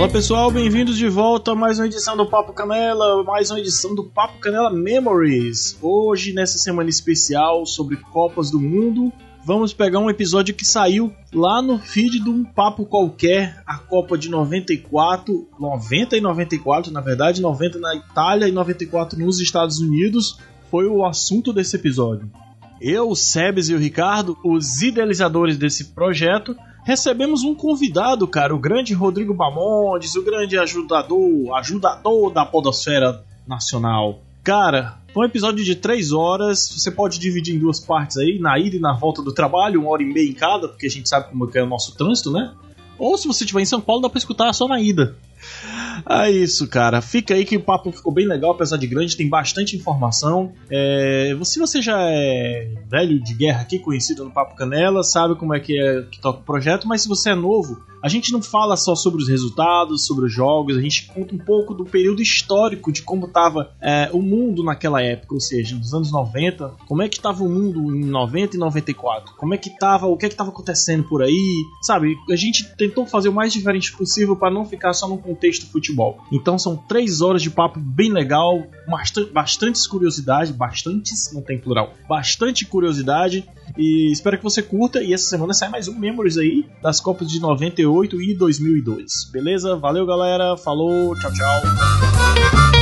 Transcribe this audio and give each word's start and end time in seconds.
Fala 0.00 0.12
pessoal, 0.12 0.50
bem-vindos 0.50 0.96
de 0.96 1.06
volta 1.10 1.52
a 1.52 1.54
mais 1.54 1.78
uma 1.78 1.84
edição 1.84 2.16
do 2.16 2.24
Papo 2.24 2.54
Canela, 2.54 3.22
mais 3.22 3.50
uma 3.50 3.60
edição 3.60 3.94
do 3.94 4.02
Papo 4.02 4.38
Canela 4.38 4.70
Memories. 4.70 5.76
Hoje, 5.82 6.32
nessa 6.32 6.56
semana 6.56 6.88
especial 6.88 7.66
sobre 7.66 7.98
Copas 7.98 8.50
do 8.50 8.58
Mundo, 8.58 9.12
vamos 9.44 9.74
pegar 9.74 9.98
um 9.98 10.08
episódio 10.08 10.54
que 10.54 10.64
saiu 10.64 11.12
lá 11.34 11.60
no 11.60 11.78
feed 11.78 12.18
de 12.18 12.30
um 12.30 12.42
papo 12.42 12.86
qualquer, 12.86 13.62
a 13.66 13.76
Copa 13.76 14.16
de 14.16 14.30
94, 14.30 15.46
90 15.60 16.16
e 16.16 16.20
94, 16.22 16.90
na 16.90 17.02
verdade, 17.02 17.42
90 17.42 17.78
na 17.78 17.94
Itália 17.94 18.48
e 18.48 18.52
94 18.52 19.18
nos 19.18 19.38
Estados 19.38 19.80
Unidos, 19.80 20.38
foi 20.70 20.86
o 20.86 21.04
assunto 21.04 21.52
desse 21.52 21.76
episódio. 21.76 22.30
Eu, 22.80 23.10
o 23.10 23.14
Sebes 23.14 23.68
e 23.68 23.74
o 23.74 23.78
Ricardo, 23.78 24.34
os 24.42 24.80
idealizadores 24.80 25.58
desse 25.58 25.92
projeto, 25.92 26.56
recebemos 26.84 27.42
um 27.42 27.54
convidado, 27.54 28.26
cara, 28.26 28.54
o 28.54 28.58
grande 28.58 28.94
Rodrigo 28.94 29.34
Bamondes, 29.34 30.14
o 30.14 30.24
grande 30.24 30.58
ajudador, 30.58 31.56
ajudador 31.56 32.32
da 32.32 32.44
podosfera 32.44 33.24
nacional. 33.46 34.20
Cara, 34.42 34.98
um 35.14 35.24
episódio 35.24 35.64
de 35.64 35.74
três 35.74 36.12
horas, 36.12 36.68
você 36.68 36.90
pode 36.90 37.18
dividir 37.18 37.54
em 37.54 37.58
duas 37.58 37.80
partes 37.80 38.16
aí, 38.16 38.38
na 38.38 38.58
ida 38.58 38.76
e 38.76 38.80
na 38.80 38.92
volta 38.92 39.22
do 39.22 39.32
trabalho, 39.32 39.80
uma 39.80 39.90
hora 39.90 40.02
e 40.02 40.06
meia 40.06 40.28
em 40.28 40.32
cada, 40.32 40.68
porque 40.68 40.86
a 40.86 40.90
gente 40.90 41.08
sabe 41.08 41.28
como 41.28 41.50
é 41.52 41.62
o 41.62 41.66
nosso 41.66 41.94
trânsito, 41.96 42.30
né? 42.30 42.52
Ou 42.98 43.16
se 43.16 43.26
você 43.26 43.44
estiver 43.44 43.62
em 43.62 43.66
São 43.66 43.80
Paulo, 43.80 44.02
dá 44.02 44.08
pra 44.08 44.18
escutar 44.18 44.52
só 44.52 44.68
na 44.68 44.80
ida. 44.80 45.16
É 46.08 46.30
isso, 46.30 46.66
cara. 46.68 47.00
Fica 47.00 47.34
aí 47.34 47.44
que 47.44 47.56
o 47.56 47.62
papo 47.62 47.92
ficou 47.92 48.12
bem 48.12 48.26
legal, 48.26 48.52
apesar 48.52 48.76
de 48.76 48.86
grande, 48.86 49.16
tem 49.16 49.28
bastante 49.28 49.76
informação. 49.76 50.52
É, 50.70 51.36
se 51.44 51.58
você 51.58 51.80
já 51.82 51.98
é 52.00 52.72
velho 52.88 53.22
de 53.22 53.34
guerra 53.34 53.62
aqui, 53.62 53.78
conhecido 53.78 54.24
no 54.24 54.30
Papo 54.30 54.56
Canela, 54.56 55.02
sabe 55.02 55.34
como 55.36 55.54
é 55.54 55.60
que 55.60 55.78
é 55.78 56.02
que 56.02 56.20
toca 56.20 56.40
o 56.40 56.44
projeto, 56.44 56.86
mas 56.86 57.02
se 57.02 57.08
você 57.08 57.30
é 57.30 57.34
novo, 57.34 57.80
a 58.02 58.08
gente 58.08 58.32
não 58.32 58.42
fala 58.42 58.76
só 58.76 58.94
sobre 58.94 59.22
os 59.22 59.28
resultados, 59.28 60.06
sobre 60.06 60.24
os 60.24 60.32
jogos, 60.32 60.76
a 60.76 60.80
gente 60.80 61.06
conta 61.06 61.34
um 61.34 61.38
pouco 61.38 61.74
do 61.74 61.84
período 61.84 62.22
histórico 62.22 62.90
de 62.90 63.02
como 63.02 63.26
estava 63.26 63.72
é, 63.80 64.08
o 64.12 64.22
mundo 64.22 64.64
naquela 64.64 65.02
época, 65.02 65.34
ou 65.34 65.40
seja, 65.40 65.76
nos 65.76 65.92
anos 65.92 66.10
90, 66.10 66.76
como 66.86 67.02
é 67.02 67.08
que 67.08 67.16
estava 67.16 67.44
o 67.44 67.48
mundo 67.48 67.94
em 67.94 68.04
90 68.04 68.56
e 68.56 68.58
94, 68.58 69.34
como 69.36 69.54
é 69.54 69.58
que 69.58 69.68
estava, 69.68 70.06
o 70.06 70.16
que 70.16 70.26
é 70.26 70.28
que 70.28 70.34
estava 70.34 70.50
acontecendo 70.50 71.04
por 71.04 71.22
aí, 71.22 71.64
sabe? 71.82 72.16
A 72.30 72.36
gente 72.36 72.74
tentou 72.76 73.06
fazer 73.06 73.28
o 73.28 73.32
mais 73.32 73.52
diferente 73.52 73.92
possível 73.92 74.34
para 74.34 74.52
não 74.52 74.64
ficar 74.64 74.92
só 74.94 75.06
no 75.06 75.18
contexto 75.18 75.66
futebol. 75.80 76.18
Então 76.32 76.58
são 76.58 76.76
três 76.76 77.20
horas 77.20 77.42
de 77.42 77.50
papo 77.50 77.80
bem 77.80 78.12
legal, 78.12 78.62
bastante, 78.88 79.30
bastantes 79.32 79.86
curiosidades, 79.86 80.52
bastantes, 80.52 81.32
não 81.32 81.42
tem 81.42 81.58
plural, 81.58 81.94
bastante 82.08 82.66
curiosidade 82.66 83.48
e 83.76 84.10
espero 84.12 84.36
que 84.36 84.44
você 84.44 84.62
curta. 84.62 85.02
E 85.02 85.12
essa 85.12 85.24
semana 85.24 85.52
sai 85.52 85.68
mais 85.68 85.88
um 85.88 85.98
Memories 85.98 86.36
aí 86.36 86.66
das 86.82 87.00
Copas 87.00 87.28
de 87.28 87.40
98 87.40 88.10
2008 88.10 88.22
e 88.22 88.34
2002. 88.34 89.30
Beleza? 89.32 89.76
Valeu, 89.76 90.06
galera. 90.06 90.56
Falou, 90.56 91.14
tchau, 91.16 91.32
tchau. 91.32 92.79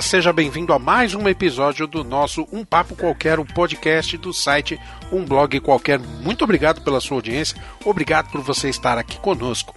Seja 0.00 0.32
bem-vindo 0.32 0.72
a 0.72 0.78
mais 0.78 1.14
um 1.14 1.28
episódio 1.28 1.86
do 1.86 2.02
nosso 2.02 2.48
Um 2.50 2.64
Papo 2.64 2.96
Qualquer, 2.96 3.38
um 3.38 3.44
podcast 3.44 4.16
do 4.16 4.32
site 4.32 4.80
Um 5.12 5.24
Blog 5.24 5.60
Qualquer. 5.60 5.98
Muito 5.98 6.42
obrigado 6.42 6.80
pela 6.80 7.00
sua 7.00 7.18
audiência, 7.18 7.60
obrigado 7.84 8.30
por 8.30 8.40
você 8.40 8.70
estar 8.70 8.96
aqui 8.96 9.18
conosco. 9.18 9.74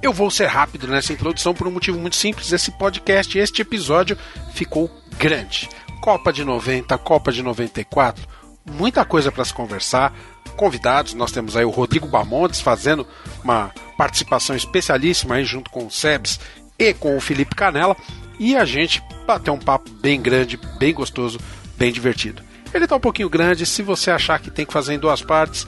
Eu 0.00 0.12
vou 0.12 0.30
ser 0.30 0.46
rápido 0.46 0.88
nessa 0.88 1.12
introdução 1.12 1.52
por 1.54 1.66
um 1.68 1.70
motivo 1.70 1.98
muito 1.98 2.16
simples. 2.16 2.50
Esse 2.50 2.70
podcast, 2.72 3.38
este 3.38 3.60
episódio 3.60 4.16
ficou 4.52 4.90
grande. 5.18 5.68
Copa 6.00 6.32
de 6.32 6.44
90, 6.44 6.96
Copa 6.98 7.30
de 7.30 7.42
94, 7.42 8.26
muita 8.64 9.04
coisa 9.04 9.30
para 9.30 9.44
se 9.44 9.52
conversar. 9.52 10.14
Convidados, 10.56 11.12
nós 11.12 11.30
temos 11.30 11.56
aí 11.56 11.64
o 11.64 11.70
Rodrigo 11.70 12.08
Bamontes 12.08 12.60
fazendo 12.60 13.06
uma 13.44 13.70
participação 13.98 14.56
especialíssima 14.56 15.34
aí 15.34 15.44
junto 15.44 15.70
com 15.70 15.86
o 15.86 15.90
Sebs 15.90 16.40
e 16.78 16.94
com 16.94 17.16
o 17.16 17.20
Felipe 17.20 17.54
Canela 17.54 17.96
e 18.38 18.56
a 18.56 18.64
gente 18.64 19.02
bater 19.26 19.50
um 19.50 19.58
papo 19.58 19.90
bem 20.00 20.20
grande, 20.20 20.58
bem 20.78 20.94
gostoso, 20.94 21.38
bem 21.76 21.92
divertido. 21.92 22.42
Ele 22.72 22.84
está 22.84 22.96
um 22.96 23.00
pouquinho 23.00 23.30
grande, 23.30 23.64
se 23.64 23.82
você 23.82 24.10
achar 24.10 24.38
que 24.38 24.50
tem 24.50 24.66
que 24.66 24.72
fazer 24.72 24.94
em 24.94 24.98
duas 24.98 25.22
partes, 25.22 25.66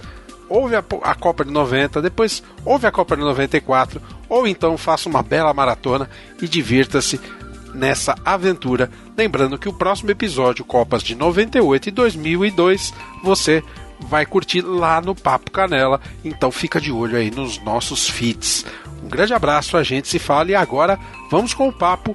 ouve 0.49 0.77
a, 0.77 0.85
a, 1.03 1.15
Copa 1.15 1.45
de 1.45 1.51
90, 1.51 2.03
depois 2.03 2.43
ouve 2.65 2.87
a 2.87 2.93
Copa 2.93 3.17
de 3.17 3.23
94, 3.23 4.03
ou 4.29 4.47
então 4.47 4.77
faça 4.77 5.09
uma 5.09 5.23
bela 5.23 5.55
maratona 5.55 6.11
e 6.43 6.49
divirta-se 6.49 7.21
nessa 7.73 8.15
aventura. 8.25 8.91
Lembrando 9.17 9.59
que 9.59 9.69
o 9.69 9.73
próximo 9.73 10.11
episódio, 10.11 10.65
Copas 10.65 11.03
de 11.03 11.15
98 11.15 11.89
e 11.89 11.93
2002, 11.93 12.93
você 13.23 13.63
vai 14.01 14.27
curtir 14.27 14.63
lá 14.63 15.01
no 15.01 15.15
Papo 15.15 15.51
Canela, 15.51 16.01
então 16.25 16.51
fica 16.51 16.81
de 16.81 16.91
olho 16.91 17.17
aí 17.17 17.31
nos 17.31 17.63
nossos 17.63 18.09
feeds. 18.09 18.67
Um 19.03 19.09
grande 19.09 19.33
abraço, 19.33 19.77
a 19.77 19.83
gente 19.83 20.09
se 20.09 20.19
fala 20.19 20.51
e 20.51 20.55
agora 20.55 20.99
vamos 21.31 21.55
com 21.55 21.69
o 21.69 21.73
papo 21.73 22.15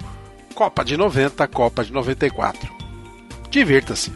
Copa 0.55 0.85
de 0.85 0.95
90, 0.95 1.45
Copa 1.49 1.83
de 1.83 1.91
94. 1.91 2.73
Divirta-se! 3.49 4.09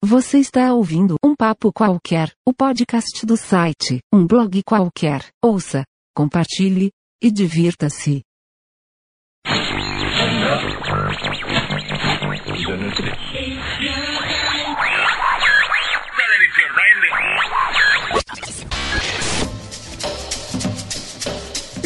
Você 0.00 0.38
está 0.38 0.72
ouvindo 0.72 1.16
um 1.24 1.34
papo 1.34 1.72
qualquer, 1.72 2.30
o 2.46 2.54
podcast 2.54 3.26
do 3.26 3.36
site, 3.36 3.98
um 4.12 4.24
blog 4.24 4.62
qualquer. 4.62 5.26
Ouça, 5.44 5.84
compartilhe 6.18 6.90
e 7.22 7.30
divirta-se. 7.30 8.24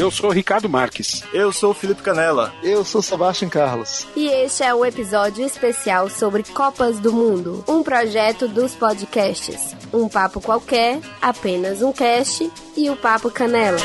Eu 0.02 0.10
sou 0.10 0.30
Ricardo 0.30 0.68
Marques. 0.68 1.22
Eu 1.32 1.52
sou 1.52 1.72
Felipe 1.72 2.02
Canela. 2.02 2.52
Eu 2.60 2.84
sou 2.84 3.00
Sebastião 3.00 3.48
Carlos. 3.48 4.04
E 4.16 4.26
este 4.26 4.64
é 4.64 4.74
o 4.74 4.84
episódio 4.84 5.46
especial 5.46 6.10
sobre 6.10 6.42
Copas 6.42 6.98
do 6.98 7.12
Mundo, 7.12 7.64
um 7.68 7.84
projeto 7.84 8.48
dos 8.48 8.74
podcasts. 8.74 9.76
Um 9.92 10.08
papo 10.08 10.41
qualquer, 10.41 10.98
apenas 11.20 11.82
um 11.82 11.92
cast 11.92 12.50
e 12.76 12.91
o 12.91 12.96
Papo 12.96 13.30
Canela. 13.30 13.78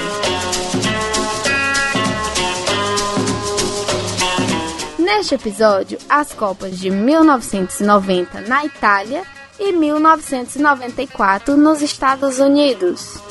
Neste 4.97 5.36
episódio, 5.36 6.00
as 6.09 6.33
Copas 6.33 6.80
de 6.80 6.89
1990 6.89 8.42
na 8.42 8.65
Itália 8.65 9.21
e 9.59 9.71
1994 9.71 11.56
nos 11.56 11.83
Estados 11.83 12.39
Unidos. 12.39 13.21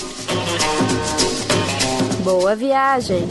Boa 2.26 2.56
viagem! 2.56 3.25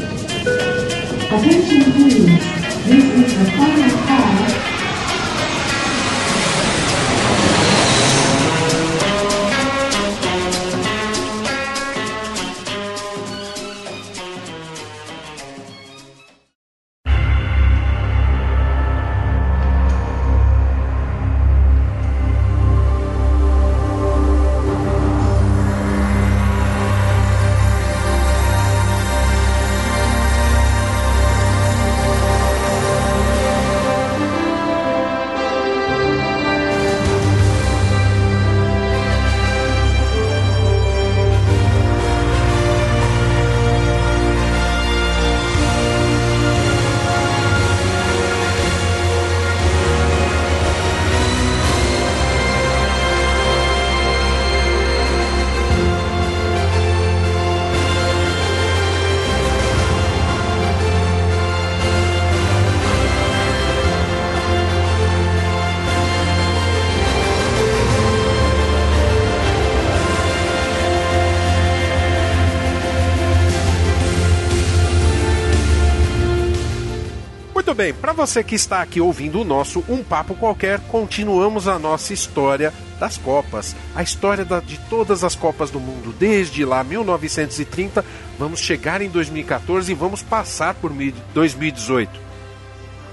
Você 78.15 78.43
que 78.43 78.55
está 78.55 78.81
aqui 78.81 79.01
ouvindo 79.01 79.41
o 79.41 79.43
nosso 79.43 79.83
Um 79.89 80.01
Papo 80.01 80.33
Qualquer, 80.35 80.79
continuamos 80.87 81.67
a 81.67 81.77
nossa 81.77 82.13
história 82.13 82.73
das 82.99 83.17
Copas. 83.17 83.75
A 83.93 84.01
história 84.01 84.45
da, 84.45 84.59
de 84.61 84.79
todas 84.89 85.23
as 85.23 85.35
Copas 85.35 85.69
do 85.69 85.79
Mundo, 85.79 86.15
desde 86.17 86.63
lá 86.63 86.83
1930, 86.83 88.03
vamos 88.39 88.61
chegar 88.61 89.01
em 89.01 89.09
2014 89.09 89.91
e 89.91 89.95
vamos 89.95 90.23
passar 90.23 90.73
por 90.75 90.91
2018. 91.33 92.09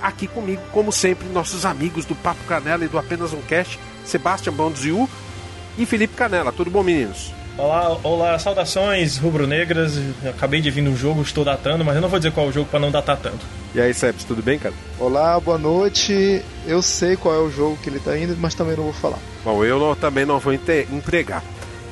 Aqui 0.00 0.26
comigo, 0.26 0.62
como 0.72 0.92
sempre, 0.92 1.28
nossos 1.28 1.66
amigos 1.66 2.04
do 2.04 2.14
Papo 2.14 2.44
Canela 2.46 2.84
e 2.84 2.88
do 2.88 2.98
Apenas 2.98 3.32
Um 3.32 3.42
Cast, 3.42 3.78
Sebastião 4.04 4.54
Bondziu 4.54 5.08
e 5.78 5.86
Felipe 5.86 6.14
Canela. 6.14 6.52
Tudo 6.52 6.70
bom, 6.70 6.82
meninos? 6.82 7.32
Olá, 7.56 7.98
olá, 8.02 8.38
saudações 8.38 9.18
rubro-negras. 9.18 9.98
Acabei 10.26 10.60
de 10.60 10.70
vir 10.70 10.80
no 10.80 10.96
jogo, 10.96 11.20
estou 11.20 11.44
datando, 11.44 11.84
mas 11.84 11.94
eu 11.94 12.00
não 12.00 12.08
vou 12.08 12.18
dizer 12.18 12.32
qual 12.32 12.46
é 12.46 12.48
o 12.48 12.52
jogo 12.52 12.68
para 12.70 12.80
não 12.80 12.90
datar 12.90 13.16
tanto. 13.18 13.44
E 13.74 13.80
aí, 13.80 13.92
Sebs, 13.92 14.24
tudo 14.24 14.42
bem, 14.42 14.58
cara? 14.58 14.74
Olá, 14.98 15.38
boa 15.38 15.58
noite. 15.58 16.42
Eu 16.66 16.80
sei 16.80 17.16
qual 17.16 17.34
é 17.34 17.38
o 17.38 17.50
jogo 17.50 17.78
que 17.82 17.90
ele 17.90 18.00
tá 18.00 18.16
indo, 18.16 18.36
mas 18.38 18.54
também 18.54 18.76
não 18.76 18.84
vou 18.84 18.92
falar. 18.92 19.18
Bom, 19.44 19.62
eu 19.64 19.78
não, 19.78 19.94
também 19.94 20.24
não 20.24 20.38
vou 20.38 20.52
entregar. 20.52 21.42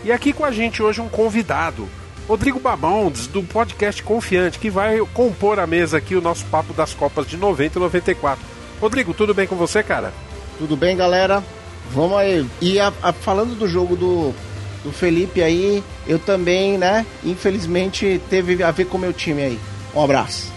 E 0.02 0.10
aqui 0.10 0.32
com 0.32 0.44
a 0.44 0.50
gente 0.50 0.82
hoje 0.82 1.00
um 1.00 1.08
convidado, 1.08 1.86
Rodrigo 2.26 2.58
Babondes, 2.58 3.26
do 3.26 3.42
podcast 3.42 4.02
Confiante, 4.02 4.58
que 4.58 4.70
vai 4.70 4.98
compor 5.12 5.58
a 5.58 5.66
mesa 5.66 5.98
aqui 5.98 6.14
o 6.14 6.22
nosso 6.22 6.46
papo 6.46 6.72
das 6.72 6.94
Copas 6.94 7.26
de 7.26 7.36
90 7.36 7.78
e 7.78 7.80
94. 7.80 8.44
Rodrigo, 8.80 9.12
tudo 9.12 9.34
bem 9.34 9.46
com 9.46 9.56
você, 9.56 9.82
cara? 9.82 10.12
Tudo 10.58 10.74
bem, 10.74 10.96
galera? 10.96 11.42
Vamos 11.92 12.16
aí. 12.18 12.46
E 12.60 12.78
a, 12.78 12.92
a, 13.02 13.12
falando 13.12 13.58
do 13.58 13.68
jogo 13.68 13.96
do 13.96 14.34
do 14.82 14.92
Felipe 14.92 15.42
aí, 15.42 15.82
eu 16.06 16.18
também, 16.18 16.78
né? 16.78 17.04
Infelizmente 17.24 18.20
teve 18.30 18.62
a 18.62 18.70
ver 18.70 18.86
com 18.86 18.96
o 18.96 19.00
meu 19.00 19.12
time 19.12 19.42
aí. 19.42 19.60
Um 19.94 20.02
abraço. 20.02 20.52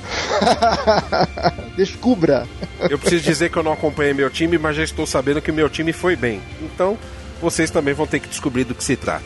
Descubra. 1.76 2.48
Eu 2.90 3.00
preciso 3.00 3.24
dizer 3.24 3.50
que 3.50 3.58
eu 3.58 3.64
não 3.64 3.74
acompanhei 3.74 4.14
meu 4.14 4.30
time, 4.30 4.58
mas 4.58 4.76
já 4.76 4.84
estou 4.84 5.06
sabendo 5.06 5.42
que 5.42 5.52
o 5.52 5.54
meu 5.54 5.70
time 5.70 5.92
foi 5.92 6.16
bem. 6.16 6.42
Então, 6.62 6.98
vocês 7.42 7.72
também 7.72 7.94
vão 7.94 8.06
ter 8.06 8.20
que 8.20 8.28
descobrir 8.28 8.64
do 8.64 8.76
que 8.76 8.84
se 8.84 8.96
trata. 8.96 9.26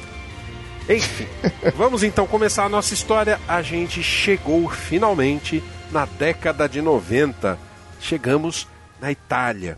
Enfim, 0.89 1.27
vamos 1.75 2.03
então 2.03 2.25
começar 2.25 2.63
a 2.63 2.69
nossa 2.69 2.93
história. 2.93 3.39
A 3.47 3.61
gente 3.61 4.01
chegou 4.01 4.69
finalmente 4.69 5.61
na 5.91 6.05
década 6.05 6.67
de 6.69 6.81
90. 6.81 7.59
Chegamos 7.99 8.67
na 9.01 9.11
Itália. 9.11 9.77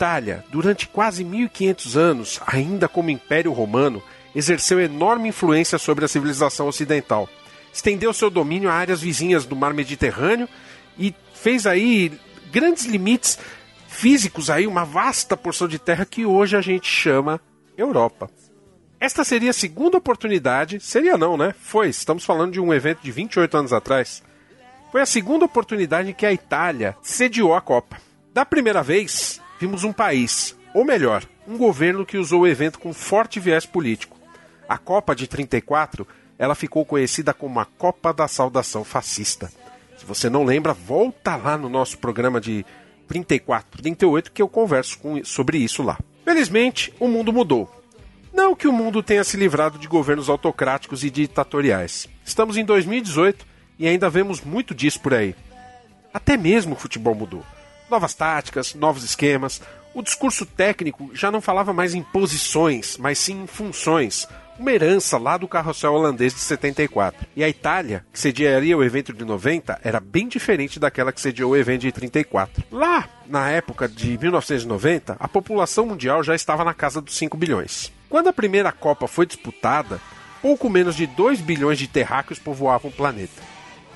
Itália, 0.00 0.42
durante 0.48 0.88
quase 0.88 1.22
1500 1.22 1.94
anos, 1.94 2.40
ainda 2.46 2.88
como 2.88 3.10
Império 3.10 3.52
Romano, 3.52 4.02
exerceu 4.34 4.80
enorme 4.80 5.28
influência 5.28 5.76
sobre 5.76 6.06
a 6.06 6.08
civilização 6.08 6.66
ocidental. 6.66 7.28
Estendeu 7.70 8.10
seu 8.14 8.30
domínio 8.30 8.70
a 8.70 8.72
áreas 8.72 9.02
vizinhas 9.02 9.44
do 9.44 9.54
mar 9.54 9.74
Mediterrâneo 9.74 10.48
e 10.98 11.14
fez 11.34 11.66
aí 11.66 12.18
grandes 12.50 12.86
limites 12.86 13.38
físicos 13.88 14.48
aí, 14.48 14.66
uma 14.66 14.86
vasta 14.86 15.36
porção 15.36 15.68
de 15.68 15.78
terra 15.78 16.06
que 16.06 16.24
hoje 16.24 16.56
a 16.56 16.62
gente 16.62 16.88
chama 16.88 17.38
Europa. 17.76 18.30
Esta 18.98 19.22
seria 19.22 19.50
a 19.50 19.52
segunda 19.52 19.98
oportunidade, 19.98 20.80
seria 20.80 21.18
não, 21.18 21.36
né? 21.36 21.54
Foi, 21.60 21.90
estamos 21.90 22.24
falando 22.24 22.52
de 22.52 22.60
um 22.60 22.72
evento 22.72 23.00
de 23.02 23.12
28 23.12 23.54
anos 23.54 23.72
atrás. 23.74 24.22
Foi 24.90 25.02
a 25.02 25.06
segunda 25.06 25.44
oportunidade 25.44 26.08
em 26.08 26.14
que 26.14 26.24
a 26.24 26.32
Itália 26.32 26.96
sediou 27.02 27.54
a 27.54 27.60
Copa. 27.60 27.98
Da 28.32 28.46
primeira 28.46 28.82
vez, 28.82 29.42
vimos 29.60 29.84
um 29.84 29.92
país, 29.92 30.56
ou 30.72 30.86
melhor, 30.86 31.22
um 31.46 31.58
governo 31.58 32.06
que 32.06 32.16
usou 32.16 32.40
o 32.40 32.46
evento 32.46 32.78
com 32.78 32.94
forte 32.94 33.38
viés 33.38 33.66
político. 33.66 34.18
A 34.66 34.78
Copa 34.78 35.14
de 35.14 35.26
34, 35.26 36.08
ela 36.38 36.54
ficou 36.54 36.86
conhecida 36.86 37.34
como 37.34 37.60
a 37.60 37.66
Copa 37.66 38.10
da 38.10 38.26
Saudação 38.26 38.82
Fascista. 38.82 39.52
Se 39.98 40.06
você 40.06 40.30
não 40.30 40.44
lembra, 40.44 40.72
volta 40.72 41.36
lá 41.36 41.58
no 41.58 41.68
nosso 41.68 41.98
programa 41.98 42.40
de 42.40 42.64
34, 43.06 43.82
38 43.82 44.32
que 44.32 44.40
eu 44.40 44.48
converso 44.48 44.98
com, 44.98 45.22
sobre 45.22 45.58
isso 45.58 45.82
lá. 45.82 45.98
Felizmente, 46.24 46.94
o 46.98 47.06
mundo 47.06 47.30
mudou. 47.30 47.70
Não 48.32 48.54
que 48.54 48.66
o 48.66 48.72
mundo 48.72 49.02
tenha 49.02 49.24
se 49.24 49.36
livrado 49.36 49.78
de 49.78 49.88
governos 49.88 50.30
autocráticos 50.30 51.04
e 51.04 51.10
ditatoriais. 51.10 52.08
Estamos 52.24 52.56
em 52.56 52.64
2018 52.64 53.44
e 53.78 53.86
ainda 53.86 54.08
vemos 54.08 54.40
muito 54.40 54.74
disso 54.74 55.00
por 55.00 55.12
aí. 55.12 55.34
Até 56.14 56.36
mesmo 56.36 56.74
o 56.74 56.78
futebol 56.78 57.14
mudou. 57.14 57.44
Novas 57.90 58.14
táticas, 58.14 58.72
novos 58.74 59.02
esquemas. 59.02 59.60
O 59.92 60.00
discurso 60.00 60.46
técnico 60.46 61.10
já 61.12 61.28
não 61.28 61.40
falava 61.40 61.72
mais 61.72 61.92
em 61.92 62.02
posições, 62.02 62.96
mas 62.96 63.18
sim 63.18 63.42
em 63.42 63.46
funções, 63.48 64.28
uma 64.56 64.70
herança 64.70 65.18
lá 65.18 65.36
do 65.36 65.48
carrossel 65.48 65.94
holandês 65.94 66.32
de 66.32 66.38
74. 66.38 67.26
E 67.34 67.42
a 67.42 67.48
Itália, 67.48 68.04
que 68.12 68.20
sediaria 68.20 68.78
o 68.78 68.84
evento 68.84 69.12
de 69.12 69.24
90, 69.24 69.80
era 69.82 69.98
bem 69.98 70.28
diferente 70.28 70.78
daquela 70.78 71.10
que 71.10 71.20
sediou 71.20 71.50
o 71.50 71.56
evento 71.56 71.80
de 71.80 71.90
34. 71.90 72.62
Lá, 72.70 73.08
na 73.26 73.50
época 73.50 73.88
de 73.88 74.16
1990, 74.16 75.16
a 75.18 75.26
população 75.26 75.86
mundial 75.86 76.22
já 76.22 76.36
estava 76.36 76.62
na 76.62 76.72
casa 76.72 77.00
dos 77.00 77.16
5 77.16 77.36
bilhões. 77.36 77.92
Quando 78.08 78.28
a 78.28 78.32
primeira 78.32 78.70
Copa 78.70 79.08
foi 79.08 79.26
disputada, 79.26 80.00
pouco 80.40 80.70
menos 80.70 80.94
de 80.94 81.08
2 81.08 81.40
bilhões 81.40 81.78
de 81.78 81.88
terráqueos 81.88 82.38
povoavam 82.38 82.88
o 82.88 82.94
planeta 82.94 83.49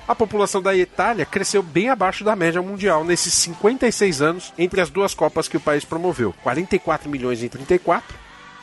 a 0.06 0.14
população 0.14 0.60
da 0.60 0.76
Itália 0.76 1.24
cresceu 1.24 1.62
bem 1.62 1.88
abaixo 1.88 2.24
da 2.24 2.36
média 2.36 2.60
mundial 2.60 3.04
nesses 3.04 3.32
56 3.34 4.20
anos 4.20 4.52
entre 4.58 4.80
as 4.80 4.90
duas 4.90 5.14
Copas 5.14 5.48
que 5.48 5.56
o 5.56 5.60
país 5.60 5.84
promoveu: 5.84 6.34
44 6.42 7.08
milhões 7.08 7.42
em 7.42 7.48
34 7.48 8.16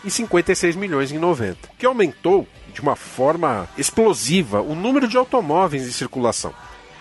e 0.03 0.11
56 0.11 0.75
milhões 0.75 1.11
em 1.11 1.17
90, 1.17 1.69
que 1.77 1.85
aumentou 1.85 2.47
de 2.73 2.81
uma 2.81 2.95
forma 2.95 3.67
explosiva 3.77 4.61
o 4.61 4.75
número 4.75 5.07
de 5.07 5.17
automóveis 5.17 5.87
em 5.87 5.91
circulação. 5.91 6.53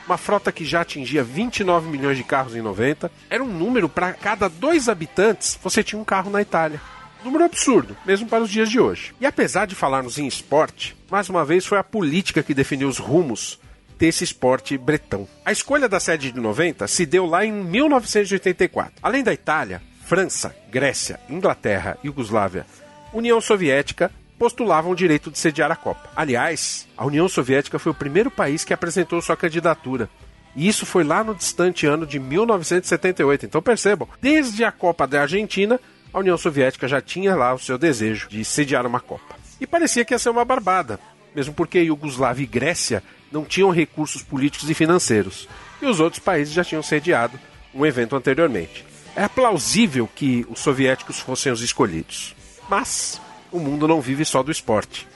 Uma 0.07 0.19
frota 0.19 0.51
que 0.51 0.65
já 0.65 0.81
atingia 0.81 1.23
29 1.23 1.89
milhões 1.89 2.17
de 2.17 2.25
carros 2.25 2.57
em 2.57 2.61
90, 2.61 3.11
era 3.29 3.45
um 3.45 3.47
número 3.47 3.89
para 3.89 4.13
cada 4.13 4.49
dois 4.49 4.89
habitantes 4.89 5.59
você 5.63 5.85
tinha 5.85 6.01
um 6.01 6.05
carro 6.05 6.31
na 6.31 6.43
Itália. 6.43 6.81
Número 7.23 7.45
absurdo, 7.45 7.97
mesmo 8.05 8.27
para 8.27 8.43
os 8.43 8.51
dias 8.51 8.71
de 8.71 8.81
hoje. 8.81 9.15
E 9.21 9.27
apesar 9.27 9.67
de 9.67 9.75
falarmos 9.75 10.19
em 10.19 10.27
esporte, 10.27 10.97
mais 11.11 11.29
uma 11.29 11.45
vez 11.45 11.67
foi 11.67 11.79
a 11.79 11.85
política 11.85 12.43
que 12.43 12.55
definiu 12.55 12.89
os 12.89 12.99
rumos 12.99 13.59
desse 14.01 14.25
esporte 14.25 14.79
bretão. 14.79 15.29
A 15.45 15.53
escolha 15.53 15.87
da 15.87 16.01
sede 16.01 16.33
de 16.33 16.41
90 16.41 16.89
se 16.89 17.05
deu 17.05 17.27
lá 17.27 17.45
em 17.45 17.53
1984. 17.53 18.95
Além 19.03 19.23
da 19.23 19.35
Itália, 19.35 19.83
França, 20.07 20.57
Grécia, 20.71 21.21
Inglaterra, 21.29 21.99
Iugoslávia, 22.03 22.65
União 23.13 23.39
Soviética 23.43 24.11
postulavam 24.39 24.93
o 24.93 24.97
direito 24.97 25.31
de 25.31 25.39
sediar 25.39 25.71
a 25.71 25.77
Copa. 25.77 26.09
Aliás, 26.17 26.89
a 26.97 27.05
União 27.05 27.29
Soviética 27.29 27.79
foi 27.79 27.93
o 27.93 27.95
primeiro 27.95 28.31
país 28.31 28.65
que 28.65 28.73
apresentou 28.73 29.21
sua 29.21 29.37
candidatura. 29.37 30.09
E 30.57 30.67
isso 30.67 30.87
foi 30.87 31.05
lá 31.05 31.23
no 31.23 31.35
distante 31.35 31.87
ano 31.87 32.07
de 32.07 32.19
1978. 32.19 33.45
Então 33.45 33.61
percebam, 33.61 34.09
desde 34.19 34.65
a 34.65 34.73
Copa 34.73 35.07
da 35.07 35.21
Argentina, 35.21 35.79
a 36.13 36.19
União 36.19 36.39
Soviética 36.39 36.89
já 36.89 37.03
tinha 37.03 37.37
lá 37.37 37.53
o 37.53 37.59
seu 37.59 37.77
desejo 37.77 38.31
de 38.31 38.43
sediar 38.47 38.87
uma 38.87 38.99
Copa. 38.99 39.37
E 39.61 39.67
parecia 39.67 40.07
que 40.07 40.15
ia 40.15 40.19
ser 40.19 40.31
uma 40.31 40.45
barbada, 40.45 40.99
mesmo 41.37 41.53
porque 41.53 41.81
Iugoslávia 41.81 42.45
e 42.45 42.47
Grécia 42.47 43.03
não 43.31 43.45
tinham 43.45 43.71
recursos 43.71 44.23
políticos 44.23 44.69
e 44.69 44.75
financeiros, 44.75 45.49
e 45.81 45.87
os 45.87 46.01
outros 46.01 46.23
países 46.23 46.53
já 46.53 46.65
tinham 46.65 46.83
sediado 46.83 47.39
um 47.75 47.87
evento 47.87 48.17
anteriormente. 48.17 48.85
Era 49.15 49.29
plausível 49.29 50.09
que 50.15 50.47
os 50.49 50.61
soviéticos 50.61 51.19
fossem 51.19 51.53
os 51.53 51.61
escolhidos. 51.61 52.35
Mas 52.69 53.21
o 53.51 53.59
mundo 53.59 53.89
não 53.89 54.01
vive 54.01 54.25
só 54.25 54.43
do 54.43 54.53
esporte. 54.53 55.07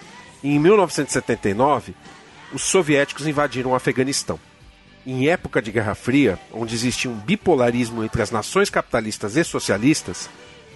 Em 0.42 0.58
1979, 0.58 1.94
os 2.52 2.62
soviéticos 2.62 3.26
invadiram 3.26 3.70
o 3.70 3.74
Afeganistão. 3.74 4.38
Em 5.06 5.28
época 5.28 5.60
de 5.60 5.70
Guerra 5.70 5.94
Fria, 5.94 6.38
onde 6.52 6.74
existia 6.74 7.10
um 7.10 7.14
bipolarismo 7.14 8.02
entre 8.02 8.22
as 8.22 8.30
nações 8.30 8.70
capitalistas 8.70 9.36
e 9.36 9.44
socialistas, 9.44 10.28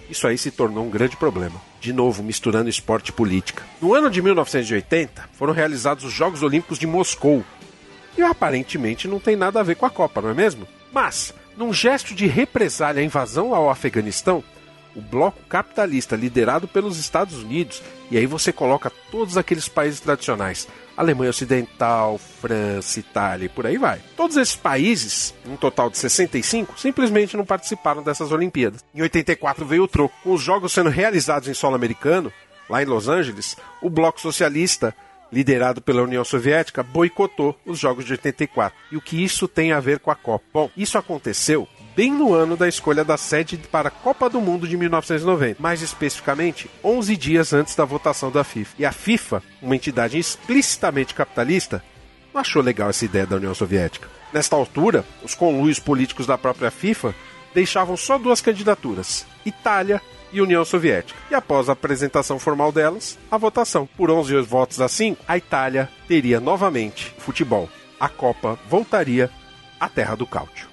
isso 0.09 0.27
aí 0.27 0.37
se 0.37 0.51
tornou 0.51 0.85
um 0.85 0.89
grande 0.89 1.15
problema. 1.15 1.61
De 1.79 1.93
novo, 1.93 2.23
misturando 2.23 2.69
esporte 2.69 3.09
e 3.09 3.13
política. 3.13 3.63
No 3.81 3.93
ano 3.93 4.09
de 4.09 4.21
1980, 4.21 5.29
foram 5.33 5.53
realizados 5.53 6.03
os 6.03 6.11
Jogos 6.11 6.41
Olímpicos 6.41 6.79
de 6.79 6.87
Moscou. 6.87 7.43
E 8.17 8.21
aparentemente 8.21 9.07
não 9.07 9.19
tem 9.19 9.35
nada 9.35 9.59
a 9.59 9.63
ver 9.63 9.75
com 9.75 9.85
a 9.85 9.89
Copa, 9.89 10.21
não 10.21 10.29
é 10.29 10.33
mesmo? 10.33 10.67
Mas, 10.91 11.33
num 11.55 11.71
gesto 11.71 12.15
de 12.15 12.25
represália 12.25 13.01
à 13.01 13.05
invasão 13.05 13.53
ao 13.53 13.69
Afeganistão, 13.69 14.43
o 14.95 15.01
bloco 15.01 15.41
capitalista 15.47 16.15
liderado 16.15 16.67
pelos 16.67 16.97
Estados 16.97 17.41
Unidos, 17.41 17.81
e 18.11 18.17
aí 18.17 18.25
você 18.25 18.51
coloca 18.51 18.91
todos 19.11 19.37
aqueles 19.37 19.67
países 19.67 19.99
tradicionais, 19.99 20.67
Alemanha 20.97 21.29
Ocidental, 21.29 22.17
França, 22.17 22.99
Itália 22.99 23.45
e 23.45 23.49
por 23.49 23.65
aí 23.65 23.77
vai. 23.77 24.01
Todos 24.17 24.35
esses 24.35 24.55
países, 24.55 25.33
um 25.45 25.55
total 25.55 25.89
de 25.89 25.97
65, 25.97 26.79
simplesmente 26.79 27.37
não 27.37 27.45
participaram 27.45 28.03
dessas 28.03 28.31
Olimpíadas. 28.31 28.83
Em 28.93 29.01
84 29.01 29.65
veio 29.65 29.83
o 29.83 29.87
troco. 29.87 30.13
Com 30.23 30.33
os 30.33 30.41
jogos 30.41 30.73
sendo 30.73 30.89
realizados 30.89 31.47
em 31.47 31.53
solo 31.53 31.75
americano, 31.75 32.33
lá 32.69 32.81
em 32.83 32.85
Los 32.85 33.07
Angeles, 33.07 33.55
o 33.81 33.89
bloco 33.89 34.19
socialista 34.19 34.93
liderado 35.31 35.81
pela 35.81 36.01
União 36.01 36.23
Soviética, 36.25 36.83
boicotou 36.83 37.55
os 37.65 37.79
Jogos 37.79 38.05
de 38.05 38.13
84. 38.13 38.77
E 38.91 38.97
o 38.97 39.01
que 39.01 39.23
isso 39.23 39.47
tem 39.47 39.71
a 39.71 39.79
ver 39.79 39.99
com 39.99 40.11
a 40.11 40.15
Copa? 40.15 40.43
Bom, 40.51 40.71
isso 40.75 40.97
aconteceu 40.97 41.67
bem 41.95 42.11
no 42.11 42.33
ano 42.33 42.55
da 42.55 42.67
escolha 42.67 43.03
da 43.03 43.17
sede 43.17 43.57
para 43.57 43.89
a 43.89 43.91
Copa 43.91 44.29
do 44.29 44.41
Mundo 44.41 44.67
de 44.67 44.77
1990, 44.77 45.61
mais 45.61 45.81
especificamente 45.81 46.69
11 46.83 47.17
dias 47.17 47.53
antes 47.53 47.75
da 47.75 47.85
votação 47.85 48.31
da 48.31 48.43
FIFA. 48.43 48.75
E 48.79 48.85
a 48.85 48.91
FIFA, 48.91 49.43
uma 49.61 49.75
entidade 49.75 50.17
explicitamente 50.17 51.13
capitalista, 51.13 51.83
não 52.33 52.41
achou 52.41 52.61
legal 52.61 52.89
essa 52.89 53.05
ideia 53.05 53.25
da 53.25 53.35
União 53.35 53.53
Soviética. 53.53 54.07
Nesta 54.31 54.55
altura, 54.55 55.03
os 55.23 55.33
conluios 55.33 55.79
políticos 55.79 56.27
da 56.27 56.37
própria 56.37 56.69
FIFA 56.69 57.13
deixavam 57.53 57.97
só 57.97 58.17
duas 58.17 58.41
candidaturas: 58.41 59.25
Itália 59.45 60.01
e 60.31 60.41
União 60.41 60.63
Soviética. 60.63 61.19
E 61.31 61.35
após 61.35 61.69
a 61.69 61.73
apresentação 61.73 62.37
formal 62.37 62.71
delas, 62.71 63.17
a 63.31 63.37
votação. 63.37 63.87
Por 63.97 64.11
11 64.11 64.39
votos 64.41 64.79
a 64.79 64.87
5, 64.87 65.23
a 65.27 65.37
Itália 65.37 65.89
teria 66.07 66.39
novamente 66.39 67.13
futebol. 67.17 67.69
A 67.99 68.07
Copa 68.07 68.57
voltaria 68.69 69.29
à 69.79 69.89
terra 69.89 70.15
do 70.15 70.25
cálcio. 70.25 70.68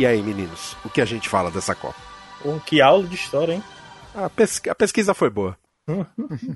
E 0.00 0.06
aí, 0.06 0.22
meninos, 0.22 0.78
o 0.82 0.88
que 0.88 1.02
a 1.02 1.04
gente 1.04 1.28
fala 1.28 1.50
dessa 1.50 1.74
Copa? 1.74 2.00
Oh, 2.42 2.58
que 2.58 2.80
aula 2.80 3.06
de 3.06 3.14
história, 3.14 3.52
hein? 3.52 3.62
A, 4.14 4.30
pes 4.30 4.58
a 4.66 4.74
pesquisa 4.74 5.12
foi 5.12 5.28
boa. 5.28 5.58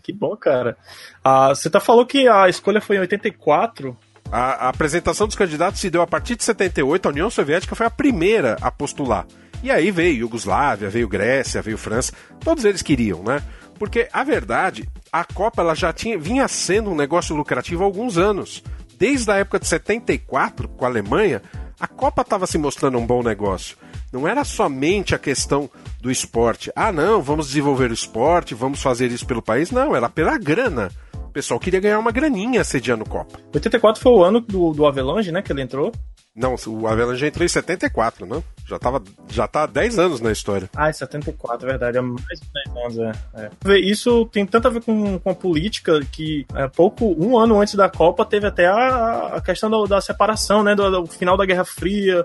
que 0.03 0.15
bom, 0.15 0.35
cara. 0.35 0.79
Ah, 1.23 1.51
você 1.51 1.69
tá 1.69 1.79
falou 1.79 2.07
que 2.07 2.27
a 2.27 2.49
escolha 2.49 2.81
foi 2.81 2.97
em 2.97 3.01
84. 3.01 3.95
A, 4.33 4.39
a 4.65 4.69
apresentação 4.71 5.27
dos 5.27 5.37
candidatos 5.37 5.79
se 5.79 5.91
deu 5.91 6.01
a 6.01 6.07
partir 6.07 6.37
de 6.37 6.43
78. 6.43 7.05
A 7.05 7.11
União 7.11 7.29
Soviética 7.29 7.75
foi 7.75 7.85
a 7.85 7.91
primeira 7.91 8.57
a 8.63 8.71
postular. 8.71 9.27
E 9.63 9.71
aí 9.71 9.91
veio 9.91 10.21
Iugoslávia, 10.21 10.89
veio 10.89 11.07
Grécia, 11.07 11.61
veio 11.61 11.77
França. 11.77 12.15
Todos 12.41 12.65
eles 12.65 12.81
queriam, 12.81 13.23
né? 13.23 13.43
Porque 13.79 14.09
a 14.11 14.25
verdade, 14.25 14.89
a 15.13 15.23
Copa 15.23 15.61
ela 15.61 15.75
já 15.75 15.93
tinha, 15.93 16.17
vinha 16.17 16.49
sendo 16.49 16.91
um 16.91 16.97
negócio 16.97 17.37
lucrativo 17.37 17.83
há 17.83 17.87
alguns 17.87 18.17
anos. 18.17 18.65
Desde 18.99 19.31
a 19.31 19.37
época 19.37 19.59
de 19.59 19.67
74, 19.67 20.67
com 20.67 20.87
a 20.87 20.89
Alemanha, 20.89 21.43
a 21.79 21.87
Copa 21.87 22.23
estava 22.23 22.47
se 22.47 22.59
mostrando 22.59 22.99
um 22.99 23.07
bom 23.07 23.23
negócio. 23.23 23.77
Não 24.13 24.29
era 24.29 24.45
somente 24.45 25.15
a 25.15 25.19
questão 25.19 25.69
do 26.01 26.11
esporte. 26.11 26.71
Ah, 26.77 26.93
não, 26.93 27.21
vamos 27.21 27.49
desenvolver 27.49 27.91
o 27.91 27.95
esporte, 27.95 28.55
vamos 28.55 28.81
fazer 28.81 29.11
isso 29.11 29.27
pelo 29.27 29.43
país. 29.43 29.71
Não, 29.71 29.95
era 29.95 30.09
pela 30.09 30.39
grana. 30.39 30.91
O 31.15 31.31
pessoal 31.31 31.59
queria 31.59 31.81
ganhar 31.81 31.99
uma 31.99 32.13
graninha 32.13 32.63
sediando 32.63 33.05
Copa. 33.05 33.41
84 33.53 34.01
foi 34.01 34.13
o 34.13 34.23
ano 34.23 34.41
do, 34.41 34.73
do 34.73 34.87
Avelange, 34.87 35.33
né, 35.33 35.43
que 35.43 35.53
ele 35.53 35.63
entrou. 35.63 35.91
Não, 36.35 36.57
o 36.67 36.89
Avalanche 36.89 37.27
entrou 37.27 37.45
em 37.45 37.49
74, 37.49 38.27
né? 38.27 38.43
Já, 38.67 38.77
tava, 38.77 39.01
já 39.29 39.47
tá 39.47 39.63
há 39.63 39.67
10 39.67 39.99
anos 40.01 40.21
na 40.21 40.33
história. 40.33 40.69
Ah, 40.75 40.89
é 40.89 40.93
74, 40.93 41.65
é 41.65 41.71
verdade. 41.71 41.99
É 41.99 42.01
mais 42.01 42.41
de 42.41 42.47
10 42.65 42.77
anos, 42.77 42.99
é. 43.35 43.51
é. 43.67 43.79
Isso 43.79 44.27
tem 44.27 44.45
tanto 44.45 44.67
a 44.67 44.71
ver 44.71 44.83
com, 44.83 45.17
com 45.21 45.31
a 45.31 45.35
política 45.35 46.01
que 46.11 46.45
é, 46.55 46.67
pouco, 46.67 47.15
um 47.17 47.39
ano 47.39 47.61
antes 47.61 47.77
da 47.77 47.89
Copa, 47.89 48.25
teve 48.25 48.49
até 48.49 48.67
a, 48.67 49.35
a 49.37 49.41
questão 49.41 49.71
da, 49.71 49.97
da 49.97 50.01
separação, 50.01 50.65
né? 50.65 50.75
Do, 50.75 50.91
do, 50.91 51.07
final 51.07 51.37
da 51.37 51.47
Guerra 51.47 51.65
Fria, 51.65 52.25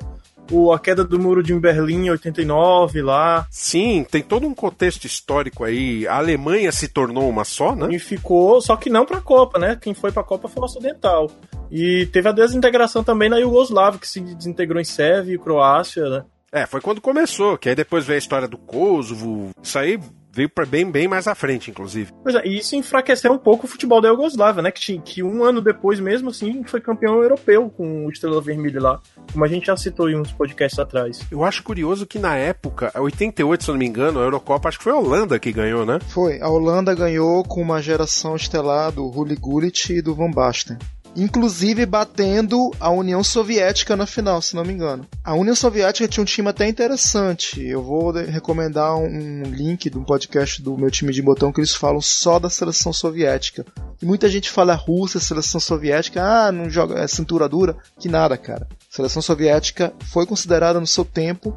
o, 0.51 0.71
a 0.71 0.79
queda 0.79 1.03
do 1.03 1.19
muro 1.19 1.43
de 1.43 1.53
Berlim 1.53 2.05
em 2.05 2.09
89 2.11 3.01
lá. 3.01 3.47
Sim, 3.51 4.05
tem 4.09 4.21
todo 4.21 4.47
um 4.47 4.53
contexto 4.53 5.05
histórico 5.05 5.63
aí. 5.63 6.07
A 6.07 6.17
Alemanha 6.17 6.71
se 6.71 6.87
tornou 6.87 7.29
uma 7.29 7.43
só, 7.43 7.75
né? 7.75 7.87
E 7.91 7.99
ficou, 7.99 8.61
só 8.61 8.75
que 8.75 8.89
não 8.89 9.05
pra 9.05 9.21
Copa, 9.21 9.59
né? 9.59 9.77
Quem 9.79 9.93
foi 9.93 10.11
pra 10.11 10.23
Copa 10.23 10.47
foi 10.47 10.61
o 10.61 10.65
Ocidental. 10.65 11.31
E 11.71 12.07
teve 12.07 12.29
a 12.29 12.33
desintegração 12.33 13.03
também 13.03 13.29
na 13.29 13.37
Iugoslávia, 13.37 13.99
que 13.99 14.07
se 14.07 14.19
desintegrou 14.19 14.81
em 14.81 14.85
Sérvia 14.85 15.35
e 15.35 15.39
Croácia, 15.39 16.09
né? 16.09 16.23
É, 16.51 16.65
foi 16.65 16.81
quando 16.81 16.99
começou, 16.99 17.57
que 17.57 17.69
aí 17.69 17.75
depois 17.75 18.05
veio 18.05 18.15
a 18.15 18.19
história 18.19 18.47
do 18.47 18.57
Kosovo. 18.57 19.51
Isso 19.61 19.77
aí 19.77 19.99
veio 20.39 20.49
para 20.49 20.65
bem, 20.65 20.89
bem 20.89 21.05
mais 21.05 21.27
à 21.27 21.35
frente, 21.35 21.69
inclusive. 21.69 22.13
Pois 22.23 22.33
é, 22.33 22.47
e 22.47 22.59
isso 22.59 22.73
enfraqueceu 22.75 23.31
um 23.33 23.37
pouco 23.37 23.65
o 23.65 23.69
futebol 23.69 23.99
da 23.99 24.07
Iugoslávia, 24.07 24.61
né? 24.61 24.71
Que, 24.71 24.79
tinha, 24.79 25.01
que 25.01 25.21
um 25.21 25.43
ano 25.43 25.61
depois, 25.61 25.99
mesmo 25.99 26.29
assim, 26.29 26.63
foi 26.63 26.79
campeão 26.79 27.21
europeu 27.21 27.69
com 27.69 28.05
o 28.05 28.09
Estrela 28.09 28.41
Vermelha 28.41 28.81
lá. 28.81 29.01
Como 29.33 29.43
a 29.43 29.47
gente 29.47 29.67
já 29.67 29.75
citou 29.75 30.09
em 30.09 30.15
uns 30.15 30.31
podcasts 30.31 30.79
atrás. 30.79 31.19
Eu 31.29 31.43
acho 31.43 31.61
curioso 31.61 32.07
que 32.07 32.17
na 32.17 32.37
época, 32.37 32.91
88, 32.95 33.63
se 33.63 33.69
eu 33.69 33.73
não 33.73 33.79
me 33.79 33.85
engano, 33.85 34.19
a 34.19 34.23
Eurocopa, 34.23 34.69
acho 34.69 34.77
que 34.77 34.83
foi 34.85 34.93
a 34.93 34.97
Holanda 34.97 35.37
que 35.37 35.51
ganhou, 35.51 35.85
né? 35.85 35.99
Foi, 36.07 36.39
a 36.39 36.47
Holanda 36.47 36.95
ganhou 36.95 37.43
com 37.43 37.61
uma 37.61 37.81
geração 37.81 38.35
estelar 38.35 38.93
do 38.93 39.07
Rulli 39.07 39.35
Gullit 39.35 39.91
e 39.91 40.01
do 40.01 40.15
Van 40.15 40.31
Basten 40.31 40.77
inclusive 41.21 41.85
batendo 41.85 42.71
a 42.79 42.89
União 42.89 43.23
Soviética 43.23 43.95
na 43.95 44.05
final, 44.05 44.41
se 44.41 44.55
não 44.55 44.63
me 44.63 44.73
engano. 44.73 45.07
A 45.23 45.33
União 45.33 45.55
Soviética 45.55 46.07
tinha 46.07 46.21
um 46.21 46.25
time 46.25 46.49
até 46.49 46.67
interessante. 46.67 47.61
Eu 47.65 47.83
vou 47.83 48.11
recomendar 48.11 48.95
um 48.95 49.43
link 49.43 49.89
de 49.89 49.97
um 49.97 50.03
podcast 50.03 50.61
do 50.61 50.77
meu 50.77 50.89
time 50.89 51.11
de 51.11 51.21
botão 51.21 51.51
que 51.51 51.59
eles 51.59 51.75
falam 51.75 52.01
só 52.01 52.39
da 52.39 52.49
seleção 52.49 52.93
soviética. 52.93 53.65
E 54.01 54.05
muita 54.05 54.29
gente 54.29 54.49
fala 54.49 54.73
Rússia, 54.73 55.19
seleção 55.19 55.59
soviética, 55.59 56.23
ah, 56.23 56.51
não 56.51 56.69
joga 56.69 56.99
é 56.99 57.07
cintura 57.07 57.49
dura, 57.49 57.77
que 57.99 58.07
nada, 58.07 58.37
cara. 58.37 58.67
A 58.71 58.95
seleção 58.95 59.21
soviética 59.21 59.93
foi 60.11 60.25
considerada 60.25 60.79
no 60.79 60.87
seu 60.87 61.03
tempo 61.03 61.53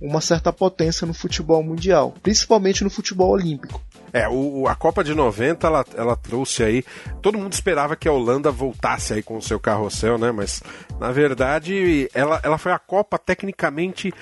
uma 0.00 0.20
certa 0.20 0.52
potência 0.52 1.06
no 1.06 1.14
futebol 1.14 1.62
mundial, 1.62 2.14
principalmente 2.22 2.82
no 2.82 2.90
futebol 2.90 3.30
olímpico. 3.30 3.80
É, 4.12 4.28
o, 4.28 4.66
a 4.68 4.74
Copa 4.74 5.02
de 5.02 5.14
90 5.14 5.66
ela, 5.66 5.84
ela 5.94 6.16
trouxe 6.16 6.62
aí. 6.62 6.84
Todo 7.20 7.38
mundo 7.38 7.52
esperava 7.52 7.96
que 7.96 8.08
a 8.08 8.12
Holanda 8.12 8.50
voltasse 8.50 9.14
aí 9.14 9.22
com 9.22 9.36
o 9.36 9.42
seu 9.42 9.58
carrossel, 9.58 10.18
né? 10.18 10.30
Mas 10.30 10.62
na 11.00 11.10
verdade 11.10 12.10
ela, 12.14 12.40
ela 12.42 12.58
foi 12.58 12.72
a 12.72 12.78
Copa 12.78 13.18
tecnicamente 13.18 14.12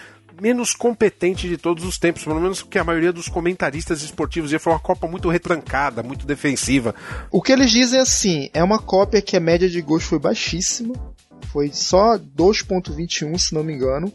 menos 0.40 0.74
competente 0.74 1.48
de 1.48 1.58
todos 1.58 1.84
os 1.84 1.98
tempos, 1.98 2.24
pelo 2.24 2.40
menos 2.40 2.62
que 2.62 2.78
a 2.78 2.84
maioria 2.84 3.12
dos 3.12 3.28
comentaristas 3.28 4.02
esportivos 4.02 4.52
ia 4.52 4.58
foi 4.58 4.72
uma 4.72 4.78
Copa 4.78 5.06
muito 5.06 5.28
retrancada, 5.28 6.02
muito 6.02 6.26
defensiva. 6.26 6.94
O 7.30 7.42
que 7.42 7.52
eles 7.52 7.70
dizem 7.70 7.98
é 7.98 8.02
assim, 8.02 8.50
é 8.54 8.64
uma 8.64 8.78
cópia 8.78 9.20
que 9.20 9.36
a 9.36 9.40
média 9.40 9.68
de 9.68 9.82
gols 9.82 10.04
foi 10.04 10.18
baixíssima, 10.18 10.94
foi 11.52 11.70
só 11.72 12.16
2.21, 12.16 13.38
se 13.38 13.54
não 13.54 13.62
me 13.62 13.74
engano 13.74 14.10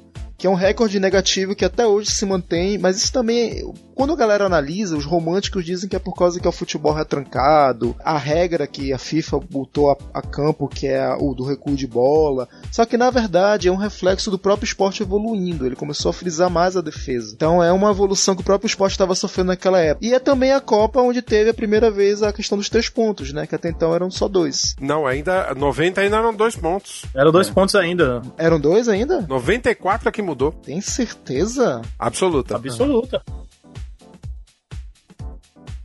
que 0.46 0.48
é 0.48 0.52
um 0.52 0.54
recorde 0.54 1.00
negativo 1.00 1.56
que 1.56 1.66
até 1.66 1.88
hoje 1.88 2.12
se 2.12 2.24
mantém, 2.24 2.78
mas 2.78 2.98
isso 2.98 3.12
também, 3.12 3.68
quando 3.96 4.14
a 4.14 4.16
galera 4.16 4.46
analisa, 4.46 4.96
os 4.96 5.04
românticos 5.04 5.66
dizem 5.66 5.90
que 5.90 5.96
é 5.96 6.00
por 6.00 6.14
causa 6.14 6.40
que 6.40 6.46
é 6.46 6.50
o 6.50 6.54
futebol 6.54 6.94
retrancado, 6.94 7.96
a 8.04 8.16
regra 8.16 8.68
que 8.68 8.94
a 8.94 9.00
FIFA 9.00 9.40
botou 9.40 9.90
a, 9.90 9.98
a 10.14 10.22
campo, 10.22 10.68
que 10.68 10.86
é 10.86 11.18
o 11.20 11.34
do 11.34 11.44
recuo 11.44 11.76
de 11.76 11.88
bola, 11.88 12.48
só 12.72 12.86
que 12.86 12.96
na 12.96 13.10
verdade 13.10 13.70
é 13.70 13.72
um 13.72 13.76
reflexo 13.76 14.30
do 14.30 14.38
próprio 14.38 14.68
esporte 14.68 15.02
evoluindo, 15.02 15.66
ele 15.66 15.76
começou 15.76 16.12
a 16.12 16.14
frisar 16.14 16.48
mais 16.48 16.78
a 16.78 16.82
defesa. 16.82 17.34
Então 17.36 17.64
é 17.64 17.72
uma 17.72 17.90
evolução 17.90 18.36
que 18.36 18.42
o 18.42 18.46
próprio 18.46 18.68
esporte 18.68 18.92
estava 18.92 19.16
sofrendo 19.16 19.48
naquela 19.48 19.80
época. 19.80 20.06
E 20.06 20.14
é 20.14 20.20
também 20.20 20.52
a 20.52 20.62
Copa 20.62 21.02
onde 21.02 21.24
teve 21.24 21.50
a 21.50 21.56
primeira 21.56 21.90
vez 21.90 22.22
a 22.22 22.32
questão 22.32 22.56
dos 22.56 22.70
três 22.70 22.88
pontos, 22.88 23.34
né, 23.34 23.48
que 23.48 23.56
até 23.56 23.70
então 23.70 23.96
eram 23.96 24.12
só 24.12 24.28
dois. 24.28 24.76
Não, 24.80 25.08
ainda 25.08 25.56
90 25.56 26.02
ainda 26.02 26.18
eram 26.18 26.36
dois 26.36 26.56
pontos. 26.56 27.04
Eram 27.16 27.32
dois 27.32 27.50
é. 27.50 27.52
pontos 27.52 27.74
ainda. 27.74 28.22
Eram 28.38 28.60
dois 28.60 28.88
ainda? 28.88 29.26
94 29.28 30.08
é 30.08 30.12
que 30.12 30.22
mudou. 30.22 30.35
Tem 30.52 30.82
certeza? 30.82 31.82
Absoluta. 31.98 32.56
Absoluta. 32.56 33.24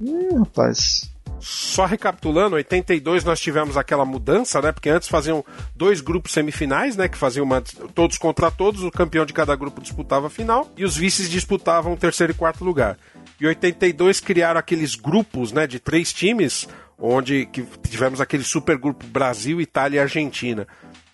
Hum, 0.01 0.39
rapaz. 0.41 1.11
Só 1.41 1.87
recapitulando, 1.87 2.57
82 2.57 3.25
nós 3.25 3.41
tivemos 3.41 3.77
aquela 3.77 4.05
mudança, 4.05 4.61
né? 4.61 4.73
Porque 4.73 4.91
antes 4.91 5.09
faziam 5.09 5.43
dois 5.75 6.03
grupos 6.03 6.33
semifinais, 6.33 6.97
né? 6.97 7.09
Que 7.09 7.17
faziam 7.17 7.45
uma, 7.45 7.63
todos 7.95 8.19
contra 8.19 8.51
todos, 8.51 8.83
o 8.83 8.91
campeão 8.91 9.25
de 9.25 9.33
cada 9.33 9.57
grupo 9.57 9.81
disputava 9.81 10.27
a 10.27 10.31
final 10.31 10.71
e 10.77 10.85
os 10.85 10.97
vices 10.97 11.31
disputavam 11.31 11.95
o 11.95 11.97
terceiro 11.97 12.33
e 12.33 12.37
quarto 12.37 12.63
lugar. 12.63 12.99
E 13.41 13.47
82 13.47 14.21
criaram 14.21 14.61
aqueles 14.61 14.95
grupos, 14.95 15.51
né? 15.51 15.67
De 15.67 15.81
três 15.81 16.13
times, 16.13 16.69
onde 16.99 17.47
que 17.47 17.63
tivemos 17.89 18.21
aquele 18.21 18.45
supergrupo 18.45 19.07
Brasil, 19.07 19.63
Itália 19.63 19.97
e 19.97 20.01
Argentina. 20.01 20.67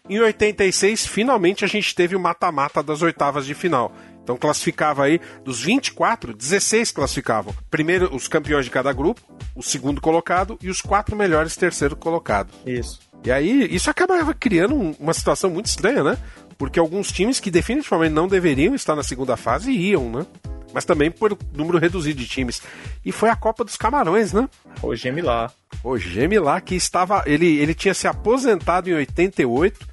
Em 0.08 0.20
86, 0.20 1.06
finalmente 1.06 1.64
a 1.64 1.68
gente 1.68 1.94
teve 1.94 2.14
o 2.14 2.20
mata-mata 2.20 2.82
das 2.82 3.02
oitavas 3.02 3.44
de 3.46 3.54
final. 3.54 3.92
Então 4.22 4.36
classificava 4.36 5.04
aí, 5.04 5.20
dos 5.44 5.62
24, 5.62 6.34
16 6.34 6.90
classificavam. 6.90 7.54
Primeiro 7.70 8.14
os 8.14 8.26
campeões 8.26 8.64
de 8.64 8.70
cada 8.70 8.92
grupo, 8.92 9.20
o 9.54 9.62
segundo 9.62 10.00
colocado 10.00 10.58
e 10.60 10.68
os 10.68 10.80
quatro 10.80 11.14
melhores 11.16 11.56
terceiro 11.56 11.94
colocado. 11.96 12.48
Isso. 12.66 13.00
E 13.24 13.30
aí, 13.30 13.66
isso 13.74 13.88
acabava 13.90 14.34
criando 14.34 14.74
um- 14.74 14.94
uma 14.98 15.14
situação 15.14 15.50
muito 15.50 15.66
estranha, 15.66 16.02
né? 16.02 16.18
Porque 16.58 16.78
alguns 16.78 17.10
times 17.12 17.38
que 17.40 17.50
definitivamente 17.50 18.12
não 18.14 18.28
deveriam 18.28 18.74
estar 18.74 18.94
na 18.96 19.02
segunda 19.02 19.36
fase 19.36 19.70
iam, 19.72 20.10
né? 20.10 20.26
Mas 20.72 20.84
também 20.84 21.10
por 21.10 21.36
número 21.54 21.78
reduzido 21.78 22.20
de 22.20 22.26
times. 22.26 22.60
E 23.04 23.10
foi 23.12 23.28
a 23.30 23.36
Copa 23.36 23.64
dos 23.64 23.76
Camarões, 23.76 24.32
né? 24.32 24.48
O 24.82 24.94
geme 24.94 25.22
lá. 25.22 25.50
O 25.82 25.96
Gemi 25.96 26.38
lá, 26.38 26.60
que 26.60 26.74
estava. 26.74 27.22
Ele, 27.26 27.58
ele 27.58 27.74
tinha 27.74 27.94
se 27.94 28.06
aposentado 28.08 28.90
em 28.90 28.94
88, 28.94 29.86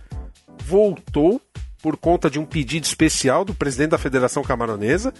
voltou 0.66 1.42
por 1.82 1.98
conta 1.98 2.30
de 2.30 2.40
um 2.40 2.46
pedido 2.46 2.84
especial 2.86 3.44
do 3.44 3.54
presidente 3.54 3.92
da 3.92 3.98
Federação 3.98 4.42
Camaronesa. 4.44 5.14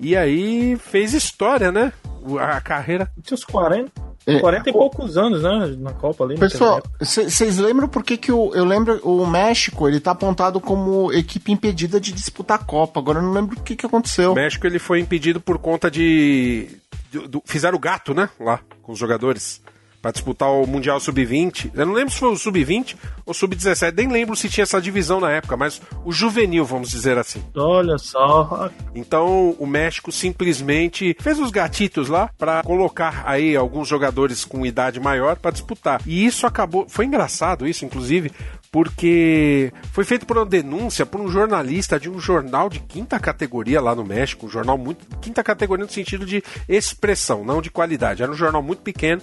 E 0.00 0.16
aí 0.16 0.76
fez 0.76 1.12
história, 1.12 1.70
né? 1.70 1.92
A 2.40 2.60
carreira. 2.60 3.10
Tinha 3.22 3.34
uns 3.34 3.44
40, 3.44 3.90
É. 4.26 4.38
40 4.38 4.70
e 4.70 4.72
poucos 4.72 5.16
anos, 5.18 5.42
né? 5.42 5.76
Na 5.78 5.92
Copa 5.92 6.24
ali. 6.24 6.36
Pessoal, 6.38 6.82
vocês 7.00 7.58
lembram 7.58 7.88
por 7.88 8.02
que, 8.04 8.16
que 8.16 8.30
o, 8.32 8.54
eu 8.54 8.64
lembro 8.64 9.00
o 9.02 9.26
México 9.26 9.88
ele 9.88 9.98
tá 10.00 10.12
apontado 10.12 10.60
como 10.60 11.12
equipe 11.12 11.50
impedida 11.52 12.00
de 12.00 12.12
disputar 12.12 12.58
a 12.60 12.64
Copa? 12.64 13.00
Agora 13.00 13.18
eu 13.18 13.22
não 13.22 13.32
lembro 13.32 13.58
o 13.58 13.62
que, 13.62 13.74
que 13.76 13.86
aconteceu. 13.86 14.32
O 14.32 14.34
México 14.36 14.66
ele 14.66 14.78
foi 14.78 15.00
impedido 15.00 15.40
por 15.40 15.58
conta 15.58 15.90
de. 15.90 16.68
do- 17.12 17.26
do- 17.28 17.42
fizeram 17.44 17.76
o 17.76 17.80
gato, 17.80 18.14
né? 18.14 18.28
Lá, 18.40 18.60
com 18.82 18.92
os 18.92 18.98
jogadores. 18.98 19.60
Pra 20.00 20.12
disputar 20.12 20.48
o 20.50 20.66
Mundial 20.66 21.00
Sub-20. 21.00 21.72
Eu 21.74 21.86
não 21.86 21.92
lembro 21.92 22.12
se 22.12 22.20
foi 22.20 22.30
o 22.30 22.36
Sub-20 22.36 22.96
ou 23.26 23.34
Sub-17. 23.34 23.94
Nem 23.96 24.08
lembro 24.08 24.36
se 24.36 24.48
tinha 24.48 24.62
essa 24.62 24.80
divisão 24.80 25.18
na 25.18 25.30
época, 25.32 25.56
mas 25.56 25.82
o 26.04 26.12
juvenil, 26.12 26.64
vamos 26.64 26.88
dizer 26.88 27.18
assim. 27.18 27.42
Olha 27.56 27.98
só. 27.98 28.70
Então 28.94 29.56
o 29.58 29.66
México 29.66 30.12
simplesmente 30.12 31.16
fez 31.20 31.38
os 31.40 31.50
gatitos 31.50 32.08
lá 32.08 32.30
pra 32.38 32.62
colocar 32.62 33.24
aí 33.26 33.56
alguns 33.56 33.88
jogadores 33.88 34.44
com 34.44 34.64
idade 34.64 35.00
maior 35.00 35.36
pra 35.36 35.50
disputar. 35.50 36.00
E 36.06 36.24
isso 36.24 36.46
acabou, 36.46 36.88
foi 36.88 37.04
engraçado 37.04 37.66
isso 37.66 37.84
inclusive, 37.84 38.30
porque 38.70 39.72
foi 39.92 40.04
feito 40.04 40.26
por 40.26 40.36
uma 40.36 40.46
denúncia 40.46 41.06
por 41.06 41.20
um 41.20 41.28
jornalista 41.28 41.98
de 41.98 42.10
um 42.10 42.20
jornal 42.20 42.68
de 42.68 42.80
quinta 42.80 43.18
categoria 43.18 43.80
lá 43.80 43.94
no 43.94 44.04
México, 44.04 44.46
um 44.46 44.50
jornal 44.50 44.76
muito 44.76 45.06
quinta 45.20 45.42
categoria 45.42 45.84
no 45.84 45.90
sentido 45.90 46.26
de 46.26 46.42
expressão, 46.68 47.44
não 47.44 47.62
de 47.62 47.70
qualidade. 47.70 48.22
Era 48.22 48.30
um 48.30 48.36
jornal 48.36 48.62
muito 48.62 48.82
pequeno. 48.82 49.22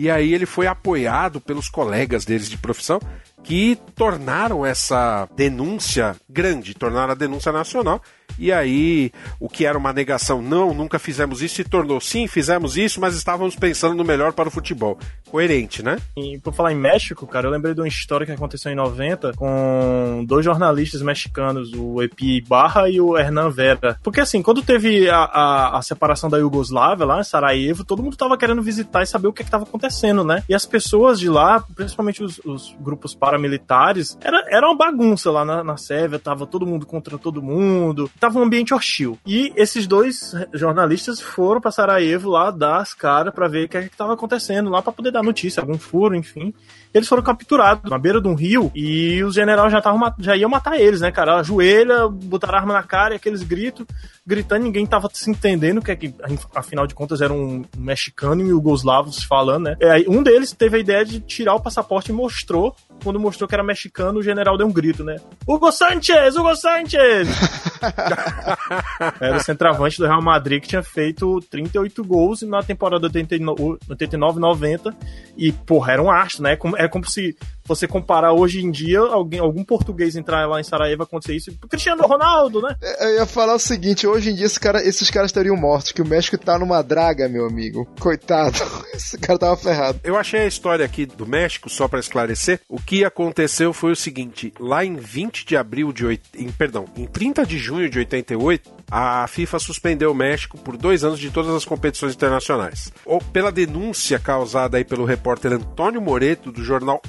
E 0.00 0.10
aí 0.10 0.32
ele 0.32 0.46
foi 0.46 0.66
apoiado 0.66 1.42
pelos 1.42 1.68
colegas 1.68 2.24
deles 2.24 2.48
de 2.48 2.56
profissão 2.56 2.98
que 3.44 3.76
tornaram 3.94 4.64
essa 4.64 5.28
denúncia 5.36 6.16
grande, 6.26 6.72
tornaram 6.72 7.12
a 7.12 7.14
denúncia 7.14 7.52
nacional. 7.52 8.00
E 8.38 8.52
aí, 8.52 9.12
o 9.38 9.48
que 9.48 9.64
era 9.66 9.76
uma 9.76 9.92
negação, 9.92 10.42
não, 10.42 10.72
nunca 10.74 10.98
fizemos 10.98 11.42
isso, 11.42 11.56
se 11.56 11.64
tornou 11.64 12.00
sim, 12.00 12.26
fizemos 12.26 12.76
isso, 12.76 13.00
mas 13.00 13.14
estávamos 13.14 13.56
pensando 13.56 13.94
no 13.94 14.04
melhor 14.04 14.32
para 14.32 14.48
o 14.48 14.50
futebol. 14.50 14.98
Coerente, 15.30 15.82
né? 15.82 15.96
E 16.16 16.38
por 16.38 16.52
falar 16.52 16.72
em 16.72 16.76
México, 16.76 17.26
cara, 17.26 17.46
eu 17.46 17.50
lembrei 17.50 17.74
de 17.74 17.80
uma 17.80 17.88
história 17.88 18.26
que 18.26 18.32
aconteceu 18.32 18.72
em 18.72 18.74
90 18.74 19.32
com 19.34 20.24
dois 20.26 20.44
jornalistas 20.44 21.02
mexicanos, 21.02 21.72
o 21.72 22.02
Epi 22.02 22.40
Barra 22.40 22.88
e 22.88 23.00
o 23.00 23.16
Hernan 23.16 23.50
Vera. 23.50 23.98
Porque 24.02 24.20
assim, 24.20 24.42
quando 24.42 24.62
teve 24.62 25.08
a, 25.08 25.18
a, 25.18 25.78
a 25.78 25.82
separação 25.82 26.28
da 26.28 26.38
Iugoslávia 26.38 27.06
lá 27.06 27.20
em 27.20 27.24
Sarajevo, 27.24 27.84
todo 27.84 28.02
mundo 28.02 28.16
tava 28.16 28.36
querendo 28.36 28.62
visitar 28.62 29.02
e 29.02 29.06
saber 29.06 29.28
o 29.28 29.32
que 29.32 29.42
estava 29.42 29.64
acontecendo, 29.64 30.24
né? 30.24 30.42
E 30.48 30.54
as 30.54 30.66
pessoas 30.66 31.18
de 31.18 31.28
lá, 31.28 31.64
principalmente 31.74 32.22
os, 32.22 32.40
os 32.44 32.74
grupos 32.80 33.14
paramilitares, 33.14 34.18
era, 34.20 34.44
era 34.48 34.66
uma 34.66 34.76
bagunça 34.76 35.30
lá 35.30 35.44
na, 35.44 35.62
na 35.62 35.76
Sérvia, 35.76 36.18
tava 36.18 36.46
todo 36.46 36.66
mundo 36.66 36.86
contra 36.86 37.18
todo 37.18 37.42
mundo, 37.42 38.10
tava 38.18 38.29
um 38.38 38.42
ambiente 38.42 38.74
hostil. 38.74 39.18
E 39.26 39.52
esses 39.56 39.86
dois 39.86 40.34
jornalistas 40.52 41.20
foram 41.20 41.60
pra 41.60 41.70
Sarajevo 41.70 42.30
lá 42.30 42.50
dar 42.50 42.78
as 42.78 42.94
caras 42.94 43.34
pra 43.34 43.48
ver 43.48 43.66
o 43.66 43.68
que 43.68 43.76
é 43.76 43.82
que 43.82 43.96
tava 43.96 44.14
acontecendo 44.14 44.70
lá 44.70 44.82
pra 44.82 44.92
poder 44.92 45.10
dar 45.10 45.22
notícia, 45.22 45.60
algum 45.60 45.78
furo, 45.78 46.14
enfim. 46.14 46.52
Eles 46.92 47.08
foram 47.08 47.22
capturados 47.22 47.88
na 47.88 47.98
beira 47.98 48.20
de 48.20 48.26
um 48.26 48.34
rio 48.34 48.70
e 48.74 49.22
os 49.22 49.34
generais 49.34 49.70
já 49.70 49.78
estavam 49.78 50.12
já 50.18 50.36
iam 50.36 50.50
matar 50.50 50.80
eles, 50.80 51.00
né, 51.00 51.12
cara? 51.12 51.36
Ajoelha, 51.36 52.08
botaram 52.08 52.58
arma 52.58 52.74
na 52.74 52.82
cara 52.82 53.14
e 53.14 53.16
aqueles 53.16 53.42
gritos, 53.42 53.86
gritando, 54.26 54.64
ninguém 54.64 54.84
tava 54.86 55.08
se 55.12 55.30
entendendo 55.30 55.80
que 55.80 55.90
é 55.90 55.96
que, 55.96 56.14
afinal 56.54 56.86
de 56.86 56.94
contas, 56.94 57.20
era 57.20 57.32
um 57.32 57.64
mexicano 57.76 58.40
e 58.40 58.44
um 58.44 58.48
yugoslavo 58.48 59.12
se 59.12 59.26
falando, 59.26 59.64
né? 59.64 59.76
É, 59.80 59.90
aí 59.90 60.04
um 60.08 60.22
deles 60.22 60.52
teve 60.52 60.76
a 60.76 60.80
ideia 60.80 61.04
de 61.04 61.20
tirar 61.20 61.54
o 61.54 61.60
passaporte 61.60 62.10
e 62.10 62.14
mostrou. 62.14 62.74
Quando 63.02 63.18
mostrou 63.18 63.48
que 63.48 63.54
era 63.54 63.64
mexicano, 63.64 64.18
o 64.18 64.22
general 64.22 64.56
deu 64.56 64.66
um 64.66 64.72
grito, 64.72 65.02
né? 65.04 65.16
Hugo 65.46 65.70
Sanchez! 65.72 66.36
Hugo 66.36 66.54
Sanchez! 66.56 67.28
Era 69.20 69.36
o 69.36 69.40
centroavante 69.40 69.98
do 69.98 70.06
Real 70.06 70.22
Madrid 70.22 70.60
que 70.62 70.68
tinha 70.68 70.82
feito 70.82 71.40
38 71.50 72.04
gols 72.04 72.42
na 72.42 72.62
temporada 72.62 73.08
89-90. 73.08 74.94
E, 75.36 75.50
porra, 75.52 75.92
era 75.92 76.02
um 76.02 76.10
astro, 76.10 76.42
né? 76.42 76.58
É 76.76 76.88
como 76.88 77.06
se 77.06 77.36
você 77.70 77.86
comparar 77.86 78.32
hoje 78.32 78.64
em 78.64 78.70
dia, 78.70 78.98
alguém, 78.98 79.38
algum 79.38 79.62
português 79.64 80.16
entrar 80.16 80.46
lá 80.46 80.60
em 80.60 80.64
Sarajevo 80.64 81.04
acontecer 81.04 81.36
isso. 81.36 81.52
Cristiano 81.68 82.02
Ronaldo, 82.02 82.60
né? 82.60 82.74
Eu 83.00 83.14
ia 83.16 83.26
falar 83.26 83.54
o 83.54 83.58
seguinte: 83.58 84.06
hoje 84.06 84.30
em 84.30 84.34
dia 84.34 84.46
esse 84.46 84.58
cara, 84.58 84.82
esses 84.82 85.10
caras 85.10 85.30
estariam 85.30 85.56
mortos, 85.56 85.92
que 85.92 86.02
o 86.02 86.06
México 86.06 86.36
tá 86.36 86.58
numa 86.58 86.82
draga, 86.82 87.28
meu 87.28 87.46
amigo. 87.46 87.86
Coitado. 88.00 88.58
Esse 88.92 89.16
cara 89.18 89.38
tava 89.38 89.56
ferrado. 89.56 90.00
Eu 90.02 90.16
achei 90.16 90.40
a 90.40 90.46
história 90.46 90.84
aqui 90.84 91.06
do 91.06 91.26
México, 91.26 91.70
só 91.70 91.86
para 91.86 92.00
esclarecer. 92.00 92.60
O 92.68 92.80
que 92.80 93.04
aconteceu 93.04 93.72
foi 93.72 93.92
o 93.92 93.96
seguinte: 93.96 94.52
lá 94.58 94.84
em 94.84 94.96
20 94.96 95.46
de 95.46 95.56
abril 95.56 95.92
de. 95.92 96.04
Oit... 96.04 96.22
Em, 96.36 96.50
perdão, 96.50 96.86
em 96.96 97.06
30 97.06 97.46
de 97.46 97.56
junho 97.56 97.88
de 97.88 97.98
88, 97.98 98.70
a 98.90 99.26
FIFA 99.28 99.58
suspendeu 99.58 100.10
o 100.10 100.14
México 100.14 100.58
por 100.58 100.76
dois 100.76 101.04
anos 101.04 101.18
de 101.18 101.30
todas 101.30 101.54
as 101.54 101.64
competições 101.64 102.14
internacionais. 102.14 102.92
Ou 103.04 103.20
pela 103.20 103.52
denúncia 103.52 104.18
causada 104.18 104.76
aí 104.76 104.84
pelo 104.84 105.04
repórter 105.04 105.52
Antônio 105.52 106.00
Moreto, 106.00 106.50
do 106.50 106.64
jornal 106.64 107.00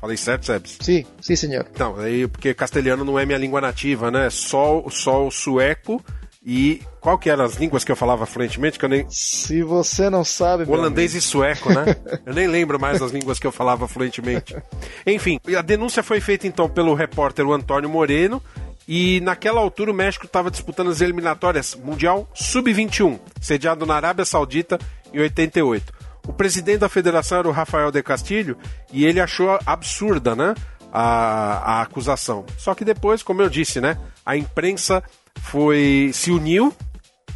Falei 0.00 0.16
certo, 0.16 0.46
Sebs? 0.46 0.78
Sim, 0.80 1.04
sim, 1.20 1.36
senhor. 1.36 1.66
Não, 1.78 1.98
aí 1.98 2.26
porque 2.28 2.54
castelhano 2.54 3.04
não 3.04 3.18
é 3.18 3.26
minha 3.26 3.38
língua 3.38 3.60
nativa, 3.60 4.10
né? 4.10 4.30
Só, 4.30 4.84
só 4.90 5.26
o 5.26 5.30
sueco 5.30 6.02
e. 6.44 6.82
Qual 7.00 7.18
que 7.18 7.28
eram 7.28 7.44
as 7.44 7.56
línguas 7.56 7.84
que 7.84 7.92
eu 7.92 7.96
falava 7.96 8.24
fluentemente? 8.26 8.78
Que 8.78 8.84
eu 8.84 8.88
nem. 8.88 9.06
Se 9.10 9.62
você 9.62 10.08
não 10.08 10.24
sabe. 10.24 10.64
Holandês 10.70 11.14
e 11.14 11.20
sueco, 11.20 11.70
né? 11.72 11.96
Eu 12.24 12.32
nem 12.32 12.46
lembro 12.46 12.80
mais 12.80 12.98
das 12.98 13.10
línguas 13.10 13.38
que 13.38 13.46
eu 13.46 13.52
falava 13.52 13.86
fluentemente. 13.86 14.56
Enfim, 15.06 15.38
a 15.56 15.60
denúncia 15.60 16.02
foi 16.02 16.18
feita 16.20 16.46
então 16.46 16.66
pelo 16.68 16.94
repórter 16.94 17.46
Antônio 17.46 17.90
Moreno. 17.90 18.42
E 18.86 19.20
naquela 19.20 19.60
altura 19.60 19.90
o 19.90 19.94
México 19.94 20.26
estava 20.26 20.50
disputando 20.50 20.90
as 20.90 21.00
eliminatórias 21.00 21.74
Mundial 21.74 22.28
Sub-21, 22.34 23.18
sediado 23.40 23.86
na 23.86 23.94
Arábia 23.94 24.26
Saudita 24.26 24.78
em 25.12 25.20
88. 25.20 26.03
O 26.26 26.32
presidente 26.32 26.78
da 26.78 26.88
federação 26.88 27.38
era 27.38 27.48
o 27.48 27.52
Rafael 27.52 27.90
de 27.90 28.02
Castilho 28.02 28.56
e 28.92 29.04
ele 29.04 29.20
achou 29.20 29.58
absurda, 29.66 30.34
né? 30.34 30.54
A, 30.92 31.78
a 31.78 31.82
acusação. 31.82 32.44
Só 32.56 32.74
que 32.74 32.84
depois, 32.84 33.22
como 33.22 33.42
eu 33.42 33.48
disse, 33.48 33.80
né? 33.80 33.98
A 34.24 34.36
imprensa 34.36 35.02
foi 35.40 36.10
se 36.14 36.30
uniu, 36.30 36.72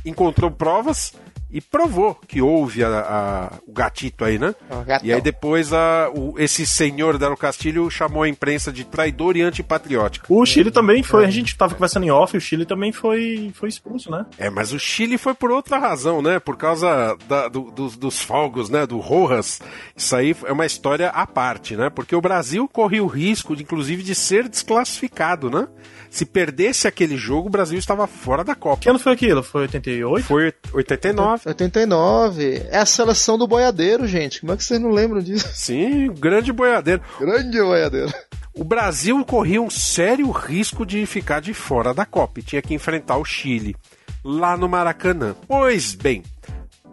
encontrou 0.05 0.51
provas 0.51 1.12
e 1.50 1.61
provou 1.61 2.14
que 2.14 2.42
houve 2.42 2.84
a, 2.84 2.88
a- 2.88 3.52
o 3.66 3.72
gatito 3.72 4.24
aí, 4.24 4.38
né? 4.38 4.54
E 5.02 5.12
aí 5.12 5.20
depois 5.20 5.72
a, 5.72 6.11
o- 6.14 6.34
esse 6.38 6.66
senhor 6.66 7.16
Del 7.18 7.37
Castilho 7.37 7.90
chamou 7.90 8.22
a 8.22 8.28
imprensa 8.28 8.70
de 8.72 8.84
traidor 8.84 9.37
e 9.37 9.42
antipatriótica. 9.42 10.26
O 10.28 10.44
Chile 10.44 10.70
também 10.70 11.02
foi, 11.02 11.24
a 11.24 11.30
gente 11.30 11.56
tava 11.56 11.74
conversando 11.74 12.04
em 12.04 12.11
off, 12.11 12.37
o 12.37 12.40
Chile 12.40 12.66
também 12.66 12.92
foi, 12.92 13.50
foi 13.54 13.68
expulso, 13.68 14.11
né? 14.11 14.26
É, 14.38 14.50
mas 14.50 14.72
o 14.72 14.78
Chile 14.78 15.16
foi 15.16 15.32
por 15.34 15.50
outra 15.50 15.78
razão, 15.78 16.20
né? 16.20 16.38
Por 16.38 16.56
causa 16.56 17.16
da- 17.28 17.48
do- 17.48 17.70
dos, 17.70 17.96
dos 17.96 18.20
fogos, 18.20 18.68
né? 18.68 18.87
Do 18.87 18.98
Rojas. 18.98 19.61
Isso 19.96 20.14
aí 20.14 20.37
é 20.44 20.52
uma 20.52 20.66
história 20.66 21.08
à 21.08 21.26
parte, 21.26 21.76
né? 21.76 21.88
Porque 21.90 22.14
o 22.14 22.20
Brasil 22.20 22.68
corria 22.68 23.02
o 23.02 23.06
risco, 23.06 23.56
de, 23.56 23.62
inclusive, 23.62 24.02
de 24.02 24.14
ser 24.14 24.48
desclassificado, 24.48 25.50
né? 25.50 25.66
Se 26.11 26.24
perdesse 26.24 26.88
aquele 26.88 27.16
jogo, 27.18 27.48
o 27.48 27.50
Brasil 27.50 27.78
estava 27.78 28.06
fora 28.06 28.42
da 28.42 28.54
Que 28.54 28.61
Copa. 28.62 28.88
ano 28.88 28.98
foi 28.98 29.12
aquilo? 29.12 29.42
Foi 29.42 29.62
88? 29.62 30.24
Foi 30.26 30.52
89. 30.72 31.38
89. 31.44 32.66
É 32.70 32.79
a 32.79 32.87
seleção 32.87 33.38
do 33.38 33.46
boiadeiro, 33.46 34.07
gente. 34.07 34.40
Como 34.40 34.53
é 34.53 34.57
que 34.57 34.64
vocês 34.64 34.81
não 34.81 34.90
lembram 34.90 35.20
disso? 35.20 35.48
Sim, 35.53 36.12
grande 36.12 36.53
boiadeiro. 36.53 37.03
Grande 37.18 37.61
boiadeiro. 37.61 38.12
O 38.55 38.64
Brasil 38.64 39.24
corria 39.24 39.62
um 39.62 39.70
sério 39.70 40.31
risco 40.31 40.85
de 40.85 41.07
ficar 41.07 41.40
de 41.40 41.55
fora 41.55 41.94
da 41.94 42.05
Copa 42.05 42.40
e 42.40 42.42
tinha 42.42 42.61
que 42.61 42.74
enfrentar 42.74 43.16
o 43.16 43.24
Chile 43.24 43.77
lá 44.24 44.57
no 44.57 44.68
Maracanã. 44.68 45.37
Pois 45.46 45.94
bem, 45.94 46.22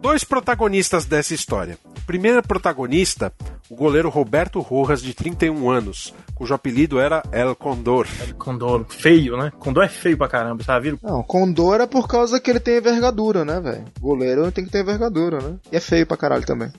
dois 0.00 0.24
protagonistas 0.24 1.04
dessa 1.04 1.34
história. 1.34 1.78
O 1.98 2.06
primeiro 2.06 2.42
protagonista, 2.42 3.32
o 3.68 3.74
goleiro 3.74 4.08
Roberto 4.08 4.60
Rojas, 4.60 5.02
de 5.02 5.12
31 5.14 5.68
anos, 5.70 6.14
cujo 6.34 6.54
apelido 6.54 7.00
era 7.00 7.22
El 7.32 7.56
Condor. 7.56 8.06
Condor, 8.38 8.84
feio, 8.88 9.36
né? 9.36 9.50
Condor 9.58 9.84
é 9.84 9.88
feio 9.88 10.16
pra 10.16 10.28
caramba, 10.28 10.62
sabe? 10.62 10.90
Viram? 10.90 10.98
Não, 11.02 11.22
Condor 11.22 11.80
é 11.80 11.86
por 11.86 12.06
causa 12.06 12.40
que 12.40 12.50
ele 12.50 12.60
tem 12.60 12.76
envergadura, 12.76 13.44
né, 13.44 13.60
velho? 13.60 13.84
Goleiro 14.00 14.50
tem 14.52 14.64
que 14.64 14.70
ter 14.70 14.82
envergadura, 14.82 15.38
né? 15.38 15.56
E 15.72 15.76
é 15.76 15.80
feio 15.80 16.06
pra 16.06 16.16
caralho 16.16 16.44
também. 16.44 16.70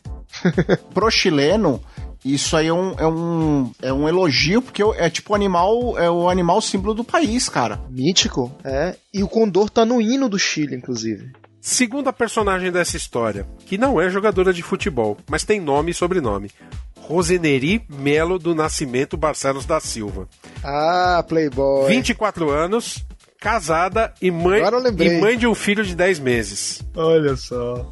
Pro 0.93 1.09
chileno, 1.09 1.81
Isso 2.23 2.55
aí 2.57 2.67
é 2.67 2.73
um, 2.73 2.93
é 2.97 3.07
um, 3.07 3.71
é 3.81 3.93
um 3.93 4.07
elogio, 4.07 4.61
porque 4.61 4.83
é 4.97 5.09
tipo 5.09 5.33
o 5.33 5.35
animal, 5.35 5.97
é 5.97 6.09
o 6.09 6.29
animal 6.29 6.61
símbolo 6.61 6.93
do 6.93 7.03
país, 7.03 7.47
cara. 7.47 7.79
Mítico, 7.89 8.51
é. 8.63 8.95
E 9.13 9.23
o 9.23 9.27
condor 9.27 9.69
tá 9.69 9.85
no 9.85 10.01
hino 10.01 10.27
do 10.27 10.37
Chile, 10.37 10.75
inclusive. 10.75 11.31
Segunda 11.69 12.13
personagem 12.13 12.71
dessa 12.71 12.95
história, 12.95 13.45
que 13.65 13.77
não 13.77 13.99
é 13.99 14.09
jogadora 14.09 14.53
de 14.53 14.63
futebol, 14.63 15.17
mas 15.29 15.43
tem 15.43 15.59
nome 15.59 15.91
e 15.91 15.93
sobrenome. 15.93 16.49
Roseneri 16.97 17.83
Melo 17.89 18.39
do 18.39 18.55
Nascimento 18.55 19.17
Barcelos 19.17 19.65
da 19.65 19.77
Silva. 19.81 20.29
Ah, 20.63 21.21
Playboy. 21.27 21.89
24 21.89 22.49
anos, 22.49 23.05
casada 23.37 24.13
e 24.21 24.31
mãe, 24.31 24.61
e 24.97 25.19
mãe 25.19 25.37
de 25.37 25.45
um 25.45 25.53
filho 25.53 25.83
de 25.83 25.93
10 25.93 26.19
meses. 26.19 26.81
Olha 26.95 27.35
só. 27.35 27.91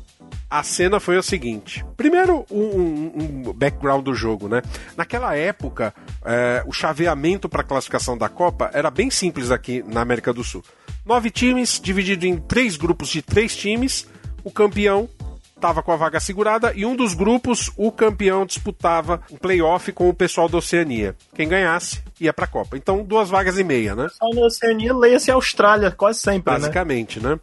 A 0.50 0.64
cena 0.64 0.98
foi 1.02 1.18
o 1.18 1.24
seguinte: 1.24 1.86
primeiro, 1.98 2.46
um, 2.50 2.62
um- 2.64 3.12
um 3.50 3.54
background 3.54 4.06
do 4.06 4.14
jogo, 4.16 4.48
né? 4.48 4.62
Naquela 4.96 5.36
época, 5.36 5.94
é, 6.24 6.64
o 6.66 6.72
chaveamento 6.72 7.50
para 7.50 7.60
a 7.60 7.66
classificação 7.66 8.18
da 8.18 8.30
Copa 8.30 8.72
era 8.74 8.90
bem 8.90 9.12
simples 9.12 9.52
aqui 9.52 9.84
na 9.86 10.00
América 10.00 10.32
do 10.32 10.46
Sul. 10.46 10.64
Nove 11.06 11.30
times, 11.30 11.80
dividido 11.80 12.26
em 12.26 12.38
três 12.38 12.76
grupos 12.76 13.10
de 13.10 13.22
três 13.22 13.56
times. 13.56 14.08
O 14.44 14.50
campeão 14.50 15.08
estava 15.56 15.84
com 15.84 15.92
a 15.92 15.96
vaga 15.96 16.20
segurada 16.20 16.74
e 16.76 16.86
um 16.86 16.96
dos 16.96 17.14
grupos, 17.14 17.72
o 17.78 17.92
campeão 17.92 18.46
disputava 18.46 19.22
um 19.32 19.38
playoff 19.38 19.92
com 19.92 20.10
o 20.10 20.14
pessoal 20.14 20.50
da 20.50 20.58
Oceania. 20.58 21.16
Quem 21.34 21.48
ganhasse 21.48 22.04
ia 22.20 22.34
para 22.34 22.46
a 22.46 22.48
Copa. 22.48 22.76
Então, 22.76 23.04
duas 23.04 23.30
vagas 23.30 23.58
e 23.58 23.64
meia, 23.64 23.96
né? 23.96 24.08
Só 24.10 24.30
na 24.30 24.42
Oceania, 24.42 24.96
leia-se 24.96 25.30
Austrália, 25.30 25.92
quase 25.92 26.20
sempre, 26.20 26.52
né? 26.54 26.60
Basicamente, 26.60 27.20
né? 27.20 27.40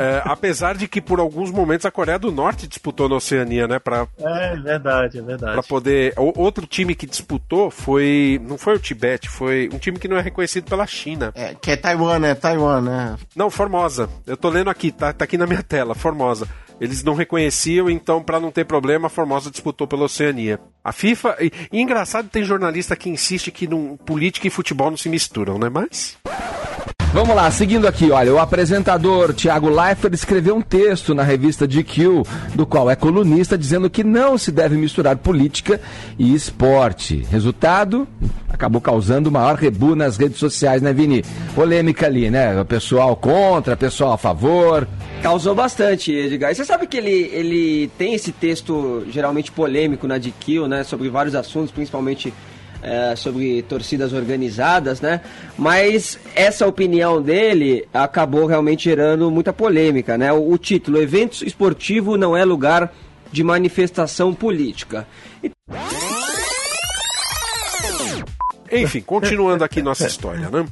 É, 0.00 0.22
apesar 0.24 0.76
de 0.76 0.88
que 0.88 1.00
por 1.00 1.20
alguns 1.20 1.50
momentos 1.50 1.84
a 1.86 1.90
Coreia 1.90 2.18
do 2.18 2.32
Norte 2.32 2.66
disputou 2.66 3.08
na 3.08 3.16
Oceania, 3.16 3.68
né? 3.68 3.78
Pra, 3.78 4.06
É 4.18 4.56
verdade, 4.56 5.18
é 5.18 5.22
verdade. 5.22 5.52
pra 5.52 5.62
poder. 5.62 6.14
o- 6.16 6.32
outro 6.40 6.66
time 6.66 6.94
que 6.94 7.06
disputou 7.06 7.70
foi. 7.70 8.40
Não 8.48 8.56
foi 8.56 8.74
o 8.76 8.78
Tibete, 8.78 9.28
foi 9.28 9.68
um 9.72 9.78
time 9.78 9.98
que 9.98 10.08
não 10.08 10.16
é 10.16 10.20
reconhecido 10.20 10.64
pela 10.68 10.86
China. 10.86 11.32
É, 11.34 11.54
que 11.54 11.70
é 11.70 11.76
Taiwan, 11.76 12.18
né? 12.18 12.34
Taiwan, 12.34 12.80
né? 12.80 13.16
Não, 13.36 13.50
Formosa. 13.50 14.08
Eu 14.26 14.36
tô 14.36 14.48
lendo 14.48 14.70
aqui, 14.70 14.90
tá, 14.90 15.12
tá 15.12 15.24
aqui 15.24 15.36
na 15.36 15.46
minha 15.46 15.62
tela, 15.62 15.94
Formosa. 15.94 16.48
Eles 16.80 17.04
não 17.04 17.14
reconheciam, 17.14 17.90
então, 17.90 18.22
pra 18.22 18.40
não 18.40 18.50
ter 18.50 18.64
problema, 18.64 19.06
a 19.08 19.10
Formosa 19.10 19.50
disputou 19.50 19.86
pela 19.86 20.04
Oceania. 20.04 20.58
A 20.82 20.92
FIFA. 20.92 21.36
E, 21.40 21.52
e 21.70 21.78
engraçado, 21.80 22.28
tem 22.30 22.42
jornalista 22.42 22.96
que 22.96 23.10
insiste 23.10 23.50
que 23.50 23.66
não, 23.66 23.98
política 23.98 24.46
e 24.46 24.50
futebol 24.50 24.88
não 24.88 24.96
se 24.96 25.08
misturam, 25.10 25.58
né? 25.58 25.68
Mas. 25.68 26.16
Vamos 27.12 27.34
lá, 27.34 27.50
seguindo 27.50 27.88
aqui, 27.88 28.12
olha, 28.12 28.32
o 28.32 28.38
apresentador 28.38 29.34
Thiago 29.34 29.68
Leifert 29.68 30.14
escreveu 30.14 30.54
um 30.54 30.62
texto 30.62 31.12
na 31.12 31.24
revista 31.24 31.66
GQ, 31.66 32.22
do 32.54 32.64
qual 32.64 32.88
é 32.88 32.94
colunista, 32.94 33.58
dizendo 33.58 33.90
que 33.90 34.04
não 34.04 34.38
se 34.38 34.52
deve 34.52 34.76
misturar 34.76 35.16
política 35.16 35.80
e 36.16 36.32
esporte. 36.32 37.26
Resultado, 37.28 38.06
acabou 38.48 38.80
causando 38.80 39.28
o 39.28 39.32
maior 39.32 39.56
rebu 39.56 39.96
nas 39.96 40.16
redes 40.16 40.38
sociais, 40.38 40.80
né, 40.80 40.92
Vini? 40.92 41.24
Polêmica 41.52 42.06
ali, 42.06 42.30
né? 42.30 42.60
O 42.60 42.64
pessoal 42.64 43.16
contra, 43.16 43.74
o 43.74 43.76
pessoal 43.76 44.12
a 44.12 44.18
favor. 44.18 44.86
Causou 45.20 45.52
bastante, 45.52 46.12
Edgar. 46.12 46.52
E 46.52 46.54
você 46.54 46.64
sabe 46.64 46.86
que 46.86 46.96
ele, 46.96 47.28
ele 47.32 47.90
tem 47.98 48.14
esse 48.14 48.30
texto 48.30 49.04
geralmente 49.10 49.50
polêmico 49.50 50.06
na 50.06 50.16
DQ, 50.16 50.68
né? 50.68 50.84
Sobre 50.84 51.08
vários 51.08 51.34
assuntos, 51.34 51.72
principalmente 51.72 52.32
é, 52.82 53.14
sobre 53.16 53.62
torcidas 53.62 54.12
organizadas, 54.12 55.00
né? 55.00 55.20
Mas 55.58 56.18
essa 56.34 56.66
opinião 56.66 57.20
dele 57.20 57.86
acabou 57.92 58.46
realmente 58.46 58.84
gerando 58.84 59.30
muita 59.30 59.52
polêmica, 59.52 60.16
né? 60.16 60.32
O, 60.32 60.52
o 60.52 60.58
título, 60.58 61.00
Evento 61.00 61.44
Esportivo 61.44 62.16
não 62.16 62.36
é 62.36 62.44
lugar 62.44 62.92
de 63.30 63.44
manifestação 63.44 64.34
política. 64.34 65.06
E 65.42 65.50
Enfim, 68.72 69.00
continuando 69.00 69.64
aqui 69.64 69.82
nossa 69.82 70.06
história, 70.06 70.48
né? 70.48 70.66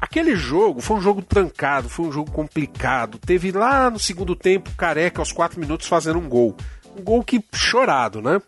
Aquele 0.00 0.34
jogo 0.34 0.80
foi 0.80 0.96
um 0.96 1.00
jogo 1.00 1.22
trancado, 1.22 1.88
foi 1.88 2.06
um 2.06 2.12
jogo 2.12 2.30
complicado. 2.30 3.18
Teve 3.18 3.52
lá 3.52 3.88
no 3.88 3.98
segundo 3.98 4.34
tempo, 4.34 4.70
Careca 4.76 5.20
aos 5.20 5.32
4 5.32 5.60
minutos 5.60 5.86
fazendo 5.86 6.18
um 6.18 6.28
gol. 6.28 6.56
Um 6.96 7.02
gol 7.02 7.22
que 7.22 7.42
chorado, 7.52 8.20
né? 8.20 8.40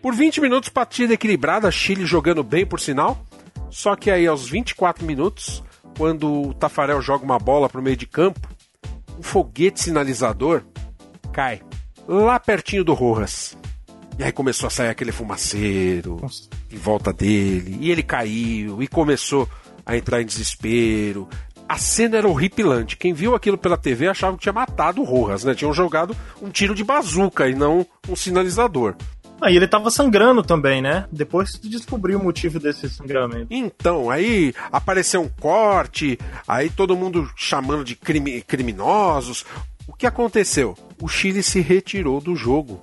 Por 0.00 0.14
20 0.14 0.40
minutos, 0.40 0.68
partida 0.68 1.14
equilibrada, 1.14 1.70
Chile 1.70 2.06
jogando 2.06 2.42
bem, 2.42 2.64
por 2.64 2.80
sinal. 2.80 3.24
Só 3.70 3.96
que 3.96 4.10
aí 4.10 4.26
aos 4.26 4.48
24 4.48 5.04
minutos, 5.04 5.62
quando 5.96 6.48
o 6.48 6.54
Tafarel 6.54 7.02
joga 7.02 7.24
uma 7.24 7.38
bola 7.38 7.68
pro 7.68 7.82
meio 7.82 7.96
de 7.96 8.06
campo, 8.06 8.48
um 9.18 9.22
foguete 9.22 9.80
sinalizador 9.80 10.62
cai 11.32 11.60
lá 12.06 12.40
pertinho 12.40 12.84
do 12.84 12.94
Rojas. 12.94 13.56
E 14.18 14.24
aí 14.24 14.32
começou 14.32 14.66
a 14.66 14.70
sair 14.70 14.88
aquele 14.88 15.12
fumaceiro 15.12 16.18
em 16.72 16.76
volta 16.76 17.12
dele, 17.12 17.78
e 17.80 17.90
ele 17.90 18.02
caiu, 18.02 18.82
e 18.82 18.88
começou 18.88 19.48
a 19.84 19.96
entrar 19.96 20.20
em 20.20 20.26
desespero. 20.26 21.28
A 21.68 21.76
cena 21.76 22.16
era 22.16 22.26
horripilante. 22.26 22.96
Quem 22.96 23.12
viu 23.12 23.34
aquilo 23.34 23.58
pela 23.58 23.76
TV 23.76 24.08
achava 24.08 24.36
que 24.36 24.42
tinha 24.42 24.52
matado 24.52 25.02
o 25.02 25.04
Rojas, 25.04 25.44
né? 25.44 25.54
Tinham 25.54 25.72
jogado 25.72 26.16
um 26.40 26.48
tiro 26.48 26.74
de 26.74 26.82
bazuca 26.82 27.46
e 27.46 27.54
não 27.54 27.86
um 28.08 28.16
sinalizador. 28.16 28.96
Aí 29.40 29.54
ele 29.56 29.68
tava 29.68 29.90
sangrando 29.90 30.42
também, 30.42 30.82
né? 30.82 31.06
Depois 31.12 31.52
de 31.52 31.68
descobrir 31.68 32.16
o 32.16 32.22
motivo 32.22 32.58
desse 32.58 32.88
sangramento. 32.90 33.46
Então, 33.50 34.10
aí 34.10 34.52
apareceu 34.72 35.22
um 35.22 35.28
corte, 35.28 36.18
aí 36.46 36.68
todo 36.68 36.96
mundo 36.96 37.30
chamando 37.36 37.84
de 37.84 37.94
crime- 37.94 38.42
criminosos. 38.42 39.44
O 39.86 39.92
que 39.92 40.06
aconteceu? 40.06 40.76
O 41.00 41.08
Chile 41.08 41.42
se 41.42 41.60
retirou 41.60 42.20
do 42.20 42.34
jogo. 42.34 42.80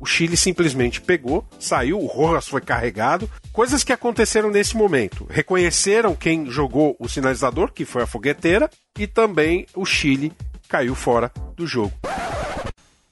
O 0.00 0.06
Chile 0.06 0.36
simplesmente 0.36 1.00
pegou, 1.00 1.46
saiu, 1.58 1.98
o 1.98 2.06
Rojas 2.06 2.46
foi 2.46 2.60
carregado. 2.60 3.28
Coisas 3.52 3.82
que 3.82 3.92
aconteceram 3.92 4.50
nesse 4.50 4.76
momento. 4.76 5.26
Reconheceram 5.30 6.14
quem 6.14 6.50
jogou 6.50 6.94
o 6.98 7.08
sinalizador, 7.08 7.72
que 7.72 7.84
foi 7.84 8.02
a 8.02 8.06
fogueteira, 8.06 8.68
e 8.98 9.06
também 9.06 9.66
o 9.74 9.84
Chile 9.84 10.32
caiu 10.68 10.94
fora 10.94 11.32
do 11.56 11.66
jogo. 11.66 11.92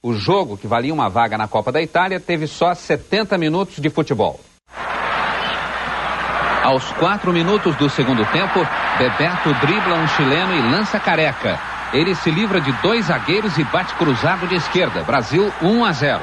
O 0.05 0.13
jogo, 0.13 0.57
que 0.57 0.67
valia 0.67 0.93
uma 0.93 1.07
vaga 1.07 1.37
na 1.37 1.47
Copa 1.47 1.71
da 1.71 1.81
Itália, 1.81 2.19
teve 2.19 2.45
só 2.45 2.73
70 2.73 3.37
minutos 3.37 3.77
de 3.77 3.89
futebol. 3.89 4.37
Aos 6.61 6.91
quatro 6.99 7.31
minutos 7.31 7.73
do 7.77 7.89
segundo 7.89 8.25
tempo, 8.25 8.67
Bebeto 8.97 9.53
dribla 9.61 9.95
um 9.95 10.07
chileno 10.09 10.53
e 10.55 10.61
lança 10.61 10.99
careca. 10.99 11.57
Ele 11.93 12.13
se 12.15 12.29
livra 12.29 12.59
de 12.59 12.73
dois 12.81 13.05
zagueiros 13.05 13.57
e 13.57 13.63
bate 13.63 13.93
cruzado 13.95 14.45
de 14.45 14.55
esquerda. 14.55 15.03
Brasil 15.03 15.49
1 15.61 15.85
a 15.85 15.91
0. 15.93 16.21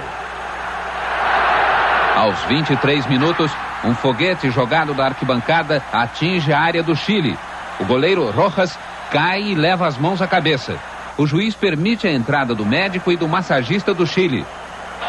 Aos 2.16 2.38
23 2.42 3.06
minutos, 3.06 3.50
um 3.82 3.94
foguete 3.94 4.50
jogado 4.50 4.92
da 4.92 5.06
arquibancada 5.06 5.82
atinge 5.90 6.52
a 6.52 6.60
área 6.60 6.82
do 6.82 6.94
Chile. 6.94 7.34
O 7.78 7.86
goleiro 7.86 8.30
Rojas 8.30 8.78
cai 9.10 9.40
e 9.40 9.54
leva 9.54 9.86
as 9.86 9.96
mãos 9.96 10.20
à 10.20 10.26
cabeça. 10.26 10.78
O 11.20 11.26
juiz 11.26 11.54
permite 11.54 12.09
a 12.09 12.11
entrada 12.11 12.54
do 12.54 12.64
médico 12.64 13.12
e 13.12 13.16
do 13.16 13.28
massagista 13.28 13.92
do 13.92 14.06
Chile. 14.06 14.42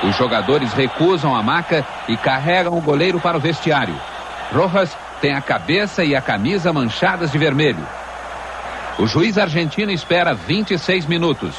Os 0.03 0.13
jogadores 0.17 0.73
recusam 0.73 1.33
a 1.33 1.41
maca 1.41 1.87
e 2.05 2.17
carregam 2.17 2.77
o 2.77 2.81
goleiro 2.81 3.17
para 3.17 3.37
o 3.37 3.39
vestiário. 3.39 3.95
Rojas 4.53 4.93
tem 5.21 5.33
a 5.33 5.39
cabeça 5.39 6.03
e 6.03 6.13
a 6.13 6.19
camisa 6.19 6.73
manchadas 6.73 7.31
de 7.31 7.37
vermelho. 7.37 7.87
O 8.99 9.07
juiz 9.07 9.37
argentino 9.37 9.89
espera 9.89 10.33
26 10.33 11.05
minutos. 11.05 11.55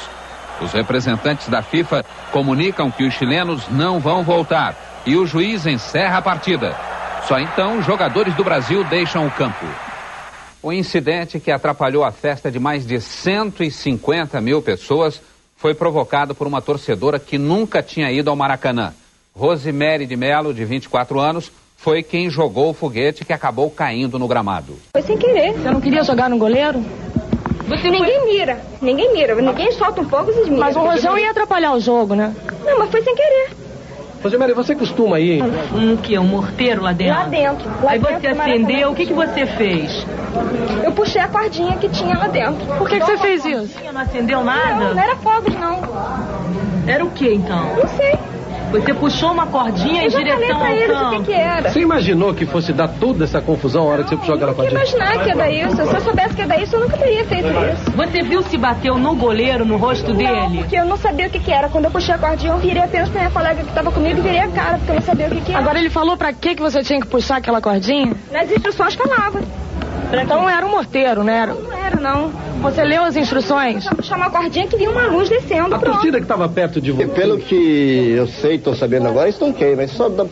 Os 0.61 0.71
representantes 0.71 1.49
da 1.49 1.63
FIFA 1.63 2.05
comunicam 2.31 2.91
que 2.91 3.05
os 3.05 3.15
chilenos 3.15 3.67
não 3.69 3.99
vão 3.99 4.21
voltar 4.21 4.75
e 5.03 5.15
o 5.15 5.25
juiz 5.25 5.65
encerra 5.65 6.19
a 6.19 6.21
partida. 6.21 6.77
Só 7.27 7.39
então 7.39 7.79
os 7.79 7.85
jogadores 7.87 8.35
do 8.35 8.43
Brasil 8.43 8.83
deixam 8.83 9.25
o 9.25 9.31
campo. 9.31 9.65
O 10.63 10.71
incidente 10.71 11.41
que 11.41 11.51
atrapalhou 11.51 12.05
a 12.05 12.11
festa 12.11 12.49
de 12.49 12.57
mais 12.57 12.87
de 12.87 13.01
150 13.01 14.39
mil 14.39 14.61
pessoas 14.61 15.21
foi 15.57 15.73
provocado 15.73 16.33
por 16.33 16.47
uma 16.47 16.61
torcedora 16.61 17.19
que 17.19 17.37
nunca 17.37 17.83
tinha 17.83 18.09
ido 18.09 18.29
ao 18.29 18.35
Maracanã. 18.37 18.93
Rosemary 19.35 20.05
de 20.05 20.15
Melo, 20.15 20.53
de 20.53 20.63
24 20.63 21.19
anos, 21.19 21.51
foi 21.75 22.01
quem 22.01 22.29
jogou 22.29 22.69
o 22.69 22.73
foguete 22.73 23.25
que 23.25 23.33
acabou 23.33 23.69
caindo 23.69 24.17
no 24.17 24.25
gramado. 24.25 24.77
Foi 24.93 25.01
sem 25.01 25.17
querer. 25.17 25.51
Você 25.51 25.69
não 25.69 25.81
queria 25.81 26.01
jogar 26.01 26.29
no 26.29 26.37
goleiro? 26.37 26.79
Você 27.67 27.89
ninguém 27.89 28.25
mira, 28.25 28.61
ninguém 28.81 29.11
mira, 29.11 29.35
ninguém 29.35 29.69
solta 29.73 29.99
um 29.99 30.07
pouco 30.07 30.31
e 30.31 30.49
mira. 30.49 30.57
Mas 30.57 30.77
o 30.77 30.79
rojão 30.79 31.17
ia 31.17 31.31
atrapalhar 31.31 31.73
o 31.73 31.79
jogo, 31.81 32.15
né? 32.15 32.33
Não, 32.63 32.79
mas 32.79 32.89
foi 32.89 33.01
sem 33.01 33.13
querer. 33.13 33.62
Rosemary, 34.23 34.53
você 34.53 34.73
costuma 34.73 35.19
ir? 35.19 35.43
Um 35.73 35.97
que? 35.97 36.17
Um 36.17 36.23
morteiro 36.23 36.81
lá 36.81 36.93
dentro? 36.93 37.13
Lá 37.13 37.25
dentro. 37.25 37.69
Lá 37.83 37.91
Aí 37.91 37.99
dentro 37.99 38.21
você 38.21 38.27
acendeu, 38.27 38.91
o 38.91 38.95
que, 38.95 39.05
que 39.05 39.13
você 39.13 39.45
fez? 39.45 40.05
Eu 40.83 40.91
puxei 40.93 41.21
a 41.21 41.27
cordinha 41.27 41.75
que 41.75 41.89
tinha 41.89 42.17
lá 42.17 42.27
dentro. 42.27 42.65
Por 42.77 42.89
que, 42.89 42.99
que 42.99 43.05
você 43.05 43.17
fez 43.17 43.45
isso? 43.45 43.77
Não 43.91 44.01
acendeu 44.01 44.43
nada? 44.43 44.85
Não, 44.85 44.95
não 44.95 45.03
era 45.03 45.15
fogos, 45.17 45.53
não. 45.55 45.81
Era 46.87 47.03
o 47.03 47.11
que 47.11 47.33
então? 47.33 47.75
Não 47.75 47.87
sei. 47.89 48.17
Você 48.73 48.93
puxou 48.93 49.31
uma 49.31 49.45
cordinha 49.47 50.01
Eu 50.03 50.07
em 50.07 50.09
já 50.09 50.19
falei 50.19 50.33
direção 50.35 50.57
pra 50.59 50.67
ao 50.67 50.73
eles 50.73 50.89
o 50.89 50.99
campo. 50.99 51.17
que, 51.17 51.23
que 51.25 51.33
era. 51.33 51.69
Você 51.69 51.79
imaginou 51.79 52.33
que 52.33 52.45
fosse 52.45 52.73
dar 52.73 52.87
toda 52.87 53.23
essa 53.23 53.39
confusão 53.41 53.83
a 53.83 53.85
hora 53.91 54.03
que 54.03 54.09
você 54.09 54.17
puxou 54.17 54.35
aquela 54.35 54.51
Eu 54.51 54.55
cordinha? 54.55 54.77
imaginar 54.81 55.19
que 55.23 55.29
ia 55.29 55.35
dar 55.35 55.49
isso. 55.51 55.75
Se 55.75 55.81
eu 55.95 56.01
soubesse 56.01 56.33
que 56.35 56.41
ia 56.41 56.47
dar 56.47 56.59
isso, 56.61 56.75
eu 56.75 56.79
nunca 56.81 56.97
teria 56.97 57.25
feito 57.25 57.47
isso. 57.47 57.91
Você 57.95 58.21
viu 58.23 58.41
se 58.43 58.57
bateu 58.57 58.97
no 58.97 59.15
goleiro, 59.15 59.63
no 59.65 59.77
rosto 59.77 60.09
Não, 60.09 60.15
dele? 60.17 60.57
porque 60.59 60.75
eu 60.75 60.85
não 60.85 60.97
sabia 60.97 61.27
o 61.27 61.29
que, 61.29 61.39
que 61.39 61.51
era. 61.51 61.69
Quando 61.69 61.85
eu 61.85 61.91
puxei 61.91 62.15
a 62.15 62.17
cordinha, 62.17 62.51
eu 62.53 62.57
virei 62.57 62.81
apenas 62.83 63.09
pra 63.09 63.19
minha 63.21 63.31
colega 63.31 63.63
que 63.63 63.71
tava 63.73 63.91
comigo 63.91 64.19
e 64.19 64.21
virei 64.21 64.39
a 64.39 64.47
cara, 64.49 64.77
porque 64.77 64.91
eu 64.91 64.95
não 64.95 65.01
sabia 65.03 65.27
o 65.27 65.29
que, 65.31 65.41
que 65.41 65.51
era. 65.51 65.59
Agora 65.61 65.79
ele 65.79 65.89
falou 65.89 66.17
pra 66.17 66.33
que 66.33 66.55
que 66.55 66.61
você 66.61 66.81
tinha 66.81 66.99
que 66.99 67.07
puxar 67.07 67.37
aquela 67.37 67.61
cordinha? 67.61 68.13
Nas 68.31 68.51
instruções 68.51 68.95
falava. 68.95 69.39
Então 70.11 70.41
não 70.41 70.49
era 70.49 70.65
um 70.65 70.69
morteiro, 70.71 71.23
né? 71.23 71.37
Era- 71.39 71.53
Não 71.53 71.71
era, 71.85 71.99
não. 71.99 72.29
Você 72.61 72.83
leu 72.83 73.03
as 73.03 73.15
instruções? 73.15 73.83
Só 73.83 73.93
puxar 73.95 74.15
uma 74.17 74.29
cordinha 74.29 74.67
que 74.67 74.77
vinha 74.77 74.89
uma 74.89 75.07
luz 75.07 75.27
descendo. 75.29 75.75
A 75.75 75.79
Pronto. 75.79 75.93
torcida 75.95 76.17
que 76.17 76.23
estava 76.23 76.47
perto 76.47 76.79
de 76.79 76.91
você. 76.91 77.07
Pelo 77.07 77.37
que 77.37 78.11
eu 78.15 78.27
sei, 78.27 78.55
estou 78.55 78.73
sabendo 78.75 79.07
agora, 79.07 79.27
isso 79.29 79.43
não 79.43 79.51
queima, 79.51 79.83
isso 79.83 79.95
só 79.95 80.07
dá, 80.09 80.25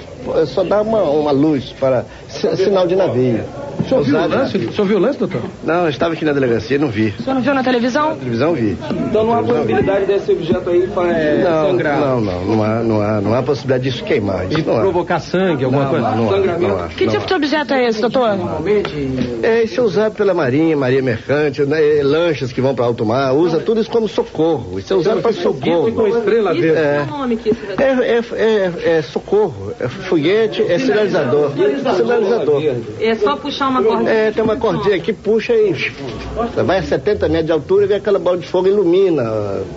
só 0.46 0.64
dá 0.64 0.82
uma, 0.82 1.02
uma 1.04 1.32
luz 1.32 1.74
para 1.80 2.06
si- 2.28 2.56
sinal 2.58 2.88
de 2.88 2.96
navio. 2.96 3.44
O 3.82 3.88
senhor 3.88 4.04
viu 4.04 4.18
o 4.18 4.28
lance? 4.28 4.58
O 4.58 4.72
senhor 4.74 4.88
viu 4.88 4.98
o 4.98 5.02
lance, 5.02 5.20
doutor? 5.20 5.42
Não, 5.64 5.84
eu 5.84 5.90
estava 5.90 6.14
aqui 6.14 6.24
na 6.26 6.34
delegacia 6.34 6.76
e 6.78 6.80
não 6.80 6.88
vi. 6.90 7.14
O 7.20 7.24
senhor 7.24 7.36
não 7.36 7.42
viu 7.42 7.54
na 7.54 7.64
televisão? 7.64 8.10
Na 8.10 8.16
televisão 8.16 8.54
vi. 8.54 8.78
Então 9.10 9.26
não 9.26 9.34
há 9.34 9.44
possibilidade 9.44 10.06
desse 10.06 10.32
objeto 10.32 10.70
aí 10.70 10.84
é, 10.84 11.44
Não, 11.44 11.70
sangrar. 11.72 12.00
não, 12.00 12.22
não, 12.22 12.46
não 12.46 12.64
há, 12.64 12.84
não 12.84 13.02
há, 13.02 13.22
não 13.22 13.34
há 13.36 13.44
possibilidade 13.44 13.84
disso 13.90 14.04
queimar. 14.04 14.46
Isso 14.48 14.62
De 14.62 14.68
não 14.68 14.78
há. 14.78 14.80
provocar 14.82 15.20
sangue, 15.20 15.66
alguma 15.66 15.84
Não, 15.84 15.90
coisa? 15.90 16.10
não, 16.12 16.18
não 16.18 16.34
há, 16.34 16.58
não 16.58 16.80
há, 16.84 16.88
Que 16.90 17.06
não 17.06 17.14
tipo 17.14 17.24
há. 17.24 17.28
de 17.28 17.34
objeto 17.34 17.74
é 17.74 17.88
esse, 17.88 18.02
doutor? 18.02 18.30
É, 19.44 19.64
isso 19.64 19.80
é 19.80 19.84
usado 19.84 20.16
pela 20.16 20.34
Marinha, 20.34 20.76
Marinha 20.78 21.02
Mercante, 21.02 21.62
né, 21.66 21.80
lanchas 22.04 22.52
que 22.54 22.62
vão 22.62 22.74
para 22.76 22.86
alto 22.86 23.06
mar, 23.06 23.34
usa 23.34 23.60
tudo 23.60 23.82
isso 23.82 23.90
como 23.90 24.08
socorro. 24.08 24.80
Isso 24.80 24.94
é 24.94 24.96
usado 24.96 25.22
para 25.22 25.34
socorro. 25.34 25.92
com 25.92 26.08
estrela 26.08 26.52
é 26.58 27.02
o 27.02 27.06
nome 27.18 27.38
que 27.38 27.50
isso 27.50 27.60
vai 27.66 27.76
É, 27.86 28.18
é, 28.18 28.22
é, 28.36 28.98
é 28.98 29.02
socorro, 29.02 29.74
é 29.80 29.88
foguete, 29.88 30.62
é 30.62 30.78
sinalizador. 30.80 31.52
Sinalizador. 31.96 32.62
É 33.00 33.16
só 33.16 33.36
puxar 33.36 33.68
uma 33.72 33.84
cordinha. 33.84 34.10
É, 34.10 34.32
tem 34.32 34.44
uma 34.44 34.58
cordinha 34.58 35.00
que 35.00 35.14
puxa 35.14 35.54
e 35.54 35.74
vai 36.64 36.80
a 36.80 36.84
70 36.84 37.28
metros 37.28 37.46
de 37.46 37.52
altura 37.52 37.86
e 37.86 37.88
vem 37.88 37.98
aquela 37.98 38.20
bola 38.20 38.38
de 38.38 38.48
fogo 38.48 38.68
ilumina 38.68 39.24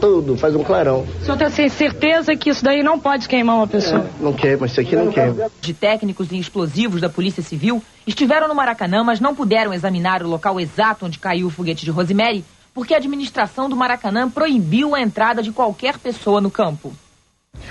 tudo, 0.01 0.37
faz 0.37 0.55
um 0.55 0.63
clarão. 0.63 1.07
O 1.21 1.25
senhor 1.25 1.37
tem 1.37 1.69
certeza 1.69 2.37
que 2.37 2.51
isso 2.51 2.65
daí 2.65 2.83
não 2.83 2.99
pode 2.99 3.29
queimar 3.29 3.57
uma 3.57 3.67
pessoa? 3.67 4.07
Não 4.21 4.33
queima, 4.33 4.67
isso 4.67 4.81
aqui 4.81 4.97
não 4.97 5.11
queima. 5.11 5.51
de 5.61 5.73
técnicos 5.73 6.33
em 6.33 6.39
explosivos 6.39 7.01
da 7.01 7.09
Polícia 7.09 7.43
Civil 7.43 7.83
estiveram 8.07 8.49
no 8.49 8.55
Maracanã, 8.55 9.03
mas 9.03 9.21
não 9.21 9.35
puderam 9.35 9.73
examinar 9.73 10.23
o 10.23 10.29
local 10.29 10.61
exato 10.61 11.07
onde 11.07 11.19
caiu 11.19 11.47
o 11.47 11.51
foguete 11.51 11.85
de 11.85 11.91
Rosemary, 11.91 12.45
porque 12.75 12.93
a 12.93 12.99
administração 12.99 13.69
do 13.69 13.77
Maracanã 13.77 14.29
proibiu 14.29 14.95
a 14.95 15.01
entrada 15.01 15.43
de 15.43 15.53
qualquer 15.53 15.99
pessoa 15.99 16.41
no 16.41 16.51
campo. 16.51 16.93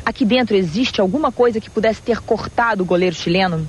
Aqui 0.06 0.26
dentro 0.26 0.56
existe 0.56 1.02
alguma 1.02 1.32
coisa 1.32 1.60
que 1.60 1.70
pudesse 1.70 2.02
ter 2.02 2.20
cortado 2.22 2.84
o 2.84 2.86
goleiro 2.86 3.16
chileno? 3.16 3.68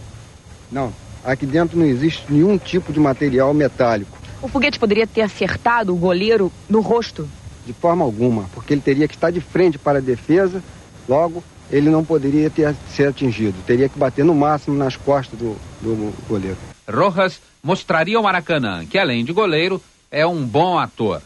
Não, 0.71 0.93
aqui 1.25 1.47
dentro 1.47 1.79
não 1.79 1.87
existe 1.87 2.25
nenhum 2.31 2.59
tipo 2.59 2.93
de 2.93 3.01
material 3.01 3.53
metálico, 3.55 4.19
O 4.43 4.49
foguete 4.49 4.79
poderia 4.79 5.07
ter 5.07 5.23
acertado 5.23 5.93
o 5.93 5.97
goleiro 5.97 6.53
no 6.69 6.81
rosto? 6.81 7.29
de 7.67 7.73
forma 7.73 8.05
alguma, 8.05 8.45
porque 8.53 8.75
ele 8.75 8.83
teria 8.83 9.09
que 9.09 9.15
estar 9.15 9.31
de 9.31 9.41
frente 9.41 9.79
para 9.79 9.99
a 9.99 10.03
defesa, 10.03 10.63
logo 11.09 11.43
ele 11.71 11.89
não 11.89 12.05
poderia 12.05 12.51
ter 12.51 12.75
ser 12.95 13.09
atingido, 13.09 13.57
teria 13.67 13.89
que 13.89 13.99
bater 13.99 14.23
no 14.23 14.35
máximo 14.35 14.77
nas 14.77 14.97
costas 14.97 15.39
do, 15.39 15.57
do 15.81 16.15
goleiro. 16.29 16.59
Rojas 16.87 17.41
mostraria 17.63 18.19
ao 18.19 18.23
Maracanã 18.23 18.85
que, 18.85 18.99
além 18.99 19.25
de 19.25 19.33
goleiro, 19.33 19.81
é 20.11 20.27
um 20.27 20.45
bom 20.45 20.79
ator. 20.79 21.23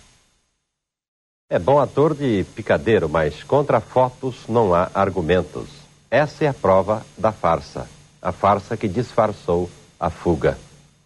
É 1.51 1.59
bom 1.59 1.81
ator 1.81 2.15
de 2.15 2.45
picadeiro, 2.55 3.09
mas 3.09 3.43
contra 3.43 3.81
fotos 3.81 4.37
não 4.49 4.73
há 4.73 4.91
argumentos. 4.95 5.67
Essa 6.09 6.45
é 6.45 6.49
a 6.49 6.55
prova 6.55 7.05
da 7.17 7.33
farsa. 7.33 7.89
A 8.23 8.31
farsa 8.31 8.77
que 8.77 8.87
disfarçou 8.87 9.69
a 9.99 10.11
fuga. 10.11 10.59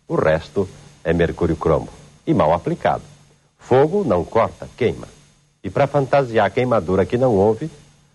O 0.07 0.15
resto 0.15 0.69
é 1.03 1.13
mercúrio 1.13 1.57
cromo. 1.57 1.89
E 2.27 2.33
mal 2.33 2.53
aplicado. 2.53 3.03
Fogo 3.59 4.05
não 4.05 4.25
corta, 4.25 4.69
queima. 4.77 5.09
E 5.63 5.71
para 5.71 5.87
fantasiar 5.87 6.51
queimadura 6.51 7.07
que 7.07 7.17
não 7.17 7.35
houve, 7.35 7.71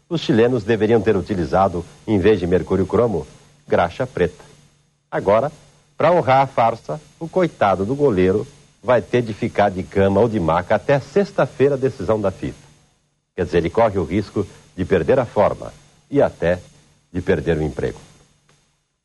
os 0.10 0.22
chilenos 0.22 0.64
deveriam 0.64 1.02
ter 1.02 1.16
utilizado, 1.16 1.86
em 2.06 2.20
vez 2.20 2.40
de 2.40 2.48
mercúrio 2.48 2.86
cromo, 2.86 3.26
graxa 3.68 4.06
preta. 4.06 4.44
Agora, 5.10 5.52
para 5.98 6.12
honrar 6.12 6.42
a 6.42 6.48
farsa, 6.48 7.02
o 7.20 7.28
coitado 7.28 7.86
do 7.86 7.96
goleiro 7.96 8.48
vai 8.84 9.02
ter 9.02 9.22
de 9.22 9.34
ficar 9.34 9.70
de 9.70 9.84
cama 9.84 10.22
ou 10.22 10.30
de 10.30 10.40
maca 10.40 10.76
até 10.76 11.00
sexta-feira 11.00 11.76
a 11.76 11.78
decisão 11.78 12.22
da 12.22 12.32
FIFA. 12.32 12.68
Quer 13.36 13.46
dizer, 13.46 13.58
ele 13.58 13.70
corre 13.70 13.98
o 13.98 14.04
risco 14.04 14.46
de 14.76 14.86
perder 14.86 15.20
a 15.20 15.26
forma 15.26 15.74
e 16.10 16.22
até 16.22 16.60
de 17.12 17.22
perder 17.22 17.58
o 17.58 17.64
emprego. 17.64 18.00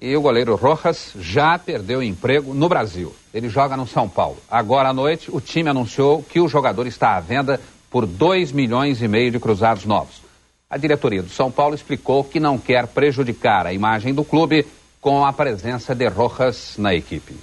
E 0.04 0.16
o 0.16 0.20
goleiro 0.20 0.56
Rojas 0.56 1.12
já 1.16 1.56
perdeu 1.56 2.02
emprego 2.02 2.52
no 2.52 2.68
Brasil. 2.68 3.14
Ele 3.32 3.48
joga 3.48 3.76
no 3.76 3.86
São 3.86 4.08
Paulo. 4.08 4.36
Agora 4.50 4.88
à 4.88 4.92
noite, 4.92 5.30
o 5.32 5.40
time 5.40 5.70
anunciou 5.70 6.24
que 6.24 6.40
o 6.40 6.48
jogador 6.48 6.88
está 6.88 7.14
à 7.14 7.20
venda 7.20 7.60
por 7.88 8.04
2 8.04 8.50
milhões 8.50 9.00
e 9.00 9.06
meio 9.06 9.30
de 9.30 9.38
cruzados 9.38 9.84
novos. 9.84 10.20
A 10.68 10.76
diretoria 10.76 11.22
do 11.22 11.30
São 11.30 11.52
Paulo 11.52 11.76
explicou 11.76 12.24
que 12.24 12.40
não 12.40 12.58
quer 12.58 12.88
prejudicar 12.88 13.64
a 13.64 13.72
imagem 13.72 14.12
do 14.12 14.24
clube 14.24 14.66
com 15.00 15.24
a 15.24 15.32
presença 15.32 15.94
de 15.94 16.08
Rojas 16.08 16.74
na 16.78 16.92
equipe. 16.92 17.36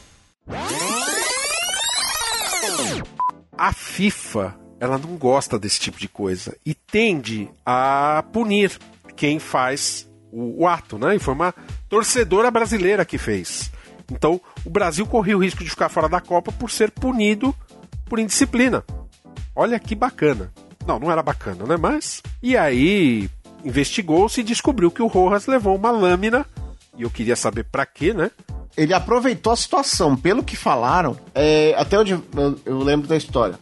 A 3.58 3.72
FIFA, 3.72 4.54
ela 4.82 4.98
não 4.98 5.16
gosta 5.16 5.58
desse 5.58 5.80
tipo 5.80 5.98
de 5.98 6.10
coisa 6.10 6.58
e 6.66 6.74
tende 6.74 7.50
a 7.66 8.22
punir 8.34 8.78
quem 9.16 9.40
faz 9.40 10.09
o, 10.32 10.64
o 10.64 10.68
ato, 10.68 10.98
né? 10.98 11.16
E 11.16 11.20
foi 11.20 11.34
uma 11.34 11.54
torcedora 11.88 12.50
brasileira 12.52 13.06
que 13.06 13.18
fez. 13.18 13.72
Então, 14.12 14.42
o 14.66 14.70
Brasil 14.70 15.06
corria 15.06 15.38
o 15.38 15.44
risco 15.44 15.64
de 15.64 15.70
ficar 15.70 15.90
fora 15.90 16.10
da 16.10 16.20
Copa 16.20 16.52
por 16.52 16.72
ser 16.72 16.92
punido 16.92 17.56
por 18.06 18.20
indisciplina. 18.20 18.84
Olha 19.56 19.80
que 19.80 19.94
bacana. 19.94 20.52
Não, 20.86 21.00
não 21.00 21.12
era 21.12 21.22
bacana, 21.22 21.66
né? 21.66 21.78
Mas. 21.78 22.24
E 22.42 22.58
aí, 22.58 23.30
investigou-se 23.64 24.42
e 24.42 24.44
descobriu 24.44 24.90
que 24.90 25.02
o 25.02 25.08
Rojas 25.08 25.46
levou 25.46 25.76
uma 25.76 25.92
lâmina. 25.92 26.46
E 26.98 27.04
eu 27.04 27.10
queria 27.10 27.36
saber 27.36 27.66
pra 27.66 27.86
quê, 27.86 28.14
né? 28.14 28.32
ele 28.80 28.94
aproveitou 28.94 29.52
a 29.52 29.56
situação. 29.58 30.16
Pelo 30.16 30.42
que 30.42 30.56
falaram, 30.56 31.18
é, 31.36 31.76
até 31.78 32.00
onde 32.00 32.14
eu, 32.14 32.24
eu 32.66 32.80
lembro 32.80 33.08
da 33.08 33.18
história. 33.18 33.60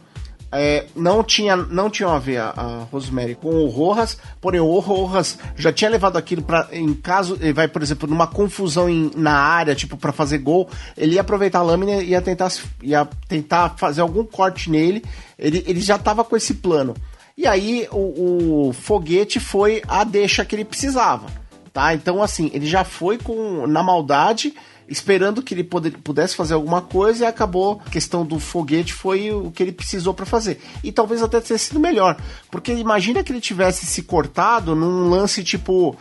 É, 0.50 0.86
não 0.96 1.22
tinha 1.22 1.54
não 1.56 1.90
tinha 1.90 2.08
a 2.08 2.18
ver 2.18 2.38
a, 2.38 2.48
a 2.56 2.78
Rosemary 2.90 3.34
com 3.34 3.50
o 3.50 3.66
Rojas, 3.68 4.16
porém 4.40 4.60
o 4.60 4.78
Rojas 4.78 5.38
já 5.56 5.70
tinha 5.72 5.90
levado 5.90 6.16
aquilo 6.16 6.40
para 6.42 6.68
em 6.72 6.94
caso 6.94 7.36
ele 7.40 7.52
vai 7.52 7.68
por 7.68 7.82
exemplo 7.82 8.08
numa 8.08 8.26
confusão 8.26 8.88
em- 8.88 9.10
na 9.14 9.32
área 9.34 9.74
tipo 9.74 9.96
para 9.96 10.10
fazer 10.12 10.38
gol, 10.38 10.68
ele 10.96 11.16
ia 11.16 11.20
aproveitar 11.20 11.58
a 11.58 11.62
lâmina 11.62 12.02
e 12.02 12.10
ia 12.10 12.22
tentar 12.22 12.50
ia 12.82 13.06
tentar 13.28 13.74
fazer 13.76 14.00
algum 14.00 14.24
corte 14.24 14.70
nele. 14.70 15.04
Ele, 15.38 15.62
ele 15.66 15.80
já 15.80 15.98
tava 15.98 16.24
com 16.24 16.36
esse 16.36 16.54
plano. 16.54 16.94
E 17.36 17.46
aí 17.46 17.86
o, 17.92 18.68
o 18.68 18.72
foguete 18.72 19.38
foi 19.38 19.82
a 19.86 20.02
deixa 20.02 20.44
que 20.44 20.56
ele 20.56 20.64
precisava, 20.64 21.26
tá? 21.72 21.94
Então 21.94 22.20
assim 22.22 22.50
ele 22.54 22.66
já 22.66 22.82
foi 22.84 23.18
com 23.18 23.66
na 23.66 23.82
maldade 23.82 24.54
esperando 24.88 25.42
que 25.42 25.54
ele 25.54 25.62
poder- 25.64 25.98
pudesse 25.98 26.34
fazer 26.34 26.54
alguma 26.54 26.80
coisa 26.80 27.24
e 27.24 27.26
acabou 27.26 27.80
a 27.84 27.90
questão 27.90 28.24
do 28.24 28.38
foguete 28.38 28.92
foi 28.92 29.30
o 29.30 29.50
que 29.50 29.62
ele 29.62 29.72
precisou 29.72 30.14
para 30.14 30.24
fazer. 30.26 30.60
E 30.82 30.90
talvez 30.90 31.22
até 31.22 31.40
tenha 31.40 31.58
sido 31.58 31.78
melhor, 31.78 32.16
porque 32.50 32.72
imagina 32.72 33.22
que 33.22 33.30
ele 33.30 33.40
tivesse 33.40 33.86
se 33.86 34.02
cortado 34.02 34.74
num 34.74 35.10
lance 35.10 35.44
tipo 35.44 35.96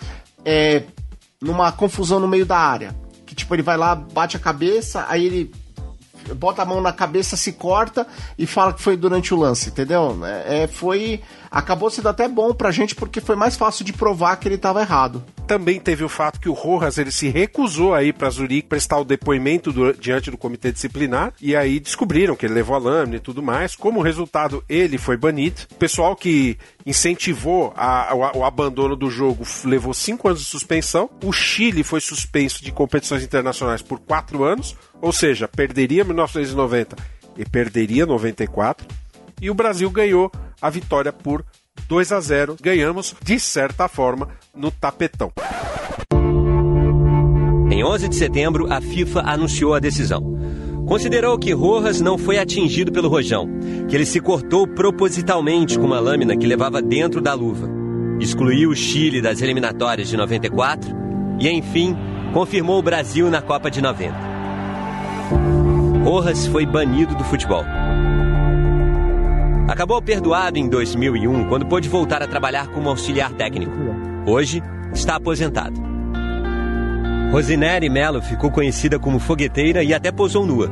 é, 0.45 0.83
numa 1.41 1.71
confusão 1.71 2.19
no 2.19 2.27
meio 2.27 2.45
da 2.45 2.57
área, 2.57 2.95
que 3.25 3.35
tipo 3.35 3.53
ele 3.53 3.61
vai 3.61 3.77
lá, 3.77 3.93
bate 3.93 4.37
a 4.37 4.39
cabeça, 4.39 5.05
aí 5.09 5.25
ele 5.25 5.51
bota 6.35 6.61
a 6.61 6.65
mão 6.65 6.81
na 6.81 6.91
cabeça, 6.93 7.35
se 7.37 7.53
corta 7.53 8.05
e 8.37 8.45
fala 8.45 8.73
que 8.73 8.81
foi 8.81 8.95
durante 8.97 9.33
o 9.33 9.37
lance, 9.37 9.69
entendeu? 9.69 10.19
É, 10.25 10.63
é, 10.63 10.67
foi 10.67 11.21
acabou 11.49 11.89
sendo 11.89 12.09
até 12.09 12.27
bom 12.27 12.53
pra 12.53 12.71
gente 12.71 12.93
porque 12.93 13.21
foi 13.21 13.35
mais 13.35 13.55
fácil 13.55 13.85
de 13.85 13.93
provar 13.93 14.35
que 14.35 14.47
ele 14.47 14.57
tava 14.57 14.81
errado. 14.81 15.23
Também 15.47 15.79
teve 15.79 16.03
o 16.03 16.09
fato 16.09 16.41
que 16.41 16.49
o 16.49 16.53
Rojas 16.53 16.97
ele 16.97 17.09
se 17.09 17.29
recusou 17.29 17.93
a 17.93 18.03
ir 18.03 18.13
para 18.13 18.29
Zurique 18.29 18.67
prestar 18.67 18.97
o 18.99 19.05
depoimento 19.05 19.71
do- 19.71 19.93
diante 19.93 20.29
do 20.29 20.37
comitê 20.37 20.73
disciplinar 20.73 21.31
e 21.41 21.55
aí 21.55 21.79
descobriram 21.79 22.35
que 22.35 22.45
ele 22.45 22.53
levou 22.53 22.75
a 22.75 22.79
lâmina 22.79 23.15
e 23.15 23.19
tudo 23.21 23.41
mais. 23.41 23.75
Como 23.77 24.01
resultado, 24.01 24.61
ele 24.67 24.97
foi 24.97 25.15
banido. 25.15 25.61
O 25.71 25.75
pessoal 25.75 26.17
que 26.17 26.57
incentivou 26.85 27.73
a- 27.77 28.09
o, 28.35 28.43
abandono 28.43 28.95
do 28.95 29.09
jogo 29.09 29.45
levou 29.63 29.93
cinco 29.93 30.27
anos 30.27 30.41
de 30.41 30.45
suspensão. 30.47 31.09
O 31.23 31.31
Chile 31.31 31.83
foi 31.83 32.01
suspenso 32.01 32.61
de 32.63 32.71
competições 32.71 33.23
internacionais 33.23 33.81
por 33.81 33.99
quatro 33.99 34.43
anos, 34.43 34.75
ou 35.01 35.11
seja, 35.11 35.47
perderia 35.47 36.03
1990 36.03 36.95
e 37.37 37.45
perderia 37.45 38.05
94. 38.05 38.87
E 39.41 39.49
o 39.49 39.53
Brasil 39.53 39.89
ganhou 39.89 40.31
a 40.61 40.69
vitória 40.69 41.13
por 41.13 41.45
2 41.87 42.11
a 42.11 42.19
0. 42.19 42.57
Ganhamos, 42.61 43.15
de 43.23 43.39
certa 43.39 43.87
forma, 43.87 44.29
no 44.55 44.71
tapetão. 44.71 45.31
Em 47.69 47.83
11 47.83 48.09
de 48.09 48.15
setembro, 48.15 48.71
a 48.71 48.81
FIFA 48.81 49.21
anunciou 49.21 49.73
a 49.73 49.79
decisão. 49.79 50.35
Considerou 50.87 51.37
que 51.37 51.51
Rojas 51.51 51.99
não 51.99 52.17
foi 52.17 52.39
atingido 52.39 52.93
pelo 52.93 53.09
rojão, 53.09 53.45
que 53.89 53.95
ele 53.95 54.05
se 54.05 54.21
cortou 54.21 54.65
propositalmente 54.65 55.77
com 55.77 55.85
uma 55.85 55.99
lâmina 55.99 56.35
que 56.37 56.47
levava 56.47 56.81
dentro 56.81 57.21
da 57.21 57.33
luva. 57.33 57.69
excluiu 58.19 58.71
o 58.71 58.75
Chile 58.75 59.21
das 59.21 59.41
eliminatórias 59.41 60.07
de 60.07 60.17
94 60.17 60.89
e, 61.39 61.49
enfim, 61.49 61.95
confirmou 62.33 62.79
o 62.79 62.81
Brasil 62.81 63.29
na 63.29 63.41
Copa 63.41 63.69
de 63.69 63.81
90. 63.81 64.36
Rojas 66.07 66.47
foi 66.47 66.65
banido 66.65 67.13
do 67.15 67.23
futebol. 67.25 67.65
Acabou 69.67 70.01
perdoado 70.01 70.57
em 70.57 70.69
2001 70.69 71.49
quando 71.49 71.65
pôde 71.65 71.89
voltar 71.89 72.23
a 72.23 72.27
trabalhar 72.27 72.67
como 72.67 72.87
auxiliar 72.87 73.33
técnico. 73.33 73.73
Hoje 74.25 74.63
está 74.93 75.17
aposentado. 75.17 75.77
Rosinere 77.29 77.89
Melo 77.89 78.21
ficou 78.21 78.49
conhecida 78.49 78.97
como 78.97 79.19
fogueteira 79.19 79.83
e 79.83 79.93
até 79.93 80.09
posou 80.09 80.45
nua. 80.45 80.69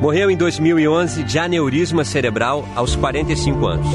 Morreu 0.00 0.30
em 0.30 0.38
2011 0.38 1.22
de 1.22 1.38
aneurisma 1.38 2.02
cerebral 2.02 2.66
aos 2.74 2.96
45 2.96 3.66
anos. 3.66 3.88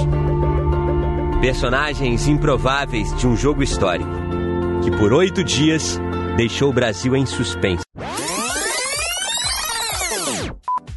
Personagens 1.42 2.28
improváveis 2.28 3.18
de 3.18 3.26
um 3.26 3.36
jogo 3.36 3.64
histórico 3.64 4.12
que 4.84 4.92
por 4.92 5.12
oito 5.12 5.44
dias 5.44 6.00
deixou 6.38 6.70
o 6.70 6.74
Brasil 6.74 7.16
em 7.16 7.26
suspense. 7.26 7.84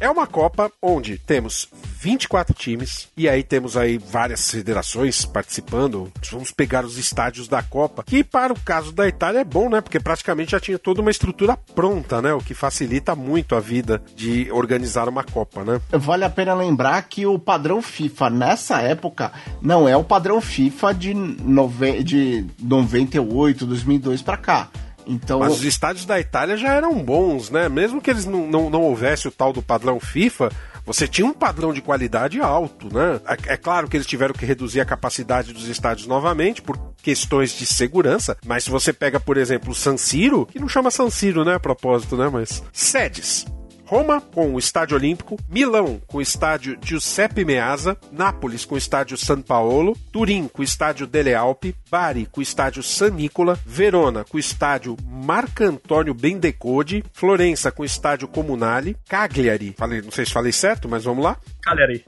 É 0.01 0.09
uma 0.09 0.25
Copa 0.25 0.71
onde 0.81 1.17
temos 1.17 1.67
24 1.99 2.53
times 2.53 3.09
e 3.17 3.27
aí 3.27 3.43
temos 3.43 3.75
aí 3.75 3.97
várias 3.97 4.49
federações 4.49 5.25
participando. 5.25 6.09
Vamos 6.31 6.51
pegar 6.51 6.85
os 6.85 6.97
estádios 6.97 7.49
da 7.49 7.61
Copa, 7.61 8.03
que 8.03 8.23
para 8.23 8.53
o 8.53 8.59
caso 8.61 8.93
da 8.93 9.05
Itália 9.09 9.39
é 9.39 9.43
bom, 9.43 9.69
né? 9.69 9.81
Porque 9.81 9.99
praticamente 9.99 10.51
já 10.51 10.59
tinha 10.59 10.79
toda 10.79 11.01
uma 11.01 11.11
estrutura 11.11 11.57
pronta, 11.75 12.21
né? 12.21 12.33
O 12.33 12.39
que 12.39 12.53
facilita 12.53 13.13
muito 13.13 13.55
a 13.55 13.59
vida 13.59 14.01
de 14.15 14.49
organizar 14.53 15.09
uma 15.09 15.23
Copa, 15.23 15.65
né? 15.65 15.81
Vale 15.91 16.23
a 16.23 16.29
pena 16.29 16.53
lembrar 16.53 17.01
que 17.03 17.25
o 17.25 17.37
padrão 17.37 17.81
FIFA 17.81 18.29
nessa 18.29 18.81
época 18.81 19.33
não 19.61 19.85
é 19.85 19.97
o 19.97 20.03
padrão 20.03 20.39
FIFA 20.39 20.93
de, 20.93 21.13
nove... 21.13 22.03
de 22.03 22.45
98, 22.57 23.65
2002 23.65 24.21
para 24.21 24.37
cá. 24.37 24.69
Então... 25.09 25.39
Mas 25.39 25.53
os 25.53 25.63
estádios 25.63 26.05
da 26.05 26.19
Itália 26.19 26.55
já 26.55 26.73
eram 26.73 27.03
bons, 27.03 27.49
né? 27.49 27.67
Mesmo 27.67 27.99
que 27.99 28.09
eles 28.09 28.25
não, 28.25 28.47
não, 28.47 28.69
não 28.69 28.81
houvesse 28.83 29.27
o 29.27 29.31
tal 29.31 29.51
do 29.51 29.61
padrão 29.61 29.99
FIFA, 29.99 30.51
você 30.85 31.07
tinha 31.07 31.25
um 31.25 31.33
padrão 31.33 31.73
de 31.73 31.81
qualidade 31.81 32.39
alto, 32.39 32.93
né? 32.93 33.19
É, 33.27 33.53
é, 33.53 33.57
claro 33.57 33.87
que 33.87 33.97
eles 33.97 34.07
tiveram 34.07 34.33
que 34.33 34.45
reduzir 34.45 34.79
a 34.79 34.85
capacidade 34.85 35.51
dos 35.51 35.67
estádios 35.67 36.07
novamente 36.07 36.61
por 36.61 36.77
questões 37.01 37.51
de 37.51 37.65
segurança, 37.65 38.37
mas 38.45 38.63
se 38.65 38.69
você 38.69 38.93
pega, 38.93 39.19
por 39.19 39.37
exemplo, 39.37 39.71
o 39.71 39.75
San 39.75 39.97
Siro, 39.97 40.45
que 40.45 40.59
não 40.59 40.67
chama 40.67 40.91
San 40.91 41.09
Siro, 41.09 41.43
né, 41.43 41.55
a 41.55 41.59
propósito, 41.59 42.15
né, 42.15 42.29
mas 42.31 42.63
sedes. 42.71 43.45
Roma 43.89 44.21
com 44.21 44.53
o 44.53 44.59
Estádio 44.59 44.95
Olímpico, 44.95 45.35
Milão 45.49 45.99
com 46.05 46.19
o 46.19 46.21
Estádio 46.21 46.77
Giuseppe 46.79 47.43
Meazza, 47.43 47.97
Nápoles 48.11 48.63
com 48.63 48.75
o 48.75 48.77
Estádio 48.77 49.17
San 49.17 49.41
Paolo, 49.41 49.97
Turim 50.11 50.47
com 50.47 50.61
o 50.61 50.63
Estádio 50.63 51.07
Delle 51.07 51.33
Alpi, 51.33 51.75
Bari 51.89 52.27
com 52.31 52.39
o 52.39 52.43
Estádio 52.43 52.83
San 52.83 53.09
Nicola, 53.09 53.57
Verona 53.65 54.23
com 54.23 54.37
o 54.37 54.39
Estádio 54.39 54.95
Marcantonio 55.03 56.13
Bendecodi, 56.13 57.03
Florença 57.11 57.71
com 57.71 57.81
o 57.81 57.85
Estádio 57.85 58.27
Comunale, 58.27 58.95
Cagliari, 59.09 59.73
falei, 59.75 60.03
não 60.03 60.11
sei 60.11 60.23
se 60.23 60.33
falei 60.33 60.51
certo, 60.51 60.87
mas 60.87 61.03
vamos 61.03 61.23
lá. 61.23 61.35
Cagliari. 61.59 62.05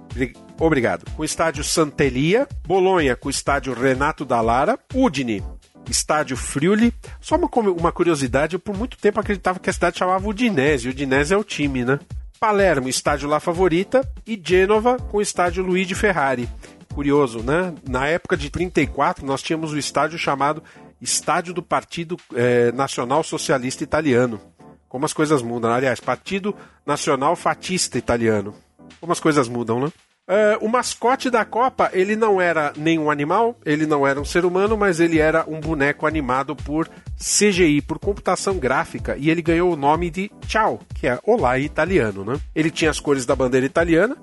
Obrigado. 0.60 1.10
Com 1.16 1.24
o 1.24 1.26
Estádio 1.26 1.64
Santelia, 1.64 2.48
Bolonha 2.64 3.16
com 3.16 3.28
o 3.28 3.32
Estádio 3.32 3.74
Renato 3.74 4.24
Dallara, 4.24 4.78
Udine 4.94 5.44
Estádio 5.92 6.36
Friuli. 6.38 6.94
Só 7.20 7.36
uma, 7.36 7.48
uma 7.70 7.92
curiosidade, 7.92 8.56
eu 8.56 8.60
por 8.60 8.76
muito 8.76 8.98
tempo 8.98 9.20
acreditava 9.20 9.60
que 9.60 9.70
a 9.70 9.74
cidade 9.74 10.00
chamava 10.00 10.28
Udinese. 10.28 10.90
Udinese 10.90 11.34
é 11.34 11.38
o 11.38 11.44
time, 11.44 11.86
né? 11.86 12.00
Palermo, 12.40 12.90
estádio 12.90 13.30
La 13.30 13.40
Favorita. 13.40 14.02
E 14.26 14.42
Gênova, 14.44 14.98
com 14.98 15.18
o 15.18 15.22
estádio 15.22 15.64
Luigi 15.64 15.94
Ferrari. 15.94 16.50
Curioso, 16.94 17.40
né? 17.40 17.74
Na 17.88 18.08
época 18.08 18.36
de 18.36 18.50
34, 18.50 19.26
nós 19.26 19.44
tínhamos 19.44 19.72
o 19.72 19.78
estádio 19.78 20.18
chamado 20.18 20.64
Estádio 21.00 21.54
do 21.54 21.64
Partido 21.64 22.18
eh, 22.36 22.72
Nacional 22.72 23.24
Socialista 23.24 23.84
Italiano. 23.84 24.40
Como 24.88 25.06
as 25.06 25.14
coisas 25.14 25.42
mudam. 25.42 25.72
Aliás, 25.72 26.00
Partido 26.00 26.56
Nacional 26.86 27.36
Fatista 27.36 27.98
Italiano. 27.98 28.54
Como 29.00 29.12
as 29.12 29.20
coisas 29.20 29.48
mudam, 29.48 29.80
né? 29.80 29.92
Uh, 30.32 30.66
o 30.66 30.70
mascote 30.70 31.30
da 31.30 31.44
Copa, 31.44 31.90
ele 31.92 32.16
não 32.16 32.40
era 32.40 32.72
nenhum 32.78 33.12
animal, 33.12 33.60
ele 33.66 33.86
não 33.86 34.08
era 34.08 34.18
um 34.18 34.24
ser 34.24 34.46
humano, 34.46 34.78
mas 34.78 35.02
ele 35.02 35.20
era 35.20 35.44
um 35.46 35.60
boneco 35.60 36.08
animado 36.08 36.56
por 36.56 36.90
CGI, 37.18 37.82
por 37.82 38.00
computação 38.00 38.58
gráfica, 38.58 39.18
e 39.20 39.30
ele 39.30 39.42
ganhou 39.42 39.74
o 39.74 39.76
nome 39.76 40.10
de 40.10 40.32
Ciao, 40.48 40.80
que 40.96 41.06
é 41.06 41.20
Olá 41.26 41.60
em 41.60 41.66
italiano, 41.66 42.24
né? 42.24 42.40
Ele 42.56 42.72
tinha 42.72 42.90
as 42.90 42.98
cores 42.98 43.26
da 43.26 43.36
bandeira 43.36 43.66
italiana, 43.66 44.16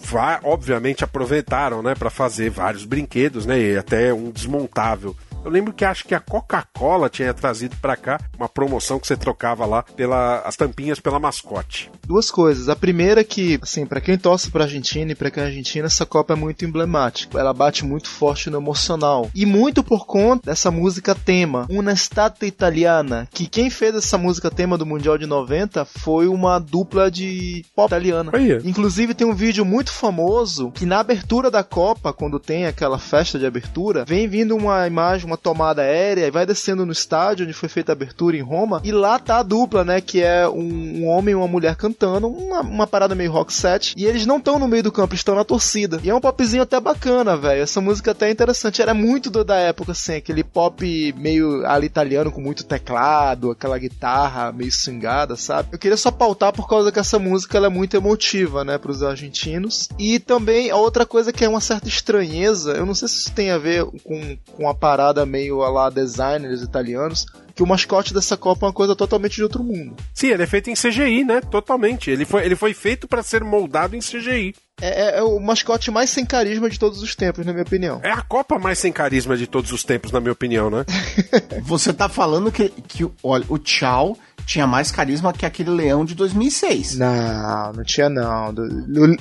obviamente 0.44 1.04
aproveitaram, 1.04 1.82
né, 1.82 1.94
para 1.94 2.08
fazer 2.08 2.48
vários 2.48 2.86
brinquedos, 2.86 3.44
né, 3.44 3.60
e 3.60 3.76
até 3.76 4.12
um 4.12 4.30
desmontável 4.30 5.14
eu 5.44 5.50
lembro 5.50 5.72
que 5.72 5.84
acho 5.84 6.04
que 6.04 6.14
a 6.14 6.20
Coca-Cola 6.20 7.08
tinha 7.08 7.32
trazido 7.32 7.76
para 7.76 7.96
cá 7.96 8.20
uma 8.36 8.48
promoção 8.48 8.98
que 8.98 9.06
você 9.06 9.16
trocava 9.16 9.64
lá 9.64 9.82
pela 9.82 10.40
as 10.40 10.56
tampinhas 10.56 11.00
pela 11.00 11.18
mascote. 11.18 11.90
Duas 12.06 12.30
coisas. 12.30 12.68
A 12.68 12.76
primeira 12.76 13.20
é 13.20 13.24
que, 13.24 13.58
assim, 13.62 13.86
para 13.86 14.00
quem 14.00 14.16
torce 14.16 14.50
para 14.50 14.64
Argentina 14.64 15.12
e 15.12 15.14
para 15.14 15.30
quem 15.30 15.42
é 15.42 15.46
Argentina, 15.46 15.86
essa 15.86 16.06
Copa 16.06 16.32
é 16.32 16.36
muito 16.36 16.64
emblemática. 16.64 17.38
Ela 17.38 17.52
bate 17.52 17.84
muito 17.84 18.08
forte 18.08 18.50
no 18.50 18.58
emocional. 18.58 19.30
E 19.34 19.44
muito 19.44 19.82
por 19.82 20.06
conta 20.06 20.50
dessa 20.50 20.70
música 20.70 21.14
tema, 21.14 21.66
Una 21.70 21.94
Stata 21.94 22.46
Italiana, 22.46 23.28
que 23.30 23.46
quem 23.46 23.70
fez 23.70 23.94
essa 23.94 24.16
música 24.16 24.50
tema 24.50 24.78
do 24.78 24.86
Mundial 24.86 25.18
de 25.18 25.26
90 25.26 25.84
foi 25.84 26.28
uma 26.28 26.58
dupla 26.58 27.10
de 27.10 27.64
pop 27.74 27.88
italiana. 27.88 28.30
Aí. 28.34 28.58
Inclusive 28.64 29.14
tem 29.14 29.26
um 29.26 29.34
vídeo 29.34 29.64
muito 29.64 29.92
famoso 29.92 30.70
que 30.70 30.86
na 30.86 31.00
abertura 31.00 31.50
da 31.50 31.62
Copa, 31.62 32.12
quando 32.12 32.38
tem 32.38 32.66
aquela 32.66 32.98
festa 32.98 33.38
de 33.38 33.46
abertura, 33.46 34.04
vem 34.06 34.28
vindo 34.28 34.56
uma 34.56 34.86
imagem, 34.86 35.27
uma 35.28 35.36
tomada 35.36 35.82
aérea 35.82 36.26
e 36.26 36.30
vai 36.30 36.44
descendo 36.44 36.84
no 36.84 36.92
estádio 36.92 37.44
onde 37.44 37.52
foi 37.52 37.68
feita 37.68 37.92
a 37.92 37.94
abertura 37.94 38.36
em 38.36 38.42
Roma. 38.42 38.80
E 38.84 38.90
lá 38.92 39.18
tá 39.18 39.38
a 39.38 39.42
dupla, 39.42 39.84
né? 39.84 40.00
Que 40.00 40.22
é 40.22 40.48
um, 40.48 41.02
um 41.02 41.06
homem 41.06 41.32
e 41.32 41.34
uma 41.34 41.48
mulher 41.48 41.76
cantando, 41.76 42.28
uma, 42.28 42.60
uma 42.60 42.86
parada 42.86 43.14
meio 43.14 43.30
rock 43.30 43.52
set. 43.52 43.94
E 43.96 44.04
eles 44.04 44.26
não 44.26 44.38
estão 44.38 44.58
no 44.58 44.68
meio 44.68 44.82
do 44.82 44.92
campo, 44.92 45.14
estão 45.14 45.34
na 45.34 45.44
torcida. 45.44 46.00
E 46.02 46.10
é 46.10 46.14
um 46.14 46.20
popzinho 46.20 46.62
até 46.62 46.80
bacana, 46.80 47.36
velho. 47.36 47.62
Essa 47.62 47.80
música 47.80 48.10
até 48.10 48.28
é 48.28 48.32
interessante. 48.32 48.82
Era 48.82 48.94
muito 48.94 49.30
do, 49.30 49.44
da 49.44 49.56
época, 49.56 49.92
assim, 49.92 50.16
aquele 50.16 50.42
pop 50.42 51.14
meio 51.16 51.66
ali 51.66 51.86
italiano 51.86 52.32
com 52.32 52.40
muito 52.40 52.64
teclado, 52.64 53.50
aquela 53.50 53.78
guitarra 53.78 54.52
meio 54.52 54.72
swingada, 54.72 55.36
sabe? 55.36 55.68
Eu 55.72 55.78
queria 55.78 55.96
só 55.96 56.10
pautar 56.10 56.52
por 56.52 56.68
causa 56.68 56.90
que 56.92 56.98
essa 56.98 57.18
música 57.18 57.56
ela 57.56 57.66
é 57.66 57.70
muito 57.70 57.96
emotiva, 57.96 58.64
né, 58.64 58.78
pros 58.78 59.02
argentinos. 59.02 59.88
E 59.98 60.18
também 60.18 60.70
a 60.70 60.76
outra 60.76 61.04
coisa 61.06 61.32
que 61.32 61.44
é 61.44 61.48
uma 61.48 61.60
certa 61.60 61.88
estranheza, 61.88 62.72
eu 62.72 62.86
não 62.86 62.94
sei 62.94 63.08
se 63.08 63.20
isso 63.20 63.32
tem 63.32 63.50
a 63.50 63.58
ver 63.58 63.84
com, 64.04 64.36
com 64.56 64.68
a 64.68 64.74
parada 64.74 65.17
meio 65.26 65.62
a 65.62 65.70
lá 65.70 65.90
designers 65.90 66.62
italianos, 66.62 67.26
que 67.54 67.62
o 67.62 67.66
mascote 67.66 68.14
dessa 68.14 68.36
Copa 68.36 68.66
é 68.66 68.68
uma 68.68 68.72
coisa 68.72 68.94
totalmente 68.94 69.34
de 69.34 69.42
outro 69.42 69.64
mundo. 69.64 69.96
Sim, 70.14 70.28
ele 70.28 70.44
é 70.44 70.46
feito 70.46 70.70
em 70.70 70.74
CGI, 70.74 71.24
né? 71.24 71.40
Totalmente. 71.40 72.10
Ele 72.10 72.24
foi, 72.24 72.44
ele 72.44 72.54
foi 72.54 72.72
feito 72.72 73.08
para 73.08 73.22
ser 73.22 73.42
moldado 73.42 73.96
em 73.96 73.98
CGI. 73.98 74.54
É, 74.80 75.16
é, 75.16 75.18
é, 75.18 75.22
o 75.24 75.40
mascote 75.40 75.90
mais 75.90 76.08
sem 76.08 76.24
carisma 76.24 76.70
de 76.70 76.78
todos 76.78 77.02
os 77.02 77.16
tempos, 77.16 77.44
na 77.44 77.52
minha 77.52 77.64
opinião. 77.64 78.00
É 78.04 78.12
a 78.12 78.22
Copa 78.22 78.60
mais 78.60 78.78
sem 78.78 78.92
carisma 78.92 79.36
de 79.36 79.48
todos 79.48 79.72
os 79.72 79.82
tempos, 79.82 80.12
na 80.12 80.20
minha 80.20 80.32
opinião, 80.32 80.70
né? 80.70 80.84
Você 81.62 81.92
tá 81.92 82.08
falando 82.08 82.52
que, 82.52 82.68
que 82.68 83.04
olha, 83.24 83.44
o 83.48 83.58
Tchau 83.58 84.16
tinha 84.48 84.66
mais 84.66 84.90
carisma 84.90 85.30
que 85.30 85.44
aquele 85.44 85.68
leão 85.68 86.06
de 86.06 86.14
2006. 86.14 86.96
Não, 86.96 87.72
não 87.74 87.84
tinha 87.84 88.08
não. 88.08 88.52
Do, 88.52 88.66
do, 88.66 89.16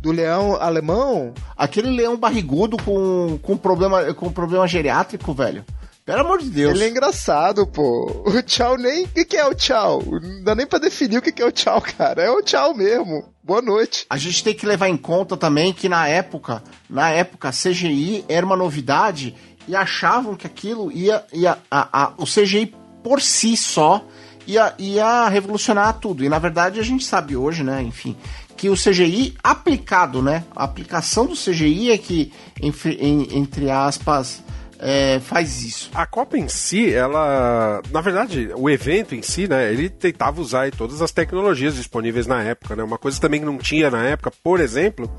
do 0.00 0.10
leão 0.10 0.60
alemão? 0.60 1.32
Aquele 1.56 1.90
leão 1.90 2.16
barrigudo 2.16 2.76
com, 2.78 3.38
com, 3.40 3.56
problema, 3.56 4.12
com 4.14 4.32
problema 4.32 4.66
geriátrico, 4.66 5.32
velho. 5.32 5.64
Pelo 6.04 6.20
amor 6.20 6.40
de 6.40 6.50
Deus. 6.50 6.74
Ele 6.74 6.84
é 6.84 6.88
engraçado, 6.88 7.64
pô. 7.68 8.24
O 8.26 8.42
tchau 8.42 8.76
nem. 8.76 9.04
O 9.04 9.08
que, 9.08 9.24
que 9.24 9.36
é 9.36 9.46
o 9.46 9.54
tchau? 9.54 10.02
Não 10.20 10.42
dá 10.42 10.56
nem 10.56 10.66
pra 10.66 10.80
definir 10.80 11.18
o 11.18 11.22
que, 11.22 11.30
que 11.30 11.40
é 11.40 11.46
o 11.46 11.52
tchau, 11.52 11.80
cara. 11.80 12.20
É 12.20 12.30
o 12.30 12.42
tchau 12.42 12.74
mesmo. 12.74 13.24
Boa 13.44 13.62
noite. 13.62 14.04
A 14.10 14.16
gente 14.16 14.42
tem 14.42 14.54
que 14.54 14.66
levar 14.66 14.88
em 14.88 14.96
conta 14.96 15.36
também 15.36 15.72
que 15.72 15.88
na 15.88 16.08
época, 16.08 16.60
na 16.90 17.10
época, 17.10 17.50
CGI 17.50 18.24
era 18.28 18.44
uma 18.44 18.56
novidade 18.56 19.36
e 19.68 19.76
achavam 19.76 20.34
que 20.34 20.48
aquilo 20.48 20.90
ia. 20.90 21.24
ia 21.32 21.58
a, 21.70 22.06
a, 22.06 22.12
o 22.18 22.24
CGI 22.24 22.74
por 23.04 23.22
si 23.22 23.56
só 23.56 24.04
ia, 24.46 24.74
ia 24.78 25.28
revolucionar 25.28 25.94
tudo. 25.94 26.24
E 26.24 26.28
na 26.28 26.38
verdade 26.38 26.80
a 26.80 26.82
gente 26.82 27.04
sabe 27.04 27.36
hoje, 27.36 27.62
né, 27.62 27.82
enfim, 27.82 28.16
que 28.56 28.68
o 28.68 28.74
CGI 28.74 29.34
aplicado, 29.42 30.22
né? 30.22 30.44
A 30.54 30.64
aplicação 30.64 31.26
do 31.26 31.34
CGI 31.34 31.90
é 31.90 31.98
que, 31.98 32.32
entre, 32.60 33.70
aspas, 33.70 34.42
é, 34.78 35.20
faz 35.20 35.62
isso. 35.62 35.90
A 35.94 36.06
Copa 36.06 36.38
em 36.38 36.48
si, 36.48 36.92
ela. 36.92 37.82
Na 37.90 38.00
verdade, 38.00 38.50
o 38.54 38.70
evento 38.70 39.14
em 39.14 39.22
si, 39.22 39.48
né? 39.48 39.72
Ele 39.72 39.88
tentava 39.88 40.40
usar 40.40 40.70
todas 40.70 41.02
as 41.02 41.10
tecnologias 41.10 41.74
disponíveis 41.74 42.26
na 42.26 42.42
época, 42.42 42.76
né? 42.76 42.82
Uma 42.82 42.98
coisa 42.98 43.20
também 43.20 43.40
que 43.40 43.46
não 43.46 43.58
tinha 43.58 43.90
na 43.90 44.04
época, 44.04 44.32
por 44.42 44.60
exemplo, 44.60 45.10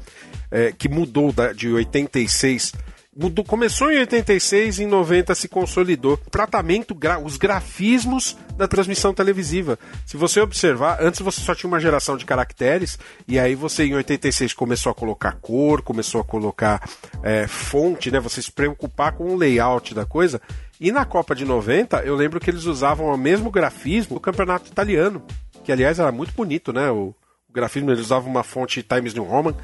é, 0.49 0.71
que 0.71 0.87
mudou 0.87 1.31
da, 1.31 1.51
de 1.51 1.69
86 1.69 2.73
mudou, 3.15 3.45
começou 3.45 3.91
em 3.91 3.99
86 3.99 4.79
e 4.79 4.83
em 4.83 4.87
90 4.87 5.33
se 5.33 5.47
consolidou. 5.47 6.19
O 6.27 6.29
tratamento, 6.29 6.93
gra, 6.93 7.17
os 7.17 7.37
grafismos 7.37 8.35
da 8.57 8.67
transmissão 8.67 9.13
televisiva. 9.13 9.79
Se 10.05 10.17
você 10.17 10.41
observar, 10.41 10.97
antes 11.01 11.21
você 11.21 11.39
só 11.39 11.55
tinha 11.55 11.69
uma 11.69 11.79
geração 11.79 12.17
de 12.17 12.25
caracteres, 12.25 12.99
e 13.27 13.39
aí 13.39 13.55
você 13.55 13.85
em 13.85 13.95
86 13.95 14.53
começou 14.53 14.91
a 14.91 14.95
colocar 14.95 15.37
cor, 15.41 15.81
começou 15.81 16.19
a 16.19 16.25
colocar 16.25 16.87
é, 17.23 17.47
fonte, 17.47 18.11
né? 18.11 18.19
Você 18.19 18.41
se 18.41 18.51
preocupar 18.51 19.13
com 19.13 19.33
o 19.33 19.37
layout 19.37 19.93
da 19.93 20.05
coisa. 20.05 20.41
E 20.79 20.91
na 20.91 21.05
Copa 21.05 21.33
de 21.33 21.45
90, 21.45 21.99
eu 22.03 22.15
lembro 22.15 22.39
que 22.39 22.49
eles 22.49 22.65
usavam 22.65 23.07
o 23.07 23.17
mesmo 23.17 23.49
grafismo 23.49 24.15
do 24.15 24.19
campeonato 24.19 24.69
italiano, 24.69 25.23
que 25.63 25.71
aliás 25.71 25.99
era 25.99 26.11
muito 26.11 26.33
bonito, 26.33 26.73
né? 26.73 26.91
O, 26.91 27.15
grafismo, 27.55 27.89
eles 27.89 28.01
usavam 28.01 28.29
uma 28.29 28.43
fonte 28.43 28.83
Times 28.83 29.13
New 29.13 29.23
Roman 29.23 29.55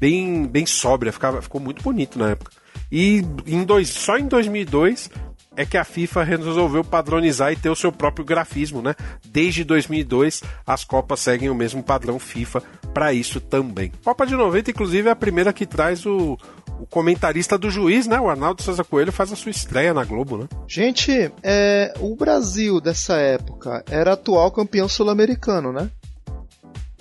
bem, 0.00 0.46
bem 0.48 0.66
sóbria, 0.66 1.12
ficava, 1.12 1.40
ficou 1.40 1.60
muito 1.60 1.80
bonito 1.80 2.18
na 2.18 2.30
época. 2.30 2.50
E 2.90 3.24
em 3.46 3.64
dois, 3.64 3.88
só 3.88 4.16
em 4.16 4.26
2002 4.26 5.10
é 5.56 5.64
que 5.64 5.78
a 5.78 5.84
FIFA 5.84 6.22
resolveu 6.22 6.84
padronizar 6.84 7.50
e 7.50 7.56
ter 7.56 7.70
o 7.70 7.76
seu 7.76 7.90
próprio 7.90 8.24
grafismo, 8.24 8.82
né? 8.82 8.94
Desde 9.24 9.64
2002 9.64 10.42
as 10.66 10.84
Copas 10.84 11.20
seguem 11.20 11.48
o 11.48 11.54
mesmo 11.54 11.82
padrão 11.82 12.18
FIFA 12.18 12.62
para 12.92 13.12
isso 13.12 13.40
também. 13.40 13.90
Copa 14.04 14.26
de 14.26 14.34
90, 14.34 14.70
inclusive, 14.70 15.08
é 15.08 15.12
a 15.12 15.16
primeira 15.16 15.52
que 15.52 15.66
traz 15.66 16.04
o, 16.06 16.38
o 16.78 16.86
comentarista 16.86 17.56
do 17.58 17.70
juiz, 17.70 18.06
né? 18.06 18.20
O 18.20 18.28
Arnaldo 18.28 18.62
César 18.62 18.84
Coelho 18.84 19.12
faz 19.12 19.32
a 19.32 19.36
sua 19.36 19.50
estreia 19.50 19.92
na 19.92 20.04
Globo, 20.04 20.38
né? 20.38 20.48
Gente, 20.68 21.32
é, 21.42 21.92
o 22.00 22.14
Brasil 22.14 22.80
dessa 22.80 23.16
época 23.16 23.84
era 23.90 24.12
atual 24.12 24.50
campeão 24.50 24.88
sul-americano, 24.88 25.72
né? 25.72 25.90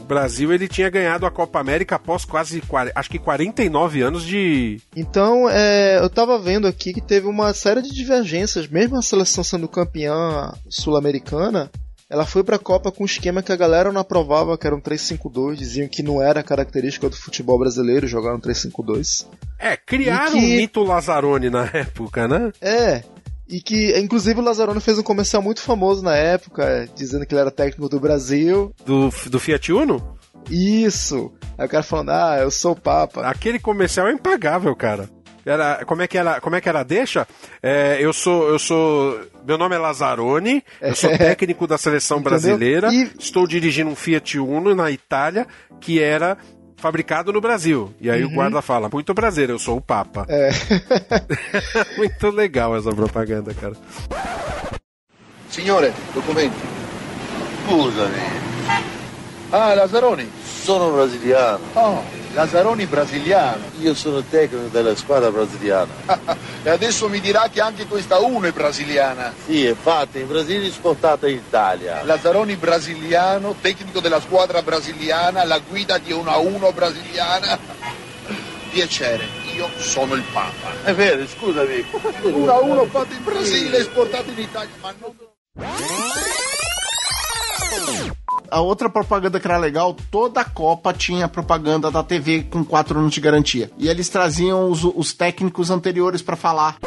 O 0.06 0.08
Brasil 0.08 0.54
ele 0.54 0.68
tinha 0.68 0.88
ganhado 0.88 1.26
a 1.26 1.32
Copa 1.32 1.60
América 1.60 1.96
após 1.96 2.24
quase, 2.24 2.62
acho 2.94 3.10
que 3.10 3.18
49 3.18 4.04
anos 4.04 4.24
de. 4.24 4.80
Então, 4.96 5.50
é, 5.50 5.98
eu 5.98 6.08
tava 6.12 6.38
vendo 6.38 6.68
aqui 6.68 6.94
que 6.94 7.02
teve 7.02 7.26
uma 7.26 7.52
série 7.56 7.82
de 7.82 7.92
divergências, 7.92 8.68
mesmo 8.68 8.98
a 8.98 9.02
seleção 9.02 9.44
sendo 9.44 9.68
campeã 9.68 10.54
sul-americana, 10.70 11.72
ela 12.08 12.24
foi 12.24 12.44
pra 12.44 12.60
Copa 12.60 12.92
com 12.92 13.02
um 13.02 13.08
esquema 13.08 13.42
que 13.42 13.52
a 13.52 13.56
galera 13.56 13.92
não 13.92 14.02
aprovava, 14.02 14.56
que 14.60 14.68
era 14.68 14.76
um 14.76 14.80
3-5-2, 14.80 15.56
diziam 15.56 15.88
que 15.88 16.04
não 16.04 16.22
era 16.22 16.44
característica 16.44 17.10
do 17.10 17.16
futebol 17.16 17.58
brasileiro 17.58 18.06
jogar 18.06 18.36
um 18.36 18.40
3-5-2. 18.40 19.26
É, 19.58 19.76
criaram 19.76 20.34
que... 20.34 20.38
o 20.38 20.42
mito 20.42 20.84
Lazzaroni 20.84 21.50
na 21.50 21.66
época, 21.74 22.28
né? 22.28 22.52
É, 22.62 23.02
e 23.48 23.62
que, 23.62 23.98
inclusive, 24.00 24.40
o 24.40 24.44
Lazzaroni 24.44 24.82
fez 24.82 24.98
um 24.98 25.04
comercial 25.04 25.42
muito 25.42 25.62
famoso 25.62 26.04
na 26.04 26.16
época, 26.16 26.90
dizendo 26.96 27.26
que 27.26 27.34
ele 27.34 27.42
era 27.42 27.52
técnico 27.52 27.88
do 27.88 28.00
Brasil. 28.00 28.74
Do, 28.86 29.10
do 29.30 29.40
Fiat 29.40 29.72
Uno? 29.72 30.18
Isso! 30.50 31.34
Aí 31.58 31.66
o 31.66 31.70
cara 31.70 31.84
falando, 31.84 32.10
ah, 32.10 32.38
eu 32.40 32.52
sou 32.52 32.74
o 32.74 32.80
Papa. 32.80 33.22
Aquele 33.28 33.60
comercial 33.60 34.08
é 34.08 34.12
impagável, 34.12 34.76
cara. 34.76 35.10
Era, 35.46 35.86
como 35.86 36.02
é 36.02 36.08
que 36.08 36.18
era, 36.18 36.42
como 36.42 36.56
é 36.56 36.62
que 36.62 36.68
era 36.68 36.82
deixa? 36.82 37.28
É, 37.62 37.98
eu 38.00 38.12
sou, 38.12 38.50
eu 38.50 38.58
sou, 38.58 39.20
meu 39.46 39.60
nome 39.60 39.76
é 39.76 39.78
Lazzaroni, 39.78 40.64
eu 40.82 40.96
sou 40.96 41.10
técnico 41.16 41.68
da 41.68 41.78
seleção 41.78 42.20
brasileira, 42.20 42.92
e... 42.92 43.12
estou 43.20 43.46
dirigindo 43.46 43.92
um 43.92 43.96
Fiat 43.96 44.40
Uno 44.40 44.74
na 44.74 44.90
Itália 44.90 45.46
que 45.80 46.02
era 46.02 46.36
fabricado 46.86 47.34
no 47.34 47.42
Brasil. 47.42 47.92
E 48.00 48.12
aí 48.12 48.24
uhum. 48.24 48.30
o 48.30 48.34
guarda 48.36 48.62
fala: 48.62 48.88
Muito 48.94 49.16
prazer, 49.16 49.50
eu 49.50 49.58
sou 49.58 49.78
o 49.78 49.82
Papa. 49.82 50.28
É. 50.30 50.52
Muito 51.98 52.30
legal 52.30 52.78
essa 52.78 52.94
propaganda, 52.94 53.56
cara. 53.56 53.74
Signore, 55.50 55.92
documenti. 56.14 56.56
Scusami. 57.64 58.20
Ah, 59.52 59.74
Lazzaroni. 59.74 60.30
Sono 60.64 60.92
brasiliano. 60.94 61.60
Oh, 61.76 62.04
Lazzaroni 62.36 62.86
brasiliano. 62.86 63.64
Io 63.80 63.96
sono 63.96 64.22
tecnico 64.22 64.68
della 64.68 64.94
squadra 64.96 65.32
brasiliana. 65.32 65.94
e 66.64 66.70
adesso 66.70 67.08
mi 67.08 67.22
dirà 67.22 67.48
che 67.50 67.62
anche 67.62 67.86
questa 67.86 68.20
1 68.20 68.48
è 68.48 68.52
brasiliana. 68.52 69.34
Sì, 69.46 69.66
è 69.66 69.74
fatta 69.74 70.20
in 70.20 70.28
Brasile 70.28 70.66
e 70.66 70.68
esportata 70.68 71.30
in 71.30 71.38
Italia. 71.38 72.04
Lazzaroni 72.04 72.58
brasiliano, 72.58 73.56
tecnico 73.62 74.02
della 74.02 74.20
squadra 74.20 74.62
brasiliana, 74.62 75.46
la 75.46 75.60
guida 75.60 75.98
di 75.98 76.12
una 76.12 76.36
1 76.36 76.72
brasiliana. 76.74 77.58
Piacere, 78.70 79.26
io 79.56 79.70
sono 79.78 80.16
il 80.16 80.24
Papa. 80.34 80.84
È 80.84 80.94
vero, 80.94 81.26
scusami. 81.26 81.86
Una 82.34 82.60
1 82.60 82.86
fatta 82.88 83.14
in 83.14 83.24
Brasile, 83.24 83.78
esportata 83.78 84.30
in 84.30 84.40
Italia, 84.40 84.76
ma 84.82 84.94
non... 85.00 85.16
a 88.56 88.62
outra 88.62 88.90
propaganda 88.90 89.38
que 89.38 89.46
era 89.46 89.58
legal, 89.58 89.94
toda 90.10 90.40
a 90.40 90.46
Copa 90.46 90.94
tinha 90.94 91.28
propaganda 91.28 91.92
da 91.92 92.02
TV 92.02 92.44
com 92.50 92.64
4 92.64 92.98
anos 92.98 93.12
de 93.12 93.20
garantia. 93.20 93.70
E 93.78 93.90
eles 93.90 94.08
traziam 94.08 94.72
os, 94.72 94.82
os 94.82 95.12
técnicos 95.12 95.70
anteriores 95.70 96.22
para 96.22 96.38
falar. 96.38 96.78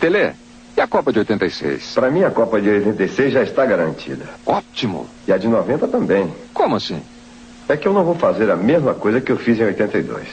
Tele, 0.00 0.32
e 0.74 0.80
a 0.80 0.86
Copa 0.86 1.12
de 1.12 1.18
86? 1.18 1.92
Para 1.92 2.10
mim, 2.10 2.24
a 2.24 2.30
Copa 2.30 2.62
de 2.62 2.70
86 2.70 3.34
já 3.34 3.42
está 3.42 3.66
garantida. 3.66 4.24
Ótimo. 4.46 5.06
E 5.28 5.34
a 5.34 5.36
de 5.36 5.48
90 5.48 5.86
também. 5.86 6.32
Como 6.54 6.76
assim? 6.76 7.02
É 7.68 7.76
que 7.76 7.86
eu 7.86 7.92
não 7.92 8.02
vou 8.02 8.14
fazer 8.14 8.50
a 8.50 8.56
mesma 8.56 8.94
coisa 8.94 9.20
que 9.20 9.30
eu 9.30 9.36
fiz 9.36 9.60
em 9.60 9.64
82. 9.64 10.26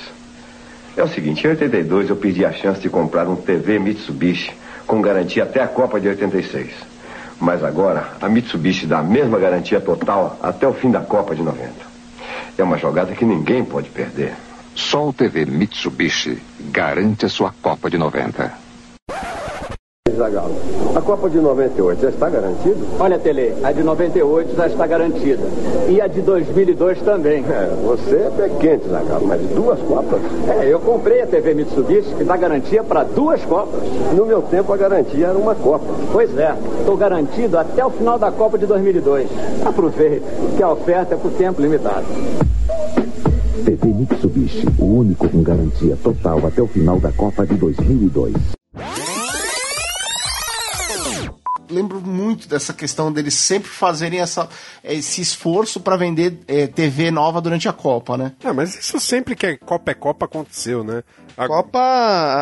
É 0.96 1.04
o 1.04 1.10
seguinte, 1.10 1.46
em 1.46 1.50
82 1.50 2.10
eu 2.10 2.16
perdi 2.16 2.46
a 2.46 2.54
chance 2.54 2.80
de 2.80 2.90
comprar 2.90 3.28
um 3.28 3.36
TV 3.36 3.80
Mitsubishi 3.80 4.54
com 4.88 5.02
garantia 5.02 5.44
até 5.44 5.62
a 5.62 5.68
Copa 5.68 6.00
de 6.00 6.08
86. 6.08 6.91
Mas 7.42 7.64
agora, 7.64 8.12
a 8.22 8.30
Mitsubishi 8.30 8.86
dá 8.86 9.00
a 9.00 9.04
mesma 9.04 9.40
garantia 9.40 9.82
total 9.82 10.38
até 10.44 10.68
o 10.68 10.74
fim 10.74 10.92
da 10.92 11.02
Copa 11.02 11.36
de 11.36 11.42
90. 11.42 11.72
É 12.56 12.64
uma 12.64 12.78
jogada 12.78 13.16
que 13.16 13.26
ninguém 13.26 13.66
pode 13.66 13.90
perder. 13.90 14.36
Só 14.76 15.10
o 15.10 15.14
TV 15.14 15.46
Mitsubishi 15.46 16.40
garante 16.70 17.26
a 17.26 17.30
sua 17.30 17.52
Copa 17.60 17.90
de 17.90 17.98
90. 17.98 18.61
Zagalo. 20.16 20.52
A 20.96 21.02
Copa 21.02 21.30
de 21.30 21.40
98 21.40 22.02
já 22.02 22.10
está 22.10 22.30
garantida? 22.30 22.78
Olha, 23.00 23.20
Tele, 23.20 23.54
a 23.64 23.72
de 23.72 23.84
98 23.84 24.56
já 24.56 24.68
está 24.68 24.88
garantida. 24.88 25.44
E 25.90 26.02
a 26.02 26.08
de 26.08 26.22
2002 26.22 27.02
também. 27.02 27.44
É, 27.44 27.70
você 27.84 28.16
é 28.16 28.32
pé 28.36 28.50
quente, 28.60 28.88
Zagalo, 28.88 29.28
mas 29.28 29.42
duas 29.50 29.80
Copas? 29.80 30.22
É, 30.48 30.66
eu 30.68 30.80
comprei 30.80 31.22
a 31.22 31.28
TV 31.28 31.54
Mitsubishi 31.54 32.14
que 32.16 32.24
dá 32.24 32.38
garantia 32.38 32.84
para 32.84 33.04
duas 33.04 33.44
Copas. 33.46 33.82
No 34.16 34.26
meu 34.26 34.42
tempo 34.42 34.72
a 34.74 34.78
garantia 34.78 35.28
era 35.28 35.38
uma 35.38 35.56
Copa. 35.56 35.86
Pois 36.12 36.38
é, 36.38 36.56
estou 36.80 36.98
garantido 36.98 37.58
até 37.58 37.86
o 37.86 37.90
final 37.90 38.18
da 38.18 38.32
Copa 38.32 38.58
de 38.58 38.66
2002. 38.66 39.28
Aproveite, 39.66 40.26
que 40.56 40.64
a 40.64 40.72
oferta 40.72 41.16
é 41.16 41.18
por 41.18 41.32
tempo 41.32 41.62
limitado. 41.62 42.06
TV 43.66 43.88
Mitsubishi, 43.88 44.68
o 44.80 44.86
único 44.86 45.30
com 45.30 45.44
garantia 45.44 45.96
total 46.02 46.40
até 46.46 46.62
o 46.62 46.68
final 46.68 47.00
da 47.00 47.12
Copa 47.12 47.46
de 47.46 47.56
2002 47.56 48.34
lembro 51.72 52.02
muito 52.02 52.48
dessa 52.48 52.74
questão 52.74 53.12
deles 53.12 53.34
sempre 53.34 53.70
fazerem 53.70 54.20
essa, 54.20 54.50
esse 54.84 55.22
esforço 55.22 55.80
para 55.80 55.96
vender 55.96 56.40
é, 56.48 56.68
TV 56.68 57.10
nova 57.12 57.42
durante 57.42 57.68
a 57.68 57.74
Copa, 57.74 58.18
né? 58.18 58.34
É, 58.44 58.52
mas 58.52 58.76
isso 58.78 59.00
sempre 59.00 59.36
que 59.36 59.46
é 59.46 59.58
Copa 59.58 59.92
é 59.92 59.94
Copa 59.94 60.26
aconteceu, 60.26 60.84
né? 60.84 61.04
A 61.38 61.48
Copa, 61.48 61.80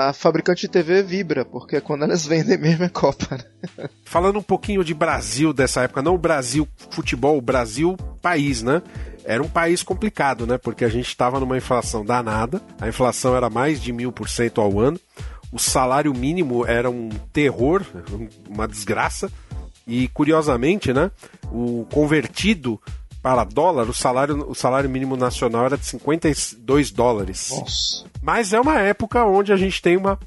a 0.09 0.13
fabricante 0.13 0.61
de 0.61 0.67
TV 0.67 1.03
vibra, 1.03 1.45
porque 1.45 1.79
quando 1.79 2.03
elas 2.03 2.25
vendem 2.25 2.57
mesmo 2.57 2.83
é 2.83 2.89
Copa. 2.89 3.37
Né? 3.77 3.89
Falando 4.03 4.39
um 4.39 4.43
pouquinho 4.43 4.83
de 4.83 4.93
Brasil 4.93 5.53
dessa 5.53 5.83
época, 5.83 6.01
não 6.01 6.15
o 6.15 6.17
Brasil 6.17 6.67
futebol, 6.89 7.37
o 7.37 7.41
Brasil 7.41 7.95
país, 8.21 8.61
né? 8.61 8.81
Era 9.23 9.43
um 9.43 9.47
país 9.47 9.83
complicado, 9.83 10.47
né? 10.47 10.57
Porque 10.57 10.83
a 10.83 10.89
gente 10.89 11.07
estava 11.07 11.39
numa 11.39 11.57
inflação 11.57 12.03
danada, 12.03 12.61
a 12.81 12.87
inflação 12.87 13.35
era 13.35 13.49
mais 13.49 13.79
de 13.81 13.93
mil 13.93 14.11
por 14.11 14.27
cento 14.27 14.59
ao 14.59 14.79
ano 14.79 14.99
o 15.51 15.59
salário 15.59 16.13
mínimo 16.13 16.65
era 16.65 16.89
um 16.89 17.09
terror, 17.33 17.83
uma 18.47 18.67
desgraça. 18.67 19.31
E 19.87 20.07
curiosamente, 20.09 20.93
né, 20.93 21.09
o 21.51 21.85
convertido 21.91 22.79
para 23.21 23.43
dólar, 23.43 23.89
o 23.89 23.93
salário, 23.93 24.49
o 24.49 24.55
salário 24.55 24.89
mínimo 24.89 25.17
nacional 25.17 25.65
era 25.65 25.77
de 25.77 25.85
52 25.85 26.91
dólares. 26.91 27.49
Nossa. 27.49 28.05
Mas 28.21 28.53
é 28.53 28.59
uma 28.59 28.79
época 28.79 29.25
onde 29.25 29.51
a 29.51 29.57
gente 29.57 29.81
tem 29.81 29.97
uma 29.97 30.19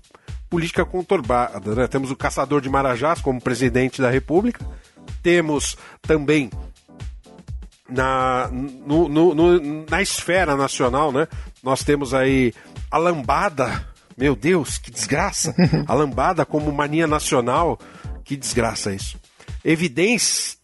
política 0.51 0.85
conturbada. 0.85 1.75
Né? 1.75 1.87
Temos 1.87 2.11
o 2.11 2.17
caçador 2.17 2.61
de 2.61 2.69
Marajás 2.69 3.21
como 3.21 3.41
presidente 3.41 4.03
da 4.03 4.11
República, 4.11 4.67
temos 5.23 5.77
também 6.03 6.51
na, 7.89 8.49
no, 8.51 9.09
no, 9.09 9.35
no, 9.35 9.87
na 9.89 10.03
esfera 10.03 10.57
nacional, 10.57 11.13
né? 11.13 11.29
Nós 11.63 11.83
temos 11.85 12.13
aí 12.13 12.53
a 12.91 12.99
lambada 12.99 13.87
meu 14.17 14.35
Deus, 14.37 14.79
que 14.79 14.91
desgraça! 14.91 15.55
A 15.87 15.95
lambada 15.95 16.45
como 16.45 16.73
mania 16.73 17.07
nacional, 17.07 17.79
que 18.25 18.37
desgraça 18.37 18.93
isso. 18.93 19.19
Evidência. 19.65 20.57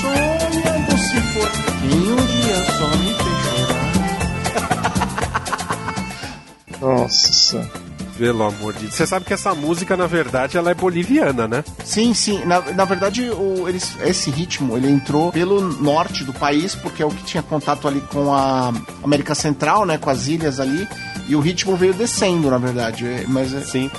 Sonhando 0.00 0.98
se 0.98 1.20
for 1.32 1.50
um 1.84 2.16
dia 2.26 2.58
só 2.64 2.88
me 2.96 3.12
fez 3.14 3.38
chorar. 3.64 3.90
Nossa. 6.80 7.89
Pelo 8.20 8.42
amor 8.44 8.74
de 8.74 8.80
Deus. 8.80 8.94
Você 8.94 9.06
sabe 9.06 9.24
que 9.24 9.32
essa 9.32 9.54
música, 9.54 9.96
na 9.96 10.06
verdade, 10.06 10.58
ela 10.58 10.70
é 10.70 10.74
boliviana, 10.74 11.48
né? 11.48 11.64
Sim, 11.82 12.12
sim. 12.12 12.44
Na, 12.44 12.60
na 12.60 12.84
verdade, 12.84 13.30
o, 13.30 13.66
eles, 13.66 13.96
esse 14.02 14.30
ritmo 14.30 14.76
ele 14.76 14.90
entrou 14.90 15.32
pelo 15.32 15.58
norte 15.82 16.22
do 16.22 16.32
país, 16.34 16.74
porque 16.74 17.02
é 17.02 17.06
o 17.06 17.10
que 17.10 17.24
tinha 17.24 17.42
contato 17.42 17.88
ali 17.88 18.02
com 18.12 18.30
a 18.34 18.74
América 19.02 19.34
Central, 19.34 19.86
né? 19.86 19.96
Com 19.96 20.10
as 20.10 20.26
ilhas 20.26 20.60
ali. 20.60 20.86
E 21.28 21.34
o 21.34 21.40
ritmo 21.40 21.74
veio 21.78 21.94
descendo, 21.94 22.50
na 22.50 22.58
verdade. 22.58 23.06
é- 23.06 23.24
Mas 23.26 23.54
é- 23.54 23.62
Sim. 23.62 23.90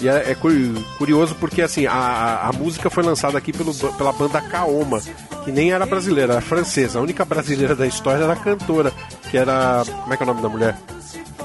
E 0.00 0.08
é, 0.08 0.30
é 0.30 0.34
curi- 0.36 0.72
curioso 0.96 1.34
porque 1.34 1.60
assim, 1.60 1.86
a, 1.86 2.48
a- 2.48 2.52
música 2.52 2.88
foi 2.88 3.02
lançada 3.02 3.36
aqui 3.36 3.52
pelo, 3.52 3.74
pela 3.74 4.12
banda 4.12 4.40
Kaoma, 4.40 5.00
que 5.44 5.50
nem 5.50 5.72
era 5.72 5.84
brasileira, 5.84 6.34
era 6.34 6.40
francesa. 6.40 7.00
A 7.00 7.02
única 7.02 7.24
brasileira 7.24 7.74
da 7.74 7.86
história 7.86 8.22
era 8.22 8.32
a 8.32 8.36
cantora, 8.36 8.92
que 9.28 9.36
era. 9.36 9.82
Como 10.02 10.14
é 10.14 10.16
que 10.16 10.22
é 10.22 10.24
o 10.24 10.28
nome 10.28 10.40
da 10.40 10.48
mulher? 10.48 10.76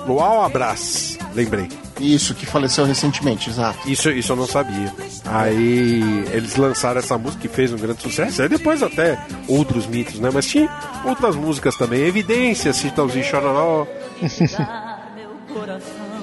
Luau 0.06 0.44
Abras, 0.44 1.18
lembrei. 1.34 1.68
Isso, 2.00 2.36
que 2.36 2.46
faleceu 2.46 2.86
recentemente, 2.86 3.50
exato. 3.50 3.90
Isso, 3.90 4.10
isso 4.12 4.32
eu 4.34 4.36
não 4.36 4.46
sabia. 4.46 4.94
Aí 5.24 6.02
eles 6.32 6.56
lançaram 6.58 7.00
essa 7.00 7.18
música 7.18 7.42
que 7.42 7.48
fez 7.48 7.72
um 7.72 7.78
grande 7.78 8.02
sucesso. 8.02 8.42
Aí 8.42 8.50
depois 8.50 8.84
até 8.84 9.18
outros 9.48 9.88
mitos, 9.88 10.20
né? 10.20 10.30
Mas 10.34 10.46
tinha 10.46 10.70
outras 11.06 11.36
músicas 11.36 11.76
também. 11.78 12.02
Evidência, 12.02 12.74
Citãozinho 12.74 13.24
Chororó. 13.24 13.88
meu 15.16 15.30
coração 15.54 16.16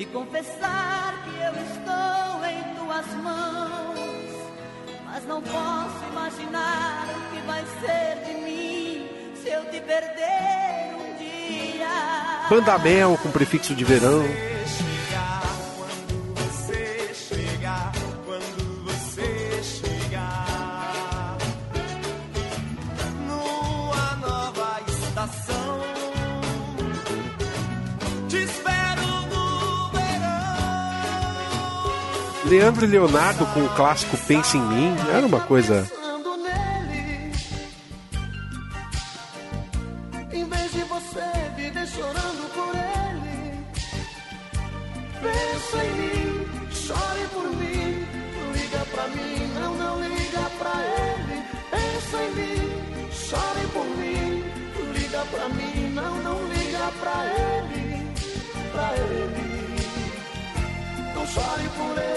e 0.00 0.04
confessar 0.06 1.14
que 1.24 1.30
eu 1.42 1.52
estou 1.62 2.46
em 2.46 2.74
tuas 2.74 3.06
mãos. 3.22 3.98
Mas 5.04 5.26
não 5.26 5.42
posso 5.42 6.04
imaginar 6.10 7.06
o 7.16 7.34
que 7.34 7.42
vai 7.46 7.62
ser 7.80 8.24
de 8.26 8.40
mim 8.40 9.08
se 9.42 9.48
eu 9.50 9.62
te 9.70 9.80
perder 9.80 10.94
um 10.96 11.16
dia. 11.18 12.39
Bandamel 12.50 13.16
com 13.22 13.30
prefixo 13.30 13.76
de 13.76 13.84
verão. 13.84 14.24
Leandro 32.46 32.84
e 32.84 32.88
Leonardo 32.88 33.46
com 33.54 33.64
o 33.64 33.68
clássico 33.76 34.16
Pensa 34.26 34.56
em 34.56 34.60
Mim. 34.60 34.96
Era 35.14 35.24
uma 35.24 35.38
coisa. 35.38 35.99
Chore 61.30 61.68
por 61.76 61.96
ele. 61.98 62.10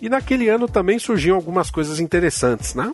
E 0.00 0.08
naquele 0.08 0.48
ano 0.48 0.68
também 0.68 0.98
surgiam 0.98 1.34
algumas 1.34 1.70
coisas 1.70 1.98
interessantes, 1.98 2.74
né? 2.74 2.92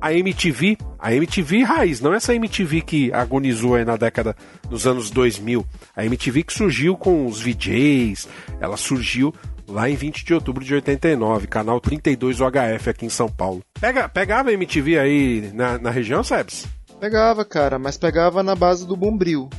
A 0.00 0.14
MTV, 0.14 0.78
a 0.98 1.14
MTV 1.14 1.62
raiz, 1.62 2.00
não 2.00 2.12
essa 2.12 2.34
MTV 2.34 2.80
que 2.80 3.12
agonizou 3.12 3.76
aí 3.76 3.84
na 3.84 3.96
década 3.96 4.34
dos 4.68 4.86
anos 4.86 5.10
2000. 5.10 5.64
A 5.94 6.04
MTV 6.04 6.42
que 6.42 6.52
surgiu 6.52 6.96
com 6.96 7.26
os 7.26 7.40
VJs, 7.40 8.26
ela 8.60 8.76
surgiu 8.76 9.32
lá 9.68 9.88
em 9.88 9.94
20 9.94 10.24
de 10.24 10.34
outubro 10.34 10.64
de 10.64 10.74
89, 10.74 11.46
canal 11.46 11.80
32 11.80 12.40
UHF 12.40 12.90
aqui 12.90 13.06
em 13.06 13.10
São 13.10 13.28
Paulo. 13.28 13.62
Pega, 13.80 14.08
pegava 14.08 14.50
a 14.50 14.52
MTV 14.52 14.98
aí 14.98 15.50
na, 15.54 15.78
na 15.78 15.90
região, 15.90 16.24
Sebs? 16.24 16.66
Pegava, 17.02 17.44
cara, 17.44 17.80
mas 17.80 17.96
pegava 17.98 18.44
na 18.44 18.54
base 18.54 18.86
do 18.86 18.96
bombril. 18.96 19.50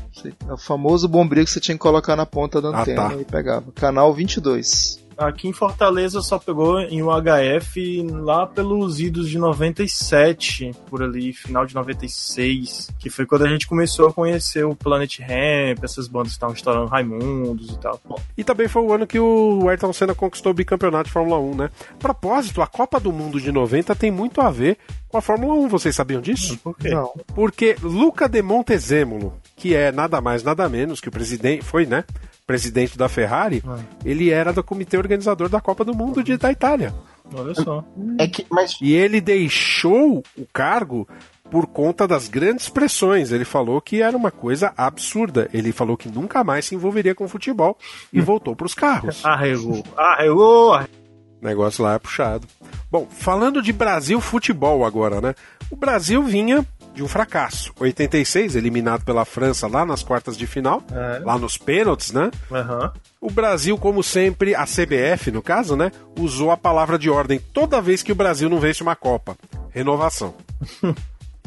É 0.48 0.54
o 0.54 0.58
famoso 0.58 1.10
bombril 1.10 1.44
que 1.44 1.52
você 1.52 1.60
tinha 1.60 1.76
que 1.76 1.82
colocar 1.82 2.16
na 2.16 2.26
ponta 2.26 2.62
da 2.62 2.70
Ah, 2.70 2.82
antena 2.84 3.10
tá. 3.10 3.16
e 3.16 3.26
pegava. 3.26 3.70
Canal 3.74 4.14
22. 4.14 5.03
Aqui 5.18 5.48
em 5.48 5.54
Fortaleza 5.54 6.22
só 6.22 6.40
pegou 6.40 6.80
em 6.80 7.02
UHF 7.02 8.08
lá 8.10 8.48
pelos 8.48 9.00
idos 9.00 9.30
de 9.30 9.38
97, 9.38 10.72
por 10.90 11.04
ali, 11.04 11.34
final 11.34 11.66
de 11.66 11.76
96, 11.76 12.90
que 13.00 13.10
foi 13.10 13.26
quando 13.26 13.46
a 13.46 13.50
gente 13.50 13.68
começou 13.68 14.08
a 14.08 14.14
conhecer 14.14 14.66
o 14.66 14.76
Planet 14.76 15.20
Ramp, 15.20 15.84
essas 15.84 16.08
bandas 16.08 16.30
que 16.30 16.36
estavam 16.36 16.56
estourando 16.56 16.88
Raimundos 16.88 17.72
e 17.72 17.80
tal. 17.80 18.00
E 18.38 18.44
também 18.44 18.68
foi 18.68 18.82
o 18.82 18.94
ano 18.94 19.08
que 19.08 19.20
o 19.20 19.68
Ayrton 19.70 19.94
Senna 19.94 20.16
conquistou 20.16 20.52
o 20.52 20.56
bicampeonato 20.56 21.06
de 21.06 21.12
Fórmula 21.12 21.40
1, 21.40 21.56
né? 21.56 21.70
Propósito, 22.00 22.62
a 22.62 22.68
Copa 22.68 23.00
do 23.00 23.12
Mundo 23.12 23.40
de 23.40 23.52
90 23.52 23.96
tem 23.96 24.12
muito 24.12 24.42
a 24.42 24.50
ver 24.50 24.78
com 25.08 25.18
a 25.18 25.22
Fórmula 25.22 25.54
1, 25.54 25.68
vocês 25.68 25.96
sabiam 25.96 26.22
disso? 26.22 26.58
Por 26.58 26.76
quê? 26.76 26.90
Não. 26.90 27.14
Porque 27.36 27.76
Luca 27.82 28.28
de 28.28 28.42
Montezemolo, 28.42 29.34
que 29.56 29.76
é 29.76 29.92
nada 29.92 30.20
mais 30.20 30.44
nada 30.44 30.68
menos 30.68 31.00
que 31.00 31.08
o 31.08 31.12
presidente, 31.12 31.64
foi, 31.64 31.86
né? 31.86 32.04
Presidente 32.46 32.98
da 32.98 33.08
Ferrari, 33.08 33.64
ele 34.04 34.30
era 34.30 34.52
do 34.52 34.64
comitê 34.64 34.98
organizador 34.98 35.48
da 35.48 35.62
Copa 35.62 35.86
do 35.86 35.96
Mundo 35.96 36.24
de, 36.24 36.38
da 36.38 36.52
Itália. 36.52 36.94
Olha 37.34 37.56
só. 37.56 37.84
É 38.20 38.28
que, 38.28 38.46
mas 38.50 38.78
E 38.82 38.94
ele 38.94 39.22
deixou 39.22 40.22
o 40.38 40.46
cargo 40.52 41.08
por 41.50 41.68
conta 41.68 42.08
das 42.08 42.28
grandes 42.28 42.68
pressões. 42.68 43.32
Ele 43.32 43.46
falou 43.46 43.80
que 43.80 44.02
era 44.02 44.18
uma 44.18 44.32
coisa 44.32 44.74
absurda. 44.76 45.50
Ele 45.54 45.72
falou 45.72 45.96
que 45.96 46.10
nunca 46.10 46.44
mais 46.44 46.66
se 46.66 46.76
envolveria 46.76 47.16
com 47.16 47.28
futebol 47.28 47.78
e 48.12 48.20
voltou 48.20 48.56
para 48.56 48.66
os 48.66 48.74
carros. 48.74 49.24
Arregou, 49.26 49.84
arregou, 49.96 50.74
arregou. 50.74 51.04
O 51.42 51.46
negócio 51.46 51.84
lá 51.84 51.94
é 51.94 52.00
puxado. 52.00 52.48
Bom, 52.92 53.08
falando 53.10 53.62
de 53.62 53.74
Brasil 53.74 54.20
futebol 54.22 54.86
agora, 54.86 55.20
né? 55.20 55.36
O 55.70 55.76
Brasil 55.76 56.24
vinha 56.24 56.66
de 56.94 57.04
um 57.04 57.08
fracasso. 57.08 57.74
86, 57.80 58.56
eliminado 58.56 59.04
pela 59.04 59.26
França 59.26 59.68
lá 59.68 59.86
nas 59.86 60.04
quartas 60.04 60.38
de 60.38 60.46
final, 60.46 60.82
É. 60.92 61.20
lá 61.24 61.38
nos 61.38 61.58
pênaltis, 61.58 62.12
né? 62.12 62.30
Aham. 62.52 62.92
O 63.20 63.32
Brasil, 63.32 63.78
como 63.78 64.04
sempre, 64.04 64.54
a 64.56 64.66
CBF, 64.66 65.32
no 65.32 65.42
caso, 65.42 65.76
né? 65.76 65.92
Usou 66.20 66.52
a 66.52 66.58
palavra 66.58 67.00
de 67.00 67.10
ordem 67.10 67.40
toda 67.54 67.82
vez 67.82 68.04
que 68.04 68.12
o 68.12 68.16
Brasil 68.16 68.50
não 68.50 68.60
vence 68.60 68.84
uma 68.84 68.96
Copa. 68.96 69.36
Renovação. 69.72 70.36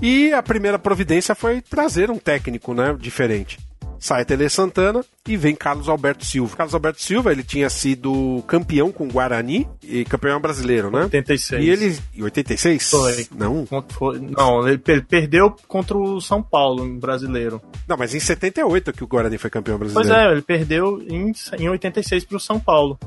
e 0.03 0.32
a 0.32 0.42
primeira 0.42 0.78
providência 0.78 1.34
foi 1.34 1.61
trazer 1.61 2.11
um 2.11 2.18
técnico, 2.18 2.74
né? 2.74 2.97
Diferente. 2.99 3.59
Sai 3.99 4.24
Tele 4.24 4.49
Santana 4.49 5.05
e 5.26 5.36
vem 5.36 5.55
Carlos 5.55 5.88
Alberto 5.88 6.24
Silva. 6.24 6.57
Carlos 6.57 6.74
Alberto 6.74 7.03
Silva, 7.03 7.32
ele 7.32 7.42
tinha 7.42 7.68
sido 7.70 8.42
campeão 8.47 8.92
com 8.92 9.05
o 9.05 9.11
Guarani 9.11 9.68
e 9.82 10.05
campeão 10.05 10.40
brasileiro, 10.40 10.90
né? 10.90 11.03
86. 11.05 11.64
E 11.64 11.68
ele. 11.70 11.99
Em 12.14 12.22
86? 12.22 12.90
Foi. 12.90 13.26
Não. 13.36 13.66
Foi- 13.90 14.18
Não, 14.20 14.66
ele 14.68 14.78
per- 14.78 15.05
perdeu 15.07 15.55
contra 15.66 15.97
o 15.97 16.20
São 16.20 16.42
Paulo, 16.42 16.82
um 16.84 16.99
brasileiro. 16.99 17.61
Não, 17.88 17.97
mas 17.97 18.14
em 18.14 18.20
78 18.20 18.92
que 18.92 19.03
o 19.05 19.07
Guarani 19.07 19.38
foi 19.38 19.51
campeão 19.51 19.78
Pois 19.78 19.92
brasileiro. 19.92 20.28
é, 20.28 20.32
ele 20.32 20.42
perdeu 20.42 21.01
em, 21.09 21.32
em 21.59 21.68
86 21.68 22.24
pro 22.24 22.38
São 22.38 22.61
Paulo. 22.61 22.99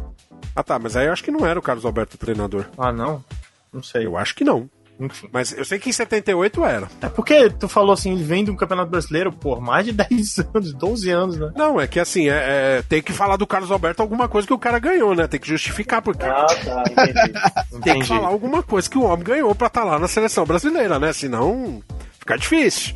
Ah 0.55 0.63
tá, 0.63 0.79
mas 0.79 0.95
aí 0.95 1.07
eu 1.07 1.13
acho 1.13 1.23
que 1.23 1.31
não 1.31 1.45
era 1.45 1.59
o 1.59 1.61
Carlos 1.61 1.85
Alberto 1.85 2.15
o 2.15 2.19
treinador. 2.19 2.65
Ah, 2.77 2.91
não? 2.91 3.23
Não 3.71 3.83
sei. 3.83 4.05
Eu 4.05 4.17
acho 4.17 4.33
que 4.35 4.43
não. 4.43 4.69
Enfim. 4.99 5.29
Mas 5.33 5.51
eu 5.57 5.63
sei 5.63 5.79
que 5.79 5.89
em 5.89 5.93
78 5.93 6.65
era. 6.65 6.87
É 7.01 7.07
porque 7.07 7.49
tu 7.49 7.67
falou 7.67 7.93
assim, 7.93 8.11
ele 8.13 8.23
vem 8.23 8.43
de 8.43 8.51
um 8.51 8.55
campeonato 8.55 8.91
brasileiro 8.91 9.31
por 9.31 9.61
mais 9.61 9.85
de 9.85 9.91
10 10.09 10.39
anos, 10.53 10.73
12 10.73 11.09
anos, 11.09 11.37
né? 11.39 11.51
Não, 11.55 11.79
é 11.79 11.87
que 11.87 11.99
assim, 11.99 12.27
é, 12.29 12.77
é- 12.79 12.83
tem 12.87 13.01
que 13.01 13.13
falar 13.13 13.35
do 13.37 13.47
Carlos 13.47 13.71
Alberto 13.71 14.01
alguma 14.01 14.27
coisa 14.27 14.47
que 14.47 14.53
o 14.53 14.59
cara 14.59 14.79
ganhou, 14.79 15.15
né? 15.15 15.27
Tem 15.27 15.39
que 15.39 15.47
justificar, 15.47 16.01
porque 16.01 16.25
Ah, 16.25 16.45
tá, 16.45 16.83
entendi. 16.91 17.13
tem 17.71 17.79
que 17.79 17.89
Entendi. 17.89 18.07
falar 18.07 18.27
alguma 18.27 18.61
coisa 18.63 18.89
que 18.89 18.97
o 18.97 19.03
homem 19.03 19.23
ganhou 19.23 19.53
pra 19.55 19.67
estar 19.67 19.83
lá 19.83 19.97
na 19.97 20.07
seleção 20.07 20.45
brasileira, 20.45 20.99
né? 20.99 21.13
Senão 21.13 21.81
fica 22.19 22.37
difícil. 22.37 22.93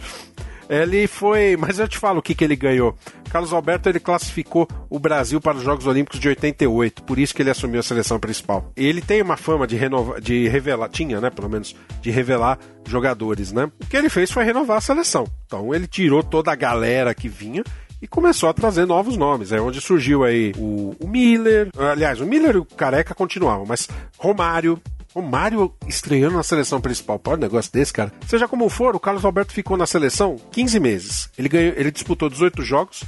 Ele 0.70 1.08
foi. 1.08 1.58
Mas 1.58 1.80
eu 1.80 1.88
te 1.88 1.98
falo 1.98 2.20
o 2.20 2.22
que, 2.22 2.36
que 2.36 2.44
ele 2.44 2.56
ganhou. 2.56 2.96
Carlos 3.30 3.52
Alberto 3.52 3.90
ele 3.90 4.00
classificou 4.00 4.68
o 4.90 5.00
Brasil 5.00 5.42
para 5.42 5.58
os 5.58 5.64
Jogos 5.64 5.88
Olímpicos 5.88 6.20
de 6.20 6.28
88, 6.30 7.02
por 7.02 7.18
isso 7.18 7.34
que 7.34 7.42
ele 7.42 7.50
assumiu 7.50 7.80
a 7.80 7.84
seleção 7.84 8.20
principal. 8.20 8.72
Ele 8.76 9.02
tem 9.02 9.24
uma 9.24 9.36
fama 9.36 9.66
de, 9.66 9.76
renova, 9.76 10.22
de 10.22 10.48
revelar, 10.48 10.88
tinha, 10.90 11.20
né, 11.20 11.32
pelo 11.32 11.50
menos, 11.50 11.76
de 12.00 12.12
revelar 12.12 12.60
jogadores, 12.88 13.52
né? 13.52 13.72
O 13.82 13.88
que 13.88 13.98
ele 13.98 14.10
fez 14.10 14.30
foi 14.30 14.44
renovar 14.44 14.78
a 14.78 14.82
seleção. 14.82 15.26
Então 15.48 15.74
ele 15.74 15.88
tirou 15.88 16.22
toda 16.22 16.52
a 16.52 16.56
galera 16.56 17.16
que 17.16 17.28
vinha 17.28 17.64
e 18.04 18.08
começou 18.08 18.50
a 18.50 18.54
trazer 18.54 18.86
novos 18.86 19.16
nomes. 19.16 19.54
É 19.54 19.62
onde 19.62 19.80
surgiu 19.80 20.24
aí 20.24 20.52
o, 20.58 20.94
o 21.00 21.08
Miller. 21.08 21.70
Aliás, 21.78 22.20
o 22.20 22.26
Miller 22.26 22.56
e 22.56 22.60
o 22.60 22.66
Careca 22.66 23.16
continuavam, 23.16 23.66
mas 23.66 23.88
Romário. 24.18 24.80
Romário 25.14 25.74
estreando 25.88 26.36
na 26.36 26.44
seleção 26.44 26.82
principal. 26.82 27.20
Pode 27.20 27.40
um 27.40 27.44
negócio 27.44 27.72
desse, 27.72 27.94
cara. 27.94 28.12
Seja 28.28 28.48
como 28.48 28.68
for, 28.68 28.96
o 28.96 29.00
Carlos 29.00 29.24
Alberto 29.24 29.54
ficou 29.54 29.78
na 29.78 29.86
seleção 29.86 30.38
15 30.52 30.80
meses. 30.80 31.30
Ele, 31.38 31.48
ganhou, 31.48 31.74
ele 31.76 31.92
disputou 31.92 32.30
18 32.30 32.64
jogos, 32.64 33.04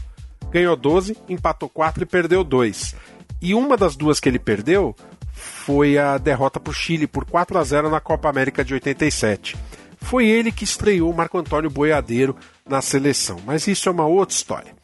ganhou 0.52 0.76
12, 0.76 1.18
empatou 1.28 1.68
4 1.68 2.04
e 2.04 2.06
perdeu 2.06 2.44
2. 2.44 2.96
E 3.42 3.56
uma 3.56 3.76
das 3.76 3.96
duas 3.96 4.20
que 4.20 4.30
ele 4.30 4.40
perdeu 4.40 4.96
foi 5.34 5.98
a 5.98 6.18
derrota 6.18 6.60
para 6.60 6.72
o 6.72 6.74
Chile 6.74 7.08
por 7.08 7.26
4 7.26 7.58
a 7.58 7.64
0 7.64 7.90
na 7.90 8.00
Copa 8.00 8.30
América 8.30 8.64
de 8.64 8.74
87. 8.74 9.58
foi 10.00 10.28
ele 10.28 10.52
que 10.52 10.64
estreou 10.64 11.10
o 11.10 11.16
Marco 11.16 11.38
Antônio 11.38 11.70
Boiadeiro 11.70 12.36
na 12.68 12.82
seleção. 12.82 13.40
Mas 13.44 13.68
isso 13.68 13.90
é 13.90 13.92
uma 13.92 14.06
outra 14.06 14.36
história. 14.36 14.76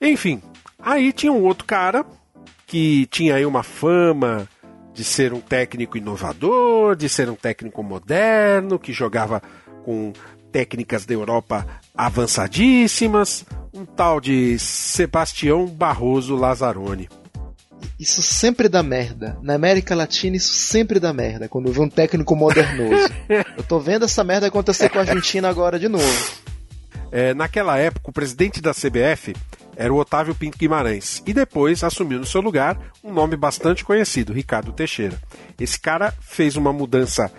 Enfim, 0.00 0.42
aí 0.78 1.12
tinha 1.12 1.32
um 1.32 1.44
outro 1.44 1.64
cara 1.64 2.04
que 2.66 3.06
tinha 3.06 3.36
aí 3.36 3.46
uma 3.46 3.62
fama 3.62 4.48
de 4.94 5.02
ser 5.02 5.32
um 5.32 5.40
técnico 5.40 5.98
inovador, 5.98 6.94
de 6.94 7.08
ser 7.08 7.28
um 7.28 7.34
técnico 7.34 7.82
moderno, 7.82 8.78
que 8.78 8.92
jogava 8.92 9.42
com 9.84 10.12
técnicas 10.52 11.04
da 11.04 11.12
Europa 11.12 11.66
avançadíssimas, 11.94 13.44
um 13.72 13.84
tal 13.84 14.20
de 14.20 14.56
Sebastião 14.58 15.66
Barroso 15.66 16.36
Lazzaroni. 16.36 17.08
Isso 17.98 18.22
sempre 18.22 18.68
dá 18.68 18.82
merda. 18.82 19.36
Na 19.42 19.54
América 19.54 19.94
Latina, 19.94 20.36
isso 20.36 20.54
sempre 20.54 21.00
dá 21.00 21.12
merda. 21.12 21.48
Quando 21.48 21.72
vê 21.72 21.80
um 21.80 21.88
técnico 21.88 22.34
modernoso. 22.34 23.12
Eu 23.28 23.64
tô 23.64 23.78
vendo 23.78 24.04
essa 24.04 24.24
merda 24.24 24.46
acontecer 24.46 24.88
com 24.88 24.98
a 24.98 25.02
Argentina 25.02 25.48
agora 25.48 25.78
de 25.78 25.88
novo. 25.88 26.32
É, 27.10 27.34
naquela 27.34 27.78
época, 27.78 28.10
o 28.10 28.12
presidente 28.12 28.60
da 28.60 28.72
CBF 28.72 29.34
era 29.76 29.92
o 29.92 29.98
Otávio 29.98 30.34
Pinto 30.34 30.58
Guimarães 30.58 31.22
e 31.26 31.32
depois 31.32 31.82
assumiu 31.82 32.18
no 32.18 32.26
seu 32.26 32.40
lugar 32.40 32.78
um 33.02 33.12
nome 33.12 33.36
bastante 33.36 33.84
conhecido, 33.84 34.32
Ricardo 34.32 34.72
Teixeira. 34.72 35.20
Esse 35.58 35.78
cara 35.78 36.12
fez 36.20 36.56
uma 36.56 36.72
mudança 36.72 37.32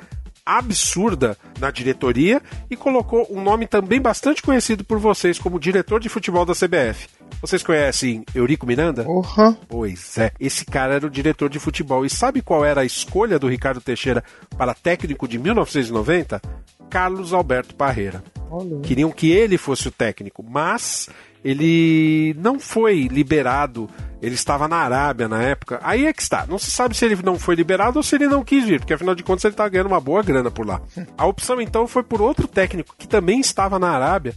absurda 0.46 1.38
na 1.60 1.72
diretoria 1.72 2.42
e 2.70 2.76
colocou 2.76 3.26
um 3.32 3.42
nome 3.42 3.66
também 3.66 4.00
bastante 4.00 4.44
conhecido 4.44 4.84
por 4.84 5.00
vocês 5.00 5.40
como 5.40 5.60
diretor 5.60 6.00
de 6.00 6.08
futebol 6.08 6.46
da 6.46 6.54
CBF. 6.54 7.08
Vocês 7.42 7.62
conhecem 7.62 8.26
Eurico 8.34 8.66
Miranda? 8.66 9.08
Uhum. 9.08 9.56
Pois 9.68 10.18
é, 10.18 10.32
esse 10.40 10.66
cara 10.66 10.96
era 10.96 11.06
o 11.06 11.10
diretor 11.10 11.50
de 11.50 11.60
futebol. 11.60 12.06
E 12.06 12.10
sabe 12.10 12.42
qual 12.42 12.66
era 12.66 12.82
a 12.82 12.86
escolha 12.86 13.38
do 13.38 13.48
Ricardo 13.48 13.82
Teixeira 13.82 14.24
para 14.58 14.74
técnico 14.74 15.28
de 15.28 15.38
1990? 15.38 16.42
Carlos 16.90 17.34
Alberto 17.34 17.76
Parreira. 17.76 18.24
Olha. 18.50 18.80
Queriam 18.82 19.12
que 19.12 19.32
ele 19.32 19.58
fosse 19.58 19.88
o 19.88 19.92
técnico, 19.92 20.44
mas 20.44 21.10
ele 21.44 22.36
não 22.40 22.60
foi 22.60 23.08
liberado. 23.08 23.90
Ele 24.22 24.34
estava 24.34 24.68
na 24.68 24.78
Arábia 24.78 25.28
na 25.28 25.44
época. 25.44 25.80
Aí 25.84 26.08
é 26.08 26.14
que 26.14 26.22
está. 26.22 26.48
Não 26.48 26.58
se 26.58 26.72
sabe 26.72 26.98
se 26.98 27.06
ele 27.06 27.18
não 27.24 27.38
foi 27.38 27.54
liberado 27.54 27.98
ou 27.98 28.04
se 28.04 28.16
ele 28.16 28.28
não 28.28 28.44
quis 28.44 28.66
vir, 28.66 28.80
porque 28.80 28.94
afinal 28.94 29.14
de 29.14 29.22
contas 29.22 29.46
ele 29.46 29.54
estava 29.54 29.70
ganhando 29.70 29.88
uma 29.88 30.00
boa 30.00 30.24
grana 30.24 30.50
por 30.50 30.66
lá. 30.66 30.82
A 31.16 31.28
opção 31.28 31.62
então 31.62 31.88
foi 31.88 32.02
por 32.02 32.22
outro 32.22 32.48
técnico 32.48 32.96
que 32.98 33.08
também 33.08 33.40
estava 33.40 33.78
na 33.78 33.92
Arábia, 33.92 34.34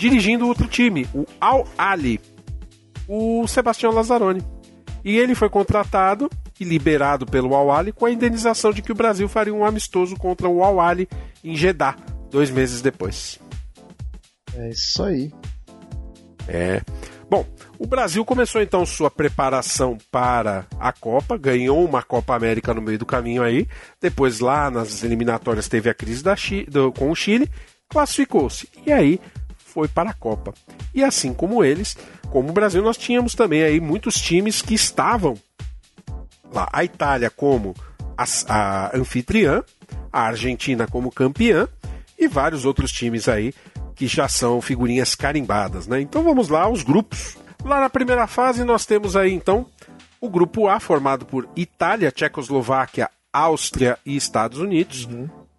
dirigindo 0.00 0.48
outro 0.48 0.66
time, 0.66 1.06
o 1.14 1.26
Al 1.38 1.68
Ali, 1.76 2.18
o 3.06 3.46
Sebastião 3.46 3.92
Lazzaroni. 3.92 4.42
E 5.04 5.18
ele 5.18 5.34
foi 5.34 5.50
contratado 5.50 6.30
e 6.58 6.64
liberado 6.64 7.26
pelo 7.26 7.54
Al 7.54 7.70
Ali 7.70 7.92
com 7.92 8.06
a 8.06 8.10
indenização 8.10 8.72
de 8.72 8.80
que 8.80 8.92
o 8.92 8.94
Brasil 8.94 9.28
faria 9.28 9.52
um 9.52 9.62
amistoso 9.62 10.16
contra 10.16 10.48
o 10.48 10.64
Al 10.64 10.80
Ali 10.80 11.06
em 11.44 11.54
Jeddah, 11.54 11.96
dois 12.30 12.50
meses 12.50 12.80
depois. 12.80 13.38
É 14.54 14.70
isso 14.70 15.04
aí. 15.04 15.30
É. 16.48 16.80
Bom, 17.28 17.46
o 17.78 17.86
Brasil 17.86 18.24
começou 18.24 18.62
então 18.62 18.86
sua 18.86 19.10
preparação 19.10 19.98
para 20.10 20.66
a 20.78 20.92
Copa, 20.92 21.36
ganhou 21.36 21.84
uma 21.84 22.02
Copa 22.02 22.34
América 22.34 22.72
no 22.72 22.80
meio 22.80 22.98
do 22.98 23.06
caminho 23.06 23.42
aí. 23.42 23.68
Depois, 24.00 24.40
lá 24.40 24.70
nas 24.70 25.04
eliminatórias, 25.04 25.68
teve 25.68 25.90
a 25.90 25.94
crise 25.94 26.24
da 26.24 26.34
Chi 26.34 26.64
do, 26.64 26.90
com 26.90 27.10
o 27.10 27.14
Chile, 27.14 27.48
classificou-se. 27.88 28.66
E 28.86 28.92
aí 28.92 29.20
foi 29.70 29.88
para 29.88 30.10
a 30.10 30.14
Copa. 30.14 30.52
E 30.94 31.04
assim 31.04 31.32
como 31.32 31.64
eles, 31.64 31.96
como 32.30 32.50
o 32.50 32.52
Brasil, 32.52 32.82
nós 32.82 32.96
tínhamos 32.96 33.34
também 33.34 33.62
aí 33.62 33.80
muitos 33.80 34.20
times 34.20 34.60
que 34.60 34.74
estavam 34.74 35.36
lá. 36.52 36.68
A 36.72 36.84
Itália 36.84 37.30
como 37.30 37.74
a, 38.16 38.24
a 38.48 38.96
anfitriã, 38.96 39.62
a 40.12 40.22
Argentina 40.22 40.86
como 40.86 41.12
campeã 41.12 41.68
e 42.18 42.28
vários 42.28 42.64
outros 42.64 42.90
times 42.90 43.28
aí 43.28 43.54
que 43.94 44.06
já 44.06 44.28
são 44.28 44.60
figurinhas 44.60 45.14
carimbadas, 45.14 45.86
né? 45.86 46.00
Então 46.00 46.22
vamos 46.22 46.48
lá 46.48 46.62
aos 46.62 46.82
grupos. 46.82 47.36
Lá 47.64 47.80
na 47.80 47.90
primeira 47.90 48.26
fase 48.26 48.64
nós 48.64 48.86
temos 48.86 49.14
aí 49.14 49.32
então 49.32 49.66
o 50.20 50.28
grupo 50.28 50.68
A 50.68 50.80
formado 50.80 51.24
por 51.24 51.48
Itália, 51.56 52.10
Tchecoslováquia, 52.10 53.08
Áustria 53.32 53.98
e 54.04 54.16
Estados 54.16 54.58
Unidos. 54.58 55.06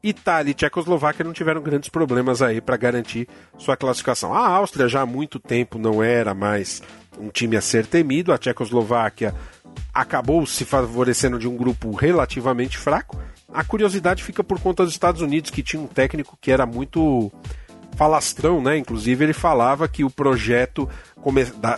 Itália 0.04 0.52
e 0.52 0.54
Tchecoslováquia 0.54 1.24
não 1.24 1.34
tiveram 1.34 1.62
grandes 1.62 1.90
problemas 1.90 2.42
aí 2.42 2.60
para 2.60 2.78
garantir 2.78 3.28
sua 3.58 3.78
classificação. 3.78 4.34
A 4.34 4.48
Áustria 4.48 4.88
já 4.88 5.02
há 5.02 5.06
muito 5.06 5.40
tempo 5.40 5.78
não 5.78 6.02
era 6.02 6.34
mais 6.34 6.82
um 7.20 7.30
time 7.30 7.56
a 7.56 7.62
ser 7.62 7.86
temido. 7.86 8.34
A 8.34 8.38
Tchecoslováquia 8.38 9.36
acabou 9.94 10.46
se 10.46 10.66
favorecendo 10.66 11.38
de 11.38 11.48
um 11.48 11.56
grupo 11.56 11.92
relativamente 11.92 12.78
fraco. 12.78 13.20
A 13.54 13.64
curiosidade 13.64 14.24
fica 14.24 14.44
por 14.44 14.60
conta 14.60 14.84
dos 14.84 14.94
Estados 14.94 15.22
Unidos, 15.22 15.52
que 15.52 15.62
tinha 15.62 15.82
um 15.82 15.88
técnico 15.88 16.38
que 16.40 16.52
era 16.52 16.66
muito 16.66 17.32
falastrão, 17.96 18.62
né? 18.62 18.78
Inclusive 18.78 19.26
ele 19.26 19.34
falava 19.34 19.88
que 19.88 20.04
o 20.04 20.10
projeto 20.10 20.90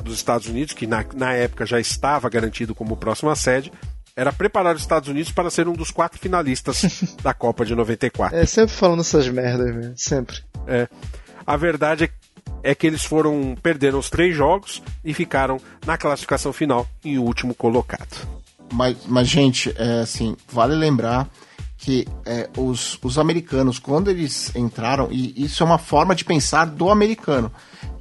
dos 0.03 0.15
Estados 0.15 0.47
Unidos, 0.47 0.73
que 0.73 0.87
na, 0.87 1.03
na 1.15 1.33
época 1.33 1.65
já 1.65 1.79
estava 1.79 2.29
garantido 2.29 2.73
como 2.73 2.95
próxima 2.95 3.35
sede, 3.35 3.71
era 4.15 4.31
preparar 4.31 4.75
os 4.75 4.81
Estados 4.81 5.09
Unidos 5.09 5.31
para 5.31 5.49
ser 5.49 5.67
um 5.67 5.73
dos 5.73 5.91
quatro 5.91 6.19
finalistas 6.19 7.15
da 7.21 7.33
Copa 7.33 7.65
de 7.65 7.75
94. 7.75 8.37
É, 8.37 8.45
sempre 8.45 8.73
falando 8.73 9.01
essas 9.01 9.27
merdas 9.27 9.73
mesmo, 9.73 9.93
sempre. 9.97 10.37
É. 10.67 10.87
A 11.45 11.57
verdade 11.57 12.11
é 12.61 12.73
que 12.73 12.87
eles 12.87 13.03
foram 13.03 13.55
perderam 13.61 13.99
os 13.99 14.09
três 14.09 14.35
jogos 14.35 14.81
e 15.03 15.13
ficaram 15.13 15.59
na 15.85 15.97
classificação 15.97 16.53
final 16.53 16.87
em 17.03 17.17
último 17.17 17.53
colocado. 17.53 18.27
Mas, 18.71 18.97
mas 19.05 19.27
gente, 19.27 19.73
é, 19.77 20.01
assim, 20.01 20.35
vale 20.47 20.73
lembrar 20.73 21.29
que 21.77 22.07
é, 22.25 22.49
os, 22.57 22.97
os 23.03 23.19
americanos, 23.19 23.77
quando 23.77 24.09
eles 24.09 24.55
entraram, 24.55 25.09
e 25.11 25.43
isso 25.43 25.61
é 25.61 25.65
uma 25.65 25.77
forma 25.77 26.15
de 26.15 26.23
pensar 26.23 26.65
do 26.65 26.89
americano, 26.89 27.51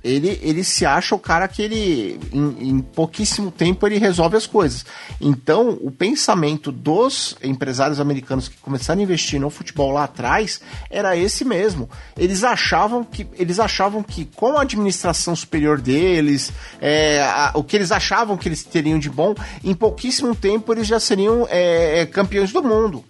ele, 0.02 0.38
ele 0.42 0.64
se 0.64 0.84
acha 0.84 1.14
o 1.14 1.18
cara 1.18 1.46
que 1.46 1.62
ele, 1.62 2.18
em, 2.32 2.70
em, 2.70 2.78
pouquíssimo 2.80 3.50
tempo, 3.50 3.86
ele 3.86 3.98
resolve 3.98 4.36
as 4.36 4.46
coisas. 4.46 4.84
Então, 5.20 5.78
o 5.80 5.90
pensamento 5.90 6.72
dos 6.72 7.36
empresários 7.42 8.00
americanos 8.00 8.48
que 8.48 8.56
começaram 8.58 9.00
a 9.00 9.04
investir 9.04 9.40
no 9.40 9.50
futebol 9.50 9.92
lá 9.92 10.04
atrás 10.04 10.60
era 10.90 11.16
esse 11.16 11.44
mesmo. 11.44 11.88
Eles 12.16 12.42
achavam 12.42 13.04
que, 13.04 13.26
eles 13.38 13.60
achavam 13.60 14.02
que 14.02 14.24
com 14.24 14.58
a 14.58 14.62
administração 14.62 15.36
superior 15.36 15.80
deles, 15.80 16.52
é, 16.80 17.22
a, 17.22 17.52
o 17.54 17.62
que 17.62 17.76
eles 17.76 17.92
achavam 17.92 18.36
que 18.36 18.48
eles 18.48 18.64
teriam 18.64 18.98
de 18.98 19.08
bom, 19.08 19.34
em 19.62 19.74
pouquíssimo 19.74 20.34
tempo 20.34 20.72
eles 20.72 20.86
já 20.86 20.98
seriam 20.98 21.46
é, 21.48 22.06
campeões 22.06 22.52
do 22.52 22.62
mundo. 22.62 23.04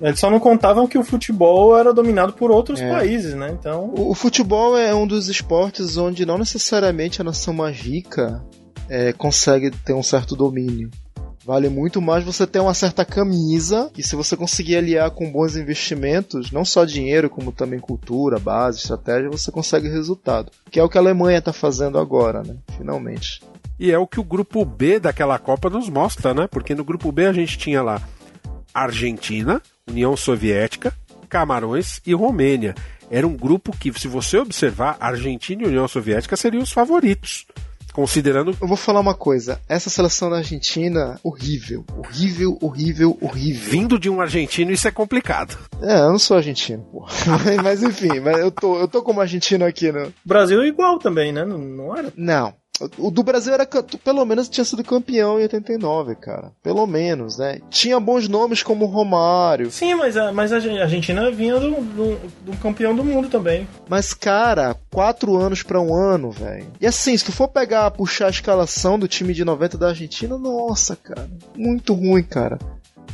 Eles 0.00 0.20
só 0.20 0.30
não 0.30 0.38
contavam 0.38 0.86
que 0.86 0.96
o 0.96 1.02
futebol 1.02 1.76
era 1.76 1.92
dominado 1.92 2.32
por 2.32 2.50
outros 2.50 2.80
É. 2.80 2.88
países, 2.88 3.34
né? 3.34 3.50
Então. 3.58 3.92
O, 3.96 4.10
o 4.10 4.14
futebol 4.14 4.78
é 4.78 4.94
um 4.94 5.06
dos 5.06 5.28
esportes 5.28 5.96
onde 5.96 6.24
não 6.24 6.38
necessariamente 6.38 7.20
a 7.20 7.24
nação 7.24 7.52
mais 7.52 7.76
rica 7.76 8.44
é, 8.88 9.12
consegue 9.12 9.70
ter 9.70 9.92
um 9.94 10.02
certo 10.02 10.36
domínio. 10.36 10.88
Vale 11.44 11.68
muito 11.70 12.00
mais 12.02 12.22
você 12.24 12.46
ter 12.46 12.60
uma 12.60 12.74
certa 12.74 13.06
camisa 13.06 13.90
que 13.94 14.02
se 14.02 14.14
você 14.14 14.36
conseguir 14.36 14.76
aliar 14.76 15.10
com 15.10 15.32
bons 15.32 15.56
investimentos, 15.56 16.52
não 16.52 16.62
só 16.62 16.84
dinheiro, 16.84 17.30
como 17.30 17.50
também 17.52 17.80
cultura, 17.80 18.38
base, 18.38 18.78
estratégia, 18.78 19.30
você 19.30 19.50
consegue 19.50 19.88
resultado. 19.88 20.52
Que 20.70 20.78
é 20.78 20.82
o 20.82 20.88
que 20.90 20.98
a 20.98 21.00
Alemanha 21.00 21.38
está 21.38 21.52
fazendo 21.52 21.98
agora, 21.98 22.42
né? 22.42 22.54
Finalmente. 22.76 23.42
E 23.80 23.90
é 23.90 23.98
o 23.98 24.06
que 24.06 24.20
o 24.20 24.24
grupo 24.24 24.62
B 24.64 25.00
daquela 25.00 25.38
Copa 25.38 25.70
nos 25.70 25.88
mostra, 25.88 26.34
né? 26.34 26.46
Porque 26.46 26.74
no 26.74 26.84
grupo 26.84 27.10
B 27.10 27.26
a 27.26 27.32
gente 27.32 27.56
tinha 27.56 27.80
lá 27.82 28.02
Argentina, 28.74 29.62
União 29.88 30.16
Soviética, 30.16 30.94
Camarões 31.28 32.00
e 32.06 32.14
Romênia. 32.14 32.74
Era 33.10 33.26
um 33.26 33.36
grupo 33.36 33.76
que, 33.76 33.92
se 33.98 34.06
você 34.06 34.38
observar, 34.38 34.96
Argentina 35.00 35.62
e 35.62 35.66
União 35.66 35.88
Soviética 35.88 36.36
seriam 36.36 36.62
os 36.62 36.72
favoritos. 36.72 37.46
Considerando. 37.92 38.56
Eu 38.60 38.68
vou 38.68 38.76
falar 38.76 39.00
uma 39.00 39.14
coisa. 39.14 39.60
Essa 39.68 39.90
seleção 39.90 40.30
da 40.30 40.36
Argentina, 40.36 41.18
horrível. 41.24 41.84
Horrível, 41.96 42.56
horrível, 42.62 43.18
horrível. 43.20 43.70
Vindo 43.70 43.98
de 43.98 44.08
um 44.08 44.20
argentino, 44.20 44.70
isso 44.70 44.86
é 44.86 44.92
complicado. 44.92 45.58
É, 45.82 45.98
eu 45.98 46.10
não 46.10 46.18
sou 46.18 46.36
argentino, 46.36 46.84
porra. 46.84 47.12
mas 47.60 47.82
enfim, 47.82 48.20
mas 48.20 48.38
eu 48.38 48.52
tô, 48.52 48.78
eu 48.78 48.86
tô 48.86 49.02
como 49.02 49.20
argentino 49.20 49.64
aqui, 49.64 49.90
né? 49.90 50.12
Brasil 50.24 50.62
é 50.62 50.68
igual 50.68 50.98
também, 51.00 51.32
né? 51.32 51.44
Não, 51.44 51.58
não 51.58 51.96
era? 51.96 52.12
Não. 52.16 52.54
O 52.96 53.10
do 53.10 53.22
Brasil 53.22 53.52
era 53.52 53.66
pelo 53.66 54.24
menos 54.24 54.48
tinha 54.48 54.64
sido 54.64 54.84
campeão 54.84 55.38
em 55.38 55.42
89, 55.42 56.14
cara. 56.16 56.52
Pelo 56.62 56.86
menos, 56.86 57.38
né? 57.38 57.60
Tinha 57.70 57.98
bons 57.98 58.28
nomes 58.28 58.62
como 58.62 58.86
Romário. 58.86 59.70
Sim, 59.70 59.94
mas 59.94 60.16
a, 60.16 60.32
mas 60.32 60.52
a 60.52 60.56
Argentina 60.56 61.30
vinha 61.30 61.58
do, 61.58 61.70
do, 61.70 62.30
do 62.44 62.56
campeão 62.58 62.94
do 62.94 63.04
mundo 63.04 63.28
também. 63.28 63.66
Mas, 63.88 64.14
cara, 64.14 64.76
quatro 64.90 65.36
anos 65.36 65.62
pra 65.62 65.80
um 65.80 65.94
ano, 65.94 66.30
velho. 66.30 66.66
E 66.80 66.86
assim, 66.86 67.16
se 67.16 67.24
tu 67.24 67.32
for 67.32 67.48
pegar, 67.48 67.90
puxar 67.90 68.26
a 68.26 68.30
escalação 68.30 68.98
do 68.98 69.08
time 69.08 69.34
de 69.34 69.44
90 69.44 69.78
da 69.78 69.88
Argentina, 69.88 70.38
nossa, 70.38 70.96
cara. 70.96 71.28
Muito 71.56 71.94
ruim, 71.94 72.22
cara. 72.22 72.58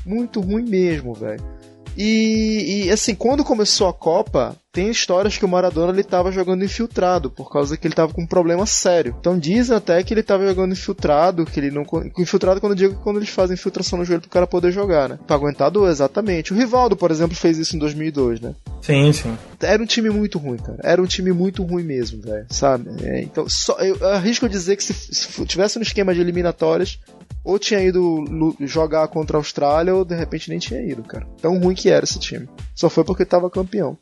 Muito 0.04 0.40
ruim 0.40 0.64
mesmo, 0.64 1.14
velho. 1.14 1.42
E, 1.96 2.86
e, 2.86 2.90
assim, 2.90 3.14
quando 3.14 3.44
começou 3.44 3.88
a 3.88 3.92
Copa, 3.92 4.56
tem 4.74 4.90
histórias 4.90 5.38
que 5.38 5.44
o 5.44 5.48
Maradona 5.48 5.92
ele 5.92 6.02
tava 6.02 6.32
jogando 6.32 6.64
infiltrado, 6.64 7.30
por 7.30 7.50
causa 7.50 7.76
que 7.76 7.86
ele 7.86 7.94
tava 7.94 8.12
com 8.12 8.22
um 8.22 8.26
problema 8.26 8.66
sério. 8.66 9.14
Então 9.20 9.38
dizem 9.38 9.76
até 9.76 10.02
que 10.02 10.12
ele 10.12 10.22
tava 10.22 10.44
jogando 10.44 10.72
infiltrado, 10.72 11.46
que 11.46 11.60
ele 11.60 11.70
não. 11.70 11.86
Infiltrado 12.18 12.60
quando 12.60 12.72
eu 12.72 12.76
digo 12.76 13.00
quando 13.00 13.18
eles 13.18 13.28
fazem 13.28 13.54
infiltração 13.54 14.00
no 14.00 14.04
joelho 14.04 14.22
pro 14.22 14.30
cara 14.30 14.48
poder 14.48 14.72
jogar, 14.72 15.08
né? 15.08 15.18
Pra 15.26 15.36
aguentar 15.36 15.70
dor, 15.70 15.88
exatamente. 15.88 16.52
O 16.52 16.56
Rivaldo, 16.56 16.96
por 16.96 17.12
exemplo, 17.12 17.36
fez 17.36 17.56
isso 17.56 17.76
em 17.76 17.78
2002, 17.78 18.40
né? 18.40 18.54
Sim, 18.82 19.12
sim. 19.12 19.38
Era 19.60 19.80
um 19.80 19.86
time 19.86 20.10
muito 20.10 20.38
ruim, 20.38 20.58
cara. 20.58 20.78
Era 20.82 21.00
um 21.00 21.06
time 21.06 21.32
muito 21.32 21.62
ruim 21.62 21.84
mesmo, 21.84 22.20
velho. 22.20 22.46
Sabe? 22.50 22.90
É, 23.02 23.22
então, 23.22 23.48
só, 23.48 23.78
eu 23.78 23.96
arrisco 24.08 24.48
dizer 24.48 24.76
que 24.76 24.82
se, 24.82 24.92
se 24.92 25.46
tivesse 25.46 25.78
um 25.78 25.82
esquema 25.82 26.12
de 26.12 26.20
eliminatórias, 26.20 26.98
ou 27.44 27.58
tinha 27.58 27.82
ido 27.82 28.24
jogar 28.60 29.06
contra 29.08 29.36
a 29.36 29.40
Austrália, 29.40 29.94
ou 29.94 30.04
de 30.04 30.14
repente 30.14 30.48
nem 30.48 30.58
tinha 30.58 30.80
ido, 30.80 31.02
cara. 31.02 31.26
Tão 31.40 31.58
ruim 31.58 31.74
que 31.74 31.90
era 31.90 32.04
esse 32.04 32.18
time. 32.18 32.48
Só 32.74 32.88
foi 32.88 33.04
porque 33.04 33.26
tava 33.26 33.50
campeão. 33.50 33.98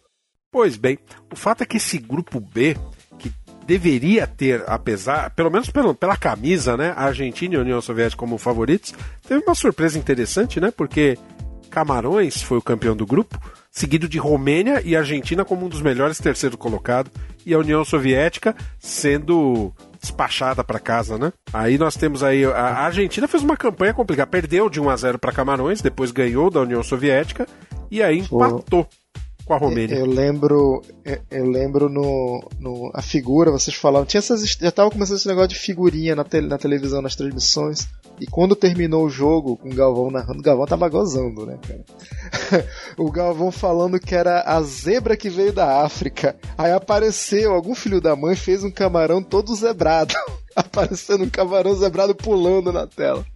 Pois 0.51 0.77
bem, 0.77 0.99
o 1.33 1.37
fato 1.37 1.63
é 1.63 1.67
que 1.67 1.79
esse 1.79 1.99
grupo 1.99 2.39
B, 2.39 2.77
que 3.19 3.33
deveria 3.67 4.27
ter, 4.27 4.63
apesar, 4.67 5.31
pelo 5.31 5.51
menos 5.51 5.71
pelo, 5.71 5.95
pela 5.95 6.17
camisa, 6.17 6.77
né, 6.77 6.93
a 6.97 7.05
Argentina 7.05 7.55
e 7.55 7.57
a 7.57 7.63
União 7.63 7.81
Soviética 7.81 8.21
como 8.21 8.39
favoritos, 8.39 8.95
teve 9.27 9.43
uma 9.45 9.55
surpresa 9.55 9.99
interessante, 9.99 10.61
né, 10.61 10.71
porque 10.71 11.19
Camarões 11.71 12.43
foi 12.43 12.59
o 12.59 12.63
campeão 12.63 12.95
do 12.95 13.07
grupo, 13.07 13.41
seguido 13.71 14.07
de 14.07 14.19
Romênia 14.19 14.83
e 14.85 14.95
Argentina 14.95 15.43
como 15.43 15.65
um 15.65 15.69
dos 15.71 15.81
melhores 15.81 16.19
terceiro 16.19 16.59
colocado, 16.59 17.11
e 17.47 17.55
a 17.55 17.59
União 17.59 17.83
Soviética 17.83 18.55
sendo 18.79 19.73
despachada 20.03 20.65
para 20.65 20.81
casa, 20.81 21.17
né? 21.17 21.33
Aí 21.53 21.79
nós 21.79 21.97
temos 21.97 22.23
aí 22.23 22.45
a 22.45 22.85
Argentina 22.85 23.29
fez 23.29 23.43
uma 23.43 23.57
campanha 23.57 23.95
complicada, 23.95 24.27
perdeu 24.27 24.69
de 24.69 24.81
1 24.81 24.91
a 24.91 24.97
0 24.97 25.19
para 25.19 25.33
Camarões, 25.33 25.81
depois 25.81 26.11
ganhou 26.11 26.51
da 26.51 26.61
União 26.61 26.83
Soviética 26.83 27.47
e 27.91 28.03
aí 28.03 28.19
empatou 28.19 28.87
com 29.45 29.55
a 29.55 29.59
Romênia. 29.59 29.97
Eu 29.97 30.07
lembro, 30.07 30.83
eu 31.31 31.45
lembro 31.47 31.89
no, 31.89 32.49
no 32.59 32.91
a 32.95 33.03
figura, 33.03 33.51
vocês 33.51 33.77
falavam, 33.77 34.07
tinha 34.07 34.19
essas, 34.19 34.43
já 34.61 34.71
tava 34.71 34.91
começando 34.91 35.17
esse 35.17 35.29
negócio 35.29 35.51
de 35.51 35.59
figurinha 35.59 36.17
na, 36.17 36.25
te, 36.25 36.41
na 36.41 36.59
televisão, 36.59 37.01
nas 37.01 37.17
transmissões. 37.17 37.89
E 38.23 38.27
quando 38.27 38.55
terminou 38.55 39.05
o 39.05 39.11
jogo, 39.11 39.57
com 39.57 39.69
o 39.69 39.75
Galvão 39.75 40.09
narrando, 40.09 40.39
o 40.39 40.43
Galvão 40.43 40.65
tava 40.65 40.89
gozando, 40.89 41.45
né, 41.45 41.59
cara? 41.61 42.65
o 42.97 43.11
Galvão 43.11 43.51
falando 43.51 43.99
que 43.99 44.15
era 44.15 44.43
a 44.43 44.63
zebra 44.63 45.17
que 45.17 45.29
veio 45.29 45.53
da 45.53 45.83
África. 45.83 46.37
Aí 46.57 46.71
apareceu, 46.71 47.53
algum 47.53 47.75
filho 47.75 48.01
da 48.01 48.15
mãe 48.15 48.37
fez 48.37 48.63
um 48.63 48.71
camarão 48.71 49.21
todo 49.21 49.57
zebrado. 49.57 50.15
Aparecendo 50.55 51.25
um 51.25 51.31
camarão 51.31 51.75
zebrado 51.75 52.15
pulando 52.15 52.73
na 52.73 52.87
tela. 52.87 53.27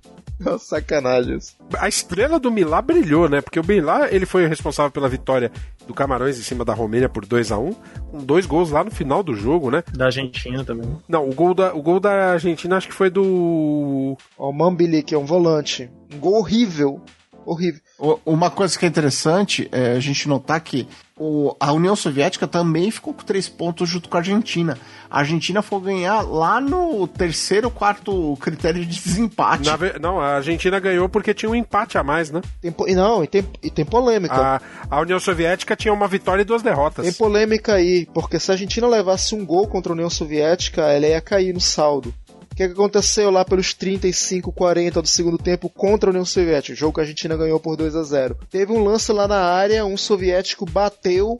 Sacanagem. 0.59 1.39
A 1.78 1.89
estrela 1.89 2.39
do 2.39 2.51
Milá 2.51 2.80
brilhou, 2.82 3.28
né? 3.28 3.41
Porque 3.41 3.61
o 3.61 3.66
Milá 3.66 4.09
ele 4.11 4.26
foi 4.26 4.47
responsável 4.47 4.91
pela 4.91 5.09
vitória 5.09 5.51
do 5.87 5.95
Camarões 5.95 6.39
em 6.39 6.43
cima 6.43 6.64
da 6.64 6.74
Romênia 6.74 7.09
por 7.09 7.24
2 7.24 7.53
a 7.53 7.59
1 7.59 7.72
com 8.11 8.18
dois 8.18 8.47
gols 8.47 8.70
lá 8.70 8.84
no 8.84 8.91
final 8.91 9.22
do 9.22 9.34
jogo, 9.34 9.70
né? 9.70 9.82
Da 9.93 10.07
Argentina 10.07 10.64
também. 10.64 10.97
Não, 11.09 11.28
o 11.28 11.34
gol 11.34 11.55
da, 11.55 11.74
o 11.74 11.82
gol 11.82 12.01
da 12.01 12.32
Argentina 12.32 12.76
acho 12.76 12.89
que 12.89 12.95
foi 12.95 13.11
do. 13.11 14.16
O 14.37 14.53
Mambili, 14.53 15.03
que 15.03 15.14
é 15.14 15.18
um 15.18 15.26
volante. 15.26 15.91
Um 16.12 16.18
gol 16.18 16.34
horrível. 16.34 17.01
Horrível. 17.45 17.80
Uma 18.24 18.51
coisa 18.51 18.76
que 18.78 18.84
é 18.84 18.89
interessante 18.89 19.68
é 19.70 19.93
a 19.93 20.01
gente 20.01 20.28
notar 20.28 20.61
que 20.61 20.89
o, 21.18 21.56
a 21.58 21.72
União 21.72 21.96
Soviética 21.96 22.46
também 22.46 22.90
ficou 22.90 23.14
com 23.14 23.24
três 23.24 23.48
pontos 23.48 23.88
junto 23.88 24.06
com 24.08 24.16
a 24.18 24.20
Argentina. 24.20 24.78
A 25.10 25.20
Argentina 25.20 25.62
foi 25.62 25.80
ganhar 25.80 26.20
lá 26.20 26.60
no 26.60 27.08
terceiro, 27.08 27.70
quarto 27.70 28.36
critério 28.38 28.84
de 28.84 29.00
desempate. 29.00 29.64
Na, 29.64 29.78
não, 29.98 30.20
a 30.20 30.36
Argentina 30.36 30.78
ganhou 30.78 31.08
porque 31.08 31.32
tinha 31.32 31.48
um 31.48 31.54
empate 31.54 31.96
a 31.96 32.04
mais, 32.04 32.30
né? 32.30 32.42
Tem, 32.60 32.74
não, 32.94 33.24
e 33.24 33.26
tem, 33.26 33.48
e 33.62 33.70
tem 33.70 33.84
polêmica. 33.84 34.34
A, 34.34 34.60
a, 34.90 35.00
União 35.00 35.18
Soviética 35.18 35.74
tinha 35.74 35.94
uma 35.94 36.06
vitória 36.06 36.42
e 36.42 36.44
duas 36.44 36.62
derrotas. 36.62 37.04
Tem 37.04 37.14
polêmica 37.14 37.74
aí, 37.74 38.06
porque 38.12 38.38
se 38.38 38.50
a 38.50 38.54
Argentina 38.54 38.86
levasse 38.86 39.34
um 39.34 39.44
gol 39.46 39.66
contra 39.66 39.92
a 39.92 39.94
União 39.94 40.10
Soviética, 40.10 40.82
ela 40.82 41.06
ia 41.06 41.20
cair 41.22 41.54
no 41.54 41.60
saldo. 41.60 42.12
O 42.57 42.59
que, 42.59 42.68
que, 42.68 42.72
aconteceu 42.72 43.30
lá 43.30 43.44
pelos 43.44 43.74
35, 43.74 44.50
40 44.50 45.02
do 45.02 45.07
segundo 45.07 45.36
tempo 45.36 45.68
contra 45.68 46.09
a 46.09 46.11
União 46.11 46.24
Soviética? 46.24 46.74
Jogo 46.74 46.94
que 46.94 47.00
a 47.00 47.02
Argentina 47.02 47.36
ganhou 47.36 47.61
por 47.61 47.76
2 47.76 47.94
a 47.94 48.02
0 48.02 48.34
Teve 48.50 48.72
um 48.72 48.82
lance 48.82 49.12
lá 49.12 49.28
na 49.28 49.38
área, 49.38 49.84
um 49.84 49.94
soviético 49.94 50.64
bateu 50.64 51.38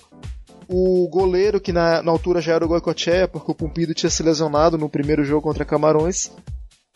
o 0.68 1.08
goleiro, 1.08 1.58
que 1.58 1.72
na, 1.72 2.02
na 2.02 2.12
altura 2.12 2.42
já 2.42 2.52
era 2.52 2.66
o 2.66 2.68
Goicoechea, 2.68 3.26
porque 3.26 3.50
o 3.50 3.54
Pumpido 3.54 3.94
tinha 3.94 4.10
se 4.10 4.22
lesionado 4.22 4.76
no 4.76 4.90
primeiro 4.90 5.24
jogo 5.24 5.40
contra 5.40 5.64
Camarões. 5.64 6.30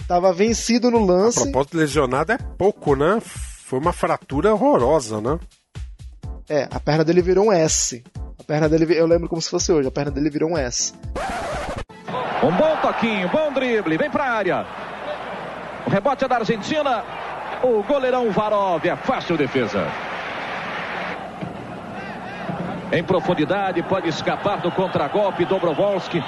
Tava 0.06 0.34
vencido 0.34 0.90
no 0.90 1.02
lance. 1.02 1.38
A 1.38 1.42
propósito, 1.44 1.78
lesionado 1.78 2.32
é 2.32 2.36
pouco, 2.58 2.94
né? 2.94 3.22
Foi 3.22 3.78
uma 3.78 3.94
fratura 3.94 4.52
horrorosa, 4.52 5.18
né? 5.18 5.40
É, 6.46 6.68
a 6.70 6.78
perna 6.78 7.06
dele 7.06 7.22
virou 7.22 7.46
um 7.46 7.52
S. 7.52 8.04
A 8.38 8.44
perna 8.44 8.68
dele, 8.68 8.94
eu 8.94 9.06
lembro 9.06 9.30
como 9.30 9.40
se 9.40 9.48
fosse 9.48 9.72
hoje, 9.72 9.88
a 9.88 9.90
perna 9.90 10.10
dele 10.10 10.28
virou 10.28 10.50
um 10.50 10.58
S. 10.58 10.92
Um 12.42 12.52
bom 12.52 12.76
toquinho, 12.76 13.28
bom 13.28 13.52
drible, 13.52 13.96
vem 13.96 14.10
pra 14.10 14.24
área. 14.24 14.66
O 15.86 15.90
rebote 15.90 16.24
é 16.24 16.28
da 16.28 16.36
Argentina. 16.36 17.02
O 17.62 17.82
goleirão 17.82 18.30
Varov 18.30 18.84
é 18.86 18.96
fácil 18.96 19.36
defesa. 19.36 19.86
Em 22.92 23.04
profundidade, 23.04 23.82
pode 23.82 24.08
escapar 24.08 24.58
do 24.58 24.70
contragolpe 24.70 25.44
Dobrovolski. 25.44 26.22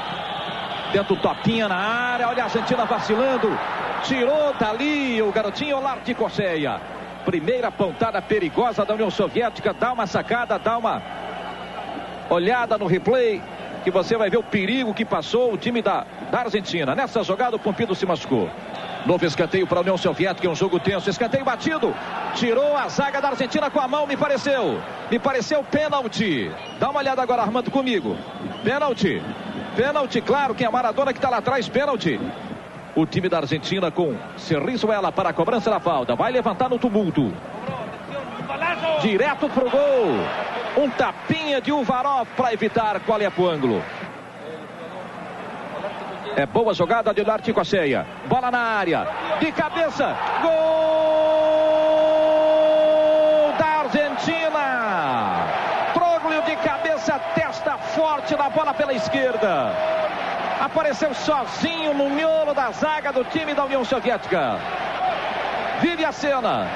Tenta 0.92 1.12
o 1.12 1.16
topinha 1.16 1.68
na 1.68 1.76
área, 1.76 2.28
olha 2.28 2.42
a 2.42 2.44
Argentina 2.44 2.84
vacilando. 2.84 3.58
Tirou 4.04 4.52
dali 4.58 5.22
o 5.22 5.32
garotinho 5.32 5.78
Olarte 5.78 6.14
Corseia. 6.14 6.80
Primeira 7.24 7.70
pontada 7.70 8.20
perigosa 8.20 8.84
da 8.84 8.94
União 8.94 9.10
Soviética. 9.10 9.72
Dá 9.72 9.92
uma 9.92 10.06
sacada, 10.06 10.58
dá 10.58 10.76
uma 10.76 11.02
olhada 12.28 12.76
no 12.76 12.86
replay 12.86 13.42
que 13.82 13.90
você 13.90 14.16
vai 14.16 14.30
ver 14.30 14.38
o 14.38 14.42
perigo 14.42 14.94
que 14.94 15.04
passou 15.04 15.52
o 15.52 15.56
time 15.56 15.82
da, 15.82 16.06
da 16.30 16.40
Argentina. 16.40 16.94
Nessa 16.94 17.22
jogada, 17.22 17.56
o 17.56 17.58
Pompido 17.58 17.94
se 17.94 18.06
machucou. 18.06 18.48
Novo 19.04 19.24
escanteio 19.26 19.66
para 19.66 19.78
a 19.78 19.80
União 19.80 19.98
Soviética, 19.98 20.46
é 20.46 20.50
um 20.50 20.54
jogo 20.54 20.78
tenso. 20.78 21.10
Escanteio 21.10 21.44
batido. 21.44 21.94
Tirou 22.34 22.76
a 22.76 22.88
zaga 22.88 23.20
da 23.20 23.28
Argentina 23.30 23.68
com 23.68 23.80
a 23.80 23.88
mão, 23.88 24.06
me 24.06 24.16
pareceu. 24.16 24.80
Me 25.10 25.18
pareceu 25.18 25.64
pênalti. 25.64 26.50
Dá 26.78 26.90
uma 26.90 27.00
olhada 27.00 27.20
agora, 27.20 27.42
Armando, 27.42 27.70
comigo. 27.70 28.16
Pênalti. 28.62 29.20
Pênalti, 29.74 30.20
claro, 30.20 30.54
quem 30.54 30.66
é 30.66 30.70
Maradona 30.70 31.12
que 31.12 31.18
está 31.18 31.28
lá 31.28 31.38
atrás, 31.38 31.68
pênalti. 31.68 32.20
O 32.94 33.06
time 33.06 33.28
da 33.28 33.38
Argentina 33.38 33.90
com 33.90 34.14
ela 34.92 35.10
para 35.10 35.30
a 35.30 35.32
cobrança 35.32 35.70
da 35.70 35.80
falta. 35.80 36.14
Vai 36.14 36.30
levantar 36.30 36.68
no 36.68 36.78
tumulto. 36.78 37.32
Direto 39.00 39.48
pro 39.48 39.68
gol. 39.68 40.16
Um 40.76 40.88
tapinha 40.90 41.60
de 41.60 41.72
Uvarov 41.72 42.26
para 42.36 42.52
evitar 42.52 43.00
qual 43.00 43.20
é 43.20 43.30
o 43.36 43.46
ângulo. 43.46 43.82
É 46.34 46.46
boa 46.46 46.72
jogada 46.72 47.12
de 47.12 47.22
Larte 47.22 47.52
Cocheia. 47.52 48.06
Bola 48.26 48.50
na 48.50 48.58
área. 48.58 49.06
De 49.38 49.52
cabeça. 49.52 50.16
Gol 50.40 50.52
da 53.58 53.66
Argentina. 53.84 55.46
Troglio 55.92 56.42
de 56.42 56.56
cabeça, 56.56 57.18
testa 57.34 57.76
forte 57.76 58.34
na 58.34 58.48
bola 58.48 58.72
pela 58.72 58.94
esquerda. 58.94 59.74
Apareceu 60.60 61.12
sozinho 61.12 61.92
no 61.92 62.08
miolo 62.08 62.54
da 62.54 62.70
zaga 62.70 63.12
do 63.12 63.24
time 63.24 63.52
da 63.52 63.64
União 63.64 63.84
Soviética. 63.84 64.58
Vive 65.80 66.04
a 66.04 66.12
cena. 66.12 66.68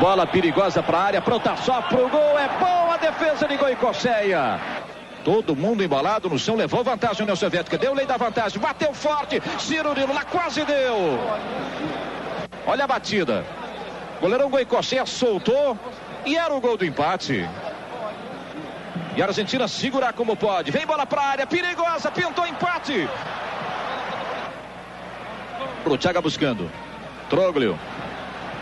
Bola 0.00 0.26
perigosa 0.26 0.82
para 0.82 0.96
a 0.96 1.02
área, 1.02 1.20
pronta 1.20 1.54
só 1.56 1.82
pro 1.82 2.08
gol. 2.08 2.38
É 2.38 2.48
boa 2.58 2.94
a 2.94 2.96
defesa 2.96 3.46
de 3.46 3.54
Goicocheia. 3.58 4.58
Todo 5.22 5.54
mundo 5.54 5.84
embalado 5.84 6.30
no 6.30 6.38
chão, 6.38 6.56
levou 6.56 6.82
vantagem 6.82 7.20
União 7.20 7.36
Soviética. 7.36 7.76
Deu 7.76 7.92
lei 7.92 8.06
da 8.06 8.16
vantagem, 8.16 8.58
bateu 8.58 8.94
forte. 8.94 9.42
Cirurino 9.58 10.14
lá 10.14 10.24
quase 10.24 10.64
deu. 10.64 11.20
Olha 12.66 12.84
a 12.84 12.86
batida. 12.86 13.44
Goleirão 14.22 14.48
Goicocheia 14.48 15.04
soltou 15.04 15.78
e 16.24 16.34
era 16.34 16.54
o 16.54 16.60
gol 16.62 16.78
do 16.78 16.86
empate. 16.86 17.46
E 19.14 19.22
a 19.22 19.26
Argentina 19.26 19.68
segurar 19.68 20.14
como 20.14 20.34
pode. 20.34 20.70
Vem 20.70 20.86
bola 20.86 21.04
para 21.04 21.20
a 21.20 21.26
área, 21.26 21.46
perigosa, 21.46 22.10
pintou 22.10 22.46
empate. 22.46 23.06
Pro 25.84 25.98
Thiago 25.98 26.22
buscando. 26.22 26.70
Troglio. 27.28 27.78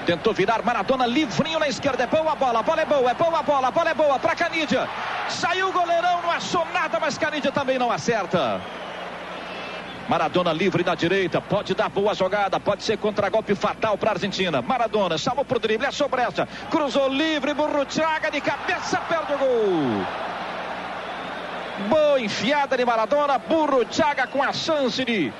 Tentou 0.09 0.33
virar 0.33 0.63
Maradona 0.63 1.05
livrinho 1.05 1.59
na 1.59 1.69
esquerda. 1.69 2.05
É 2.05 2.07
boa 2.07 2.33
a 2.33 2.35
bola, 2.35 2.61
a 2.61 2.63
bola 2.63 2.81
é 2.81 2.87
boa, 2.87 3.11
é 3.11 3.13
boa 3.13 3.41
a 3.41 3.43
bola, 3.43 3.69
a 3.69 3.71
bola 3.71 3.91
é 3.91 3.95
boa 3.95 4.19
para 4.19 4.35
Canidia. 4.35 4.89
Saiu 5.29 5.69
o 5.69 5.73
goleirão, 5.73 6.23
não 6.23 6.31
achou 6.31 6.67
nada, 6.73 6.99
mas 6.99 7.19
Canidia 7.19 7.53
também 7.53 7.79
não 7.79 7.93
acerta. 7.93 8.59
Maradona 10.09 10.51
livre 10.51 10.83
na 10.83 10.95
direita, 10.95 11.43
pode 11.43 11.75
dar 11.75 11.91
boa 11.91 12.15
jogada, 12.15 12.59
pode 12.59 12.85
ser 12.85 12.97
contra-golpe 12.97 13.55
fatal 13.55 13.99
para 13.99 14.13
a 14.13 14.15
Argentina. 14.15 14.63
Maradona 14.63 15.19
chamou 15.19 15.45
pro 15.45 15.59
drible, 15.59 15.87
é 15.87 15.91
sobre 15.91 16.23
essa, 16.23 16.49
cruzou 16.71 17.11
livre, 17.11 17.53
Burruchaga 17.53 18.31
de 18.31 18.41
cabeça, 18.41 18.97
perde 19.01 19.35
o 19.35 19.37
gol. 19.37 20.07
Boa 21.91 22.19
enfiada 22.19 22.79
de 22.79 22.85
Maradona, 22.87 23.37
Burruchaga 23.37 24.27
com 24.27 24.43
a 24.43 24.55
chance 24.55 25.05
de 25.05 25.31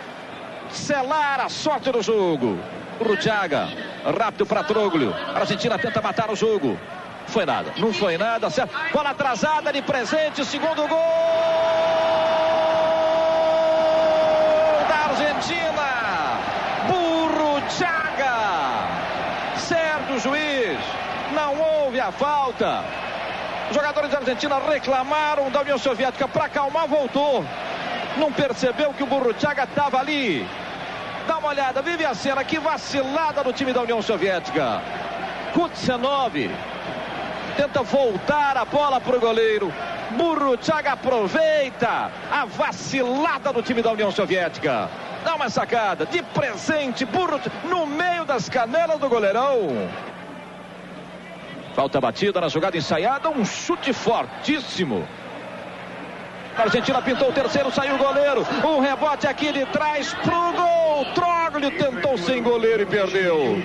selar 0.71 1.41
a 1.41 1.49
sorte 1.49 1.91
do 1.91 2.03
jogo. 2.03 2.59
Burruchaga 2.99 3.69
Rápido 4.05 4.47
para 4.47 4.65
Troglio. 4.65 5.15
A 5.35 5.41
Argentina 5.41 5.79
tenta 5.79 6.01
matar 6.01 6.31
o 6.31 6.37
jogo. 6.37 6.79
Foi 7.27 7.45
nada. 7.45 7.73
Não 7.77 7.93
foi 7.93 8.17
nada. 8.17 8.49
Certo. 8.49 8.75
Bola 8.93 9.11
atrasada 9.11 9.73
de 9.73 9.83
presente. 9.83 10.45
Segundo 10.45 10.87
gol 10.87 10.99
da 14.89 15.11
Argentina. 15.11 16.41
Burro 16.87 17.61
Chaga. 17.71 18.87
Certo 19.59 20.19
juiz. 20.21 20.79
Não 21.35 21.61
houve 21.61 22.01
a 22.01 22.11
falta. 22.11 22.83
Os 23.69 23.77
jogadores 23.77 24.11
da 24.11 24.19
Argentina 24.19 24.59
reclamaram 24.59 25.51
da 25.51 25.61
União 25.61 25.77
Soviética 25.77 26.27
para 26.27 26.47
acalmar, 26.47 26.89
voltou. 26.89 27.45
Não 28.17 28.33
percebeu 28.33 28.95
que 28.95 29.03
o 29.03 29.07
Burro 29.07 29.35
Chaga 29.39 29.65
estava 29.65 29.99
ali. 29.99 30.49
Dá 31.29 31.37
uma 31.37 31.49
olhada, 31.51 31.83
vive 31.83 32.07
a 32.07 32.15
cena, 32.15 32.43
que 32.43 32.59
vacilada 32.59 33.45
do 33.45 33.53
time 33.53 33.71
da 33.71 33.83
União 33.83 34.01
Soviética. 34.01 34.81
Kutsenov 35.53 36.33
tenta 37.55 37.83
voltar 37.83 38.57
a 38.57 38.65
bola 38.65 38.99
para 38.99 39.15
o 39.15 39.21
goleiro. 39.21 39.71
Burro 40.13 40.57
Chaga 40.59 40.93
aproveita 40.93 42.11
a 42.33 42.47
vacilada 42.47 43.53
do 43.53 43.63
time 43.63 43.83
da 43.83 43.93
União 43.93 44.11
Soviética. 44.11 44.89
Dá 45.23 45.35
uma 45.35 45.51
sacada 45.51 46.07
de 46.07 46.23
presente, 46.23 47.05
Burro 47.05 47.39
no 47.65 47.87
meio 47.87 48.25
das 48.25 48.49
canelas 48.49 48.99
do 48.99 49.07
goleirão. 49.11 49.87
Falta 51.75 52.01
batida 52.01 52.41
na 52.41 52.49
jogada 52.49 52.79
ensaiada, 52.79 53.29
um 53.29 53.45
chute 53.45 53.93
fortíssimo. 53.93 55.07
A 56.59 56.63
Argentina 56.63 57.01
pintou 57.01 57.29
o 57.29 57.33
terceiro, 57.33 57.71
saiu 57.71 57.95
o 57.95 57.99
goleiro. 57.99 58.45
Um 58.67 58.81
rebote 58.81 59.29
aqui 59.29 59.53
de 59.53 59.65
trás 59.67 60.13
pro 60.13 60.53
gol. 60.53 61.05
Troglio 61.15 61.71
tentou 61.71 62.19
sem 62.19 62.43
goleiro 62.43 62.83
e 62.83 62.87
perdeu. 62.87 63.57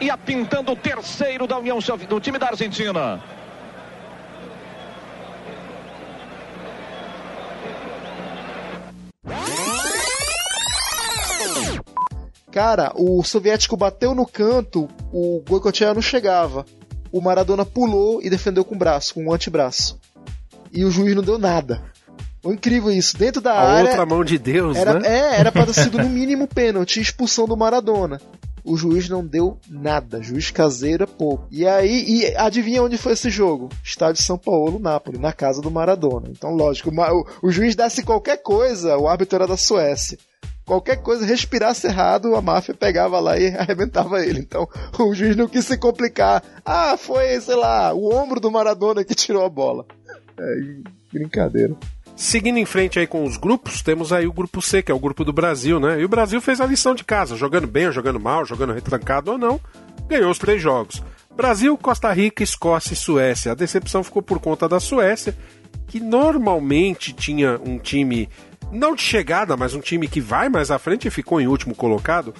Ia 0.00 0.18
pintando 0.18 0.72
o 0.72 0.76
terceiro 0.76 1.46
da 1.46 1.56
União 1.56 1.78
do 2.08 2.18
time 2.18 2.36
da 2.36 2.48
Argentina. 2.48 3.22
Cara, 12.50 12.92
o 12.96 13.22
soviético 13.22 13.76
bateu 13.76 14.16
no 14.16 14.26
canto, 14.26 14.88
o 15.12 15.40
Goicoechea 15.48 15.94
não 15.94 16.02
chegava. 16.02 16.66
O 17.12 17.20
Maradona 17.20 17.64
pulou 17.64 18.20
e 18.20 18.28
defendeu 18.28 18.64
com 18.64 18.74
o 18.74 18.78
braço, 18.78 19.14
com 19.14 19.26
o 19.26 19.32
antebraço. 19.32 20.00
E 20.72 20.84
o 20.84 20.90
juiz 20.90 21.14
não 21.14 21.22
deu 21.22 21.38
nada. 21.38 21.82
Foi 22.42 22.54
incrível 22.54 22.90
isso. 22.90 23.16
Dentro 23.16 23.40
da 23.40 23.52
A 23.52 23.70
área. 23.76 23.90
outra 23.90 24.06
mão 24.06 24.24
de 24.24 24.38
Deus, 24.38 24.76
era, 24.76 24.98
né? 24.98 25.08
É, 25.08 25.40
era 25.40 25.52
pra 25.52 25.64
ter 25.66 25.74
sido 25.74 25.98
no 25.98 26.08
mínimo 26.10 26.48
pênalti 26.48 27.00
expulsão 27.00 27.46
do 27.46 27.56
Maradona. 27.56 28.20
O 28.64 28.76
juiz 28.76 29.08
não 29.08 29.24
deu 29.24 29.58
nada. 29.68 30.22
Juiz 30.22 30.50
caseiro 30.50 31.04
é 31.04 31.06
pouco. 31.06 31.46
E 31.50 31.66
aí, 31.66 32.04
e 32.08 32.36
adivinha 32.36 32.82
onde 32.82 32.96
foi 32.96 33.12
esse 33.12 33.28
jogo? 33.28 33.68
Estádio 33.84 34.22
São 34.22 34.38
Paulo, 34.38 34.78
Nápoles, 34.78 35.20
na 35.20 35.32
casa 35.32 35.60
do 35.60 35.70
Maradona. 35.70 36.28
Então, 36.30 36.54
lógico, 36.54 36.90
o, 36.90 36.94
o, 36.94 37.26
o 37.42 37.50
juiz 37.50 37.74
desse 37.74 38.02
qualquer 38.02 38.38
coisa, 38.42 38.96
o 38.96 39.08
árbitro 39.08 39.36
era 39.36 39.46
da 39.48 39.56
Suécia. 39.56 40.16
Qualquer 40.64 41.02
coisa, 41.02 41.26
respirasse 41.26 41.88
errado, 41.88 42.36
a 42.36 42.40
máfia 42.40 42.72
pegava 42.72 43.18
lá 43.18 43.36
e 43.36 43.48
arrebentava 43.58 44.24
ele. 44.24 44.38
Então, 44.38 44.68
o 44.96 45.12
juiz 45.12 45.34
não 45.34 45.48
quis 45.48 45.64
se 45.64 45.76
complicar. 45.76 46.42
Ah, 46.64 46.96
foi, 46.96 47.40
sei 47.40 47.56
lá, 47.56 47.92
o 47.92 48.14
ombro 48.14 48.38
do 48.38 48.50
Maradona 48.50 49.04
que 49.04 49.14
tirou 49.14 49.44
a 49.44 49.48
bola. 49.48 49.84
É, 50.38 50.56
brincadeira. 51.12 51.74
Seguindo 52.14 52.58
em 52.58 52.66
frente 52.66 52.98
aí 52.98 53.06
com 53.06 53.24
os 53.24 53.36
grupos, 53.36 53.82
temos 53.82 54.12
aí 54.12 54.26
o 54.26 54.32
grupo 54.32 54.60
C, 54.60 54.82
que 54.82 54.92
é 54.92 54.94
o 54.94 54.98
grupo 54.98 55.24
do 55.24 55.32
Brasil, 55.32 55.80
né? 55.80 56.00
E 56.00 56.04
o 56.04 56.08
Brasil 56.08 56.40
fez 56.40 56.60
a 56.60 56.66
lição 56.66 56.94
de 56.94 57.04
casa, 57.04 57.36
jogando 57.36 57.66
bem 57.66 57.86
ou 57.86 57.92
jogando 57.92 58.20
mal, 58.20 58.44
jogando 58.44 58.72
retrancado 58.72 59.32
ou 59.32 59.38
não, 59.38 59.60
ganhou 60.08 60.30
os 60.30 60.38
três 60.38 60.60
jogos. 60.60 61.02
Brasil, 61.34 61.76
Costa 61.78 62.12
Rica, 62.12 62.42
Escócia 62.42 62.92
e 62.92 62.96
Suécia. 62.96 63.52
A 63.52 63.54
decepção 63.56 64.04
ficou 64.04 64.22
por 64.22 64.38
conta 64.38 64.68
da 64.68 64.78
Suécia, 64.78 65.34
que 65.86 65.98
normalmente 65.98 67.12
tinha 67.12 67.58
um 67.66 67.78
time 67.78 68.28
não 68.70 68.94
de 68.94 69.02
chegada, 69.02 69.56
mas 69.56 69.74
um 69.74 69.80
time 69.80 70.06
que 70.06 70.20
vai 70.20 70.48
mais 70.48 70.70
à 70.70 70.78
frente 70.78 71.08
e 71.08 71.10
ficou 71.10 71.40
em 71.40 71.46
último 71.46 71.74
colocado. 71.74 72.34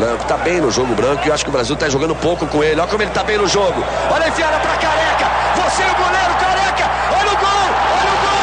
Branco 0.00 0.24
tá 0.24 0.38
bem 0.38 0.62
no 0.62 0.70
jogo 0.70 0.94
branco 0.94 1.26
e 1.26 1.28
eu 1.28 1.34
acho 1.34 1.44
que 1.44 1.50
o 1.50 1.52
Brasil 1.52 1.76
tá 1.76 1.86
jogando 1.86 2.14
pouco 2.14 2.46
com 2.46 2.64
ele. 2.64 2.80
Olha 2.80 2.88
como 2.88 3.02
ele 3.02 3.10
tá 3.10 3.22
bem 3.22 3.36
no 3.36 3.46
jogo. 3.46 3.84
Olha 4.10 4.24
a 4.24 4.28
enfiada 4.30 4.58
pra 4.58 4.74
careca. 4.78 5.26
Você 5.56 5.82
é 5.82 5.90
o 5.90 5.94
goleiro, 5.94 6.34
careca. 6.40 6.90
Olha 7.20 7.32
o 7.32 7.36
gol. 7.36 7.50
Olha 7.98 8.10
o 8.10 8.16
gol. 8.22 8.40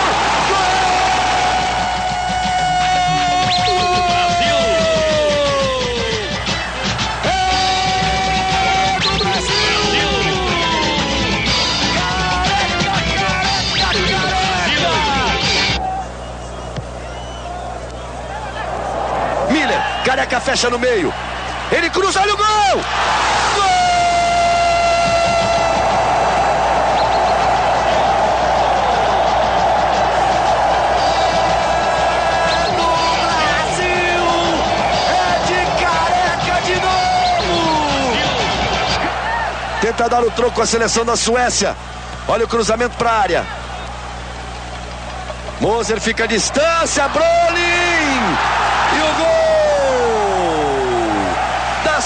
Miller, 19.51 19.81
careca 20.05 20.39
fecha 20.39 20.69
no 20.69 20.77
meio. 20.77 21.11
Ele 21.71 21.89
cruza, 21.89 22.21
olha 22.21 22.33
o 22.33 22.37
gol! 22.37 22.83
Tenta 39.81 40.09
dar 40.09 40.23
o 40.23 40.31
troco 40.31 40.61
a 40.61 40.65
seleção 40.65 41.05
da 41.05 41.15
Suécia. 41.15 41.75
Olha 42.27 42.45
o 42.45 42.47
cruzamento 42.47 42.97
para 42.97 43.09
a 43.09 43.19
área. 43.19 43.45
Moser 45.61 46.01
fica 46.01 46.23
à 46.23 46.27
distância. 46.27 47.07
Brolin! 47.09 48.66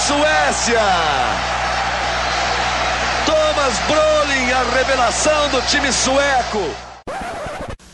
Suécia. 0.06 0.80
Thomas 3.24 3.78
Brolin, 3.86 4.50
a 4.50 4.76
revelação 4.76 5.48
do 5.50 5.62
time 5.68 5.92
sueco. 5.92 6.74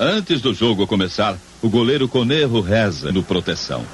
Antes 0.00 0.40
do 0.40 0.54
jogo 0.54 0.86
começar, 0.86 1.36
o 1.60 1.68
goleiro 1.68 2.08
Conerro 2.08 2.62
reza 2.62 3.12
no 3.12 3.22
proteção. 3.22 3.84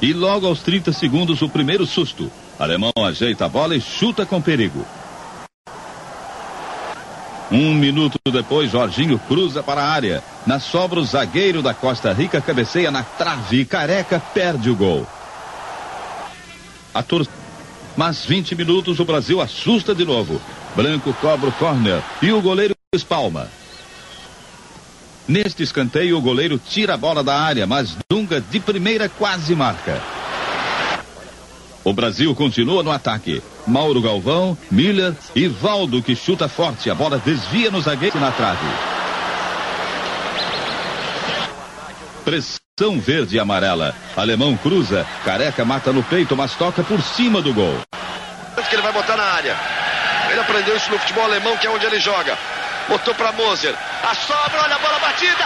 E 0.00 0.12
logo 0.12 0.46
aos 0.46 0.60
30 0.60 0.92
segundos, 0.92 1.42
o 1.42 1.48
primeiro 1.48 1.84
susto. 1.86 2.30
Alemão 2.56 2.92
ajeita 3.04 3.46
a 3.46 3.48
bola 3.48 3.74
e 3.74 3.80
chuta 3.80 4.24
com 4.24 4.40
perigo. 4.40 4.86
Um 7.50 7.74
minuto 7.74 8.18
depois, 8.30 8.70
Jorginho 8.70 9.18
cruza 9.18 9.60
para 9.60 9.82
a 9.82 9.88
área. 9.88 10.22
Na 10.46 10.60
sobra, 10.60 11.00
o 11.00 11.04
zagueiro 11.04 11.62
da 11.62 11.74
Costa 11.74 12.12
Rica 12.12 12.40
cabeceia 12.40 12.92
na 12.92 13.02
trave 13.02 13.60
e 13.60 13.64
careca 13.64 14.20
perde 14.20 14.70
o 14.70 14.76
gol. 14.76 15.04
A 16.94 17.02
tor... 17.02 17.26
Mas 17.96 18.24
20 18.24 18.54
minutos 18.54 18.98
o 18.98 19.04
Brasil 19.04 19.40
assusta 19.40 19.94
de 19.94 20.04
novo. 20.04 20.40
Branco 20.74 21.12
cobra 21.20 21.48
o 21.48 21.52
corner 21.52 22.02
e 22.22 22.32
o 22.32 22.40
goleiro 22.40 22.74
espalma. 22.94 23.48
Neste 25.26 25.62
escanteio, 25.62 26.18
o 26.18 26.20
goleiro 26.20 26.58
tira 26.58 26.94
a 26.94 26.96
bola 26.96 27.22
da 27.22 27.40
área, 27.40 27.66
mas 27.66 27.96
Dunga 28.10 28.40
de 28.40 28.60
primeira 28.60 29.08
quase 29.08 29.54
marca. 29.54 30.02
O 31.84 31.92
Brasil 31.92 32.34
continua 32.34 32.82
no 32.82 32.90
ataque. 32.90 33.42
Mauro 33.66 34.00
Galvão, 34.00 34.56
Miller 34.70 35.14
e 35.34 35.46
Valdo 35.46 36.02
que 36.02 36.16
chuta 36.16 36.48
forte. 36.48 36.90
A 36.90 36.94
bola 36.94 37.18
desvia 37.18 37.70
no 37.70 37.80
zagueiro 37.80 38.18
na 38.18 38.32
trave. 38.32 38.66
Pressão 42.24 42.63
verde 42.98 43.36
e 43.36 43.38
amarela. 43.38 43.94
Alemão 44.16 44.56
cruza. 44.56 45.06
Careca 45.24 45.64
mata 45.64 45.92
no 45.92 46.02
peito, 46.02 46.36
mas 46.36 46.56
toca 46.56 46.82
por 46.82 47.00
cima 47.00 47.40
do 47.40 47.54
gol. 47.54 47.78
que 48.68 48.74
ele 48.74 48.82
vai 48.82 48.92
botar 48.92 49.16
na 49.16 49.22
área. 49.22 49.56
Ele 50.28 50.40
aprendeu 50.40 50.76
isso 50.76 50.90
no 50.90 50.98
futebol 50.98 51.22
alemão, 51.22 51.56
que 51.56 51.68
é 51.68 51.70
onde 51.70 51.86
ele 51.86 52.00
joga. 52.00 52.36
Botou 52.88 53.14
para 53.14 53.30
Moser. 53.30 53.76
A 54.02 54.12
sobra, 54.16 54.60
olha 54.60 54.74
a 54.74 54.78
bola 54.80 54.98
batida. 54.98 55.44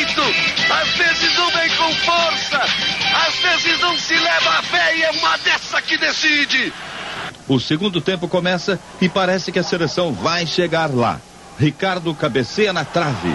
Jeito. 0.00 0.22
Às 0.72 0.88
vezes 0.96 1.36
não 1.36 1.50
vem 1.50 1.68
com 1.76 1.92
força, 1.94 2.58
às 3.26 3.34
vezes 3.36 3.80
não 3.80 3.96
se 3.98 4.14
leva 4.14 4.50
a 4.50 4.62
fé 4.62 4.96
e 4.96 5.02
é 5.02 5.10
uma 5.10 5.36
dessa 5.38 5.82
que 5.82 5.96
decide. 5.96 6.72
O 7.48 7.58
segundo 7.58 8.00
tempo 8.00 8.28
começa 8.28 8.78
e 9.00 9.08
parece 9.08 9.50
que 9.52 9.58
a 9.58 9.62
seleção 9.62 10.12
vai 10.12 10.46
chegar 10.46 10.94
lá. 10.94 11.20
Ricardo 11.58 12.14
cabeceia 12.14 12.72
na 12.72 12.84
trave. 12.84 13.34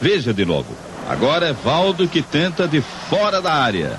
Veja 0.00 0.32
de 0.32 0.44
novo. 0.44 0.76
Agora 1.08 1.48
é 1.48 1.52
Valdo 1.52 2.08
que 2.08 2.22
tenta 2.22 2.66
de 2.66 2.80
fora 2.80 3.40
da 3.40 3.52
área. 3.52 3.98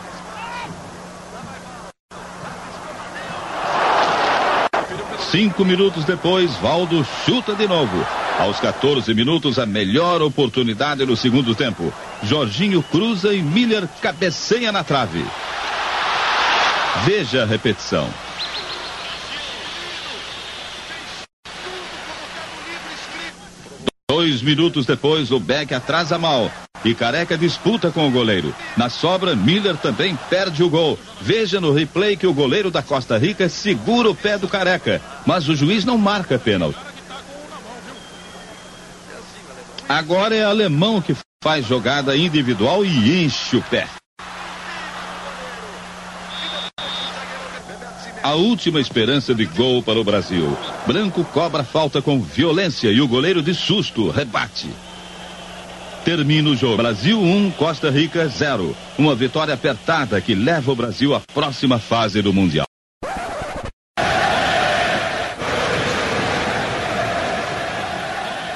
Cinco 5.32 5.64
minutos 5.64 6.06
depois, 6.06 6.52
Valdo 6.58 7.06
chuta 7.26 7.54
de 7.54 7.68
novo. 7.68 8.06
Aos 8.40 8.58
14 8.58 9.14
minutos, 9.14 9.60
a 9.60 9.66
melhor 9.66 10.22
oportunidade 10.22 11.06
no 11.06 11.18
segundo 11.18 11.54
tempo. 11.54 11.94
Jorginho 12.24 12.82
cruza 12.82 13.34
e 13.34 13.42
Miller 13.42 13.86
cabeceia 14.02 14.72
na 14.72 14.82
trave. 14.82 15.26
Veja 17.06 17.44
a 17.44 17.46
repetição. 17.46 18.10
Dois 24.10 24.42
minutos 24.42 24.86
depois, 24.86 25.32
o 25.32 25.40
Beck 25.40 25.74
atrasa 25.74 26.18
mal. 26.18 26.50
E 26.86 26.96
Careca 26.96 27.38
disputa 27.38 27.92
com 27.92 28.08
o 28.08 28.12
goleiro. 28.12 28.56
Na 28.78 28.90
sobra, 28.90 29.36
Miller 29.36 29.76
também 29.76 30.18
perde 30.30 30.64
o 30.64 30.70
gol. 30.70 30.98
Veja 31.20 31.60
no 31.60 31.74
replay 31.74 32.16
que 32.16 32.26
o 32.26 32.34
goleiro 32.34 32.72
da 32.72 32.82
Costa 32.82 33.18
Rica 33.18 33.50
segura 33.50 34.10
o 34.10 34.16
pé 34.16 34.38
do 34.38 34.48
Careca. 34.48 35.02
Mas 35.26 35.50
o 35.50 35.56
juiz 35.56 35.84
não 35.84 35.98
marca 35.98 36.40
pênalti. 36.40 36.89
Agora 39.90 40.36
é 40.36 40.44
alemão 40.44 41.02
que 41.02 41.18
faz 41.44 41.66
jogada 41.66 42.16
individual 42.16 42.86
e 42.86 43.26
enche 43.26 43.58
o 43.58 43.62
pé. 43.64 43.88
A 48.22 48.36
última 48.36 48.80
esperança 48.80 49.34
de 49.34 49.46
gol 49.46 49.82
para 49.82 50.00
o 50.00 50.04
Brasil. 50.04 50.56
Branco 50.86 51.24
cobra 51.24 51.64
falta 51.64 52.04
com 52.04 52.22
violência 52.22 52.92
e 52.92 53.02
o 53.02 53.08
goleiro 53.08 53.42
de 53.42 53.56
susto 53.56 54.12
rebate. 54.12 54.70
Termina 56.06 56.52
o 56.52 56.56
jogo. 56.56 56.78
Brasil 56.78 57.20
1, 57.20 57.50
Costa 57.52 57.90
Rica 57.90 58.28
0. 58.28 58.78
Uma 58.96 59.16
vitória 59.16 59.56
apertada 59.56 60.22
que 60.22 60.36
leva 60.36 60.72
o 60.72 60.76
Brasil 60.76 61.16
à 61.16 61.22
próxima 61.34 61.80
fase 61.80 62.22
do 62.22 62.32
Mundial. 62.32 62.68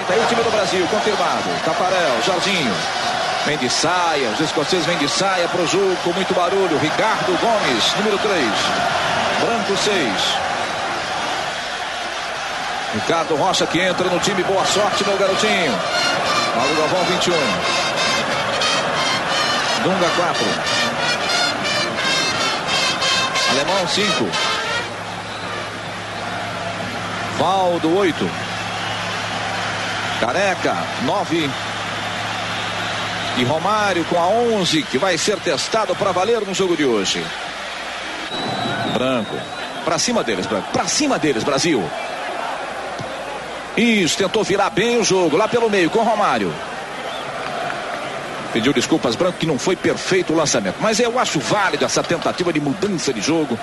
Tá 0.07 0.13
aí 0.13 0.19
o 0.19 0.22
time 0.33 0.43
do 0.43 0.51
Brasil, 0.51 0.87
confirmado. 0.87 1.43
Tafarel, 1.63 2.21
Jorginho. 2.25 2.73
Vem 3.45 3.57
de 3.57 3.69
saia, 3.69 4.29
os 4.29 4.39
escoceses 4.39 4.85
vêm 4.85 4.97
de 4.97 5.07
saia 5.07 5.47
pro 5.49 5.67
jogo 5.67 5.95
com 5.97 6.11
muito 6.13 6.33
barulho. 6.33 6.77
Ricardo 6.79 7.37
Gomes, 7.39 7.93
número 7.97 8.17
3. 8.17 8.43
Branco 9.41 9.77
6. 9.77 10.11
Ricardo 12.95 13.35
Rocha 13.35 13.67
que 13.67 13.79
entra 13.79 14.09
no 14.09 14.19
time. 14.19 14.43
Boa 14.43 14.65
sorte, 14.65 15.03
meu 15.05 15.17
garotinho. 15.17 15.77
Paulo 16.55 16.75
Galvão 16.77 17.03
21. 17.05 17.33
Dunga 19.83 20.09
4. 20.15 20.45
Alemão 23.51 23.87
5. 23.87 24.29
Valdo 27.37 27.97
8. 27.97 28.42
Careca 30.23 30.73
9. 31.03 31.49
E 33.39 33.43
Romário 33.43 34.05
com 34.05 34.17
a 34.17 34.25
11 34.25 34.81
que 34.83 34.97
vai 34.97 35.17
ser 35.17 35.37
testado 35.37 35.93
para 35.97 36.13
valer 36.13 36.39
no 36.39 36.53
jogo 36.53 36.77
de 36.77 36.85
hoje. 36.85 37.21
Branco. 38.93 39.35
Para 39.83 39.99
cima 39.99 40.23
deles, 40.23 40.45
Branco. 40.45 40.71
Para 40.71 40.87
cima 40.87 41.19
deles, 41.19 41.43
Brasil. 41.43 41.83
Isso, 43.75 44.17
tentou 44.17 44.45
virar 44.45 44.69
bem 44.69 44.97
o 44.97 45.03
jogo, 45.03 45.35
lá 45.35 45.45
pelo 45.45 45.69
meio, 45.69 45.89
com 45.89 46.03
Romário. 46.03 46.53
Pediu 48.53 48.71
desculpas, 48.71 49.17
Branco, 49.17 49.37
que 49.37 49.45
não 49.45 49.59
foi 49.59 49.75
perfeito 49.75 50.31
o 50.31 50.37
lançamento. 50.37 50.77
Mas 50.79 51.01
eu 51.01 51.19
acho 51.19 51.37
válido 51.41 51.83
essa 51.83 52.01
tentativa 52.01 52.53
de 52.53 52.61
mudança 52.61 53.11
de 53.11 53.19
jogo, 53.19 53.59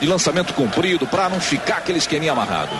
de 0.00 0.06
lançamento 0.06 0.54
comprido, 0.54 1.06
para 1.06 1.28
não 1.28 1.38
ficar 1.38 1.78
aquele 1.78 1.98
esqueminha 1.98 2.32
amarrado. 2.32 2.72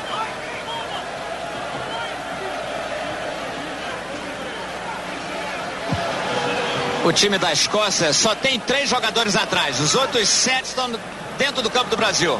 O 7.08 7.12
time 7.12 7.38
da 7.38 7.50
Escócia 7.50 8.12
só 8.12 8.34
tem 8.34 8.60
três 8.60 8.90
jogadores 8.90 9.34
atrás. 9.34 9.80
Os 9.80 9.94
outros 9.94 10.28
sete 10.28 10.66
estão 10.66 10.92
dentro 11.38 11.62
do 11.62 11.70
campo 11.70 11.88
do 11.88 11.96
Brasil. 11.96 12.38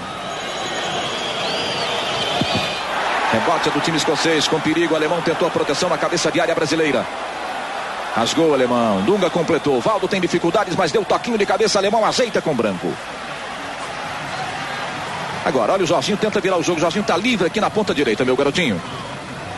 Rebote 3.32 3.70
do 3.70 3.80
time 3.80 3.96
escocês 3.96 4.46
com 4.46 4.60
perigo. 4.60 4.92
O 4.92 4.96
alemão 4.98 5.22
tentou 5.22 5.48
a 5.48 5.50
proteção 5.50 5.88
na 5.88 5.96
cabeça 5.96 6.30
de 6.30 6.38
área 6.38 6.54
brasileira. 6.54 7.06
Rasgou 8.14 8.50
o 8.50 8.52
alemão. 8.52 9.00
Dunga 9.06 9.30
completou. 9.30 9.80
Valdo 9.80 10.06
tem 10.06 10.20
dificuldades, 10.20 10.76
mas 10.76 10.92
deu 10.92 11.02
toquinho 11.02 11.38
de 11.38 11.46
cabeça. 11.46 11.78
Alemão 11.78 12.04
ajeita 12.04 12.42
com 12.42 12.54
branco. 12.54 12.92
Agora, 15.46 15.72
olha 15.72 15.84
o 15.84 15.86
Jorginho, 15.86 16.18
tenta 16.18 16.42
virar 16.42 16.58
o 16.58 16.62
jogo. 16.62 16.76
O 16.76 16.80
Jorginho 16.82 17.00
está 17.00 17.16
livre 17.16 17.46
aqui 17.46 17.58
na 17.58 17.70
ponta 17.70 17.94
direita, 17.94 18.22
meu 18.22 18.36
garotinho. 18.36 18.78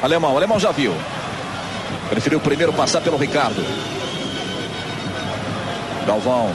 Alemão, 0.01 0.37
alemão 0.37 0.61
já 0.61 0.71
viu. 0.71 0.95
Preferiu 2.09 2.39
primeiro 2.39 2.73
passar 2.73 3.01
pelo 3.01 3.17
Ricardo. 3.17 4.00
Galvão. 6.11 6.51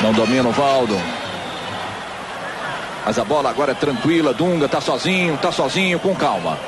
Não 0.00 0.14
domina 0.14 0.48
o 0.48 0.52
Valdo. 0.52 0.98
Mas 3.04 3.18
a 3.18 3.24
bola 3.24 3.50
agora 3.50 3.72
é 3.72 3.74
tranquila. 3.74 4.32
Dunga 4.32 4.66
tá 4.66 4.80
sozinho, 4.80 5.36
tá 5.36 5.52
sozinho, 5.52 6.00
com 6.00 6.14
calma. 6.14 6.58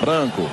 Branco. 0.00 0.48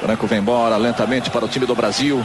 Branco 0.00 0.26
vem 0.28 0.38
embora 0.38 0.76
lentamente 0.76 1.30
para 1.30 1.44
o 1.44 1.48
time 1.48 1.66
do 1.66 1.74
Brasil. 1.74 2.24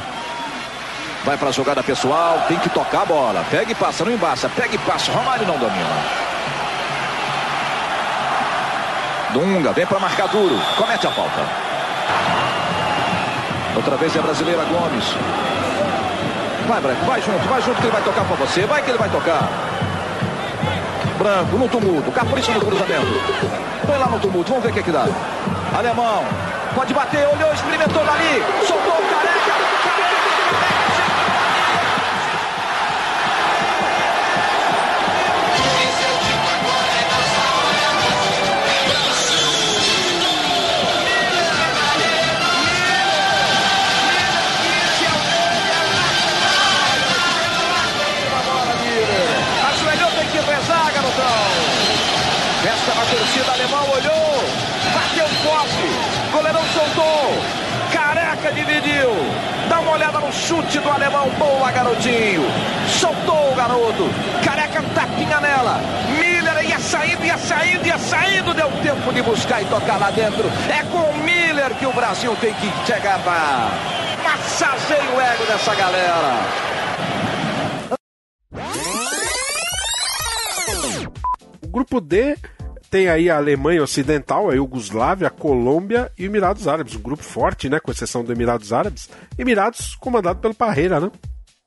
Vai 1.25 1.35
para 1.35 1.49
a 1.49 1.51
jogada 1.51 1.81
pessoal. 1.81 2.45
Tem 2.47 2.59
que 2.59 2.69
tocar 2.69 3.01
a 3.01 3.05
bola. 3.05 3.43
Pega 3.49 3.71
e 3.71 3.75
passa, 3.75 4.05
não 4.05 4.11
embaça. 4.11 4.47
Pega 4.49 4.75
e 4.75 4.77
passa. 4.77 5.11
Romário 5.11 5.47
não 5.47 5.57
domina. 5.57 6.30
Dunga 9.33 9.71
vem 9.71 9.85
para 9.85 9.99
marcar 9.99 10.27
duro. 10.27 10.59
Comete 10.77 11.07
a 11.07 11.11
falta. 11.11 11.41
Outra 13.75 13.95
vez 13.95 14.15
é 14.15 14.19
a 14.19 14.21
brasileira 14.21 14.63
Gomes. 14.65 15.15
Vai, 16.67 16.81
Branco, 16.81 17.05
vai 17.05 17.21
junto, 17.21 17.47
vai 17.47 17.61
junto 17.61 17.77
que 17.77 17.83
ele 17.83 17.91
vai 17.91 18.01
tocar 18.01 18.25
para 18.25 18.35
você. 18.35 18.65
Vai 18.65 18.81
que 18.81 18.91
ele 18.91 18.97
vai 18.97 19.09
tocar. 19.09 19.49
Branco 21.17 21.57
no 21.57 21.69
tumulto, 21.69 22.11
capricha 22.11 22.51
no 22.51 22.59
cruzamento. 22.59 23.21
Põe 23.85 23.97
lá 23.97 24.07
no 24.07 24.19
tumulto, 24.19 24.49
vamos 24.49 24.63
ver 24.63 24.71
o 24.71 24.73
que, 24.73 24.79
é 24.79 24.83
que 24.83 24.91
dá. 24.91 25.05
Alemão, 25.77 26.25
pode 26.75 26.93
bater, 26.93 27.27
olhou, 27.27 27.53
experimentou 27.53 28.03
dali, 28.03 28.43
soltou 28.67 28.93
o 28.93 29.15
careca. 29.15 29.51
Goleirão 56.31 56.61
soltou, 56.73 57.31
careca 57.93 58.51
dividiu. 58.53 59.09
Dá 59.69 59.79
uma 59.79 59.91
olhada 59.91 60.19
no 60.19 60.31
chute 60.31 60.79
do 60.79 60.89
alemão, 60.89 61.29
boa 61.37 61.71
garotinho. 61.71 62.43
Soltou 62.87 63.51
o 63.51 63.55
garoto, 63.55 64.09
careca 64.43 64.81
um 64.81 64.89
tapinha 64.89 65.39
nela. 65.39 65.79
Miller 66.19 66.69
ia 66.69 66.79
saindo, 66.79 67.25
ia 67.25 67.37
saindo, 67.37 67.85
ia 67.85 67.97
saindo, 67.97 68.53
deu 68.53 68.69
tempo 68.81 69.13
de 69.13 69.21
buscar 69.21 69.61
e 69.61 69.65
tocar 69.65 69.97
lá 69.97 70.09
dentro. 70.11 70.49
É 70.69 70.83
com 70.83 70.97
o 70.97 71.17
Miller 71.17 71.73
que 71.75 71.85
o 71.85 71.93
Brasil 71.93 72.35
tem 72.41 72.53
que 72.53 72.71
chegar 72.85 73.19
lá. 73.25 73.69
Massageia 74.23 75.11
o 75.15 75.21
ego 75.21 75.45
dessa 75.45 75.75
galera. 75.75 76.71
O 81.63 81.67
grupo 81.67 82.01
D 82.01 82.37
tem 82.91 83.07
aí 83.07 83.29
a 83.29 83.37
Alemanha 83.37 83.81
Ocidental, 83.81 84.49
a 84.49 84.53
Iugoslávia, 84.53 85.27
a 85.27 85.31
Colômbia 85.31 86.11
e 86.19 86.25
Emirados 86.25 86.67
Árabes. 86.67 86.93
Um 86.93 87.01
grupo 87.01 87.23
forte, 87.23 87.69
né? 87.69 87.79
Com 87.79 87.89
exceção 87.89 88.21
do 88.21 88.33
Emirados 88.33 88.73
Árabes. 88.73 89.09
Emirados 89.39 89.95
comandado 89.95 90.39
pelo 90.39 90.53
Parreira, 90.53 90.99
né? 90.99 91.09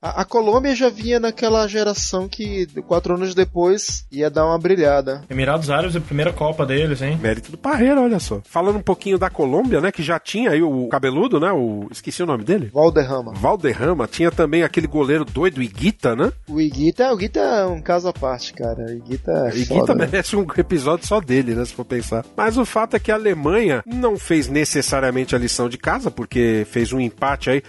A, 0.05 0.21
a 0.21 0.25
Colômbia 0.27 0.77
já 0.77 0.91
vinha 0.91 1.19
naquela 1.19 1.67
geração 1.67 2.29
que 2.29 2.67
quatro 2.87 3.15
anos 3.15 3.35
depois 3.35 4.07
ia 4.13 4.29
dar 4.29 4.45
uma 4.45 4.59
brilhada. 4.59 5.25
Emirados 5.31 5.71
Árabes, 5.71 5.97
a 5.97 6.01
primeira 6.01 6.31
Copa 6.31 6.67
deles, 6.67 7.01
hein? 7.01 7.19
Mérito 7.23 7.51
do 7.51 7.57
Parreira, 7.57 8.03
olha 8.03 8.19
só. 8.19 8.43
Falando 8.45 8.77
um 8.77 8.83
pouquinho 8.83 9.19
da 9.19 9.31
Colômbia, 9.31 9.81
né? 9.81 9.91
Que 9.91 10.03
já 10.03 10.19
tinha 10.19 10.51
aí 10.51 10.63
o 10.63 10.89
cabeludo, 10.89 11.41
né? 11.41 11.51
O. 11.53 11.89
Esqueci 11.91 12.23
o 12.23 12.27
nome 12.27 12.45
dele. 12.45 12.71
Valderrama. 12.71 13.33
Valderrama. 13.33 14.07
Tinha 14.07 14.31
também 14.31 14.63
aquele 14.63 14.87
goleiro 14.87 15.25
doido, 15.25 15.63
Iguita, 15.63 16.15
né? 16.15 16.31
O 16.47 16.61
Iguita, 16.61 17.11
o 17.11 17.15
Iguita 17.15 17.41
é 17.41 17.65
um 17.65 17.81
caso 17.81 18.07
à 18.09 18.13
parte, 18.13 18.53
cara. 18.53 18.85
O 18.85 18.91
Iguita 18.91 19.33
é 19.33 19.57
Iguita 19.57 19.75
foda, 19.75 19.95
né? 19.95 20.05
merece 20.05 20.37
um 20.37 20.47
episódio 20.59 21.07
só 21.07 21.19
dele, 21.19 21.55
né? 21.55 21.65
Se 21.65 21.73
for 21.73 21.85
pensar. 21.85 22.27
Mas 22.37 22.59
o 22.59 22.67
fato 22.67 22.95
é 22.95 22.99
que 22.99 23.11
a 23.11 23.15
Alemanha 23.15 23.83
não 23.87 24.19
fez 24.19 24.49
necessariamente 24.49 25.35
a 25.35 25.39
lição 25.39 25.67
de 25.67 25.79
casa, 25.79 26.11
porque 26.11 26.67
fez 26.71 26.93
um 26.93 27.01
empate 27.01 27.49
aí 27.49 27.63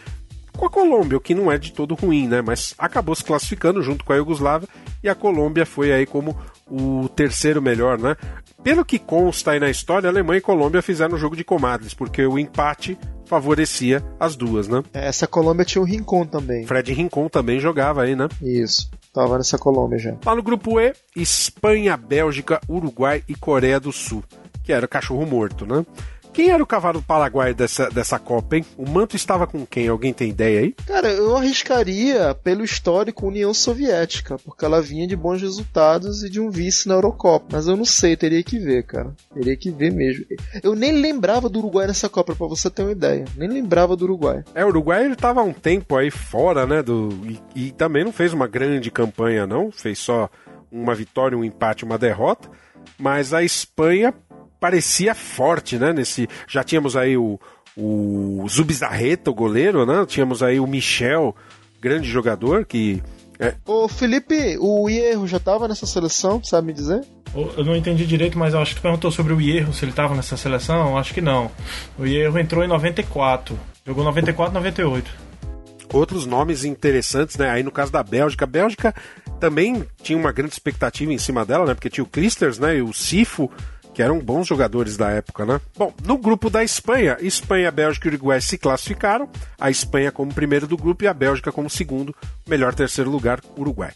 com 0.56 0.66
a 0.66 0.70
Colômbia, 0.70 1.18
o 1.18 1.22
que 1.22 1.36
não 1.36 1.52
é 1.52 1.58
de 1.58 1.72
todo 1.72 1.96
ruim, 1.96 2.28
né? 2.28 2.42
Mas 2.42 2.74
acabou 2.78 3.16
se 3.16 3.24
classificando 3.24 3.82
junto 3.82 4.04
com 4.04 4.14
a 4.14 4.16
Iugoslávia 4.16 4.68
e 5.04 5.10
a 5.10 5.16
Colômbia 5.16 5.66
foi 5.66 5.92
aí 5.92 6.06
como 6.06 6.36
o 6.70 7.08
terceiro 7.10 7.62
melhor, 7.62 7.98
né? 7.98 8.16
Pelo 8.64 8.84
que 8.84 8.98
consta 8.98 9.52
aí 9.52 9.60
na 9.60 9.70
história, 9.70 10.08
a 10.08 10.12
Alemanha 10.12 10.38
e 10.38 10.42
a 10.42 10.46
Colômbia 10.46 10.82
fizeram 10.82 11.16
um 11.16 11.20
jogo 11.20 11.36
de 11.36 11.44
comadres, 11.44 11.94
porque 11.94 12.26
o 12.26 12.40
empate 12.40 12.98
favorecia 13.26 14.04
as 14.20 14.36
duas, 14.36 14.68
né? 14.68 14.84
Essa 14.94 15.28
Colômbia 15.28 15.66
tinha 15.66 15.82
o 15.82 15.86
Rincon 15.86 16.26
também. 16.26 16.66
Fred 16.66 16.94
Rincon 16.94 17.28
também 17.28 17.60
jogava 17.60 18.04
aí, 18.04 18.16
né? 18.16 18.28
Isso. 18.42 18.90
Tava 19.14 19.38
nessa 19.38 19.58
Colômbia 19.58 19.98
já. 19.98 20.16
Lá 20.26 20.36
no 20.36 20.44
grupo 20.44 20.80
E, 20.80 20.94
Espanha, 21.16 21.96
Bélgica, 21.96 22.60
Uruguai 22.68 23.24
e 23.28 23.36
Coreia 23.36 23.80
do 23.80 23.92
Sul, 23.92 24.24
que 24.64 24.74
era 24.74 24.88
cachorro 24.88 25.26
morto, 25.26 25.66
né? 25.66 25.86
Quem 26.36 26.50
era 26.50 26.62
o 26.62 26.68
cavalo 26.68 27.00
do 27.00 27.06
Paraguai 27.06 27.54
dessa, 27.54 27.90
dessa 27.90 28.20
Copa, 28.20 28.58
hein? 28.58 28.66
O 28.78 28.86
manto 28.86 29.16
estava 29.16 29.48
com 29.48 29.66
quem? 29.66 29.88
Alguém 29.88 30.12
tem 30.12 30.32
ideia 30.32 30.60
aí? 30.60 30.76
Cara, 30.86 31.08
eu 31.08 31.34
arriscaria 31.34 32.36
pelo 32.44 32.62
histórico 32.62 33.28
União 33.28 33.54
Soviética, 33.54 34.38
porque 34.40 34.66
ela 34.66 34.82
vinha 34.82 35.08
de 35.08 35.16
bons 35.16 35.42
resultados 35.42 36.24
e 36.24 36.30
de 36.30 36.42
um 36.42 36.50
vice 36.50 36.90
na 36.90 36.96
Eurocopa. 36.96 37.46
Mas 37.54 37.68
eu 37.68 37.78
não 37.78 37.86
sei, 37.86 38.18
teria 38.18 38.44
que 38.44 38.60
ver, 38.60 38.84
cara. 38.84 39.16
Teria 39.34 39.56
que 39.56 39.72
ver 39.72 39.94
mesmo. 39.94 40.26
Eu 40.62 40.76
nem 40.76 40.92
lembrava 40.92 41.48
do 41.48 41.60
Uruguai 41.60 41.88
nessa 41.88 42.10
Copa, 42.10 42.36
pra 42.36 42.48
você 42.48 42.70
ter 42.70 42.82
uma 42.82 42.92
ideia. 42.92 43.24
Nem 43.38 43.48
lembrava 43.48 43.96
do 43.96 44.04
Uruguai. 44.04 44.44
É, 44.54 44.66
o 44.66 44.68
Uruguai 44.68 45.06
ele 45.06 45.16
tava 45.16 45.42
um 45.42 45.54
tempo 45.54 45.96
aí 45.96 46.12
fora, 46.12 46.66
né? 46.66 46.84
Do, 46.84 47.12
e, 47.24 47.68
e 47.68 47.72
também 47.72 48.04
não 48.04 48.12
fez 48.12 48.34
uma 48.34 48.46
grande 48.46 48.92
campanha, 48.92 49.48
não. 49.48 49.72
Fez 49.72 50.00
só 50.00 50.30
uma 50.70 50.94
vitória, 50.94 51.38
um 51.38 51.46
empate, 51.46 51.86
uma 51.86 51.98
derrota. 51.98 52.50
Mas 53.00 53.34
a 53.34 53.42
Espanha 53.42 54.14
parecia 54.60 55.14
forte, 55.14 55.78
né? 55.78 55.94
Nesse, 55.94 56.28
já 56.48 56.64
tínhamos 56.64 56.96
aí 56.96 57.18
o, 57.18 57.40
o 57.78 58.46
Zubizarreta, 58.50 59.30
o 59.32 59.34
goleiro, 59.34 59.86
né? 59.86 60.06
Tínhamos 60.06 60.42
aí 60.42 60.60
o 60.60 60.68
Michel, 60.68 61.36
grande 61.82 62.08
jogador, 62.10 62.66
que. 62.66 63.02
É... 63.40 63.54
Ô 63.66 63.88
Felipe, 63.88 64.58
o 64.60 64.90
Hierro 64.90 65.28
já 65.28 65.40
tava 65.40 65.68
nessa 65.68 65.86
seleção, 65.86 66.42
sabe 66.44 66.68
me 66.68 66.74
dizer? 66.74 67.02
Eu 67.36 67.66
não 67.66 67.76
entendi 67.76 68.06
direito, 68.06 68.40
mas 68.40 68.54
eu 68.54 68.62
acho 68.62 68.74
que 68.74 68.80
tu 68.80 68.84
perguntou 68.84 69.12
sobre 69.12 69.34
o 69.34 69.42
Hierro, 69.42 69.74
se 69.74 69.84
ele 69.84 69.92
tava 69.92 70.16
nessa 70.16 70.38
seleção. 70.38 70.92
Eu 70.92 70.98
acho 70.98 71.14
que 71.14 71.20
não. 71.20 71.52
O 72.00 72.06
Hierro 72.06 72.40
entrou 72.40 72.64
em 72.64 72.68
94. 72.68 73.60
Jogou 73.86 74.06
94, 74.06 74.54
98. 74.54 75.12
Outros 75.94 76.26
nomes 76.26 76.64
interessantes, 76.64 77.38
né? 77.38 77.50
Aí 77.50 77.62
no 77.62 77.72
caso 77.72 77.92
da 77.92 78.02
Bélgica, 78.02 78.46
a 78.46 78.48
Bélgica 78.48 78.96
também 79.40 79.84
tinha 80.02 80.18
uma 80.18 80.32
grande 80.32 80.54
expectativa 80.54 81.12
em 81.12 81.18
cima 81.18 81.46
dela, 81.46 81.66
né? 81.66 81.74
Porque 81.74 81.90
tinha 81.90 82.04
o 82.04 82.08
Christers, 82.08 82.58
né? 82.58 82.78
E 82.78 82.82
o 82.82 82.94
Sifo, 82.94 83.52
que 83.96 84.04
eram 84.04 84.20
bons 84.20 84.46
jogadores 84.46 84.98
da 84.98 85.10
época, 85.10 85.46
né? 85.46 85.62
Bom, 85.78 85.94
no 86.04 86.18
grupo 86.18 86.50
da 86.50 86.62
Espanha, 86.62 87.18
Espanha, 87.22 87.72
Bélgica 87.72 88.10
e 88.10 88.12
Uruguai 88.12 88.42
se 88.42 88.58
classificaram. 88.58 89.30
A 89.58 89.72
Espanha 89.72 90.12
como 90.12 90.34
primeiro 90.34 90.68
do 90.68 90.76
grupo 90.76 91.06
e 91.06 91.08
a 91.08 91.14
Bélgica 91.14 91.50
como 91.50 91.70
segundo. 91.70 92.14
Melhor 92.46 92.76
terceiro 92.76 93.10
lugar, 93.10 93.40
Uruguai. 93.58 93.94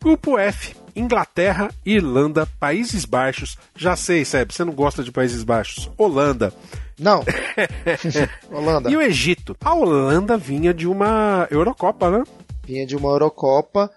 Grupo 0.00 0.38
F, 0.38 0.76
Inglaterra, 0.94 1.68
Irlanda, 1.84 2.46
Países 2.60 3.04
Baixos. 3.04 3.58
Já 3.74 3.96
sei, 3.96 4.24
Seb, 4.24 4.52
você 4.52 4.62
não 4.62 4.72
gosta 4.72 5.02
de 5.02 5.10
Países 5.10 5.42
Baixos. 5.42 5.90
Holanda. 5.98 6.54
Não. 6.96 7.24
Holanda. 8.52 8.88
E 8.88 8.96
o 8.96 9.02
Egito. 9.02 9.56
A 9.64 9.74
Holanda 9.74 10.36
vinha 10.36 10.72
de 10.72 10.86
uma 10.86 11.48
Eurocopa, 11.50 12.08
né? 12.08 12.22
Vinha 12.64 12.86
de 12.86 12.94
uma 12.94 13.08
Eurocopa. 13.08 13.90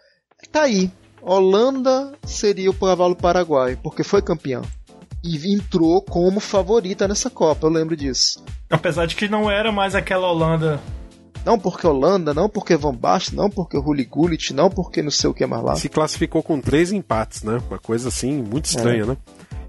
Tá 0.52 0.64
aí. 0.64 0.90
Holanda 1.22 2.14
seria 2.26 2.72
o 2.72 2.74
cavalo 2.74 3.16
paraguai, 3.16 3.78
porque 3.84 4.04
foi 4.04 4.22
campeão 4.24 4.64
e 5.24 5.54
entrou 5.54 6.02
como 6.02 6.40
favorita 6.40 7.08
nessa 7.08 7.30
Copa, 7.30 7.68
eu 7.68 7.72
lembro 7.72 7.96
disso. 7.96 8.44
Apesar 8.70 9.06
de 9.06 9.16
que 9.16 9.28
não 9.28 9.50
era 9.50 9.72
mais 9.72 9.96
aquela 9.96 10.30
Holanda. 10.30 10.80
Não 11.46 11.58
porque 11.58 11.88
Holanda, 11.88 12.34
não 12.34 12.50
porque 12.50 12.76
Van 12.76 12.94
Basten, 12.94 13.38
não 13.38 13.50
porque 13.50 13.78
Rulli 13.78 14.04
Gullit, 14.04 14.54
não 14.54 14.70
porque 14.70 15.02
não 15.02 15.12
sei 15.12 15.30
o 15.30 15.34
que 15.34 15.46
mais 15.46 15.64
lá. 15.64 15.76
Se 15.76 15.88
classificou 15.88 16.44
com 16.44 16.60
três 16.60 16.92
empates, 16.92 17.44
né? 17.44 17.58
Uma 17.70 17.80
coisa 17.80 18.10
assim, 18.10 18.42
muito 18.44 18.66
estranha, 18.66 19.04
é. 19.04 19.06
né? 19.06 19.18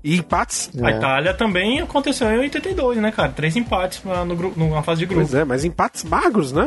E 0.03 0.17
empates. 0.17 0.71
A 0.83 0.91
Itália 0.91 1.35
também 1.35 1.81
aconteceu 1.81 2.29
em 2.31 2.39
82, 2.39 2.99
né, 2.99 3.13
cara? 3.13 3.31
Três 3.31 3.57
empates 3.57 4.03
no, 4.05 4.25
no, 4.35 4.71
na 4.71 4.83
fase 4.83 5.01
de 5.01 5.07
grupo. 5.07 5.23
Pois 5.23 5.35
é, 5.35 5.45
mas 5.45 5.65
empates 5.65 6.05
magros, 6.05 6.53
né? 6.53 6.65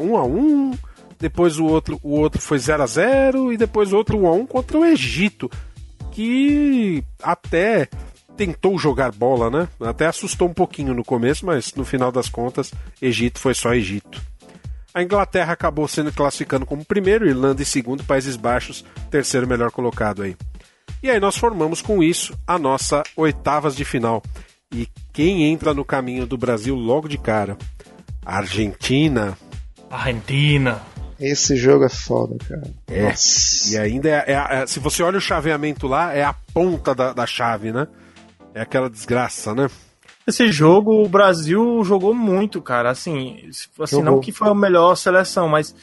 Um 0.00 0.16
a 0.16 0.24
um, 0.24 0.72
depois 1.18 1.58
o 1.58 1.64
outro, 1.64 1.98
o 2.02 2.18
outro 2.18 2.40
foi 2.40 2.58
0 2.58 2.82
a 2.82 2.86
0 2.86 3.52
e 3.52 3.56
depois 3.56 3.92
outro 3.92 4.18
1 4.18 4.26
a 4.26 4.32
1 4.32 4.46
contra 4.46 4.78
o 4.78 4.84
Egito, 4.84 5.50
que 6.10 7.04
até 7.22 7.88
tentou 8.44 8.76
jogar 8.76 9.12
bola, 9.12 9.48
né? 9.48 9.68
Até 9.80 10.06
assustou 10.06 10.48
um 10.48 10.54
pouquinho 10.54 10.92
no 10.92 11.04
começo, 11.04 11.46
mas 11.46 11.74
no 11.74 11.84
final 11.84 12.10
das 12.10 12.28
contas, 12.28 12.72
Egito 13.00 13.38
foi 13.38 13.54
só 13.54 13.72
Egito. 13.72 14.20
A 14.92 15.00
Inglaterra 15.00 15.52
acabou 15.52 15.86
sendo 15.86 16.12
classificando 16.12 16.66
como 16.66 16.84
primeiro, 16.84 17.26
Irlanda 17.26 17.62
em 17.62 17.64
segundo, 17.64 18.02
Países 18.02 18.36
Baixos, 18.36 18.84
terceiro 19.10 19.46
melhor 19.46 19.70
colocado 19.70 20.22
aí. 20.22 20.36
E 21.00 21.08
aí 21.08 21.20
nós 21.20 21.36
formamos 21.36 21.80
com 21.80 22.02
isso 22.02 22.36
a 22.44 22.58
nossa 22.58 23.04
oitavas 23.16 23.76
de 23.76 23.84
final. 23.84 24.20
E 24.74 24.88
quem 25.12 25.44
entra 25.44 25.72
no 25.72 25.84
caminho 25.84 26.26
do 26.26 26.36
Brasil 26.36 26.74
logo 26.74 27.08
de 27.08 27.18
cara? 27.18 27.56
Argentina. 28.24 29.38
Argentina. 29.88 30.82
Esse 31.18 31.54
jogo 31.54 31.84
é 31.84 31.88
foda, 31.88 32.36
cara. 32.48 32.68
É. 32.88 33.02
Nossa. 33.04 33.72
E 33.72 33.78
ainda 33.78 34.08
é, 34.08 34.24
é, 34.26 34.62
é, 34.62 34.66
Se 34.66 34.80
você 34.80 35.02
olha 35.02 35.18
o 35.18 35.20
chaveamento 35.20 35.86
lá, 35.86 36.12
é 36.12 36.24
a 36.24 36.32
ponta 36.32 36.92
da, 36.94 37.12
da 37.12 37.26
chave, 37.26 37.70
né? 37.70 37.86
É 38.54 38.60
aquela 38.60 38.90
desgraça, 38.90 39.54
né? 39.54 39.68
Esse 40.26 40.50
jogo, 40.52 41.02
o 41.02 41.08
Brasil 41.08 41.82
jogou 41.84 42.14
muito, 42.14 42.62
cara. 42.62 42.90
Assim, 42.90 43.48
assim 43.80 44.02
não 44.02 44.20
que 44.20 44.30
foi 44.30 44.48
a 44.48 44.54
melhor 44.54 44.94
seleção, 44.94 45.48
mas 45.48 45.74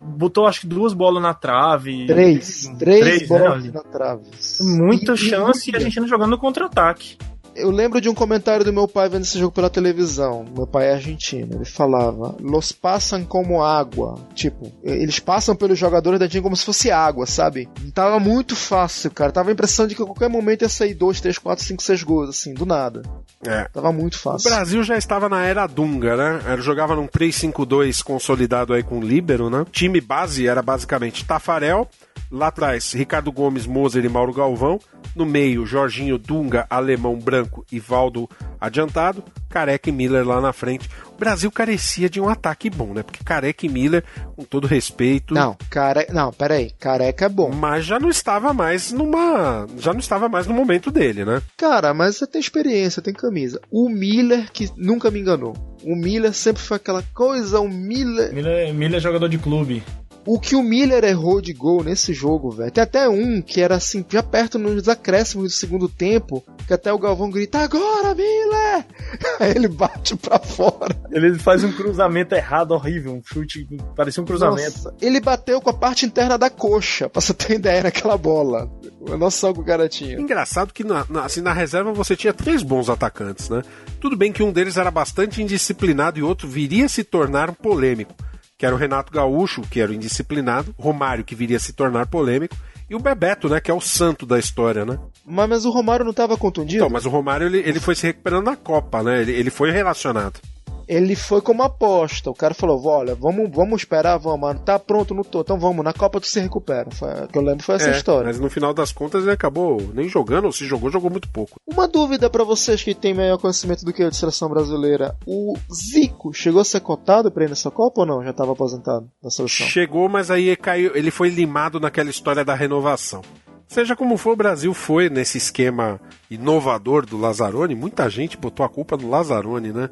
botou 0.00 0.46
acho 0.46 0.60
que 0.60 0.66
duas 0.66 0.92
bolas 0.92 1.22
na 1.22 1.34
trave. 1.34 2.06
Três. 2.06 2.70
Três, 2.78 3.00
três 3.00 3.28
bolas 3.28 3.64
né? 3.64 3.72
na 3.74 3.82
trave. 3.82 4.24
Muita 4.60 5.14
e, 5.14 5.16
chance 5.16 5.70
e 5.70 5.76
a 5.76 5.80
gente 5.80 5.98
não 5.98 6.06
jogando 6.06 6.30
no 6.30 6.38
contra-ataque 6.38 7.18
eu 7.60 7.70
lembro 7.70 8.00
de 8.00 8.08
um 8.08 8.14
comentário 8.14 8.64
do 8.64 8.72
meu 8.72 8.88
pai 8.88 9.08
vendo 9.08 9.22
esse 9.22 9.38
jogo 9.38 9.52
pela 9.52 9.70
televisão. 9.70 10.44
Meu 10.56 10.66
pai 10.66 10.88
é 10.88 10.94
argentino. 10.94 11.56
Ele 11.56 11.64
falava: 11.64 12.36
Los 12.40 12.72
passam 12.72 13.24
como 13.24 13.62
água. 13.62 14.18
Tipo, 14.34 14.72
eles 14.82 15.18
passam 15.18 15.54
pelos 15.54 15.78
jogadores 15.78 16.18
da 16.18 16.24
Argentina 16.24 16.42
como 16.42 16.56
se 16.56 16.64
fosse 16.64 16.90
água, 16.90 17.26
sabe? 17.26 17.68
Tava 17.94 18.18
muito 18.18 18.56
fácil, 18.56 19.10
cara. 19.10 19.32
Tava 19.32 19.50
a 19.50 19.52
impressão 19.52 19.86
de 19.86 19.94
que 19.94 20.02
a 20.02 20.06
qualquer 20.06 20.28
momento 20.28 20.62
ia 20.62 20.68
sair 20.68 20.94
2, 20.94 21.20
3, 21.20 21.38
4, 21.38 21.64
5, 21.64 21.82
6 21.82 22.02
gols, 22.02 22.30
assim, 22.30 22.54
do 22.54 22.66
nada. 22.66 23.02
É. 23.46 23.64
Tava 23.72 23.92
muito 23.92 24.18
fácil. 24.18 24.50
O 24.50 24.54
Brasil 24.54 24.82
já 24.82 24.96
estava 24.96 25.28
na 25.28 25.44
era 25.44 25.66
Dunga, 25.66 26.16
né? 26.16 26.40
Ele 26.52 26.62
jogava 26.62 26.94
num 26.94 27.06
3-5-2 27.06 28.02
consolidado 28.02 28.72
aí 28.72 28.82
com 28.82 28.98
o 28.98 29.02
Líbero, 29.02 29.48
né? 29.48 29.64
Time 29.70 30.00
base 30.00 30.46
era 30.46 30.62
basicamente 30.62 31.24
Tafarel. 31.24 31.88
Lá 32.30 32.46
atrás, 32.46 32.92
Ricardo 32.92 33.32
Gomes, 33.32 33.66
Moser 33.66 34.04
e 34.04 34.08
Mauro 34.08 34.32
Galvão. 34.32 34.78
No 35.16 35.26
meio, 35.26 35.66
Jorginho, 35.66 36.16
Dunga, 36.16 36.64
Alemão, 36.70 37.18
Branco 37.18 37.66
e 37.72 37.80
Valdo 37.80 38.30
adiantado. 38.60 39.24
Careca 39.48 39.88
e 39.88 39.92
Miller 39.92 40.24
lá 40.24 40.40
na 40.40 40.52
frente. 40.52 40.88
O 41.12 41.18
Brasil 41.18 41.50
carecia 41.50 42.08
de 42.08 42.20
um 42.20 42.28
ataque 42.28 42.70
bom, 42.70 42.94
né? 42.94 43.02
Porque 43.02 43.24
Careca 43.24 43.66
e 43.66 43.68
Miller, 43.68 44.04
com 44.36 44.44
todo 44.44 44.68
respeito. 44.68 45.34
Não, 45.34 45.56
care... 45.68 46.06
não, 46.12 46.32
peraí. 46.32 46.70
Careca 46.78 47.24
é 47.24 47.28
bom. 47.28 47.50
Mas 47.50 47.84
já 47.84 47.98
não 47.98 48.08
estava 48.08 48.54
mais 48.54 48.92
numa. 48.92 49.66
Já 49.78 49.92
não 49.92 49.98
estava 49.98 50.28
mais 50.28 50.46
no 50.46 50.54
momento 50.54 50.92
dele, 50.92 51.24
né? 51.24 51.42
Cara, 51.56 51.92
mas 51.92 52.16
você 52.16 52.26
tem 52.28 52.40
experiência, 52.40 53.02
tem 53.02 53.12
camisa. 53.12 53.60
O 53.72 53.88
Miller, 53.88 54.52
que 54.52 54.70
nunca 54.76 55.10
me 55.10 55.18
enganou. 55.18 55.56
O 55.82 55.96
Miller 55.96 56.32
sempre 56.32 56.62
foi 56.62 56.76
aquela 56.76 57.02
coisa, 57.12 57.58
o 57.58 57.68
Miller. 57.68 58.32
Miller, 58.32 58.72
Miller 58.72 58.98
é 58.98 59.00
jogador 59.00 59.28
de 59.28 59.38
clube. 59.38 59.82
O 60.26 60.38
que 60.38 60.54
o 60.54 60.62
Miller 60.62 61.04
errou 61.04 61.40
de 61.40 61.52
gol 61.52 61.82
nesse 61.82 62.12
jogo, 62.12 62.50
velho. 62.50 62.70
Tem 62.70 62.82
até 62.82 63.08
um 63.08 63.40
que 63.40 63.60
era 63.60 63.76
assim, 63.76 64.04
já 64.08 64.22
perto 64.22 64.58
nos 64.58 64.88
acréscimos 64.88 65.52
do 65.52 65.56
segundo 65.56 65.88
tempo, 65.88 66.44
que 66.66 66.74
até 66.74 66.92
o 66.92 66.98
Galvão 66.98 67.30
grita: 67.30 67.58
Agora, 67.58 68.14
Miller! 68.14 68.84
Aí 69.40 69.52
ele 69.52 69.68
bate 69.68 70.16
pra 70.16 70.38
fora. 70.38 70.94
Ele 71.10 71.38
faz 71.38 71.64
um 71.64 71.72
cruzamento 71.72 72.34
errado, 72.34 72.72
horrível. 72.72 73.14
Um 73.14 73.22
chute, 73.24 73.66
parecia 73.96 74.22
um 74.22 74.26
cruzamento. 74.26 74.76
Nossa, 74.76 74.94
ele 75.00 75.20
bateu 75.20 75.60
com 75.60 75.70
a 75.70 75.74
parte 75.74 76.04
interna 76.04 76.36
da 76.36 76.50
coxa, 76.50 77.08
pra 77.08 77.20
você 77.20 77.32
ter 77.32 77.54
ideia 77.60 77.82
naquela 77.82 78.16
bola. 78.16 78.70
A 79.10 79.16
noção 79.16 79.54
que 79.54 79.60
o 79.60 79.64
cara 79.64 79.88
tinha. 79.88 80.20
Engraçado 80.20 80.72
que 80.72 80.84
na, 80.84 81.06
na, 81.08 81.24
assim, 81.24 81.40
na 81.40 81.52
reserva 81.52 81.92
você 81.92 82.14
tinha 82.14 82.32
três 82.32 82.62
bons 82.62 82.90
atacantes, 82.90 83.48
né? 83.48 83.62
Tudo 83.98 84.16
bem 84.16 84.32
que 84.32 84.42
um 84.42 84.52
deles 84.52 84.76
era 84.76 84.90
bastante 84.90 85.42
indisciplinado 85.42 86.18
e 86.18 86.22
outro 86.22 86.46
viria 86.46 86.84
a 86.84 86.88
se 86.88 87.02
tornar 87.02 87.52
polêmico 87.52 88.14
que 88.60 88.66
era 88.66 88.74
o 88.74 88.78
Renato 88.78 89.10
Gaúcho, 89.10 89.62
que 89.62 89.80
era 89.80 89.90
o 89.90 89.94
indisciplinado, 89.94 90.74
Romário, 90.78 91.24
que 91.24 91.34
viria 91.34 91.56
a 91.56 91.60
se 91.60 91.72
tornar 91.72 92.06
polêmico, 92.08 92.54
e 92.90 92.94
o 92.94 92.98
Bebeto, 92.98 93.48
né, 93.48 93.58
que 93.58 93.70
é 93.70 93.74
o 93.74 93.80
santo 93.80 94.26
da 94.26 94.38
história, 94.38 94.84
né? 94.84 94.98
Mas, 95.24 95.48
mas 95.48 95.64
o 95.64 95.70
Romário 95.70 96.04
não 96.04 96.10
estava 96.10 96.36
contundido? 96.36 96.76
Então, 96.76 96.90
mas 96.90 97.06
o 97.06 97.08
Romário 97.08 97.46
ele, 97.46 97.60
ele 97.60 97.80
foi 97.80 97.94
se 97.94 98.06
recuperando 98.06 98.44
na 98.44 98.56
Copa, 98.56 99.02
né? 99.02 99.22
Ele, 99.22 99.32
ele 99.32 99.48
foi 99.48 99.70
relacionado 99.70 100.40
ele 100.90 101.14
foi 101.14 101.40
como 101.40 101.62
aposta. 101.62 102.30
O 102.30 102.34
cara 102.34 102.52
falou: 102.52 102.84
olha, 102.84 103.14
vamos, 103.14 103.48
vamos 103.54 103.82
esperar, 103.82 104.18
vamos, 104.18 104.40
mano. 104.40 104.58
Tá 104.58 104.76
pronto, 104.76 105.14
não 105.14 105.22
tô. 105.22 105.42
Então 105.42 105.58
vamos, 105.58 105.84
na 105.84 105.92
Copa 105.92 106.20
tu 106.20 106.26
se 106.26 106.40
recupera. 106.40 106.90
Foi, 106.90 107.08
que 107.28 107.38
eu 107.38 107.42
lembro 107.42 107.62
foi 107.62 107.76
essa 107.76 107.90
é, 107.90 107.92
história. 107.92 108.26
Mas 108.26 108.40
no 108.40 108.50
final 108.50 108.74
das 108.74 108.90
contas 108.90 109.22
ele 109.22 109.32
acabou 109.32 109.80
nem 109.94 110.08
jogando, 110.08 110.46
ou 110.46 110.52
se 110.52 110.66
jogou, 110.66 110.90
jogou 110.90 111.08
muito 111.08 111.28
pouco. 111.28 111.60
Uma 111.64 111.86
dúvida 111.86 112.28
para 112.28 112.42
vocês 112.42 112.82
que 112.82 112.92
têm 112.92 113.14
maior 113.14 113.38
conhecimento 113.38 113.84
do 113.84 113.92
que 113.92 114.02
eu 114.02 114.10
de 114.10 114.16
seleção 114.16 114.48
brasileira: 114.48 115.14
o 115.24 115.54
Zico 115.72 116.32
chegou 116.32 116.60
a 116.60 116.64
ser 116.64 116.80
cotado 116.80 117.30
pra 117.30 117.44
ir 117.44 117.48
nessa 117.48 117.70
Copa 117.70 118.00
ou 118.00 118.06
não? 118.06 118.24
Já 118.24 118.32
tava 118.32 118.52
aposentado 118.52 119.08
da 119.22 119.30
seleção? 119.30 119.68
Chegou, 119.68 120.08
mas 120.08 120.28
aí 120.28 120.56
caiu, 120.56 120.96
ele 120.96 121.12
foi 121.12 121.28
limado 121.28 121.78
naquela 121.78 122.10
história 122.10 122.44
da 122.44 122.54
renovação. 122.54 123.22
Seja 123.68 123.94
como 123.94 124.16
for, 124.16 124.32
o 124.32 124.36
Brasil 124.36 124.74
foi 124.74 125.08
nesse 125.08 125.38
esquema 125.38 126.00
inovador 126.28 127.06
do 127.06 127.16
Lazzaroni. 127.16 127.76
Muita 127.76 128.10
gente 128.10 128.36
botou 128.36 128.66
a 128.66 128.68
culpa 128.68 128.96
no 128.96 129.08
Lazzaroni, 129.08 129.72
né? 129.72 129.88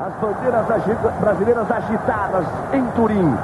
As 0.00 0.14
bandeiras 0.14 0.70
agita 0.70 1.08
brasileiras 1.20 1.70
agitadas 1.70 2.46
em 2.72 2.86
Turim. 2.92 3.36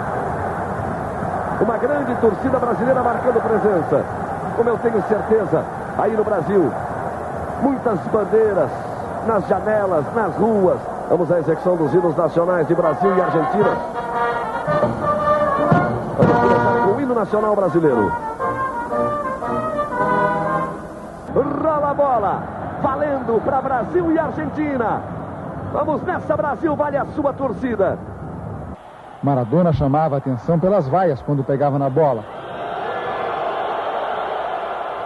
Uma 1.61 1.77
grande 1.77 2.15
torcida 2.15 2.59
brasileira 2.59 3.03
marcando 3.03 3.43
presença. 3.43 4.03
Como 4.57 4.71
eu 4.71 4.79
tenho 4.79 5.03
certeza, 5.03 5.63
aí 5.99 6.17
no 6.17 6.25
Brasil, 6.25 6.73
muitas 7.61 7.99
bandeiras 8.11 8.71
nas 9.27 9.47
janelas, 9.47 10.07
nas 10.15 10.35
ruas. 10.37 10.79
Vamos 11.11 11.31
à 11.31 11.41
execução 11.41 11.77
dos 11.77 11.93
hinos 11.93 12.17
nacionais 12.17 12.67
de 12.67 12.75
Brasil 12.75 13.15
e 13.15 13.21
Argentina. 13.21 13.77
Vamos 16.17 16.39
começar 16.39 16.85
com 16.87 16.93
o 16.93 17.01
hino 17.03 17.15
nacional 17.15 17.55
brasileiro. 17.55 18.13
Rola 21.63 21.91
a 21.91 21.95
bola, 21.95 22.43
valendo 22.83 23.45
para 23.45 23.61
Brasil 23.61 24.11
e 24.11 24.19
Argentina. 24.19 25.16
Vamos 25.73 26.03
nessa, 26.03 26.37
Brasil, 26.37 26.75
vale 26.75 26.97
a 26.97 27.05
sua 27.07 27.33
torcida. 27.33 27.99
Maradona 29.23 29.73
chamava 29.73 30.15
a 30.15 30.19
atenção 30.19 30.59
pelas 30.59 30.87
vaias 30.89 31.21
quando 31.23 31.45
pegava 31.45 31.79
na 31.79 31.91
bola. 31.91 32.25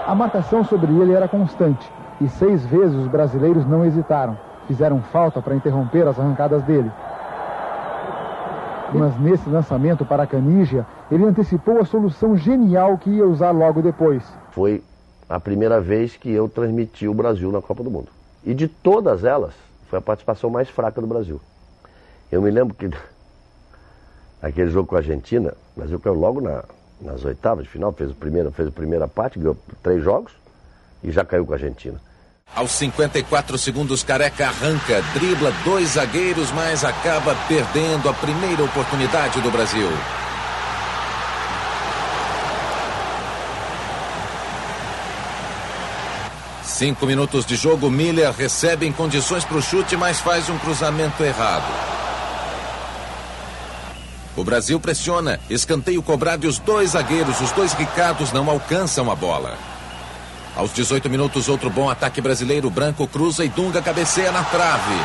A 0.06 0.14
marcação 0.14 0.64
sobre 0.64 0.92
ele 0.92 1.12
era 1.12 1.28
constante 1.28 1.90
e 2.20 2.28
seis 2.28 2.64
vezes 2.66 2.96
os 2.96 3.06
brasileiros 3.06 3.66
não 3.66 3.84
hesitaram. 3.84 4.36
Fizeram 4.66 5.00
falta 5.00 5.40
para 5.40 5.54
interromper 5.54 6.06
as 6.06 6.18
arrancadas 6.18 6.62
dele. 6.64 6.90
Mas 8.92 9.18
nesse 9.20 9.48
lançamento 9.48 10.04
para 10.04 10.24
a 10.24 10.26
Canígia, 10.26 10.84
ele 11.10 11.24
antecipou 11.24 11.80
a 11.80 11.84
solução 11.84 12.36
genial 12.36 12.98
que 12.98 13.10
ia 13.10 13.26
usar 13.26 13.52
logo 13.52 13.80
depois. 13.80 14.22
Foi 14.50 14.82
a 15.28 15.38
primeira 15.38 15.80
vez 15.80 16.16
que 16.16 16.30
eu 16.30 16.48
transmiti 16.48 17.06
o 17.06 17.14
Brasil 17.14 17.50
na 17.52 17.62
Copa 17.62 17.82
do 17.84 17.90
Mundo. 17.90 18.08
E 18.44 18.52
de 18.52 18.66
todas 18.66 19.24
elas, 19.24 19.54
foi 19.90 19.98
a 19.98 20.02
participação 20.02 20.48
mais 20.48 20.70
fraca 20.70 21.00
do 21.00 21.06
Brasil. 21.06 21.40
Eu 22.30 22.40
me 22.40 22.50
lembro 22.50 22.74
que 22.74 22.88
aquele 24.40 24.70
jogo 24.70 24.88
com 24.88 24.94
a 24.94 24.98
Argentina, 24.98 25.52
o 25.76 25.80
Brasil 25.80 25.98
caiu 25.98 26.14
logo 26.14 26.40
na, 26.40 26.64
nas 27.00 27.24
oitavas 27.24 27.64
de 27.64 27.70
final, 27.70 27.92
fez, 27.92 28.12
o 28.12 28.14
primeiro, 28.14 28.52
fez 28.52 28.68
a 28.68 28.72
primeira 28.72 29.08
parte, 29.08 29.38
ganhou 29.38 29.58
três 29.82 30.02
jogos 30.02 30.32
e 31.02 31.10
já 31.10 31.24
caiu 31.24 31.44
com 31.44 31.52
a 31.52 31.56
Argentina. 31.56 32.00
Aos 32.54 32.70
54 32.72 33.58
segundos, 33.58 34.02
Careca 34.02 34.46
arranca, 34.48 35.02
dribla 35.14 35.52
dois 35.64 35.90
zagueiros, 35.90 36.50
mas 36.52 36.84
acaba 36.84 37.34
perdendo 37.48 38.08
a 38.08 38.14
primeira 38.14 38.62
oportunidade 38.64 39.40
do 39.40 39.50
Brasil. 39.50 39.88
Cinco 46.80 47.04
minutos 47.04 47.44
de 47.44 47.56
jogo, 47.56 47.90
Miller 47.90 48.32
recebe 48.32 48.86
em 48.86 48.92
condições 48.92 49.44
para 49.44 49.58
o 49.58 49.60
chute, 49.60 49.98
mas 49.98 50.18
faz 50.18 50.48
um 50.48 50.56
cruzamento 50.56 51.22
errado. 51.22 51.70
O 54.34 54.42
Brasil 54.42 54.80
pressiona, 54.80 55.38
escanteio 55.50 56.02
cobrado 56.02 56.46
e 56.46 56.48
os 56.48 56.58
dois 56.58 56.92
zagueiros, 56.92 57.38
os 57.42 57.52
dois 57.52 57.74
Ricardos, 57.74 58.32
não 58.32 58.48
alcançam 58.48 59.10
a 59.10 59.14
bola. 59.14 59.58
Aos 60.56 60.72
18 60.72 61.10
minutos, 61.10 61.50
outro 61.50 61.68
bom 61.68 61.90
ataque 61.90 62.18
brasileiro. 62.18 62.70
Branco 62.70 63.06
cruza 63.06 63.44
e 63.44 63.50
Dunga 63.50 63.82
cabeceia 63.82 64.32
na 64.32 64.42
trave. 64.42 65.04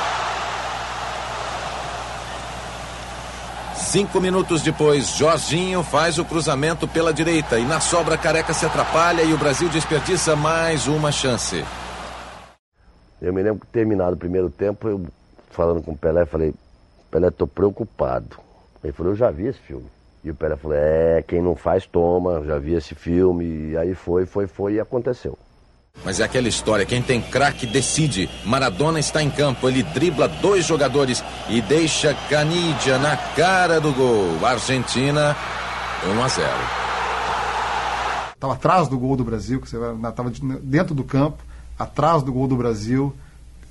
Cinco 3.96 4.20
minutos 4.20 4.62
depois, 4.62 5.16
Jorginho 5.16 5.82
faz 5.82 6.20
o 6.20 6.26
cruzamento 6.26 6.86
pela 6.86 7.14
direita 7.14 7.58
e 7.58 7.64
na 7.64 7.80
sobra 7.80 8.18
Careca 8.18 8.54
se 8.54 8.66
atrapalha 8.66 9.22
e 9.22 9.32
o 9.32 9.38
Brasil 9.38 9.70
desperdiça 9.70 10.36
mais 10.36 10.86
uma 10.86 11.14
chance. 11.14 11.64
Eu 13.22 13.34
me 13.34 13.42
lembro 13.42 13.62
que 13.62 13.68
terminado 13.68 14.16
o 14.18 14.20
primeiro 14.20 14.50
tempo, 14.50 14.86
eu 14.90 15.06
falando 15.50 15.82
com 15.82 15.94
o 15.94 15.98
Pelé, 15.98 16.26
falei, 16.26 16.54
Pelé, 17.10 17.32
tô 17.32 17.48
preocupado. 17.48 18.38
Ele 18.84 18.92
falou, 18.92 19.14
eu 19.14 19.16
já 19.16 19.32
vi 19.32 19.48
esse 19.48 19.60
filme. 19.60 19.86
E 20.26 20.30
o 20.30 20.36
Pelé 20.36 20.58
falou, 20.58 20.76
é, 20.78 21.24
quem 21.26 21.42
não 21.42 21.56
faz, 21.56 21.86
toma, 21.86 22.44
já 22.44 22.58
vi 22.58 22.74
esse 22.74 22.94
filme. 22.94 23.46
E 23.46 23.78
aí 23.78 23.96
foi, 23.96 24.26
foi, 24.26 24.46
foi 24.46 24.74
e 24.74 24.80
aconteceu. 24.82 25.40
Mas 26.04 26.20
é 26.20 26.24
aquela 26.24 26.48
história, 26.48 26.86
quem 26.86 27.02
tem 27.02 27.22
craque 27.22 27.66
decide. 27.66 28.30
Maradona 28.44 29.00
está 29.00 29.24
em 29.24 29.30
campo, 29.30 29.68
ele 29.68 29.82
dribla 29.82 30.28
dois 30.28 30.66
jogadores 30.66 31.24
e 31.50 31.62
deixa 31.62 32.14
Canidia 32.30 32.98
na 33.00 33.18
cara 33.18 33.82
do 33.82 33.92
gol. 33.92 34.46
Argentina 34.46 35.36
1 36.06 36.24
a 36.24 36.28
0. 36.28 36.50
Estava 38.34 38.54
atrás 38.54 38.88
do 38.88 39.00
gol 39.00 39.16
do 39.16 39.24
Brasil, 39.24 39.60
que 39.60 39.68
você 39.68 39.78
estava 39.78 40.32
dentro 40.62 40.94
do 40.94 41.04
campo, 41.04 41.42
atrás 41.80 42.22
do 42.22 42.32
gol 42.32 42.48
do 42.48 42.56
Brasil, 42.56 43.16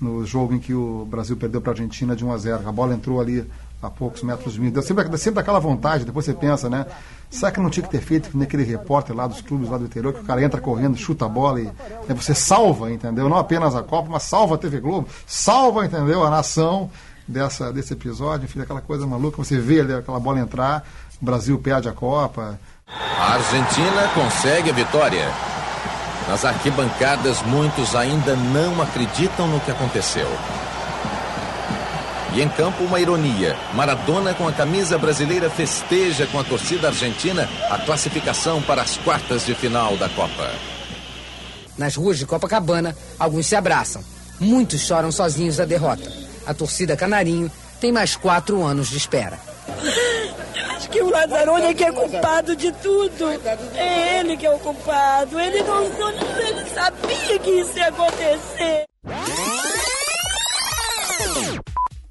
no 0.00 0.26
jogo 0.26 0.54
em 0.54 0.58
que 0.58 0.74
o 0.74 1.06
Brasil 1.08 1.36
perdeu 1.36 1.60
para 1.60 1.70
a 1.70 1.74
Argentina 1.74 2.16
de 2.16 2.24
1 2.24 2.32
a 2.32 2.38
0. 2.38 2.68
A 2.68 2.72
bola 2.72 2.94
entrou 2.94 3.20
ali 3.20 3.48
a 3.86 3.90
poucos 3.90 4.22
metros 4.22 4.54
de 4.54 4.60
mim. 4.60 4.70
Deu 4.70 4.82
sempre, 4.82 5.16
sempre 5.18 5.40
aquela 5.40 5.58
vontade, 5.58 6.04
depois 6.04 6.24
você 6.24 6.34
pensa, 6.34 6.68
né? 6.68 6.86
Será 7.30 7.50
que 7.50 7.60
não 7.60 7.70
tinha 7.70 7.84
que 7.84 7.90
ter 7.90 8.00
feito 8.00 8.30
que 8.30 8.36
naquele 8.36 8.62
repórter 8.62 9.14
lá 9.14 9.26
dos 9.26 9.40
clubes 9.40 9.68
lá 9.68 9.76
do 9.76 9.84
interior, 9.84 10.12
que 10.12 10.20
o 10.20 10.24
cara 10.24 10.42
entra 10.42 10.60
correndo, 10.60 10.96
chuta 10.96 11.24
a 11.24 11.28
bola 11.28 11.60
e 11.60 11.64
né, 11.64 12.14
você 12.14 12.34
salva, 12.34 12.92
entendeu? 12.92 13.28
Não 13.28 13.36
apenas 13.36 13.74
a 13.74 13.82
Copa, 13.82 14.08
mas 14.10 14.22
salva 14.22 14.54
a 14.54 14.58
TV 14.58 14.80
Globo, 14.80 15.08
salva, 15.26 15.84
entendeu? 15.84 16.24
A 16.24 16.30
nação 16.30 16.90
dessa, 17.26 17.72
desse 17.72 17.92
episódio, 17.92 18.44
enfim, 18.44 18.60
aquela 18.60 18.80
coisa 18.80 19.06
maluca, 19.06 19.36
você 19.36 19.58
vê 19.58 19.80
ali 19.80 19.94
aquela 19.94 20.20
bola 20.20 20.38
entrar, 20.38 20.86
o 21.20 21.24
Brasil 21.24 21.58
perde 21.58 21.88
a 21.88 21.92
Copa. 21.92 22.58
A 22.86 23.34
Argentina 23.34 24.08
consegue 24.14 24.70
a 24.70 24.74
vitória. 24.74 25.26
Nas 26.28 26.44
arquibancadas, 26.44 27.42
muitos 27.42 27.94
ainda 27.94 28.34
não 28.36 28.80
acreditam 28.80 29.46
no 29.46 29.60
que 29.60 29.70
aconteceu. 29.70 30.28
E 32.34 32.42
em 32.42 32.48
campo, 32.48 32.82
uma 32.82 32.98
ironia. 32.98 33.56
Maradona, 33.74 34.34
com 34.34 34.48
a 34.48 34.52
camisa 34.52 34.98
brasileira, 34.98 35.48
festeja 35.48 36.26
com 36.26 36.40
a 36.40 36.42
torcida 36.42 36.88
argentina 36.88 37.48
a 37.70 37.78
classificação 37.78 38.60
para 38.60 38.82
as 38.82 38.96
quartas 38.98 39.46
de 39.46 39.54
final 39.54 39.96
da 39.96 40.08
Copa. 40.08 40.50
Nas 41.78 41.94
ruas 41.94 42.18
de 42.18 42.26
Copacabana, 42.26 42.96
alguns 43.20 43.46
se 43.46 43.54
abraçam. 43.54 44.02
Muitos 44.40 44.80
choram 44.80 45.12
sozinhos 45.12 45.58
da 45.58 45.64
derrota. 45.64 46.10
A 46.44 46.52
torcida 46.52 46.96
Canarinho 46.96 47.48
tem 47.80 47.92
mais 47.92 48.16
quatro 48.16 48.64
anos 48.64 48.88
de 48.90 48.96
espera. 48.96 49.38
Acho 50.74 50.90
que 50.90 51.00
o 51.02 51.10
Lazzaroni 51.10 51.66
é 51.66 51.74
que 51.74 51.84
é 51.84 51.92
culpado 51.92 52.56
de 52.56 52.72
tudo. 52.72 53.26
É 53.76 54.18
ele 54.18 54.36
que 54.36 54.44
é 54.44 54.50
o 54.50 54.58
culpado. 54.58 55.38
Ele 55.38 55.62
não, 55.62 55.88
não 55.88 56.10
ele 56.10 56.68
sabia 56.70 57.38
que 57.38 57.50
isso 57.50 57.78
ia 57.78 57.88
acontecer. 57.88 58.84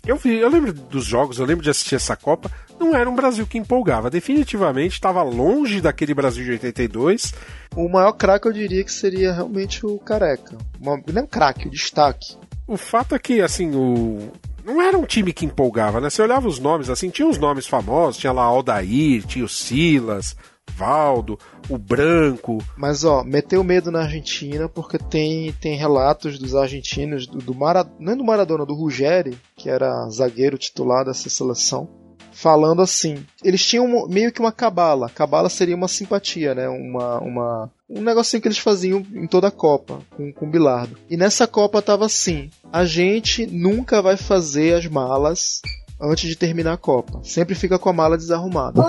Eu 0.05 0.17
vi, 0.17 0.35
eu 0.35 0.49
lembro 0.49 0.73
dos 0.73 1.05
jogos, 1.05 1.39
eu 1.39 1.45
lembro 1.45 1.63
de 1.63 1.69
assistir 1.69 1.95
essa 1.95 2.13
Copa. 2.13 2.51
Não 2.77 2.93
era 2.93 3.09
um 3.09 3.15
Brasil 3.15 3.47
que 3.47 3.57
empolgava. 3.57 4.09
Definitivamente 4.09 4.93
estava 4.93 5.23
longe 5.23 5.79
daquele 5.79 6.13
Brasil 6.13 6.43
de 6.43 6.51
82. 6.51 7.33
O 7.73 7.87
maior 7.87 8.11
craque 8.11 8.45
eu 8.45 8.51
diria 8.51 8.83
que 8.83 8.91
seria 8.91 9.31
realmente 9.31 9.85
o 9.85 9.97
Careca. 9.99 10.57
Uma, 10.77 11.01
não 11.07 11.21
é 11.21 11.23
um 11.23 11.27
craque, 11.27 11.69
o 11.69 11.71
destaque. 11.71 12.35
O 12.67 12.75
fato 12.75 13.15
é 13.15 13.19
que, 13.19 13.41
assim, 13.41 13.73
o. 13.73 14.33
Não 14.65 14.81
era 14.81 14.97
um 14.97 15.05
time 15.05 15.31
que 15.31 15.45
empolgava, 15.45 16.01
né? 16.01 16.09
Você 16.09 16.21
olhava 16.21 16.49
os 16.49 16.59
nomes, 16.59 16.89
assim, 16.89 17.09
tinha 17.09 17.27
os 17.27 17.37
nomes 17.37 17.65
famosos, 17.65 18.19
tinha 18.19 18.33
lá 18.33 18.43
Aldair, 18.43 19.25
tinha 19.25 19.45
o 19.45 19.49
Silas, 19.49 20.35
Valdo, 20.75 21.37
o 21.69 21.77
Branco. 21.77 22.57
Mas 22.75 23.03
ó, 23.03 23.23
meteu 23.23 23.63
medo 23.63 23.91
na 23.91 24.01
Argentina 24.01 24.67
porque 24.67 24.97
tem, 24.97 25.51
tem 25.53 25.77
relatos 25.77 26.39
dos 26.39 26.55
argentinos, 26.55 27.27
do, 27.27 27.37
do 27.39 27.55
Mara, 27.55 27.85
não 27.99 28.13
é 28.13 28.15
do 28.15 28.23
Maradona, 28.23 28.65
do 28.65 28.73
Ruggeri, 28.73 29.37
que 29.55 29.69
era 29.69 30.09
zagueiro 30.09 30.57
titular 30.57 31.05
dessa 31.05 31.29
seleção, 31.29 31.87
falando 32.31 32.81
assim. 32.81 33.23
Eles 33.43 33.63
tinham 33.65 34.07
meio 34.07 34.31
que 34.31 34.39
uma 34.39 34.51
cabala. 34.51 35.09
Cabala 35.09 35.49
seria 35.49 35.75
uma 35.75 35.87
simpatia, 35.87 36.55
né? 36.55 36.67
Uma, 36.67 37.19
uma, 37.19 37.71
um 37.89 38.01
negocinho 38.01 38.41
que 38.41 38.47
eles 38.47 38.57
faziam 38.57 39.05
em 39.13 39.27
toda 39.27 39.47
a 39.47 39.51
Copa, 39.51 39.99
com, 40.15 40.33
com 40.33 40.47
o 40.47 40.49
Bilardo. 40.49 40.97
E 41.09 41.15
nessa 41.15 41.47
Copa 41.47 41.81
tava 41.81 42.05
assim: 42.05 42.49
a 42.71 42.83
gente 42.83 43.45
nunca 43.45 44.01
vai 44.01 44.17
fazer 44.17 44.73
as 44.73 44.87
malas 44.87 45.61
antes 46.01 46.27
de 46.27 46.35
terminar 46.35 46.73
a 46.73 46.77
Copa. 46.77 47.21
Sempre 47.23 47.53
fica 47.53 47.77
com 47.77 47.89
a 47.89 47.93
mala 47.93 48.17
desarrumada. 48.17 48.81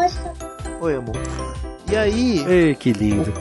Oi, 0.80 0.96
amor. 0.96 1.14
E 1.90 1.96
aí. 1.96 2.44
Ei, 2.46 2.74
que 2.74 2.92
lindo. 2.92 3.32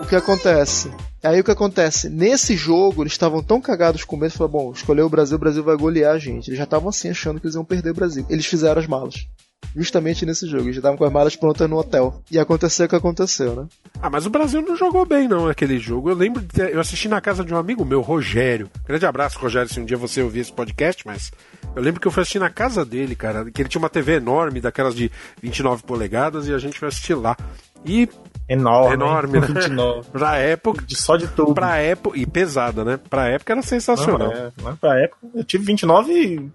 O, 0.00 0.04
o 0.04 0.06
que 0.06 0.16
acontece? 0.16 0.90
Aí 1.22 1.40
o 1.40 1.44
que 1.44 1.50
acontece? 1.50 2.10
Nesse 2.10 2.54
jogo, 2.54 3.02
eles 3.02 3.12
estavam 3.12 3.42
tão 3.42 3.60
cagados 3.60 4.04
com 4.04 4.16
medo, 4.16 4.32
falaram, 4.32 4.52
bom, 4.52 4.72
escolheu 4.72 5.06
o 5.06 5.10
Brasil, 5.10 5.36
o 5.36 5.40
Brasil 5.40 5.64
vai 5.64 5.76
golear 5.76 6.14
a 6.14 6.18
gente. 6.18 6.48
Eles 6.48 6.58
já 6.58 6.64
estavam 6.64 6.90
assim, 6.90 7.08
achando 7.08 7.40
que 7.40 7.46
eles 7.46 7.54
iam 7.54 7.64
perder 7.64 7.90
o 7.90 7.94
Brasil. 7.94 8.26
Eles 8.28 8.44
fizeram 8.44 8.80
as 8.80 8.86
malas. 8.86 9.26
Justamente 9.74 10.24
nesse 10.24 10.46
jogo. 10.46 10.64
Eles 10.64 10.76
já 10.76 10.80
estavam 10.80 10.96
com 10.96 11.04
as 11.04 11.12
malas 11.12 11.34
prontas 11.34 11.68
no 11.68 11.76
hotel. 11.76 12.22
E 12.30 12.38
aconteceu 12.38 12.86
o 12.86 12.88
que 12.88 12.94
aconteceu, 12.94 13.56
né? 13.56 13.66
Ah, 14.00 14.08
mas 14.08 14.24
o 14.24 14.30
Brasil 14.30 14.62
não 14.62 14.76
jogou 14.76 15.04
bem, 15.04 15.26
não, 15.26 15.48
aquele 15.48 15.78
jogo. 15.78 16.10
Eu 16.10 16.14
lembro 16.14 16.40
de 16.40 16.48
ter, 16.48 16.72
eu 16.72 16.80
assisti 16.80 17.08
na 17.08 17.20
casa 17.20 17.44
de 17.44 17.52
um 17.52 17.56
amigo 17.56 17.84
meu, 17.84 18.00
Rogério. 18.00 18.70
Grande 18.86 19.04
abraço, 19.06 19.38
Rogério, 19.38 19.68
se 19.68 19.80
um 19.80 19.84
dia 19.84 19.96
você 19.96 20.22
ouvir 20.22 20.40
esse 20.40 20.52
podcast, 20.52 21.04
mas 21.04 21.32
eu 21.74 21.82
lembro 21.82 22.00
que 22.00 22.06
eu 22.06 22.12
fui 22.12 22.22
assistir 22.22 22.38
na 22.38 22.50
casa 22.50 22.84
dele, 22.84 23.16
cara, 23.16 23.50
que 23.50 23.62
ele 23.62 23.68
tinha 23.68 23.80
uma 23.80 23.90
TV 23.90 24.14
enorme, 24.14 24.60
daquelas 24.60 24.94
de 24.94 25.10
29 25.42 25.82
polegadas, 25.82 26.46
e 26.46 26.54
a 26.54 26.58
gente 26.58 26.78
foi 26.78 26.88
assistir 26.88 27.14
lá. 27.14 27.36
E 27.84 28.08
Enorme. 28.48 28.94
Enorme, 28.94 29.40
né? 29.40 29.46
29. 29.48 30.10
pra 30.10 30.36
época. 30.36 30.82
De 30.82 30.96
só 30.96 31.16
de 31.16 31.26
tubo. 31.28 31.54
Pra 31.54 31.78
época. 31.78 32.18
E 32.18 32.26
pesada, 32.26 32.84
né? 32.84 32.98
Pra 33.08 33.28
época 33.28 33.52
era 33.54 33.62
sensacional. 33.62 34.28
Não, 34.28 34.70
é, 34.70 34.76
pra 34.78 35.00
época. 35.00 35.26
Eu 35.34 35.44
tive 35.44 35.64
29 35.64 36.50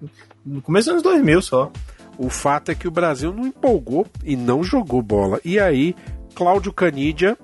no 0.45 0.61
começo 0.61 0.85
dos 0.85 0.91
anos 0.93 1.03
2000 1.03 1.41
só. 1.41 1.71
O 2.19 2.29
fato 2.29 2.69
é 2.69 2.75
que 2.75 2.85
o 2.85 2.91
Brasil 2.91 3.33
não 3.33 3.47
empolgou 3.47 4.05
e 4.25 4.35
não 4.35 4.61
jogou 4.61 5.01
bola. 5.01 5.39
E 5.45 5.57
aí, 5.57 5.95
Cláudio 6.35 6.73
Canidia 6.73 7.37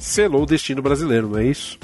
selou 0.00 0.42
o 0.42 0.46
destino 0.46 0.82
brasileiro, 0.82 1.28
não 1.28 1.38
é 1.38 1.44
isso? 1.44 1.78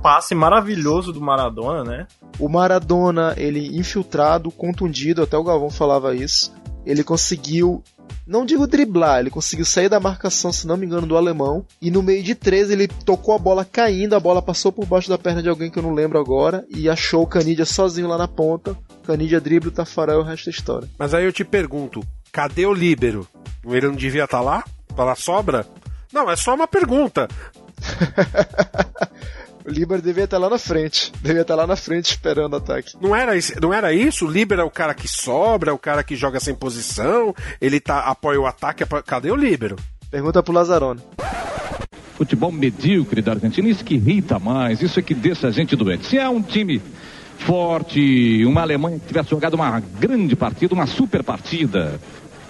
Passe 0.00 0.36
maravilhoso 0.36 1.12
do 1.12 1.20
Maradona, 1.20 1.82
né? 1.82 2.06
O 2.38 2.48
Maradona, 2.48 3.34
ele 3.36 3.76
infiltrado, 3.76 4.52
contundido, 4.52 5.20
até 5.20 5.36
o 5.36 5.42
Galvão 5.42 5.68
falava 5.68 6.14
isso. 6.14 6.54
Ele 6.86 7.04
conseguiu 7.04 7.82
não 8.26 8.44
digo 8.44 8.66
driblar, 8.66 9.20
ele 9.20 9.30
conseguiu 9.30 9.64
sair 9.64 9.88
da 9.88 10.00
marcação, 10.00 10.52
se 10.52 10.66
não 10.66 10.76
me 10.76 10.84
engano, 10.84 11.06
do 11.06 11.16
alemão. 11.16 11.64
E 11.80 11.90
no 11.90 12.02
meio 12.02 12.22
de 12.22 12.34
três 12.34 12.70
ele 12.70 12.88
tocou 12.88 13.34
a 13.34 13.38
bola 13.38 13.64
caindo, 13.64 14.14
a 14.14 14.20
bola 14.20 14.42
passou 14.42 14.72
por 14.72 14.84
baixo 14.84 15.08
da 15.08 15.18
perna 15.18 15.42
de 15.42 15.48
alguém 15.48 15.70
que 15.70 15.78
eu 15.78 15.82
não 15.82 15.94
lembro 15.94 16.18
agora. 16.18 16.64
E 16.68 16.88
achou 16.88 17.22
o 17.22 17.26
Canidia 17.26 17.64
sozinho 17.64 18.08
lá 18.08 18.18
na 18.18 18.26
ponta. 18.26 18.76
Canidia 19.04 19.40
drible 19.40 19.68
o 19.68 19.72
Tafarel 19.72 20.18
e 20.18 20.22
o 20.22 20.24
resto 20.24 20.46
da 20.46 20.50
história. 20.50 20.88
Mas 20.98 21.14
aí 21.14 21.24
eu 21.24 21.32
te 21.32 21.44
pergunto, 21.44 22.00
cadê 22.32 22.66
o 22.66 22.74
líbero? 22.74 23.26
Ele 23.64 23.86
não 23.86 23.94
devia 23.94 24.24
estar 24.24 24.38
tá 24.38 24.44
lá? 24.44 24.64
Tá 24.94 25.04
lá 25.04 25.14
sobra? 25.14 25.66
Não, 26.12 26.28
é 26.30 26.36
só 26.36 26.54
uma 26.54 26.66
pergunta. 26.66 27.28
O 29.66 29.70
Líbero 29.70 30.00
devia 30.00 30.24
estar 30.24 30.38
lá 30.38 30.48
na 30.48 30.58
frente. 30.58 31.12
Devia 31.20 31.42
estar 31.42 31.56
lá 31.56 31.66
na 31.66 31.74
frente 31.74 32.10
esperando 32.10 32.52
o 32.52 32.56
ataque. 32.56 32.96
Não 33.00 33.16
era, 33.16 33.32
não 33.60 33.74
era 33.74 33.92
isso? 33.92 34.24
O 34.24 34.30
Líbero 34.30 34.62
é 34.62 34.64
o 34.64 34.70
cara 34.70 34.94
que 34.94 35.08
sobra, 35.08 35.70
é 35.70 35.74
o 35.74 35.78
cara 35.78 36.04
que 36.04 36.14
joga 36.14 36.38
sem 36.38 36.54
posição, 36.54 37.34
ele 37.60 37.80
tá, 37.80 37.98
apoia 38.00 38.40
o 38.40 38.46
ataque. 38.46 38.84
Cadê 39.04 39.28
o 39.32 39.34
Líbero? 39.34 39.74
Pergunta 40.08 40.40
pro 40.40 40.54
Lazzarone. 40.54 41.00
Futebol 42.14 42.52
medíocre 42.52 43.20
da 43.20 43.32
Argentina, 43.32 43.68
isso 43.68 43.84
que 43.84 43.96
irrita 43.96 44.38
mais, 44.38 44.80
isso 44.80 45.00
é 45.00 45.02
que 45.02 45.12
deixa 45.12 45.48
a 45.48 45.50
gente 45.50 45.74
doente. 45.74 46.06
Se 46.06 46.16
é 46.16 46.28
um 46.28 46.40
time 46.40 46.80
forte, 47.38 48.44
uma 48.46 48.62
Alemanha 48.62 49.00
que 49.00 49.06
tivesse 49.06 49.30
jogado 49.30 49.54
uma 49.54 49.80
grande 49.80 50.36
partida, 50.36 50.74
uma 50.74 50.86
super 50.86 51.24
partida, 51.24 52.00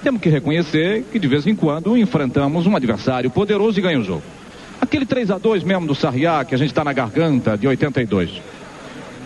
temos 0.03 0.21
que 0.21 0.29
reconhecer 0.29 1.03
que 1.11 1.19
de 1.19 1.27
vez 1.27 1.47
em 1.47 1.57
quando 1.57 1.97
enfrentamos 1.97 2.67
um 2.67 2.77
adversário 2.77 3.31
poderoso 3.31 3.79
e 3.79 3.83
ganha 3.83 3.99
o 3.99 4.05
jogo. 4.05 4.23
Aquele 4.81 5.07
3 5.07 5.31
a 5.31 5.39
2 5.39 5.65
mesmo 5.65 5.87
do 5.87 5.95
Sarriá, 5.95 6.45
que 6.45 6.55
a 6.55 6.59
gente 6.59 6.69
está 6.69 6.85
na 6.85 6.93
garganta, 6.93 7.57
de 7.57 7.67
82. 7.67 8.41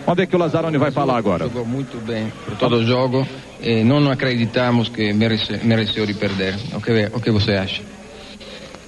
Vamos 0.05 0.17
ver 0.17 0.23
o 0.23 0.27
que 0.27 0.35
o 0.35 0.39
Lazzaroni 0.39 0.77
vai 0.77 0.91
falar 0.91 1.17
agora. 1.17 1.45
Jogou 1.45 1.65
muito 1.65 1.97
bem 2.05 2.31
por 2.45 2.57
todo 2.57 2.77
o 2.77 2.85
jogo 2.85 3.27
e 3.61 3.83
não 3.83 4.09
acreditamos 4.09 4.89
que 4.89 5.13
merece, 5.13 5.59
mereceu 5.63 6.05
de 6.05 6.13
perder. 6.13 6.57
O 6.73 6.81
que, 6.81 7.09
o 7.13 7.21
que 7.21 7.31
você 7.31 7.53
acha? 7.53 7.83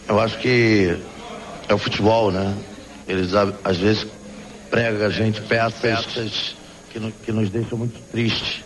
Eu 0.07 0.19
acho 0.19 0.37
que 0.39 0.97
é 1.67 1.73
o 1.73 1.77
futebol, 1.77 2.31
né? 2.31 2.55
Eles 3.07 3.33
às 3.35 3.77
vezes 3.77 4.07
pregam 4.69 5.05
a 5.05 5.09
gente 5.09 5.41
peças 5.41 6.55
que, 6.91 6.99
no, 6.99 7.11
que 7.11 7.31
nos 7.31 7.49
deixam 7.49 7.77
muito 7.77 7.99
tristes. 8.11 8.63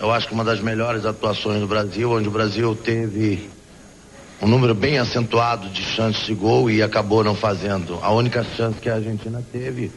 Eu 0.00 0.12
acho 0.12 0.28
que 0.28 0.34
uma 0.34 0.44
das 0.44 0.60
melhores 0.60 1.04
atuações 1.04 1.60
do 1.60 1.66
Brasil, 1.66 2.12
onde 2.12 2.28
o 2.28 2.30
Brasil 2.30 2.76
teve 2.76 3.50
um 4.40 4.46
número 4.46 4.74
bem 4.74 4.98
acentuado 4.98 5.68
de 5.68 5.82
chances 5.82 6.24
de 6.24 6.34
gol 6.34 6.70
e 6.70 6.82
acabou 6.82 7.24
não 7.24 7.34
fazendo. 7.34 7.98
A 8.02 8.12
única 8.12 8.44
chance 8.44 8.78
que 8.80 8.88
a 8.88 8.94
Argentina 8.94 9.44
teve 9.52 9.90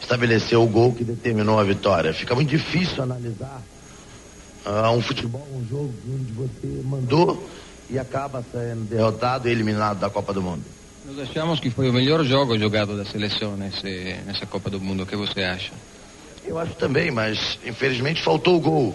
estabeleceu 0.00 0.62
o 0.62 0.66
gol 0.66 0.92
que 0.92 1.04
determinou 1.04 1.58
a 1.58 1.64
vitória. 1.64 2.12
Fica 2.12 2.34
muito 2.34 2.48
difícil 2.48 3.02
analisar 3.02 3.62
uh, 4.66 4.90
um 4.90 5.00
futebol, 5.00 5.46
um 5.54 5.64
jogo 5.68 5.92
onde 6.08 6.32
você 6.32 6.82
mandou 6.84 7.48
e 7.90 7.98
acaba 7.98 8.44
sendo 8.52 8.88
derrotado 8.88 9.48
e 9.48 9.52
eliminado 9.52 10.00
da 10.00 10.10
Copa 10.10 10.32
do 10.32 10.42
Mundo. 10.42 10.64
Nós 11.06 11.30
achamos 11.30 11.60
que 11.60 11.70
foi 11.70 11.88
o 11.88 11.92
melhor 11.92 12.22
jogo 12.24 12.58
jogado 12.58 12.96
da 12.96 13.04
seleção 13.04 13.56
nesse, 13.56 14.16
nessa 14.26 14.46
Copa 14.46 14.68
do 14.68 14.80
Mundo. 14.80 15.04
O 15.04 15.06
que 15.06 15.16
você 15.16 15.42
acha? 15.42 15.72
Eu 16.44 16.58
acho 16.58 16.74
também, 16.74 17.10
mas 17.10 17.58
infelizmente 17.64 18.22
faltou 18.22 18.56
o 18.56 18.60
gol. 18.60 18.94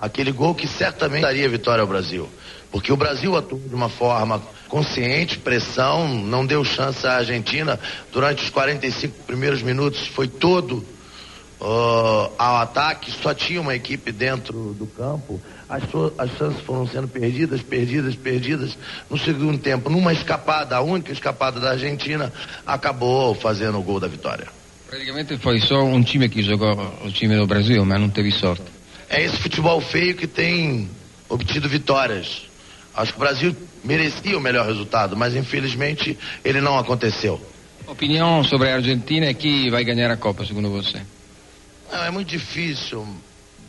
Aquele 0.00 0.32
gol 0.32 0.54
que 0.54 0.66
certamente 0.66 1.22
daria 1.22 1.48
vitória 1.48 1.82
ao 1.82 1.86
Brasil. 1.86 2.28
Porque 2.72 2.90
o 2.90 2.96
Brasil 2.96 3.36
atuou 3.36 3.60
de 3.60 3.74
uma 3.74 3.90
forma 3.90 4.42
consciente, 4.66 5.38
pressão, 5.38 6.08
não 6.08 6.44
deu 6.44 6.64
chance 6.64 7.06
à 7.06 7.16
Argentina. 7.16 7.78
Durante 8.10 8.42
os 8.42 8.50
45 8.50 9.24
primeiros 9.26 9.62
minutos 9.62 10.06
foi 10.08 10.26
todo 10.26 10.82
uh, 11.60 12.32
ao 12.38 12.56
ataque, 12.56 13.12
só 13.12 13.34
tinha 13.34 13.60
uma 13.60 13.74
equipe 13.74 14.10
dentro 14.10 14.74
do 14.74 14.86
campo. 14.86 15.38
As, 15.68 15.82
as 16.18 16.36
chances 16.38 16.60
foram 16.62 16.86
sendo 16.86 17.06
perdidas, 17.06 17.60
perdidas, 17.62 18.16
perdidas. 18.16 18.76
No 19.10 19.18
segundo 19.18 19.58
tempo, 19.58 19.90
numa 19.90 20.14
escapada, 20.14 20.74
a 20.74 20.80
única 20.80 21.12
escapada 21.12 21.60
da 21.60 21.72
Argentina, 21.72 22.32
acabou 22.66 23.34
fazendo 23.34 23.78
o 23.78 23.82
gol 23.82 24.00
da 24.00 24.08
vitória. 24.08 24.48
Praticamente 24.88 25.36
foi 25.38 25.60
só 25.60 25.82
um 25.82 26.02
time 26.02 26.28
que 26.28 26.42
jogou 26.42 26.72
o 27.04 27.10
time 27.10 27.36
do 27.36 27.46
Brasil, 27.46 27.84
mas 27.84 28.00
não 28.00 28.10
teve 28.10 28.30
sorte. 28.30 28.64
É 29.08 29.22
esse 29.22 29.36
futebol 29.36 29.80
feio 29.80 30.14
que 30.14 30.26
tem 30.26 30.88
obtido 31.28 31.68
vitórias. 31.68 32.51
Acho 32.94 33.12
que 33.12 33.18
o 33.18 33.20
Brasil 33.20 33.56
merecia 33.82 34.36
o 34.36 34.40
melhor 34.40 34.66
resultado, 34.66 35.16
mas 35.16 35.34
infelizmente 35.34 36.18
ele 36.44 36.60
não 36.60 36.78
aconteceu. 36.78 37.40
Opinião 37.86 38.44
sobre 38.44 38.70
a 38.70 38.76
Argentina 38.76 39.26
é 39.26 39.34
que 39.34 39.70
vai 39.70 39.84
ganhar 39.84 40.10
a 40.10 40.16
Copa, 40.16 40.44
segundo 40.44 40.70
você? 40.70 41.00
Não, 41.90 42.04
é 42.04 42.10
muito 42.10 42.28
difícil 42.28 43.06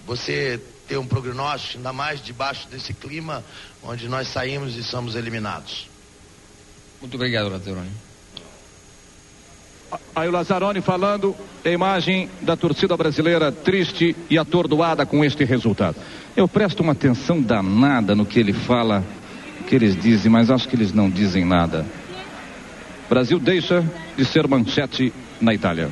você 0.06 0.62
ter 0.88 0.98
um 0.98 1.06
prognóstico, 1.06 1.78
ainda 1.78 1.94
mais 1.94 2.24
debaixo 2.24 2.68
desse 2.68 2.94
clima 2.94 3.44
onde 3.82 4.08
nós 4.08 4.28
saímos 4.28 4.76
e 4.76 4.84
somos 4.84 5.16
eliminados. 5.16 5.88
Muito 7.02 7.16
obrigado, 7.16 7.50
Lazzaroni. 7.50 7.92
Aí 10.16 10.28
o 10.28 10.32
Lazzaroni 10.32 10.82
falando, 10.82 11.36
a 11.64 11.70
imagem 11.70 12.30
da 12.42 12.56
torcida 12.56 12.96
brasileira 12.98 13.52
triste 13.52 14.16
e 14.30 14.38
atordoada 14.38 15.06
com 15.06 15.24
este 15.24 15.44
resultado. 15.44 15.98
Eu 16.36 16.48
presto 16.48 16.82
uma 16.82 16.94
atenção 16.94 17.40
danada 17.40 18.16
no 18.16 18.26
que 18.26 18.40
ele 18.40 18.54
fala, 18.54 19.04
o 19.62 19.64
que 19.66 19.76
eles 19.76 19.96
dizem, 19.96 20.32
mas 20.32 20.50
acho 20.50 20.68
que 20.68 20.76
eles 20.76 20.92
não 20.92 21.08
dizem 21.08 21.46
nada. 21.46 21.86
Brasil 23.08 23.38
deixa 23.38 23.84
de 24.18 24.26
ser 24.26 24.48
manchete 24.48 25.14
na 25.40 25.54
Itália. 25.54 25.92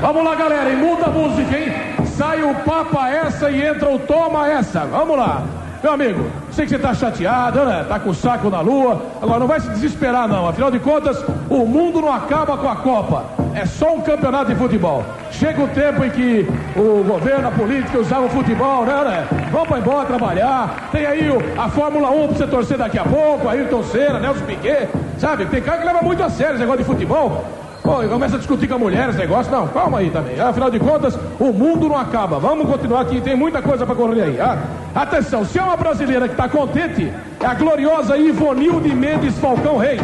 Vamos 0.00 0.24
lá, 0.24 0.34
galera, 0.34 0.70
e 0.70 0.76
muda 0.76 1.06
a 1.06 1.10
música, 1.10 1.58
hein? 1.58 2.06
Sai 2.06 2.42
o 2.42 2.54
Papa 2.62 3.10
essa 3.10 3.50
e 3.50 3.62
entra 3.62 3.90
o 3.90 3.98
Toma 3.98 4.48
essa. 4.48 4.86
Vamos 4.86 5.18
lá. 5.18 5.63
Meu 5.84 5.92
amigo, 5.92 6.24
sei 6.50 6.64
que 6.64 6.70
você 6.70 6.78
tá 6.78 6.94
chateado, 6.94 7.62
né? 7.62 7.84
Tá 7.86 8.00
com 8.00 8.08
o 8.08 8.14
saco 8.14 8.48
na 8.48 8.62
lua. 8.62 9.02
Agora 9.20 9.38
não 9.38 9.46
vai 9.46 9.60
se 9.60 9.68
desesperar, 9.68 10.26
não. 10.26 10.48
Afinal 10.48 10.70
de 10.70 10.78
contas, 10.78 11.22
o 11.50 11.66
mundo 11.66 12.00
não 12.00 12.10
acaba 12.10 12.56
com 12.56 12.66
a 12.66 12.76
Copa. 12.76 13.26
É 13.54 13.66
só 13.66 13.94
um 13.94 14.00
campeonato 14.00 14.46
de 14.46 14.54
futebol. 14.54 15.04
Chega 15.30 15.62
o 15.62 15.68
tempo 15.68 16.02
em 16.02 16.08
que 16.08 16.48
o 16.74 17.04
governo, 17.04 17.48
a 17.48 17.50
política 17.50 17.98
usavam 17.98 18.28
o 18.28 18.30
futebol, 18.30 18.86
né, 18.86 18.94
né? 19.04 19.28
Vamos 19.52 19.68
para 19.68 19.78
embora 19.78 20.06
trabalhar. 20.06 20.88
Tem 20.90 21.04
aí 21.04 21.28
a 21.58 21.68
Fórmula 21.68 22.08
1 22.08 22.28
pra 22.28 22.36
você 22.38 22.46
torcer 22.46 22.78
daqui 22.78 22.98
a 22.98 23.04
pouco, 23.04 23.46
Ayrton 23.46 23.82
Senna, 23.82 24.18
Nelson 24.18 24.46
Piquet, 24.46 24.88
sabe? 25.18 25.44
Tem 25.44 25.60
cara 25.60 25.82
que 25.82 25.86
leva 25.86 26.00
muito 26.00 26.22
a 26.22 26.30
sério 26.30 26.54
esse 26.54 26.60
negócio 26.60 26.82
de 26.82 26.86
futebol. 26.86 27.44
Pô, 27.84 27.96
começa 28.08 28.36
a 28.36 28.38
discutir 28.38 28.66
com 28.66 28.76
a 28.76 28.78
mulher 28.78 29.10
esse 29.10 29.18
negócio. 29.18 29.52
Não, 29.52 29.68
calma 29.68 29.98
aí 29.98 30.08
também. 30.08 30.40
Afinal 30.40 30.70
de 30.70 30.78
contas, 30.78 31.18
o 31.38 31.52
mundo 31.52 31.86
não 31.86 31.98
acaba. 31.98 32.38
Vamos 32.38 32.66
continuar 32.66 33.02
aqui, 33.02 33.20
tem 33.20 33.36
muita 33.36 33.60
coisa 33.60 33.84
para 33.84 33.94
correr 33.94 34.22
aí. 34.22 34.40
Ah, 34.40 34.56
atenção, 34.94 35.44
se 35.44 35.58
é 35.58 35.62
uma 35.62 35.76
brasileira 35.76 36.26
que 36.26 36.32
está 36.32 36.48
contente, 36.48 37.12
é 37.38 37.44
a 37.46 37.52
gloriosa 37.52 38.16
Ivonilde 38.16 38.88
Mendes 38.94 39.38
Falcão 39.38 39.76
Reis. 39.76 40.00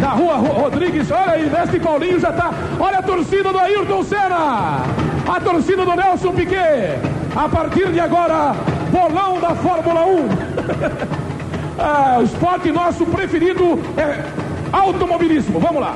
Na 0.00 0.08
rua 0.08 0.34
Rodrigues, 0.34 1.08
olha 1.12 1.34
aí, 1.34 1.48
Mestre 1.48 1.78
Paulinho 1.78 2.18
já 2.18 2.32
tá. 2.32 2.50
Olha 2.80 2.98
a 2.98 3.02
torcida 3.02 3.52
do 3.52 3.58
Ayrton 3.58 4.02
Senna! 4.02 4.80
A 5.28 5.40
torcida 5.40 5.84
do 5.84 5.94
Nelson 5.94 6.32
Piquet! 6.32 6.98
A 7.36 7.48
partir 7.48 7.92
de 7.92 8.00
agora, 8.00 8.52
bolão 8.90 9.38
da 9.38 9.54
Fórmula 9.54 10.04
1. 10.06 10.28
ah, 11.78 12.16
o 12.18 12.24
esporte 12.24 12.72
nosso 12.72 13.06
preferido 13.06 13.78
é 13.96 14.24
automobilismo. 14.72 15.60
Vamos 15.60 15.80
lá. 15.80 15.94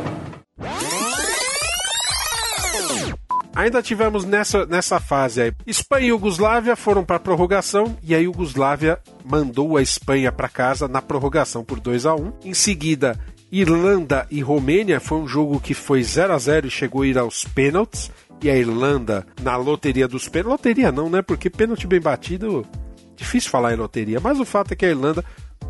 Ainda 3.54 3.82
tivemos 3.82 4.24
nessa, 4.24 4.64
nessa 4.66 5.00
fase 5.00 5.42
aí. 5.42 5.52
Espanha 5.66 6.06
e 6.06 6.08
Iugoslávia 6.08 6.76
foram 6.76 7.04
para 7.04 7.18
prorrogação 7.18 7.96
e 8.02 8.14
a 8.14 8.18
Iugoslávia 8.18 8.98
mandou 9.24 9.76
a 9.76 9.82
Espanha 9.82 10.30
para 10.30 10.48
casa 10.48 10.86
na 10.86 11.02
prorrogação 11.02 11.64
por 11.64 11.80
2 11.80 12.06
a 12.06 12.14
1 12.14 12.32
Em 12.44 12.54
seguida, 12.54 13.18
Irlanda 13.50 14.26
e 14.30 14.40
Romênia 14.40 15.00
foi 15.00 15.18
um 15.18 15.26
jogo 15.26 15.58
que 15.58 15.74
foi 15.74 16.02
0 16.02 16.32
a 16.32 16.38
0 16.38 16.68
e 16.68 16.70
chegou 16.70 17.02
a 17.02 17.06
ir 17.06 17.18
aos 17.18 17.44
pênaltis. 17.44 18.10
E 18.42 18.48
a 18.48 18.56
Irlanda 18.56 19.26
na 19.42 19.56
loteria 19.56 20.08
dos 20.08 20.28
pênaltis. 20.28 20.52
Loteria 20.52 20.92
não, 20.92 21.10
né? 21.10 21.20
Porque 21.20 21.50
pênalti 21.50 21.86
bem 21.86 22.00
batido. 22.00 22.64
Difícil 23.16 23.50
falar 23.50 23.74
em 23.74 23.76
loteria, 23.76 24.18
mas 24.18 24.40
o 24.40 24.46
fato 24.46 24.72
é 24.72 24.76
que 24.76 24.86
a 24.86 24.88
Irlanda 24.88 25.22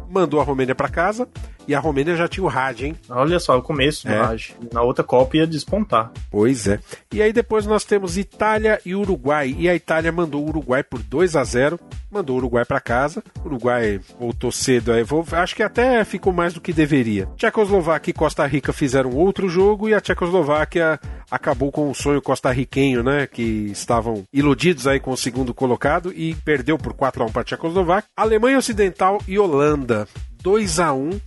mandou 0.09 0.41
a 0.41 0.45
Romênia 0.45 0.75
para 0.75 0.89
casa 0.89 1.29
e 1.69 1.75
a 1.75 1.81
Romênia 1.81 2.17
já 2.17 2.27
tinha 2.29 2.45
o 2.45 2.49
Raj, 2.49 2.83
hein? 2.83 2.97
Olha 3.09 3.39
só, 3.39 3.57
o 3.59 3.63
começo 3.63 4.07
do 4.07 4.13
É. 4.13 4.21
Raj. 4.21 4.53
Na 4.73 4.83
outra 4.83 5.05
Copa 5.05 5.37
ia 5.37 5.47
despontar. 5.47 6.11
Pois 6.31 6.67
é. 6.67 6.79
E 7.13 7.21
aí 7.23 7.33
depois 7.33 7.67
nós 7.67 7.85
temos 7.85 8.17
Itália 8.19 8.81
e 8.85 8.95
Uruguai. 8.95 9.55
E 9.59 9.69
a 9.69 9.75
Itália 9.75 10.11
mandou 10.13 10.45
o 10.45 10.49
Uruguai 10.49 10.83
por 10.83 11.03
2 11.03 11.37
a 11.37 11.45
0 11.45 11.79
mandou 12.11 12.35
o 12.35 12.39
Uruguai 12.39 12.65
para 12.65 12.81
casa. 12.81 13.23
O 13.45 13.47
Uruguai 13.47 14.01
voltou 14.19 14.51
cedo, 14.51 14.93
aí 14.93 15.05
vou- 15.05 15.25
acho 15.33 15.55
que 15.55 15.63
até 15.63 16.03
ficou 16.05 16.33
mais 16.33 16.53
do 16.53 16.61
que 16.61 16.73
deveria. 16.73 17.27
Tchecoslováquia 17.37 18.11
e 18.11 18.15
Costa 18.15 18.45
Rica 18.47 18.73
fizeram 18.73 19.11
outro 19.15 19.49
jogo 19.49 19.89
e 19.89 19.95
a 19.95 20.01
Tchecoslováquia 20.01 20.99
acabou 21.31 21.71
com 21.71 21.89
o 21.89 21.95
sonho 21.95 22.21
costarriquenho, 22.21 23.03
né? 23.05 23.27
Que 23.29 23.43
estavam 23.71 24.25
iludidos 24.33 24.87
aí 24.89 24.99
com 24.99 25.13
o 25.13 25.17
segundo 25.17 25.55
colocado 25.55 26.13
e 26.13 26.35
perdeu 26.35 26.77
por 26.77 26.93
4 26.95 27.23
a 27.23 27.27
1 27.27 27.31
para 27.33 27.43
a 27.43 27.45
Tchecoslováquia. 27.45 28.09
Alemanha 28.17 28.59
Ocidental 28.59 29.19
e 29.29 29.39
Holanda. 29.39 30.09
2 30.43 30.59
a 30.79 30.93
1 30.93 31.21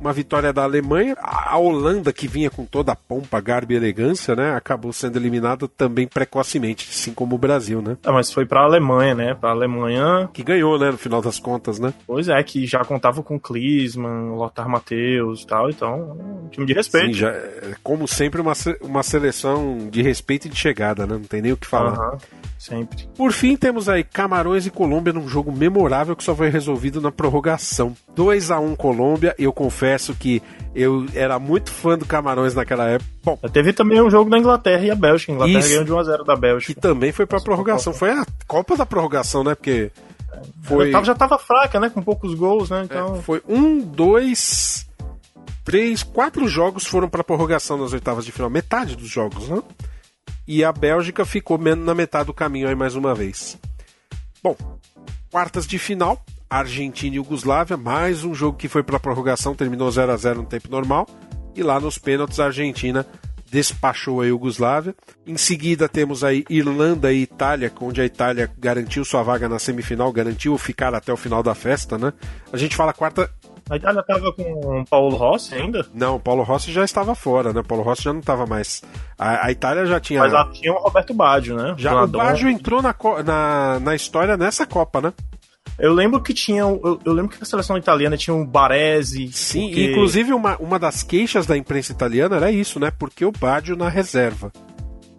uma 0.00 0.12
vitória 0.12 0.52
da 0.52 0.62
Alemanha. 0.62 1.16
A 1.20 1.58
Holanda, 1.58 2.12
que 2.12 2.28
vinha 2.28 2.50
com 2.50 2.64
toda 2.64 2.92
a 2.92 2.96
pompa, 2.96 3.40
garbo 3.40 3.72
e 3.72 3.76
elegância, 3.76 4.34
né? 4.34 4.54
Acabou 4.54 4.92
sendo 4.92 5.16
eliminada 5.18 5.66
também 5.68 6.06
precocemente, 6.06 6.88
assim 6.90 7.12
como 7.12 7.34
o 7.34 7.38
Brasil, 7.38 7.82
né? 7.82 7.96
Ah, 8.04 8.12
mas 8.12 8.32
foi 8.32 8.46
pra 8.46 8.62
Alemanha, 8.62 9.14
né? 9.14 9.34
Pra 9.34 9.50
Alemanha. 9.50 10.28
Que 10.32 10.42
ganhou, 10.42 10.78
né? 10.78 10.90
No 10.90 10.98
final 10.98 11.20
das 11.20 11.38
contas, 11.38 11.78
né? 11.78 11.92
Pois 12.06 12.28
é, 12.28 12.42
que 12.42 12.66
já 12.66 12.84
contava 12.84 13.22
com 13.22 13.38
Klinsmann, 13.38 14.30
Lothar 14.30 14.68
Matheus 14.68 15.42
e 15.42 15.46
tal, 15.46 15.70
então, 15.70 16.16
um 16.44 16.48
time 16.48 16.66
de 16.66 16.72
respeito. 16.72 17.08
Sim, 17.08 17.12
já, 17.14 17.34
como 17.82 18.06
sempre, 18.06 18.40
uma, 18.40 18.52
uma 18.80 19.02
seleção 19.02 19.88
de 19.90 20.02
respeito 20.02 20.46
e 20.46 20.50
de 20.50 20.56
chegada, 20.56 21.06
né? 21.06 21.14
Não 21.14 21.24
tem 21.24 21.42
nem 21.42 21.52
o 21.52 21.56
que 21.56 21.66
falar. 21.66 21.92
Aham, 21.92 22.18
sempre. 22.58 23.08
Por 23.16 23.32
fim, 23.32 23.56
temos 23.56 23.88
aí 23.88 24.04
Camarões 24.04 24.66
e 24.66 24.70
Colômbia 24.70 25.12
num 25.12 25.28
jogo 25.28 25.50
memorável 25.52 26.14
que 26.14 26.24
só 26.24 26.34
foi 26.34 26.48
resolvido 26.48 27.00
na 27.00 27.10
prorrogação. 27.10 27.94
2 28.14 28.50
a 28.50 28.58
1 28.60 28.76
Colômbia. 28.76 29.34
Eu 29.38 29.52
confesso 29.52 29.87
que 30.14 30.42
eu 30.74 31.06
era 31.14 31.38
muito 31.38 31.70
fã 31.70 31.96
do 31.98 32.04
Camarões 32.06 32.54
naquela 32.54 32.86
época. 32.88 33.10
Bom, 33.24 33.36
Teve 33.52 33.72
também 33.72 34.00
um 34.00 34.10
jogo 34.10 34.30
da 34.30 34.38
Inglaterra 34.38 34.84
e 34.84 34.90
a 34.90 34.94
Bélgica. 34.94 35.32
A 35.32 35.34
Inglaterra 35.34 35.58
Isso. 35.60 35.68
ganhou 35.70 35.84
de 35.84 35.92
1x0 35.92 36.24
da 36.24 36.36
Bélgica. 36.36 36.74
que 36.74 36.80
também 36.80 37.12
foi 37.12 37.26
pra 37.26 37.40
prorrogação. 37.40 37.92
Foi 37.92 38.10
a 38.10 38.26
Copa 38.46 38.76
da 38.76 38.84
prorrogação, 38.86 39.42
né? 39.44 39.54
Porque 39.54 39.90
foi, 40.62 40.84
Ela 40.84 40.92
tava- 40.92 41.04
já 41.06 41.14
tava 41.14 41.38
fraca, 41.38 41.80
né? 41.80 41.90
Com 41.90 42.02
poucos 42.02 42.34
gols, 42.34 42.70
né? 42.70 42.82
Então. 42.84 43.20
foi 43.22 43.42
um, 43.48 43.80
dois, 43.80 44.86
três, 45.64 46.02
quatro 46.02 46.46
jogos 46.46 46.86
foram 46.86 47.08
pra 47.08 47.24
prorrogação 47.24 47.76
nas 47.76 47.92
oitavas 47.92 48.24
de 48.24 48.32
final. 48.32 48.48
Metade 48.50 48.94
dos 48.96 49.08
jogos, 49.08 49.48
né? 49.48 49.62
E 50.46 50.64
a 50.64 50.72
Bélgica 50.72 51.24
ficou 51.24 51.58
men- 51.58 51.74
na 51.74 51.94
metade 51.94 52.26
do 52.26 52.34
caminho 52.34 52.68
aí 52.68 52.74
mais 52.74 52.94
uma 52.94 53.14
vez. 53.14 53.58
Bom, 54.42 54.56
quartas 55.30 55.66
de 55.66 55.78
final, 55.78 56.24
Argentina 56.50 57.14
e 57.14 57.16
Iugoslávia, 57.16 57.76
mais 57.76 58.24
um 58.24 58.34
jogo 58.34 58.56
que 58.56 58.68
foi 58.68 58.82
pra 58.82 58.98
prorrogação, 58.98 59.54
terminou 59.54 59.90
0 59.90 60.12
a 60.12 60.16
0 60.16 60.42
no 60.42 60.46
tempo 60.48 60.70
normal. 60.70 61.06
E 61.54 61.62
lá 61.62 61.78
nos 61.78 61.98
pênaltis 61.98 62.40
a 62.40 62.46
Argentina 62.46 63.04
despachou 63.50 64.20
a 64.20 64.26
Iugoslávia. 64.26 64.94
Em 65.26 65.36
seguida 65.36 65.88
temos 65.88 66.22
aí 66.22 66.44
Irlanda 66.48 67.12
e 67.12 67.22
Itália, 67.22 67.72
onde 67.80 68.00
a 68.00 68.04
Itália 68.04 68.50
garantiu 68.58 69.04
sua 69.04 69.22
vaga 69.22 69.48
na 69.48 69.58
semifinal, 69.58 70.12
garantiu 70.12 70.56
ficar 70.56 70.94
até 70.94 71.12
o 71.12 71.16
final 71.16 71.42
da 71.42 71.54
festa, 71.54 71.98
né? 71.98 72.12
A 72.52 72.56
gente 72.56 72.76
fala 72.76 72.92
quarta. 72.92 73.30
A 73.70 73.76
Itália 73.76 74.02
tava 74.02 74.32
com 74.32 74.80
o 74.80 74.84
Paulo 74.86 75.16
Rossi 75.16 75.54
ainda? 75.54 75.84
Não, 75.92 76.16
o 76.16 76.20
Paulo 76.20 76.42
Rossi 76.42 76.72
já 76.72 76.84
estava 76.84 77.14
fora, 77.14 77.52
né? 77.52 77.60
O 77.60 77.64
Paulo 77.64 77.84
Rossi 77.84 78.02
já 78.02 78.12
não 78.12 78.20
estava 78.20 78.46
mais. 78.46 78.82
A, 79.18 79.46
a 79.46 79.52
Itália 79.52 79.84
já 79.84 80.00
tinha. 80.00 80.20
Mas 80.20 80.32
lá 80.32 80.48
tinha 80.50 80.72
o 80.72 80.78
Roberto 80.78 81.12
Baggio, 81.12 81.56
né? 81.56 81.74
Já, 81.76 82.04
o. 82.04 82.06
Baggio 82.06 82.48
entrou 82.48 82.80
na, 82.80 82.94
na, 83.24 83.80
na 83.80 83.94
história 83.94 84.38
nessa 84.38 84.66
Copa, 84.66 85.02
né? 85.02 85.12
Eu 85.78 85.92
lembro 85.94 86.20
que 86.20 86.34
tinha. 86.34 86.60
Eu, 86.62 87.00
eu 87.04 87.12
lembro 87.12 87.36
que 87.36 87.42
a 87.42 87.46
seleção 87.46 87.76
italiana 87.78 88.16
tinha 88.16 88.34
o 88.34 88.44
Baresi. 88.44 89.30
Sim, 89.32 89.68
porque- 89.68 89.90
inclusive 89.90 90.32
uma, 90.32 90.56
uma 90.56 90.78
das 90.78 91.02
queixas 91.02 91.46
da 91.46 91.56
imprensa 91.56 91.92
italiana 91.92 92.36
era 92.36 92.50
isso, 92.50 92.80
né? 92.80 92.90
Porque 92.90 93.24
o 93.24 93.32
Baggio 93.32 93.76
na 93.76 93.88
reserva. 93.88 94.50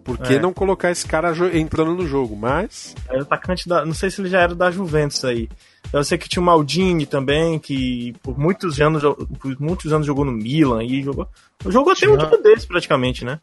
Por 0.04 0.16
que 0.18 0.34
É. 0.34 0.40
não 0.40 0.52
colocar 0.52 0.90
esse 0.90 1.06
cara 1.06 1.32
entrando 1.56 1.94
no 1.94 2.06
jogo? 2.06 2.34
Mas. 2.36 2.94
Era 3.08 3.22
atacante 3.22 3.68
da. 3.68 3.84
Não 3.84 3.94
sei 3.94 4.10
se 4.10 4.20
ele 4.20 4.28
já 4.28 4.40
era 4.40 4.54
da 4.54 4.70
Juventus 4.70 5.24
aí. 5.24 5.48
Eu 5.92 6.04
sei 6.04 6.16
que 6.18 6.28
tinha 6.28 6.42
o 6.42 6.44
Maldini 6.46 7.04
também, 7.06 7.58
que 7.58 8.14
por 8.22 8.38
muitos 8.38 8.80
anos, 8.80 9.02
por 9.02 9.56
muitos 9.60 9.92
anos 9.92 10.06
jogou 10.06 10.24
no 10.24 10.32
Milan 10.32 10.84
e 10.84 11.02
jogou. 11.02 11.26
Jogou 11.66 11.92
até 11.92 12.08
um 12.08 12.16
time 12.16 12.38
desse, 12.42 12.66
praticamente, 12.66 13.24
né? 13.24 13.40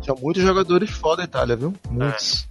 Tinha 0.00 0.14
muitos 0.20 0.42
jogadores 0.42 0.90
foda 0.90 1.18
da 1.18 1.24
Itália, 1.24 1.56
viu? 1.56 1.74
Muitos. 1.90 2.48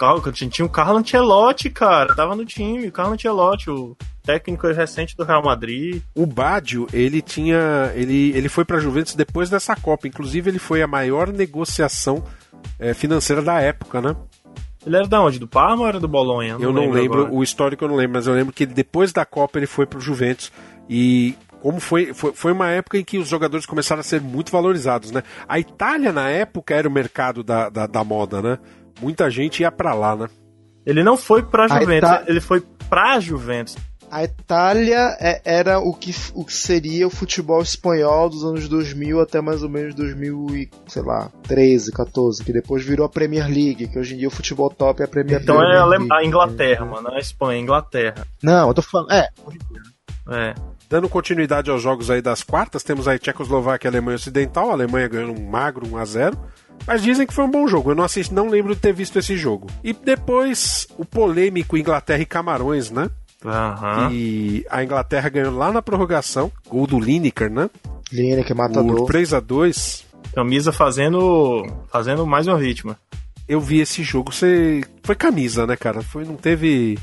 Carlo- 0.00 0.32
Tinha 0.32 0.64
o 0.64 0.68
Carlo 0.70 0.96
Ancelotti, 0.98 1.68
cara. 1.68 2.14
Tava 2.14 2.34
no 2.34 2.46
time, 2.46 2.88
o 2.88 2.92
Carlo 2.92 3.12
Ancelotti, 3.12 3.68
o 3.70 3.94
técnico 4.24 4.66
recente 4.68 5.14
do 5.14 5.24
Real 5.24 5.42
Madrid. 5.42 6.00
O 6.14 6.24
Baggio, 6.24 6.86
ele 6.90 7.20
tinha. 7.20 7.92
Ele, 7.94 8.32
ele 8.34 8.48
foi 8.48 8.64
pra 8.64 8.80
Juventus 8.80 9.14
depois 9.14 9.50
dessa 9.50 9.76
Copa. 9.76 10.08
Inclusive, 10.08 10.50
ele 10.50 10.58
foi 10.58 10.80
a 10.80 10.86
maior 10.86 11.28
negociação 11.30 12.24
eh, 12.78 12.94
financeira 12.94 13.42
da 13.42 13.60
época, 13.60 14.00
né? 14.00 14.16
Ele 14.86 14.96
era 14.96 15.06
da 15.06 15.20
onde? 15.20 15.38
Do 15.38 15.46
Parma 15.46 15.82
ou 15.82 15.88
era 15.88 16.00
do 16.00 16.08
Bolonha? 16.08 16.56
Eu 16.58 16.72
não 16.72 16.90
lembro, 16.90 17.20
agora. 17.20 17.34
o 17.34 17.42
histórico 17.42 17.84
eu 17.84 17.88
não 17.88 17.96
lembro, 17.96 18.14
mas 18.14 18.26
eu 18.26 18.32
lembro 18.32 18.54
que 18.54 18.64
depois 18.64 19.12
da 19.12 19.26
Copa 19.26 19.58
ele 19.58 19.66
foi 19.66 19.84
pro 19.84 20.00
Juventus 20.00 20.50
e 20.88 21.34
como 21.60 21.78
foi, 21.78 22.14
foi, 22.14 22.32
foi 22.32 22.52
uma 22.52 22.70
época 22.70 22.96
em 22.96 23.04
que 23.04 23.18
os 23.18 23.28
jogadores 23.28 23.66
começaram 23.66 24.00
a 24.00 24.02
ser 24.02 24.22
muito 24.22 24.50
valorizados, 24.50 25.10
né? 25.10 25.22
A 25.46 25.58
Itália 25.58 26.10
na 26.10 26.30
época 26.30 26.74
era 26.74 26.88
o 26.88 26.90
mercado 26.90 27.42
da, 27.44 27.68
da, 27.68 27.86
da 27.86 28.02
moda, 28.02 28.40
né? 28.40 28.58
Muita 29.00 29.30
gente 29.30 29.60
ia 29.62 29.70
pra 29.72 29.94
lá, 29.94 30.14
né? 30.16 30.28
Ele 30.84 31.02
não 31.02 31.16
foi 31.16 31.42
pra 31.42 31.64
A 31.66 31.80
Juventus, 31.80 32.08
Ita- 32.10 32.24
ele 32.26 32.40
foi 32.40 32.62
pra 32.88 33.20
Juventus. 33.20 33.76
A 34.10 34.24
Itália 34.24 35.16
é- 35.20 35.40
era 35.44 35.78
o 35.78 35.94
que, 35.94 36.12
o 36.34 36.44
que 36.44 36.52
seria 36.52 37.06
o 37.06 37.10
futebol 37.10 37.62
espanhol 37.62 38.28
dos 38.28 38.42
anos 38.44 38.66
2000 38.68 39.20
até 39.20 39.40
mais 39.40 39.62
ou 39.62 39.68
menos 39.68 39.94
2000 39.94 40.46
e, 40.50 40.68
sei 40.88 41.02
lá, 41.02 41.30
13, 41.44 41.92
14, 41.92 42.42
que 42.42 42.52
depois 42.52 42.84
virou 42.84 43.06
a 43.06 43.08
Premier 43.08 43.46
League, 43.46 43.86
que 43.86 43.96
hoje 43.96 44.14
em 44.14 44.18
dia 44.18 44.26
o 44.26 44.30
futebol 44.32 44.68
top 44.68 45.00
é 45.00 45.04
a 45.04 45.08
Premier 45.08 45.40
Então 45.40 45.54
é 45.54 45.58
a, 45.58 45.60
Premier 45.60 45.82
Ale- 45.82 45.98
League. 45.98 46.12
a 46.12 46.24
Inglaterra, 46.24 46.84
mano. 46.84 47.02
Não 47.02 47.12
é 47.12 47.18
a 47.18 47.20
Espanha, 47.20 47.54
é 47.56 47.60
a 47.60 47.62
Inglaterra. 47.62 48.26
Não, 48.42 48.66
eu 48.68 48.74
tô 48.74 48.82
falando. 48.82 49.12
É, 49.12 49.28
É. 50.28 50.54
Dando 50.88 51.08
continuidade 51.08 51.70
aos 51.70 51.80
jogos 51.80 52.10
aí 52.10 52.20
das 52.20 52.42
quartas, 52.42 52.82
temos 52.82 53.06
aí 53.06 53.16
Tchecoslováquia 53.18 53.86
e 53.86 53.90
Alemanha 53.90 54.16
Ocidental, 54.16 54.70
a 54.70 54.72
Alemanha 54.72 55.06
ganhando 55.06 55.40
um 55.40 55.48
magro 55.48 55.86
1 55.86 55.96
a 55.96 56.04
0 56.04 56.36
mas 56.86 57.02
dizem 57.02 57.26
que 57.26 57.34
foi 57.34 57.44
um 57.44 57.50
bom 57.50 57.66
jogo. 57.68 57.90
Eu 57.90 57.94
não 57.94 58.04
assisti, 58.04 58.32
não 58.34 58.48
lembro 58.48 58.74
de 58.74 58.80
ter 58.80 58.92
visto 58.92 59.18
esse 59.18 59.36
jogo. 59.36 59.68
E 59.84 59.92
depois 59.92 60.86
o 60.98 61.04
polêmico 61.04 61.76
Inglaterra 61.76 62.22
e 62.22 62.26
Camarões, 62.26 62.90
né? 62.90 63.10
Aham. 63.44 64.10
E 64.12 64.66
a 64.70 64.84
Inglaterra 64.84 65.28
ganhou 65.28 65.54
lá 65.56 65.72
na 65.72 65.80
prorrogação, 65.80 66.52
gol 66.68 66.86
do 66.86 66.98
Lineker, 67.00 67.50
né? 67.50 67.70
Lineker 68.12 68.54
Por 68.56 68.62
matador. 68.68 69.06
3 69.06 69.34
a 69.34 69.40
2 69.40 70.06
Camisa 70.34 70.72
fazendo 70.72 71.66
fazendo 71.90 72.26
mais 72.26 72.46
uma 72.46 72.58
vítima. 72.58 72.96
eu 73.48 73.60
vi 73.60 73.80
esse 73.80 74.02
jogo, 74.02 74.32
você 74.32 74.80
foi 75.02 75.14
camisa, 75.16 75.66
né, 75.66 75.76
cara? 75.76 76.02
Foi, 76.02 76.24
não 76.24 76.36
teve 76.36 76.98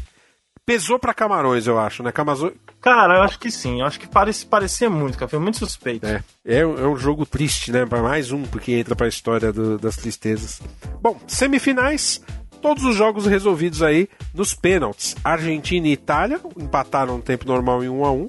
pesou 0.65 0.99
pra 0.99 1.13
Camarões, 1.13 1.65
eu 1.67 1.79
acho, 1.79 2.03
né? 2.03 2.11
Camarões 2.11 2.53
Cara, 2.81 3.15
eu 3.17 3.21
acho 3.23 3.39
que 3.39 3.51
sim. 3.51 3.79
Eu 3.81 3.85
acho 3.85 3.99
que 3.99 4.07
parece, 4.07 4.45
parecia 4.45 4.89
muito, 4.89 5.17
cara. 5.17 5.29
Foi 5.29 5.39
muito 5.39 5.57
suspeito. 5.57 6.05
é, 6.05 6.23
é, 6.45 6.65
um- 6.65 6.77
é 6.77 6.87
um 6.87 6.95
jogo 6.95 7.25
triste, 7.25 7.71
né? 7.71 7.85
Pra 7.85 8.01
mais 8.01 8.31
um, 8.31 8.43
porque 8.43 8.71
entra 8.73 8.95
pra 8.95 9.07
história 9.07 9.51
do- 9.51 9.77
das 9.77 9.95
tristezas. 9.97 10.61
Bom, 11.01 11.19
semifinais, 11.27 12.21
todos 12.61 12.83
os 12.85 12.95
jogos 12.95 13.25
resolvidos 13.25 13.81
aí 13.83 14.07
nos 14.33 14.53
pênaltis. 14.53 15.15
Argentina 15.23 15.87
e 15.87 15.91
Itália 15.93 16.39
empataram 16.57 17.17
no 17.17 17.23
tempo 17.23 17.45
normal 17.47 17.83
em 17.83 17.89
1 17.89 18.05
a 18.05 18.11
1 18.11 18.27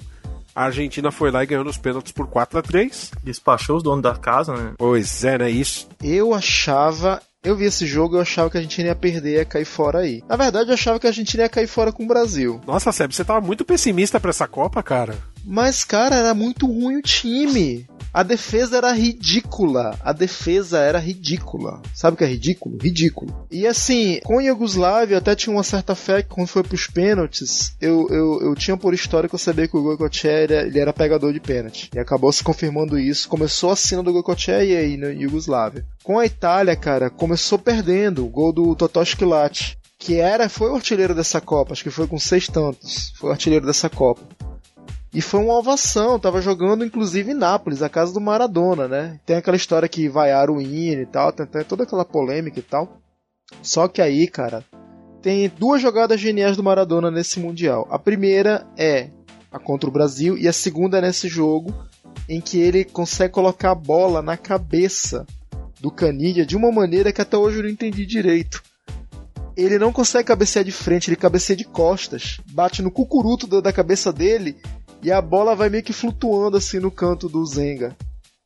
A 0.55 0.63
Argentina 0.65 1.09
foi 1.11 1.31
lá 1.31 1.41
e 1.43 1.45
ganhou 1.45 1.63
nos 1.63 1.77
pênaltis 1.77 2.11
por 2.11 2.27
4 2.27 2.59
a 2.59 2.61
3 2.61 3.11
Despachou 3.23 3.77
os 3.77 3.83
donos 3.83 4.01
da 4.03 4.15
casa, 4.17 4.53
né? 4.57 4.73
Pois 4.77 5.23
é, 5.23 5.37
né? 5.37 5.49
Isso. 5.49 5.87
Eu 6.03 6.33
achava. 6.33 7.21
Eu 7.41 7.55
vi 7.55 7.63
esse 7.63 7.85
jogo 7.87 8.17
eu 8.17 8.21
achava 8.21 8.49
que 8.49 8.57
a 8.57 8.59
Argentina 8.59 8.89
ia 8.89 8.95
perder, 8.95 9.37
ia 9.37 9.45
cair 9.45 9.63
fora 9.63 9.99
aí. 9.99 10.21
Na 10.27 10.35
verdade, 10.35 10.69
eu 10.69 10.73
achava 10.73 10.99
que 10.99 11.07
a 11.07 11.09
Argentina 11.09 11.43
ia 11.43 11.49
cair 11.49 11.67
fora 11.67 11.89
com 11.89 12.03
o 12.03 12.07
Brasil. 12.07 12.59
Nossa, 12.67 12.91
Seb, 12.91 13.13
você 13.13 13.23
tava 13.23 13.39
muito 13.39 13.63
pessimista 13.63 14.19
pra 14.19 14.31
essa 14.31 14.45
Copa, 14.45 14.83
cara. 14.83 15.15
Mas, 15.51 15.83
cara, 15.83 16.15
era 16.15 16.35
muito 16.35 16.67
ruim 16.67 16.97
o 16.97 17.01
time. 17.01 17.87
A 18.13 18.21
defesa 18.21 18.77
era 18.77 18.91
ridícula. 18.91 19.97
A 20.03 20.13
defesa 20.13 20.77
era 20.77 20.99
ridícula. 20.99 21.81
Sabe 21.91 22.13
o 22.13 22.17
que 22.19 22.23
é 22.23 22.27
ridículo? 22.27 22.77
Ridículo. 22.79 23.47
E 23.49 23.65
assim, 23.65 24.19
com 24.23 24.37
a 24.37 24.43
Iugoslávia, 24.43 25.17
até 25.17 25.35
tinha 25.35 25.51
uma 25.51 25.63
certa 25.63 25.95
fé 25.95 26.21
que 26.21 26.29
quando 26.29 26.45
foi 26.45 26.61
pros 26.61 26.85
pênaltis, 26.85 27.75
eu, 27.81 28.07
eu, 28.11 28.41
eu 28.43 28.55
tinha 28.55 28.77
por 28.77 28.93
história 28.93 29.27
que 29.27 29.33
eu 29.33 29.39
sabia 29.39 29.67
que 29.67 29.75
o 29.75 29.81
Goicoechea 29.81 30.61
ele 30.61 30.79
era 30.79 30.93
pegador 30.93 31.33
de 31.33 31.39
pênalti. 31.39 31.89
E 31.95 31.99
acabou 31.99 32.31
se 32.31 32.43
confirmando 32.43 32.99
isso. 32.99 33.27
Começou 33.27 33.71
a 33.71 33.75
cena 33.75 34.03
do 34.03 34.13
Goicoechea 34.13 34.63
e 34.63 34.77
aí 34.77 34.97
na 34.97 35.07
Iugoslávia. 35.07 35.83
Com 36.03 36.19
a 36.19 36.27
Itália, 36.27 36.75
cara, 36.75 37.09
começou 37.09 37.57
perdendo. 37.57 38.23
O 38.23 38.29
gol 38.29 38.53
do 38.53 38.75
Totosh 38.75 39.15
Kilat. 39.15 39.79
Que 39.97 40.15
era, 40.15 40.47
foi 40.47 40.69
o 40.69 40.75
artilheiro 40.75 41.15
dessa 41.15 41.41
Copa, 41.41 41.73
acho 41.73 41.83
que 41.83 41.89
foi 41.89 42.07
com 42.07 42.17
seis 42.17 42.47
tantos. 42.47 43.11
Foi 43.17 43.31
o 43.31 43.33
artilheiro 43.33 43.65
dessa 43.65 43.89
Copa. 43.89 44.21
E 45.11 45.21
foi 45.21 45.39
uma 45.39 45.57
ovação, 45.57 46.19
tava 46.19 46.41
jogando 46.41 46.85
inclusive 46.85 47.31
em 47.31 47.35
Nápoles, 47.35 47.81
a 47.81 47.89
casa 47.89 48.13
do 48.13 48.21
Maradona, 48.21 48.87
né? 48.87 49.19
Tem 49.25 49.37
aquela 49.37 49.57
história 49.57 49.89
que 49.89 50.07
vaiaram 50.07 50.57
o 50.57 50.61
hino 50.61 51.01
e 51.01 51.05
tal, 51.05 51.31
tem, 51.31 51.45
tem 51.45 51.63
toda 51.63 51.83
aquela 51.83 52.05
polêmica 52.05 52.59
e 52.59 52.63
tal. 52.63 52.99
Só 53.63 53.87
que 53.87 54.01
aí, 54.01 54.27
cara, 54.27 54.63
tem 55.21 55.49
duas 55.49 55.81
jogadas 55.81 56.19
geniais 56.19 56.55
do 56.55 56.63
Maradona 56.63 57.09
nesse 57.09 57.39
Mundial. 57.39 57.87
A 57.89 57.97
primeira 57.97 58.67
é 58.77 59.09
a 59.51 59.57
contra 59.57 59.89
o 59.89 59.93
Brasil 59.93 60.37
e 60.37 60.47
a 60.47 60.53
segunda 60.53 60.99
é 60.99 61.01
nesse 61.01 61.27
jogo 61.27 61.73
em 62.27 62.39
que 62.39 62.59
ele 62.59 62.85
consegue 62.85 63.33
colocar 63.33 63.71
a 63.71 63.75
bola 63.75 64.21
na 64.21 64.37
cabeça 64.37 65.25
do 65.79 65.89
Canidia 65.89 66.45
de 66.45 66.55
uma 66.55 66.71
maneira 66.71 67.11
que 67.11 67.21
até 67.21 67.35
hoje 67.35 67.57
eu 67.57 67.63
não 67.63 67.69
entendi 67.69 68.05
direito. 68.05 68.61
Ele 69.57 69.77
não 69.79 69.91
consegue 69.91 70.27
cabecear 70.27 70.63
de 70.63 70.71
frente, 70.71 71.09
ele 71.09 71.15
cabeceia 71.15 71.57
de 71.57 71.65
costas, 71.65 72.39
bate 72.51 72.81
no 72.81 72.91
cucuruto 72.91 73.61
da 73.61 73.73
cabeça 73.73 74.13
dele 74.13 74.57
e 75.01 75.11
a 75.11 75.21
bola 75.21 75.55
vai 75.55 75.69
meio 75.69 75.83
que 75.83 75.93
flutuando 75.93 76.57
assim 76.57 76.79
no 76.79 76.91
canto 76.91 77.29
do 77.29 77.45
Zenga. 77.45 77.95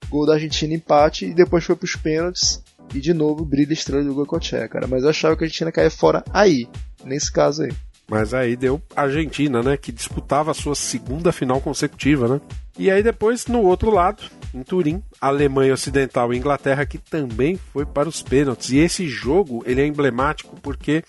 Gol 0.09 0.25
da 0.25 0.33
Argentina 0.33 0.73
empate 0.73 1.25
e 1.25 1.33
depois 1.33 1.63
foi 1.63 1.75
pros 1.75 1.95
pênaltis. 1.95 2.61
E 2.93 2.99
de 2.99 3.13
novo 3.13 3.43
brilha 3.43 3.73
estrela 3.73 4.03
do 4.03 4.13
Goicoechea, 4.13 4.67
cara. 4.67 4.85
Mas 4.87 5.03
eu 5.03 5.09
achava 5.09 5.35
que 5.35 5.43
a 5.43 5.45
Argentina 5.45 5.71
caía 5.71 5.89
fora 5.89 6.23
aí, 6.31 6.67
nesse 7.03 7.31
caso 7.31 7.63
aí. 7.63 7.71
Mas 8.07 8.33
aí 8.33 8.55
deu 8.55 8.81
a 8.95 9.03
Argentina, 9.03 9.63
né? 9.63 9.77
Que 9.77 9.91
disputava 9.91 10.51
a 10.51 10.53
sua 10.53 10.75
segunda 10.75 11.31
final 11.31 11.59
consecutiva, 11.61 12.27
né? 12.27 12.41
E 12.77 12.91
aí 12.91 13.01
depois, 13.01 13.47
no 13.47 13.61
outro 13.61 13.89
lado, 13.89 14.23
em 14.53 14.61
Turim, 14.61 15.01
Alemanha 15.19 15.73
Ocidental 15.73 16.33
e 16.33 16.37
Inglaterra, 16.37 16.85
que 16.85 16.97
também 16.97 17.57
foi 17.71 17.85
para 17.85 18.09
os 18.09 18.21
pênaltis. 18.21 18.71
E 18.71 18.77
esse 18.77 19.07
jogo, 19.07 19.63
ele 19.65 19.81
é 19.81 19.87
emblemático 19.87 20.55
porque 20.61 21.03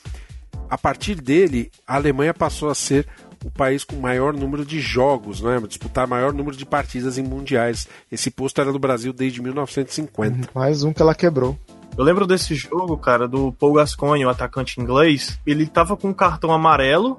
a 0.71 0.79
partir 0.79 1.16
dele, 1.16 1.71
a 1.87 1.97
Alemanha 1.97 2.33
passou 2.33 2.71
a 2.71 2.75
ser 2.75 3.07
o 3.45 3.51
país 3.51 3.85
com 3.85 3.97
maior 3.97 4.33
número 4.33 4.65
de 4.65 4.81
jogos, 4.81 5.41
né? 5.41 5.61
disputar 5.69 6.07
maior 6.07 6.33
número 6.33 6.57
de 6.57 6.65
partidas 6.65 7.19
em 7.19 7.23
mundiais. 7.23 7.87
Esse 8.11 8.31
posto 8.31 8.61
era 8.61 8.73
do 8.73 8.79
Brasil 8.79 9.12
desde 9.12 9.43
1950. 9.43 10.49
Mais 10.55 10.83
um 10.83 10.93
que 10.93 11.03
ela 11.03 11.15
quebrou. 11.15 11.59
Eu 11.97 12.03
lembro 12.03 12.27
desse 12.27 12.55
jogo, 12.55 12.97
cara, 12.97 13.29
do 13.29 13.53
Paul 13.53 13.75
Gascoigne, 13.75 14.27
o 14.27 14.29
atacante 14.29 14.81
inglês. 14.81 15.39
Ele 15.47 15.66
tava 15.66 15.97
com 15.97 16.09
um 16.09 16.15
cartão 16.15 16.51
amarelo 16.51 17.16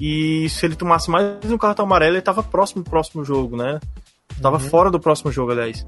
e 0.00 0.48
se 0.48 0.64
ele 0.64 0.76
tomasse 0.76 1.10
mais 1.10 1.50
um 1.50 1.58
cartão 1.58 1.84
amarelo, 1.84 2.14
ele 2.14 2.22
tava 2.22 2.42
próximo 2.42 2.82
do 2.82 2.88
próximo 2.88 3.24
jogo, 3.24 3.56
né? 3.56 3.80
Tava 4.40 4.56
uhum. 4.56 4.62
fora 4.68 4.90
do 4.90 4.98
próximo 4.98 5.30
jogo, 5.30 5.52
aliás. 5.52 5.86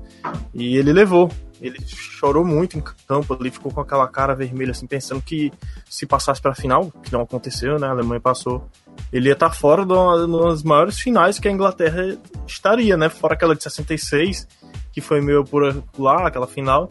E 0.55 0.77
ele 0.77 0.93
levou. 0.93 1.31
Ele 1.61 1.79
chorou 1.87 2.45
muito 2.45 2.79
em 2.79 2.83
campo, 3.09 3.37
ele 3.41 3.51
ficou 3.51 3.73
com 3.73 3.81
aquela 3.81 4.07
cara 4.07 4.35
vermelha, 4.35 4.73
assim, 4.73 4.87
pensando 4.87 5.23
que 5.23 5.51
se 5.89 6.07
passasse 6.07 6.41
pra 6.41 6.55
final, 6.55 6.93
que 7.03 7.13
não 7.13 7.23
aconteceu, 7.23 7.79
né? 7.79 7.87
A 7.87 7.91
Alemanha 7.91 8.21
passou. 8.21 8.69
Ele 9.13 9.29
ia 9.29 9.35
estar 9.35 9.51
tá 9.51 9.55
fora 9.55 9.85
das 9.85 10.63
maiores 10.63 10.99
finais 10.99 11.39
que 11.39 11.49
a 11.49 11.51
Inglaterra 11.53 12.17
estaria, 12.47 12.97
né? 12.97 13.09
Fora 13.09 13.35
aquela 13.35 13.55
de 13.55 13.63
66, 13.63 14.47
que 14.93 15.01
foi 15.01 15.21
meio 15.21 15.45
por 15.45 15.63
lá, 15.99 16.27
aquela 16.27 16.47
final, 16.47 16.89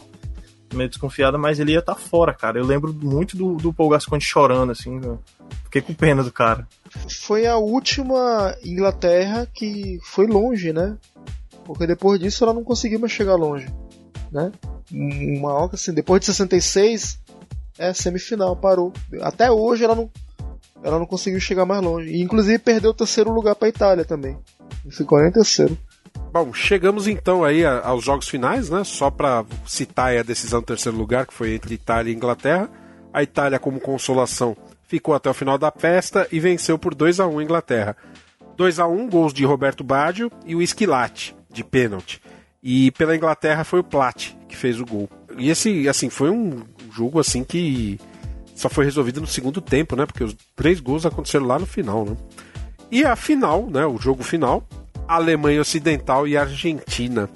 meio 0.73 0.89
desconfiada, 0.89 1.37
mas 1.37 1.59
ele 1.59 1.73
ia 1.73 1.79
estar 1.79 1.95
tá 1.95 1.99
fora, 1.99 2.33
cara. 2.33 2.57
Eu 2.57 2.65
lembro 2.65 2.93
muito 2.93 3.35
do, 3.35 3.55
do 3.55 3.73
Paul 3.73 3.89
Gascoigne 3.89 4.23
chorando, 4.23 4.71
assim, 4.71 4.99
fiquei 5.65 5.81
com 5.81 5.93
pena 5.93 6.23
do 6.23 6.31
cara. 6.31 6.67
Foi 7.09 7.45
a 7.45 7.57
última 7.57 8.55
Inglaterra 8.63 9.47
que 9.53 9.99
foi 10.03 10.27
longe, 10.27 10.71
né? 10.71 10.97
Porque 11.65 11.87
depois 11.87 12.19
disso 12.19 12.43
ela 12.43 12.53
não 12.53 12.63
conseguiu 12.63 12.99
mais 12.99 13.11
chegar 13.11 13.35
longe, 13.35 13.67
né? 14.31 14.51
Uma 14.91 15.69
assim, 15.73 15.93
depois 15.93 16.19
de 16.21 16.27
66 16.27 17.19
é 17.77 17.91
semifinal, 17.93 18.55
parou. 18.55 18.93
Até 19.21 19.51
hoje 19.51 19.83
ela 19.83 19.95
não 19.95 20.09
ela 20.85 20.99
não 20.99 21.05
conseguiu 21.07 21.39
chegar 21.39 21.65
mais 21.65 21.81
longe. 21.81 22.11
E 22.11 22.21
inclusive 22.21 22.59
perdeu 22.59 22.91
o 22.91 22.93
terceiro 22.93 23.31
lugar 23.31 23.55
para 23.55 23.67
a 23.67 23.69
Itália 23.69 24.05
também. 24.05 24.37
Ficou 24.91 25.19
nem 25.19 25.31
terceiro. 25.31 25.75
Bom, 26.31 26.53
chegamos 26.53 27.07
então 27.07 27.43
aí 27.43 27.65
aos 27.65 28.03
jogos 28.03 28.27
finais, 28.27 28.69
né? 28.69 28.83
Só 28.83 29.09
para 29.09 29.43
citar 29.65 30.15
a 30.15 30.21
decisão 30.21 30.59
do 30.59 30.65
terceiro 30.65 30.95
lugar, 30.95 31.25
que 31.25 31.33
foi 31.33 31.55
entre 31.55 31.73
Itália 31.73 32.11
e 32.11 32.15
Inglaterra. 32.15 32.69
A 33.11 33.23
Itália, 33.23 33.57
como 33.57 33.79
consolação, 33.79 34.55
ficou 34.83 35.15
até 35.15 35.27
o 35.27 35.33
final 35.33 35.57
da 35.57 35.71
festa 35.71 36.27
e 36.31 36.39
venceu 36.39 36.77
por 36.77 36.93
2 36.93 37.19
a 37.19 37.27
1 37.27 37.39
a 37.39 37.43
Inglaterra. 37.43 37.97
2 38.55 38.79
a 38.79 38.85
1 38.85 39.09
gols 39.09 39.33
de 39.33 39.43
Roberto 39.43 39.83
Baggio 39.83 40.31
e 40.45 40.55
o 40.55 40.61
Esquilate 40.61 41.35
de 41.51 41.63
pênalti. 41.63 42.21
E 42.61 42.91
pela 42.91 43.15
Inglaterra 43.15 43.63
foi 43.63 43.79
o 43.79 43.83
Platt 43.83 44.37
que 44.47 44.55
fez 44.55 44.79
o 44.79 44.85
gol. 44.85 45.09
E 45.35 45.49
esse, 45.49 45.89
assim, 45.89 46.11
foi 46.11 46.29
um 46.29 46.63
jogo 46.91 47.19
assim 47.19 47.43
que 47.43 47.99
só 48.55 48.69
foi 48.69 48.85
resolvido 48.85 49.19
no 49.21 49.27
segundo 49.27 49.59
tempo, 49.59 49.95
né? 49.95 50.05
Porque 50.05 50.23
os 50.23 50.35
três 50.55 50.79
gols 50.79 51.05
aconteceram 51.05 51.45
lá 51.45 51.59
no 51.59 51.65
final, 51.65 52.05
né? 52.05 52.15
E 52.89 53.03
a 53.03 53.15
final, 53.15 53.69
né? 53.69 53.85
O 53.85 53.97
jogo 53.97 54.23
final, 54.23 54.65
Alemanha 55.07 55.61
Ocidental 55.61 56.25
e 56.27 56.37
Argentina. 56.37 57.29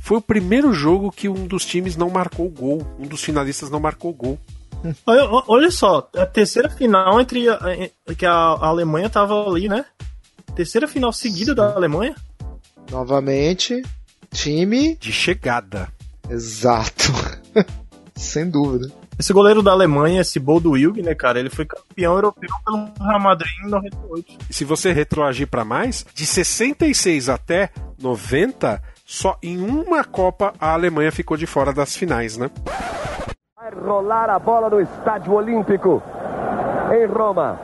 Foi 0.00 0.18
o 0.18 0.22
primeiro 0.22 0.72
jogo 0.72 1.12
que 1.12 1.28
um 1.28 1.46
dos 1.46 1.64
times 1.64 1.96
não 1.96 2.10
marcou 2.10 2.48
gol, 2.48 2.86
um 2.98 3.06
dos 3.06 3.22
finalistas 3.22 3.70
não 3.70 3.78
marcou 3.78 4.12
gol. 4.12 4.38
Olha, 5.06 5.44
olha 5.48 5.70
só, 5.70 6.10
a 6.14 6.26
terceira 6.26 6.68
final 6.68 7.18
entre 7.20 7.48
a, 7.48 7.58
que 8.16 8.26
a 8.26 8.32
Alemanha 8.32 9.08
tava 9.08 9.48
ali, 9.48 9.68
né? 9.68 9.84
Terceira 10.54 10.86
final 10.86 11.12
seguida 11.12 11.52
Sim. 11.52 11.56
da 11.56 11.74
Alemanha. 11.74 12.14
Novamente, 12.90 13.82
time. 14.32 14.96
De 14.96 15.12
chegada. 15.12 15.88
Exato. 16.28 17.12
Sem 18.14 18.48
dúvida. 18.48 18.92
Esse 19.18 19.32
goleiro 19.32 19.62
da 19.62 19.70
Alemanha, 19.70 20.20
esse 20.20 20.40
Boldwig, 20.40 21.00
né, 21.02 21.14
cara, 21.14 21.38
ele 21.38 21.50
foi 21.50 21.64
campeão 21.64 22.14
europeu 22.14 22.48
pelo 22.64 22.90
Real 23.00 23.20
Madrid 23.20 23.52
em 23.64 23.70
98. 23.70 24.38
E 24.50 24.54
se 24.54 24.64
você 24.64 24.92
retroagir 24.92 25.46
para 25.46 25.64
mais, 25.64 26.04
de 26.12 26.26
66 26.26 27.28
até 27.28 27.70
90, 28.00 28.82
só 29.06 29.38
em 29.42 29.60
uma 29.60 30.02
Copa 30.04 30.52
a 30.60 30.72
Alemanha 30.72 31.12
ficou 31.12 31.36
de 31.36 31.46
fora 31.46 31.72
das 31.72 31.96
finais, 31.96 32.36
né? 32.36 32.50
Vai 33.56 33.72
rolar 33.72 34.28
a 34.30 34.38
bola 34.38 34.68
no 34.68 34.80
Estádio 34.80 35.32
Olímpico 35.32 36.02
em 36.92 37.06
Roma. 37.06 37.58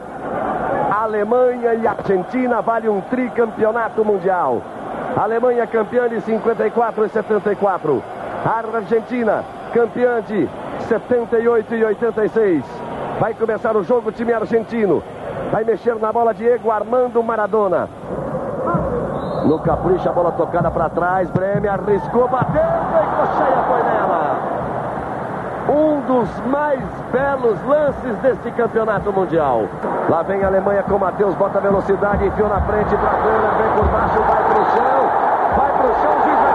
Alemanha 0.91 1.75
e 1.75 1.87
Argentina 1.87 2.61
vale 2.61 2.89
um 2.89 3.01
tricampeonato 3.03 4.05
mundial. 4.05 4.63
Alemanha 5.17 5.67
campeã 5.67 6.09
de 6.09 6.21
54 6.21 7.05
e 7.05 7.09
74. 7.09 8.03
A 8.45 8.77
Argentina 8.77 9.45
campeã 9.71 10.21
de 10.23 10.49
78 10.89 11.75
e 11.75 11.85
86. 11.85 12.65
Vai 13.19 13.35
começar 13.35 13.77
o 13.77 13.83
jogo, 13.83 14.13
time 14.13 14.33
argentino. 14.33 15.03
Vai 15.51 15.65
mexer 15.65 15.95
na 15.97 16.13
bola 16.13 16.33
Diego 16.33 16.71
Armando 16.71 17.23
Maradona. 17.23 17.89
No 19.45 19.59
capricho, 19.61 20.09
a 20.09 20.13
bola 20.13 20.33
tocada 20.33 20.71
para 20.71 20.89
trás. 20.91 21.31
Breme 21.31 21.69
arriscou, 21.69 22.29
bateu, 22.29 22.63
e 22.63 23.37
cheia 23.37 23.63
foi 23.69 23.83
nela. 23.83 24.39
Um 25.69 26.01
dos 26.01 26.41
mais 26.47 26.81
belos 27.13 27.63
lances 27.65 28.17
desse 28.19 28.51
campeonato 28.53 29.13
mundial. 29.13 29.67
Lá 30.09 30.23
vem 30.23 30.43
a 30.43 30.47
Alemanha 30.49 30.83
com 30.83 30.99
Matheus, 30.99 31.35
bota 31.35 31.61
velocidade, 31.61 32.27
enfiou 32.27 32.49
na 32.49 32.61
frente 32.63 32.97
para 32.97 33.13
Werner, 33.25 33.51
vem 33.59 33.71
por 33.77 33.89
baixo, 33.89 34.19
vai 34.21 34.45
pro 34.45 34.65
chão. 34.65 35.11
Vai 35.57 35.73
pro 35.73 35.95
chão, 36.01 36.19
o 36.19 36.23
juiz 36.23 36.39
vai 36.39 36.55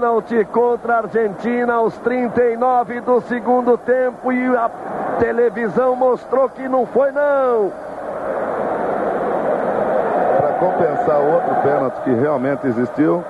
dar 0.00 0.09
pênalti. 0.20 0.44
Contra 0.52 0.94
a 0.94 0.98
Argentina 0.98 1.74
aos 1.74 1.96
39 1.98 3.00
do 3.00 3.20
segundo 3.22 3.76
tempo 3.78 4.32
e 4.32 4.56
a 4.56 4.70
televisão 5.18 5.96
mostrou 5.96 6.48
que 6.48 6.68
não 6.68 6.86
foi 6.86 7.10
não. 7.12 7.72
Para 10.38 10.52
compensar 10.54 11.20
outro 11.20 11.54
pênalti 11.62 12.00
que 12.02 12.14
realmente 12.14 12.66
existiu, 12.66 13.24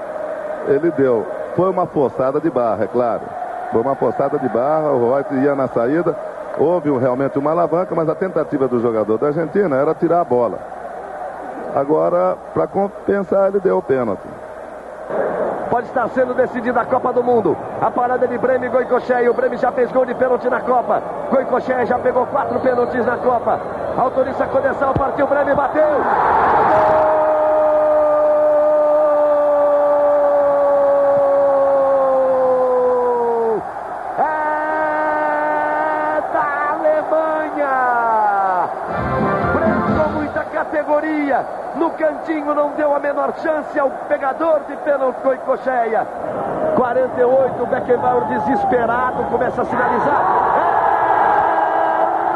ele 0.68 0.90
deu. 0.92 1.26
Foi 1.54 1.70
uma 1.70 1.86
forçada 1.86 2.40
de 2.40 2.50
barra, 2.50 2.84
é 2.84 2.86
claro. 2.86 3.22
Foi 3.72 3.80
uma 3.80 3.94
forçada 3.94 4.38
de 4.38 4.48
barra, 4.48 4.90
o 4.90 5.14
Reuter 5.14 5.38
ia 5.38 5.54
na 5.54 5.68
saída. 5.68 6.16
Houve 6.58 6.90
realmente 6.98 7.38
uma 7.38 7.52
alavanca, 7.52 7.94
mas 7.94 8.08
a 8.08 8.14
tentativa 8.14 8.66
do 8.66 8.80
jogador 8.80 9.18
da 9.18 9.28
Argentina 9.28 9.76
era 9.76 9.94
tirar 9.94 10.20
a 10.20 10.24
bola. 10.24 10.58
Agora, 11.74 12.36
para 12.52 12.66
compensar, 12.66 13.48
ele 13.48 13.60
deu 13.60 13.78
o 13.78 13.82
pênalti. 13.82 14.26
Pode 15.70 15.86
estar 15.86 16.08
sendo 16.08 16.34
decidida 16.34 16.80
a 16.80 16.84
Copa 16.84 17.12
do 17.12 17.22
Mundo. 17.22 17.56
A 17.80 17.90
parada 17.92 18.26
de 18.26 18.36
Breme 18.36 18.66
e 18.66 18.68
Goicoechea. 18.68 19.30
O 19.30 19.34
Breme 19.34 19.56
já 19.56 19.70
fez 19.70 19.90
gol 19.92 20.04
de 20.04 20.14
pênalti 20.14 20.50
na 20.50 20.60
Copa. 20.60 21.00
Goicoechea 21.30 21.86
já 21.86 21.96
pegou 21.96 22.26
quatro 22.26 22.58
pênaltis 22.58 23.06
na 23.06 23.16
Copa. 23.16 23.60
Autoriza 23.96 24.46
Codessal, 24.46 24.92
partiu 24.94 25.28
breve, 25.28 25.54
bateu. 25.54 25.82
Gol! 25.82 27.19
No 42.20 42.26
cantinho 42.26 42.54
não 42.54 42.70
deu 42.72 42.94
a 42.94 42.98
menor 42.98 43.32
chance 43.42 43.78
ao 43.78 43.88
pegador 44.06 44.60
de 44.68 44.76
pênalti 44.78 45.16
Coicocheia. 45.22 46.06
48, 46.76 47.66
Beckenbauer 47.66 48.24
desesperado, 48.26 49.24
começa 49.24 49.62
a 49.62 49.64
sinalizar. 49.64 50.22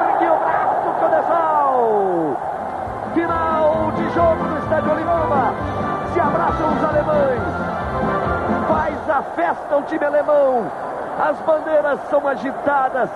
Ergue 0.09 0.27
o 0.27 0.37
braço, 0.39 0.89
Codessal. 1.01 2.37
Final 3.13 3.93
de 3.93 4.11
jogo 4.15 4.45
no 4.45 4.59
estádio 4.59 4.91
Olimama. 4.91 5.55
Se 6.13 6.21
abraçam 6.21 6.73
os 6.73 6.85
alemães. 6.85 7.43
Faz 8.69 9.11
a 9.11 9.23
festa 9.35 9.77
o 9.77 9.83
time 9.83 10.07
alemão. 10.07 10.65
As 11.23 11.39
bandeiras 11.41 12.01
são 12.09 12.27
agitadas 12.27 13.11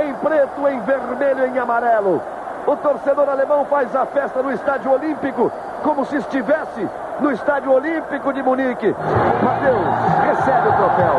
em 0.00 0.14
preto, 0.14 0.68
em 0.68 0.80
vermelho 0.80 1.46
em 1.46 1.58
amarelo. 1.58 2.22
O 2.66 2.76
torcedor 2.76 3.28
alemão 3.28 3.64
faz 3.64 3.94
a 3.96 4.06
festa 4.06 4.42
no 4.42 4.52
estádio 4.52 4.92
olímpico, 4.92 5.50
como 5.82 6.04
se 6.04 6.16
estivesse 6.16 6.88
no 7.20 7.30
estádio 7.30 7.72
olímpico 7.72 8.32
de 8.32 8.42
Munique. 8.42 8.94
Mateus 9.42 9.86
recebe 10.22 10.68
o 10.68 10.72
troféu. 10.72 11.14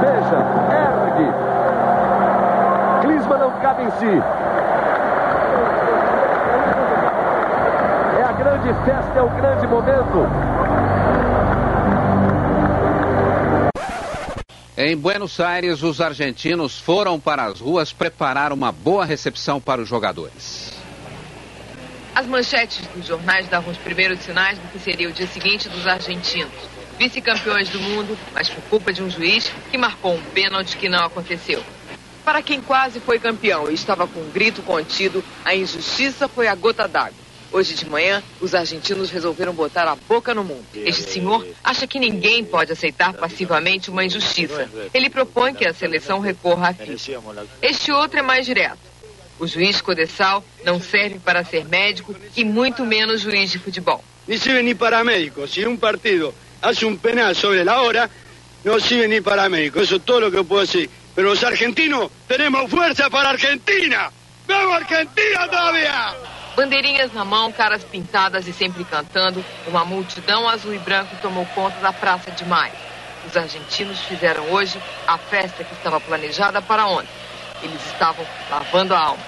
Veja, 0.00 0.38
ergue. 0.70 1.32
Clisma 3.02 3.38
não 3.38 3.50
cabe 3.60 3.84
em 3.84 3.90
si. 3.92 4.22
É 8.18 8.22
a 8.22 8.32
grande 8.32 8.74
festa, 8.84 9.18
é 9.18 9.22
o 9.22 9.28
grande 9.30 9.66
momento. 9.66 10.28
Em 14.76 14.96
Buenos 14.96 15.40
Aires, 15.40 15.82
os 15.82 16.00
argentinos 16.00 16.78
foram 16.78 17.18
para 17.18 17.46
as 17.46 17.60
ruas 17.60 17.92
preparar 17.92 18.52
uma 18.52 18.70
boa 18.70 19.04
recepção 19.04 19.60
para 19.60 19.80
os 19.80 19.88
jogadores. 19.88 20.77
As 22.18 22.26
manchetes 22.26 22.84
dos 22.88 23.06
jornais 23.06 23.46
davam 23.48 23.70
os 23.70 23.78
primeiros 23.78 24.18
sinais 24.18 24.58
do 24.58 24.66
que 24.72 24.80
seria 24.80 25.08
o 25.08 25.12
dia 25.12 25.28
seguinte 25.28 25.68
dos 25.68 25.86
argentinos. 25.86 26.50
Vice-campeões 26.98 27.68
do 27.68 27.78
mundo, 27.78 28.18
mas 28.34 28.48
por 28.48 28.60
culpa 28.64 28.92
de 28.92 29.00
um 29.00 29.08
juiz 29.08 29.52
que 29.70 29.78
marcou 29.78 30.16
um 30.16 30.22
pênalti 30.34 30.76
que 30.76 30.88
não 30.88 31.04
aconteceu. 31.04 31.62
Para 32.24 32.42
quem 32.42 32.60
quase 32.60 32.98
foi 32.98 33.20
campeão 33.20 33.70
e 33.70 33.74
estava 33.74 34.04
com 34.08 34.18
um 34.18 34.30
grito 34.32 34.62
contido, 34.62 35.22
a 35.44 35.54
injustiça 35.54 36.26
foi 36.26 36.48
a 36.48 36.56
gota 36.56 36.88
d'água. 36.88 37.14
Hoje 37.52 37.74
de 37.74 37.88
manhã, 37.88 38.20
os 38.40 38.52
argentinos 38.52 39.10
resolveram 39.10 39.54
botar 39.54 39.86
a 39.86 39.94
boca 39.94 40.34
no 40.34 40.42
mundo. 40.42 40.66
Este 40.74 41.04
senhor 41.04 41.46
acha 41.62 41.86
que 41.86 42.00
ninguém 42.00 42.44
pode 42.44 42.72
aceitar 42.72 43.12
passivamente 43.12 43.90
uma 43.90 44.04
injustiça. 44.04 44.68
Ele 44.92 45.08
propõe 45.08 45.54
que 45.54 45.64
a 45.64 45.72
seleção 45.72 46.18
recorra 46.18 46.70
à 46.70 46.74
FIFA. 46.74 47.46
Este 47.62 47.92
outro 47.92 48.18
é 48.18 48.22
mais 48.22 48.44
direto. 48.44 48.87
O 49.38 49.46
juiz 49.46 49.80
Codessal 49.80 50.44
não 50.64 50.80
serve 50.80 51.18
para 51.18 51.44
ser 51.44 51.64
médico 51.64 52.14
e 52.36 52.44
muito 52.44 52.84
menos 52.84 53.20
juiz 53.20 53.50
de 53.50 53.58
futebol. 53.58 54.02
Ni 54.26 54.36
sirve 54.36 54.62
ni 54.62 54.74
para 54.74 55.04
médico. 55.04 55.46
Si 55.46 55.64
un 55.64 55.78
partido 55.78 56.34
hace 56.60 56.84
un 56.84 56.98
penal 56.98 57.34
sobre 57.34 57.64
la 57.64 57.80
hora, 57.80 58.10
no 58.64 58.78
sirve 58.80 59.08
ni 59.08 59.20
para 59.20 59.48
médico. 59.48 59.80
Eso 59.80 59.96
es 59.96 60.02
todo 60.02 60.20
lo 60.20 60.30
que 60.30 60.42
puedo 60.42 60.62
decir. 60.62 60.90
Pero 61.14 61.30
los 61.30 61.42
argentinos 61.42 62.10
tenemos 62.26 62.70
fuerza 62.70 63.08
para 63.08 63.30
Argentina. 63.30 64.10
¡Vamos 64.46 64.76
Argentina 64.76 65.46
todavía! 65.48 66.14
Bandeirinhas 66.56 67.12
na 67.12 67.24
mão, 67.24 67.52
caras 67.52 67.84
pintadas 67.84 68.48
e 68.48 68.52
sempre 68.52 68.82
cantando, 68.82 69.44
uma 69.68 69.84
multidão 69.84 70.48
azul 70.48 70.74
e 70.74 70.78
branco 70.78 71.14
tomou 71.22 71.46
conta 71.54 71.78
da 71.80 71.92
Praça 71.92 72.32
de 72.32 72.44
Maio. 72.44 72.72
Os 73.28 73.36
argentinos 73.36 74.00
fizeram 74.00 74.50
hoje 74.50 74.80
a 75.06 75.16
festa 75.18 75.62
que 75.62 75.72
estava 75.74 76.00
planejada 76.00 76.60
para 76.60 76.86
ontem. 76.86 77.08
Eles 77.62 77.84
estavam 77.86 78.24
lavando 78.50 78.94
a 78.94 78.98
alma. 79.00 79.22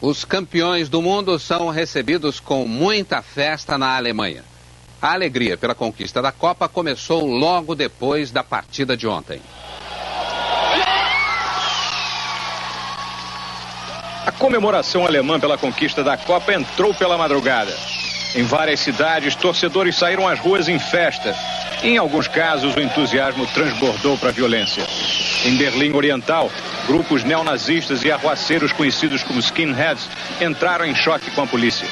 Os 0.00 0.24
campeões 0.24 0.88
do 0.88 1.00
mundo 1.00 1.38
são 1.38 1.68
recebidos 1.68 2.40
com 2.40 2.66
muita 2.66 3.22
festa 3.22 3.78
na 3.78 3.96
Alemanha. 3.96 4.44
A 5.00 5.12
alegria 5.12 5.56
pela 5.56 5.74
conquista 5.74 6.22
da 6.22 6.32
Copa 6.32 6.68
começou 6.68 7.26
logo 7.26 7.74
depois 7.74 8.30
da 8.30 8.42
partida 8.42 8.96
de 8.96 9.06
ontem. 9.06 9.40
A 14.24 14.30
comemoração 14.30 15.04
alemã 15.04 15.40
pela 15.40 15.58
conquista 15.58 16.04
da 16.04 16.16
Copa 16.16 16.52
entrou 16.52 16.94
pela 16.94 17.18
madrugada. 17.18 17.72
Em 18.34 18.44
várias 18.44 18.80
cidades, 18.80 19.34
torcedores 19.34 19.96
saíram 19.96 20.26
às 20.26 20.38
ruas 20.38 20.66
em 20.66 20.78
festa. 20.78 21.34
Em 21.82 21.98
alguns 21.98 22.26
casos, 22.28 22.74
o 22.74 22.80
entusiasmo 22.80 23.46
transbordou 23.48 24.16
para 24.16 24.30
a 24.30 24.32
violência. 24.32 24.84
Em 25.44 25.56
Berlim 25.56 25.92
Oriental, 25.92 26.50
grupos 26.86 27.24
neonazistas 27.24 28.02
e 28.04 28.10
arruaceiros 28.10 28.72
conhecidos 28.72 29.22
como 29.22 29.40
skinheads 29.40 30.08
entraram 30.40 30.86
em 30.86 30.94
choque 30.94 31.30
com 31.32 31.42
a 31.42 31.46
polícia. 31.46 31.86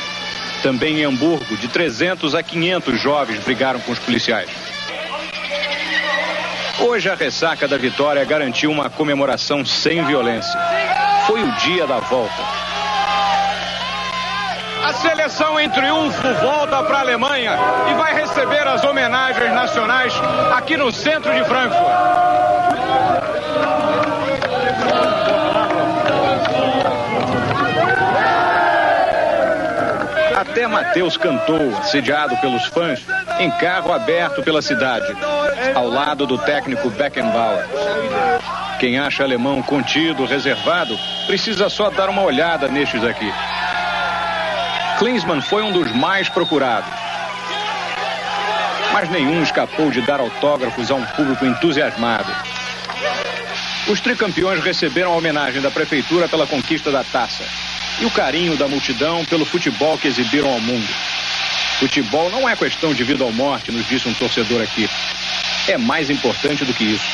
Também 0.63 1.01
em 1.01 1.05
Hamburgo, 1.05 1.57
de 1.57 1.69
300 1.69 2.35
a 2.35 2.43
500 2.43 3.01
jovens 3.01 3.41
brigaram 3.41 3.81
com 3.81 3.93
os 3.93 3.99
policiais. 3.99 4.49
Hoje, 6.79 7.11
a 7.11 7.15
ressaca 7.15 7.69
da 7.69 7.77
vitória 7.77 8.25
garantiu 8.25 8.71
uma 8.71 8.89
comemoração 8.89 9.65
sem 9.67 10.03
violência. 10.07 10.59
Foi 11.27 11.43
o 11.43 11.53
dia 11.57 11.87
da 11.87 11.99
volta. 11.99 12.70
A 14.91 14.93
seleção 14.93 15.61
em 15.61 15.71
triunfo 15.71 16.35
volta 16.43 16.83
para 16.83 16.97
a 16.97 17.01
Alemanha 17.03 17.57
e 17.93 17.95
vai 17.95 18.13
receber 18.13 18.67
as 18.67 18.83
homenagens 18.83 19.53
nacionais 19.53 20.13
aqui 20.53 20.77
no 20.77 20.91
centro 20.91 21.33
de 21.33 21.45
Frankfurt. 21.45 21.87
Até 30.37 30.67
Mateus 30.67 31.17
cantou, 31.17 31.79
assediado 31.79 32.37
pelos 32.39 32.67
fãs, 32.67 33.01
em 33.39 33.49
carro 33.49 33.93
aberto 33.93 34.43
pela 34.43 34.61
cidade, 34.61 35.17
ao 35.73 35.87
lado 35.87 36.27
do 36.27 36.37
técnico 36.37 36.91
Beckenbauer. 36.91 37.65
Quem 38.81 38.99
acha 38.99 39.23
alemão 39.23 39.63
contido, 39.63 40.25
reservado, 40.25 40.99
precisa 41.29 41.69
só 41.69 41.91
dar 41.91 42.09
uma 42.09 42.23
olhada 42.23 42.67
nestes 42.67 43.05
aqui. 43.05 43.33
Klinsmann 45.01 45.41
foi 45.41 45.63
um 45.63 45.73
dos 45.73 45.91
mais 45.93 46.29
procurados. 46.29 46.93
Mas 48.93 49.09
nenhum 49.09 49.43
escapou 49.43 49.91
de 49.91 50.03
dar 50.03 50.21
autógrafos 50.21 50.91
a 50.91 50.95
um 50.95 51.07
público 51.07 51.47
entusiasmado. 51.47 52.31
Os 53.89 53.99
tricampeões 53.99 54.63
receberam 54.63 55.15
a 55.15 55.17
homenagem 55.17 55.63
da 55.63 55.71
prefeitura 55.71 56.29
pela 56.29 56.47
conquista 56.47 56.93
da 56.93 57.03
taça 57.03 57.43
e 57.99 58.05
o 58.05 58.11
carinho 58.11 58.59
da 58.59 58.69
multidão 58.69 59.25
pelo 59.25 59.47
futebol 59.47 59.97
que 59.97 60.07
exibiram 60.07 60.51
ao 60.51 60.61
mundo. 60.61 60.89
Futebol 61.79 62.31
não 62.31 62.47
é 62.47 62.55
questão 62.55 62.93
de 62.93 63.03
vida 63.03 63.25
ou 63.25 63.33
morte, 63.33 63.73
nos 63.73 63.89
disse 63.89 64.07
um 64.07 64.13
torcedor 64.13 64.61
aqui. 64.61 64.87
É 65.67 65.79
mais 65.79 66.11
importante 66.11 66.63
do 66.63 66.75
que 66.75 66.85
isso. 66.85 67.09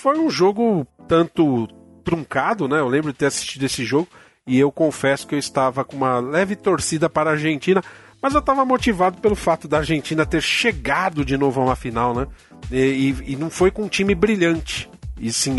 Foi 0.00 0.18
um 0.18 0.30
jogo 0.30 0.86
tanto 1.06 1.68
truncado, 2.02 2.66
né? 2.66 2.78
Eu 2.78 2.88
lembro 2.88 3.12
de 3.12 3.18
ter 3.18 3.26
assistido 3.26 3.66
esse 3.66 3.84
jogo 3.84 4.08
e 4.46 4.58
eu 4.58 4.72
confesso 4.72 5.26
que 5.26 5.34
eu 5.34 5.38
estava 5.38 5.84
com 5.84 5.94
uma 5.94 6.18
leve 6.18 6.56
torcida 6.56 7.10
para 7.10 7.28
a 7.28 7.32
Argentina, 7.34 7.84
mas 8.22 8.32
eu 8.32 8.40
estava 8.40 8.64
motivado 8.64 9.20
pelo 9.20 9.34
fato 9.36 9.68
da 9.68 9.76
Argentina 9.76 10.24
ter 10.24 10.40
chegado 10.40 11.22
de 11.22 11.36
novo 11.36 11.60
a 11.60 11.64
uma 11.64 11.76
final, 11.76 12.14
né? 12.14 12.26
E, 12.72 13.14
e, 13.26 13.32
e 13.32 13.36
não 13.36 13.50
foi 13.50 13.70
com 13.70 13.82
um 13.82 13.88
time 13.88 14.14
brilhante. 14.14 14.88
E 15.20 15.30
sim, 15.30 15.56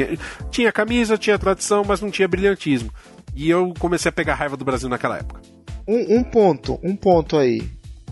tinha 0.49 0.71
camisa, 0.71 1.19
tinha 1.19 1.37
tradição, 1.37 1.83
mas 1.87 2.01
não 2.01 2.09
tinha 2.09 2.27
brilhantismo. 2.27 2.91
E 3.35 3.47
eu 3.47 3.75
comecei 3.77 4.09
a 4.09 4.11
pegar 4.11 4.33
raiva 4.33 4.57
do 4.57 4.65
Brasil 4.65 4.89
naquela 4.89 5.19
época. 5.19 5.39
Um, 5.87 6.17
um 6.17 6.23
ponto, 6.23 6.79
um 6.81 6.95
ponto 6.95 7.37
aí. 7.37 7.61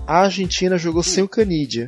A 0.05 0.19
Argentina 0.19 0.77
jogou 0.77 1.01
sem 1.01 1.23
o 1.23 1.27
Canidia, 1.27 1.87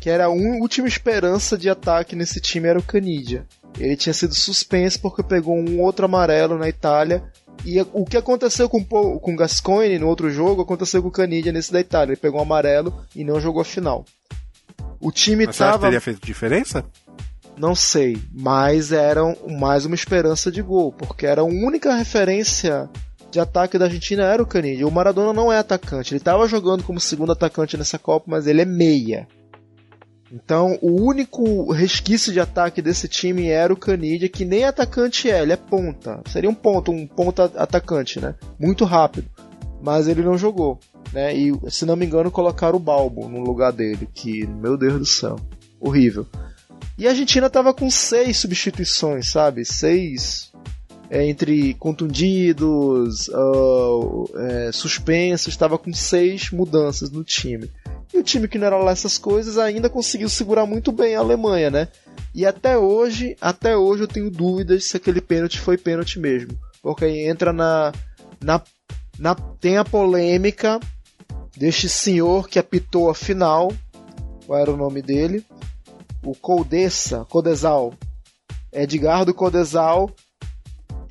que 0.00 0.08
era 0.08 0.24
a 0.24 0.30
última 0.30 0.88
esperança 0.88 1.58
de 1.58 1.68
ataque 1.68 2.16
nesse 2.16 2.40
time 2.40 2.66
era 2.66 2.78
o 2.78 2.82
Canidia. 2.82 3.46
Ele 3.78 3.96
tinha 3.96 4.12
sido 4.14 4.34
suspenso 4.34 5.00
porque 5.00 5.22
pegou 5.22 5.56
um 5.56 5.80
outro 5.80 6.04
amarelo 6.04 6.58
na 6.58 6.68
Itália. 6.68 7.24
E 7.64 7.80
o 7.92 8.04
que 8.04 8.16
aconteceu 8.16 8.68
com 8.68 8.78
o 8.80 9.36
Gascoigne 9.36 9.98
no 9.98 10.08
outro 10.08 10.30
jogo 10.30 10.62
aconteceu 10.62 11.02
com 11.02 11.08
o 11.08 11.12
Canidia 11.12 11.52
nesse 11.52 11.72
da 11.72 11.80
Itália. 11.80 12.12
Ele 12.12 12.20
pegou 12.20 12.40
um 12.40 12.42
amarelo 12.42 12.94
e 13.14 13.24
não 13.24 13.40
jogou 13.40 13.62
a 13.62 13.64
final. 13.64 14.04
O 15.00 15.10
time 15.10 15.46
Mas 15.46 15.58
tava. 15.58 15.86
teria 15.86 16.00
feito 16.00 16.24
diferença? 16.24 16.84
Não 17.56 17.74
sei, 17.74 18.18
mas 18.32 18.90
era 18.90 19.20
mais 19.48 19.84
uma 19.86 19.94
esperança 19.94 20.50
de 20.50 20.60
gol, 20.60 20.92
porque 20.92 21.24
era 21.24 21.42
a 21.42 21.44
única 21.44 21.94
referência 21.94 22.88
de 23.30 23.38
ataque 23.38 23.78
da 23.78 23.84
Argentina 23.84 24.24
era 24.24 24.42
o 24.42 24.46
Canidia. 24.46 24.86
O 24.86 24.90
Maradona 24.90 25.32
não 25.32 25.52
é 25.52 25.58
atacante, 25.58 26.12
ele 26.12 26.18
estava 26.18 26.48
jogando 26.48 26.82
como 26.82 26.98
segundo 26.98 27.32
atacante 27.32 27.76
nessa 27.76 27.98
Copa, 27.98 28.26
mas 28.28 28.46
ele 28.46 28.62
é 28.62 28.64
meia. 28.64 29.28
Então, 30.32 30.78
o 30.80 31.02
único 31.02 31.70
resquício 31.72 32.32
de 32.32 32.40
ataque 32.40 32.82
desse 32.82 33.06
time 33.06 33.48
era 33.48 33.72
o 33.72 33.76
Canidia, 33.76 34.28
que 34.28 34.44
nem 34.44 34.64
atacante 34.64 35.30
é, 35.30 35.42
ele 35.42 35.52
é 35.52 35.56
ponta. 35.56 36.20
Seria 36.26 36.50
um 36.50 36.54
ponto, 36.54 36.90
um 36.90 37.06
ponta 37.06 37.44
atacante, 37.56 38.20
né? 38.20 38.34
Muito 38.58 38.84
rápido. 38.84 39.28
Mas 39.82 40.08
ele 40.08 40.22
não 40.22 40.38
jogou, 40.38 40.80
né? 41.12 41.34
E, 41.36 41.52
se 41.70 41.84
não 41.84 41.94
me 41.94 42.06
engano, 42.06 42.30
colocaram 42.30 42.76
o 42.76 42.80
Balbo 42.80 43.28
no 43.28 43.40
lugar 43.40 43.72
dele, 43.72 44.08
que, 44.12 44.46
meu 44.46 44.76
Deus 44.76 44.98
do 44.98 45.06
céu, 45.06 45.36
horrível. 45.78 46.26
E 46.96 47.06
a 47.06 47.10
Argentina 47.10 47.50
tava 47.50 47.74
com 47.74 47.90
seis 47.90 48.36
substituições, 48.38 49.30
sabe? 49.30 49.64
Seis 49.64 50.53
é, 51.10 51.26
entre 51.26 51.74
contundidos, 51.74 53.28
uh, 53.28 54.30
é, 54.36 54.72
suspensos, 54.72 55.48
estava 55.48 55.78
com 55.78 55.92
seis 55.92 56.50
mudanças 56.50 57.10
no 57.10 57.22
time. 57.22 57.70
E 58.12 58.18
o 58.18 58.22
time 58.22 58.48
que 58.48 58.58
não 58.58 58.66
era 58.66 58.78
lá 58.78 58.92
essas 58.92 59.18
coisas 59.18 59.58
ainda 59.58 59.90
conseguiu 59.90 60.28
segurar 60.28 60.66
muito 60.66 60.92
bem 60.92 61.16
a 61.16 61.20
Alemanha, 61.20 61.70
né? 61.70 61.88
E 62.34 62.46
até 62.46 62.76
hoje, 62.78 63.36
até 63.40 63.76
hoje 63.76 64.04
eu 64.04 64.08
tenho 64.08 64.30
dúvidas 64.30 64.86
se 64.86 64.96
aquele 64.96 65.20
pênalti 65.20 65.60
foi 65.60 65.76
pênalti 65.76 66.18
mesmo. 66.18 66.58
Porque 66.82 67.04
aí 67.04 67.26
entra 67.26 67.52
na, 67.52 67.92
na, 68.42 68.62
na 69.18 69.34
tem 69.34 69.76
a 69.76 69.84
polêmica 69.84 70.80
deste 71.56 71.88
senhor 71.88 72.48
que 72.48 72.58
apitou 72.58 73.10
a 73.10 73.14
final. 73.14 73.72
Qual 74.46 74.58
era 74.58 74.70
o 74.70 74.76
nome 74.76 75.00
dele? 75.00 75.44
O 76.24 76.34
Codessa, 76.34 77.24
Codesal. 77.28 77.94
Edgardo 78.72 79.32
Codesal 79.32 80.10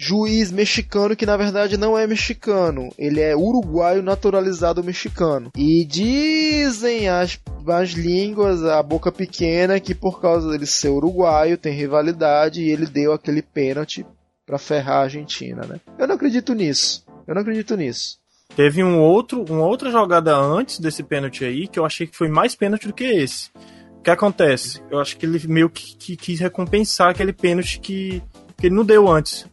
juiz 0.04 0.52
mexicano 0.52 1.16
que 1.16 1.26
na 1.26 1.38
verdade 1.38 1.78
não 1.78 1.98
é 1.98 2.06
mexicano, 2.06 2.90
ele 2.98 3.22
é 3.22 3.36
uruguaio 3.36 4.04
naturalizado 4.04 4.84
mexicano. 4.84 5.52
E 5.56 5.86
dizem 5.86 7.08
as, 7.08 7.40
as 7.68 7.92
línguas, 7.92 8.64
a 8.66 8.84
boca 8.84 9.12
pequena, 9.12 9.80
que 9.80 9.96
por 9.96 10.20
causa 10.20 10.52
dele 10.52 10.66
ser 10.66 10.90
uruguaio, 10.90 11.58
tem 11.58 11.74
rivalidade 11.74 12.62
e 12.62 12.70
ele 12.70 12.86
deu 12.86 13.14
aquele 13.14 13.42
pênalti 13.42 14.06
para 14.46 14.58
ferrar 14.58 14.98
a 14.98 15.04
Argentina, 15.04 15.66
né? 15.66 15.80
Eu 15.98 16.08
não 16.08 16.16
acredito 16.16 16.54
nisso. 16.54 17.06
Eu 17.26 17.34
não 17.34 17.42
acredito 17.42 17.78
nisso. 17.78 18.18
Teve 18.56 18.84
um 18.84 19.00
outro, 19.00 19.46
uma 19.50 19.66
outra 19.66 19.90
jogada 19.90 20.36
antes 20.36 20.80
desse 20.80 21.02
pênalti 21.02 21.46
aí 21.46 21.68
que 21.68 21.80
eu 21.80 21.86
achei 21.86 22.06
que 22.06 22.18
foi 22.18 22.28
mais 22.28 22.54
pênalti 22.56 22.88
do 22.88 22.94
que 22.94 23.06
esse. 23.06 23.50
O 23.98 24.04
que 24.04 24.10
acontece? 24.10 24.82
Eu 24.92 25.00
acho 25.00 25.16
que 25.16 25.26
ele 25.26 25.40
meio 25.48 25.70
que, 25.70 25.96
que 25.96 26.18
quis 26.18 26.40
recompensar 26.42 27.10
aquele 27.10 27.32
pênalti 27.32 27.80
que, 27.80 28.22
que 28.58 28.68
ele 28.68 28.76
não 28.76 28.84
deu 28.84 29.08
antes. 29.08 29.48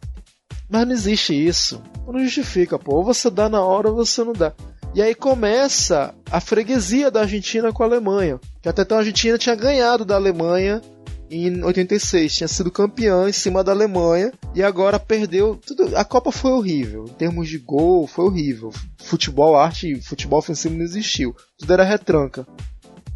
Mas 0.71 0.87
não 0.87 0.93
existe 0.93 1.33
isso. 1.33 1.81
Não 2.07 2.19
justifica, 2.19 2.79
pô. 2.79 2.95
Ou 2.95 3.03
você 3.03 3.29
dá 3.29 3.49
na 3.49 3.61
hora 3.61 3.89
ou 3.89 3.95
você 3.95 4.23
não 4.23 4.33
dá. 4.33 4.53
E 4.95 5.01
aí 5.01 5.13
começa 5.13 6.13
a 6.29 6.39
freguesia 6.39 7.11
da 7.11 7.21
Argentina 7.21 7.71
com 7.71 7.83
a 7.83 7.85
Alemanha. 7.85 8.39
Que 8.61 8.69
até 8.69 8.81
então 8.81 8.97
a 8.97 9.01
Argentina 9.01 9.37
tinha 9.37 9.55
ganhado 9.55 10.05
da 10.05 10.15
Alemanha 10.15 10.81
em 11.29 11.63
86, 11.63 12.35
tinha 12.35 12.47
sido 12.47 12.69
campeã 12.69 13.29
em 13.29 13.31
cima 13.31 13.63
da 13.63 13.71
Alemanha 13.71 14.33
e 14.53 14.61
agora 14.61 14.99
perdeu. 14.99 15.59
Tudo, 15.65 15.95
a 15.95 16.03
Copa 16.03 16.31
foi 16.31 16.51
horrível. 16.51 17.05
Em 17.05 17.13
termos 17.13 17.47
de 17.47 17.57
gol, 17.57 18.05
foi 18.05 18.25
horrível. 18.25 18.71
Futebol, 18.97 19.55
arte, 19.55 20.01
futebol 20.01 20.39
ofensivo 20.39 20.75
não 20.75 20.83
existiu. 20.83 21.33
Tudo 21.57 21.71
era 21.71 21.83
retranca. 21.85 22.45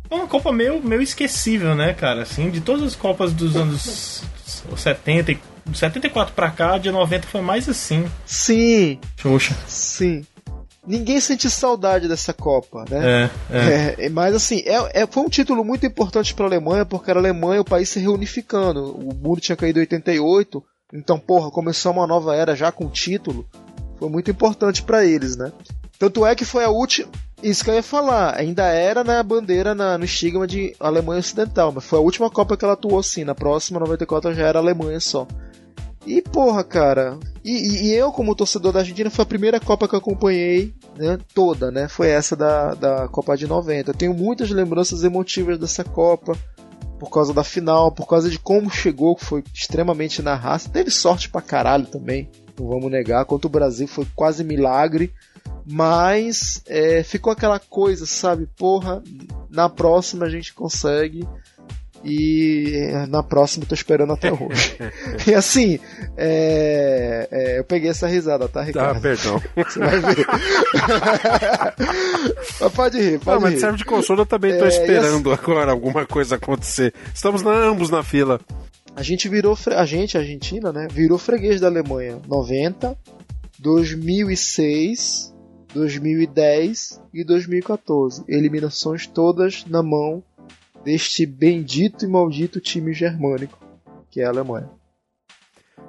É 0.10 0.15
uma 0.15 0.27
Copa 0.27 0.53
meio, 0.53 0.82
meio 0.82 1.02
esquecível, 1.02 1.76
né, 1.76 1.94
cara? 1.94 2.22
Assim, 2.22 2.49
de 2.49 2.61
todas 2.61 2.84
as 2.84 2.95
Copas 2.95 3.34
dos 3.34 3.56
anos 3.57 4.23
70 4.77 5.32
e 5.34 5.40
74 5.74 6.34
pra 6.34 6.52
cá, 6.52 6.78
de 6.78 6.92
90 6.92 7.28
foi 7.28 7.42
mais 7.42 7.68
assim. 7.68 8.10
Sim. 8.26 9.00
Xuxa. 9.18 9.56
Sim. 9.68 10.26
Ninguém 10.88 11.20
sente 11.20 11.50
saudade 11.50 12.08
dessa 12.08 12.32
Copa, 12.32 12.86
né? 12.90 13.30
É, 13.50 13.58
é. 13.58 14.06
é 14.06 14.10
mas 14.10 14.36
assim, 14.36 14.62
é, 14.66 15.02
é, 15.02 15.08
foi 15.08 15.24
um 15.24 15.30
título 15.30 15.66
muito 15.66 15.86
importante 15.86 16.34
para 16.34 16.46
a 16.46 16.50
Alemanha, 16.50 16.86
porque 16.86 17.10
era 17.10 17.20
a 17.20 17.22
Alemanha 17.22 17.62
o 17.62 17.66
país 17.66 17.90
se 17.90 18.00
reunificando. 18.00 18.92
O 18.92 19.14
mundo 19.16 19.42
tinha 19.42 19.56
caído 19.56 19.80
em 19.80 19.82
88, 19.82 20.64
então, 20.94 21.18
porra, 21.18 21.50
começou 21.50 21.92
uma 21.92 22.06
nova 22.06 22.36
era 22.36 22.56
já 22.56 22.72
com 22.72 22.88
título. 22.88 23.48
Foi 23.98 24.10
muito 24.10 24.30
importante 24.30 24.84
para 24.84 25.06
eles, 25.06 25.36
né? 25.36 25.52
Tanto 25.98 26.26
é 26.26 26.36
que 26.36 26.46
foi 26.46 26.64
a 26.64 26.70
última. 26.70 27.10
Isso 27.45 27.63
que 27.63 27.69
eu 27.69 27.76
ia 27.76 27.84
falar, 27.84 28.35
ainda 28.35 28.63
era 28.63 29.03
na 29.03 29.22
bandeira, 29.22 29.76
na, 29.76 29.99
no 29.99 30.05
estigma 30.05 30.47
de 30.47 30.76
Alemanha 30.80 31.19
Ocidental, 31.19 31.72
mas 31.72 31.85
foi 31.85 31.99
a 31.99 32.01
última 32.01 32.27
Copa 32.27 32.57
que 32.57 32.65
ela 32.65 32.73
atuou 32.73 33.03
sim. 33.03 33.23
Na 33.23 33.35
próxima, 33.35 33.80
94, 33.80 34.34
já 34.34 34.47
era 34.47 34.57
Alemanha 34.57 34.99
só. 34.99 35.27
E 36.07 36.23
porra, 36.23 36.63
cara. 36.63 37.19
E, 37.43 37.85
e, 37.85 37.93
eu, 37.93 38.11
como 38.11 38.34
torcedor 38.34 38.72
da 38.72 38.80
Argentina, 38.80 39.11
foi 39.11 39.22
a 39.22 39.27
primeira 39.27 39.59
Copa 39.59 39.88
que 39.88 39.93
eu 39.93 39.99
acompanhei, 39.99 40.73
né? 40.97 41.19
Toda, 41.35 41.69
né? 41.69 41.88
Foi 41.88 42.09
essa 42.09 42.35
da, 42.35 42.73
da 42.73 43.07
Copa 43.09 43.38
de 43.38 43.45
90. 43.45 43.91
Eu 43.91 43.95
tenho 43.95 44.15
muitas 44.15 44.49
lembranças 44.49 45.03
emotivas 45.03 45.59
dessa 45.59 45.84
Copa. 45.84 46.35
Por 46.97 47.11
causa 47.11 47.31
da 47.31 47.43
final, 47.43 47.91
por 47.91 48.07
causa 48.07 48.27
de 48.27 48.39
como 48.39 48.72
chegou, 48.72 49.15
que 49.15 49.23
foi 49.23 49.43
extremamente 49.53 50.23
na 50.23 50.34
raça. 50.34 50.67
Teve 50.67 50.89
sorte 50.89 51.30
pra 51.30 51.43
caralho 51.43 51.85
também, 51.85 52.27
não 52.59 52.67
vamos 52.67 52.89
negar. 52.89 53.23
Quanto 53.26 53.45
o 53.45 53.49
Brasil 53.49 53.88
foi 53.88 54.07
quase 54.15 54.43
milagre. 54.43 55.13
Mas 55.65 56.61
é, 56.67 57.03
ficou 57.03 57.34
aquela 57.34 57.59
coisa, 57.59 58.05
sabe? 58.05 58.47
Porra, 58.55 59.03
na 59.49 59.67
próxima 59.67 60.26
a 60.26 60.30
gente 60.30 60.53
consegue. 60.53 61.27
E 62.07 62.91
na 63.09 63.23
próxima 63.23 63.63
eu 63.63 63.69
tô 63.69 63.73
esperando 63.73 64.13
até 64.13 64.31
hoje. 64.31 64.77
e 65.26 65.34
assim, 65.34 65.80
é, 66.15 67.27
é, 67.31 67.57
eu 67.57 67.63
peguei 67.63 67.89
essa 67.89 68.05
risada, 68.05 68.47
tá, 68.47 68.61
Ricardo? 68.61 68.97
Ah, 68.97 69.01
perdão. 69.01 69.41
Você 69.55 69.80
vai 69.80 69.99
ver. 69.99 70.26
mas 72.61 72.73
pode 72.73 73.01
rir, 73.01 73.19
pode 73.19 73.41
Não, 73.41 73.47
rir. 73.47 73.53
mas 73.53 73.59
serve 73.59 73.80
de 73.80 73.85
consolo, 73.85 74.22
eu 74.22 74.26
também 74.27 74.55
tô 74.55 74.65
É, 74.65 74.67
esperando 74.67 75.34
agora 75.34 75.72
alguma 75.72 76.05
coisa 76.05 76.35
acontecer. 76.35 76.93
Estamos 77.11 77.41
na, 77.41 77.51
ambos 77.51 77.89
na 77.89 78.03
fila. 78.03 78.39
A 78.95 79.01
gente 79.01 79.27
virou, 79.27 79.57
a 79.76 79.85
gente, 79.85 80.15
a 80.15 80.19
Argentina, 80.19 80.72
né, 80.72 80.88
virou 80.91 81.17
freguês 81.17 81.59
da 81.59 81.65
Alemanha. 81.67 82.19
90, 82.27 82.95
2006, 83.57 85.34
2010 85.76 87.02
e 87.14 87.23
2014. 87.23 88.23
Eliminações 88.27 89.06
todas 89.06 89.65
na 89.68 89.84
mão 89.84 90.23
deste 90.84 91.26
bendito 91.26 92.06
e 92.06 92.07
maldito 92.07 92.60
time 92.61 92.93
germânico, 92.93 93.60
que 94.10 94.22
é 94.22 94.26
a 94.26 94.30
Alemanha. 94.30 94.69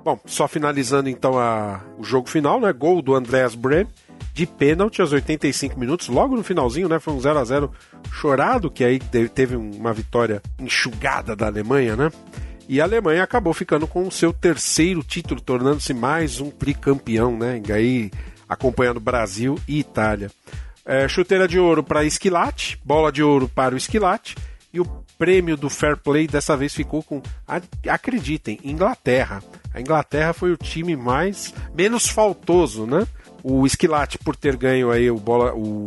Bom, 0.05 0.19
só 0.27 0.47
finalizando 0.49 1.09
então 1.09 1.39
a, 1.39 1.83
o 1.99 2.05
jogo 2.05 2.29
final, 2.29 2.61
né? 2.61 2.73
Gol 2.73 3.01
do 3.01 3.15
Andreas 3.15 3.55
Brem 3.55 3.87
de 4.35 4.47
pênalti 4.47 5.01
aos 5.01 5.13
85 5.13 5.79
minutos, 5.81 6.09
logo 6.09 6.37
no 6.37 6.43
finalzinho, 6.43 6.89
né? 6.89 6.99
Foi 6.99 7.15
um 7.15 7.21
0 7.21 7.39
a 7.39 7.45
0 7.45 7.71
chorado, 8.13 8.71
que 8.71 8.85
aí 8.85 8.99
te- 8.99 9.29
teve 9.29 9.57
uma 9.57 9.93
vitória 9.93 10.43
enxugada 10.61 11.35
da 11.35 11.47
Alemanha, 11.47 11.97
né? 11.97 12.11
E 12.69 12.81
a 12.81 12.85
Alemanha 12.85 13.23
acabou 13.23 13.55
ficando 13.55 13.87
com 13.87 14.07
o 14.07 14.11
seu 14.11 14.33
terceiro 14.33 15.03
título, 15.03 15.41
tornando-se 15.41 15.95
mais 15.95 16.41
um 16.41 16.51
tricampeão, 16.51 17.37
né? 17.37 17.63
E 17.67 17.73
aí 17.73 18.11
acompanhando 18.49 19.01
Brasil 19.01 19.59
e 19.67 19.79
Itália. 19.79 20.31
É, 20.85 21.09
chuteira 21.09 21.49
de 21.49 21.59
ouro 21.59 21.83
para 21.83 22.05
Esquilate, 22.05 22.79
bola 22.85 23.11
de 23.11 23.23
ouro 23.23 23.49
para 23.49 23.75
o 23.75 23.79
Esquilate 23.79 24.37
e 24.73 24.79
o 24.81 24.85
prêmio 25.19 25.57
do 25.57 25.69
Fair 25.71 25.97
Play 25.97 26.27
dessa 26.29 26.57
vez 26.57 26.73
ficou 26.75 27.03
com, 27.03 27.21
acreditem, 27.89 28.59
Inglaterra. 28.63 29.43
A 29.75 29.81
Inglaterra 29.81 30.33
foi 30.33 30.53
o 30.53 30.57
time 30.57 30.95
mais 30.97 31.53
menos 31.75 32.07
faltoso, 32.09 32.87
né? 32.87 33.07
O 33.43 33.67
Esquilate 33.67 34.19
por 34.19 34.37
ter 34.37 34.57
ganho 34.57 34.91
aí 34.91 35.11
o 35.11 35.17
bola, 35.17 35.55
o- 35.55 35.87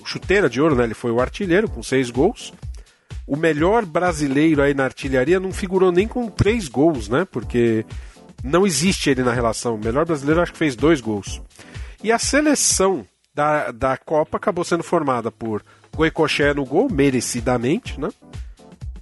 o 0.00 0.06
chuteira 0.06 0.48
de 0.48 0.60
ouro, 0.60 0.74
né? 0.74 0.84
Ele 0.84 0.94
foi 0.94 1.10
o 1.10 1.20
artilheiro 1.20 1.68
com 1.68 1.82
seis 1.82 2.10
gols. 2.10 2.52
O 3.26 3.36
melhor 3.36 3.84
brasileiro 3.86 4.62
aí 4.62 4.74
na 4.74 4.84
artilharia 4.84 5.40
não 5.40 5.50
figurou 5.52 5.90
nem 5.90 6.06
com 6.06 6.28
três 6.28 6.68
gols, 6.68 7.08
né? 7.08 7.26
Porque 7.30 7.84
não 8.42 8.66
existe 8.66 9.08
ele 9.10 9.22
na 9.22 9.32
relação. 9.32 9.76
O 9.76 9.84
melhor 9.84 10.04
brasileiro 10.04 10.42
acho 10.42 10.52
que 10.52 10.58
fez 10.58 10.76
dois 10.76 11.00
gols. 11.00 11.40
E 12.02 12.12
a 12.12 12.18
seleção 12.18 13.06
da, 13.34 13.70
da 13.70 13.96
Copa 13.96 14.36
acabou 14.36 14.64
sendo 14.64 14.82
formada 14.82 15.30
por 15.30 15.64
Goicoché 15.94 16.52
no 16.54 16.64
gol, 16.64 16.88
merecidamente, 16.90 18.00
né? 18.00 18.08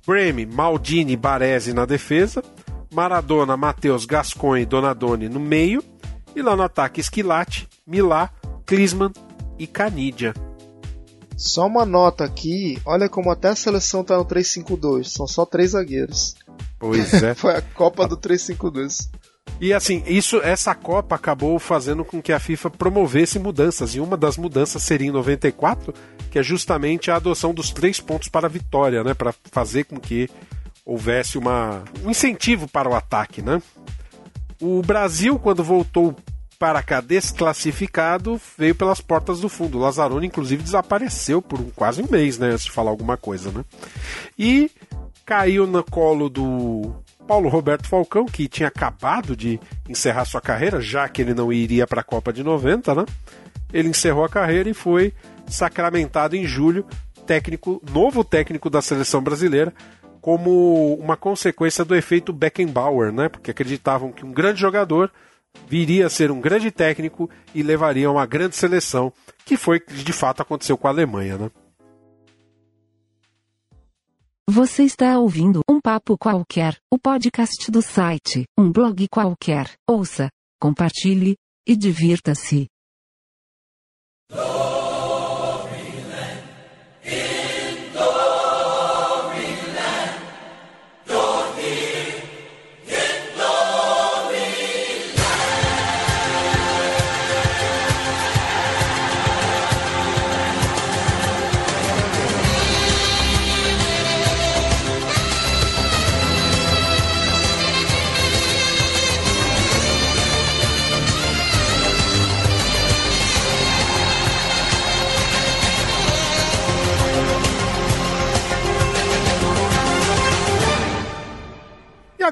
Breme, 0.07 0.47
Maldini, 0.47 1.17
Baresi 1.17 1.73
na 1.73 1.85
defesa, 1.85 2.43
Maradona, 2.93 3.57
Matheus, 3.57 4.05
Gascoigne, 4.05 4.67
Donadoni 4.67 5.29
no 5.29 5.39
meio, 5.39 5.83
e 6.35 6.43
lá 6.43 6.57
no 6.57 6.63
ataque 6.63 7.01
Esquilate, 7.01 7.69
Milá, 7.87 8.31
Klinsmann 8.67 9.13
e 9.59 9.67
Canidia. 9.67 10.35
Só 11.37 11.67
uma 11.67 11.85
nota 11.85 12.25
aqui, 12.25 12.81
olha 12.85 13.09
como 13.09 13.31
até 13.31 13.49
a 13.49 13.57
seleção 13.57 14.05
tá 14.05 14.17
no 14.17 14.25
3-5-2, 14.25 15.05
são 15.05 15.27
só 15.27 15.45
três 15.45 15.71
zagueiros. 15.71 16.35
Pois 16.79 17.15
é. 17.15 17.35
Foi 17.35 17.55
a 17.55 17.63
Copa 17.63 18.07
do 18.07 18.17
3-5-2. 18.17 19.09
E 19.61 19.73
assim, 19.73 20.03
isso, 20.07 20.39
essa 20.43 20.75
Copa 20.75 21.15
acabou 21.15 21.59
fazendo 21.59 22.05
com 22.05 22.21
que 22.21 22.33
a 22.33 22.41
FIFA 22.41 22.71
promovesse 22.71 23.39
mudanças. 23.39 23.95
E 23.95 24.01
uma 24.01 24.17
das 24.17 24.37
mudanças 24.37 24.83
seria 24.83 25.07
em 25.07 25.13
94, 25.13 25.95
que 26.31 26.39
é 26.39 26.43
justamente 26.43 27.11
a 27.11 27.17
adoção 27.17 27.55
dos 27.55 27.71
três 27.71 28.01
pontos 28.01 28.29
para 28.29 28.47
a 28.47 28.51
vitória, 28.51 29.05
né? 29.05 29.15
Para 29.15 29.33
fazer 29.53 29.85
com 29.85 30.01
que 30.01 30.29
houvesse 30.85 31.39
uma, 31.39 31.85
um 32.05 32.11
incentivo 32.11 32.67
para 32.67 32.89
o 32.89 32.95
ataque, 32.95 33.41
né? 33.41 33.63
O 34.61 34.83
Brasil, 34.83 35.39
quando 35.39 35.63
voltou 35.63 36.17
para 36.59 36.83
cá 36.83 37.01
desclassificado 37.01 38.41
veio 38.57 38.75
pelas 38.75 39.01
portas 39.01 39.41
do 39.41 39.49
fundo. 39.49 39.79
O 39.79 39.81
Lazzaroni, 39.81 40.29
inclusive, 40.29 40.63
desapareceu 40.63 41.43
por 41.43 41.61
um, 41.61 41.71
quase 41.71 42.01
um 42.01 42.07
mês, 42.09 42.39
né? 42.39 42.51
Antes 42.51 42.67
de 42.67 42.71
falar 42.71 42.91
alguma 42.91 43.17
coisa, 43.17 43.51
né? 43.51 43.65
E 44.39 44.71
caiu 45.25 45.67
no 45.67 45.83
colo 45.83 46.29
do 46.29 46.95
Paulo 47.33 47.49
Roberto 47.49 47.89
Falcão, 47.89 48.27
que 48.27 48.47
tinha 48.47 48.69
acabado 48.69 49.35
de 49.35 49.59
encerrar 49.89 50.27
sua 50.27 50.39
carreira, 50.39 50.83
já 50.83 51.09
que 51.09 51.23
ele 51.23 51.33
não 51.33 51.51
iria 51.51 51.87
para 51.87 52.03
a 52.03 52.05
Copa 52.05 52.31
de 52.31 52.45
90, 52.45 52.95
né? 52.95 53.07
Ele 53.73 53.89
encerrou 53.89 54.23
a 54.23 54.29
carreira 54.29 54.69
e 54.69 54.75
foi 54.75 55.15
sacramentado 55.47 56.37
em 56.37 56.45
julho, 56.45 56.85
técnico, 57.25 57.81
novo 57.91 58.23
técnico 58.23 58.69
da 58.69 58.83
seleção 58.83 59.23
brasileira, 59.23 59.73
como 60.21 60.95
uma 60.97 61.17
consequência 61.17 61.87
do 61.87 61.97
efeito 61.97 62.35
Beckenbauer, 62.35 63.11
né? 63.11 63.31
Porque 63.31 63.51
acreditavam 63.51 64.13
que 64.13 64.27
um 64.27 64.31
grande 64.31 64.61
jogador 64.61 65.11
viria 65.67 66.09
a 66.09 66.11
ser 66.11 66.31
um 66.31 66.39
grande 66.39 66.71
técnico 66.71 67.31
e 67.55 67.63
levaria 67.63 68.09
a 68.09 68.13
uma 68.13 68.27
grande 68.27 68.57
seleção, 68.57 69.11
que 69.47 69.57
foi 69.57 69.81
que 69.81 70.05
de 70.05 70.13
fato 70.13 70.43
aconteceu 70.43 70.77
com 70.77 70.87
a 70.87 70.91
Alemanha, 70.91 71.39
né? 71.39 71.51
Você 74.55 74.83
está 74.83 75.19
ouvindo 75.19 75.63
um 75.67 75.81
papo 75.81 76.19
qualquer, 76.19 76.77
o 76.93 76.99
podcast 76.99 77.71
do 77.71 77.81
site, 77.81 78.45
um 78.59 78.71
blog 78.71 79.09
qualquer. 79.09 79.73
Ouça, 79.89 80.29
compartilhe 80.61 81.37
e 81.67 81.75
divirta-se. 81.75 82.67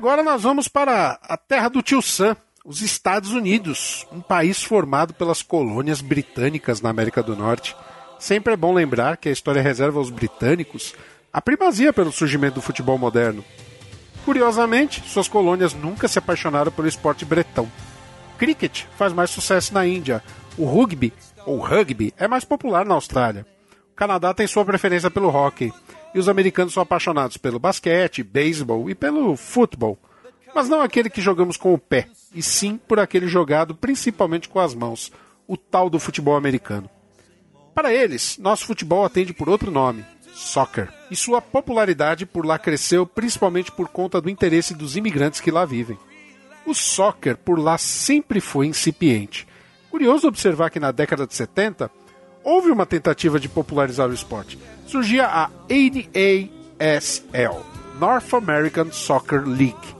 Agora 0.01 0.23
nós 0.23 0.45
vamos 0.45 0.67
para 0.67 1.19
a 1.23 1.37
terra 1.37 1.69
do 1.69 1.83
tio 1.83 2.01
Sam, 2.01 2.35
os 2.65 2.81
Estados 2.81 3.33
Unidos, 3.33 4.07
um 4.11 4.23
país 4.23 4.63
formado 4.63 5.13
pelas 5.13 5.43
colônias 5.43 6.01
britânicas 6.01 6.81
na 6.81 6.89
América 6.89 7.23
do 7.23 7.37
Norte. 7.37 7.77
Sempre 8.19 8.55
é 8.55 8.57
bom 8.57 8.73
lembrar 8.73 9.19
que 9.19 9.29
a 9.29 9.33
história 9.33 9.61
reserva 9.61 9.99
aos 9.99 10.09
britânicos 10.09 10.95
a 11.31 11.43
primazia 11.43 11.93
pelo 11.93 12.11
surgimento 12.11 12.55
do 12.55 12.63
futebol 12.63 12.97
moderno. 12.97 13.45
Curiosamente, 14.25 15.07
suas 15.07 15.29
colônias 15.29 15.75
nunca 15.75 16.09
se 16.09 16.19
apaixonaram 16.19 16.73
pelo 16.73 16.89
esporte 16.89 17.27
bretão. 17.27 17.71
Cricket 18.39 18.85
faz 18.97 19.13
mais 19.13 19.29
sucesso 19.29 19.75
na 19.75 19.87
Índia, 19.87 20.25
o 20.57 20.65
rugby, 20.65 21.13
ou 21.45 21.59
rugby, 21.59 22.15
é 22.17 22.27
mais 22.27 22.43
popular 22.47 22.87
na 22.87 22.95
Austrália. 22.95 23.47
O 23.93 23.95
Canadá 23.95 24.33
tem 24.33 24.47
sua 24.47 24.65
preferência 24.65 25.11
pelo 25.11 25.29
hockey, 25.29 25.71
e 26.15 26.19
os 26.19 26.29
americanos 26.29 26.75
são 26.75 26.83
apaixonados 26.83 27.37
pelo 27.37 27.59
basquete, 27.59 28.23
beisebol 28.23 28.91
e 28.91 28.95
pelo 28.95 29.37
futebol. 29.37 29.99
Mas 30.55 30.69
não 30.69 30.81
aquele 30.81 31.09
que 31.09 31.21
jogamos 31.21 31.57
com 31.57 31.73
o 31.73 31.79
pé, 31.79 32.09
e 32.35 32.43
sim 32.43 32.77
por 32.77 32.99
aquele 32.99 33.29
jogado 33.29 33.75
principalmente 33.75 34.49
com 34.49 34.59
as 34.59 34.75
mãos, 34.75 35.13
o 35.47 35.57
tal 35.57 35.89
do 35.89 36.01
futebol 36.01 36.37
americano. 36.37 36.91
Para 37.75 37.93
eles, 37.93 38.37
nosso 38.39 38.67
futebol 38.67 39.05
atende 39.05 39.33
por 39.33 39.49
outro 39.49 39.71
nome, 39.71 40.05
soccer, 40.33 40.93
e 41.11 41.17
sua 41.17 41.41
popularidade 41.41 42.27
por 42.27 42.45
lá 42.45 42.59
cresceu 42.59 43.07
principalmente 43.07 43.71
por 43.71 43.89
conta 43.89 44.21
do 44.21 44.29
interesse 44.29 44.75
dos 44.75 44.97
imigrantes 44.97 45.41
que 45.41 45.51
lá 45.51 45.65
vivem. 45.65 45.99
O 46.67 46.75
soccer 46.75 47.37
por 47.37 47.59
lá 47.59 47.79
sempre 47.79 48.41
foi 48.41 48.67
incipiente. 48.67 49.47
Curioso 49.91 50.29
observar 50.29 50.71
que 50.71 50.81
na 50.81 50.93
década 50.93 51.27
de 51.27 51.35
70 51.35 51.91
houve 52.45 52.71
uma 52.71 52.87
tentativa 52.87 53.39
de 53.39 53.49
popularizar 53.49 54.09
o 54.09 54.15
esporte. 54.15 54.59
Surgia 54.87 55.27
a 55.27 55.51
NASL, 55.69 57.65
North 57.99 58.35
American 58.35 58.91
Soccer 58.93 59.47
League. 59.47 59.95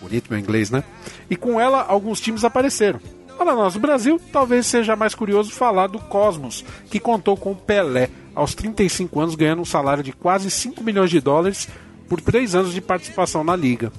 Bonito 0.00 0.30
meu 0.30 0.38
inglês, 0.38 0.70
né? 0.70 0.84
E 1.28 1.36
com 1.36 1.60
ela 1.60 1.82
alguns 1.82 2.20
times 2.20 2.44
apareceram. 2.44 3.00
Para 3.36 3.54
nós 3.54 3.74
do 3.74 3.80
Brasil, 3.80 4.20
talvez 4.32 4.66
seja 4.66 4.94
mais 4.94 5.14
curioso 5.14 5.50
falar 5.50 5.86
do 5.86 5.98
Cosmos, 5.98 6.64
que 6.90 7.00
contou 7.00 7.36
com 7.36 7.54
Pelé, 7.54 8.10
aos 8.34 8.54
35 8.54 9.18
anos, 9.20 9.34
ganhando 9.34 9.62
um 9.62 9.64
salário 9.64 10.02
de 10.02 10.12
quase 10.12 10.50
5 10.50 10.84
milhões 10.84 11.10
de 11.10 11.20
dólares 11.20 11.68
por 12.08 12.20
3 12.20 12.54
anos 12.54 12.72
de 12.72 12.80
participação 12.80 13.42
na 13.42 13.56
liga. 13.56 13.92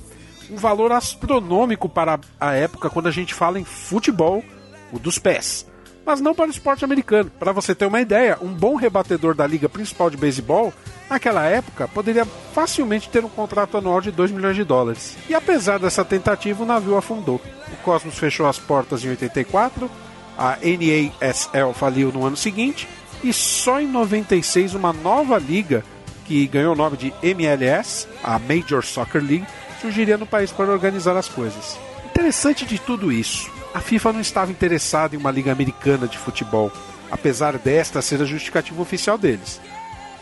Um 0.49 0.57
valor 0.57 0.91
astronômico 0.91 1.89
para 1.89 2.19
a 2.39 2.53
época 2.53 2.89
quando 2.89 3.07
a 3.07 3.11
gente 3.11 3.33
fala 3.33 3.59
em 3.59 3.65
futebol, 3.65 4.43
o 4.91 4.99
dos 4.99 5.17
pés 5.17 5.65
mas 6.05 6.21
não 6.21 6.33
para 6.33 6.47
o 6.47 6.51
esporte 6.51 6.83
americano. 6.83 7.31
Para 7.39 7.51
você 7.51 7.75
ter 7.75 7.85
uma 7.85 8.01
ideia, 8.01 8.37
um 8.41 8.47
bom 8.47 8.75
rebatedor 8.75 9.35
da 9.35 9.45
liga 9.45 9.69
principal 9.69 10.09
de 10.09 10.17
beisebol, 10.17 10.73
naquela 11.09 11.45
época, 11.45 11.87
poderia 11.87 12.25
facilmente 12.53 13.09
ter 13.09 13.23
um 13.23 13.29
contrato 13.29 13.77
anual 13.77 14.01
de 14.01 14.11
2 14.11 14.31
milhões 14.31 14.55
de 14.55 14.63
dólares. 14.63 15.17
E 15.29 15.35
apesar 15.35 15.79
dessa 15.79 16.03
tentativa, 16.03 16.63
o 16.63 16.65
navio 16.65 16.97
afundou. 16.97 17.39
O 17.71 17.77
Cosmos 17.83 18.17
fechou 18.17 18.47
as 18.47 18.57
portas 18.57 19.03
em 19.03 19.09
84, 19.09 19.89
a 20.37 20.57
NASL 20.61 21.73
faliu 21.73 22.11
no 22.11 22.25
ano 22.25 22.37
seguinte, 22.37 22.87
e 23.23 23.31
só 23.31 23.79
em 23.79 23.87
96 23.87 24.73
uma 24.73 24.91
nova 24.91 25.37
liga, 25.37 25.83
que 26.25 26.47
ganhou 26.47 26.73
o 26.73 26.77
nome 26.77 26.97
de 26.97 27.13
MLS, 27.21 28.07
a 28.23 28.39
Major 28.39 28.83
Soccer 28.83 29.21
League, 29.21 29.45
surgiria 29.79 30.17
no 30.17 30.25
país 30.25 30.51
para 30.51 30.71
organizar 30.71 31.15
as 31.15 31.27
coisas. 31.27 31.77
Interessante 32.05 32.65
de 32.65 32.79
tudo 32.79 33.11
isso 33.11 33.60
a 33.73 33.79
FIFA 33.79 34.13
não 34.13 34.21
estava 34.21 34.51
interessada 34.51 35.15
em 35.15 35.19
uma 35.19 35.31
liga 35.31 35.51
americana 35.51 36.07
de 36.07 36.17
futebol, 36.17 36.71
apesar 37.09 37.57
desta 37.57 38.01
ser 38.01 38.21
a 38.21 38.25
justificativa 38.25 38.81
oficial 38.81 39.17
deles. 39.17 39.61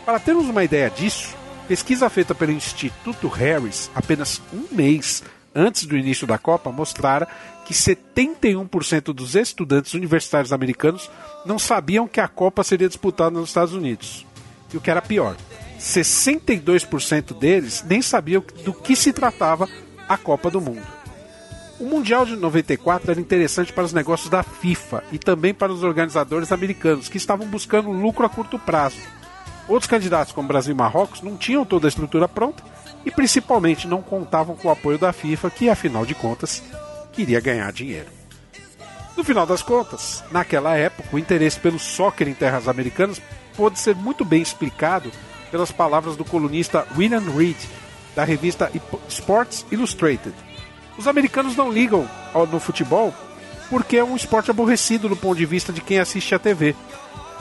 Para 0.04 0.20
termos 0.20 0.46
uma 0.46 0.64
ideia 0.64 0.90
disso, 0.90 1.36
pesquisa 1.68 2.08
feita 2.08 2.34
pelo 2.34 2.52
Instituto 2.52 3.28
Harris 3.28 3.90
apenas 3.94 4.40
um 4.52 4.74
mês 4.74 5.22
antes 5.54 5.84
do 5.84 5.96
início 5.96 6.26
da 6.26 6.38
Copa 6.38 6.70
mostrara 6.70 7.28
que 7.66 7.74
71% 7.74 9.12
dos 9.12 9.34
estudantes 9.34 9.94
universitários 9.94 10.52
americanos 10.52 11.10
não 11.44 11.58
sabiam 11.58 12.08
que 12.08 12.20
a 12.20 12.28
Copa 12.28 12.64
seria 12.64 12.88
disputada 12.88 13.38
nos 13.38 13.50
Estados 13.50 13.74
Unidos. 13.74 14.26
E 14.72 14.76
o 14.76 14.80
que 14.80 14.90
era 14.90 15.02
pior, 15.02 15.36
62% 15.78 17.36
deles 17.38 17.84
nem 17.88 18.00
sabiam 18.02 18.44
do 18.64 18.72
que 18.72 18.94
se 18.94 19.12
tratava 19.12 19.68
a 20.08 20.16
Copa 20.16 20.50
do 20.50 20.60
Mundo. 20.60 20.99
O 21.80 21.84
Mundial 21.84 22.26
de 22.26 22.36
94 22.36 23.10
era 23.10 23.20
interessante 23.20 23.72
para 23.72 23.84
os 23.84 23.94
negócios 23.94 24.28
da 24.28 24.42
FIFA 24.42 25.02
e 25.10 25.18
também 25.18 25.54
para 25.54 25.72
os 25.72 25.82
organizadores 25.82 26.52
americanos, 26.52 27.08
que 27.08 27.16
estavam 27.16 27.46
buscando 27.46 27.90
lucro 27.90 28.26
a 28.26 28.28
curto 28.28 28.58
prazo. 28.58 28.98
Outros 29.66 29.88
candidatos, 29.88 30.34
como 30.34 30.46
Brasil 30.46 30.74
e 30.74 30.76
Marrocos, 30.76 31.22
não 31.22 31.38
tinham 31.38 31.64
toda 31.64 31.86
a 31.86 31.88
estrutura 31.88 32.28
pronta 32.28 32.62
e 33.02 33.10
principalmente 33.10 33.88
não 33.88 34.02
contavam 34.02 34.54
com 34.54 34.68
o 34.68 34.70
apoio 34.70 34.98
da 34.98 35.10
FIFA, 35.10 35.48
que 35.48 35.70
afinal 35.70 36.04
de 36.04 36.14
contas 36.14 36.62
queria 37.14 37.40
ganhar 37.40 37.72
dinheiro. 37.72 38.08
No 39.16 39.24
final 39.24 39.46
das 39.46 39.62
contas, 39.62 40.22
naquela 40.30 40.76
época, 40.76 41.08
o 41.16 41.18
interesse 41.18 41.58
pelo 41.58 41.78
soccer 41.78 42.28
em 42.28 42.34
terras 42.34 42.68
americanas 42.68 43.22
pôde 43.56 43.78
ser 43.78 43.96
muito 43.96 44.22
bem 44.22 44.42
explicado 44.42 45.10
pelas 45.50 45.72
palavras 45.72 46.14
do 46.14 46.26
colunista 46.26 46.86
William 46.94 47.24
Reed, 47.34 47.56
da 48.14 48.22
revista 48.22 48.70
Sports 49.08 49.64
Illustrated, 49.70 50.34
os 51.00 51.08
americanos 51.08 51.56
não 51.56 51.72
ligam 51.72 52.06
no 52.52 52.60
futebol 52.60 53.14
porque 53.70 53.96
é 53.96 54.04
um 54.04 54.16
esporte 54.16 54.50
aborrecido 54.50 55.08
do 55.08 55.16
ponto 55.16 55.38
de 55.38 55.46
vista 55.46 55.72
de 55.72 55.80
quem 55.80 55.98
assiste 55.98 56.34
a 56.34 56.38
TV. 56.38 56.76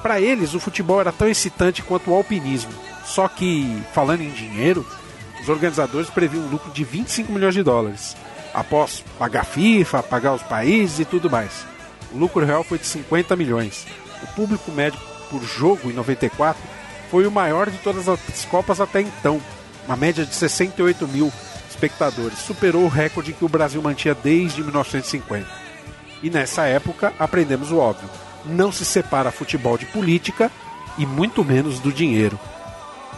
Para 0.02 0.22
eles, 0.22 0.53
o 0.53 0.60
futebol 0.60 1.02
era 1.02 1.11
tão 1.11 1.27
excitante 1.27 1.81
quanto 1.81 2.10
o 2.10 2.15
alpinismo. 2.15 2.72
Só 3.03 3.27
que, 3.27 3.84
falando 3.94 4.22
em 4.22 4.30
dinheiro, 4.30 4.88
os 5.41 5.49
organizadores 5.49 6.10
previam 6.10 6.44
um 6.44 6.49
lucro 6.49 6.72
de 6.72 6.86
25 6.86 7.34
milhões 7.34 7.53
de 7.53 7.61
dólares, 7.61 8.15
após 8.53 9.03
pagar 9.18 9.44
FIFA, 9.44 10.03
pagar 10.03 10.36
os 10.36 10.44
países 10.44 10.99
e 10.99 11.06
tudo 11.06 11.30
mais. 11.30 11.65
O 12.14 12.18
lucro 12.18 12.45
real 12.45 12.64
foi 12.64 12.77
de 12.77 12.86
50 12.86 13.36
milhões. 13.36 13.86
O 14.23 14.27
público 14.27 14.72
médio 14.72 14.99
por 15.30 15.44
jogo 15.44 15.90
em 15.90 15.94
94 15.94 16.61
foi 17.11 17.27
o 17.27 17.31
maior 17.31 17.69
de 17.69 17.77
todas 17.80 18.07
as 18.07 18.45
Copas 18.45 18.80
até 18.80 19.02
então, 19.02 19.41
uma 19.86 19.98
média 19.98 20.26
de 20.26 20.34
68 20.34 21.07
mil 21.07 21.34
espectadores, 21.69 22.39
superou 22.39 22.83
o 22.83 22.89
recorde 22.89 23.33
que 23.33 23.45
o 23.45 23.49
Brasil 23.49 23.81
mantinha 23.81 24.15
desde 24.15 24.61
1950. 24.63 25.47
E 26.21 26.29
nessa 26.29 26.65
época 26.65 27.13
aprendemos 27.17 27.71
o 27.71 27.77
óbvio: 27.77 28.09
não 28.45 28.71
se 28.71 28.83
separa 28.83 29.31
futebol 29.31 29.77
de 29.77 29.85
política 29.85 30.51
e 30.97 31.05
muito 31.05 31.43
menos 31.43 31.79
do 31.79 31.91
dinheiro. 31.91 32.39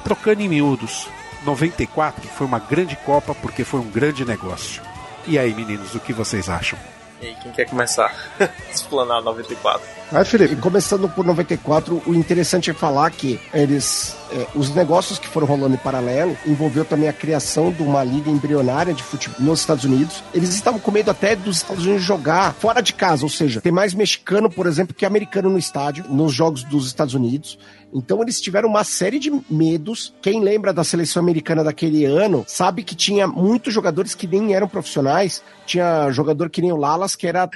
Trocando 0.04 0.42
em 0.42 0.50
miúdos, 0.50 1.08
94 1.44 2.28
foi 2.30 2.46
uma 2.46 2.60
grande 2.60 2.96
Copa 2.98 3.34
porque 3.36 3.64
foi 3.64 3.80
um 3.80 3.90
grande 3.90 4.26
negócio. 4.26 4.82
E 5.28 5.38
aí, 5.38 5.54
meninos, 5.54 5.94
o 5.94 6.00
que 6.00 6.14
vocês 6.14 6.50
acham? 6.50 6.78
E 7.22 7.28
aí, 7.28 7.36
quem 7.36 7.52
quer 7.52 7.66
começar? 7.66 8.14
Explanar 8.72 9.22
94. 9.22 10.01
Vai, 10.12 10.26
Felipe. 10.26 10.56
E 10.56 10.58
começando 10.58 11.08
por 11.08 11.26
94, 11.26 12.04
o 12.06 12.14
interessante 12.14 12.70
é 12.70 12.74
falar 12.74 13.10
que 13.12 13.40
eles, 13.54 14.14
é, 14.34 14.46
os 14.56 14.70
negócios 14.76 15.18
que 15.18 15.26
foram 15.26 15.48
rolando 15.48 15.76
em 15.76 15.78
paralelo 15.78 16.38
envolveu 16.46 16.84
também 16.84 17.08
a 17.08 17.14
criação 17.14 17.72
de 17.72 17.82
uma 17.82 18.04
liga 18.04 18.30
embrionária 18.30 18.94
de 18.94 19.02
futebol 19.02 19.40
nos 19.40 19.62
Estados 19.62 19.86
Unidos. 19.86 20.22
Eles 20.34 20.54
estavam 20.54 20.82
com 20.82 20.92
medo 20.92 21.10
até 21.10 21.34
dos 21.34 21.58
Estados 21.58 21.86
Unidos 21.86 22.04
jogar 22.04 22.54
fora 22.54 22.82
de 22.82 22.94
casa, 22.94 23.24
ou 23.24 23.30
seja, 23.30 23.62
tem 23.62 23.72
mais 23.72 23.94
mexicano, 23.94 24.50
por 24.50 24.68
exemplo, 24.68 24.94
que 24.94 25.06
americano 25.06 25.50
no 25.50 25.58
estádio, 25.58 26.04
nos 26.10 26.34
jogos 26.34 26.66
dos 26.66 26.88
Estados 26.88 27.14
Unidos. 27.14 27.58
Então 27.94 28.22
eles 28.22 28.40
tiveram 28.40 28.70
uma 28.70 28.84
série 28.84 29.20
de 29.20 29.32
medos. 29.50 30.14
Quem 30.22 30.42
lembra 30.42 30.74
da 30.74 30.84
seleção 30.84 31.22
americana 31.22 31.64
daquele 31.64 32.06
ano 32.06 32.44
sabe 32.48 32.84
que 32.84 32.96
tinha 32.96 33.28
muitos 33.28 33.74
jogadores 33.74 34.16
que 34.16 34.28
nem 34.28 34.54
eram 34.54 34.68
profissionais. 34.68 35.44
Tinha 35.66 36.10
jogador 36.12 36.50
que 36.50 36.62
nem 36.62 36.72
o 36.72 36.78
Lalas, 36.78 37.16
que 37.16 37.28
era. 37.28 37.50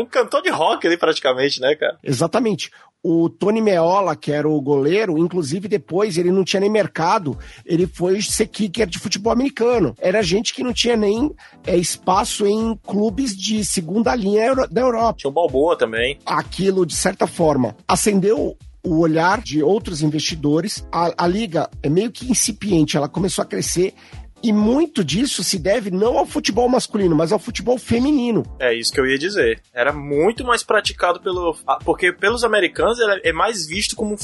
Um 0.00 0.06
cantor 0.06 0.42
de 0.42 0.50
rock 0.50 0.86
ali, 0.86 0.96
praticamente, 0.96 1.60
né, 1.60 1.74
cara? 1.76 1.87
Exatamente. 2.02 2.70
O 3.02 3.28
Tony 3.28 3.60
Meola, 3.60 4.16
que 4.16 4.32
era 4.32 4.48
o 4.48 4.60
goleiro, 4.60 5.18
inclusive 5.18 5.68
depois 5.68 6.18
ele 6.18 6.32
não 6.32 6.42
tinha 6.42 6.60
nem 6.60 6.68
mercado, 6.68 7.38
ele 7.64 7.86
foi 7.86 8.20
ser 8.20 8.46
kicker 8.48 8.86
de 8.88 8.98
futebol 8.98 9.32
americano. 9.32 9.94
Era 10.00 10.20
gente 10.20 10.52
que 10.52 10.64
não 10.64 10.72
tinha 10.72 10.96
nem 10.96 11.32
é, 11.64 11.76
espaço 11.76 12.44
em 12.44 12.76
clubes 12.76 13.36
de 13.36 13.64
segunda 13.64 14.14
linha 14.16 14.52
da 14.66 14.80
Europa. 14.80 15.18
Tinha 15.18 15.30
o 15.30 15.32
Balboa 15.32 15.78
também. 15.78 16.18
Aquilo, 16.26 16.84
de 16.84 16.94
certa 16.94 17.26
forma, 17.26 17.76
acendeu 17.86 18.56
o 18.84 18.98
olhar 18.98 19.40
de 19.40 19.62
outros 19.62 20.02
investidores. 20.02 20.84
A, 20.90 21.24
a 21.24 21.26
liga 21.26 21.70
é 21.82 21.88
meio 21.88 22.10
que 22.10 22.30
incipiente, 22.30 22.96
ela 22.96 23.08
começou 23.08 23.42
a 23.42 23.46
crescer 23.46 23.94
e 24.42 24.52
muito 24.52 25.04
disso 25.04 25.42
se 25.42 25.58
deve 25.58 25.90
não 25.90 26.18
ao 26.18 26.26
futebol 26.26 26.68
masculino, 26.68 27.16
mas 27.16 27.32
ao 27.32 27.38
futebol 27.38 27.78
feminino. 27.78 28.44
É 28.58 28.72
isso 28.74 28.92
que 28.92 29.00
eu 29.00 29.06
ia 29.06 29.18
dizer. 29.18 29.60
Era 29.72 29.92
muito 29.92 30.44
mais 30.44 30.62
praticado 30.62 31.20
pelo. 31.20 31.56
Porque 31.84 32.12
pelos 32.12 32.44
americanos 32.44 32.98
é 33.22 33.32
mais 33.32 33.66
visto 33.66 33.96
como. 33.96 34.16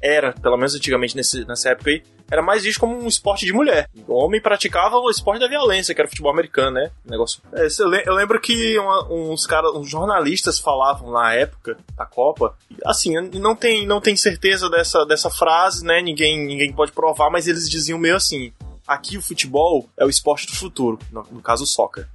Era, 0.00 0.32
pelo 0.32 0.56
menos 0.56 0.76
antigamente 0.76 1.16
nesse, 1.16 1.44
nessa 1.44 1.70
época 1.70 1.90
aí, 1.90 2.02
era 2.30 2.42
mais 2.42 2.62
visto 2.62 2.78
como 2.78 2.96
um 2.96 3.08
esporte 3.08 3.46
de 3.46 3.52
mulher. 3.52 3.88
O 4.06 4.14
homem 4.14 4.40
praticava 4.40 4.96
o 4.96 5.10
esporte 5.10 5.40
da 5.40 5.48
violência, 5.48 5.94
que 5.94 6.00
era 6.00 6.06
o 6.06 6.10
futebol 6.10 6.30
americano, 6.30 6.72
né? 6.72 6.90
Negócio. 7.04 7.40
É, 7.52 7.66
eu 8.06 8.14
lembro 8.14 8.40
que 8.40 8.78
uma, 8.78 9.10
uns 9.10 9.46
caras, 9.46 9.72
uns 9.74 9.90
jornalistas 9.90 10.58
falavam 10.58 11.10
na 11.10 11.34
época 11.34 11.76
da 11.96 12.04
Copa. 12.04 12.54
Assim, 12.84 13.14
não 13.20 13.56
tem, 13.56 13.86
não 13.86 14.00
tem 14.00 14.14
certeza 14.14 14.68
dessa, 14.68 15.04
dessa 15.04 15.30
frase, 15.30 15.84
né? 15.84 16.02
Ninguém, 16.02 16.46
ninguém 16.46 16.72
pode 16.72 16.92
provar, 16.92 17.30
mas 17.30 17.48
eles 17.48 17.68
diziam 17.68 17.98
meio 17.98 18.16
assim: 18.16 18.52
aqui 18.88 19.18
o 19.18 19.22
futebol 19.22 19.88
é 19.98 20.04
o 20.04 20.08
esporte 20.08 20.46
do 20.46 20.56
futuro, 20.56 20.98
no, 21.12 21.22
no 21.30 21.42
caso 21.42 21.64
o 21.64 21.66
soccer. 21.66 22.08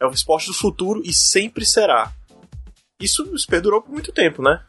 É 0.00 0.06
o 0.06 0.10
esporte 0.10 0.46
do 0.46 0.54
futuro 0.54 1.02
e 1.04 1.12
sempre 1.12 1.66
será. 1.66 2.12
Isso 3.00 3.24
perdurou 3.46 3.82
por 3.82 3.92
muito 3.92 4.10
tempo, 4.10 4.42
né? 4.42 4.60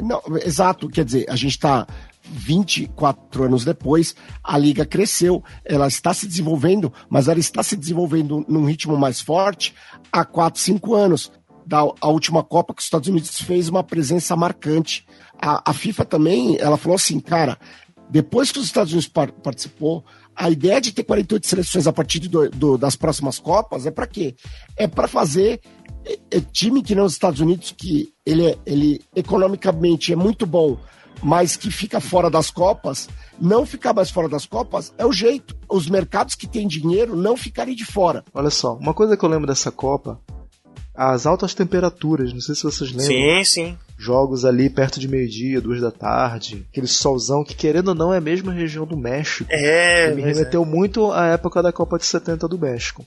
Não, 0.00 0.20
exato, 0.42 0.88
quer 0.88 1.04
dizer, 1.04 1.26
a 1.28 1.36
gente 1.36 1.52
está 1.52 1.86
24 2.24 3.44
anos 3.44 3.64
depois, 3.64 4.16
a 4.42 4.58
liga 4.58 4.84
cresceu, 4.84 5.44
ela 5.64 5.86
está 5.86 6.12
se 6.12 6.26
desenvolvendo, 6.26 6.92
mas 7.08 7.28
ela 7.28 7.38
está 7.38 7.62
se 7.62 7.76
desenvolvendo 7.76 8.44
num 8.48 8.64
ritmo 8.64 8.96
mais 8.96 9.20
forte 9.20 9.74
há 10.10 10.24
4, 10.24 10.60
5 10.60 10.94
anos. 10.94 11.30
Da 11.66 11.78
a 11.78 12.08
última 12.08 12.42
Copa 12.42 12.74
que 12.74 12.80
os 12.80 12.86
Estados 12.86 13.08
Unidos 13.08 13.40
fez 13.40 13.70
uma 13.70 13.82
presença 13.82 14.36
marcante. 14.36 15.06
A, 15.40 15.70
a 15.70 15.72
FIFA 15.72 16.04
também, 16.04 16.58
ela 16.58 16.76
falou 16.76 16.96
assim, 16.96 17.18
cara, 17.18 17.58
depois 18.10 18.52
que 18.52 18.58
os 18.58 18.66
Estados 18.66 18.92
Unidos 18.92 19.08
par 19.08 19.32
participou, 19.32 20.04
a 20.36 20.50
ideia 20.50 20.80
de 20.80 20.92
ter 20.92 21.04
48 21.04 21.46
seleções 21.46 21.86
a 21.86 21.92
partir 21.92 22.20
do, 22.20 22.48
do, 22.50 22.78
das 22.78 22.96
próximas 22.96 23.38
Copas 23.38 23.86
é 23.86 23.90
para 23.90 24.06
quê? 24.06 24.34
É 24.76 24.86
para 24.86 25.08
fazer 25.08 25.60
é, 26.04 26.18
é, 26.30 26.40
time 26.40 26.82
que 26.82 26.94
não 26.94 27.04
os 27.04 27.12
Estados 27.12 27.40
Unidos, 27.40 27.74
que 27.76 28.12
ele, 28.24 28.46
é, 28.46 28.58
ele 28.66 29.00
economicamente 29.14 30.12
é 30.12 30.16
muito 30.16 30.46
bom, 30.46 30.76
mas 31.22 31.56
que 31.56 31.70
fica 31.70 32.00
fora 32.00 32.28
das 32.28 32.50
Copas, 32.50 33.08
não 33.40 33.64
ficar 33.64 33.94
mais 33.94 34.10
fora 34.10 34.28
das 34.28 34.44
Copas 34.44 34.92
é 34.98 35.06
o 35.06 35.12
jeito. 35.12 35.56
Os 35.68 35.88
mercados 35.88 36.34
que 36.34 36.46
têm 36.46 36.68
dinheiro 36.68 37.16
não 37.16 37.36
ficarem 37.36 37.74
de 37.74 37.84
fora. 37.84 38.24
Olha 38.34 38.50
só, 38.50 38.74
uma 38.74 38.92
coisa 38.92 39.16
que 39.16 39.24
eu 39.24 39.28
lembro 39.28 39.46
dessa 39.46 39.70
Copa, 39.70 40.20
as 40.94 41.26
altas 41.26 41.54
temperaturas, 41.54 42.32
não 42.32 42.40
sei 42.40 42.54
se 42.54 42.62
vocês 42.62 42.90
lembram. 42.90 43.06
Sim, 43.06 43.44
sim. 43.44 43.78
Jogos 43.98 44.44
ali 44.44 44.70
perto 44.70 45.00
de 45.00 45.08
meio-dia, 45.08 45.60
duas 45.60 45.80
da 45.80 45.90
tarde, 45.90 46.64
aquele 46.70 46.86
solzão 46.86 47.44
que, 47.44 47.54
querendo 47.54 47.88
ou 47.88 47.94
não, 47.94 48.12
é 48.12 48.18
a 48.18 48.20
mesma 48.20 48.52
região 48.52 48.86
do 48.86 48.96
México. 48.96 49.48
É, 49.52 50.12
me 50.14 50.22
remeteu 50.22 50.62
é. 50.62 50.66
muito 50.66 51.10
à 51.12 51.26
época 51.26 51.62
da 51.62 51.72
Copa 51.72 51.98
de 51.98 52.06
70 52.06 52.46
do 52.46 52.58
México. 52.58 53.04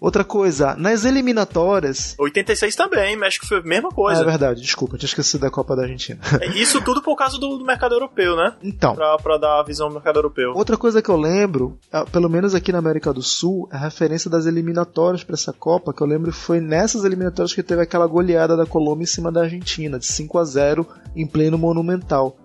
Outra 0.00 0.24
coisa, 0.24 0.74
nas 0.76 1.04
eliminatórias. 1.04 2.14
86 2.18 2.74
também, 2.76 3.16
México 3.16 3.46
foi 3.46 3.58
a 3.58 3.62
mesma 3.62 3.90
coisa. 3.90 4.20
Ah, 4.20 4.22
é 4.22 4.26
verdade, 4.26 4.60
desculpa, 4.60 4.96
tinha 4.96 5.08
esquecido 5.08 5.40
da 5.40 5.50
Copa 5.50 5.74
da 5.74 5.82
Argentina. 5.82 6.20
É, 6.40 6.46
isso 6.58 6.80
tudo 6.82 7.02
por 7.02 7.16
causa 7.16 7.38
do, 7.38 7.58
do 7.58 7.64
mercado 7.64 7.94
europeu, 7.94 8.36
né? 8.36 8.54
Então. 8.62 8.94
Pra, 8.94 9.16
pra, 9.18 9.36
dar 9.36 9.60
a 9.60 9.62
visão 9.62 9.88
do 9.88 9.94
mercado 9.94 10.16
europeu. 10.16 10.52
Outra 10.54 10.76
coisa 10.76 11.02
que 11.02 11.08
eu 11.08 11.16
lembro, 11.16 11.78
pelo 12.12 12.28
menos 12.28 12.54
aqui 12.54 12.72
na 12.72 12.78
América 12.78 13.12
do 13.12 13.22
Sul, 13.22 13.68
é 13.72 13.76
a 13.76 13.80
referência 13.80 14.30
das 14.30 14.46
eliminatórias 14.46 15.24
para 15.24 15.34
essa 15.34 15.52
Copa, 15.52 15.92
que 15.92 16.02
eu 16.02 16.06
lembro 16.06 16.32
foi 16.32 16.60
nessas 16.60 17.04
eliminatórias 17.04 17.54
que 17.54 17.62
teve 17.62 17.82
aquela 17.82 18.06
goleada 18.06 18.56
da 18.56 18.66
Colômbia 18.66 19.04
em 19.04 19.06
cima 19.06 19.32
da 19.32 19.42
Argentina, 19.42 19.98
de 19.98 20.06
5 20.06 20.38
a 20.38 20.44
0 20.44 20.86
em 21.16 21.26
pleno 21.26 21.58
Monumental. 21.58 22.36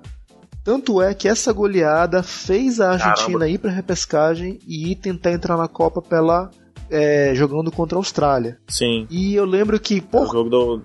Tanto 0.64 1.02
é 1.02 1.14
que 1.14 1.28
essa 1.28 1.52
goleada 1.52 2.24
fez 2.24 2.80
a 2.80 2.92
Argentina 2.92 3.40
Caramba. 3.40 3.50
ir 3.50 3.58
para 3.58 3.70
repescagem 3.70 4.60
e 4.66 4.92
ir 4.92 4.96
tentar 4.96 5.32
entrar 5.32 5.58
na 5.58 5.68
Copa 5.68 6.02
pela 6.02 6.50
é, 6.94 7.34
jogando 7.36 7.72
contra 7.72 7.98
a 7.98 8.00
Austrália. 8.00 8.58
Sim. 8.70 9.08
E 9.10 9.34
eu 9.34 9.46
lembro 9.46 9.80
que 9.80 10.00
por. 10.00 10.28
O 10.28 10.32
jogo 10.32 10.50
do. 10.50 10.82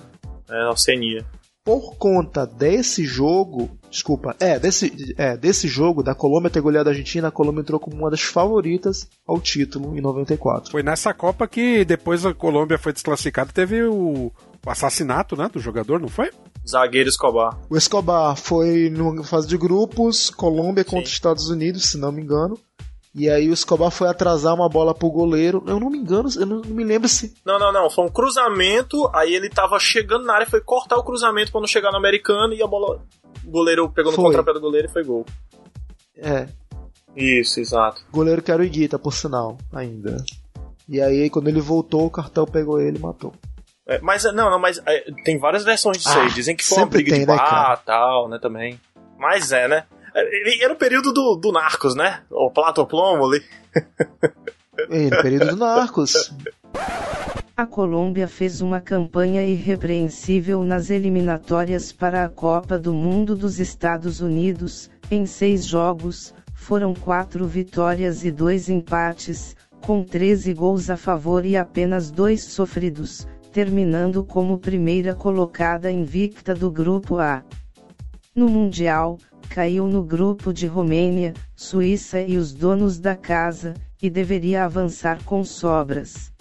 É, 0.51 0.69
Oceania. 0.69 1.25
Por 1.63 1.97
conta 1.97 2.47
desse 2.47 3.05
jogo, 3.05 3.71
desculpa, 3.91 4.35
é 4.41 4.59
desse, 4.59 5.15
é, 5.19 5.37
desse 5.37 5.69
jogo, 5.69 6.03
da 6.03 6.15
Colômbia 6.15 6.49
ter 6.49 6.63
goleado 6.63 6.89
a 6.89 6.93
Argentina, 6.93 7.29
a 7.29 7.31
Colômbia 7.31 7.61
entrou 7.61 7.79
como 7.79 7.95
uma 7.95 8.11
das 8.11 8.23
favoritas 8.23 9.07
ao 9.27 9.39
título 9.39 9.95
em 9.95 10.01
94. 10.01 10.71
Foi 10.71 10.83
nessa 10.83 11.13
Copa 11.13 11.47
que 11.47 11.85
depois 11.85 12.25
a 12.25 12.33
Colômbia 12.33 12.79
foi 12.79 12.95
desclassificada, 12.95 13.53
teve 13.53 13.83
o, 13.83 14.33
o 14.65 14.71
assassinato 14.71 15.37
né, 15.37 15.51
do 15.53 15.61
jogador, 15.61 16.01
não 16.01 16.09
foi? 16.09 16.31
Zagueiro 16.67 17.11
Escobar. 17.11 17.59
O 17.69 17.77
Escobar 17.77 18.35
foi 18.35 18.89
numa 18.89 19.23
fase 19.23 19.47
de 19.47 19.59
grupos, 19.59 20.31
Colômbia 20.31 20.85
contra 20.85 21.05
os 21.05 21.13
Estados 21.13 21.51
Unidos, 21.51 21.91
se 21.91 21.99
não 21.99 22.11
me 22.11 22.23
engano. 22.23 22.59
E 23.19 23.29
aí 23.29 23.51
o 23.51 23.53
Escobar 23.53 23.91
foi 23.91 24.09
atrasar 24.09 24.55
uma 24.55 24.69
bola 24.69 24.95
pro 24.95 25.11
goleiro. 25.11 25.65
Eu 25.67 25.81
não 25.81 25.91
me 25.91 25.99
engano, 25.99 26.29
eu 26.37 26.47
não, 26.47 26.61
me 26.61 26.85
lembro 26.85 27.09
se. 27.09 27.35
Não, 27.45 27.59
não, 27.59 27.73
não. 27.73 27.91
Foi 27.91 28.05
um 28.05 28.09
cruzamento. 28.09 29.11
Aí 29.13 29.35
ele 29.35 29.51
tava 29.51 29.77
chegando 29.81 30.25
na 30.25 30.35
área, 30.35 30.47
foi 30.47 30.61
cortar 30.61 30.97
o 30.97 31.03
cruzamento 31.03 31.51
pra 31.51 31.61
não 31.61 31.67
chegar 31.67 31.91
no 31.91 31.99
americano 31.99 32.55
e 32.55 32.63
a 32.63 32.67
bola. 32.67 33.03
O 33.45 33.51
goleiro 33.51 33.91
pegou 33.91 34.13
no 34.13 34.17
foi. 34.17 34.27
contrapé 34.27 34.53
do 34.53 34.61
goleiro 34.61 34.87
e 34.89 34.93
foi 34.93 35.03
gol. 35.03 35.27
É. 36.17 36.47
Isso, 37.17 37.59
exato. 37.59 38.03
Goleiro 38.13 38.41
que 38.41 38.53
era 38.53 38.63
o 38.63 38.65
Iguita, 38.65 39.01
por 39.01 39.13
sinal, 39.13 39.59
ainda. 39.73 40.25
E 40.89 41.01
aí, 41.01 41.29
quando 41.29 41.49
ele 41.49 41.61
voltou, 41.61 42.07
o 42.07 42.11
cartão 42.11 42.47
pegou 42.47 42.81
ele 42.81 42.99
e 42.99 43.01
matou. 43.01 43.33
É, 43.89 43.99
mas, 44.01 44.23
não, 44.33 44.49
não, 44.49 44.61
mas 44.61 44.81
é, 44.87 45.11
tem 45.25 45.39
várias 45.39 45.65
versões 45.65 45.97
disso 45.97 46.17
ah, 46.17 46.23
aí. 46.23 46.31
Dizem 46.31 46.55
que 46.55 46.65
foi 46.65 46.79
uma 46.79 46.87
briga 46.87 47.11
tem, 47.11 47.21
de 47.21 47.27
bar 47.27 47.81
e 47.83 47.87
tal, 47.87 48.29
né, 48.29 48.39
também. 48.39 48.79
Mas 49.19 49.51
é, 49.51 49.67
né? 49.67 49.85
Era 50.15 50.73
o 50.73 50.77
período 50.77 51.13
do, 51.13 51.37
do 51.37 51.53
Narcos, 51.53 51.95
né? 51.95 52.23
O 52.31 52.51
Plato 52.51 52.87
Plomo 52.87 53.27
ali. 53.27 53.43
Era 54.91 55.19
o 55.19 55.23
período 55.23 55.47
do 55.49 55.57
Narcos. 55.57 56.33
A 57.57 57.67
Colômbia 57.67 58.29
fez 58.29 58.61
uma 58.61 58.81
campanha 58.81 59.43
irrepreensível 59.43 60.63
nas 60.63 60.91
eliminatórias 60.91 61.91
para 61.91 62.25
a 62.25 62.29
Copa 62.29 62.79
do 62.79 62.95
Mundo 62.95 63.35
dos 63.35 63.59
Estados 63.59 64.21
Unidos. 64.21 64.89
Em 65.11 65.27
seis 65.27 65.65
jogos, 65.65 66.33
foram 66.55 66.95
quatro 66.95 67.47
vitórias 67.47 68.25
e 68.25 68.31
dois 68.31 68.69
empates, 68.69 69.57
com 69.85 70.05
13 70.05 70.55
gols 70.55 70.89
a 70.91 70.97
favor 70.97 71.45
e 71.45 71.57
apenas 71.57 72.11
dois 72.11 72.45
sofridos, 72.45 73.27
terminando 73.53 74.23
como 74.23 74.59
primeira 74.59 75.15
colocada 75.15 75.91
invicta 75.91 76.55
do 76.55 76.71
Grupo 76.71 77.19
A. 77.19 77.43
No 78.39 78.49
Mundial, 78.49 79.19
caiu 79.49 79.89
no 79.89 80.01
grupo 80.01 80.53
de 80.53 80.65
Romênia, 80.65 81.35
Suíça 81.57 82.21
e 82.21 82.37
os 82.37 82.53
donos 82.53 83.01
da 83.01 83.17
casa, 83.17 83.75
e 84.01 84.09
deveria 84.09 84.65
avançar 84.65 85.25
com 85.25 85.43
sobras. 85.43 86.33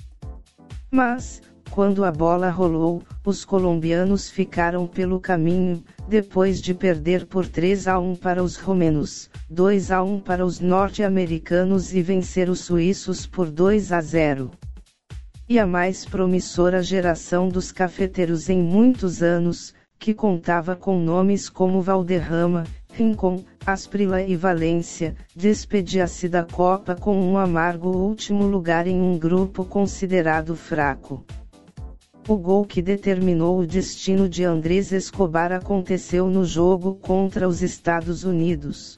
Mas, 0.91 1.41
quando 1.71 2.05
a 2.05 2.11
bola 2.11 2.51
rolou, 2.51 3.01
os 3.25 3.43
colombianos 3.43 4.29
ficaram 4.29 4.85
pelo 4.85 5.19
caminho, 5.19 5.83
depois 6.07 6.61
de 6.61 6.71
perder 6.75 7.25
por 7.25 7.47
3 7.47 7.87
a 7.87 7.97
1 7.97 8.17
para 8.17 8.43
os 8.43 8.57
romenos, 8.57 9.27
2 9.49 9.89
a 9.89 10.03
1 10.03 10.19
para 10.19 10.45
os 10.45 10.59
norte-americanos 10.59 11.95
e 11.95 12.03
vencer 12.03 12.47
os 12.47 12.59
suíços 12.59 13.25
por 13.25 13.49
2 13.49 13.91
a 13.91 14.01
0. 14.01 14.51
E 15.49 15.57
a 15.57 15.65
mais 15.65 16.05
promissora 16.05 16.83
geração 16.83 17.49
dos 17.49 17.71
cafeteiros 17.71 18.49
em 18.49 18.61
muitos 18.61 19.23
anos, 19.23 19.73
que 19.99 20.13
contava 20.13 20.75
com 20.75 20.99
nomes 20.99 21.49
como 21.49 21.81
Valderrama, 21.81 22.63
Rincon, 22.93 23.43
Asprila 23.65 24.21
e 24.21 24.35
Valência, 24.35 25.15
despedia-se 25.35 26.27
da 26.27 26.43
Copa 26.43 26.95
com 26.95 27.19
um 27.19 27.37
amargo 27.37 27.89
último 27.89 28.45
lugar 28.47 28.87
em 28.87 28.99
um 28.99 29.17
grupo 29.17 29.65
considerado 29.65 30.55
fraco. 30.55 31.23
O 32.27 32.35
gol 32.35 32.65
que 32.65 32.81
determinou 32.81 33.59
o 33.59 33.67
destino 33.67 34.27
de 34.27 34.43
Andrés 34.43 34.91
Escobar 34.91 35.51
aconteceu 35.51 36.27
no 36.27 36.43
jogo 36.43 36.95
contra 36.95 37.47
os 37.47 37.61
Estados 37.61 38.23
Unidos. 38.23 38.95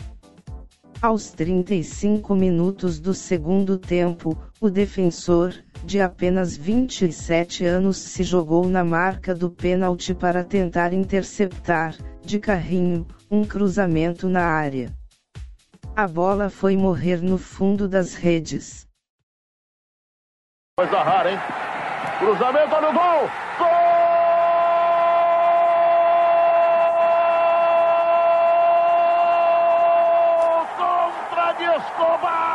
Aos 1.01 1.31
35 1.31 2.35
minutos 2.35 2.99
do 2.99 3.13
segundo 3.13 3.77
tempo, 3.77 4.38
o 4.61 4.69
defensor, 4.69 5.53
de 5.86 6.02
apenas 6.02 6.57
27 6.57 7.65
anos, 7.65 7.98
se 7.98 8.23
jogou 8.23 8.68
na 8.68 8.84
marca 8.84 9.34
do 9.34 9.49
pênalti 9.49 10.14
para 10.14 10.44
tentar 10.44 10.91
interceptar, 10.94 11.95
de 12.22 12.40
carrinho, 12.40 13.07
um 13.31 13.45
cruzamento 13.45 14.27
na 14.27 14.44
área. 14.44 14.94
A 15.95 16.07
bola 16.07 16.49
foi 16.49 16.76
morrer 16.76 17.22
no 17.22 17.38
fundo 17.38 17.88
das 17.88 18.14
redes. 18.14 18.88
Coisa 20.77 21.02
rara, 21.02 21.31
hein? 21.31 21.40
Cruzamento, 22.19 22.76
olha 22.76 22.90
o 22.90 22.94
gol! 22.94 23.30
Gol! 23.57 23.69
Contra 30.77 31.53
de 31.53 31.64
Escobar! 31.64 32.49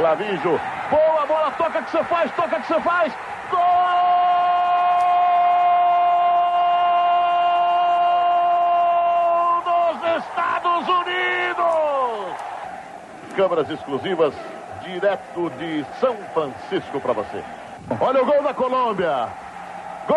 Clavijo, 0.00 0.58
boa 0.90 1.26
bola, 1.26 1.50
toca 1.58 1.82
que 1.82 1.90
você 1.90 2.02
faz, 2.04 2.32
toca 2.32 2.58
que 2.58 2.66
você 2.66 2.80
faz! 2.80 3.12
Gol 3.50 3.60
dos 9.62 9.98
Estados 10.24 10.88
Unidos! 10.88 12.34
Câmeras 13.36 13.68
exclusivas 13.68 14.32
direto 14.82 15.50
de 15.58 15.84
São 16.00 16.16
Francisco 16.32 16.98
para 16.98 17.12
você. 17.12 17.44
Olha 18.00 18.22
o 18.22 18.24
gol 18.24 18.42
da 18.42 18.54
Colômbia. 18.54 19.28
Gol 20.08 20.16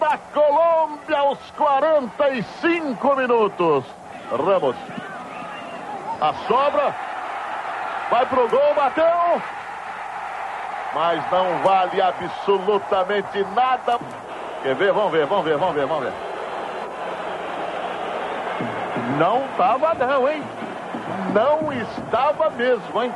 da 0.00 0.18
Colômbia 0.32 1.18
aos 1.18 1.38
45 1.52 3.14
minutos. 3.14 3.84
Ramos. 4.32 4.74
A 6.20 6.32
sobra. 6.46 6.94
Vai 8.10 8.26
pro 8.26 8.48
gol, 8.48 8.74
bateu. 8.74 9.04
Mas 10.94 11.30
não 11.30 11.58
vale 11.62 12.00
absolutamente 12.00 13.44
nada. 13.54 13.98
Quer 14.62 14.74
ver? 14.76 14.92
Vamos 14.92 15.12
ver, 15.12 15.26
vamos 15.26 15.44
ver, 15.44 15.56
vamos 15.56 15.74
ver, 15.74 15.86
vamos 15.86 16.04
ver. 16.04 16.12
Não 19.18 19.42
tava 19.56 19.94
não, 19.94 20.28
hein? 20.28 20.42
Não 21.34 21.72
estava 21.72 22.50
mesmo, 22.50 23.02
hein? 23.02 23.12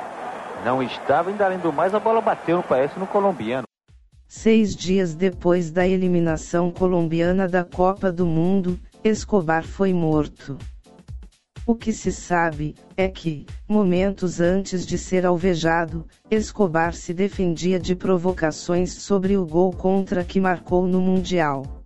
Não 0.64 0.82
estava, 0.82 1.30
ainda 1.30 1.44
além 1.46 1.58
do 1.58 1.72
mais, 1.72 1.94
a 1.94 2.00
bola 2.00 2.20
bateu, 2.20 2.56
não 2.56 2.62
parece, 2.62 2.98
no 2.98 3.06
colombiano. 3.06 3.66
Seis 4.26 4.76
dias 4.76 5.14
depois 5.14 5.70
da 5.70 5.86
eliminação 5.86 6.70
colombiana 6.70 7.48
da 7.48 7.64
Copa 7.64 8.12
do 8.12 8.26
Mundo, 8.26 8.78
Escobar 9.02 9.62
foi 9.64 9.94
morto. 9.94 10.58
O 11.68 11.74
que 11.74 11.92
se 11.92 12.10
sabe 12.10 12.74
é 12.96 13.08
que, 13.08 13.44
momentos 13.68 14.40
antes 14.40 14.86
de 14.86 14.96
ser 14.96 15.26
alvejado, 15.26 16.06
Escobar 16.30 16.94
se 16.94 17.12
defendia 17.12 17.78
de 17.78 17.94
provocações 17.94 18.90
sobre 18.94 19.36
o 19.36 19.44
gol 19.44 19.74
contra 19.74 20.24
que 20.24 20.40
marcou 20.40 20.86
no 20.86 20.98
Mundial. 20.98 21.77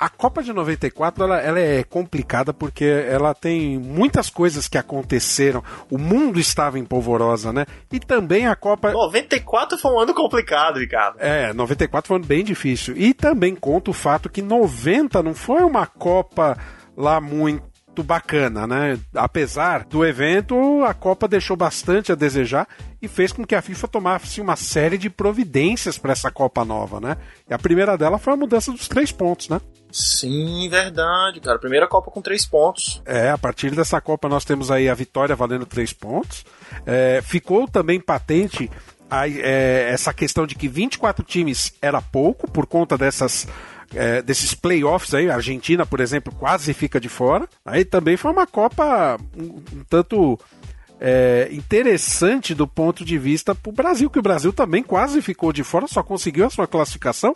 A 0.00 0.08
Copa 0.08 0.42
de 0.42 0.50
94 0.50 1.24
ela, 1.24 1.38
ela, 1.38 1.60
é 1.60 1.84
complicada 1.84 2.54
porque 2.54 2.86
ela 2.86 3.34
tem 3.34 3.78
muitas 3.78 4.30
coisas 4.30 4.66
que 4.66 4.78
aconteceram. 4.78 5.62
O 5.90 5.98
mundo 5.98 6.40
estava 6.40 6.78
em 6.78 6.84
polvorosa, 6.86 7.52
né? 7.52 7.66
E 7.92 8.00
também 8.00 8.46
a 8.46 8.56
Copa. 8.56 8.92
94 8.92 9.76
foi 9.76 9.92
um 9.92 10.00
ano 10.00 10.14
complicado, 10.14 10.78
Ricardo. 10.78 11.18
É, 11.20 11.52
94 11.52 12.08
foi 12.08 12.16
um 12.16 12.20
ano 12.20 12.26
bem 12.26 12.42
difícil. 12.42 12.96
E 12.96 13.12
também 13.12 13.54
conta 13.54 13.90
o 13.90 13.94
fato 13.94 14.30
que 14.30 14.40
90 14.40 15.22
não 15.22 15.34
foi 15.34 15.62
uma 15.62 15.86
Copa 15.86 16.56
lá 16.96 17.20
muito 17.20 17.69
bacana, 18.02 18.66
né? 18.66 18.98
Apesar 19.14 19.84
do 19.84 20.04
evento, 20.04 20.84
a 20.84 20.94
Copa 20.94 21.28
deixou 21.28 21.56
bastante 21.56 22.12
a 22.12 22.14
desejar 22.14 22.66
e 23.02 23.08
fez 23.08 23.32
com 23.32 23.44
que 23.44 23.54
a 23.54 23.62
FIFA 23.62 23.88
tomasse 23.88 24.40
uma 24.40 24.56
série 24.56 24.96
de 24.96 25.10
providências 25.10 25.98
para 25.98 26.12
essa 26.12 26.30
Copa 26.30 26.64
nova, 26.64 27.00
né? 27.00 27.16
E 27.48 27.54
a 27.54 27.58
primeira 27.58 27.98
dela 27.98 28.18
foi 28.18 28.32
a 28.32 28.36
mudança 28.36 28.72
dos 28.72 28.88
três 28.88 29.10
pontos, 29.10 29.48
né? 29.48 29.60
Sim, 29.92 30.68
verdade, 30.68 31.40
cara. 31.40 31.58
Primeira 31.58 31.88
Copa 31.88 32.10
com 32.10 32.22
três 32.22 32.46
pontos. 32.46 33.02
É, 33.04 33.30
a 33.30 33.38
partir 33.38 33.74
dessa 33.74 34.00
Copa 34.00 34.28
nós 34.28 34.44
temos 34.44 34.70
aí 34.70 34.88
a 34.88 34.94
vitória 34.94 35.34
valendo 35.34 35.66
três 35.66 35.92
pontos. 35.92 36.44
É, 36.86 37.20
ficou 37.22 37.66
também 37.66 38.00
patente 38.00 38.70
a, 39.10 39.28
é, 39.28 39.90
essa 39.90 40.14
questão 40.14 40.46
de 40.46 40.54
que 40.54 40.68
24 40.68 41.24
times 41.24 41.74
era 41.82 42.00
pouco 42.00 42.48
por 42.48 42.66
conta 42.66 42.96
dessas 42.96 43.48
é, 43.94 44.22
desses 44.22 44.54
playoffs 44.54 45.14
aí, 45.14 45.30
a 45.30 45.34
Argentina, 45.34 45.84
por 45.84 46.00
exemplo, 46.00 46.32
quase 46.32 46.72
fica 46.72 47.00
de 47.00 47.08
fora. 47.08 47.48
Aí 47.64 47.84
também 47.84 48.16
foi 48.16 48.30
uma 48.30 48.46
Copa 48.46 49.16
um, 49.36 49.62
um 49.78 49.84
tanto 49.88 50.38
é, 51.00 51.48
interessante 51.50 52.54
do 52.54 52.66
ponto 52.66 53.04
de 53.04 53.18
vista 53.18 53.54
para 53.54 53.70
o 53.70 53.72
Brasil, 53.72 54.10
que 54.10 54.18
o 54.18 54.22
Brasil 54.22 54.52
também 54.52 54.82
quase 54.82 55.22
ficou 55.22 55.52
de 55.52 55.64
fora, 55.64 55.86
só 55.86 56.02
conseguiu 56.02 56.46
a 56.46 56.50
sua 56.50 56.66
classificação 56.66 57.32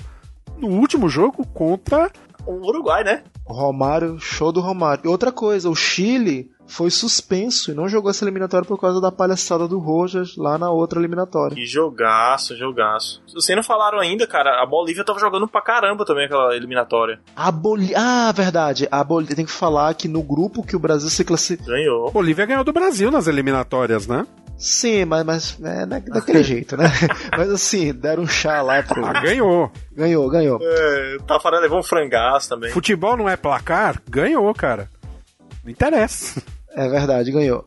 no 0.58 0.68
último 0.68 1.08
jogo 1.08 1.46
contra 1.46 2.10
o 2.46 2.66
Uruguai, 2.66 3.02
né? 3.02 3.22
Romário, 3.46 4.18
show 4.18 4.50
do 4.50 4.60
Romário. 4.60 5.02
E 5.04 5.08
outra 5.08 5.30
coisa, 5.30 5.68
o 5.68 5.74
Chile 5.74 6.50
foi 6.66 6.90
suspenso 6.90 7.70
e 7.70 7.74
não 7.74 7.88
jogou 7.88 8.10
essa 8.10 8.24
eliminatória 8.24 8.66
por 8.66 8.80
causa 8.80 9.00
da 9.00 9.12
palhaçada 9.12 9.68
do 9.68 9.78
Rojas 9.78 10.34
lá 10.36 10.56
na 10.56 10.70
outra 10.70 10.98
eliminatória. 10.98 11.54
Que 11.54 11.66
jogaço, 11.66 12.56
jogaço. 12.56 13.22
Vocês 13.32 13.54
não 13.54 13.62
falaram 13.62 13.98
ainda, 13.98 14.26
cara, 14.26 14.62
a 14.62 14.66
Bolívia 14.66 15.04
tava 15.04 15.18
jogando 15.18 15.46
pra 15.46 15.60
caramba 15.60 16.04
também 16.04 16.24
aquela 16.24 16.56
eliminatória. 16.56 17.20
A 17.36 17.50
Bolívia. 17.50 17.96
Ah, 17.98 18.32
verdade. 18.32 18.88
A 18.90 19.04
Bolívia 19.04 19.36
tem 19.36 19.44
que 19.44 19.52
falar 19.52 19.94
que 19.94 20.08
no 20.08 20.22
grupo 20.22 20.64
que 20.64 20.74
o 20.74 20.78
Brasil 20.78 21.10
se 21.10 21.24
classificou. 21.24 21.66
Ganhou. 21.72 22.10
Bolívia 22.10 22.46
ganhou 22.46 22.64
do 22.64 22.72
Brasil 22.72 23.10
nas 23.10 23.26
eliminatórias, 23.26 24.06
né? 24.06 24.26
Sim, 24.56 25.04
mas, 25.04 25.24
mas 25.24 25.58
é 25.62 25.86
daquele 25.86 26.42
jeito, 26.44 26.76
né? 26.76 26.84
mas 27.36 27.50
assim, 27.50 27.92
deram 27.92 28.22
um 28.22 28.26
chá 28.26 28.62
lá 28.62 28.82
pro. 28.82 29.04
Ah, 29.04 29.20
ganhou. 29.20 29.70
Ganhou, 29.92 30.28
ganhou. 30.30 30.58
É, 30.62 31.16
Tafarel 31.26 31.60
levou 31.60 31.80
um 31.80 31.82
frangaço 31.82 32.48
também. 32.48 32.70
Futebol 32.70 33.16
não 33.16 33.28
é 33.28 33.36
placar? 33.36 34.00
Ganhou, 34.08 34.52
cara. 34.54 34.88
Não 35.62 35.70
interessa. 35.70 36.42
É 36.76 36.88
verdade, 36.88 37.30
ganhou. 37.30 37.64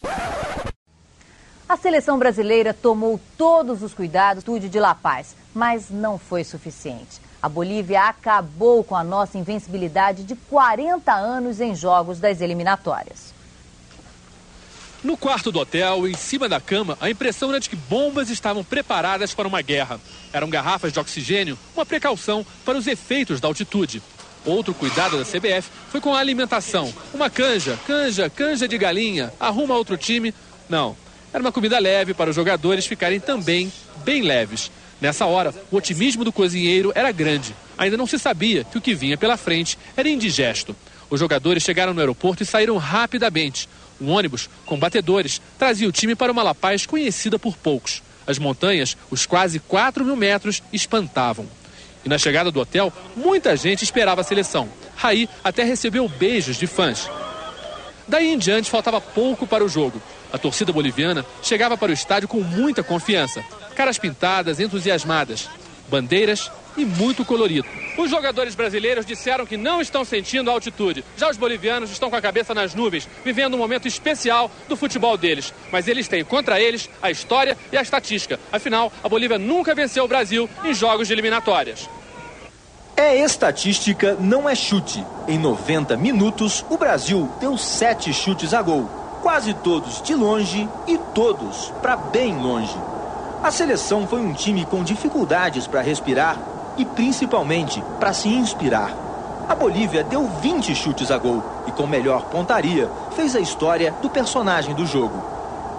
A 1.67 1.75
seleção 1.75 2.17
brasileira 2.17 2.73
tomou 2.73 3.19
todos 3.37 3.83
os 3.83 3.93
cuidados 3.93 4.43
tudo 4.43 4.69
de 4.69 4.79
La 4.79 4.95
Paz, 4.95 5.35
mas 5.53 5.89
não 5.89 6.17
foi 6.17 6.43
suficiente. 6.43 7.21
A 7.41 7.49
Bolívia 7.49 8.03
acabou 8.03 8.83
com 8.83 8.95
a 8.95 9.03
nossa 9.03 9.37
invencibilidade 9.37 10.23
de 10.23 10.35
40 10.35 11.13
anos 11.13 11.61
em 11.61 11.75
jogos 11.75 12.19
das 12.19 12.41
eliminatórias. 12.41 13.33
No 15.07 15.15
quarto 15.15 15.53
do 15.53 15.59
hotel, 15.59 16.05
em 16.05 16.13
cima 16.15 16.49
da 16.49 16.59
cama, 16.59 16.97
a 16.99 17.09
impressão 17.09 17.47
era 17.49 17.61
de 17.61 17.69
que 17.69 17.77
bombas 17.77 18.29
estavam 18.29 18.61
preparadas 18.61 19.33
para 19.33 19.47
uma 19.47 19.61
guerra. 19.61 20.01
Eram 20.33 20.49
garrafas 20.49 20.91
de 20.91 20.99
oxigênio, 20.99 21.57
uma 21.73 21.85
precaução 21.85 22.45
para 22.65 22.77
os 22.77 22.87
efeitos 22.87 23.39
da 23.39 23.47
altitude. 23.47 24.03
Outro 24.43 24.73
cuidado 24.73 25.17
da 25.17 25.23
CBF 25.23 25.69
foi 25.89 26.01
com 26.01 26.13
a 26.13 26.19
alimentação. 26.19 26.93
Uma 27.13 27.29
canja, 27.29 27.79
canja, 27.87 28.29
canja 28.29 28.67
de 28.67 28.77
galinha, 28.77 29.31
arruma 29.39 29.77
outro 29.77 29.95
time. 29.95 30.33
Não, 30.67 30.93
era 31.31 31.41
uma 31.41 31.53
comida 31.53 31.79
leve 31.79 32.13
para 32.13 32.31
os 32.31 32.35
jogadores 32.35 32.85
ficarem 32.85 33.21
também 33.21 33.71
bem 34.03 34.23
leves. 34.23 34.69
Nessa 34.99 35.25
hora, 35.25 35.55
o 35.71 35.77
otimismo 35.77 36.25
do 36.25 36.33
cozinheiro 36.33 36.91
era 36.93 37.13
grande. 37.13 37.55
Ainda 37.77 37.95
não 37.95 38.07
se 38.07 38.19
sabia 38.19 38.65
que 38.65 38.77
o 38.77 38.81
que 38.81 38.93
vinha 38.93 39.17
pela 39.17 39.37
frente 39.37 39.79
era 39.95 40.09
indigesto. 40.09 40.75
Os 41.09 41.21
jogadores 41.21 41.63
chegaram 41.63 41.93
no 41.93 42.01
aeroporto 42.01 42.43
e 42.43 42.45
saíram 42.45 42.75
rapidamente. 42.75 43.69
Um 43.99 44.11
ônibus 44.11 44.49
com 44.65 44.77
batedores 44.77 45.41
trazia 45.57 45.87
o 45.87 45.91
time 45.91 46.15
para 46.15 46.31
uma 46.31 46.43
La 46.43 46.55
Paz 46.55 46.85
conhecida 46.85 47.37
por 47.39 47.57
poucos. 47.57 48.01
As 48.25 48.37
montanhas, 48.37 48.97
os 49.09 49.25
quase 49.25 49.59
4 49.59 50.03
mil 50.03 50.15
metros, 50.15 50.61
espantavam. 50.71 51.47
E 52.03 52.09
na 52.09 52.17
chegada 52.17 52.51
do 52.51 52.59
hotel, 52.59 52.91
muita 53.15 53.55
gente 53.55 53.83
esperava 53.83 54.21
a 54.21 54.23
seleção. 54.23 54.69
Raí 54.95 55.27
até 55.43 55.63
recebeu 55.63 56.07
beijos 56.07 56.57
de 56.57 56.67
fãs. 56.67 57.09
Daí 58.07 58.27
em 58.31 58.37
diante 58.37 58.69
faltava 58.69 59.01
pouco 59.01 59.45
para 59.45 59.63
o 59.63 59.69
jogo. 59.69 60.01
A 60.31 60.37
torcida 60.37 60.73
boliviana 60.73 61.25
chegava 61.41 61.77
para 61.77 61.91
o 61.91 61.93
estádio 61.93 62.27
com 62.27 62.41
muita 62.41 62.83
confiança. 62.83 63.43
Caras 63.75 63.97
pintadas, 63.97 64.59
entusiasmadas, 64.59 65.49
bandeiras 65.87 66.51
e 66.77 66.85
muito 66.85 67.25
colorido. 67.25 67.67
Os 67.97 68.09
jogadores 68.11 68.53
brasileiros 68.53 69.05
disseram 69.05 69.45
que 69.45 69.57
não 69.57 69.81
estão 69.81 70.05
sentindo 70.05 70.49
a 70.49 70.53
altitude. 70.53 71.03
Já 71.17 71.29
os 71.29 71.37
bolivianos 71.37 71.89
estão 71.89 72.09
com 72.09 72.15
a 72.15 72.21
cabeça 72.21 72.53
nas 72.53 72.75
nuvens, 72.75 73.09
vivendo 73.25 73.55
um 73.55 73.57
momento 73.57 73.87
especial 73.87 74.51
do 74.69 74.77
futebol 74.77 75.17
deles. 75.17 75.53
Mas 75.71 75.87
eles 75.87 76.07
têm 76.07 76.23
contra 76.23 76.59
eles 76.59 76.89
a 77.01 77.09
história 77.09 77.57
e 77.71 77.77
a 77.77 77.81
estatística. 77.81 78.39
Afinal, 78.51 78.93
a 79.03 79.09
Bolívia 79.09 79.39
nunca 79.39 79.73
venceu 79.73 80.03
o 80.03 80.07
Brasil 80.07 80.47
em 80.63 80.73
jogos 80.73 81.07
de 81.07 81.13
eliminatórias. 81.13 81.89
É 82.95 83.15
estatística, 83.15 84.15
não 84.19 84.49
é 84.49 84.55
chute. 84.55 85.03
Em 85.27 85.37
90 85.37 85.95
minutos, 85.97 86.65
o 86.69 86.77
Brasil 86.77 87.31
deu 87.39 87.57
sete 87.57 88.13
chutes 88.13 88.53
a 88.53 88.61
gol. 88.61 88.89
quase 89.21 89.53
todos 89.55 90.01
de 90.03 90.13
longe 90.15 90.69
e 90.87 90.97
todos 91.13 91.71
para 91.81 91.97
bem 91.97 92.37
longe. 92.37 92.75
A 93.43 93.51
seleção 93.51 94.07
foi 94.07 94.19
um 94.19 94.33
time 94.33 94.65
com 94.65 94.83
dificuldades 94.83 95.67
para 95.67 95.81
respirar 95.81 96.37
e 96.75 96.83
principalmente 96.83 97.83
para 97.99 98.11
se 98.11 98.27
inspirar. 98.29 98.91
A 99.47 99.53
Bolívia 99.53 100.03
deu 100.03 100.27
20 100.41 100.73
chutes 100.73 101.11
a 101.11 101.17
gol 101.17 101.43
e, 101.67 101.71
com 101.71 101.85
melhor 101.85 102.25
pontaria, 102.25 102.89
fez 103.15 103.35
a 103.35 103.39
história 103.39 103.93
do 104.01 104.09
personagem 104.09 104.73
do 104.73 104.85
jogo. 104.85 105.23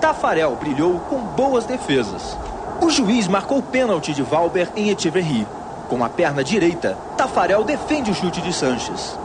Tafarel 0.01 0.55
brilhou 0.55 1.01
com 1.01 1.19
boas 1.19 1.67
defesas. 1.67 2.37
O 2.81 2.89
juiz 2.89 3.27
marcou 3.27 3.61
pênalti 3.61 4.15
de 4.15 4.23
Valber 4.23 4.71
em 4.77 4.91
Echeverry. 4.91 5.47
Com 5.89 6.05
a 6.05 6.09
perna 6.09 6.45
direita, 6.45 6.97
Tafarel 7.17 7.65
defende 7.65 8.13
o 8.13 8.15
chute 8.15 8.41
de 8.41 8.53
Sanches. 8.53 9.19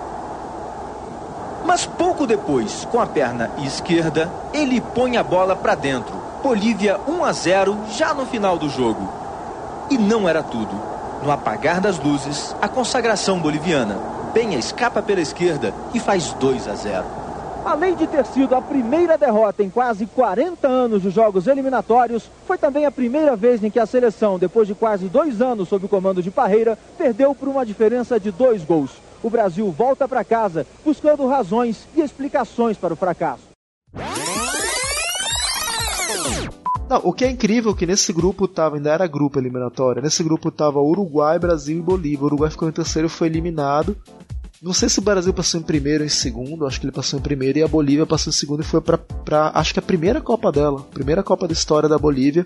Mas 1.63 1.85
pouco 1.85 2.25
depois, 2.25 2.85
com 2.91 2.99
a 2.99 3.05
perna 3.05 3.51
esquerda, 3.59 4.29
ele 4.51 4.81
põe 4.81 5.17
a 5.17 5.23
bola 5.23 5.55
para 5.55 5.75
dentro. 5.75 6.22
Bolívia 6.43 6.99
1 7.07 7.23
a 7.23 7.31
0 7.31 7.77
já 7.95 8.13
no 8.13 8.25
final 8.25 8.57
do 8.57 8.67
jogo. 8.67 9.07
E 9.89 9.97
não 9.97 10.27
era 10.27 10.43
tudo. 10.43 10.75
No 11.23 11.31
apagar 11.31 11.79
das 11.79 11.97
luzes, 11.97 12.53
a 12.61 12.67
consagração 12.67 13.39
boliviana. 13.39 13.97
Penha 14.33 14.57
escapa 14.57 15.01
pela 15.01 15.21
esquerda 15.21 15.73
e 15.93 16.01
faz 16.01 16.33
2 16.33 16.67
a 16.67 16.75
0. 16.75 17.05
Além 17.63 17.95
de 17.95 18.05
ter 18.07 18.25
sido 18.25 18.55
a 18.55 18.61
primeira 18.61 19.17
derrota 19.17 19.63
em 19.63 19.69
quase 19.69 20.05
40 20.05 20.67
anos 20.67 21.03
dos 21.03 21.13
jogos 21.13 21.47
eliminatórios, 21.47 22.29
foi 22.45 22.57
também 22.57 22.85
a 22.85 22.91
primeira 22.91 23.37
vez 23.37 23.63
em 23.63 23.69
que 23.69 23.79
a 23.79 23.85
seleção, 23.85 24.37
depois 24.37 24.67
de 24.67 24.75
quase 24.75 25.05
dois 25.05 25.41
anos 25.41 25.69
sob 25.69 25.85
o 25.85 25.89
comando 25.89 26.21
de 26.21 26.29
Parreira, 26.29 26.77
perdeu 26.97 27.33
por 27.33 27.47
uma 27.47 27.65
diferença 27.65 28.19
de 28.19 28.31
dois 28.31 28.65
gols. 28.65 28.91
O 29.23 29.29
Brasil 29.29 29.71
volta 29.71 30.09
para 30.09 30.25
casa 30.25 30.67
buscando 30.83 31.25
razões 31.25 31.87
e 31.95 32.01
explicações 32.01 32.75
para 32.75 32.93
o 32.93 32.97
fracasso. 32.97 33.53
Não, 36.93 37.01
o 37.05 37.11
que 37.11 37.25
é 37.25 37.31
incrível 37.31 37.71
é 37.71 37.73
que 37.73 37.87
nesse 37.87 38.13
grupo 38.13 38.47
tava, 38.47 38.75
ainda 38.75 38.91
era 38.91 39.07
grupo 39.07 39.39
eliminatório, 39.39 39.99
nesse 39.99 40.23
grupo 40.23 40.51
tava 40.51 40.79
Uruguai, 40.79 41.39
Brasil 41.39 41.79
e 41.79 41.81
Bolívia. 41.81 42.21
O 42.21 42.25
Uruguai 42.25 42.51
ficou 42.51 42.69
em 42.69 42.71
terceiro 42.71 43.07
e 43.07 43.09
foi 43.09 43.27
eliminado. 43.27 43.97
Não 44.61 44.73
sei 44.73 44.87
se 44.87 44.99
o 44.99 45.01
Brasil 45.01 45.33
passou 45.33 45.59
em 45.59 45.63
primeiro 45.63 46.03
ou 46.03 46.05
em 46.05 46.09
segundo, 46.09 46.67
acho 46.67 46.79
que 46.79 46.85
ele 46.85 46.93
passou 46.93 47.17
em 47.17 47.21
primeiro 47.23 47.57
e 47.57 47.63
a 47.63 47.67
Bolívia 47.67 48.05
passou 48.05 48.29
em 48.29 48.35
segundo 48.35 48.61
e 48.61 48.63
foi 48.63 48.79
pra, 48.79 49.51
acho 49.55 49.73
que 49.73 49.79
a 49.79 49.81
primeira 49.81 50.21
Copa 50.21 50.51
dela, 50.51 50.83
primeira 50.93 51.23
Copa 51.23 51.47
da 51.47 51.53
história 51.53 51.89
da 51.89 51.97
Bolívia, 51.97 52.45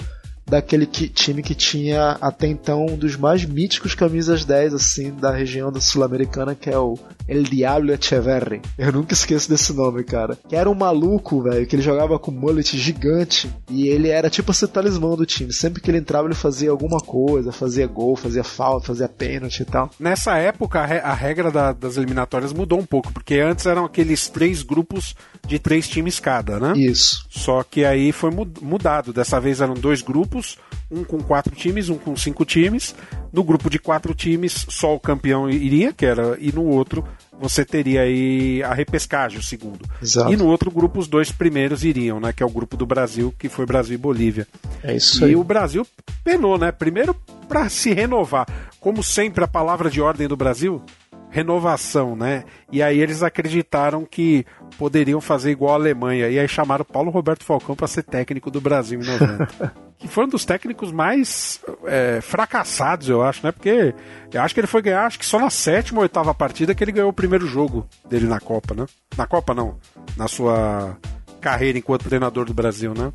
daquele 0.49 0.85
que, 0.85 1.09
time 1.09 1.43
que 1.43 1.53
tinha 1.53 2.17
até 2.21 2.47
então 2.47 2.85
um 2.85 2.97
dos 2.97 3.17
mais 3.17 3.45
míticos 3.45 3.93
camisas 3.93 4.45
10 4.45 4.73
assim 4.73 5.13
da 5.13 5.31
região 5.31 5.71
da 5.71 5.81
sul-americana, 5.81 6.55
que 6.55 6.69
é 6.69 6.77
o 6.77 6.97
El 7.27 7.43
Diablo 7.43 7.91
Echeverri. 7.91 8.61
Eu 8.77 8.91
nunca 8.93 9.13
esqueço 9.13 9.49
desse 9.49 9.73
nome, 9.73 10.03
cara. 10.03 10.37
Que 10.47 10.55
era 10.55 10.69
um 10.69 10.75
maluco, 10.75 11.41
velho, 11.41 11.67
que 11.67 11.75
ele 11.75 11.83
jogava 11.83 12.17
com 12.17 12.31
mullet 12.31 12.77
gigante 12.77 13.51
e 13.69 13.87
ele 13.87 14.07
era 14.07 14.29
tipo 14.29 14.51
esse 14.51 14.67
talismã 14.67 15.15
do 15.15 15.25
time. 15.25 15.51
Sempre 15.51 15.81
que 15.81 15.91
ele 15.91 15.97
entrava, 15.97 16.27
ele 16.27 16.35
fazia 16.35 16.71
alguma 16.71 16.99
coisa, 16.99 17.51
fazia 17.51 17.85
gol, 17.85 18.15
fazia 18.15 18.43
falta, 18.43 18.87
fazia 18.87 19.09
pênalti 19.09 19.61
e 19.61 19.65
tal. 19.65 19.89
Nessa 19.99 20.37
época, 20.37 20.79
a, 20.79 20.85
re 20.85 20.97
a 20.99 21.13
regra 21.13 21.51
da, 21.51 21.73
das 21.73 21.97
eliminatórias 21.97 22.53
mudou 22.53 22.79
um 22.79 22.85
pouco, 22.85 23.11
porque 23.11 23.35
antes 23.35 23.65
eram 23.65 23.85
aqueles 23.85 24.29
três 24.29 24.63
grupos 24.63 25.15
de 25.45 25.59
três 25.59 25.87
times 25.87 26.19
cada, 26.19 26.59
né? 26.59 26.73
Isso. 26.77 27.25
Só 27.29 27.63
que 27.63 27.83
aí 27.85 28.11
foi 28.11 28.31
mudado. 28.61 29.11
Dessa 29.11 29.39
vez 29.39 29.61
eram 29.61 29.73
dois 29.73 30.01
grupos, 30.01 30.57
um 30.89 31.03
com 31.03 31.21
quatro 31.21 31.55
times, 31.55 31.89
um 31.89 31.97
com 31.97 32.15
cinco 32.15 32.45
times. 32.45 32.95
No 33.31 33.43
grupo 33.43 33.69
de 33.69 33.77
quatro 33.77 34.13
times, 34.13 34.65
só 34.69 34.95
o 34.95 34.99
campeão 34.99 35.49
iria, 35.49 35.93
que 35.93 36.05
era, 36.05 36.37
e 36.39 36.51
no 36.51 36.63
outro 36.63 37.03
você 37.39 37.63
teria 37.63 38.01
aí 38.01 38.63
a 38.63 38.73
repescagem, 38.73 39.39
o 39.39 39.43
segundo. 39.43 39.85
Exato. 40.01 40.31
E 40.31 40.35
no 40.35 40.47
outro 40.47 40.71
grupo 40.71 40.99
os 40.99 41.07
dois 41.07 41.31
primeiros 41.31 41.83
iriam, 41.83 42.19
né? 42.19 42.33
Que 42.33 42.41
é 42.41 42.45
o 42.45 42.49
grupo 42.49 42.75
do 42.75 42.85
Brasil, 42.85 43.33
que 43.37 43.47
foi 43.47 43.65
Brasil 43.65 43.95
e 43.95 43.97
Bolívia. 43.97 44.47
É 44.83 44.95
isso 44.95 45.23
e 45.23 45.29
aí. 45.29 45.35
o 45.35 45.43
Brasil 45.43 45.85
penou, 46.23 46.57
né? 46.57 46.71
Primeiro 46.71 47.15
para 47.47 47.69
se 47.69 47.93
renovar. 47.93 48.47
Como 48.79 49.03
sempre, 49.03 49.43
a 49.43 49.47
palavra 49.47 49.89
de 49.89 50.01
ordem 50.01 50.27
do 50.27 50.35
Brasil, 50.35 50.81
renovação, 51.29 52.15
né? 52.15 52.43
E 52.71 52.81
aí 52.81 52.99
eles 52.99 53.23
acreditaram 53.23 54.05
que 54.05 54.45
poderiam 54.77 55.19
fazer 55.21 55.51
igual 55.51 55.73
a 55.73 55.75
Alemanha. 55.75 56.29
E 56.29 56.39
aí 56.39 56.47
chamaram 56.47 56.85
Paulo 56.85 57.11
Roberto 57.11 57.43
Falcão 57.43 57.75
para 57.75 57.87
ser 57.87 58.03
técnico 58.03 58.49
do 58.49 58.61
Brasil 58.61 59.01
em 59.01 59.05
90. 59.05 59.73
que 59.97 60.07
foi 60.07 60.25
um 60.25 60.29
dos 60.29 60.45
técnicos 60.45 60.91
mais 60.91 61.59
é, 61.85 62.21
fracassados, 62.21 63.09
eu 63.09 63.21
acho, 63.23 63.45
né? 63.45 63.51
Porque 63.51 63.93
eu 64.31 64.41
acho 64.41 64.53
que 64.53 64.59
ele 64.59 64.67
foi 64.67 64.81
ganhar, 64.81 65.05
acho 65.05 65.19
que 65.19 65.25
só 65.25 65.39
na 65.39 65.49
sétima 65.49 65.99
ou 65.99 66.03
oitava 66.03 66.33
partida 66.33 66.75
que 66.75 66.83
ele 66.83 66.91
ganhou 66.91 67.09
o 67.09 67.13
primeiro 67.13 67.47
jogo 67.47 67.87
dele 68.07 68.27
na 68.27 68.39
Copa, 68.39 68.73
né? 68.73 68.85
Na 69.17 69.25
Copa 69.25 69.53
não, 69.53 69.77
na 70.15 70.27
sua 70.27 70.97
carreira 71.41 71.77
enquanto 71.77 72.05
treinador 72.05 72.45
do 72.45 72.53
Brasil, 72.53 72.93
né? 72.93 73.11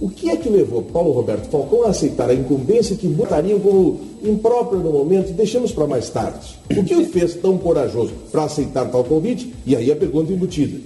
O 0.00 0.08
que 0.08 0.30
é 0.30 0.36
que 0.36 0.48
levou 0.48 0.82
Paulo 0.82 1.12
Roberto 1.12 1.50
Falcão 1.50 1.84
a 1.84 1.90
aceitar 1.90 2.30
a 2.30 2.34
incumbência 2.34 2.96
que 2.96 3.06
botariam 3.06 3.60
como 3.60 4.00
imprópria 4.24 4.80
no 4.80 4.90
momento 4.90 5.28
e 5.28 5.34
deixamos 5.34 5.72
para 5.72 5.86
mais 5.86 6.08
tarde? 6.08 6.58
O 6.74 6.82
que 6.82 6.96
o 6.96 7.04
fez 7.04 7.34
tão 7.34 7.58
corajoso 7.58 8.12
para 8.32 8.44
aceitar 8.44 8.90
tal 8.90 9.04
convite? 9.04 9.52
E 9.66 9.76
aí 9.76 9.92
a 9.92 9.96
pergunta 9.96 10.32
embutida. 10.32 10.80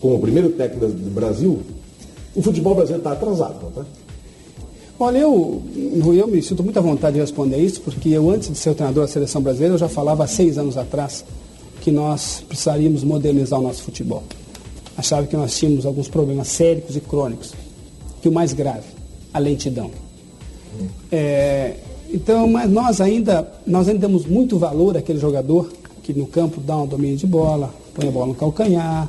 Como 0.00 0.18
primeiro 0.18 0.48
técnico 0.50 0.86
do 0.86 1.10
Brasil, 1.10 1.60
o 2.34 2.40
futebol 2.40 2.74
brasileiro 2.74 3.00
está 3.00 3.12
atrasado, 3.12 3.56
não 3.60 3.68
está? 3.68 3.84
Olha, 4.98 5.18
eu, 5.18 5.62
eu 6.14 6.26
me 6.26 6.40
sinto 6.40 6.62
muita 6.62 6.80
vontade 6.80 7.14
de 7.14 7.20
responder 7.20 7.58
isso, 7.58 7.82
porque 7.82 8.08
eu, 8.08 8.30
antes 8.30 8.50
de 8.50 8.56
ser 8.56 8.70
o 8.70 8.74
treinador 8.74 9.04
da 9.04 9.12
seleção 9.12 9.42
brasileira, 9.42 9.74
eu 9.74 9.78
já 9.78 9.88
falava 9.88 10.24
há 10.24 10.26
seis 10.26 10.56
anos 10.56 10.78
atrás 10.78 11.22
que 11.82 11.90
nós 11.90 12.42
precisaríamos 12.48 13.04
modernizar 13.04 13.58
o 13.58 13.62
nosso 13.62 13.82
futebol. 13.82 14.22
Achava 14.96 15.26
que 15.26 15.36
nós 15.36 15.54
tínhamos 15.54 15.84
alguns 15.84 16.08
problemas 16.08 16.48
sérios 16.48 16.96
e 16.96 17.00
crônicos 17.00 17.52
que 18.22 18.28
o 18.28 18.32
mais 18.32 18.54
grave, 18.54 18.86
a 19.34 19.38
lentidão. 19.38 19.90
É, 21.10 21.74
então, 22.10 22.48
mas 22.48 22.70
nós 22.70 23.00
ainda, 23.00 23.46
nós 23.66 23.88
ainda 23.88 24.00
damos 24.00 24.24
muito 24.24 24.58
valor 24.58 24.96
àquele 24.96 25.18
jogador 25.18 25.70
que 26.02 26.14
no 26.14 26.26
campo 26.26 26.60
dá 26.60 26.76
um 26.76 26.86
domínio 26.86 27.16
de 27.16 27.26
bola, 27.26 27.72
põe 27.94 28.08
a 28.08 28.10
bola 28.10 28.28
no 28.28 28.34
calcanhar, 28.34 29.08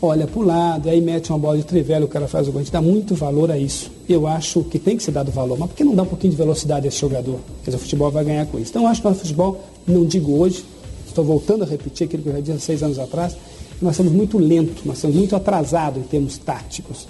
olha 0.00 0.26
para 0.26 0.40
o 0.40 0.44
lado, 0.44 0.88
aí 0.88 1.00
mete 1.00 1.30
uma 1.30 1.38
bola 1.38 1.56
de 1.56 1.64
trivela, 1.64 2.04
o 2.04 2.08
cara 2.08 2.26
faz 2.26 2.48
o 2.48 2.52
gol. 2.52 2.60
A 2.60 2.64
gente 2.64 2.72
dá 2.72 2.82
muito 2.82 3.14
valor 3.14 3.50
a 3.50 3.58
isso. 3.58 3.90
Eu 4.08 4.26
acho 4.26 4.62
que 4.64 4.78
tem 4.78 4.96
que 4.96 5.02
ser 5.02 5.12
dado 5.12 5.30
valor, 5.30 5.58
mas 5.58 5.68
por 5.68 5.76
que 5.76 5.84
não 5.84 5.94
dá 5.94 6.02
um 6.02 6.06
pouquinho 6.06 6.32
de 6.32 6.36
velocidade 6.36 6.86
a 6.86 6.88
esse 6.88 6.98
jogador? 6.98 7.38
Dizer, 7.64 7.76
o 7.76 7.80
futebol 7.80 8.10
vai 8.10 8.24
ganhar 8.24 8.46
com 8.46 8.58
isso. 8.58 8.70
Então, 8.70 8.82
eu 8.82 8.88
acho 8.88 9.00
que 9.00 9.08
o 9.08 9.14
futebol, 9.14 9.60
não 9.86 10.04
digo 10.04 10.38
hoje, 10.38 10.64
estou 11.06 11.24
voltando 11.24 11.62
a 11.62 11.66
repetir 11.66 12.06
aquilo 12.06 12.22
que 12.22 12.28
eu 12.30 12.32
já 12.32 12.40
disse 12.40 12.52
há 12.52 12.58
seis 12.58 12.82
anos 12.82 12.98
atrás, 12.98 13.36
nós 13.80 13.96
somos 13.96 14.12
muito 14.12 14.38
lentos, 14.38 14.84
nós 14.84 14.98
somos 14.98 15.16
muito 15.16 15.34
atrasados 15.36 16.02
em 16.02 16.06
termos 16.06 16.38
táticos. 16.38 17.06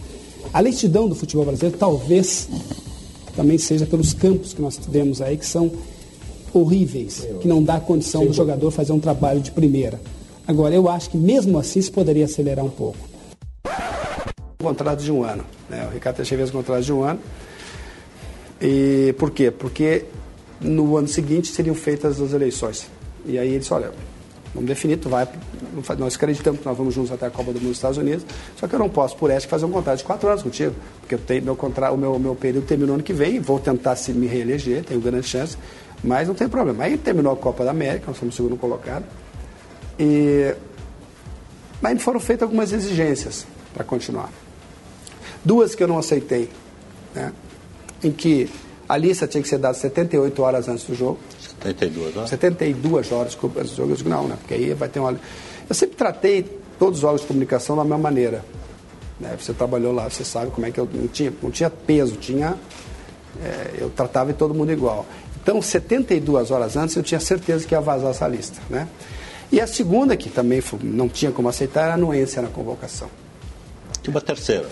A 0.52 0.60
lentidão 0.60 1.08
do 1.08 1.14
futebol 1.14 1.44
brasileiro 1.44 1.76
talvez 1.78 2.48
também 3.34 3.58
seja 3.58 3.86
pelos 3.86 4.12
campos 4.12 4.52
que 4.52 4.60
nós 4.60 4.76
tivemos 4.76 5.20
aí, 5.20 5.36
que 5.36 5.46
são 5.46 5.70
horríveis, 6.52 7.26
que 7.40 7.48
não 7.48 7.62
dá 7.62 7.80
condição 7.80 8.26
do 8.26 8.32
jogador 8.32 8.70
fazer 8.70 8.92
um 8.92 9.00
trabalho 9.00 9.40
de 9.40 9.50
primeira. 9.50 10.00
Agora, 10.46 10.74
eu 10.74 10.88
acho 10.88 11.10
que 11.10 11.16
mesmo 11.16 11.58
assim 11.58 11.80
se 11.80 11.90
poderia 11.90 12.24
acelerar 12.24 12.64
um 12.64 12.70
pouco. 12.70 12.98
Um 14.60 14.64
contrato 14.64 15.02
de 15.02 15.10
um 15.10 15.24
ano. 15.24 15.44
Né? 15.68 15.86
O 15.86 15.94
Ricardo 15.94 16.16
Teixeira 16.16 16.42
fez 16.42 16.54
um 16.54 16.58
contrato 16.58 16.84
de 16.84 16.92
um 16.92 17.02
ano. 17.02 17.20
E 18.60 19.14
por 19.18 19.30
quê? 19.30 19.50
Porque 19.50 20.04
no 20.60 20.96
ano 20.96 21.08
seguinte 21.08 21.48
seriam 21.48 21.74
feitas 21.74 22.20
as 22.20 22.32
eleições. 22.32 22.86
E 23.24 23.38
aí 23.38 23.48
ele 23.48 23.58
disse, 23.60 23.72
olha, 23.72 23.92
vamos 24.54 24.68
definir, 24.68 24.96
tu 24.98 25.08
vai, 25.08 25.26
nós 25.98 26.14
acreditamos 26.14 26.60
que 26.60 26.66
nós 26.66 26.76
vamos 26.76 26.94
juntos 26.94 27.10
até 27.10 27.26
a 27.26 27.30
Copa 27.30 27.52
do 27.52 27.58
Mundo 27.58 27.68
dos 27.68 27.78
Estados 27.78 27.98
Unidos, 27.98 28.24
só 28.56 28.66
que 28.66 28.74
eu 28.74 28.78
não 28.78 28.88
posso, 28.88 29.16
por 29.16 29.30
ética, 29.30 29.50
fazer 29.50 29.64
um 29.64 29.70
contrato 29.70 29.98
de 29.98 30.04
quatro 30.04 30.28
anos 30.28 30.42
contigo, 30.42 30.74
porque 31.00 31.14
eu 31.14 31.18
tenho, 31.18 31.42
meu, 31.42 31.56
contrato, 31.56 31.94
o 31.94 31.98
meu, 31.98 32.18
meu 32.18 32.34
período 32.34 32.66
termina 32.66 32.88
no 32.88 32.94
ano 32.94 33.02
que 33.02 33.12
vem, 33.12 33.40
vou 33.40 33.58
tentar 33.58 33.96
se 33.96 34.12
me 34.12 34.26
reeleger, 34.26 34.84
tenho 34.84 35.00
grande 35.00 35.26
chance, 35.26 35.56
mas 36.04 36.28
não 36.28 36.34
tem 36.34 36.48
problema. 36.48 36.84
Aí 36.84 36.98
terminou 36.98 37.32
a 37.32 37.36
Copa 37.36 37.64
da 37.64 37.70
América, 37.70 38.06
nós 38.08 38.18
somos 38.18 38.34
o 38.34 38.36
segundo 38.36 38.56
colocado, 38.56 39.04
e 39.98 40.54
mas 41.80 42.00
foram 42.00 42.20
feitas 42.20 42.44
algumas 42.44 42.72
exigências 42.72 43.44
para 43.74 43.82
continuar. 43.82 44.30
Duas 45.44 45.74
que 45.74 45.82
eu 45.82 45.88
não 45.88 45.98
aceitei, 45.98 46.48
né? 47.14 47.32
em 48.04 48.12
que 48.12 48.48
a 48.92 48.96
lista 48.98 49.26
tinha 49.26 49.40
que 49.40 49.48
ser 49.48 49.56
dada 49.56 49.72
78 49.72 50.42
horas 50.42 50.68
antes 50.68 50.84
do 50.84 50.94
jogo. 50.94 51.18
72 51.58 52.14
horas? 52.14 52.28
72 52.28 53.10
horas 53.10 53.26
desculpa, 53.28 53.60
antes 53.60 53.72
do 53.72 53.76
jogo. 53.78 53.92
Eu 53.92 53.96
digo, 53.96 54.10
não, 54.10 54.28
né? 54.28 54.36
Porque 54.38 54.52
aí 54.52 54.74
vai 54.74 54.86
ter 54.86 55.00
uma. 55.00 55.18
Eu 55.66 55.74
sempre 55.74 55.96
tratei 55.96 56.60
todos 56.78 56.98
os 56.98 57.04
órgãos 57.04 57.22
de 57.22 57.26
comunicação 57.26 57.74
da 57.74 57.84
mesma 57.84 57.96
maneira. 57.96 58.44
Né? 59.18 59.34
Você 59.40 59.54
trabalhou 59.54 59.94
lá, 59.94 60.10
você 60.10 60.26
sabe 60.26 60.50
como 60.50 60.66
é 60.66 60.70
que 60.70 60.78
eu. 60.78 60.86
Não 60.92 61.08
tinha, 61.08 61.32
não 61.42 61.50
tinha 61.50 61.70
peso, 61.70 62.16
tinha. 62.16 62.54
É, 63.42 63.76
eu 63.78 63.88
tratava 63.88 64.30
todo 64.34 64.52
mundo 64.52 64.70
igual. 64.70 65.06
Então, 65.42 65.62
72 65.62 66.50
horas 66.50 66.76
antes, 66.76 66.94
eu 66.94 67.02
tinha 67.02 67.18
certeza 67.18 67.66
que 67.66 67.74
ia 67.74 67.80
vazar 67.80 68.10
essa 68.10 68.28
lista. 68.28 68.60
Né? 68.68 68.86
E 69.50 69.58
a 69.58 69.66
segunda, 69.66 70.18
que 70.18 70.28
também 70.28 70.62
não 70.82 71.08
tinha 71.08 71.32
como 71.32 71.48
aceitar, 71.48 71.84
era 71.84 71.92
a 71.92 71.94
anuência 71.94 72.42
na 72.42 72.48
convocação. 72.48 73.08
E 74.06 74.10
uma 74.10 74.20
terceira? 74.20 74.68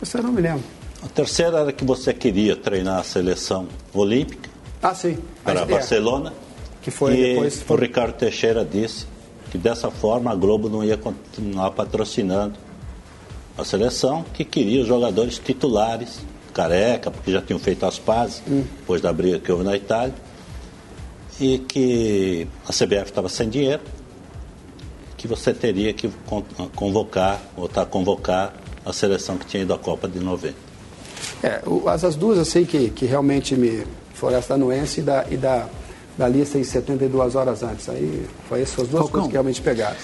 Você 0.00 0.16
não 0.22 0.32
me 0.32 0.40
lembro. 0.40 0.64
A 1.04 1.08
terceira 1.08 1.58
era 1.58 1.72
que 1.72 1.84
você 1.84 2.14
queria 2.14 2.56
treinar 2.56 2.98
a 2.98 3.04
seleção 3.04 3.68
olímpica. 3.92 4.48
Ah, 4.82 4.94
sim. 4.94 5.18
Para 5.44 5.60
é, 5.60 5.64
Barcelona. 5.66 6.32
Que 6.80 6.90
foi 6.90 7.14
e 7.14 7.34
depois. 7.34 7.62
O 7.68 7.74
Ricardo 7.76 8.14
Teixeira 8.14 8.64
disse 8.64 9.06
que 9.50 9.58
dessa 9.58 9.90
forma 9.90 10.32
a 10.32 10.34
Globo 10.34 10.70
não 10.70 10.82
ia 10.82 10.96
continuar 10.96 11.72
patrocinando 11.72 12.54
a 13.56 13.64
seleção 13.64 14.24
que 14.32 14.44
queria 14.44 14.80
os 14.80 14.88
jogadores 14.88 15.38
titulares, 15.38 16.20
careca, 16.54 17.10
porque 17.10 17.30
já 17.30 17.42
tinham 17.42 17.58
feito 17.58 17.84
as 17.84 17.98
pazes, 17.98 18.42
hum. 18.48 18.64
depois 18.78 19.02
da 19.02 19.12
briga 19.12 19.38
que 19.38 19.52
houve 19.52 19.62
na 19.62 19.76
Itália, 19.76 20.14
e 21.38 21.58
que 21.58 22.48
a 22.66 22.72
CBF 22.72 23.04
estava 23.04 23.28
sem 23.28 23.48
dinheiro, 23.48 23.82
que 25.16 25.28
você 25.28 25.52
teria 25.52 25.92
que 25.92 26.10
convocar, 26.74 27.40
voltar 27.56 27.82
a 27.82 27.86
convocar 27.86 28.54
a 28.84 28.92
seleção 28.92 29.36
que 29.36 29.46
tinha 29.46 29.62
ido 29.62 29.72
à 29.74 29.78
Copa 29.78 30.08
de 30.08 30.18
90. 30.18 30.63
É, 31.42 31.60
as, 31.86 32.04
as 32.04 32.16
duas 32.16 32.38
eu 32.38 32.44
sei 32.44 32.64
que, 32.64 32.90
que 32.90 33.06
realmente 33.06 33.54
me 33.56 33.84
Floresta 34.14 34.54
Anuense 34.54 35.00
e 35.00 35.02
da, 35.02 35.24
e 35.30 35.36
da, 35.36 35.66
da 36.16 36.28
lista 36.28 36.58
em 36.58 36.64
72 36.64 37.34
horas 37.34 37.62
antes. 37.62 37.88
Aí 37.88 38.26
foi 38.48 38.62
essas 38.62 38.88
duas 38.88 39.02
Falcão. 39.02 39.08
coisas 39.10 39.26
que 39.28 39.32
realmente 39.32 39.60
pegaram. 39.62 39.96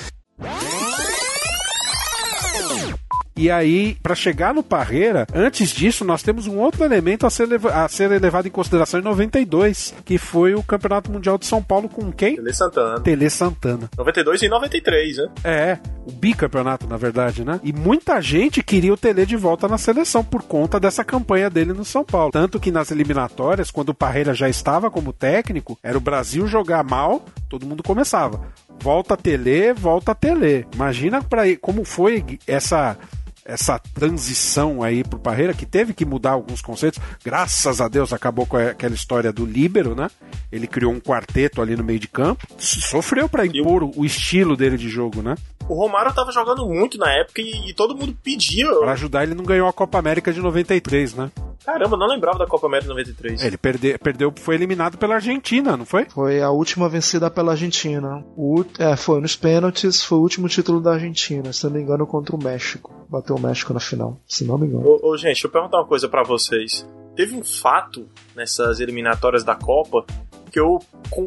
E 3.41 3.51
aí, 3.51 3.97
para 4.03 4.15
chegar 4.15 4.53
no 4.53 4.63
Parreira, 4.63 5.27
antes 5.35 5.71
disso, 5.71 6.05
nós 6.05 6.23
temos 6.23 6.47
um 6.47 6.59
outro 6.59 6.85
elemento 6.85 7.27
a 7.27 7.31
ser, 7.31 7.49
a 7.73 7.89
ser 7.89 8.09
levado 8.21 8.47
em 8.47 8.51
consideração 8.51 9.01
em 9.01 9.03
92, 9.03 9.95
que 10.05 10.19
foi 10.19 10.55
o 10.55 10.63
Campeonato 10.63 11.11
Mundial 11.11 11.39
de 11.39 11.47
São 11.47 11.63
Paulo 11.63 11.89
com 11.89 12.13
quem? 12.13 12.37
Tele 12.37 12.53
Santana. 12.53 13.01
Tele 13.01 13.31
Santana. 13.31 13.91
92 13.97 14.43
e 14.43 14.49
93, 14.51 15.17
né? 15.17 15.29
É, 15.43 15.79
o 16.07 16.13
bicampeonato, 16.13 16.87
na 16.87 16.99
verdade, 16.99 17.43
né? 17.43 17.59
E 17.65 17.73
muita 17.73 18.21
gente 18.21 18.63
queria 18.63 18.93
o 18.93 18.97
Tele 18.97 19.25
de 19.25 19.37
volta 19.37 19.67
na 19.67 19.79
seleção 19.79 20.23
por 20.23 20.43
conta 20.43 20.79
dessa 20.79 21.03
campanha 21.03 21.49
dele 21.49 21.73
no 21.73 21.83
São 21.83 22.05
Paulo. 22.05 22.33
Tanto 22.33 22.61
que 22.61 22.71
nas 22.71 22.91
eliminatórias, 22.91 23.71
quando 23.71 23.89
o 23.89 23.95
Parreira 23.95 24.35
já 24.35 24.51
estava 24.51 24.91
como 24.91 25.15
técnico, 25.15 25.79
era 25.83 25.97
o 25.97 26.01
Brasil 26.03 26.47
jogar 26.47 26.85
mal, 26.85 27.25
todo 27.49 27.65
mundo 27.65 27.83
começava. 27.83 28.39
Volta 28.83 29.15
a 29.15 29.17
Tele, 29.17 29.73
volta 29.73 30.13
a 30.13 30.15
Tele. 30.15 30.67
Imagina 30.75 31.23
pra, 31.23 31.45
como 31.59 31.87
foi 31.87 32.39
essa 32.47 32.99
essa 33.45 33.79
transição 33.79 34.83
aí 34.83 35.03
pro 35.03 35.19
Parreira, 35.19 35.55
que 35.55 35.67
teve 35.67 35.93
que 35.93 36.05
mudar 36.05 36.33
alguns 36.33 36.61
conceitos. 36.61 37.01
Graças 37.25 37.81
a 37.81 37.89
Deus 37.89 38.13
acabou 38.13 38.47
com 38.47 38.57
aquela 38.57 38.95
história 38.95 39.33
do 39.33 39.45
líbero, 39.45 39.95
né? 39.95 40.09
Ele 40.51 40.67
criou 40.67 40.93
um 40.93 41.01
quarteto 41.01 41.61
ali 41.63 41.77
no 41.77 41.85
meio 41.85 41.99
de 41.99 42.09
campo. 42.09 42.47
Sofreu 42.59 43.29
para 43.29 43.47
impor 43.47 43.85
o 43.97 44.05
estilo 44.05 44.57
dele 44.57 44.77
de 44.77 44.89
jogo, 44.89 45.23
né? 45.23 45.37
O 45.69 45.75
Romário 45.75 46.13
tava 46.13 46.33
jogando 46.33 46.67
muito 46.67 46.99
na 46.99 47.13
época 47.13 47.41
e, 47.41 47.71
e 47.71 47.75
todo 47.75 47.97
mundo 47.97 48.17
pedia. 48.25 48.67
Para 48.81 48.93
ajudar, 48.93 49.23
ele 49.23 49.35
não 49.35 49.45
ganhou 49.45 49.69
a 49.69 49.73
Copa 49.73 49.99
América 49.99 50.33
de 50.33 50.41
93, 50.41 51.15
né? 51.15 51.31
Caramba, 51.65 51.97
não 51.97 52.09
lembrava 52.09 52.39
da 52.39 52.47
Copa 52.47 52.67
América 52.67 52.89
93. 52.89 53.43
Ele 53.43 53.57
perde, 53.57 53.99
perdeu, 53.99 54.33
foi 54.35 54.55
eliminado 54.55 54.97
pela 54.97 55.17
Argentina, 55.17 55.77
não 55.77 55.85
foi? 55.85 56.07
Foi 56.07 56.43
a 56.43 56.51
última 56.51 56.89
vencida 56.89 57.31
pela 57.31 57.53
Argentina. 57.53 58.25
O, 58.37 58.65
é, 58.79 58.97
foi 58.97 59.21
nos 59.21 59.37
pênaltis, 59.37 60.03
foi 60.03 60.19
o 60.19 60.23
último 60.23 60.49
título 60.49 60.81
da 60.81 60.95
Argentina, 60.95 61.53
se 61.53 61.65
não 61.65 61.73
me 61.73 61.83
engano, 61.83 62.07
contra 62.07 62.35
o 62.35 62.43
México. 62.43 63.00
Bateu 63.11 63.35
o 63.35 63.41
México 63.41 63.75
na 63.75 63.81
final, 63.81 64.17
se 64.25 64.45
não 64.45 64.57
me 64.57 64.69
engano. 64.69 64.87
Ô, 64.87 65.11
ô 65.11 65.17
gente, 65.17 65.27
deixa 65.27 65.49
eu 65.49 65.51
perguntar 65.51 65.79
uma 65.79 65.87
coisa 65.87 66.09
para 66.09 66.23
vocês. 66.23 66.87
Teve 67.17 67.35
um 67.35 67.43
fato 67.43 68.09
nessas 68.37 68.79
eliminatórias 68.79 69.43
da 69.43 69.57
Copa 69.57 70.07
que 70.51 70.61
eu, 70.61 70.79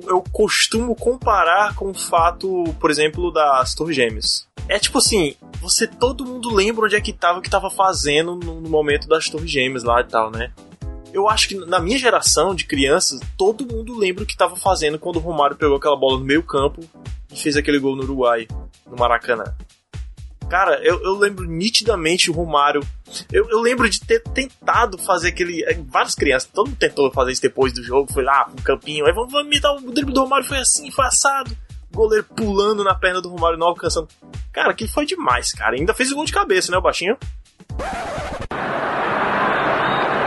eu 0.07 0.23
costumo 0.31 0.95
comparar 0.95 1.75
com 1.75 1.91
o 1.91 1.93
fato, 1.93 2.63
por 2.79 2.89
exemplo, 2.89 3.31
das 3.31 3.75
Torres 3.75 3.97
Gêmeas. 3.97 4.47
É 4.69 4.79
tipo 4.79 4.97
assim, 4.97 5.35
você 5.61 5.85
todo 5.85 6.25
mundo 6.25 6.53
lembra 6.53 6.85
onde 6.85 6.95
é 6.95 7.01
que 7.01 7.11
tava, 7.11 7.39
o 7.39 7.41
que 7.41 7.49
tava 7.49 7.69
fazendo 7.69 8.35
no, 8.37 8.61
no 8.61 8.69
momento 8.69 9.05
das 9.09 9.29
Torres 9.29 9.51
Gêmeas 9.51 9.83
lá 9.83 9.99
e 9.99 10.05
tal, 10.05 10.31
né? 10.31 10.53
Eu 11.11 11.27
acho 11.27 11.49
que 11.49 11.55
na 11.55 11.81
minha 11.81 11.97
geração 11.97 12.55
de 12.55 12.65
crianças, 12.65 13.19
todo 13.37 13.67
mundo 13.67 13.93
lembra 13.93 14.23
o 14.23 14.25
que 14.25 14.37
tava 14.37 14.55
fazendo 14.55 14.97
quando 14.97 15.17
o 15.17 15.19
Romário 15.19 15.57
pegou 15.57 15.75
aquela 15.75 15.97
bola 15.97 16.17
no 16.17 16.25
meio 16.25 16.43
campo 16.43 16.79
e 17.29 17.35
fez 17.35 17.57
aquele 17.57 17.77
gol 17.77 17.95
no 17.95 18.03
Uruguai, 18.03 18.47
no 18.89 18.95
Maracanã. 18.95 19.53
Cara, 20.53 20.79
eu, 20.83 21.01
eu 21.01 21.17
lembro 21.17 21.45
nitidamente 21.45 22.29
o 22.29 22.33
Romário. 22.33 22.79
Eu, 23.31 23.49
eu, 23.49 23.59
lembro 23.59 23.89
de 23.89 23.99
ter 23.99 24.21
tentado 24.21 24.99
fazer 24.99 25.29
aquele. 25.29 25.63
É, 25.63 25.73
várias 25.73 26.13
crianças, 26.13 26.47
todo 26.53 26.67
mundo 26.67 26.77
tentou 26.77 27.11
fazer 27.11 27.31
isso 27.31 27.41
depois 27.41 27.73
do 27.73 27.81
jogo, 27.81 28.13
foi 28.13 28.23
lá 28.23 28.45
pro 28.45 28.63
campinho, 28.63 29.07
aí 29.07 29.13
vamos, 29.13 29.31
vamos 29.31 29.49
me 29.49 29.59
dar 29.59 29.73
o 29.73 29.91
drible 29.91 30.13
do 30.13 30.21
Romário, 30.21 30.45
foi 30.45 30.59
assim, 30.59 30.91
foi 30.91 31.07
assado. 31.07 31.57
Goleiro 31.91 32.27
pulando 32.35 32.83
na 32.83 32.93
perna 32.93 33.19
do 33.19 33.29
Romário, 33.29 33.57
não 33.57 33.65
alcançando. 33.65 34.07
Cara, 34.51 34.75
que 34.75 34.87
foi 34.87 35.07
demais, 35.07 35.51
cara. 35.53 35.75
Ainda 35.75 35.91
fez 35.91 36.11
o 36.11 36.15
gol 36.15 36.25
de 36.25 36.31
cabeça, 36.31 36.71
né, 36.71 36.77
o 36.77 36.81
baixinho? 36.83 37.17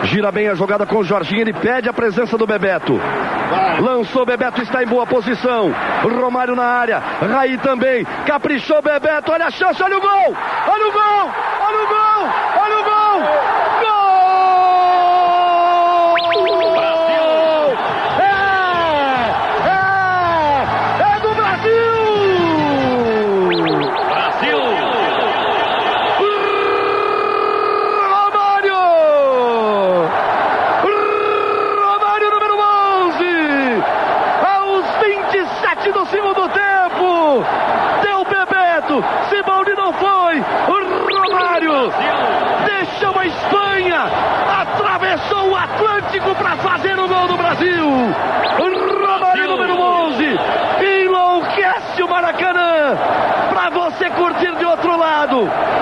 Gira 0.04 0.30
bem 0.30 0.48
a 0.48 0.54
jogada 0.54 0.86
com 0.86 0.98
o 0.98 1.04
Jorginho, 1.04 1.40
ele 1.40 1.52
pede 1.52 1.88
a 1.88 1.92
presença 1.92 2.36
do 2.36 2.46
Bebeto. 2.46 3.00
Lançou, 3.80 4.24
Bebeto 4.24 4.62
está 4.62 4.82
em 4.82 4.86
boa 4.86 5.06
posição. 5.06 5.72
Romário 6.02 6.54
na 6.54 6.64
área, 6.64 6.98
Raí 6.98 7.58
também. 7.58 8.04
Caprichou 8.26 8.82
Bebeto, 8.82 9.32
olha 9.32 9.46
a 9.46 9.50
chance, 9.50 9.82
olha 9.82 9.96
o 9.96 10.00
gol! 10.00 10.36
Olha 10.68 10.88
o 10.88 10.92
gol! 10.92 11.02
Olha 11.06 11.24
o 11.26 11.32
gol! 11.32 11.55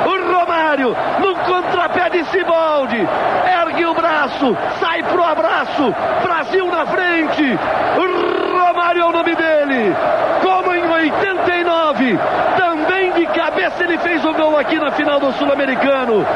O 0.06 0.32
Romário, 0.32 0.96
num 1.20 1.34
contrapé 1.34 2.10
de 2.10 2.24
Siboldi, 2.24 3.08
ergue 3.46 3.86
o 3.86 3.94
braço, 3.94 4.56
sai 4.80 5.02
pro 5.02 5.22
abraço. 5.22 5.94
Brasil 6.22 6.66
na 6.66 6.86
frente. 6.86 7.58
O 7.96 8.58
Romário 8.58 9.02
é 9.02 9.06
o 9.06 9.12
nome 9.12 9.34
dele. 9.34 9.94
Como 10.42 10.74
em 10.74 10.88
89, 10.88 12.18
também 12.56 13.12
de 13.12 13.26
cabeça 13.26 13.84
ele 13.84 13.98
fez 13.98 14.24
o 14.24 14.32
gol 14.32 14.58
aqui 14.58 14.78
na 14.78 14.90
final 14.92 15.20
do 15.20 15.32
Sul-Americano. 15.32 16.26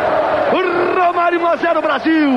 O 0.52 1.00
Romário 1.00 1.40
1 1.40 1.46
a 1.46 1.56
0 1.56 1.82
Brasil. 1.82 2.30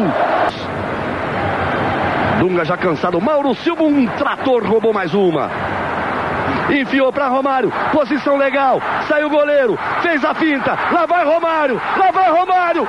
Dunga 2.41 2.65
já 2.65 2.76
cansado. 2.76 3.22
Mauro 3.22 3.53
Silva, 3.53 3.84
um 3.84 4.07
trator, 4.07 4.65
roubou 4.65 4.91
mais 4.91 5.13
uma. 5.13 5.47
Enfiou 6.72 7.13
para 7.13 7.27
Romário, 7.27 7.72
posição 7.91 8.35
legal, 8.35 8.81
saiu 9.07 9.27
o 9.27 9.30
goleiro, 9.30 9.77
fez 10.01 10.26
a 10.26 10.34
finta, 10.34 10.76
lá 10.91 11.05
vai 11.05 11.23
Romário, 11.23 11.80
lá 11.97 12.09
vai 12.11 12.31
Romário, 12.31 12.88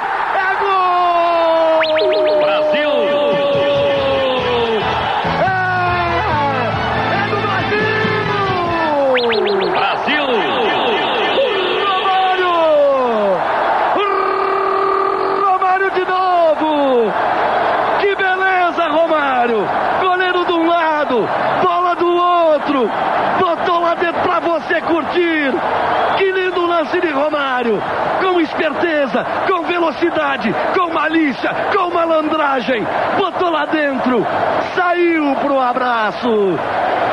esperteza, 28.72 29.24
com 29.46 29.62
velocidade, 29.62 30.54
com 30.74 30.92
malícia, 30.92 31.50
com 31.74 31.90
malandragem, 31.90 32.84
botou 33.16 33.50
lá 33.50 33.66
dentro, 33.66 34.26
saiu 34.74 35.36
pro 35.36 35.60
abraço. 35.60 36.58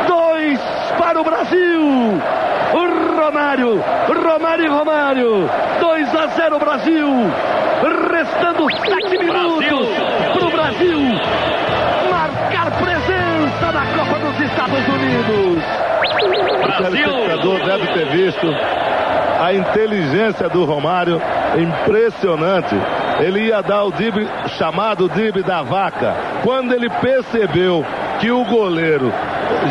Dois 0.07 0.59
para 0.97 1.19
o 1.19 1.23
Brasil. 1.23 2.21
O 2.71 3.19
Romário, 3.21 3.83
Romário 4.07 4.65
e 4.65 4.67
Romário, 4.67 5.49
2 5.79 6.15
a 6.15 6.27
0 6.27 6.59
Brasil. 6.59 7.07
Restando 8.11 8.67
7 8.69 9.17
minutos 9.17 9.87
para 10.33 10.45
o 10.45 10.51
Brasil 10.51 10.99
marcar 12.09 12.71
presença 12.71 13.71
na 13.71 13.85
Copa 13.97 14.19
dos 14.19 14.39
Estados 14.41 14.87
Unidos. 14.87 15.63
O 16.63 16.83
telespectador 16.83 17.65
deve 17.65 17.87
ter 17.93 18.05
visto 18.09 18.47
a 19.39 19.53
inteligência 19.53 20.49
do 20.49 20.65
Romário 20.65 21.21
impressionante. 21.57 22.75
Ele 23.19 23.47
ia 23.47 23.61
dar 23.61 23.83
o 23.83 23.91
drible 23.91 24.27
chamado 24.57 25.07
drible 25.09 25.43
da 25.43 25.61
vaca. 25.61 26.15
Quando 26.43 26.73
ele 26.73 26.89
percebeu 26.89 27.85
que 28.19 28.31
o 28.31 28.43
goleiro 28.45 29.11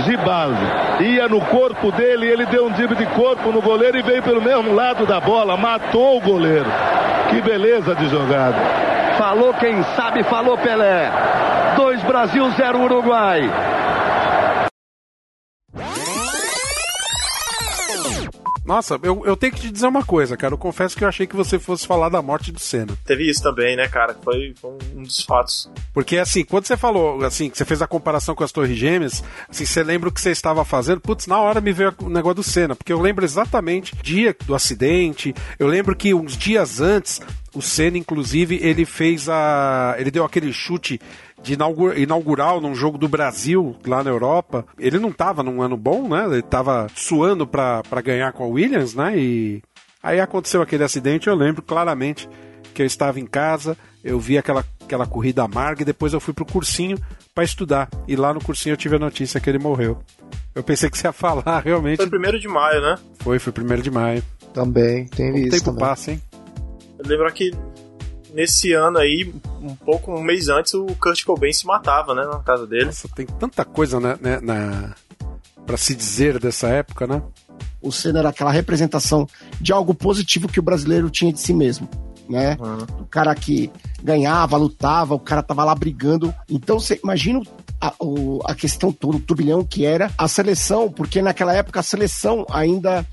Gibaldi 0.05 0.61
ia 1.01 1.29
no 1.29 1.41
corpo 1.41 1.93
dele, 1.93 2.27
ele 2.27 2.47
deu 2.47 2.67
um 2.67 2.71
drible 2.71 2.97
de 2.97 3.07
corpo 3.07 3.51
no 3.53 3.61
goleiro 3.61 3.99
e 3.99 4.03
veio 4.03 4.23
pelo 4.23 4.43
mesmo 4.43 4.75
lado 4.75 5.07
da 5.07 5.21
bola, 5.21 5.57
matou 5.57 6.17
o 6.17 6.21
goleiro. 6.21 6.71
Que 7.31 7.41
beleza 7.41 7.95
de 7.95 8.09
jogada. 8.09 8.59
Falou 9.17 9.53
quem 9.55 9.83
sabe, 9.97 10.23
falou 10.25 10.57
Pelé. 10.59 11.11
2 11.77 12.03
Brasil, 12.03 12.51
0 12.51 12.81
Uruguai. 12.81 13.49
Nossa, 18.69 19.01
eu, 19.03 19.23
eu 19.25 19.35
tenho 19.35 19.51
que 19.55 19.63
te 19.63 19.71
dizer 19.71 19.87
uma 19.87 20.05
coisa, 20.05 20.37
cara. 20.37 20.53
Eu 20.53 20.59
confesso 20.59 20.95
que 20.95 21.03
eu 21.03 21.09
achei 21.09 21.27
que 21.27 21.35
você 21.35 21.59
fosse 21.59 21.87
falar 21.87 22.11
da 22.11 22.21
morte 22.21 22.53
do 22.53 22.61
Senna. 22.61 22.95
Teve 23.07 23.27
isso 23.27 23.43
também, 23.43 23.75
né, 23.75 23.89
cara? 23.89 24.15
Foi, 24.23 24.53
foi 24.61 24.77
um 24.95 25.05
dos 25.05 25.23
fatos. 25.23 25.71
Porque, 25.95 26.19
assim, 26.19 26.45
quando 26.45 26.67
você 26.67 26.77
falou, 26.77 27.25
assim, 27.25 27.49
que 27.49 27.57
você 27.57 27.65
fez 27.65 27.81
a 27.81 27.87
comparação 27.87 28.35
com 28.35 28.45
as 28.45 28.53
Torres 28.53 28.77
Gêmeas, 28.77 29.25
assim, 29.49 29.65
você 29.65 29.83
lembra 29.83 30.11
o 30.11 30.13
que 30.13 30.21
você 30.21 30.33
estava 30.33 30.67
fazendo? 30.67 31.01
Putz, 31.01 31.27
na 31.27 31.41
hora 31.41 31.63
me 31.63 31.73
veio 31.73 31.95
o 32.03 32.11
negócio 32.11 32.35
do 32.35 32.43
Senna, 32.43 32.77
porque 32.77 32.93
eu 32.93 33.01
lembro 33.01 33.25
exatamente 33.25 33.97
dia 34.03 34.37
do 34.45 34.55
acidente, 34.55 35.35
eu 35.59 35.67
lembro 35.67 35.97
que 35.97 36.13
uns 36.13 36.37
dias 36.37 36.79
antes, 36.79 37.23
o 37.59 37.63
Senna, 37.63 37.99
inclusive, 37.99 38.61
ele 38.63 38.85
fez 38.85 39.29
a. 39.29 39.97
Ele 39.99 40.11
deu 40.13 40.25
aquele 40.25 40.53
chute 40.53 41.01
de 41.43 41.57
inaugural 41.97 42.61
num 42.61 42.75
jogo 42.75 42.97
do 42.97 43.09
Brasil 43.09 43.77
lá 43.85 44.03
na 44.03 44.11
Europa. 44.11 44.65
Ele 44.79 44.99
não 44.99 45.11
tava 45.11 45.43
num 45.43 45.61
ano 45.61 45.77
bom, 45.77 46.09
né? 46.09 46.25
Ele 46.27 46.43
tava 46.43 46.87
suando 46.95 47.47
para 47.47 47.83
ganhar 48.03 48.33
com 48.33 48.45
a 48.45 48.47
Williams, 48.47 48.95
né? 48.95 49.19
E 49.19 49.63
aí 50.01 50.21
aconteceu 50.21 50.63
aquele 50.63 50.85
acidente. 50.85 51.27
Eu 51.27 51.35
lembro 51.35 51.61
claramente 51.61 52.29
que 52.73 52.83
eu 52.83 52.87
estava 52.87 53.19
em 53.19 53.27
casa, 53.27 53.77
eu 54.05 54.21
vi 54.21 54.39
aquela, 54.39 54.65
aquela 54.85 55.07
corrida 55.07 55.43
amarga 55.43 55.83
e 55.83 55.85
depois 55.85 56.13
eu 56.13 56.21
fui 56.21 56.33
pro 56.33 56.47
cursinho 56.47 56.97
para 57.35 57.43
estudar. 57.43 57.89
E 58.07 58.15
lá 58.15 58.33
no 58.33 58.41
cursinho 58.41 58.75
eu 58.75 58.77
tive 58.77 58.95
a 58.95 59.01
notícia 59.01 59.41
que 59.41 59.51
ele 59.51 59.59
morreu. 59.59 59.99
Eu 60.55 60.63
pensei 60.63 60.89
que 60.89 60.97
você 60.97 61.09
ia 61.09 61.13
falar 61.13 61.61
realmente. 61.65 61.97
Foi 61.97 62.09
primeiro 62.09 62.39
de 62.39 62.47
maio, 62.47 62.81
né? 62.81 62.97
Foi, 63.19 63.41
foi 63.41 63.53
primeiro 63.53 63.83
de 63.83 63.91
maio. 63.91 64.23
Também, 64.55 65.07
tem 65.07 65.37
isso. 65.37 65.49
O 65.49 65.51
tempo 65.51 65.65
também. 65.65 65.81
passa, 65.81 66.13
hein? 66.13 66.23
Eu 66.99 67.09
lembro 67.09 67.33
que 67.33 67.53
nesse 68.35 68.73
ano 68.73 68.99
aí, 68.99 69.33
um 69.61 69.75
pouco, 69.75 70.13
um 70.13 70.23
mês 70.23 70.49
antes, 70.49 70.75
o 70.75 70.87
Kurt 71.01 71.25
Cobain 71.25 71.53
se 71.53 71.67
matava, 71.67 72.15
né, 72.15 72.25
na 72.25 72.41
casa 72.41 72.67
dele. 72.67 72.87
Nossa, 72.87 73.09
tem 73.15 73.27
tanta 73.27 73.65
coisa 73.65 74.01
né, 74.01 74.19
né, 74.21 74.41
na 74.41 74.95
para 75.69 75.77
se 75.77 75.95
dizer 75.95 76.39
dessa 76.39 76.67
época, 76.69 77.07
né? 77.07 77.23
O 77.83 77.93
Senna 77.93 78.21
era 78.21 78.31
aquela 78.31 78.51
representação 78.51 79.27
de 79.61 79.71
algo 79.71 79.93
positivo 79.95 80.49
que 80.49 80.59
o 80.59 80.63
brasileiro 80.63 81.11
tinha 81.11 81.31
de 81.31 81.39
si 81.39 81.53
mesmo, 81.53 81.87
né? 82.27 82.57
Uhum. 82.59 83.03
O 83.03 83.05
cara 83.05 83.35
que 83.35 83.71
ganhava, 84.03 84.57
lutava, 84.57 85.15
o 85.15 85.21
cara 85.21 85.43
tava 85.43 85.65
lá 85.65 85.75
brigando. 85.75 86.35
Então 86.49 86.81
você 86.81 86.99
imagina 87.05 87.43
a, 87.79 87.93
o, 88.01 88.41
a 88.47 88.55
questão 88.55 88.91
toda, 88.91 89.19
o 89.19 89.21
turbilhão 89.21 89.63
que 89.63 89.85
era 89.85 90.11
a 90.17 90.27
seleção, 90.27 90.91
porque 90.91 91.21
naquela 91.21 91.53
época 91.53 91.81
a 91.81 91.83
seleção 91.83 92.47
ainda 92.51 93.07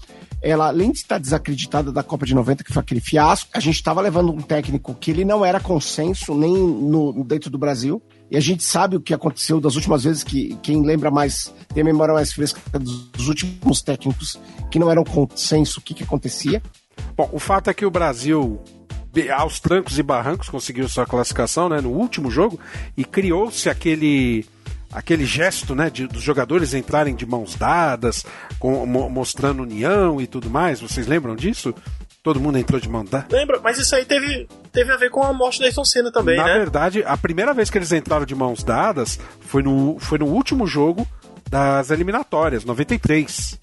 ela, 0.46 0.68
além 0.68 0.92
de 0.92 1.00
estar 1.00 1.18
desacreditada 1.18 1.92
da 1.92 2.04
Copa 2.04 2.24
de 2.24 2.36
90, 2.36 2.64
que 2.64 2.72
foi 2.72 2.80
aquele 2.80 3.02
fiasco, 3.02 3.50
a 3.52 3.60
gente 3.60 3.78
estava 3.78 4.00
levando 4.00 4.32
um 4.32 4.40
técnico 4.40 4.94
que 4.94 5.10
ele 5.10 5.26
não 5.26 5.44
era 5.44 5.60
consenso 5.60 6.36
nem 6.36 6.54
no, 6.56 7.24
dentro 7.24 7.50
do 7.50 7.58
Brasil. 7.58 8.00
E 8.30 8.38
a 8.38 8.40
gente 8.40 8.64
sabe 8.64 8.96
o 8.96 9.02
que 9.02 9.12
aconteceu 9.12 9.60
das 9.60 9.76
últimas 9.76 10.04
vezes, 10.04 10.24
que 10.24 10.56
quem 10.62 10.86
lembra 10.86 11.10
mais, 11.10 11.52
tem 11.74 11.82
a 11.82 11.84
memória 11.84 12.14
mais 12.14 12.32
fresca 12.32 12.62
dos 12.78 13.28
últimos 13.28 13.82
técnicos 13.82 14.40
que 14.70 14.78
não 14.78 14.92
eram 14.92 15.04
consenso, 15.04 15.80
o 15.80 15.82
que, 15.82 15.96
que 15.96 16.04
acontecia. 16.04 16.62
Bom, 17.18 17.28
o 17.34 17.40
fato 17.40 17.72
é 17.72 17.74
que 17.74 17.86
o 17.86 17.90
Brasil, 17.90 18.62
aos 19.36 19.60
trancos 19.60 19.98
e 19.98 20.04
barrancos, 20.04 20.48
conseguiu 20.48 20.88
sua 20.88 21.08
classificação 21.08 21.70
né, 21.70 21.82
no 21.82 21.90
último 21.90 22.30
jogo 22.30 22.60
e 22.96 23.04
criou-se 23.04 23.68
aquele 23.68 24.46
aquele 24.96 25.26
gesto 25.26 25.76
né, 25.76 25.90
de, 25.90 26.08
dos 26.08 26.22
jogadores 26.22 26.74
entrarem 26.74 27.14
de 27.14 27.26
mãos 27.26 27.56
dadas, 27.56 28.26
com, 28.58 28.86
mo, 28.86 29.10
mostrando 29.10 29.62
união 29.62 30.22
e 30.22 30.26
tudo 30.26 30.50
mais. 30.50 30.80
Vocês 30.80 31.06
lembram 31.06 31.36
disso? 31.36 31.76
Todo 32.24 32.40
mundo 32.40 32.58
entrou 32.58 32.80
de 32.80 32.90
mão 32.90 33.04
dada? 33.04 33.28
Lembra, 33.30 33.60
mas 33.62 33.78
isso 33.78 33.94
aí 33.94 34.06
teve, 34.06 34.48
teve 34.72 34.92
a 34.92 34.98
ver 34.98 35.12
com 35.12 35.22
a 35.22 35.34
morte 35.34 35.60
da 35.60 35.66
Ayrton 35.66 35.84
Senna 35.84 36.12
também, 36.12 36.38
Na 36.38 36.46
né? 36.46 36.54
verdade, 36.54 37.04
a 37.06 37.18
primeira 37.18 37.54
vez 37.54 37.70
que 37.70 37.78
eles 37.78 37.92
entraram 37.92 38.26
de 38.26 38.34
mãos 38.34 38.64
dadas 38.64 39.20
foi 39.42 39.62
no, 39.62 39.98
foi 40.00 40.18
no 40.18 40.26
último 40.28 40.66
jogo 40.66 41.06
das 41.50 41.92
eliminatórias, 41.92 42.64
93 42.64 43.60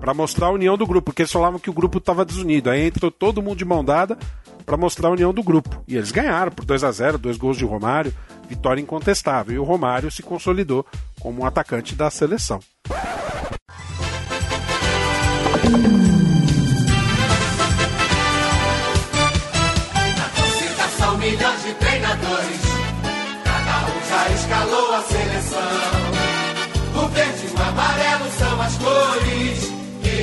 para 0.00 0.14
mostrar 0.14 0.46
a 0.46 0.50
união 0.50 0.78
do 0.78 0.86
grupo, 0.86 1.06
porque 1.06 1.22
eles 1.22 1.32
falavam 1.32 1.60
que 1.60 1.68
o 1.68 1.74
grupo 1.74 1.98
estava 1.98 2.24
desunido. 2.24 2.70
Aí 2.70 2.86
entrou 2.86 3.10
todo 3.10 3.42
mundo 3.42 3.58
de 3.58 3.66
mão 3.66 3.84
dada 3.84 4.16
para 4.70 4.76
mostrar 4.76 5.08
a 5.08 5.12
união 5.12 5.34
do 5.34 5.42
grupo. 5.42 5.82
E 5.88 5.96
eles 5.96 6.12
ganharam 6.12 6.52
por 6.52 6.64
2 6.64 6.84
a 6.84 6.92
0 6.92 7.18
dois 7.18 7.36
gols 7.36 7.56
de 7.56 7.64
Romário, 7.64 8.14
vitória 8.48 8.80
incontestável. 8.80 9.56
E 9.56 9.58
o 9.58 9.64
Romário 9.64 10.12
se 10.12 10.22
consolidou 10.22 10.86
como 11.18 11.42
um 11.42 11.44
atacante 11.44 11.96
da 11.96 12.08
seleção. 12.08 12.60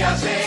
A 0.08 0.16
gente 0.16 0.47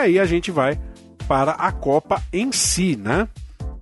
aí 0.00 0.18
a 0.18 0.24
gente 0.24 0.50
vai 0.50 0.78
para 1.28 1.52
a 1.52 1.70
Copa 1.70 2.22
em 2.32 2.50
si, 2.50 2.96
né? 2.96 3.28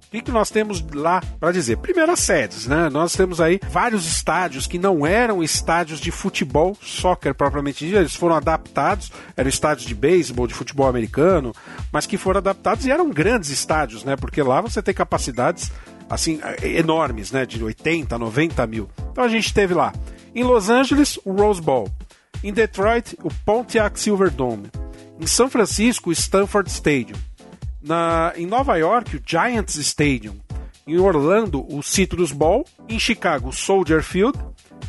O 0.09 0.11
que, 0.11 0.23
que 0.23 0.31
nós 0.31 0.51
temos 0.51 0.83
lá 0.95 1.23
para 1.39 1.53
dizer? 1.53 1.77
Primeiro, 1.77 2.11
as 2.11 2.21
sedes, 2.21 2.67
né? 2.67 2.89
Nós 2.89 3.13
temos 3.13 3.43
aí 3.43 3.61
vários 3.71 4.07
estádios 4.07 4.67
que 4.67 4.79
não 4.79 5.07
eram 5.07 5.43
estádios 5.43 6.01
de 6.01 6.11
futebol, 6.11 6.75
soccer 6.81 7.35
propriamente 7.35 7.85
dito, 7.85 7.99
eles 7.99 8.15
foram 8.15 8.35
adaptados, 8.35 9.13
eram 9.37 9.51
estádios 9.51 9.87
de 9.87 9.95
beisebol, 9.95 10.47
de 10.47 10.55
futebol 10.55 10.89
americano, 10.89 11.55
mas 11.93 12.07
que 12.07 12.17
foram 12.17 12.39
adaptados 12.39 12.87
e 12.87 12.91
eram 12.91 13.11
grandes 13.11 13.51
estádios, 13.51 14.03
né? 14.03 14.17
Porque 14.17 14.43
lá 14.43 14.63
você 14.63 14.81
tem 14.81 14.95
capacidades 14.95 15.71
assim 16.09 16.41
enormes, 16.63 17.31
né? 17.31 17.45
De 17.45 17.63
80, 17.63 18.19
90 18.19 18.67
mil. 18.67 18.89
Então 19.13 19.23
a 19.23 19.29
gente 19.29 19.53
teve 19.53 19.75
lá 19.75 19.93
em 20.35 20.43
Los 20.43 20.71
Angeles 20.71 21.19
o 21.23 21.33
Rose 21.33 21.61
Bowl, 21.61 21.87
em 22.43 22.51
Detroit 22.51 23.15
o 23.23 23.29
Pontiac 23.45 24.01
Silverdome, 24.01 24.71
em 25.21 25.27
São 25.27 25.51
Francisco 25.51 26.11
o 26.11 26.13
Stanford 26.13 26.71
Stadium, 26.71 27.17
na, 27.83 28.33
em 28.37 28.47
Nova 28.47 28.77
York, 28.77 29.17
o 29.17 29.23
Giants 29.25 29.77
Stadium. 29.77 30.37
Em 30.87 30.99
Orlando, 30.99 31.67
o 31.75 31.83
Citrus 31.83 32.33
Bowl. 32.33 32.65
Em 32.89 32.99
Chicago, 32.99 33.51
o 33.51 33.53
Soldier 33.53 34.03
Field. 34.03 34.39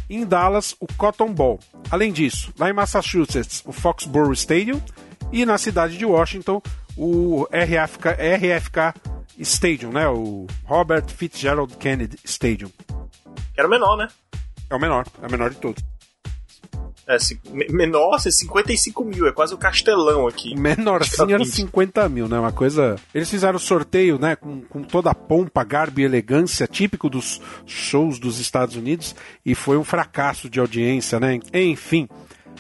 Em 0.09 0.25
Dallas, 0.25 0.75
o 0.79 0.87
Cotton 0.97 1.33
Bowl. 1.33 1.59
Além 1.91 2.11
disso, 2.11 2.53
lá 2.57 2.69
em 2.69 2.73
Massachusetts, 2.73 3.63
o 3.65 3.71
Foxborough 3.71 4.33
Stadium. 4.33 4.81
E 5.31 5.45
na 5.45 5.57
cidade 5.57 5.97
de 5.97 6.05
Washington, 6.05 6.61
o 6.97 7.47
RFK, 7.51 8.09
RFK 8.09 8.93
Stadium, 9.39 9.91
né? 9.91 10.07
o 10.07 10.47
Robert 10.65 11.05
Fitzgerald 11.07 11.75
Kennedy 11.77 12.17
Stadium. 12.23 12.71
Era 13.57 13.67
o 13.67 13.69
menor, 13.69 13.97
né? 13.97 14.07
É 14.69 14.75
o 14.75 14.79
menor, 14.79 15.05
é 15.21 15.27
o 15.27 15.31
menor 15.31 15.49
de 15.49 15.57
todos. 15.57 15.83
É, 17.09 17.17
menor, 17.73 18.13
assim, 18.13 18.29
55 18.29 19.03
mil, 19.03 19.27
é 19.27 19.31
quase 19.31 19.51
o 19.51 19.57
castelão 19.57 20.27
aqui. 20.27 20.55
Menorzinho 20.55 21.33
era 21.33 21.43
50 21.43 22.07
mil, 22.07 22.27
né? 22.29 22.37
Uma 22.37 22.51
coisa. 22.51 22.97
Eles 23.15 23.27
fizeram 23.27 23.55
o 23.55 23.59
sorteio, 23.59 24.19
né? 24.19 24.35
Com, 24.35 24.61
com 24.61 24.83
toda 24.83 25.09
a 25.09 25.15
pompa, 25.15 25.63
garbo 25.63 25.99
e 25.99 26.03
elegância, 26.03 26.67
típico 26.67 27.09
dos 27.09 27.41
shows 27.65 28.19
dos 28.19 28.39
Estados 28.39 28.75
Unidos, 28.75 29.15
e 29.43 29.55
foi 29.55 29.75
um 29.75 29.83
fracasso 29.83 30.47
de 30.47 30.59
audiência, 30.59 31.19
né? 31.19 31.39
Enfim. 31.51 32.07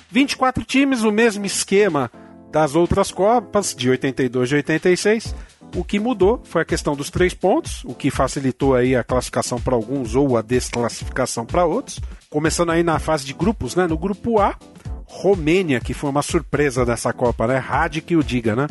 24 0.09 0.63
times, 0.63 1.03
o 1.03 1.11
mesmo 1.11 1.45
esquema 1.45 2.11
das 2.51 2.73
outras 2.73 3.11
Copas, 3.11 3.75
de 3.75 3.87
82 3.87 4.51
e 4.51 4.55
86. 4.55 5.35
O 5.75 5.83
que 5.83 5.99
mudou 5.99 6.41
foi 6.43 6.61
a 6.61 6.65
questão 6.65 6.95
dos 6.95 7.09
três 7.09 7.33
pontos, 7.33 7.83
o 7.85 7.93
que 7.93 8.09
facilitou 8.09 8.75
aí 8.75 8.95
a 8.95 9.03
classificação 9.03 9.61
para 9.61 9.75
alguns 9.75 10.15
ou 10.15 10.35
a 10.35 10.41
desclassificação 10.41 11.45
para 11.45 11.65
outros. 11.65 11.99
Começando 12.29 12.71
aí 12.71 12.83
na 12.83 12.97
fase 12.99 13.25
de 13.25 13.33
grupos, 13.33 13.75
né? 13.75 13.85
No 13.85 13.97
grupo 13.97 14.39
A, 14.39 14.57
Romênia, 15.05 15.79
que 15.79 15.93
foi 15.93 16.09
uma 16.09 16.21
surpresa 16.21 16.85
dessa 16.85 17.13
Copa, 17.13 17.47
né? 17.47 17.57
Rad 17.57 17.97
que 17.97 18.15
o 18.15 18.23
diga, 18.23 18.55
né? 18.55 18.67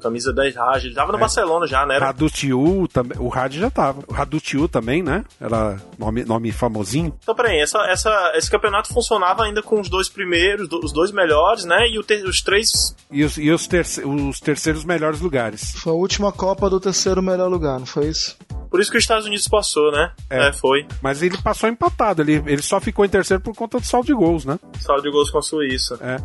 Camisa 0.00 0.32
10 0.32 0.56
Raj. 0.56 0.84
Ele 0.84 0.94
tava 0.94 1.12
no 1.12 1.18
É. 1.18 1.20
Barcelona 1.20 1.66
já, 1.66 1.84
né? 1.86 1.96
Era... 1.96 2.06
Radutiu 2.06 2.88
também. 2.92 3.18
O 3.20 3.28
Rad 3.28 3.52
já 3.54 3.70
tava. 3.70 4.02
O 4.08 4.12
Radutiu 4.12 4.68
também, 4.68 5.02
né? 5.02 5.24
Era 5.40 5.76
nome, 5.98 6.24
nome 6.24 6.50
famosinho. 6.52 7.14
Então, 7.22 7.34
peraí, 7.34 7.60
essa, 7.60 7.78
essa, 7.86 8.32
esse 8.34 8.50
campeonato 8.50 8.92
funcionava 8.92 9.44
ainda 9.44 9.62
com 9.62 9.80
os 9.80 9.88
dois 9.88 10.08
primeiros, 10.08 10.68
do- 10.68 10.80
os 10.84 10.92
dois 10.92 11.12
melhores, 11.12 11.64
né? 11.64 11.86
E 11.88 11.98
o 11.98 12.02
ter- 12.02 12.24
os 12.24 12.40
três. 12.42 12.94
E 13.10 13.22
os, 13.24 13.36
e 13.36 13.50
os, 13.50 13.66
terce- 13.66 14.02
os 14.04 14.40
terceiros 14.40 14.84
melhores 14.84 15.20
lugares. 15.20 15.72
Foi 15.76 15.92
a 15.92 15.96
última 15.96 16.32
Copa 16.32 16.68
do 16.70 16.80
terceiro 16.80 17.22
melhor 17.22 17.48
lugar, 17.48 17.78
não 17.78 17.86
foi 17.86 18.06
isso? 18.08 18.36
Por 18.70 18.80
isso 18.80 18.88
que 18.90 18.96
os 18.96 19.02
Estados 19.02 19.26
Unidos 19.26 19.48
passou, 19.48 19.90
né? 19.90 20.12
É, 20.30 20.52
foi. 20.52 20.86
Mas 21.02 21.22
ele 21.24 21.36
passou 21.42 21.68
empatado. 21.68 22.22
Ele, 22.22 22.34
ele 22.46 22.62
só 22.62 22.80
ficou 22.80 23.04
em 23.04 23.08
terceiro 23.08 23.42
por 23.42 23.52
conta 23.54 23.80
do 23.80 23.84
saldo 23.84 24.06
de 24.06 24.14
gols, 24.14 24.44
né? 24.44 24.60
Saldo 24.80 25.02
de 25.02 25.10
gols 25.10 25.28
com 25.28 25.38
a 25.38 25.42
Suíça. 25.42 25.98
É. 26.00 26.18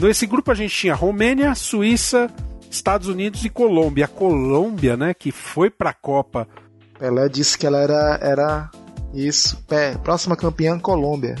Nesse 0.00 0.26
grupo 0.26 0.50
a 0.50 0.54
gente 0.54 0.74
tinha 0.74 0.96
Romênia, 0.96 1.54
Suíça, 1.54 2.28
Estados 2.72 3.06
Unidos 3.06 3.44
e 3.44 3.50
Colômbia. 3.50 4.06
A 4.06 4.08
Colômbia, 4.08 4.96
né, 4.96 5.14
que 5.14 5.30
foi 5.30 5.70
pra 5.70 5.92
Copa. 5.92 6.48
Pelé 6.98 7.28
disse 7.28 7.56
que 7.58 7.66
ela 7.66 7.78
era. 7.78 8.18
era 8.20 8.70
isso. 9.12 9.62
Pé, 9.68 9.96
próxima 9.98 10.36
campeã, 10.36 10.78
Colômbia. 10.78 11.36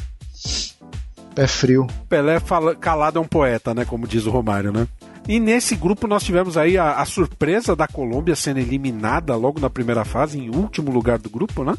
Pé 1.34 1.46
frio. 1.46 1.86
Pelé 2.08 2.38
fala, 2.38 2.74
calado 2.76 3.18
é 3.18 3.22
um 3.22 3.26
poeta, 3.26 3.74
né, 3.74 3.84
como 3.84 4.06
diz 4.06 4.26
o 4.26 4.30
Romário, 4.30 4.70
né? 4.70 4.86
E 5.26 5.38
nesse 5.38 5.76
grupo 5.76 6.06
nós 6.06 6.24
tivemos 6.24 6.58
aí 6.58 6.76
a, 6.76 6.94
a 6.94 7.04
surpresa 7.04 7.74
da 7.76 7.86
Colômbia 7.86 8.34
sendo 8.34 8.58
eliminada 8.58 9.34
logo 9.36 9.60
na 9.60 9.70
primeira 9.70 10.04
fase, 10.04 10.38
em 10.38 10.50
último 10.50 10.90
lugar 10.90 11.18
do 11.18 11.30
grupo, 11.30 11.64
né? 11.64 11.74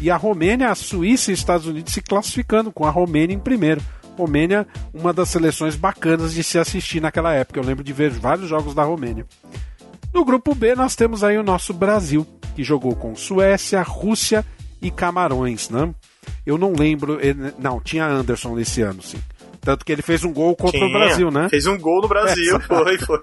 E 0.00 0.10
a 0.10 0.16
Romênia, 0.16 0.70
a 0.70 0.74
Suíça 0.74 1.30
e 1.30 1.34
os 1.34 1.38
Estados 1.38 1.66
Unidos 1.66 1.92
se 1.92 2.00
classificando, 2.00 2.72
com 2.72 2.84
a 2.84 2.90
Romênia 2.90 3.34
em 3.34 3.38
primeiro. 3.38 3.80
Romênia, 4.16 4.66
uma 4.92 5.12
das 5.12 5.28
seleções 5.28 5.74
bacanas 5.76 6.32
de 6.34 6.42
se 6.42 6.58
assistir 6.58 7.00
naquela 7.00 7.32
época. 7.32 7.58
Eu 7.58 7.64
lembro 7.64 7.82
de 7.84 7.92
ver 7.92 8.10
vários 8.10 8.48
jogos 8.48 8.74
da 8.74 8.82
Romênia. 8.84 9.26
No 10.12 10.24
grupo 10.24 10.54
B, 10.54 10.74
nós 10.74 10.94
temos 10.94 11.24
aí 11.24 11.38
o 11.38 11.42
nosso 11.42 11.72
Brasil, 11.72 12.26
que 12.54 12.62
jogou 12.62 12.94
com 12.94 13.16
Suécia, 13.16 13.82
Rússia 13.82 14.44
e 14.80 14.90
Camarões, 14.90 15.70
né? 15.70 15.92
Eu 16.44 16.58
não 16.58 16.72
lembro. 16.72 17.18
ele- 17.24 17.54
Não, 17.58 17.80
tinha 17.80 18.06
Anderson 18.06 18.54
nesse 18.54 18.82
ano, 18.82 19.02
sim. 19.02 19.18
Tanto 19.64 19.84
que 19.84 19.92
ele 19.92 20.02
fez 20.02 20.24
um 20.24 20.32
gol 20.32 20.56
contra 20.56 20.84
o. 20.84 20.92
Brasil, 20.92 21.30
né? 21.30 21.48
Fez 21.48 21.66
um 21.68 21.78
gol 21.78 22.02
no 22.02 22.08
Brasil, 22.08 22.56
É, 22.56 22.60
foi, 22.60 22.98
foi. 22.98 23.20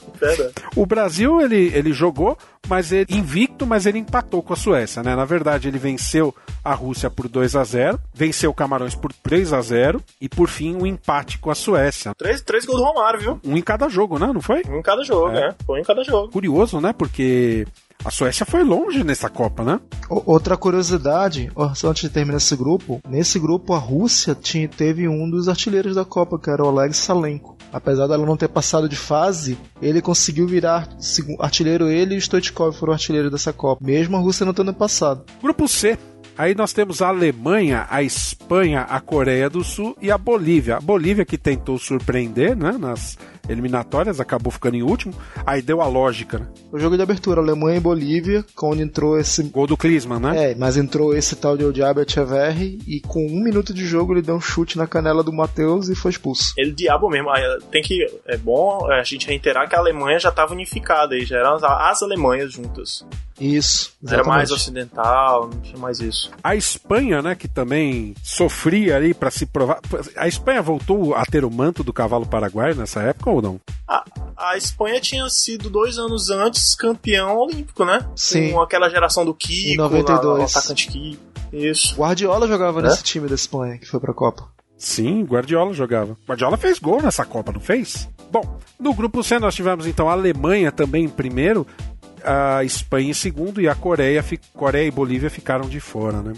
O 0.74 0.86
Brasil, 0.86 1.42
ele, 1.42 1.70
ele 1.76 1.92
jogou, 1.92 2.38
mas 2.68 2.94
ele 2.94 3.06
invicto, 3.14 3.68
mas 3.68 3.86
ele 3.86 4.00
empatou 4.00 4.42
com 4.42 4.54
a 4.54 4.56
Suécia, 4.56 5.04
né? 5.04 5.16
Na 5.18 5.26
verdade, 5.26 5.68
ele 5.68 5.78
venceu 5.78 6.34
a 6.64 6.74
Rússia 6.74 7.10
por 7.10 7.28
2 7.28 7.56
a 7.58 7.64
0 7.64 8.00
venceu 8.14 8.52
o 8.52 8.54
Camarões 8.54 8.96
por 8.96 9.12
3 9.12 9.52
a 9.52 9.62
0 9.62 10.02
e, 10.22 10.30
por 10.30 10.48
fim, 10.48 10.76
o 10.76 10.88
empate 10.88 11.38
com 11.40 11.52
a 11.52 11.56
Suécia. 11.56 12.14
Três, 12.18 12.42
três 12.42 12.66
gols 12.66 12.80
do 12.80 12.86
Romário, 12.86 13.20
viu? 13.20 13.40
Um 13.46 13.58
em 13.58 13.62
cada 13.62 13.90
jogo, 13.90 14.18
né? 14.18 14.32
Não 14.34 14.42
foi? 14.42 14.62
Um 14.70 14.80
em 14.80 14.82
cada 14.82 15.04
jogo, 15.04 15.30
É. 15.30 15.48
né? 15.50 15.56
Foi 15.66 15.80
um 15.80 15.82
em 15.82 15.86
cada 15.86 16.04
jogo. 16.06 16.30
Curioso, 16.32 16.80
né? 16.80 16.94
Porque 16.98 17.68
a 18.04 18.10
Suécia 18.10 18.46
foi 18.46 18.64
longe 18.64 19.04
nessa 19.04 19.30
Copa, 19.30 19.64
né? 19.64 19.80
Outra 20.10 20.56
curiosidade, 20.56 21.52
só 21.76 21.90
antes 21.90 22.04
de 22.04 22.10
terminar 22.10 22.38
esse 22.38 22.56
grupo, 22.56 23.02
nesse 23.08 23.38
grupo 23.38 23.74
a 23.74 23.78
Rússia 23.78 24.34
tinha, 24.34 24.68
teve 24.68 25.08
um 25.08 25.30
dos 25.30 25.50
artilheiros 25.50 25.96
da 25.96 26.06
Copa, 26.06 26.40
que 26.40 26.50
era 26.50 26.64
o 26.64 26.68
Oleg 26.68 26.94
Salenko. 26.94 27.58
Apesar 27.72 28.08
dela 28.08 28.26
não 28.26 28.38
ter 28.38 28.48
passado 28.48 28.88
de 28.88 28.96
fase, 28.96 29.58
ele 29.82 30.02
conseguiu 30.02 30.48
virar 30.48 30.90
artilheiro, 31.40 31.88
ele 31.90 32.16
e 32.16 32.18
o 32.18 32.22
Stoichkov 32.22 32.76
foram 32.76 32.94
artilheiros 32.94 33.32
dessa 33.32 33.54
Copa, 33.54 33.86
mesmo 33.86 34.18
a 34.18 34.20
Rússia 34.20 34.46
não 34.46 34.54
tendo 34.54 34.74
passado. 34.74 35.24
Grupo 35.42 35.68
C. 35.68 35.98
Aí 36.38 36.56
nós 36.56 36.72
temos 36.72 37.02
a 37.02 37.10
Alemanha, 37.10 37.86
a 37.90 38.02
Espanha, 38.02 38.84
a 38.84 39.02
Coreia 39.02 39.50
do 39.50 39.62
Sul 39.62 39.98
e 40.02 40.10
a 40.10 40.18
Bolívia. 40.18 40.78
A 40.78 40.82
Bolívia 40.82 41.26
que 41.26 41.38
tentou 41.38 41.78
surpreender, 41.78 42.56
né? 42.56 42.78
Nas 42.80 43.18
eliminatórias, 43.50 44.20
acabou 44.20 44.52
ficando 44.52 44.76
em 44.76 44.84
último. 44.84 45.14
Aí 45.46 45.62
deu 45.62 45.82
a 45.82 45.88
lógica, 45.88 46.40
né? 46.40 46.48
O 46.72 46.80
jogo 46.80 46.96
de 46.96 47.02
abertura, 47.02 47.42
Alemanha 47.42 47.78
e 47.78 47.82
Bolívia, 47.82 48.46
quando 48.56 48.82
entrou 48.82 49.20
esse. 49.20 49.44
Gol 49.44 49.68
do 49.68 49.76
Klinsmann, 49.76 50.20
né? 50.20 50.52
É, 50.52 50.56
mas 50.56 50.78
entrou 50.78 51.16
esse 51.16 51.36
tal 51.36 51.58
de 51.58 51.66
Odiabo 51.66 52.02
Echeverri 52.02 52.80
e 52.88 53.00
com 53.00 53.26
um 53.26 53.44
minuto 53.44 53.74
de 53.74 53.86
jogo 53.86 54.14
ele 54.14 54.22
deu 54.22 54.36
um 54.36 54.42
chute 54.42 54.78
na 54.78 54.88
canela 54.88 55.24
do 55.24 55.34
Matheus 55.34 55.90
e 55.90 55.96
foi 55.96 56.12
expulso. 56.12 56.54
Ele 56.58 56.72
diabo 56.72 57.10
mesmo. 57.10 57.30
Tem 57.72 57.82
que. 57.82 58.06
É 58.26 58.38
bom 58.38 58.90
a 58.90 59.04
gente 59.04 59.28
reiterar 59.28 59.68
que 59.68 59.76
a 59.76 59.80
Alemanha 59.80 60.20
já 60.20 60.30
estava 60.30 60.54
unificada 60.54 61.16
aí, 61.16 61.26
já 61.26 61.38
eram 61.38 61.56
as, 61.56 61.64
as 61.64 62.04
Alemanhas 62.04 62.54
juntas. 62.54 63.06
Isso. 63.40 63.94
Não 64.02 64.14
Era 64.14 64.24
mais 64.24 64.50
exatamente. 64.50 64.62
ocidental, 64.62 65.50
não 65.54 65.62
tinha 65.62 65.78
mais 65.78 66.00
isso. 66.00 66.30
A 66.44 66.56
Espanha, 66.56 67.22
né, 67.22 67.36
que 67.36 67.48
também 67.48 68.14
sofria 68.22 68.98
ali 68.98 69.14
para 69.14 69.32
se 69.32 69.46
provar. 69.46 69.80
A 70.18 70.28
Espanha 70.28 70.62
voltou 70.62 71.16
a 71.16 71.26
ter 71.26 71.46
o 71.46 71.52
manto 71.52 71.84
do 71.84 71.94
cavalo 71.94 72.26
paraguaio 72.26 72.76
nessa 72.76 73.02
época 73.02 73.30
ou 73.30 73.39
não? 73.42 73.60
A, 73.88 74.04
a 74.38 74.58
Espanha 74.58 75.00
tinha 75.02 75.28
sido 75.30 75.70
dois 75.70 75.98
anos 75.98 76.30
antes 76.30 76.76
campeão 76.76 77.38
olímpico, 77.38 77.84
né? 77.86 78.06
Sim. 78.16 78.52
Com 78.54 78.62
aquela 78.62 78.90
geração 78.90 79.26
do 79.26 79.34
Kiko, 79.34 79.70
Em 79.74 79.78
92. 79.78 80.26
lá, 80.26 80.40
o 80.40 80.44
atacante 80.44 80.88
Kiko. 80.88 81.24
Isso. 81.52 81.96
Guardiola 81.96 82.48
jogava 82.48 82.80
É? 82.80 82.84
nesse 82.84 83.04
time 83.04 83.28
da 83.28 83.36
Espanha 83.36 83.78
que 83.78 83.86
foi 83.88 84.00
pra 84.00 84.14
Copa. 84.14 84.48
Sim, 84.78 85.24
Guardiola 85.24 85.74
jogava. 85.74 86.16
Guardiola 86.28 86.56
fez 86.58 86.80
gol 86.80 87.02
nessa 87.02 87.26
Copa, 87.26 87.52
não 87.52 87.60
fez? 87.60 88.08
Bom, 88.32 88.60
no 88.80 88.94
grupo 88.94 89.24
C 89.24 89.40
nós 89.40 89.56
tivemos 89.56 89.86
então 89.88 90.08
a 90.08 90.14
Alemanha 90.14 90.72
também 90.72 91.06
em 91.06 91.10
primeiro, 91.10 91.66
a 92.24 92.64
Espanha 92.64 93.10
em 93.10 93.14
segundo 93.14 93.60
e 93.60 93.68
a 93.68 93.74
Coreia, 93.76 94.22
fi- 94.24 94.40
Coreia 94.54 94.88
e 94.88 94.92
Bolívia 94.92 95.30
ficaram 95.30 95.68
de 95.68 95.80
fora, 95.80 96.22
né? 96.22 96.34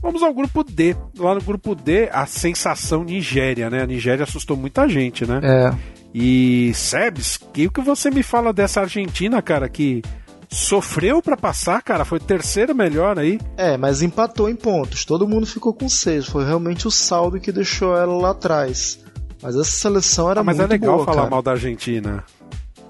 Vamos 0.00 0.22
ao 0.22 0.32
grupo 0.32 0.62
D. 0.62 0.96
Lá 1.18 1.34
no 1.34 1.40
grupo 1.42 1.74
D, 1.74 2.08
a 2.12 2.24
sensação 2.24 3.02
Nigéria, 3.02 3.68
né? 3.68 3.82
A 3.82 3.86
Nigéria 3.86 4.22
assustou 4.22 4.56
muita 4.56 4.88
gente, 4.88 5.26
né? 5.26 5.40
É. 5.42 5.97
E 6.14 6.72
Sebs, 6.74 7.38
que 7.52 7.66
o 7.66 7.70
que 7.70 7.80
você 7.80 8.10
me 8.10 8.22
fala 8.22 8.52
dessa 8.52 8.80
Argentina, 8.80 9.40
cara, 9.42 9.68
que 9.68 10.02
sofreu 10.48 11.20
pra 11.20 11.36
passar, 11.36 11.82
cara, 11.82 12.04
foi 12.04 12.18
terceira 12.18 12.72
melhor 12.72 13.18
aí. 13.18 13.38
É, 13.56 13.76
mas 13.76 14.00
empatou 14.00 14.48
em 14.48 14.56
pontos. 14.56 15.04
Todo 15.04 15.28
mundo 15.28 15.46
ficou 15.46 15.74
com 15.74 15.88
seis. 15.88 16.26
Foi 16.26 16.44
realmente 16.44 16.86
o 16.88 16.90
saldo 16.90 17.38
que 17.38 17.52
deixou 17.52 17.96
ela 17.96 18.14
lá 18.16 18.30
atrás. 18.30 18.98
Mas 19.42 19.54
essa 19.54 19.70
seleção 19.70 20.30
era 20.30 20.40
Ah, 20.40 20.44
mas 20.44 20.56
muito 20.56 20.70
é 20.70 20.72
legal 20.72 20.94
boa, 20.94 21.04
falar 21.04 21.18
cara. 21.18 21.30
mal 21.30 21.42
da 21.42 21.50
Argentina. 21.52 22.24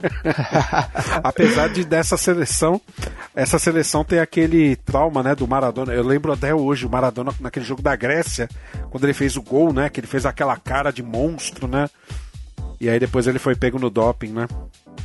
Apesar 1.22 1.68
de 1.68 1.84
dessa 1.84 2.16
seleção, 2.16 2.80
essa 3.34 3.58
seleção 3.58 4.04
tem 4.04 4.20
aquele 4.20 4.76
trauma, 4.76 5.22
né, 5.22 5.34
do 5.34 5.46
Maradona. 5.46 5.92
Eu 5.92 6.04
lembro 6.06 6.32
até 6.32 6.54
hoje 6.54 6.86
o 6.86 6.90
Maradona 6.90 7.32
naquele 7.40 7.64
jogo 7.64 7.82
da 7.82 7.96
Grécia, 7.96 8.48
quando 8.90 9.04
ele 9.04 9.12
fez 9.12 9.36
o 9.36 9.42
gol, 9.42 9.72
né, 9.72 9.88
que 9.88 9.98
ele 10.00 10.06
fez 10.06 10.24
aquela 10.24 10.56
cara 10.56 10.92
de 10.92 11.02
monstro, 11.02 11.66
né? 11.66 11.88
E 12.80 12.88
aí 12.88 12.98
depois 12.98 13.26
ele 13.26 13.38
foi 13.38 13.54
pego 13.56 13.78
no 13.78 13.90
doping, 13.90 14.32
né? 14.32 14.46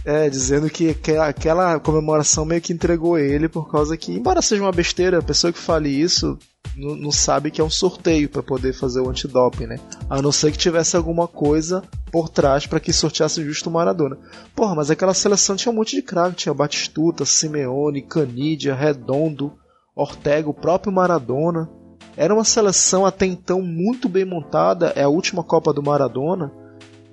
É, 0.05 0.29
dizendo 0.29 0.69
que 0.69 0.93
que 0.93 1.11
aquela 1.11 1.79
comemoração 1.79 2.45
meio 2.45 2.61
que 2.61 2.73
entregou 2.73 3.17
ele 3.17 3.47
por 3.47 3.71
causa 3.71 3.95
que, 3.95 4.11
embora 4.11 4.41
seja 4.41 4.61
uma 4.61 4.71
besteira, 4.71 5.19
a 5.19 5.23
pessoa 5.23 5.53
que 5.53 5.59
fale 5.59 5.89
isso 5.89 6.37
não, 6.75 6.95
não 6.95 7.11
sabe 7.11 7.51
que 7.51 7.61
é 7.61 7.63
um 7.63 7.69
sorteio 7.69 8.29
pra 8.29 8.43
poder 8.43 8.73
fazer 8.73 8.99
o 8.99 9.09
antidoping, 9.09 9.65
né? 9.65 9.79
A 10.09 10.21
não 10.21 10.31
ser 10.31 10.51
que 10.51 10.57
tivesse 10.57 10.95
alguma 10.95 11.27
coisa 11.27 11.83
por 12.11 12.29
trás 12.29 12.67
pra 12.67 12.79
que 12.79 12.91
sorteasse 12.91 13.43
justo 13.43 13.69
o 13.69 13.73
Maradona. 13.73 14.17
Porra, 14.55 14.75
mas 14.75 14.91
aquela 14.91 15.13
seleção 15.13 15.55
tinha 15.55 15.71
um 15.71 15.75
monte 15.75 15.95
de 15.95 16.01
craque, 16.01 16.35
tinha 16.35 16.53
Batistuta, 16.53 17.25
Simeone, 17.25 18.01
Canidia, 18.01 18.75
Redondo, 18.75 19.53
Ortega, 19.95 20.49
o 20.49 20.53
próprio 20.53 20.91
Maradona. 20.93 21.69
Era 22.15 22.33
uma 22.33 22.43
seleção 22.43 23.05
até 23.05 23.25
então 23.25 23.61
muito 23.61 24.07
bem 24.07 24.25
montada, 24.25 24.93
é 24.95 25.03
a 25.03 25.09
última 25.09 25.43
Copa 25.43 25.73
do 25.73 25.81
Maradona. 25.81 26.51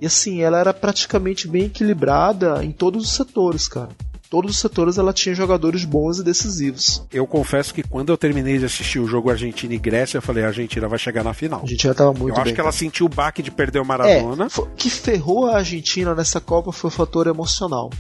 E 0.01 0.07
assim, 0.07 0.41
ela 0.41 0.59
era 0.59 0.73
praticamente 0.73 1.47
bem 1.47 1.65
equilibrada 1.65 2.65
em 2.65 2.73
todos 2.73 3.05
os 3.05 3.13
setores, 3.13 3.69
cara. 3.69 3.91
Todos 4.31 4.53
os 4.53 4.59
setores 4.59 4.97
ela 4.97 5.13
tinha 5.13 5.35
jogadores 5.35 5.85
bons 5.85 6.21
e 6.21 6.23
decisivos. 6.23 7.05
Eu 7.13 7.27
confesso 7.27 7.75
que 7.75 7.83
quando 7.83 8.11
eu 8.11 8.17
terminei 8.17 8.59
de 8.59 8.65
assistir 8.65 9.01
o 9.01 9.07
jogo 9.07 9.29
Argentina 9.29 9.75
e 9.75 9.79
Grécia, 9.79 10.19
eu 10.19 10.23
falei, 10.23 10.45
a 10.45 10.47
Argentina 10.47 10.87
vai 10.87 11.01
chegar 11.01 11.25
na 11.25 11.35
final. 11.35 11.63
A 11.65 11.67
já 11.67 11.93
tava 11.93 12.13
muito 12.13 12.29
eu 12.29 12.35
bem. 12.35 12.43
acho 12.45 12.55
que 12.55 12.61
ela 12.61 12.69
cara. 12.71 12.79
sentiu 12.79 13.07
o 13.07 13.09
baque 13.09 13.43
de 13.43 13.51
perder 13.51 13.81
o 13.81 13.85
Maradona. 13.85 14.47
É, 14.47 14.49
fo- 14.49 14.63
o 14.63 14.71
que 14.77 14.89
ferrou 14.89 15.49
a 15.49 15.57
Argentina 15.57 16.15
nessa 16.15 16.41
Copa 16.41 16.71
foi 16.71 16.89
o 16.89 16.93
fator 16.93 17.27
emocional. 17.27 17.91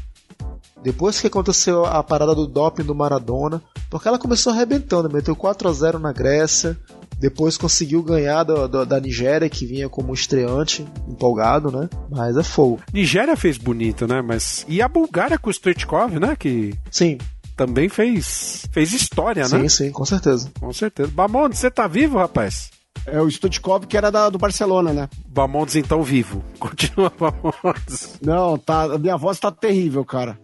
Depois 0.82 1.20
que 1.20 1.26
aconteceu 1.26 1.84
a 1.84 2.02
parada 2.02 2.34
do 2.34 2.46
doping 2.46 2.84
do 2.84 2.94
Maradona, 2.94 3.60
porque 3.90 4.06
ela 4.08 4.18
começou 4.18 4.52
arrebentando, 4.52 5.10
meteu 5.12 5.34
4 5.36 5.68
a 5.68 5.72
0 5.72 5.98
na 5.98 6.12
Grécia, 6.12 6.78
depois 7.20 7.58
conseguiu 7.58 8.02
ganhar 8.02 8.42
da, 8.44 8.66
da, 8.66 8.84
da 8.84 8.98
Nigéria, 8.98 9.48
que 9.48 9.66
vinha 9.66 9.90
como 9.90 10.14
estreante, 10.14 10.86
empolgado, 11.06 11.70
né? 11.70 11.88
Mas 12.10 12.34
é 12.34 12.42
fogo. 12.42 12.80
Nigéria 12.92 13.36
fez 13.36 13.58
bonito, 13.58 14.06
né? 14.06 14.22
Mas 14.22 14.64
e 14.66 14.80
a 14.80 14.88
Bulgária 14.88 15.38
com 15.38 15.50
o 15.50 15.52
Stoichkov, 15.52 16.18
né? 16.18 16.34
Que 16.34 16.74
sim 16.90 17.18
também 17.54 17.90
fez 17.90 18.66
fez 18.72 18.94
história, 18.94 19.44
sim, 19.44 19.58
né? 19.58 19.68
sim, 19.68 19.92
com 19.92 20.04
certeza. 20.06 20.50
Com 20.58 20.72
certeza. 20.72 21.10
Bamondes, 21.12 21.58
você 21.58 21.70
tá 21.70 21.86
vivo, 21.86 22.16
rapaz? 22.16 22.70
É 23.06 23.20
o 23.20 23.28
Stoichkov 23.28 23.86
que 23.86 23.98
era 23.98 24.10
da, 24.10 24.30
do 24.30 24.38
Barcelona, 24.38 24.94
né? 24.94 25.08
Bamondes 25.28 25.76
então 25.76 26.02
vivo. 26.02 26.42
Continua 26.58 27.12
Bamondes. 27.18 28.18
Não, 28.22 28.56
tá, 28.56 28.84
a 28.84 28.98
minha 28.98 29.18
voz 29.18 29.38
tá 29.38 29.50
terrível, 29.52 30.06
cara. 30.06 30.40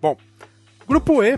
Bom, 0.00 0.16
Grupo 0.88 1.22
E. 1.22 1.36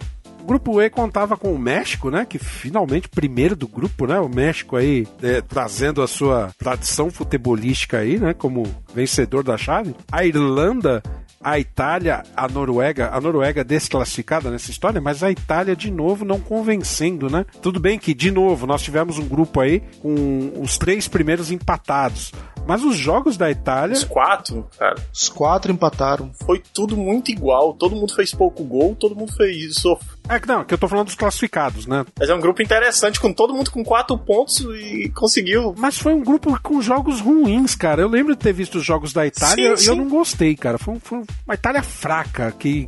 Grupo 0.49 0.81
E 0.81 0.89
contava 0.89 1.37
com 1.37 1.53
o 1.53 1.59
México, 1.59 2.11
né? 2.11 2.25
Que 2.25 2.39
finalmente 2.39 3.07
primeiro 3.07 3.55
do 3.55 3.69
grupo, 3.69 4.07
né? 4.07 4.19
O 4.19 4.31
México 4.31 4.77
aí 4.77 5.07
é, 5.23 5.43
trazendo 5.43 6.01
a 6.01 6.09
sua 6.09 6.51
tradição 6.57 7.11
futebolística 7.11 7.99
aí, 7.99 8.19
né? 8.19 8.33
Como 8.33 8.63
vencedor 8.95 9.45
da 9.45 9.59
chave. 9.59 9.95
A 10.11 10.25
Irlanda 10.25 11.03
a 11.41 11.59
Itália, 11.59 12.25
a 12.35 12.49
Noruega, 12.49 13.11
a 13.13 13.21
Noruega 13.21 13.63
desclassificada 13.63 14.51
nessa 14.51 14.71
história, 14.71 15.01
mas 15.01 15.23
a 15.23 15.31
Itália 15.31 15.77
de 15.77 15.91
novo 15.91 16.25
não 16.25 16.41
convencendo, 16.41 17.31
né? 17.31 17.47
Tudo 17.63 17.79
bem 17.79 17.99
que, 17.99 18.13
de 18.13 18.31
novo, 18.31 18.67
nós 18.67 18.83
tivemos 18.83 19.19
um 19.19 19.29
grupo 19.29 19.61
aí 19.61 19.81
com 20.01 20.53
os 20.61 20.77
três 20.77 21.07
primeiros 21.07 21.53
empatados. 21.53 22.33
Mas 22.69 22.85
os 22.85 22.99
jogos 22.99 23.39
da 23.39 23.51
Itália. 23.51 23.97
Os 23.97 24.05
quatro, 24.05 24.69
cara. 24.79 24.97
Os 25.11 25.31
quatro 25.31 25.73
empataram. 25.73 26.31
Foi 26.45 26.63
tudo 26.75 26.99
muito 26.99 27.31
igual. 27.31 27.73
Todo 27.73 27.97
mundo 27.97 28.15
fez 28.15 28.35
pouco 28.35 28.63
gol, 28.63 28.95
todo 28.95 29.17
mundo 29.17 29.33
fez 29.33 29.57
isso. 29.57 29.99
É 30.29 30.39
que 30.39 30.47
não, 30.47 30.63
que 30.63 30.75
eu 30.75 30.77
tô 30.77 30.87
falando 30.87 31.07
dos 31.07 31.15
classificados, 31.15 31.87
né? 31.87 32.05
Mas 32.21 32.29
é 32.29 32.35
um 32.35 32.41
grupo 32.41 32.61
interessante, 32.61 33.19
com 33.19 33.33
todo 33.33 33.55
mundo 33.55 33.71
com 33.71 33.83
quatro 33.83 34.19
pontos 34.19 34.61
e 34.61 35.11
conseguiu. 35.17 35.75
Mas 35.79 35.97
foi 35.97 36.13
um 36.13 36.23
grupo 36.23 36.61
com 36.63 36.83
jogos 36.83 37.23
ruins, 37.23 37.75
cara. 37.75 38.03
Eu 38.03 38.09
lembro 38.09 38.37
de 38.37 38.43
ter 38.43 38.53
visto 38.53 38.75
os 38.75 38.85
jogos 38.85 39.15
da 39.15 39.27
Itália 39.27 39.75
sim, 39.75 39.87
e 39.87 39.89
eu 39.89 39.97
não 39.97 40.07
gostei, 40.07 40.55
cara. 40.55 40.77
Foi, 40.77 40.99
foi 40.99 41.23
uma 41.47 41.55
Itália 41.55 41.83
fraca 41.83 42.53
que. 42.53 42.87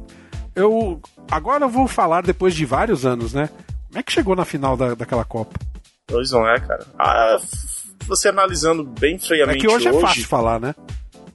Eu. 0.54 1.00
Agora 1.30 1.64
eu 1.64 1.70
vou 1.70 1.88
falar 1.88 2.22
depois 2.22 2.54
de 2.54 2.66
vários 2.66 3.06
anos, 3.06 3.32
né? 3.32 3.48
Como 3.88 3.98
é 3.98 4.02
que 4.02 4.12
chegou 4.12 4.36
na 4.36 4.44
final 4.44 4.76
da, 4.76 4.94
daquela 4.94 5.24
Copa? 5.24 5.58
Pois 6.06 6.32
não 6.32 6.46
é, 6.46 6.60
cara. 6.60 6.86
Ah, 6.98 7.38
você 8.10 8.28
analisando 8.28 8.84
bem 8.84 9.18
friamente. 9.18 9.58
É 9.58 9.60
que 9.60 9.68
hoje, 9.68 9.88
hoje 9.88 9.98
é 9.98 10.00
fácil 10.00 10.26
falar, 10.26 10.60
né? 10.60 10.74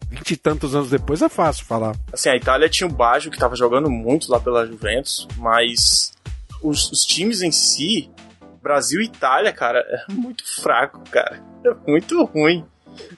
Vinte 0.10 0.32
e 0.32 0.38
tantos 0.38 0.76
anos 0.76 0.90
depois 0.90 1.22
é 1.22 1.30
fácil 1.30 1.66
falar. 1.66 1.96
Assim, 2.14 2.30
a 2.30 2.36
Itália 2.36 2.70
tinha 2.70 2.88
o 2.88 2.92
Baggio 2.92 3.32
que 3.32 3.38
tava 3.38 3.56
jogando 3.56 3.90
muito 3.90 4.32
lá 4.32 4.40
pela 4.40 4.66
Juventus, 4.66 5.28
mas 5.38 6.14
os, 6.62 6.92
os 6.92 7.04
times 7.06 7.42
em 7.42 7.52
si, 7.52 8.10
Brasil 8.62 9.02
e 9.02 9.06
Itália, 9.06 9.52
cara, 9.52 9.80
é 9.80 10.12
muito 10.12 10.44
fraco, 10.62 11.02
cara. 11.10 11.42
É 11.66 11.74
muito 11.90 12.24
ruim. 12.26 12.64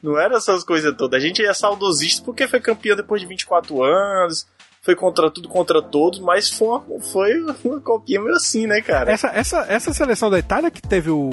Não 0.01 0.17
era 0.17 0.37
essas 0.37 0.63
coisas 0.63 0.95
todas. 0.95 1.21
A 1.21 1.25
gente 1.25 1.45
é 1.45 1.53
saudosista 1.53 2.23
porque 2.23 2.47
foi 2.47 2.59
campeão 2.59 2.95
depois 2.95 3.21
de 3.21 3.27
24 3.27 3.83
anos, 3.83 4.47
foi 4.87 4.95
contra 4.95 5.29
tudo, 5.29 5.49
contra 5.49 5.81
todos, 5.81 6.19
mas 6.19 6.49
foi 6.49 6.67
uma, 6.67 7.01
foi 7.01 7.41
uma 7.41 7.81
copinha 7.81 8.21
meio 8.21 8.33
assim, 8.35 8.65
né, 8.65 8.81
cara? 8.81 9.11
Essa, 9.11 9.27
essa, 9.27 9.65
essa 9.67 9.93
seleção 9.93 10.29
da 10.29 10.39
Itália 10.39 10.71
que 10.71 10.81
teve 10.81 11.09
o, 11.09 11.29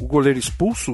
o 0.00 0.06
goleiro 0.06 0.38
expulso, 0.38 0.92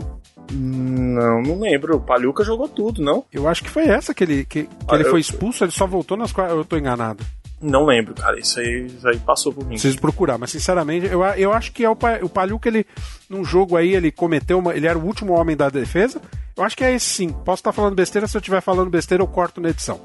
não, 0.53 1.43
não 1.43 1.61
lembro. 1.61 1.97
O 1.97 2.01
Paluca 2.01 2.45
jogou 2.45 2.69
tudo, 2.69 3.03
não? 3.03 3.25
Eu 3.33 3.49
acho 3.49 3.63
que 3.63 3.71
foi 3.71 3.85
essa 3.85 4.13
que 4.13 4.25
ele, 4.25 4.45
que, 4.45 4.65
que 4.65 4.69
ah, 4.89 4.95
ele 4.95 5.05
eu... 5.05 5.11
foi 5.11 5.21
expulso, 5.21 5.65
ele 5.65 5.73
só 5.73 5.87
voltou 5.87 6.17
nas 6.17 6.33
quatro. 6.33 6.57
Eu 6.57 6.65
tô 6.65 6.77
enganado. 6.77 7.25
Não 7.61 7.85
lembro, 7.85 8.13
cara. 8.15 8.39
Isso 8.39 8.59
aí, 8.59 8.87
isso 8.87 9.07
aí 9.07 9.19
passou 9.19 9.53
por 9.53 9.65
mim. 9.65 9.71
Preciso 9.71 10.01
procurar, 10.01 10.37
mas 10.37 10.51
sinceramente, 10.51 11.07
eu, 11.07 11.23
eu 11.23 11.53
acho 11.53 11.73
que 11.73 11.85
é 11.85 11.89
o, 11.89 11.97
o 12.23 12.29
Paluca, 12.29 12.69
ele, 12.69 12.85
num 13.31 13.45
jogo 13.45 13.77
aí, 13.77 13.95
ele 13.95 14.11
cometeu 14.11 14.59
uma. 14.59 14.75
Ele 14.75 14.87
era 14.87 14.99
o 14.99 15.05
último 15.05 15.33
homem 15.33 15.57
da 15.57 15.69
defesa. 15.69 16.21
Eu 16.57 16.65
acho 16.65 16.77
que 16.77 16.85
é 16.85 16.93
esse 16.93 17.07
sim. 17.07 17.29
Posso 17.29 17.61
estar 17.61 17.73
falando 17.73 17.95
besteira, 17.95 18.27
se 18.27 18.37
eu 18.37 18.41
estiver 18.41 18.61
falando 18.61 18.91
besteira, 18.91 19.23
eu 19.23 19.29
corto 19.29 19.61
na 19.61 19.71
edição. 19.71 20.01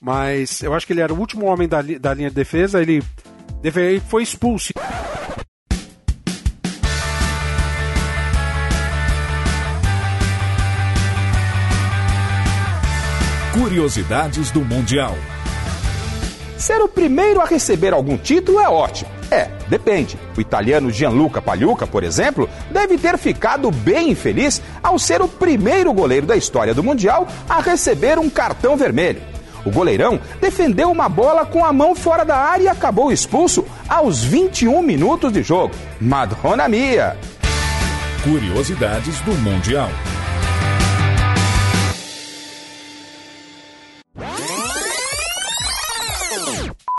Mas 0.00 0.62
eu 0.62 0.72
acho 0.72 0.86
que 0.86 0.92
ele 0.92 1.02
era 1.02 1.12
o 1.12 1.18
último 1.18 1.46
homem 1.46 1.68
da, 1.68 1.82
da 1.82 2.14
linha 2.14 2.30
de 2.30 2.36
defesa, 2.36 2.80
ele, 2.80 3.02
ele 3.62 4.00
foi 4.00 4.22
expulso. 4.22 4.72
Curiosidades 13.60 14.50
do 14.50 14.64
Mundial. 14.64 15.14
Ser 16.56 16.80
o 16.80 16.88
primeiro 16.88 17.42
a 17.42 17.44
receber 17.44 17.92
algum 17.92 18.16
título 18.16 18.58
é 18.58 18.66
ótimo. 18.66 19.10
É, 19.30 19.50
depende. 19.68 20.18
O 20.34 20.40
italiano 20.40 20.90
Gianluca 20.90 21.42
Pagliuca, 21.42 21.86
por 21.86 22.02
exemplo, 22.02 22.48
deve 22.70 22.96
ter 22.96 23.18
ficado 23.18 23.70
bem 23.70 24.12
infeliz 24.12 24.62
ao 24.82 24.98
ser 24.98 25.20
o 25.20 25.28
primeiro 25.28 25.92
goleiro 25.92 26.26
da 26.26 26.36
história 26.36 26.72
do 26.72 26.82
Mundial 26.82 27.28
a 27.46 27.60
receber 27.60 28.18
um 28.18 28.30
cartão 28.30 28.78
vermelho. 28.78 29.20
O 29.62 29.70
goleirão 29.70 30.18
defendeu 30.40 30.90
uma 30.90 31.06
bola 31.06 31.44
com 31.44 31.62
a 31.62 31.70
mão 31.70 31.94
fora 31.94 32.24
da 32.24 32.38
área 32.38 32.64
e 32.64 32.68
acabou 32.68 33.12
expulso 33.12 33.66
aos 33.86 34.24
21 34.24 34.80
minutos 34.80 35.30
de 35.30 35.42
jogo. 35.42 35.74
Madonna 36.00 36.66
mia! 36.66 37.14
Curiosidades 38.24 39.20
do 39.20 39.34
Mundial. 39.34 39.90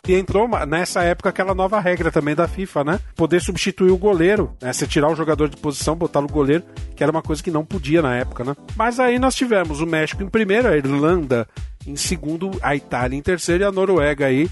E 0.07 0.15
entrou 0.15 0.48
nessa 0.65 1.03
época 1.03 1.30
aquela 1.30 1.53
nova 1.53 1.80
regra 1.80 2.11
também 2.11 2.34
da 2.34 2.48
FIFA, 2.48 2.84
né? 2.84 2.99
Poder 3.15 3.40
substituir 3.40 3.91
o 3.91 3.98
goleiro, 3.98 4.56
né? 4.60 4.73
Você 4.73 4.88
tirar 4.88 5.10
o 5.11 5.15
jogador 5.15 5.48
de 5.48 5.57
posição, 5.57 5.95
botar 5.95 6.22
o 6.22 6.28
goleiro, 6.28 6.64
que 6.95 7.03
era 7.03 7.11
uma 7.11 7.22
coisa 7.22 7.44
que 7.44 7.52
não 7.52 7.64
podia 7.64 8.02
na 8.02 8.15
época, 8.15 8.44
né? 8.44 8.56
Mas 8.76 8.99
aí 8.99 9.19
nós 9.19 9.36
tivemos 9.36 9.80
o 9.80 9.86
México 9.86 10.23
em 10.23 10.28
primeiro, 10.28 10.68
a 10.68 10.76
Irlanda 10.76 11.48
em 11.86 11.95
segundo, 11.95 12.49
a 12.64 12.76
Itália 12.76 13.15
em 13.15 13.22
terceiro 13.22 13.64
e 13.64 13.65
a 13.65 13.72
Noruega 13.72 14.26
aí 14.26 14.49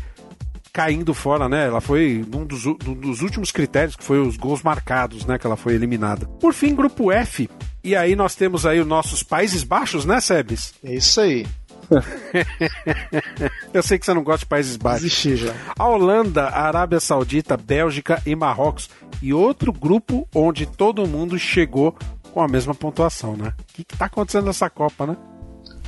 caindo 0.72 1.16
fora, 1.16 1.50
né? 1.50 1.66
Ela 1.66 1.82
foi 1.82 2.24
um 2.32 2.46
dos, 2.46 2.68
um 2.68 2.94
dos 2.94 3.22
últimos 3.22 3.52
critérios, 3.52 3.96
que 3.96 4.04
foi 4.04 4.20
os 4.20 4.38
gols 4.38 4.62
marcados, 4.62 5.26
né? 5.26 5.40
Que 5.40 5.48
ela 5.48 5.58
foi 5.58 5.74
eliminada. 5.74 6.28
Por 6.40 6.53
fim, 6.53 6.76
grupo 6.76 7.11
F. 7.11 7.50
E 7.84 7.95
aí 7.95 8.16
nós 8.16 8.36
temos 8.36 8.66
aí 8.68 8.80
os 8.80 8.88
nossos 8.88 9.24
Países 9.24 9.64
Baixos, 9.64 10.06
né, 10.06 10.22
Sebes? 10.22 10.74
É 10.84 10.94
isso 10.94 11.19
aí. 11.22 11.48
Eu 13.74 13.82
sei 13.82 13.98
que 13.98 14.06
você 14.06 14.14
não 14.14 14.24
gosta 14.24 14.40
de 14.40 14.45
Países 14.45 14.77
Baixos. 14.77 15.06
Existir 15.06 15.35
já. 15.38 15.53
A 15.77 15.88
Holanda, 15.88 16.45
a 16.45 16.64
Arábia 16.64 17.00
Saudita, 17.00 17.58
Bélgica 17.58 18.22
e 18.26 18.35
Marrocos. 18.35 18.90
E 19.22 19.34
outro 19.34 19.74
grupo 19.74 20.27
onde 20.34 20.66
todo 20.66 21.08
mundo 21.08 21.38
chegou 21.38 21.95
com 22.32 22.42
a 22.42 22.48
mesma 22.48 22.76
pontuação, 22.76 23.35
né? 23.35 23.53
O 23.59 23.74
que, 23.74 23.84
que 23.84 23.98
tá 23.98 24.06
acontecendo 24.06 24.45
nessa 24.45 24.69
Copa, 24.69 25.08
né? 25.08 25.18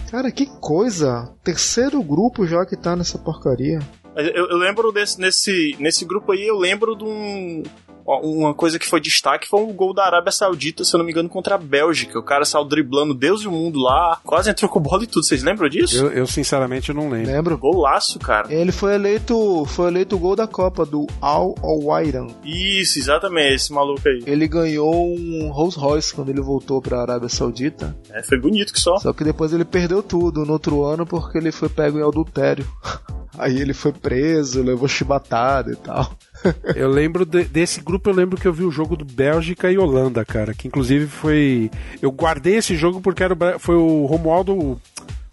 Cara, 0.09 0.31
que 0.31 0.45
coisa! 0.59 1.31
Terceiro 1.43 2.03
grupo 2.03 2.45
já 2.45 2.65
que 2.65 2.75
tá 2.75 2.95
nessa 2.95 3.17
porcaria. 3.17 3.79
Eu, 4.15 4.49
eu 4.49 4.57
lembro 4.57 4.91
desse, 4.91 5.19
nesse, 5.19 5.75
nesse 5.79 6.03
grupo 6.03 6.33
aí, 6.33 6.45
eu 6.45 6.57
lembro 6.57 6.95
de 6.95 7.05
um, 7.05 7.63
uma 8.05 8.53
coisa 8.53 8.79
que 8.79 8.87
foi 8.87 8.99
destaque 8.99 9.47
foi 9.47 9.61
o 9.61 9.73
gol 9.73 9.93
da 9.93 10.05
Arábia 10.05 10.31
Saudita, 10.31 10.83
se 10.83 10.93
eu 10.93 10.97
não 10.97 11.05
me 11.05 11.11
engano, 11.11 11.29
contra 11.29 11.55
a 11.55 11.57
Bélgica. 11.57 12.17
O 12.19 12.23
cara 12.23 12.45
saiu 12.45 12.65
driblando 12.65 13.13
Deus 13.13 13.41
e 13.41 13.47
o 13.47 13.51
mundo 13.51 13.79
lá, 13.79 14.19
quase 14.23 14.49
entrou 14.49 14.69
com 14.69 14.79
bola 14.79 15.03
e 15.03 15.07
tudo. 15.07 15.25
Vocês 15.25 15.43
lembram 15.43 15.69
disso? 15.69 15.97
Eu, 15.97 16.11
eu 16.11 16.27
sinceramente 16.27 16.93
não 16.93 17.09
lembro. 17.09 17.31
Lembro. 17.31 17.57
Golaço, 17.57 18.19
cara. 18.19 18.53
Ele 18.53 18.71
foi 18.71 18.95
eleito, 18.95 19.65
foi 19.65 19.89
eleito 19.89 20.15
o 20.15 20.19
gol 20.19 20.35
da 20.35 20.47
Copa 20.47 20.85
do 20.85 21.07
Al 21.21 21.55
Awairan. 21.61 22.27
Isso, 22.43 22.99
exatamente, 22.99 23.55
esse 23.55 23.73
maluco 23.73 24.07
aí. 24.07 24.23
Ele 24.25 24.47
ganhou 24.47 25.13
um 25.13 25.49
Rolls 25.51 25.77
Royce 25.77 26.13
quando 26.13 26.29
ele 26.29 26.41
voltou 26.41 26.81
pra 26.81 27.01
Arábia 27.01 27.29
Saudita. 27.29 27.95
É, 28.09 28.23
foi 28.23 28.39
bonito 28.39 28.73
que 28.73 28.79
só. 28.79 28.97
Só 28.97 29.13
que 29.13 29.23
depois 29.23 29.53
ele 29.53 29.65
perdeu 29.65 30.01
tudo 30.01 30.45
no 30.45 30.53
outro 30.53 30.83
ano 30.83 31.05
porque 31.05 31.37
ele 31.37 31.51
foi 31.51 31.69
pego 31.69 31.99
em 31.99 32.07
adultério. 32.07 32.67
Aí 33.37 33.59
ele 33.59 33.73
foi 33.73 33.93
preso, 33.93 34.61
levou 34.61 34.87
chibatada 34.87 35.71
e 35.71 35.75
tal. 35.75 36.11
Eu 36.75 36.89
lembro 36.89 37.25
de, 37.25 37.43
desse 37.43 37.81
grupo, 37.81 38.09
eu 38.09 38.13
lembro 38.13 38.39
que 38.39 38.47
eu 38.47 38.53
vi 38.53 38.63
o 38.63 38.71
jogo 38.71 38.95
do 38.95 39.05
Bélgica 39.05 39.71
e 39.71 39.77
Holanda, 39.77 40.23
cara. 40.25 40.53
Que 40.53 40.67
inclusive 40.67 41.07
foi. 41.07 41.69
Eu 42.01 42.11
guardei 42.11 42.55
esse 42.55 42.75
jogo 42.75 43.01
porque 43.01 43.23
era, 43.23 43.35
foi 43.59 43.75
o 43.75 44.05
Romualdo. 44.05 44.79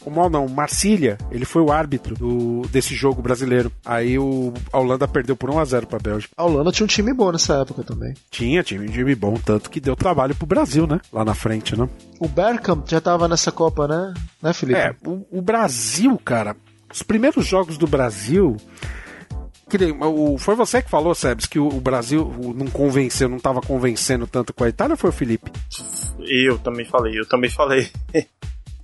Romualdo 0.05 0.39
não, 0.39 0.49
Marcília, 0.49 1.19
ele 1.31 1.45
foi 1.45 1.61
o 1.61 1.71
árbitro 1.71 2.15
do, 2.15 2.63
desse 2.71 2.95
jogo 2.95 3.21
brasileiro. 3.21 3.71
Aí 3.85 4.19
o, 4.19 4.55
a 4.73 4.79
Holanda 4.79 5.07
perdeu 5.07 5.37
por 5.37 5.51
1x0 5.51 5.87
pra 5.87 5.99
Bélgica. 5.99 6.33
A 6.37 6.45
Holanda 6.45 6.73
tinha 6.73 6.85
um 6.85 6.89
time 6.89 7.13
bom 7.13 7.31
nessa 7.31 7.57
época 7.57 7.83
também. 7.83 8.15
Tinha, 8.31 8.63
tinha 8.63 8.81
um 8.81 8.87
time 8.87 9.15
bom, 9.15 9.35
tanto 9.35 9.69
que 9.69 9.81
deu 9.81 9.97
trabalho 9.97 10.35
pro 10.35 10.47
Brasil, 10.47 10.87
né? 10.87 11.01
Lá 11.13 11.25
na 11.25 11.35
frente, 11.35 11.79
né? 11.79 11.87
O 12.19 12.29
Bergkamp 12.29 12.89
já 12.89 13.01
tava 13.01 13.29
nessa 13.29 13.53
Copa, 13.53 13.87
né? 13.87 14.15
Né, 14.41 14.53
Felipe? 14.53 14.79
É, 14.79 14.95
o, 15.05 15.27
o 15.31 15.43
Brasil, 15.43 16.17
cara, 16.25 16.57
os 16.91 17.03
primeiros 17.03 17.47
jogos 17.47 17.77
do 17.77 17.87
Brasil 17.87 18.57
o, 20.01 20.39
foi 20.39 20.55
você 20.55 20.81
que 20.83 20.91
falou, 20.91 21.15
Sebs, 21.15 21.47
que 21.47 21.59
o, 21.59 21.69
o 21.69 21.81
Brasil 21.81 22.33
não 22.55 22.67
convenceu, 22.67 23.29
não 23.29 23.37
estava 23.37 23.61
convencendo 23.61 24.27
tanto 24.27 24.53
com 24.55 24.65
a 24.65 24.69
Itália 24.69 24.95
ou 24.95 24.99
foi 24.99 25.11
o 25.11 25.13
Felipe? 25.13 25.51
Eu 26.21 26.59
também 26.59 26.87
falei, 26.87 27.19
eu 27.19 27.27
também 27.27 27.51
falei. 27.51 27.89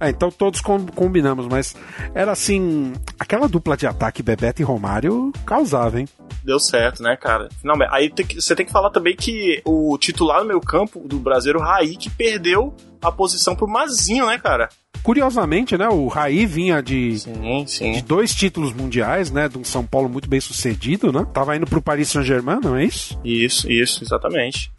É, 0.01 0.11
então 0.11 0.29
todos 0.29 0.61
combinamos, 0.61 1.47
mas 1.47 1.75
era 2.15 2.33
assim, 2.33 2.93
aquela 3.19 3.49
dupla 3.49 3.77
de 3.77 3.87
ataque 3.87 4.25
Bebeto 4.25 4.61
e 4.61 4.65
Romário 4.65 5.33
causava, 5.47 6.01
hein? 6.01 6.09
Deu 6.43 6.59
certo, 6.59 7.03
né, 7.03 7.17
cara? 7.17 7.49
Finalmente. 7.61 7.91
Aí 7.93 8.11
tem 8.11 8.27
que, 8.27 8.41
você 8.41 8.57
tem 8.57 8.67
que 8.67 8.73
falar 8.73 8.91
também 8.91 9.15
que 9.17 9.63
o 9.65 9.97
titular 9.97 10.41
no 10.41 10.49
meio 10.49 10.61
campo 10.61 11.01
do 11.09 11.19
Brasileiro, 11.19 11.61
Raí, 11.61 11.97
que 11.97 12.11
perdeu 12.11 12.75
a 13.01 13.11
posição 13.11 13.55
pro 13.55 13.69
Mazinho, 13.69 14.27
né, 14.27 14.37
cara? 14.37 14.69
Curiosamente, 15.05 15.77
né, 15.77 15.87
o 15.87 16.09
Raí 16.09 16.47
vinha 16.47 16.83
de, 16.83 17.19
sim, 17.19 17.67
sim. 17.67 17.93
de 17.93 18.03
dois 18.03 18.35
títulos 18.35 18.73
mundiais, 18.73 19.31
né, 19.31 19.51
de 19.51 19.59
um 19.59 19.63
São 19.63 19.85
Paulo 19.85 20.09
muito 20.09 20.27
bem 20.27 20.41
sucedido, 20.41 21.13
né? 21.13 21.27
Tava 21.31 21.55
indo 21.55 21.67
pro 21.67 21.83
Paris 21.83 22.09
Saint-Germain, 22.09 22.59
não 22.65 22.75
é 22.75 22.87
isso? 22.87 23.21
Isso, 23.23 23.71
isso, 23.71 24.03
exatamente. 24.03 24.73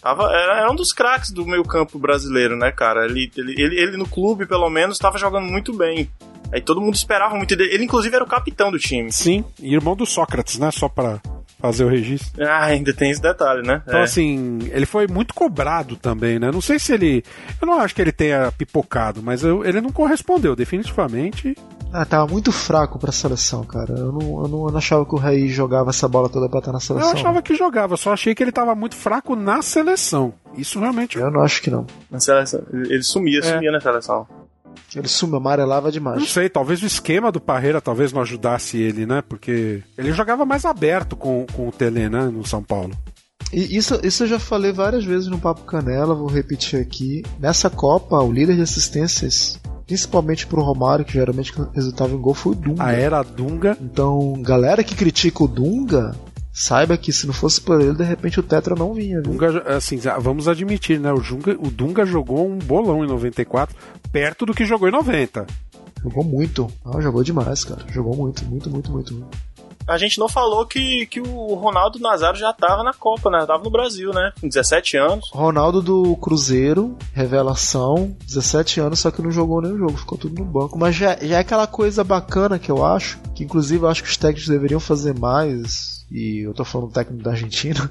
Tava, 0.00 0.30
era, 0.32 0.60
era 0.60 0.70
um 0.70 0.76
dos 0.76 0.92
craques 0.92 1.32
do 1.32 1.44
meio 1.44 1.64
campo 1.64 1.98
brasileiro, 1.98 2.56
né, 2.56 2.70
cara? 2.70 3.04
Ele, 3.04 3.28
ele, 3.36 3.60
ele, 3.60 3.80
ele 3.80 3.96
no 3.96 4.06
clube, 4.06 4.46
pelo 4.46 4.70
menos, 4.70 4.94
estava 4.94 5.18
jogando 5.18 5.48
muito 5.48 5.76
bem. 5.76 6.08
Aí 6.52 6.60
todo 6.60 6.80
mundo 6.80 6.94
esperava 6.94 7.34
muito 7.34 7.56
dele. 7.56 7.74
Ele, 7.74 7.82
inclusive, 7.84 8.14
era 8.14 8.22
o 8.22 8.28
capitão 8.28 8.70
do 8.70 8.78
time. 8.78 9.10
Sim, 9.10 9.44
e 9.58 9.74
irmão 9.74 9.96
do 9.96 10.06
Sócrates, 10.06 10.56
né? 10.56 10.70
Só 10.70 10.88
para 10.88 11.20
fazer 11.64 11.84
o 11.84 11.88
registro. 11.88 12.44
Ah, 12.46 12.64
ainda 12.64 12.92
tem 12.92 13.10
esse 13.10 13.22
detalhe, 13.22 13.66
né? 13.66 13.80
Então, 13.86 14.00
É. 14.00 14.02
assim, 14.02 14.58
ele 14.70 14.84
foi 14.84 15.06
muito 15.06 15.32
cobrado 15.32 15.96
também, 15.96 16.38
né? 16.38 16.50
Não 16.52 16.60
sei 16.60 16.78
se 16.78 16.92
ele. 16.92 17.24
Eu 17.60 17.66
não 17.66 17.80
acho 17.80 17.94
que 17.94 18.02
ele 18.02 18.12
tenha 18.12 18.52
pipocado, 18.52 19.22
mas 19.22 19.42
eu- 19.42 19.64
ele 19.64 19.80
não 19.80 19.90
correspondeu, 19.90 20.54
definitivamente. 20.54 21.56
Ah, 21.92 22.04
tava 22.04 22.26
muito 22.30 22.50
fraco 22.50 22.98
pra 22.98 23.12
seleção, 23.12 23.62
cara. 23.64 23.94
Eu 23.96 24.12
não, 24.12 24.42
eu 24.42 24.48
não, 24.48 24.64
eu 24.66 24.70
não 24.72 24.76
achava 24.78 25.06
que 25.06 25.14
o 25.14 25.18
Rei 25.18 25.48
jogava 25.48 25.90
essa 25.90 26.08
bola 26.08 26.28
toda 26.28 26.48
pra 26.48 26.58
estar 26.58 26.72
na 26.72 26.80
seleção. 26.80 27.08
Eu 27.10 27.14
achava 27.16 27.40
que 27.40 27.54
jogava, 27.54 27.96
só 27.96 28.12
achei 28.12 28.34
que 28.34 28.42
ele 28.42 28.50
tava 28.52 28.74
muito 28.74 28.96
fraco 28.96 29.34
na 29.36 29.62
seleção. 29.62 30.34
Isso 30.58 30.78
realmente. 30.80 31.18
Eu 31.18 31.30
não 31.30 31.40
acho 31.40 31.62
que 31.62 31.70
não. 31.70 31.86
Na 32.10 32.18
seleção. 32.20 32.62
Ele 32.72 33.02
sumia, 33.02 33.38
É. 33.38 33.42
sumia 33.42 33.70
na 33.72 33.80
seleção. 33.80 34.26
Ele 34.94 35.08
sumiu, 35.08 35.36
amarelava 35.36 35.90
demais. 35.90 36.18
Não 36.18 36.26
sei, 36.26 36.48
talvez 36.48 36.82
o 36.82 36.86
esquema 36.86 37.30
do 37.32 37.40
Parreira 37.40 37.80
talvez 37.80 38.12
não 38.12 38.22
ajudasse 38.22 38.78
ele, 38.78 39.06
né? 39.06 39.22
Porque 39.22 39.82
ele 39.96 40.12
jogava 40.12 40.44
mais 40.44 40.64
aberto 40.64 41.16
com, 41.16 41.46
com 41.52 41.68
o 41.68 41.72
Tele, 41.72 42.08
né? 42.08 42.24
No 42.24 42.46
São 42.46 42.62
Paulo. 42.62 42.96
E 43.52 43.76
isso, 43.76 44.00
isso 44.02 44.24
eu 44.24 44.28
já 44.28 44.38
falei 44.38 44.72
várias 44.72 45.04
vezes 45.04 45.28
no 45.28 45.38
Papo 45.38 45.62
Canela, 45.62 46.14
vou 46.14 46.28
repetir 46.28 46.80
aqui. 46.80 47.22
Nessa 47.38 47.70
Copa, 47.70 48.20
o 48.20 48.32
líder 48.32 48.56
de 48.56 48.62
assistências, 48.62 49.60
principalmente 49.86 50.46
pro 50.46 50.62
Romário, 50.62 51.04
que 51.04 51.12
geralmente 51.12 51.52
resultava 51.72 52.12
em 52.12 52.20
gol, 52.20 52.34
foi 52.34 52.52
o 52.52 52.56
Dunga. 52.56 52.82
A 52.82 52.92
era 52.92 53.22
Dunga. 53.22 53.76
Então, 53.80 54.40
galera 54.42 54.82
que 54.82 54.96
critica 54.96 55.44
o 55.44 55.48
Dunga, 55.48 56.16
saiba 56.54 56.96
que 56.96 57.12
se 57.12 57.26
não 57.26 57.34
fosse 57.34 57.60
por 57.60 57.80
ele, 57.80 57.94
de 57.94 58.04
repente 58.04 58.38
o 58.38 58.42
Tetra 58.42 58.76
não 58.76 58.94
vinha, 58.94 59.20
viu? 59.20 59.32
Dunga, 59.32 59.76
assim, 59.76 59.98
vamos 60.20 60.46
admitir, 60.46 61.00
né? 61.00 61.12
O, 61.12 61.20
Dunga, 61.20 61.56
o 61.58 61.70
Dunga 61.70 62.06
jogou 62.06 62.48
um 62.48 62.58
bolão 62.58 63.04
em 63.04 63.08
94, 63.08 63.76
perto 64.12 64.46
do 64.46 64.54
que 64.54 64.64
jogou 64.64 64.88
em 64.88 64.92
90. 64.92 65.46
Jogou 66.00 66.22
muito. 66.22 66.70
Ah, 66.84 67.00
jogou 67.00 67.24
demais, 67.24 67.64
cara. 67.64 67.84
Jogou 67.90 68.14
muito, 68.14 68.44
muito, 68.44 68.70
muito, 68.70 68.92
muito. 68.92 69.14
muito. 69.14 69.54
A 69.86 69.98
gente 69.98 70.18
não 70.18 70.28
falou 70.28 70.64
que, 70.64 71.06
que 71.06 71.20
o 71.20 71.54
Ronaldo 71.54 71.98
Nazário 71.98 72.38
já 72.38 72.52
tava 72.54 72.82
na 72.82 72.94
Copa, 72.94 73.28
né? 73.30 73.44
Tava 73.44 73.62
no 73.62 73.70
Brasil, 73.70 74.12
né? 74.12 74.32
Com 74.40 74.48
17 74.48 74.96
anos. 74.96 75.30
Ronaldo 75.32 75.82
do 75.82 76.16
Cruzeiro, 76.16 76.96
revelação, 77.12 78.16
17 78.26 78.80
anos, 78.80 79.00
só 79.00 79.10
que 79.10 79.20
não 79.20 79.30
jogou 79.30 79.60
nenhum 79.60 79.76
jogo, 79.76 79.96
ficou 79.96 80.16
tudo 80.16 80.42
no 80.42 80.44
banco. 80.44 80.78
Mas 80.78 80.94
já, 80.94 81.16
já 81.20 81.36
é 81.36 81.38
aquela 81.38 81.66
coisa 81.66 82.02
bacana 82.02 82.58
que 82.58 82.70
eu 82.70 82.84
acho, 82.84 83.20
que 83.34 83.44
inclusive 83.44 83.84
eu 83.84 83.88
acho 83.88 84.02
que 84.02 84.08
os 84.08 84.16
técnicos 84.16 84.48
deveriam 84.48 84.80
fazer 84.80 85.18
mais, 85.18 85.93
e 86.10 86.46
eu 86.46 86.54
tô 86.54 86.64
falando 86.64 86.88
do 86.88 86.94
técnico 86.94 87.22
da 87.22 87.30
Argentina, 87.32 87.90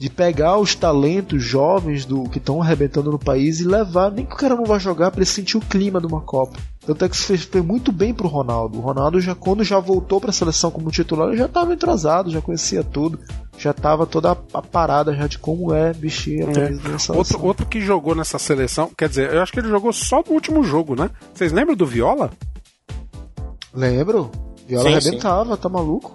de 0.00 0.08
pegar 0.08 0.56
os 0.56 0.74
talentos 0.74 1.42
jovens 1.42 2.06
do 2.06 2.24
que 2.24 2.38
estão 2.38 2.62
arrebentando 2.62 3.10
no 3.10 3.18
país 3.18 3.60
e 3.60 3.64
levar, 3.64 4.10
nem 4.10 4.24
que 4.24 4.32
o 4.32 4.36
cara 4.36 4.56
não 4.56 4.64
vá 4.64 4.78
jogar, 4.78 5.10
pra 5.10 5.18
ele 5.18 5.26
sentir 5.26 5.58
o 5.58 5.60
clima 5.60 6.00
de 6.00 6.06
uma 6.06 6.22
Copa. 6.22 6.58
Tanto 6.86 7.04
é 7.04 7.08
que 7.08 7.14
isso 7.14 7.26
fez, 7.26 7.42
fez 7.42 7.62
muito 7.62 7.92
bem 7.92 8.14
pro 8.14 8.26
Ronaldo. 8.26 8.78
O 8.78 8.80
Ronaldo 8.80 9.20
já 9.20 9.34
quando 9.34 9.62
já 9.62 9.78
voltou 9.78 10.18
pra 10.18 10.32
seleção 10.32 10.70
como 10.70 10.90
titular, 10.90 11.28
ele 11.28 11.36
já 11.36 11.44
estava 11.44 11.74
entrosado, 11.74 12.30
já 12.30 12.40
conhecia 12.40 12.82
tudo, 12.82 13.20
já 13.58 13.74
tava 13.74 14.06
toda 14.06 14.32
a, 14.32 14.36
a 14.54 14.62
parada 14.62 15.14
já 15.14 15.26
de 15.26 15.38
como 15.38 15.74
é 15.74 15.92
vestir 15.92 16.48
a 16.48 16.52
camisa 16.52 16.80
da 16.80 16.98
seleção. 16.98 17.16
Outro, 17.16 17.44
outro 17.44 17.66
que 17.66 17.82
jogou 17.82 18.14
nessa 18.14 18.38
seleção, 18.38 18.90
quer 18.96 19.10
dizer, 19.10 19.34
eu 19.34 19.42
acho 19.42 19.52
que 19.52 19.60
ele 19.60 19.68
jogou 19.68 19.92
só 19.92 20.24
no 20.26 20.32
último 20.32 20.64
jogo, 20.64 20.96
né? 20.96 21.10
Vocês 21.34 21.52
lembram 21.52 21.76
do 21.76 21.84
Viola? 21.84 22.30
Lembro. 23.74 24.30
Viola 24.66 24.88
Sim, 24.88 24.96
arrebentava, 24.96 25.58
tá 25.58 25.68
maluco? 25.68 26.14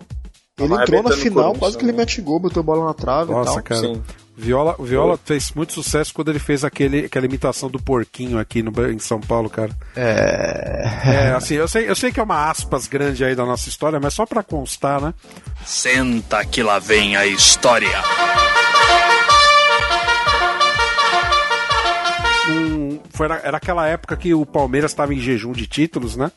Ele 0.57 0.69
Tava 0.69 0.83
entrou 0.83 1.03
na 1.03 1.11
final, 1.11 1.53
quase 1.55 1.77
que 1.77 1.83
ele 1.83 1.91
né? 1.91 1.97
mete 1.97 2.21
gol, 2.21 2.39
botou 2.39 2.61
a 2.61 2.63
bola 2.63 2.85
na 2.85 2.93
trave 2.93 3.29
e 3.29 3.35
Nossa, 3.35 3.55
tal. 3.55 3.63
cara. 3.63 3.99
Viola, 4.37 4.75
o 4.79 4.83
Viola 4.85 5.19
fez 5.23 5.51
muito 5.53 5.73
sucesso 5.73 6.13
quando 6.13 6.29
ele 6.29 6.39
fez 6.39 6.63
aquele, 6.63 7.05
aquela 7.05 7.25
imitação 7.25 7.69
do 7.69 7.77
porquinho 7.77 8.37
aqui 8.39 8.61
no, 8.63 8.71
em 8.89 8.97
São 8.99 9.19
Paulo, 9.19 9.49
cara. 9.49 9.71
É. 9.97 10.83
É, 11.05 11.31
assim, 11.35 11.55
eu 11.55 11.67
sei, 11.67 11.89
eu 11.89 11.95
sei 11.95 12.09
que 12.09 12.21
é 12.21 12.23
uma 12.23 12.49
aspas 12.49 12.87
grande 12.87 13.23
aí 13.25 13.35
da 13.35 13.45
nossa 13.45 13.67
história, 13.67 13.99
mas 14.01 14.13
só 14.13 14.25
pra 14.25 14.43
constar, 14.43 15.01
né? 15.01 15.13
Senta 15.65 16.43
que 16.45 16.63
lá 16.63 16.79
vem 16.79 17.17
a 17.17 17.25
história. 17.25 17.89
um- 22.49 22.99
foi, 23.09 23.25
era, 23.25 23.57
aquela 23.57 23.87
época 23.87 24.15
que 24.15 24.33
o 24.33 24.45
Palmeiras 24.45 24.91
estava 24.91 25.13
em 25.13 25.19
jejum 25.19 25.51
de 25.51 25.67
títulos, 25.67 26.15
né? 26.15 26.31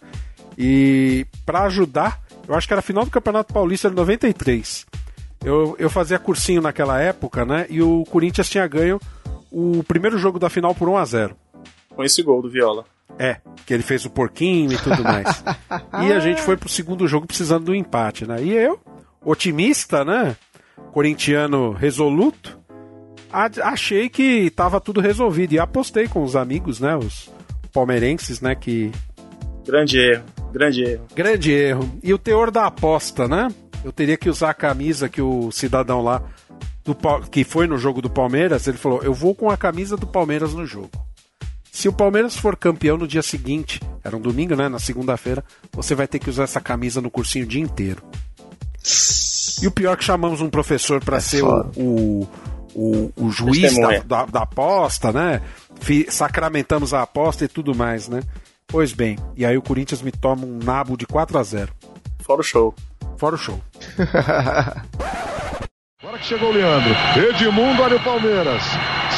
E 0.56 1.24
pra 1.46 1.62
ajudar, 1.64 2.20
eu 2.48 2.54
acho 2.54 2.66
que 2.66 2.72
era 2.72 2.82
final 2.82 3.04
do 3.04 3.10
Campeonato 3.10 3.52
Paulista 3.52 3.90
de 3.90 3.96
93. 3.96 4.86
Eu, 5.44 5.76
eu 5.78 5.88
fazia 5.90 6.18
cursinho 6.18 6.62
naquela 6.62 7.00
época, 7.00 7.44
né? 7.44 7.66
E 7.68 7.80
o 7.82 8.04
Corinthians 8.10 8.48
tinha 8.48 8.66
ganho 8.66 8.98
o 9.50 9.84
primeiro 9.84 10.18
jogo 10.18 10.38
da 10.38 10.50
final 10.50 10.74
por 10.74 10.88
1 10.88 10.96
a 10.96 11.04
0 11.04 11.36
Com 11.90 12.02
esse 12.02 12.22
gol 12.22 12.42
do 12.42 12.50
Viola. 12.50 12.84
É, 13.18 13.36
que 13.66 13.74
ele 13.74 13.82
fez 13.82 14.04
o 14.04 14.10
porquinho 14.10 14.72
e 14.72 14.78
tudo 14.78 15.02
mais. 15.02 15.44
e 16.04 16.12
a 16.12 16.20
gente 16.20 16.40
foi 16.40 16.56
pro 16.56 16.68
segundo 16.68 17.06
jogo 17.06 17.26
precisando 17.26 17.66
do 17.66 17.74
empate, 17.74 18.26
né? 18.26 18.42
E 18.42 18.52
eu, 18.52 18.80
otimista, 19.24 20.04
né? 20.04 20.36
Corintiano 20.92 21.72
resoluto, 21.72 22.58
achei 23.62 24.08
que 24.08 24.50
tava 24.50 24.80
tudo 24.80 25.00
resolvido. 25.00 25.52
E 25.52 25.58
apostei 25.58 26.08
com 26.08 26.22
os 26.22 26.34
amigos, 26.34 26.80
né? 26.80 26.96
Os 26.96 27.30
palmeirenses, 27.72 28.40
né? 28.40 28.54
Que. 28.54 28.90
Grande 29.68 29.98
erro, 29.98 30.24
grande 30.52 30.82
erro. 30.82 31.04
Grande 31.14 31.52
erro. 31.52 31.98
E 32.02 32.12
o 32.14 32.18
teor 32.18 32.50
da 32.50 32.64
aposta, 32.66 33.28
né? 33.28 33.48
Eu 33.84 33.92
teria 33.92 34.16
que 34.16 34.30
usar 34.30 34.50
a 34.50 34.54
camisa 34.54 35.08
que 35.08 35.20
o 35.20 35.52
cidadão 35.52 36.02
lá, 36.02 36.22
do, 36.84 36.96
que 37.30 37.44
foi 37.44 37.66
no 37.66 37.76
jogo 37.76 38.00
do 38.00 38.08
Palmeiras, 38.08 38.66
ele 38.66 38.78
falou: 38.78 39.02
Eu 39.02 39.12
vou 39.12 39.34
com 39.34 39.50
a 39.50 39.56
camisa 39.56 39.96
do 39.96 40.06
Palmeiras 40.06 40.54
no 40.54 40.64
jogo. 40.64 40.90
Se 41.70 41.86
o 41.88 41.92
Palmeiras 41.92 42.34
for 42.36 42.56
campeão 42.56 42.96
no 42.96 43.06
dia 43.06 43.22
seguinte, 43.22 43.80
era 44.02 44.16
um 44.16 44.20
domingo, 44.20 44.56
né? 44.56 44.68
Na 44.68 44.78
segunda-feira, 44.78 45.44
você 45.72 45.94
vai 45.94 46.08
ter 46.08 46.18
que 46.18 46.30
usar 46.30 46.44
essa 46.44 46.60
camisa 46.60 47.00
no 47.00 47.10
cursinho 47.10 47.44
o 47.44 47.48
dia 47.48 47.60
inteiro. 47.62 48.02
E 49.62 49.66
o 49.66 49.70
pior 49.70 49.92
é 49.92 49.96
que 49.96 50.04
chamamos 50.04 50.40
um 50.40 50.48
professor 50.48 51.04
para 51.04 51.20
ser 51.20 51.42
o, 51.44 51.46
foda. 51.46 51.70
o, 51.76 52.28
o, 52.74 53.12
o 53.16 53.30
juiz 53.30 53.76
da, 53.76 53.98
da, 53.98 54.26
da 54.26 54.42
aposta, 54.42 55.12
né? 55.12 55.42
Fi- 55.80 56.06
Sacramentamos 56.10 56.94
a 56.94 57.02
aposta 57.02 57.44
e 57.44 57.48
tudo 57.48 57.74
mais, 57.74 58.08
né? 58.08 58.22
Pois 58.70 58.92
bem, 58.92 59.16
e 59.34 59.46
aí 59.46 59.56
o 59.56 59.62
Corinthians 59.62 60.02
me 60.02 60.12
toma 60.12 60.44
um 60.44 60.58
nabo 60.62 60.94
de 60.94 61.06
4 61.06 61.38
a 61.38 61.42
0 61.42 61.72
Fora 62.20 62.42
o 62.42 62.44
show. 62.44 62.74
Fora 63.16 63.34
o 63.34 63.38
show. 63.38 63.58
Agora 66.02 66.18
que 66.18 66.26
chegou 66.26 66.50
o 66.50 66.52
Leandro. 66.52 66.94
Edmundo, 67.16 67.82
olha 67.82 67.96
o 67.96 68.04
Palmeiras. 68.04 68.62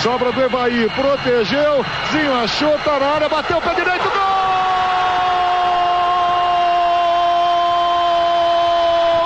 Sobra 0.03 0.31
do 0.31 0.41
Evaí, 0.41 0.89
protegeu. 0.91 1.85
Zinho 2.13 2.33
achou, 2.33 2.79
tá 2.79 3.01
na 3.01 3.07
área, 3.07 3.29
bateu 3.29 3.59
o 3.59 3.61
pé 3.61 3.75
direito, 3.75 4.05
gol 4.05 4.11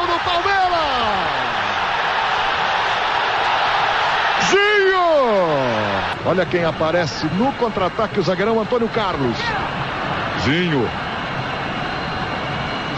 do 0.07 0.19
Palmeiras! 0.25 0.81
Zinho! 4.51 5.05
Olha 6.27 6.47
quem 6.47 6.65
aparece 6.65 7.27
no 7.27 7.53
contra-ataque, 7.53 8.21
o 8.21 8.23
zagueirão 8.23 8.59
Antônio 8.59 8.89
Carlos. 8.89 9.37
Zinho. 10.43 10.89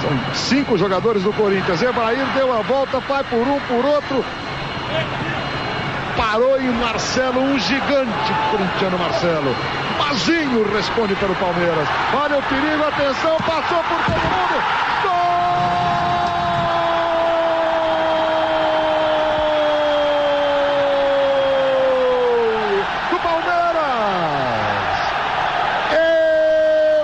São 0.02 0.34
cinco 0.34 0.76
jogadores 0.78 1.22
do 1.22 1.32
Corinthians. 1.32 1.82
Evair 1.82 2.24
deu 2.34 2.52
a 2.52 2.62
volta, 2.62 3.00
vai 3.00 3.24
por 3.24 3.38
um, 3.38 3.58
por 3.60 3.84
outro. 3.84 4.24
Parou 6.16 6.58
em 6.60 6.70
Marcelo, 6.72 7.40
um 7.40 7.58
gigante 7.58 8.32
corintiano 8.50 8.98
Marcelo. 8.98 9.54
Mazinho 9.98 10.64
responde 10.72 11.14
pelo 11.16 11.34
Palmeiras. 11.34 11.88
Olha 12.14 12.38
o 12.38 12.42
perigo, 12.42 12.84
atenção, 12.84 13.36
passou 13.38 13.82
por 13.84 13.98
todo 14.04 14.20
mundo. 14.20 14.62
Gol 15.02 15.56
do 23.10 23.18
Palmeiras. 23.18 23.76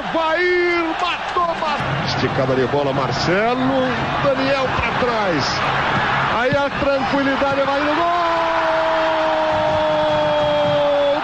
Evair 0.08 0.84
matou, 1.00 1.54
matou. 1.60 2.11
Esticada 2.22 2.54
de 2.54 2.64
bola, 2.68 2.92
Marcelo. 2.92 3.82
Daniel 4.22 4.68
para 4.76 4.92
trás. 5.00 5.44
Aí 6.38 6.52
a 6.56 6.70
tranquilidade 6.70 7.62
vai 7.62 7.80
no 7.80 7.96
gol 7.96 8.04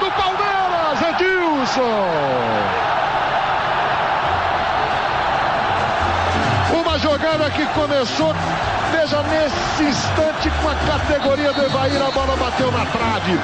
do 0.01 0.11
Palmeiras, 0.11 1.01
Edilson. 1.11 2.09
Uma 6.81 6.99
jogada 6.99 7.49
que 7.51 7.65
começou, 7.67 8.35
veja 8.91 9.23
nesse 9.23 9.85
instante 9.85 10.51
com 10.61 10.69
a 10.69 10.75
categoria 10.75 11.53
do 11.53 11.63
Evair, 11.65 12.03
a 12.03 12.11
bola 12.11 12.37
bateu 12.37 12.73
na 12.73 12.85
trave. 12.87 13.39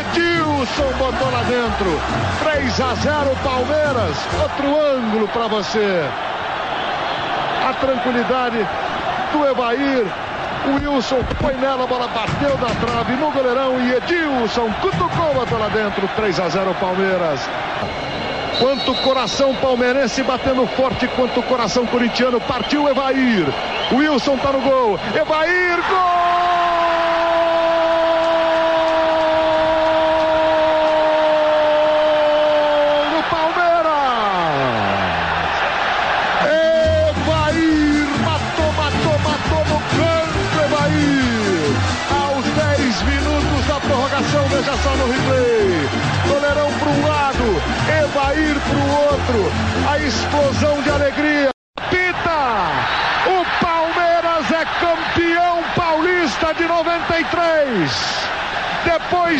Edilson 0.00 0.92
botou 0.98 1.30
lá 1.30 1.44
dentro. 1.44 1.98
3 2.44 2.78
a 2.78 2.94
0 2.94 3.34
Palmeiras. 3.42 4.18
Outro 4.42 4.78
ângulo 4.78 5.26
para 5.28 5.48
você. 5.48 6.06
Tranquilidade 7.80 8.66
do 9.32 9.46
Evair. 9.46 10.06
O 10.66 10.74
Wilson 10.74 11.20
foi 11.40 11.54
nela, 11.54 11.84
a 11.84 11.86
bola 11.86 12.06
bateu 12.08 12.56
na 12.58 12.74
trave 12.74 13.14
no 13.14 13.30
goleirão 13.30 13.80
e 13.80 13.94
Edilson 13.94 14.70
cutucou, 14.80 15.34
botou 15.34 15.58
lá 15.58 15.68
dentro. 15.68 16.06
3 16.16 16.40
a 16.40 16.48
0 16.48 16.74
Palmeiras. 16.74 17.40
Quanto 18.58 18.94
coração 18.96 19.54
palmeirense 19.54 20.22
batendo 20.22 20.66
forte, 20.66 21.08
quanto 21.16 21.42
coração 21.44 21.86
corintiano. 21.86 22.38
Partiu 22.42 22.86
Evair. 22.88 23.46
Wilson 23.90 24.36
tá 24.36 24.52
no 24.52 24.60
gol. 24.60 25.00
Evair, 25.14 25.78
gol! 25.88 26.09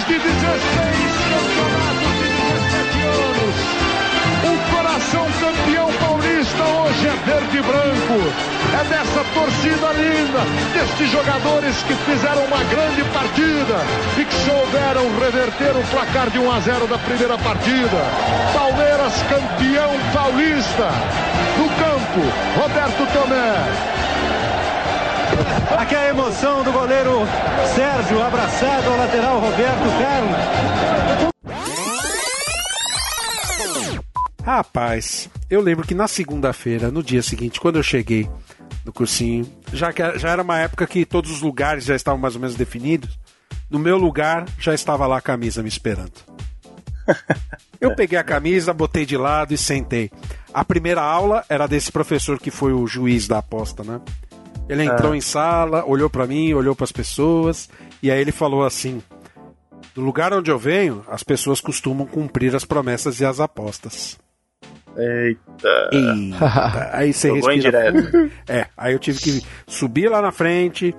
Depois 0.01 0.07
de 0.07 0.19
16 0.19 0.61
campeonatos 1.29 2.12
de 2.17 2.29
17 2.41 3.03
anos, 3.05 3.57
o 4.45 4.75
coração 4.75 5.27
campeão 5.41 5.93
paulista 5.99 6.62
hoje 6.62 7.07
é 7.07 7.17
verde 7.27 7.59
e 7.59 7.62
branco. 7.62 8.17
É 8.81 8.85
dessa 8.85 9.25
torcida 9.35 9.93
linda, 9.93 10.41
destes 10.73 11.11
jogadores 11.11 11.77
que 11.83 11.95
fizeram 11.95 12.45
uma 12.45 12.65
grande 12.65 13.05
partida 13.12 13.77
e 14.19 14.25
que 14.25 14.35
souberam 14.37 15.20
reverter 15.20 15.77
o 15.77 15.85
placar 15.91 16.31
de 16.31 16.39
1 16.39 16.51
a 16.51 16.61
0 16.61 16.87
da 16.87 16.99
primeira 16.99 17.37
partida. 17.37 18.01
Palmeiras 18.55 19.12
campeão 19.29 19.93
paulista. 20.15 20.89
No 21.59 21.69
campo, 21.69 22.20
Roberto 22.59 23.07
Tomé. 23.12 24.00
Aqui 25.78 25.94
é 25.94 25.99
a 25.99 26.09
emoção 26.10 26.62
do 26.62 26.73
goleiro 26.73 27.20
Sérgio 27.75 28.23
abraçado 28.23 28.91
ao 28.91 28.97
lateral 28.99 29.41
Roberto 29.41 29.89
Carlos. 29.99 31.31
Rapaz, 34.44 35.28
eu 35.49 35.60
lembro 35.60 35.86
que 35.86 35.94
na 35.94 36.09
segunda-feira, 36.09 36.91
no 36.91 37.02
dia 37.02 37.23
seguinte, 37.23 37.60
quando 37.60 37.77
eu 37.77 37.83
cheguei 37.83 38.28
no 38.85 38.93
cursinho, 38.93 39.47
já, 39.73 39.93
que, 39.93 40.19
já 40.19 40.31
era 40.31 40.43
uma 40.43 40.59
época 40.59 40.86
que 40.86 41.05
todos 41.05 41.31
os 41.31 41.41
lugares 41.41 41.85
já 41.85 41.94
estavam 41.94 42.20
mais 42.20 42.35
ou 42.35 42.41
menos 42.41 42.57
definidos, 42.57 43.19
no 43.70 43.78
meu 43.78 43.97
lugar 43.97 44.47
já 44.59 44.75
estava 44.75 45.07
lá 45.07 45.19
a 45.19 45.23
camisa 45.23 45.62
me 45.62 45.69
esperando. 45.69 46.12
Eu 47.81 47.94
peguei 47.94 48.19
a 48.19 48.25
camisa, 48.25 48.75
botei 48.75 49.07
de 49.07 49.17
lado 49.17 49.55
e 49.55 49.59
sentei. 49.59 50.10
A 50.52 50.62
primeira 50.62 51.01
aula 51.01 51.43
era 51.49 51.67
desse 51.67 51.91
professor 51.91 52.39
que 52.39 52.51
foi 52.51 52.75
o 52.75 52.86
juiz 52.86 53.27
da 53.27 53.39
aposta, 53.39 53.83
né? 53.83 54.01
Ele 54.70 54.84
entrou 54.84 55.12
Ah. 55.12 55.16
em 55.16 55.20
sala, 55.20 55.84
olhou 55.84 56.08
pra 56.08 56.26
mim, 56.26 56.52
olhou 56.55 56.74
para 56.76 56.84
as 56.84 56.92
pessoas 56.92 57.68
e 58.02 58.10
aí 58.10 58.20
ele 58.20 58.32
falou 58.32 58.65
assim: 58.65 59.02
"Do 59.94 60.00
lugar 60.00 60.32
onde 60.32 60.50
eu 60.50 60.58
venho, 60.58 61.05
as 61.08 61.23
pessoas 61.23 61.60
costumam 61.60 62.07
cumprir 62.07 62.55
as 62.55 62.65
promessas 62.65 63.20
e 63.20 63.24
as 63.24 63.40
apostas." 63.40 64.18
Eita. 64.97 65.90
Eita. 65.92 66.90
Aí 66.92 67.12
você 67.12 67.28
Jogou 67.28 67.50
respira. 67.50 67.92
É, 68.49 68.66
aí 68.76 68.92
eu 68.92 68.99
tive 68.99 69.20
que 69.20 69.42
subir 69.66 70.08
lá 70.08 70.20
na 70.20 70.32
frente, 70.32 70.94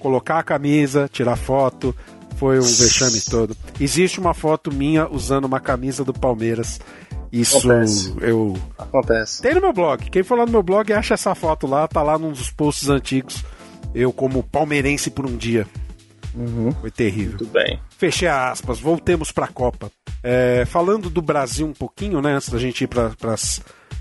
colocar 0.00 0.38
a 0.40 0.42
camisa, 0.42 1.08
tirar 1.10 1.36
foto. 1.36 1.94
Foi 2.36 2.58
um 2.58 2.62
vexame 2.62 3.20
todo. 3.30 3.56
Existe 3.80 4.20
uma 4.20 4.34
foto 4.34 4.70
minha 4.74 5.08
usando 5.08 5.46
uma 5.46 5.60
camisa 5.60 6.04
do 6.04 6.12
Palmeiras. 6.12 6.80
Isso 7.32 7.58
Acontece. 7.58 8.14
eu. 8.20 8.56
Acontece. 8.78 9.42
Tem 9.42 9.54
no 9.54 9.60
meu 9.60 9.72
blog. 9.72 10.08
Quem 10.10 10.22
for 10.22 10.38
lá 10.38 10.46
no 10.46 10.52
meu 10.52 10.62
blog 10.62 10.92
acha 10.92 11.14
essa 11.14 11.34
foto 11.34 11.66
lá, 11.66 11.86
tá 11.88 12.02
lá 12.02 12.18
num 12.18 12.30
dos 12.32 12.50
posts 12.50 12.88
antigos. 12.88 13.44
Eu, 13.94 14.12
como 14.12 14.42
palmeirense 14.42 15.10
por 15.10 15.26
um 15.26 15.36
dia. 15.36 15.66
Foi 16.80 16.90
terrível. 16.90 17.38
Muito 17.38 17.46
bem. 17.46 17.80
Fechei 17.96 18.28
aspas, 18.28 18.78
voltemos 18.78 19.32
para 19.32 19.46
a 19.46 19.48
Copa. 19.48 19.90
É, 20.22 20.64
falando 20.66 21.08
do 21.08 21.22
Brasil 21.22 21.66
um 21.66 21.72
pouquinho, 21.72 22.20
né, 22.20 22.34
antes 22.34 22.50
da 22.50 22.58
gente 22.58 22.84
ir 22.84 22.88
para 22.88 23.14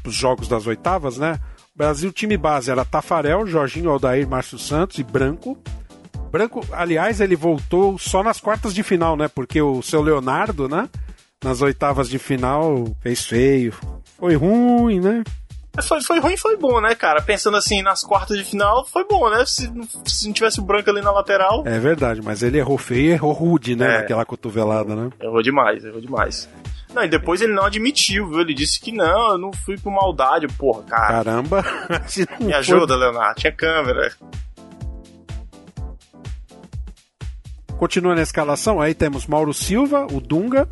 os 0.06 0.14
jogos 0.14 0.48
das 0.48 0.68
oitavas, 0.68 1.18
né? 1.18 1.40
Brasil, 1.76 2.12
time 2.12 2.36
base 2.38 2.72
era 2.72 2.84
Tafarel, 2.86 3.46
Jorginho, 3.48 3.90
Aldair, 3.90 4.28
Márcio 4.28 4.58
Santos 4.58 4.98
e 4.98 5.04
Branco. 5.04 5.58
Branco, 6.32 6.66
aliás, 6.72 7.22
ele 7.22 7.36
voltou 7.36 7.98
só 7.98 8.22
nas 8.22 8.40
quartas 8.42 8.74
de 8.74 8.84
final, 8.84 9.16
né? 9.16 9.28
Porque 9.28 9.62
o 9.62 9.82
seu 9.82 10.02
Leonardo, 10.02 10.68
né? 10.68 10.90
Nas 11.46 11.62
oitavas 11.62 12.10
de 12.10 12.18
final 12.18 12.86
fez 13.02 13.24
feio. 13.24 13.72
Foi 14.18 14.34
ruim, 14.36 15.00
né? 15.00 15.24
Foi, 15.88 16.02
foi 16.02 16.20
ruim, 16.20 16.36
foi 16.36 16.58
bom, 16.58 16.82
né, 16.82 16.96
cara? 16.96 17.22
Pensando 17.22 17.56
assim, 17.56 17.84
nas 17.84 18.04
quartas 18.04 18.36
de 18.36 18.44
final, 18.44 18.84
foi 18.88 19.06
bom, 19.06 19.30
né? 19.30 19.46
Se, 19.46 19.70
não- 19.70 19.88
se 20.08 20.26
não 20.26 20.34
tivesse 20.34 20.60
o 20.60 20.64
branco 20.64 20.90
ali 20.90 21.02
na 21.02 21.12
lateral, 21.12 21.62
É 21.68 21.78
verdade, 21.78 22.20
mas 22.24 22.42
ele 22.42 22.58
errou 22.58 22.80
feio 22.80 23.10
e 23.10 23.12
errou 23.12 23.32
rude, 23.32 23.76
né? 23.76 23.86
É. 23.86 23.98
Naquela 24.00 24.26
cotovelada, 24.26 24.96
né? 24.96 25.12
errou 25.22 25.44
demais, 25.44 25.86
errou 25.86 26.02
demais. 26.02 26.50
Não, 26.96 27.04
e 27.04 27.08
depois 27.08 27.42
ele 27.42 27.54
não 27.54 27.66
admitiu, 27.66 28.28
viu? 28.28 28.40
Ele 28.42 28.56
disse 28.56 28.80
que 28.82 28.92
não, 28.92 29.34
eu 29.34 29.38
não 29.38 29.54
fui 29.54 29.78
por 29.78 29.92
maldade, 29.92 30.48
porra, 30.48 30.82
cara. 30.82 31.08
Caramba, 31.10 31.64
Me 32.42 32.54
ajuda, 32.54 32.96
Leonardo, 32.96 33.40
tinha 33.40 33.52
câmera. 33.52 34.12
Continua 37.78 38.16
na 38.16 38.22
escalação, 38.24 38.82
aí 38.82 38.96
temos 38.96 39.28
Mauro 39.28 39.54
Silva, 39.54 40.08
o 40.12 40.20
Dunga, 40.20 40.68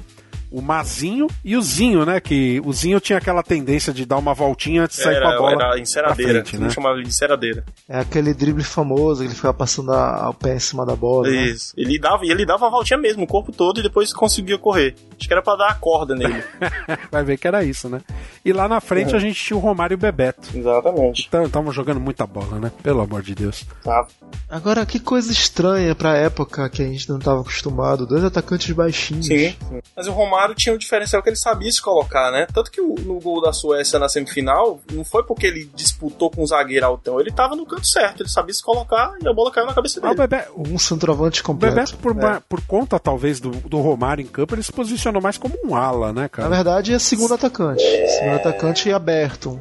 o 0.53 0.61
Mazinho 0.61 1.27
e 1.43 1.57
o 1.57 1.61
Zinho, 1.61 2.05
né? 2.05 2.19
Que 2.19 2.61
o 2.63 2.71
Zinho 2.71 2.99
tinha 2.99 3.17
aquela 3.17 3.41
tendência 3.41 3.91
de 3.91 4.05
dar 4.05 4.17
uma 4.17 4.33
voltinha 4.35 4.83
antes 4.83 4.97
de 4.97 5.03
sair 5.03 5.19
com 5.19 5.27
a 5.27 5.29
Era, 5.31 5.37
bola. 5.39 5.51
era 5.51 5.79
enceradeira, 5.79 6.33
frente, 6.45 6.57
né? 6.57 6.67
né? 6.67 6.69
chamava 6.69 6.95
ele 6.95 7.03
de 7.03 7.09
enceradeira. 7.09 7.65
É 7.89 7.99
aquele 7.99 8.33
drible 8.33 8.63
famoso 8.63 9.21
que 9.21 9.27
ele 9.27 9.35
ficava 9.35 9.53
passando 9.53 9.91
a- 9.91 10.29
o 10.29 10.33
pé 10.33 10.55
em 10.55 10.59
cima 10.59 10.85
da 10.85 10.95
bola. 10.95 11.27
né? 11.27 11.45
Isso. 11.45 11.73
Ele 11.75 11.97
dava, 11.99 12.23
e 12.25 12.29
ele 12.29 12.45
dava 12.45 12.67
a 12.67 12.69
voltinha 12.69 12.99
mesmo, 12.99 13.23
o 13.23 13.27
corpo 13.27 13.51
todo, 13.51 13.79
e 13.79 13.83
depois 13.83 14.13
conseguia 14.13 14.57
correr. 14.57 14.93
Acho 15.17 15.27
que 15.27 15.33
era 15.33 15.41
pra 15.41 15.55
dar 15.55 15.69
a 15.69 15.75
corda 15.75 16.13
nele. 16.15 16.43
Vai 17.11 17.23
ver 17.23 17.37
que 17.37 17.47
era 17.47 17.63
isso, 17.63 17.89
né? 17.89 17.99
E 18.45 18.53
lá 18.53 18.67
na 18.67 18.79
frente 18.79 19.11
Uhum. 19.11 19.17
a 19.17 19.19
gente 19.19 19.41
tinha 19.43 19.57
o 19.57 19.59
Romário 19.59 19.93
e 19.93 19.97
o 19.97 19.97
Bebeto. 19.97 20.49
Exatamente. 20.55 21.25
Então, 21.27 21.45
estavam 21.45 21.71
jogando 21.71 21.99
muita 21.99 22.27
bola, 22.27 22.59
né? 22.59 22.71
Pelo 22.83 23.01
amor 23.01 23.21
de 23.23 23.33
Deus. 23.33 23.65
Tá. 23.83 24.05
Agora, 24.49 24.85
que 24.85 24.99
coisa 24.99 25.31
estranha 25.31 25.95
pra 25.95 26.15
época 26.17 26.69
que 26.69 26.81
a 26.81 26.85
gente 26.85 27.09
não 27.09 27.17
estava 27.17 27.41
acostumado. 27.41 28.05
Dois 28.05 28.23
atacantes 28.23 28.69
baixinhos. 28.75 29.25
Sim. 29.27 29.55
Mas 29.95 30.07
o 30.07 30.11
Romário 30.11 30.42
tinha 30.55 30.73
um 30.75 30.77
diferencial 30.77 31.21
que 31.23 31.29
ele 31.29 31.35
sabia 31.35 31.71
se 31.71 31.81
colocar, 31.81 32.31
né? 32.31 32.45
Tanto 32.53 32.69
que 32.71 32.81
o- 32.81 32.95
no 32.99 33.19
gol 33.19 33.41
da 33.41 33.53
Suécia 33.53 33.97
na 33.99 34.09
semifinal, 34.09 34.79
não 34.91 35.05
foi 35.05 35.23
porque 35.23 35.45
ele 35.47 35.69
disputou 35.75 36.29
com 36.29 36.43
o 36.43 36.47
zagueiro 36.47 36.85
altão, 36.85 37.19
ele 37.19 37.31
tava 37.31 37.55
no 37.55 37.65
canto 37.65 37.85
certo, 37.87 38.21
ele 38.23 38.29
sabia 38.29 38.53
se 38.53 38.61
colocar 38.63 39.13
e 39.21 39.27
a 39.27 39.33
bola 39.33 39.51
caiu 39.51 39.65
na 39.67 39.73
cabeça 39.73 39.99
Ah, 40.01 40.11
o 40.11 40.15
dele. 40.15 40.27
Bebeto, 40.27 40.53
Um 40.57 40.77
centroavante 40.79 41.41
o 41.41 41.43
completo. 41.45 41.75
Bebeto 41.75 41.97
por, 41.97 42.17
É. 42.23 42.41
por 42.49 42.61
conta, 42.65 42.99
talvez, 42.99 43.39
do, 43.39 43.49
do 43.51 43.79
Romário 43.79 44.21
em 44.23 44.27
campo, 44.27 44.55
ele 44.55 44.63
se 44.63 44.71
posicionou 44.73 45.21
mais 45.21 45.37
como 45.37 45.55
um 45.63 45.75
ala, 45.75 46.11
né, 46.11 46.23
Na 46.23 46.29
cara? 46.29 46.49
verdade, 46.49 46.93
é 46.93 46.99
segundo 46.99 47.33
atacante. 47.33 47.83
Segundo 47.83 48.35
atacante 48.35 48.89
e 48.89 48.93
aberto. 48.93 49.59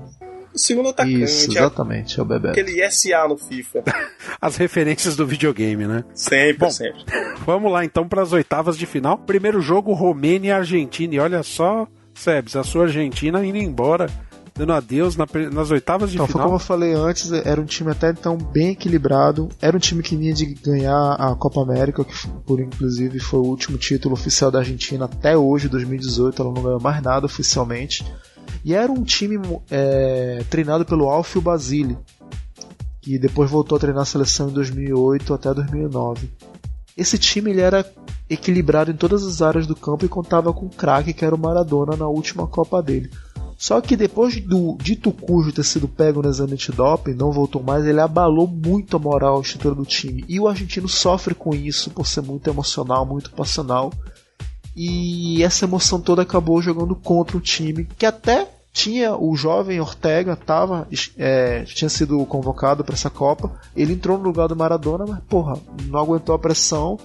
O 0.54 0.58
segundo 0.58 0.88
atacante, 0.90 1.22
Isso, 1.22 1.50
exatamente, 1.50 2.18
é 2.18 2.22
o 2.22 2.26
Bebeto. 2.26 2.58
aquele 2.60 2.90
SA 2.90 3.26
no 3.28 3.36
FIFA. 3.38 3.82
As 4.40 4.56
referências 4.56 5.16
do 5.16 5.26
videogame, 5.26 5.86
né? 5.86 6.04
Sempre, 6.14 6.58
Bom, 6.58 6.70
sempre. 6.70 7.04
Vamos 7.46 7.72
lá 7.72 7.84
então 7.84 8.06
para 8.08 8.22
as 8.22 8.32
oitavas 8.32 8.76
de 8.76 8.86
final. 8.86 9.16
Primeiro 9.18 9.60
jogo, 9.60 9.92
Romênia 9.92 10.48
e 10.48 10.52
Argentina. 10.52 11.14
E 11.14 11.18
olha 11.18 11.42
só, 11.42 11.86
Sebs, 12.14 12.54
a 12.56 12.62
sua 12.62 12.84
Argentina 12.84 13.44
indo 13.44 13.56
embora, 13.58 14.06
dando 14.54 14.72
adeus 14.74 15.16
na 15.16 15.26
nas 15.52 15.70
oitavas 15.70 16.10
de 16.10 16.16
Então, 16.16 16.26
foi 16.26 16.32
final. 16.34 16.46
como 16.46 16.56
eu 16.56 16.60
falei 16.60 16.92
antes, 16.92 17.32
era 17.32 17.60
um 17.60 17.64
time 17.64 17.90
até 17.90 18.10
então 18.10 18.36
bem 18.36 18.70
equilibrado. 18.70 19.48
Era 19.60 19.76
um 19.76 19.80
time 19.80 20.02
que 20.02 20.14
vinha 20.16 20.34
de 20.34 20.44
ganhar 20.46 21.14
a 21.14 21.34
Copa 21.34 21.62
América, 21.62 22.04
que 22.04 22.28
por 22.46 22.60
inclusive 22.60 23.18
foi 23.18 23.40
o 23.40 23.44
último 23.44 23.78
título 23.78 24.14
oficial 24.14 24.50
da 24.50 24.58
Argentina 24.58 25.06
até 25.06 25.36
hoje, 25.36 25.68
2018. 25.68 26.42
Ela 26.42 26.52
não 26.52 26.62
ganhou 26.62 26.80
mais 26.80 27.02
nada 27.02 27.26
oficialmente. 27.26 28.04
E 28.64 28.74
era 28.74 28.90
um 28.90 29.02
time 29.02 29.38
é, 29.70 30.44
treinado 30.48 30.84
pelo 30.84 31.08
Alfio 31.08 31.40
Basile, 31.40 31.98
que 33.00 33.18
depois 33.18 33.50
voltou 33.50 33.76
a 33.76 33.80
treinar 33.80 34.02
a 34.02 34.06
seleção 34.06 34.48
em 34.48 34.52
2008 34.52 35.34
até 35.34 35.52
2009. 35.52 36.30
Esse 36.96 37.18
time 37.18 37.50
ele 37.50 37.60
era 37.60 37.84
equilibrado 38.28 38.90
em 38.90 38.96
todas 38.96 39.24
as 39.24 39.42
áreas 39.42 39.66
do 39.66 39.74
campo 39.74 40.04
e 40.04 40.08
contava 40.08 40.52
com 40.52 40.66
um 40.66 40.70
craque 40.70 41.12
que 41.12 41.24
era 41.24 41.34
o 41.34 41.38
Maradona 41.38 41.96
na 41.96 42.06
última 42.06 42.46
Copa 42.46 42.82
dele. 42.82 43.10
Só 43.62 43.80
que 43.80 43.96
depois 43.96 44.40
do 44.40 44.76
dito 44.76 45.12
cujo 45.12 45.52
ter 45.52 45.62
sido 45.62 45.86
pego 45.86 46.20
no 46.20 46.28
exame 46.28 46.54
antidoping, 46.54 47.14
não 47.14 47.30
voltou 47.30 47.62
mais, 47.62 47.86
ele 47.86 48.00
abalou 48.00 48.48
muito 48.48 48.96
a 48.96 48.98
moral, 48.98 49.40
estrutura 49.40 49.74
do 49.74 49.84
time. 49.84 50.24
E 50.28 50.40
o 50.40 50.48
argentino 50.48 50.88
sofre 50.88 51.32
com 51.32 51.54
isso 51.54 51.90
por 51.90 52.04
ser 52.04 52.22
muito 52.22 52.50
emocional, 52.50 53.06
muito 53.06 53.30
passional. 53.30 53.92
E 54.74 55.42
essa 55.42 55.64
emoção 55.64 56.00
toda 56.00 56.22
acabou 56.22 56.62
jogando 56.62 56.94
contra 56.94 57.36
o 57.36 57.40
time, 57.40 57.86
que 57.98 58.06
até 58.06 58.48
tinha 58.72 59.14
o 59.14 59.36
jovem 59.36 59.80
Ortega, 59.80 60.34
tava, 60.34 60.88
é, 61.18 61.62
tinha 61.64 61.90
sido 61.90 62.24
convocado 62.24 62.82
para 62.82 62.94
essa 62.94 63.10
Copa. 63.10 63.52
Ele 63.76 63.92
entrou 63.92 64.16
no 64.16 64.24
lugar 64.24 64.48
do 64.48 64.56
Maradona, 64.56 65.04
mas 65.06 65.20
porra, 65.28 65.58
não 65.84 66.00
aguentou 66.00 66.34
a 66.34 66.38
pressão 66.38 66.98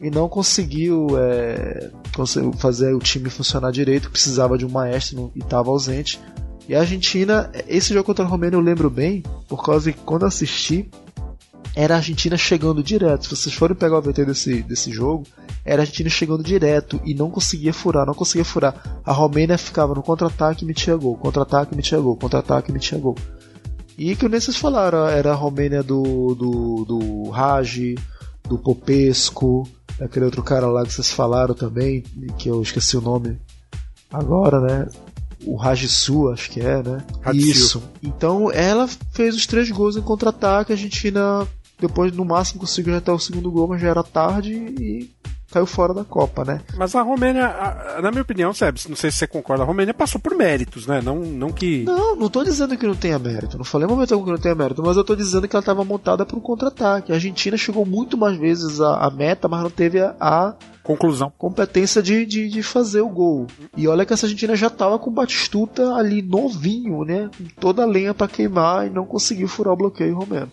e 0.00 0.10
não 0.10 0.28
conseguiu, 0.28 1.06
é, 1.16 1.90
conseguiu 2.14 2.52
fazer 2.54 2.94
o 2.94 2.98
time 2.98 3.30
funcionar 3.30 3.70
direito. 3.70 4.10
Precisava 4.10 4.58
de 4.58 4.66
um 4.66 4.70
maestro 4.70 5.30
e 5.36 5.38
estava 5.38 5.70
ausente. 5.70 6.20
E 6.68 6.74
a 6.74 6.80
Argentina, 6.80 7.50
esse 7.68 7.92
jogo 7.92 8.06
contra 8.06 8.24
a 8.24 8.28
Romênia 8.28 8.56
eu 8.56 8.60
lembro 8.60 8.90
bem, 8.90 9.22
por 9.46 9.62
causa 9.62 9.92
que 9.92 10.00
quando 10.00 10.24
assisti, 10.24 10.90
era 11.74 11.94
a 11.94 11.96
Argentina 11.98 12.36
chegando 12.36 12.82
direto. 12.82 13.24
Se 13.24 13.36
vocês 13.36 13.54
forem 13.54 13.76
pegar 13.76 13.98
o 13.98 14.02
VT 14.02 14.24
desse, 14.24 14.62
desse 14.62 14.92
jogo, 14.92 15.24
era 15.64 15.82
a 15.82 15.84
Argentina 15.84 16.08
chegando 16.08 16.42
direto 16.42 17.00
e 17.04 17.14
não 17.14 17.30
conseguia 17.30 17.72
furar, 17.72 18.06
não 18.06 18.14
conseguia 18.14 18.44
furar. 18.44 19.00
A 19.04 19.12
Romênia 19.12 19.58
ficava 19.58 19.94
no 19.94 20.02
contra-ataque 20.02 20.64
e 20.64 20.66
metia 20.66 20.96
gol, 20.96 21.16
contra-ataque 21.16 21.74
e 21.74 21.76
metia 21.76 21.98
gol, 21.98 22.16
contra-ataque 22.16 22.70
e 22.70 22.74
metia 22.74 22.98
gol. 22.98 23.16
E 23.96 24.16
que 24.16 24.28
nem 24.28 24.40
vocês 24.40 24.56
falaram, 24.56 25.06
era 25.06 25.32
a 25.32 25.36
Romênia 25.36 25.82
do, 25.82 26.34
do, 26.34 26.84
do 26.84 27.30
Raj, 27.30 27.94
do 28.48 28.58
Popesco, 28.58 29.68
daquele 29.98 30.24
outro 30.24 30.42
cara 30.42 30.66
lá 30.66 30.84
que 30.84 30.92
vocês 30.92 31.12
falaram 31.12 31.54
também, 31.54 32.02
que 32.38 32.48
eu 32.48 32.60
esqueci 32.60 32.96
o 32.96 33.00
nome 33.00 33.38
agora, 34.12 34.60
né? 34.60 34.88
O 35.46 35.56
Rajisu, 35.56 36.30
acho 36.30 36.50
que 36.50 36.60
é, 36.60 36.82
né? 36.82 37.04
Isso. 37.32 37.82
Então 38.02 38.50
ela 38.50 38.88
fez 39.12 39.34
os 39.34 39.46
três 39.46 39.70
gols 39.70 39.96
em 39.96 40.02
contra-ataque, 40.02 40.72
a 40.72 40.74
Argentina 40.74 41.46
depois 41.78 42.12
no 42.12 42.24
máximo 42.24 42.60
conseguiu 42.60 42.96
até 42.96 43.12
o 43.12 43.18
segundo 43.18 43.50
gol, 43.50 43.68
mas 43.68 43.80
já 43.80 43.88
era 43.88 44.02
tarde 44.02 44.52
e 44.52 45.10
caiu 45.54 45.66
fora 45.66 45.94
da 45.94 46.04
Copa, 46.04 46.44
né? 46.44 46.60
Mas 46.76 46.94
a 46.94 47.02
Romênia, 47.02 47.46
a- 47.46 48.02
na 48.02 48.10
minha 48.10 48.22
opinião, 48.22 48.52
Sebs, 48.52 48.86
não 48.88 48.96
sei 48.96 49.10
se 49.10 49.18
você 49.18 49.26
concorda, 49.26 49.62
a 49.62 49.66
Romênia 49.66 49.94
passou 49.94 50.20
por 50.20 50.34
méritos, 50.34 50.86
né? 50.86 51.00
Não, 51.02 51.16
não 51.20 51.50
que. 51.50 51.84
Não, 51.84 52.16
não 52.16 52.28
tô 52.28 52.42
dizendo 52.44 52.76
que 52.76 52.86
não 52.86 52.94
tenha 52.94 53.18
mérito. 53.18 53.56
Não 53.56 53.64
falei 53.64 53.86
momento 53.88 54.12
algum 54.12 54.26
que 54.26 54.32
não 54.32 54.38
tenha 54.38 54.54
mérito, 54.54 54.82
mas 54.82 54.96
eu 54.96 55.04
tô 55.04 55.14
dizendo 55.16 55.48
que 55.48 55.56
ela 55.56 55.60
estava 55.62 55.84
montada 55.84 56.26
para 56.26 56.36
um 56.36 56.40
contra-ataque. 56.40 57.12
A 57.12 57.14
Argentina 57.14 57.56
chegou 57.56 57.86
muito 57.86 58.16
mais 58.18 58.36
vezes 58.36 58.80
à, 58.80 59.06
à 59.06 59.10
meta, 59.10 59.48
mas 59.48 59.62
não 59.62 59.70
teve 59.70 60.00
a, 60.00 60.14
a 60.20 60.54
conclusão, 60.82 61.32
competência 61.38 62.02
de, 62.02 62.26
de, 62.26 62.48
de 62.48 62.62
fazer 62.62 63.00
o 63.00 63.08
gol. 63.08 63.46
E 63.76 63.88
olha 63.88 64.04
que 64.04 64.12
essa 64.12 64.26
Argentina 64.26 64.54
já 64.54 64.68
tava 64.68 64.98
com 64.98 65.08
o 65.08 65.12
Batistuta 65.12 65.94
ali 65.94 66.20
novinho, 66.20 67.04
né? 67.04 67.30
Com 67.38 67.44
toda 67.60 67.82
a 67.82 67.86
lenha 67.86 68.12
para 68.12 68.28
queimar 68.28 68.86
e 68.86 68.90
não 68.90 69.06
conseguiu 69.06 69.48
furar 69.48 69.72
o 69.72 69.76
bloqueio 69.76 70.14
romeno. 70.16 70.50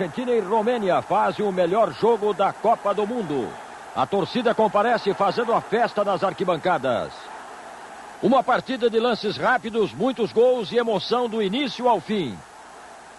Argentina 0.00 0.32
e 0.32 0.40
Romênia 0.40 1.00
fazem 1.02 1.46
o 1.46 1.52
melhor 1.52 1.94
jogo 2.00 2.34
da 2.34 2.52
Copa 2.52 2.92
do 2.92 3.06
Mundo. 3.06 3.46
A 3.94 4.06
torcida 4.06 4.54
comparece 4.54 5.14
fazendo 5.14 5.52
a 5.52 5.60
festa 5.60 6.04
nas 6.04 6.24
arquibancadas. 6.24 7.12
Uma 8.20 8.42
partida 8.42 8.90
de 8.90 8.98
lances 8.98 9.36
rápidos, 9.36 9.92
muitos 9.92 10.32
gols 10.32 10.72
e 10.72 10.78
emoção 10.78 11.28
do 11.28 11.40
início 11.40 11.88
ao 11.88 12.00
fim. 12.00 12.36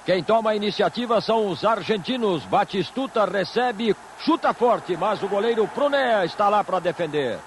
Quem 0.06 0.22
toma 0.24 0.52
a 0.52 0.56
iniciativa 0.56 1.22
são 1.22 1.48
os 1.48 1.64
argentinos. 1.64 2.44
Batistuta 2.44 3.26
recebe, 3.26 3.95
chuta 4.20 4.54
forte, 4.54 4.98
mas 4.98 5.24
o 5.24 5.28
goleiro 5.28 5.68
Prunea 5.68 6.26
está 6.26 6.50
lá 6.50 6.64
para 6.64 6.80
defender. 6.80 7.40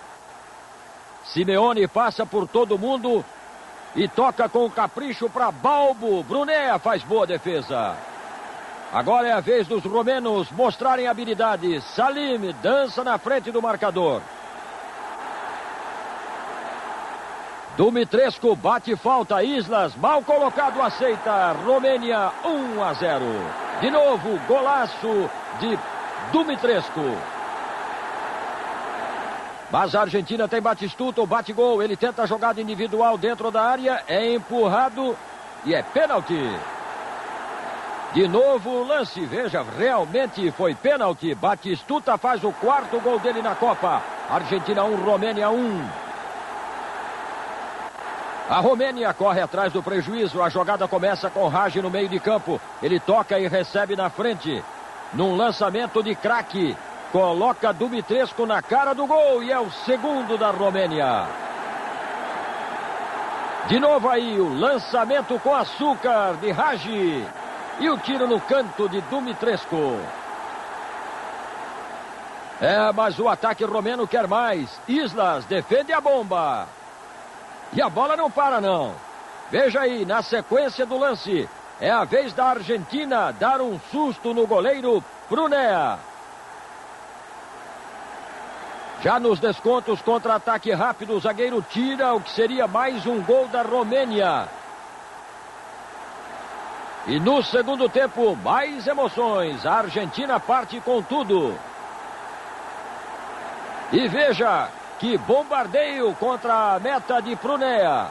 Simeone 1.24 1.86
passa 1.86 2.24
por 2.24 2.48
todo 2.48 2.78
mundo 2.78 3.24
e 3.94 4.08
toca 4.08 4.48
com 4.48 4.70
capricho 4.70 5.28
para 5.28 5.52
Balbo. 5.52 6.22
Brunea 6.22 6.78
faz 6.78 7.02
boa 7.02 7.26
defesa. 7.26 7.94
Agora 8.92 9.28
é 9.28 9.32
a 9.32 9.40
vez 9.40 9.66
dos 9.66 9.84
romenos 9.84 10.50
mostrarem 10.50 11.06
habilidade. 11.06 11.80
Salim 11.94 12.54
dança 12.62 13.04
na 13.04 13.18
frente 13.18 13.50
do 13.50 13.60
marcador. 13.60 14.22
Dumitrescu 17.76 18.56
bate 18.56 18.96
falta. 18.96 19.42
Islas 19.42 19.94
mal 19.94 20.22
colocado 20.22 20.80
aceita. 20.80 21.52
Romênia 21.52 22.32
1 22.44 22.82
a 22.82 22.92
0. 22.94 23.24
De 23.80 23.90
novo, 23.90 24.38
golaço 24.48 25.30
de 25.60 25.78
Dumitrescu. 26.32 27.14
Mas 29.70 29.94
a 29.94 30.00
Argentina 30.00 30.48
tem 30.48 30.62
Batistuta, 30.62 31.20
o 31.20 31.26
bate-gol. 31.26 31.82
Ele 31.82 31.94
tenta 31.94 32.22
a 32.22 32.26
jogada 32.26 32.58
individual 32.58 33.18
dentro 33.18 33.50
da 33.50 33.62
área. 33.62 34.02
É 34.08 34.32
empurrado 34.32 35.14
e 35.66 35.74
é 35.74 35.82
pênalti. 35.82 36.40
De 38.12 38.26
novo 38.26 38.70
o 38.70 38.86
lance, 38.86 39.24
veja, 39.26 39.64
realmente 39.76 40.50
foi 40.52 40.74
pênalti. 40.74 41.34
Batistuta 41.34 42.16
faz 42.16 42.42
o 42.42 42.52
quarto 42.52 42.98
gol 43.00 43.18
dele 43.18 43.42
na 43.42 43.54
Copa. 43.54 44.02
Argentina 44.30 44.82
1, 44.82 44.96
Romênia 45.04 45.50
1. 45.50 45.88
A 48.48 48.60
Romênia 48.60 49.12
corre 49.12 49.42
atrás 49.42 49.70
do 49.74 49.82
prejuízo. 49.82 50.42
A 50.42 50.48
jogada 50.48 50.88
começa 50.88 51.28
com 51.28 51.48
Raj 51.48 51.76
no 51.76 51.90
meio 51.90 52.08
de 52.08 52.18
campo. 52.18 52.58
Ele 52.82 52.98
toca 52.98 53.38
e 53.38 53.46
recebe 53.46 53.94
na 53.94 54.08
frente. 54.08 54.64
Num 55.12 55.36
lançamento 55.36 56.02
de 56.02 56.14
craque. 56.14 56.74
Coloca 57.12 57.74
Dumitrescu 57.74 58.46
na 58.46 58.62
cara 58.62 58.94
do 58.94 59.06
gol 59.06 59.42
e 59.42 59.52
é 59.52 59.58
o 59.58 59.70
segundo 59.70 60.38
da 60.38 60.50
Romênia. 60.50 61.26
De 63.66 63.78
novo 63.78 64.08
aí 64.08 64.40
o 64.40 64.58
lançamento 64.58 65.38
com 65.40 65.54
açúcar 65.54 66.36
de 66.40 66.50
Raj. 66.50 66.86
E 67.80 67.88
o 67.88 67.98
tiro 67.98 68.26
no 68.26 68.40
canto 68.40 68.88
de 68.88 69.00
Dumitrescu. 69.02 69.98
É, 72.60 72.92
mas 72.92 73.18
o 73.18 73.28
ataque 73.28 73.64
romeno 73.64 74.06
quer 74.06 74.26
mais. 74.26 74.80
Islas 74.88 75.44
defende 75.44 75.92
a 75.92 76.00
bomba. 76.00 76.66
E 77.72 77.80
a 77.80 77.88
bola 77.88 78.16
não 78.16 78.30
para, 78.30 78.60
não. 78.60 78.94
Veja 79.50 79.80
aí, 79.80 80.04
na 80.04 80.22
sequência 80.22 80.84
do 80.84 80.98
lance. 80.98 81.48
É 81.80 81.90
a 81.90 82.02
vez 82.02 82.32
da 82.32 82.46
Argentina 82.46 83.32
dar 83.32 83.60
um 83.60 83.78
susto 83.92 84.34
no 84.34 84.46
goleiro 84.46 85.02
Brunea. 85.30 85.98
Já 89.00 89.20
nos 89.20 89.38
descontos, 89.38 90.02
contra-ataque 90.02 90.72
rápido, 90.72 91.14
o 91.14 91.20
zagueiro 91.20 91.64
tira 91.70 92.12
o 92.14 92.20
que 92.20 92.32
seria 92.32 92.66
mais 92.66 93.06
um 93.06 93.22
gol 93.22 93.46
da 93.46 93.62
Romênia. 93.62 94.48
E 97.08 97.18
no 97.18 97.42
segundo 97.42 97.88
tempo, 97.88 98.36
mais 98.36 98.86
emoções. 98.86 99.64
A 99.64 99.78
Argentina 99.78 100.38
parte 100.38 100.78
com 100.78 101.02
tudo. 101.02 101.58
E 103.90 104.06
veja 104.06 104.68
que 104.98 105.16
bombardeio 105.16 106.14
contra 106.16 106.74
a 106.74 106.78
meta 106.78 107.22
de 107.22 107.34
Prunea. 107.34 108.08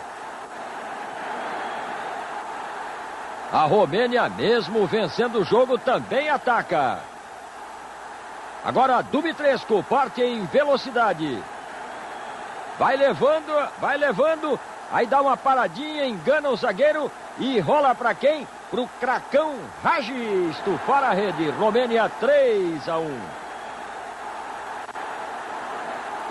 A 3.54 3.62
Romênia, 3.66 4.28
mesmo 4.30 4.88
vencendo 4.88 5.42
o 5.42 5.46
jogo, 5.46 5.78
também 5.78 6.28
ataca. 6.30 7.00
Agora 8.66 9.04
Dumitrescu 9.04 9.84
parte 9.84 10.24
em 10.24 10.44
velocidade. 10.46 11.42
Vai 12.80 12.98
levando, 12.98 13.70
vai 13.80 13.96
levando. 13.96 14.60
Aí 14.92 15.06
dá 15.06 15.22
uma 15.22 15.38
paradinha, 15.38 16.08
engana 16.08 16.50
o 16.50 16.58
zagueiro 16.58 17.12
e 17.38 17.60
rola 17.60 17.94
para 17.94 18.16
quem? 18.16 18.48
Pro 18.70 18.88
Cracão 19.00 19.56
Ragi 19.82 20.50
estufar 20.52 21.04
a 21.04 21.14
rede. 21.14 21.50
Romênia 21.52 22.10
3 22.20 22.90
a 22.90 22.98
1. 22.98 23.20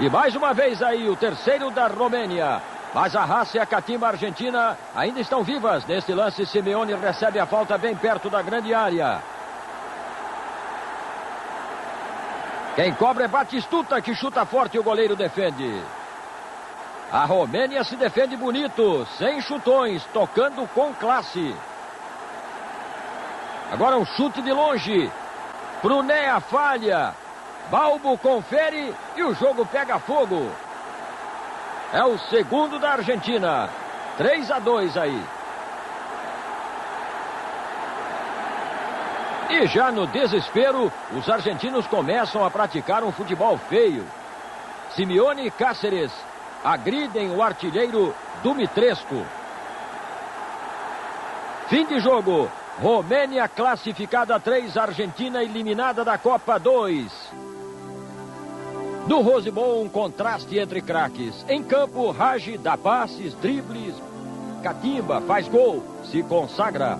E 0.01 0.11
mais 0.11 0.37
uma 0.37 0.53
vez 0.53 0.83
aí 0.83 1.09
o 1.09 1.17
terceiro 1.17 1.71
da 1.71 1.87
Romênia. 1.87 2.61
Mas 2.93 3.17
a 3.17 3.25
raça 3.25 3.57
e 3.57 3.61
a 3.61 3.65
catimba 3.65 4.09
argentina 4.09 4.77
ainda 4.95 5.21
estão 5.21 5.43
vivas. 5.43 5.87
Neste 5.87 6.13
lance, 6.13 6.45
Simeone 6.45 6.95
recebe 6.95 7.39
a 7.39 7.47
falta 7.47 7.79
bem 7.79 7.97
perto 7.97 8.29
da 8.29 8.43
grande 8.43 8.75
área. 8.75 9.23
Quem 12.75 12.93
cobra 12.93 13.25
é 13.25 13.29
Batistuta, 13.29 14.01
que 14.03 14.15
chuta 14.15 14.45
forte 14.45 14.77
e 14.77 14.79
o 14.79 14.83
goleiro 14.83 15.17
defende. 15.17 15.83
A 17.11 17.25
Romênia 17.25 17.83
se 17.85 17.97
defende 17.97 18.37
bonito, 18.37 19.07
sem 19.17 19.41
chutões, 19.41 20.05
tocando 20.13 20.69
com 20.75 20.93
classe. 20.93 21.55
Agora 23.71 23.99
um 23.99 24.05
chute 24.05 24.41
de 24.43 24.53
longe. 24.53 25.11
Brunea 25.83 26.41
falha. 26.41 27.15
Balbo 27.71 28.17
confere 28.19 28.95
e 29.17 29.23
o 29.23 29.35
jogo 29.35 29.67
pega 29.67 29.99
fogo. 29.99 30.51
É 31.93 32.05
o 32.05 32.19
segundo 32.19 32.79
da 32.79 32.93
Argentina. 32.93 33.69
3 34.17 34.51
a 34.51 34.59
2 34.59 34.97
aí. 34.97 35.25
E 39.51 39.67
já 39.67 39.93
no 39.93 40.07
desespero, 40.07 40.93
os 41.13 41.29
argentinos 41.29 41.87
começam 41.87 42.45
a 42.45 42.51
praticar 42.51 43.05
um 43.05 43.13
futebol 43.13 43.57
feio. 43.57 44.07
Simeone 44.95 45.47
e 45.47 45.51
Cáceres 45.51 46.13
agridem 46.65 47.31
o 47.31 47.43
artilheiro 47.43 48.15
Dumitrescu. 48.43 49.25
Fim 51.69 51.87
de 51.87 52.01
jogo. 52.01 52.51
Romênia 52.81 53.49
classificada 53.49 54.39
3, 54.39 54.77
Argentina 54.77 55.43
eliminada 55.43 56.05
da 56.05 56.19
Copa 56.19 56.59
2. 56.59 57.11
No 59.07 59.23
Rosebon, 59.23 59.83
um 59.83 59.89
contraste 59.89 60.59
entre 60.59 60.83
craques. 60.83 61.45
Em 61.49 61.63
campo, 61.63 62.11
Raj 62.11 62.59
dá 62.59 62.77
passes, 62.77 63.35
dribles, 63.41 63.95
Catimba 64.63 65.23
faz 65.23 65.49
gol, 65.49 65.83
se 66.05 66.23
consagra. 66.23 66.99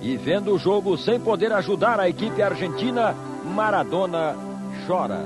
E 0.00 0.16
vendo 0.16 0.54
o 0.54 0.58
jogo 0.58 0.96
sem 0.96 1.20
poder 1.20 1.52
ajudar 1.52 2.00
a 2.00 2.08
equipe 2.08 2.40
argentina, 2.40 3.14
Maradona 3.44 4.34
chora. 4.86 5.20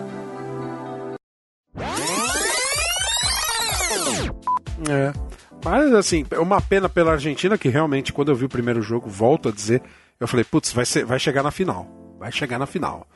É. 4.89 5.32
Mas 5.65 5.93
assim, 5.93 6.25
é 6.31 6.41
uma 6.41 6.61
pena 6.61 6.89
pela 6.89 7.13
Argentina 7.13 7.57
que 7.57 7.69
realmente, 7.69 8.13
quando 8.13 8.31
eu 8.31 8.35
vi 8.35 8.45
o 8.45 8.49
primeiro 8.49 8.83
jogo, 8.83 9.09
volto 9.09 9.49
a 9.49 9.53
dizer, 9.53 9.83
eu 10.19 10.27
falei, 10.27 10.45
putz, 10.45 10.73
vai, 10.73 10.85
ser, 10.85 11.05
vai 11.05 11.19
chegar 11.19 11.43
na 11.43 11.51
final. 11.51 11.87
Vai 12.19 12.33
chegar 12.33 12.59
na 12.59 12.67
final. 12.67 13.07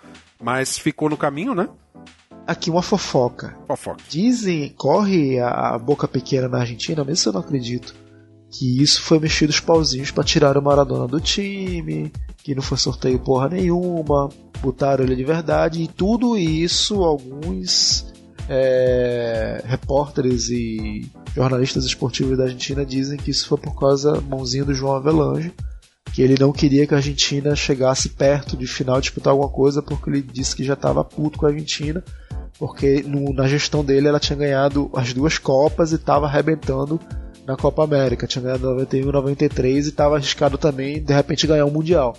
Mas 0.40 0.78
ficou 0.78 1.08
no 1.08 1.16
caminho, 1.16 1.54
né? 1.54 1.68
Aqui 2.46 2.70
uma 2.70 2.82
fofoca. 2.82 3.56
Fofoca. 3.66 4.02
Dizem, 4.08 4.68
corre 4.76 5.40
a, 5.40 5.76
boca 5.78 6.06
pequena 6.06 6.48
na 6.48 6.58
Argentina, 6.58 7.04
mesmo 7.04 7.16
se 7.16 7.28
eu 7.28 7.32
não 7.32 7.40
acredito, 7.40 7.94
que 8.50 8.80
isso 8.80 9.02
foi 9.02 9.18
mexido 9.18 9.50
os 9.50 9.60
pauzinhos 9.60 10.12
para 10.12 10.22
tirar 10.22 10.56
o 10.56 10.62
Maradona 10.62 11.08
do 11.08 11.20
time, 11.20 12.12
que 12.38 12.54
não 12.54 12.62
foi 12.62 12.78
sorteio 12.78 13.18
porra 13.18 13.48
nenhuma. 13.48 14.28
botaram 14.60 15.04
ele 15.04 15.16
de 15.16 15.24
verdade 15.24 15.82
e 15.82 15.88
tudo 15.88 16.36
isso 16.36 17.02
alguns 17.02 18.15
é, 18.48 19.62
repórteres 19.64 20.48
e 20.48 21.10
jornalistas 21.34 21.84
esportivos 21.84 22.36
da 22.38 22.44
Argentina 22.44 22.84
dizem 22.84 23.18
que 23.18 23.30
isso 23.30 23.48
foi 23.48 23.58
por 23.58 23.78
causa 23.78 24.20
mãozinha 24.20 24.64
do 24.64 24.74
João 24.74 24.96
Avelange, 24.96 25.52
que 26.12 26.22
ele 26.22 26.36
não 26.38 26.52
queria 26.52 26.86
que 26.86 26.94
a 26.94 26.98
Argentina 26.98 27.54
chegasse 27.54 28.10
perto 28.10 28.56
de 28.56 28.66
final 28.66 29.00
disputar 29.00 29.32
alguma 29.32 29.50
coisa 29.50 29.82
porque 29.82 30.08
ele 30.10 30.22
disse 30.22 30.54
que 30.54 30.64
já 30.64 30.74
estava 30.74 31.04
puto 31.04 31.38
com 31.38 31.46
a 31.46 31.50
Argentina 31.50 32.02
porque 32.58 33.02
no, 33.06 33.32
na 33.32 33.46
gestão 33.46 33.84
dele 33.84 34.08
ela 34.08 34.20
tinha 34.20 34.36
ganhado 34.36 34.90
as 34.94 35.12
duas 35.12 35.38
Copas 35.38 35.92
e 35.92 35.96
estava 35.96 36.26
arrebentando 36.26 37.00
na 37.46 37.56
Copa 37.56 37.84
América. 37.84 38.26
Tinha 38.26 38.42
ganhado 38.42 38.66
91 38.66 39.12
93 39.12 39.86
e 39.86 39.88
estava 39.90 40.16
arriscado 40.16 40.56
também 40.56 41.02
de 41.02 41.12
repente 41.12 41.46
ganhar 41.46 41.66
um 41.66 41.70
Mundial. 41.70 42.16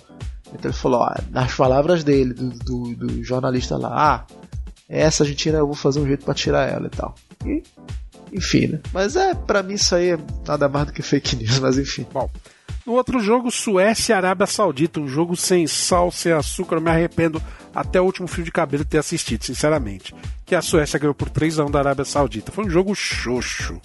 Então 0.48 0.70
ele 0.70 0.78
falou, 0.78 1.02
ah, 1.02 1.20
nas 1.30 1.54
palavras 1.54 2.02
dele, 2.02 2.32
do, 2.32 2.50
do, 2.50 2.96
do, 2.96 3.24
jornalista 3.24 3.76
lá, 3.76 3.90
ah, 3.92 4.26
essa 4.88 5.22
Argentina 5.22 5.58
eu 5.58 5.66
vou 5.66 5.74
fazer 5.74 6.00
um 6.00 6.06
jeito 6.06 6.24
para 6.24 6.34
tirar 6.34 6.68
ela 6.68 6.86
e 6.86 6.90
tal. 6.90 7.14
E, 7.44 7.62
enfim, 8.32 8.68
né? 8.68 8.80
Mas 8.92 9.16
é, 9.16 9.34
para 9.34 9.62
mim 9.62 9.74
isso 9.74 9.94
aí 9.94 10.10
é 10.10 10.18
nada 10.46 10.68
mais 10.68 10.86
do 10.86 10.92
que 10.92 11.02
fake 11.02 11.36
news, 11.36 11.58
mas 11.58 11.78
enfim. 11.78 12.06
Bom, 12.12 12.30
no 12.88 12.94
outro 12.94 13.20
jogo, 13.20 13.50
Suécia 13.50 14.14
e 14.14 14.16
Arábia 14.16 14.46
Saudita, 14.46 14.98
um 14.98 15.06
jogo 15.06 15.36
sem 15.36 15.66
sal, 15.66 16.10
sem 16.10 16.32
açúcar, 16.32 16.76
eu 16.76 16.80
me 16.80 16.88
arrependo 16.88 17.42
até 17.74 18.00
o 18.00 18.04
último 18.04 18.26
fio 18.26 18.42
de 18.42 18.50
cabelo 18.50 18.82
ter 18.82 18.96
assistido, 18.96 19.44
sinceramente. 19.44 20.14
Que 20.46 20.54
a 20.54 20.62
Suécia 20.62 20.98
ganhou 20.98 21.14
por 21.14 21.28
3 21.28 21.58
a 21.58 21.66
1 21.66 21.70
da 21.70 21.80
Arábia 21.80 22.06
Saudita. 22.06 22.50
Foi 22.50 22.64
um 22.64 22.70
jogo 22.70 22.94
xoxo. 22.94 23.78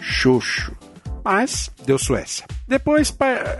Xoxo. 0.00 0.76
Mas 1.24 1.70
deu 1.84 1.98
Suécia. 1.98 2.44
Depois, 2.66 3.16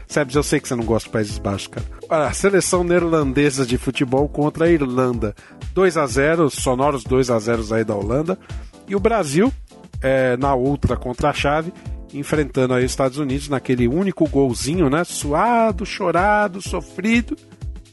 Sebes, 0.09 0.35
eu 0.35 0.43
sei 0.43 0.61
que 0.61 0.69
você 0.69 0.75
não 0.75 0.85
gosta 0.85 1.09
de 1.09 1.13
Países 1.13 1.39
Baixos, 1.39 1.69
cara. 1.69 1.87
A 2.09 2.33
seleção 2.33 2.83
neerlandesa 2.83 3.65
de 3.65 3.79
futebol 3.79 4.29
contra 4.29 4.67
a 4.67 4.71
Irlanda. 4.71 5.35
2 5.73 5.97
a 5.97 6.07
0 6.07 6.51
sonoros 6.51 7.05
2 7.05 7.31
a 7.31 7.39
0 7.39 7.75
aí 7.75 7.85
da 7.85 7.95
Holanda. 7.95 8.39
E 8.89 8.97
o 8.97 9.01
Brasil, 9.01 9.53
é, 10.01 10.37
na 10.37 10.55
outra 10.55 10.97
contra 10.97 11.31
a 11.31 11.33
chave, 11.33 11.73
enfrentando 12.13 12.75
aí 12.75 12.85
os 12.85 12.91
Estados 12.91 13.19
Unidos 13.19 13.49
naquele 13.49 13.89
único 13.89 14.29
golzinho, 14.29 14.91
né? 14.91 15.05
Suado, 15.05 15.87
chorado, 15.87 16.61
sofrido. 16.61 17.37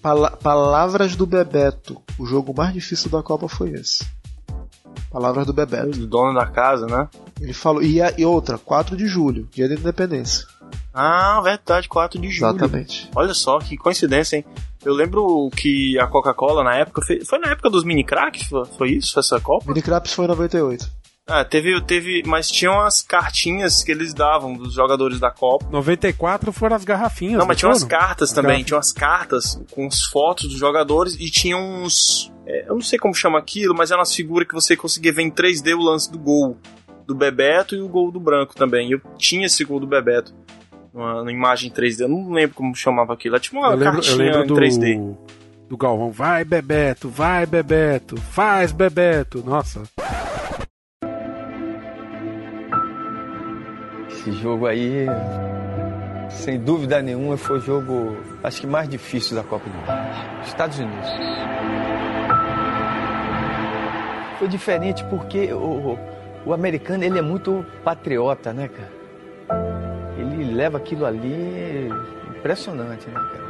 Pala 0.02 0.32
palavras 0.32 1.16
do 1.16 1.26
Bebeto. 1.26 2.02
O 2.18 2.26
jogo 2.26 2.54
mais 2.56 2.74
difícil 2.74 3.10
da 3.10 3.22
Copa 3.22 3.48
foi 3.48 3.72
esse. 3.72 4.06
Palavras 5.12 5.46
do 5.46 5.54
Bebeto. 5.54 6.00
O 6.00 6.08
dono 6.08 6.34
da 6.34 6.48
casa, 6.48 6.86
né? 6.86 7.08
Ele 7.42 7.54
falou. 7.54 7.82
E, 7.82 8.02
a, 8.02 8.14
e 8.18 8.26
outra, 8.26 8.58
4 8.58 8.96
de 8.98 9.08
julho, 9.08 9.48
dia 9.52 9.68
da 9.68 9.76
independência. 9.76 10.46
Ah, 10.94 11.40
verdade, 11.42 11.88
4 11.88 12.20
de 12.20 12.30
julho. 12.30 12.50
Exatamente. 12.52 13.10
Olha 13.16 13.34
só, 13.34 13.60
que 13.60 13.78
coincidência, 13.78 14.38
hein? 14.38 14.46
Eu 14.84 14.94
lembro 14.94 15.50
que 15.56 16.00
a 16.00 16.08
Coca-Cola 16.08 16.64
na 16.64 16.76
época. 16.76 17.02
Foi 17.26 17.40
na 17.40 17.52
época 17.52 17.70
dos 17.70 17.84
mini 17.84 18.04
cracks? 18.04 18.50
Foi 18.78 18.92
isso, 18.92 19.20
essa 19.20 19.40
Copa? 19.40 19.66
Mini 19.68 19.82
cracks 19.82 20.14
foi 20.14 20.26
em 20.26 20.30
98. 20.30 21.00
Ah, 21.28 21.46
teve, 21.46 21.80
teve. 21.82 22.24
Mas 22.26 22.50
tinham 22.50 22.80
as 22.80 23.02
cartinhas 23.02 23.84
que 23.84 23.92
eles 23.92 24.14
davam 24.14 24.54
dos 24.54 24.74
jogadores 24.74 25.20
da 25.20 25.30
Copa. 25.30 25.68
94 25.70 26.52
foram 26.52 26.76
as 26.76 26.84
garrafinhas. 26.84 27.38
Não, 27.38 27.46
mas 27.46 27.58
tinha 27.58 27.70
umas 27.70 27.84
cartas 27.84 28.32
também. 28.32 28.64
Tinha 28.64 28.78
umas 28.78 28.92
cartas 28.92 29.62
com 29.72 29.86
as 29.86 30.02
fotos 30.06 30.50
dos 30.50 30.58
jogadores 30.58 31.16
e 31.20 31.30
tinha 31.30 31.56
uns. 31.56 32.32
É, 32.48 32.68
eu 32.68 32.74
não 32.74 32.82
sei 32.82 32.98
como 32.98 33.14
chama 33.14 33.38
aquilo, 33.38 33.76
mas 33.76 33.92
eram 33.92 34.00
umas 34.00 34.14
figuras 34.16 34.48
que 34.48 34.56
você 34.56 34.76
conseguia 34.76 35.14
ver 35.14 35.22
em 35.22 35.30
3D 35.30 35.76
o 35.76 35.84
lance 35.84 36.12
do 36.12 36.18
gol 36.18 36.58
do 37.10 37.16
Bebeto 37.16 37.76
e 37.76 37.82
o 37.82 37.88
gol 37.88 38.12
do 38.12 38.20
Branco 38.20 38.56
também. 38.56 38.92
Eu 38.92 39.02
tinha 39.18 39.48
esse 39.48 39.66
gol 39.66 39.80
do 39.80 39.88
Bebeto. 39.88 40.32
Uma, 40.94 41.32
imagem 41.32 41.72
3D, 41.72 42.02
eu 42.02 42.08
não 42.08 42.32
lembro 42.32 42.56
como 42.56 42.76
chamava 42.76 43.14
aquilo. 43.14 43.36
Era 43.36 43.42
tipo 43.42 43.58
uma 43.58 43.70
eu 43.70 43.78
lembro, 43.78 43.94
cartinha 43.94 44.32
eu 44.32 44.40
lembro 44.40 44.56
em 44.56 44.70
3D. 44.70 44.98
Do, 44.98 45.18
do 45.70 45.78
Galvão, 45.78 46.12
vai 46.12 46.46
Bebeto, 46.46 47.10
vai 47.10 47.48
Bebeto, 47.48 48.16
faz 48.18 48.72
Bebeto. 48.72 49.44
Nossa. 49.44 49.82
Esse 54.10 54.32
jogo 54.34 54.68
aí, 54.68 55.08
sem 56.30 56.60
dúvida 56.60 57.02
nenhuma, 57.02 57.38
foi 57.38 57.58
o 57.58 57.62
jogo, 57.62 58.18
acho 58.44 58.62
que 58.62 58.68
mais 58.68 58.88
difícil 58.88 59.36
da 59.36 59.44
Copa 59.44 59.68
do 59.68 59.76
Mundo. 59.76 60.46
Estados 60.46 60.78
Unidos. 60.78 61.10
Foi 64.38 64.48
diferente 64.48 65.04
porque 65.06 65.52
o, 65.52 65.98
o 66.50 66.54
americano 66.54 67.04
ele 67.04 67.20
é 67.20 67.22
muito 67.22 67.64
patriota, 67.84 68.52
né, 68.52 68.68
cara? 68.68 68.90
Ele 70.18 70.52
leva 70.52 70.80
aquilo 70.80 71.06
ali 71.06 71.88
impressionante, 72.28 73.08
né, 73.08 73.14
cara? 73.14 73.44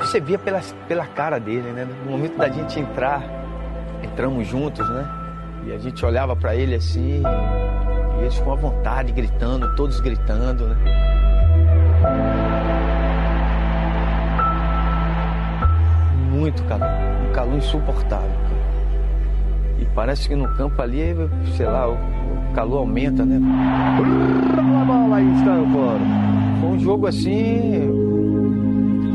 Você 0.00 0.18
via 0.20 0.36
pela, 0.36 0.60
pela 0.88 1.06
cara 1.06 1.38
dele, 1.38 1.70
né? 1.70 1.86
No 2.04 2.10
momento 2.10 2.36
da 2.36 2.48
gente 2.48 2.80
entrar, 2.80 3.22
entramos 4.02 4.48
juntos, 4.48 4.88
né? 4.90 5.08
E 5.64 5.72
a 5.72 5.78
gente 5.78 6.04
olhava 6.04 6.34
para 6.34 6.56
ele 6.56 6.74
assim, 6.74 7.22
e 8.18 8.22
eles 8.22 8.36
com 8.40 8.50
a 8.50 8.56
vontade, 8.56 9.12
gritando, 9.12 9.76
todos 9.76 10.00
gritando, 10.00 10.66
né? 10.66 10.76
Muito 16.32 16.64
calor, 16.64 16.88
um 17.28 17.32
calor 17.32 17.54
insuportável. 17.54 18.57
E 19.78 19.84
parece 19.94 20.28
que 20.28 20.34
no 20.34 20.48
campo 20.54 20.80
ali, 20.82 21.14
sei 21.56 21.66
lá, 21.66 21.88
o, 21.88 21.96
calor 22.54 22.78
aumenta, 22.78 23.24
né? 23.24 23.40
Foi 26.60 26.68
um 26.70 26.78
jogo 26.78 27.06
assim 27.06 27.88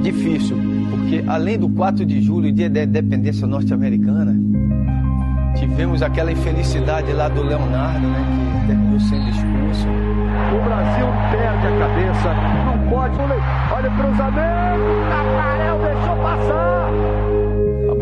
difícil, 0.02 0.58
porque 0.90 1.24
além 1.28 1.58
do 1.58 1.70
4 1.70 2.06
de 2.06 2.22
julho, 2.22 2.52
dia 2.52 2.70
da 2.70 2.84
independência 2.84 3.48
norte-americana, 3.48 4.34
Tivemos 5.56 6.02
aquela 6.02 6.32
infelicidade 6.32 7.14
lá 7.14 7.30
do 7.30 7.44
Leonardo, 7.44 8.08
né, 8.08 8.60
que 8.62 8.68
terminou 8.68 9.00
sendo 9.00 9.30
expulso. 9.30 9.88
O 9.88 10.64
Brasil 10.64 11.08
perde 11.32 11.68
a 11.68 11.80
cabeça, 11.80 12.34
não 12.66 12.90
pode. 12.90 13.16
Olha 13.72 13.90
o 13.90 13.96
cruzamento, 13.96 15.63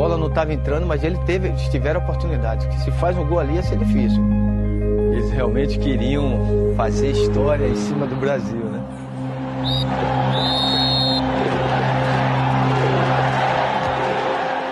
bola 0.01 0.17
não 0.17 0.29
estava 0.29 0.51
entrando, 0.51 0.87
mas 0.87 1.03
ele 1.03 1.19
teve, 1.27 1.49
eles 1.49 1.61
tiveram 1.69 2.01
oportunidade. 2.01 2.67
Que 2.69 2.79
se 2.79 2.91
faz 2.93 3.15
um 3.15 3.23
gol 3.23 3.37
ali 3.37 3.53
ia 3.53 3.61
ser 3.61 3.77
difícil. 3.77 4.19
Eles 5.11 5.29
realmente 5.29 5.77
queriam 5.77 6.73
fazer 6.75 7.11
história 7.11 7.67
em 7.67 7.75
cima 7.75 8.07
do 8.07 8.15
Brasil, 8.15 8.65
né? 8.65 8.83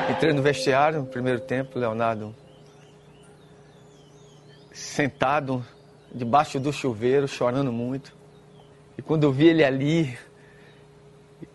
Entrei 0.10 0.34
no 0.34 0.42
vestiário 0.42 1.02
no 1.02 1.06
primeiro 1.06 1.40
tempo, 1.42 1.78
Leonardo 1.78 2.34
sentado 4.72 5.64
debaixo 6.12 6.60
do 6.60 6.74
chuveiro, 6.74 7.28
chorando 7.28 7.72
muito. 7.72 8.16
E 8.98 9.02
quando 9.04 9.26
eu 9.26 9.32
vi 9.32 9.50
ele 9.50 9.64
ali, 9.64 10.18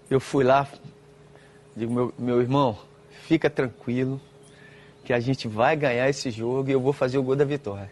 eu 0.09 0.21
fui 0.21 0.45
lá, 0.45 0.69
digo, 1.75 1.93
meu, 1.93 2.15
meu 2.17 2.41
irmão, 2.41 2.79
fica 3.27 3.49
tranquilo, 3.49 4.21
que 5.03 5.13
a 5.13 5.21
gente 5.21 5.49
vai 5.49 5.75
ganhar 5.75 6.09
esse 6.09 6.31
jogo 6.31 6.69
e 6.69 6.73
eu 6.73 6.81
vou 6.81 6.93
fazer 6.93 7.19
o 7.19 7.23
gol 7.23 7.35
da 7.35 7.45
vitória. 7.45 7.91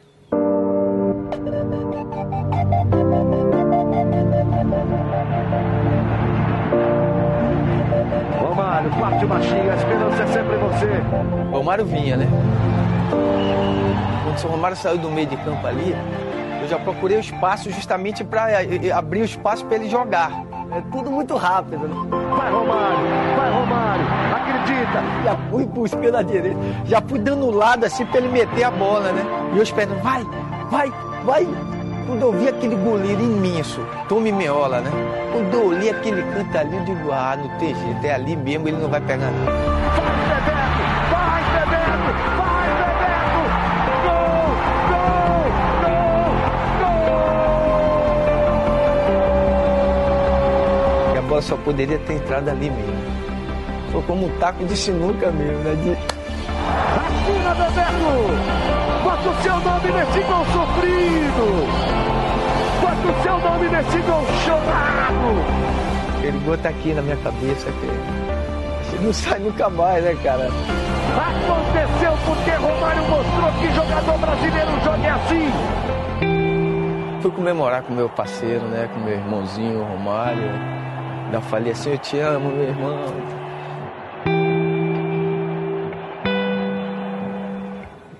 Romário, 8.39 8.91
parte 8.91 9.27
baixinho, 9.27 9.71
a 9.71 9.77
esperança 9.77 10.23
é 10.23 10.27
sempre 10.27 10.57
você. 10.57 11.51
Romário 11.51 11.87
vinha, 11.87 12.17
né? 12.19 12.27
Quando 14.25 14.37
o 14.37 14.39
seu 14.39 14.51
Romário 14.51 14.77
saiu 14.77 14.99
do 14.99 15.11
meio 15.11 15.27
de 15.27 15.37
campo 15.39 15.67
ali, 15.67 15.95
eu 16.61 16.69
já 16.69 16.79
procurei 16.79 17.17
o 17.17 17.21
espaço 17.21 17.71
justamente 17.71 18.23
para 18.23 18.63
eh, 18.63 18.81
eh, 18.85 18.93
abrir 18.93 19.23
o 19.23 19.25
espaço 19.25 19.65
para 19.65 19.77
ele 19.77 19.89
jogar. 19.89 20.31
É 20.71 20.81
tudo 20.93 21.11
muito 21.11 21.37
rápido, 21.37 21.89
né? 21.89 22.22
Vai 22.37 22.51
Romário, 22.51 22.99
vai 23.37 23.51
Romário, 23.51 24.05
acredita! 24.35 25.03
Já 25.25 25.37
fui 25.51 25.67
buscando 25.67 26.17
a 26.17 26.23
direita, 26.23 26.59
já 26.85 27.01
fui 27.03 27.19
dando 27.19 27.51
lado 27.51 27.85
assim 27.85 28.05
para 28.07 28.19
ele 28.19 28.29
meter 28.29 28.65
a 28.65 28.71
bola, 28.71 29.13
né? 29.13 29.23
E 29.55 29.57
eu 29.57 29.63
esperando, 29.63 30.01
vai, 30.03 30.25
vai, 30.71 30.93
vai. 31.25 31.49
Quando 32.07 32.23
eu 32.23 32.33
vi 32.33 32.49
aquele 32.49 32.75
goleiro 32.77 33.23
imenso, 33.23 33.81
Tome 34.09 34.33
Meola, 34.33 34.81
né? 34.81 34.91
Quando 35.33 35.55
eu 35.55 35.67
olhei 35.69 35.91
aquele 35.91 36.23
canto 36.23 36.59
ali, 36.59 36.77
eu 36.77 36.85
digo, 36.85 37.13
ah, 37.13 37.37
não 37.37 37.49
tem 37.59 37.75
jeito, 37.75 38.05
é 38.05 38.15
ali 38.15 38.35
mesmo, 38.37 38.69
ele 38.69 38.79
não 38.79 38.89
vai 38.89 39.01
pegar 39.01 39.31
nada. 39.31 40.22
Bola 51.33 51.41
só 51.41 51.57
poderia 51.57 51.99
ter 52.01 52.15
entrado 52.15 52.51
ali 52.51 52.69
mesmo. 52.69 52.93
Foi 53.91 54.03
como 54.03 54.27
um 54.27 54.39
taco 54.39 54.65
de 54.67 54.77
sinuca 54.77 55.31
mesmo, 55.31 55.65
né? 55.65 55.75
De... 55.77 55.93
Atira, 57.01 57.55
Bebeto! 57.55 59.03
Bota 59.03 59.31
o 59.31 59.43
seu 59.43 59.57
nome 59.61 59.93
nesse 59.93 60.21
gol 60.21 60.45
sofrido! 60.53 61.47
Bota 62.83 63.09
o 63.09 63.23
seu 63.23 63.39
nome 63.39 63.69
nesse 63.69 63.99
gol 64.01 64.27
chorado! 64.45 66.23
Ele 66.23 66.39
gol 66.45 66.59
tá 66.59 66.69
aqui 66.69 66.93
na 66.93 67.01
minha 67.01 67.17
cabeça, 67.17 67.71
que 67.71 69.03
não 69.03 69.13
sai 69.13 69.39
nunca 69.39 69.71
mais, 69.71 70.05
né, 70.05 70.15
cara? 70.23 70.49
Aconteceu 71.17 72.13
porque 72.27 72.51
Romário 72.51 73.03
mostrou 73.09 73.53
que 73.59 73.75
jogador 73.75 74.19
brasileiro 74.19 74.71
joga 74.85 75.15
assim. 75.15 75.51
Fui 77.23 77.31
comemorar 77.31 77.83
com 77.83 77.95
meu 77.95 78.09
parceiro, 78.11 78.67
né, 78.67 78.89
com 78.93 79.01
meu 79.01 79.15
irmãozinho 79.15 79.83
Romário. 79.83 80.82
Ainda 81.33 81.41
falei 81.47 81.73
assim, 81.73 81.93
eu 81.93 81.99
te 81.99 82.19
amo, 82.19 82.51
meu 82.51 82.65
irmão. 82.65 83.07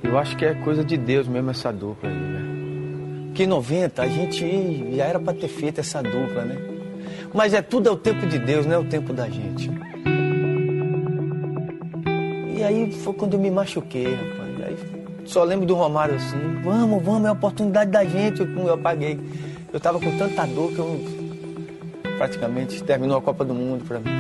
Eu 0.03 0.19
acho 0.19 0.35
que 0.35 0.47
é 0.47 0.55
coisa 0.55 0.83
de 0.83 0.97
Deus 0.97 1.29
mesmo 1.29 1.51
essa 1.51 1.71
dupla 1.71 2.09
aí, 2.09 2.17
né? 2.17 3.33
Que 3.35 3.43
em 3.43 3.47
90 3.47 4.01
a 4.01 4.09
gente 4.09 4.97
já 4.97 5.05
era 5.05 5.21
pra 5.21 5.35
ter 5.35 5.49
feito 5.49 5.79
essa 5.79 6.03
dupla, 6.03 6.43
né? 6.43 6.57
Mas 7.35 7.53
é 7.53 7.61
tudo 7.61 7.91
é 7.91 7.93
o 7.93 7.97
tempo 7.97 8.27
de 8.27 8.39
Deus, 8.39 8.65
não 8.65 8.77
é 8.77 8.79
o 8.79 8.85
tempo 8.85 9.13
da 9.13 9.29
gente. 9.29 9.71
E 12.57 12.65
aí 12.65 12.93
foi 12.93 13.13
quando 13.13 13.35
eu 13.35 13.41
me 13.41 13.51
machuquei, 13.51 14.15
rapaz. 14.15 14.69
Aí 14.69 14.77
só 15.27 15.45
lembro 15.45 15.67
do 15.67 15.75
Romário 15.75 16.15
assim, 16.15 16.63
vamos, 16.65 17.03
vamos, 17.05 17.27
é 17.27 17.29
a 17.29 17.33
oportunidade 17.33 17.91
da 17.91 18.07
gente. 18.07 18.41
Eu, 18.41 18.49
eu 18.57 18.73
apaguei. 18.73 19.21
Eu 19.71 19.79
tava 19.79 20.01
com 20.01 20.17
tanta 20.17 20.47
dor 20.47 20.73
que 20.73 20.79
eu 20.79 21.22
praticamente 22.17 22.83
terminou 22.83 23.19
a 23.19 23.23
Copa 23.23 23.45
do 23.45 23.55
Mundo 23.55 23.85
pra 23.85 23.99
mim. 23.99 24.11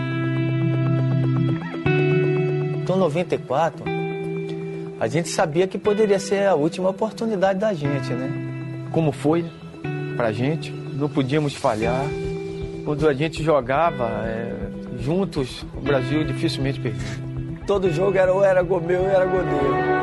Então 2.83 2.97
94, 2.97 3.85
a 4.99 5.07
gente 5.07 5.29
sabia 5.29 5.67
que 5.67 5.79
poderia 5.79 6.19
ser 6.19 6.47
a 6.47 6.55
última 6.55 6.91
oportunidade 6.91 7.59
da 7.59 7.73
gente, 7.73 8.13
né? 8.13 8.89
Como 8.91 9.13
foi 9.13 9.45
pra 10.17 10.33
gente, 10.33 10.71
não 10.71 11.09
podíamos 11.09 11.55
falhar. 11.55 12.05
Quando 12.85 13.09
a 13.09 13.15
gente 13.15 13.43
jogava 13.43 14.09
é, 14.27 14.53
juntos, 14.99 15.65
o 15.77 15.81
Brasil 15.81 16.25
dificilmente 16.25 16.81
perdia. 16.81 17.01
Todo 17.67 17.91
jogo 17.93 18.17
era 18.17 18.33
ou 18.33 18.45
era 18.45 18.63
gol 18.63 18.81
meu 18.81 19.03
ou 19.03 19.09
era 19.09 19.25
gol 19.25 19.43
dele. 19.43 20.02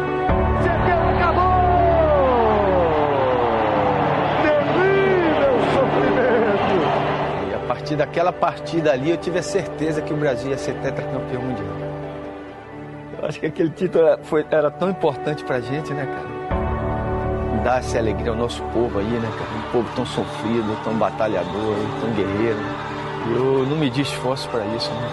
Partir 7.89 7.95
daquela 7.95 8.31
partida 8.31 8.91
ali, 8.91 9.09
eu 9.09 9.17
tive 9.17 9.39
a 9.39 9.43
certeza 9.43 10.01
que 10.01 10.13
o 10.13 10.17
Brasil 10.17 10.51
ia 10.51 10.57
ser 10.57 10.73
tetracampeão 10.75 11.41
mundial. 11.41 11.75
Eu 13.17 13.27
acho 13.27 13.39
que 13.39 13.47
aquele 13.47 13.69
título 13.71 14.05
era, 14.05 14.23
foi, 14.23 14.45
era 14.51 14.69
tão 14.69 14.89
importante 14.89 15.43
pra 15.43 15.59
gente, 15.59 15.91
né, 15.93 16.05
cara? 16.05 17.63
Dar 17.63 17.79
essa 17.79 17.97
alegria 17.97 18.29
ao 18.29 18.37
nosso 18.37 18.61
povo 18.73 18.99
aí, 18.99 19.05
né, 19.05 19.29
cara? 19.37 19.49
Um 19.57 19.71
povo 19.71 19.95
tão 19.95 20.05
sofrido, 20.05 20.83
tão 20.83 20.93
batalhador, 20.97 21.75
tão 21.99 22.11
guerreiro. 22.11 22.59
Eu 23.35 23.65
não 23.65 23.77
medi 23.77 24.01
esforço 24.01 24.47
para 24.49 24.63
isso, 24.65 24.91
né? 24.91 25.09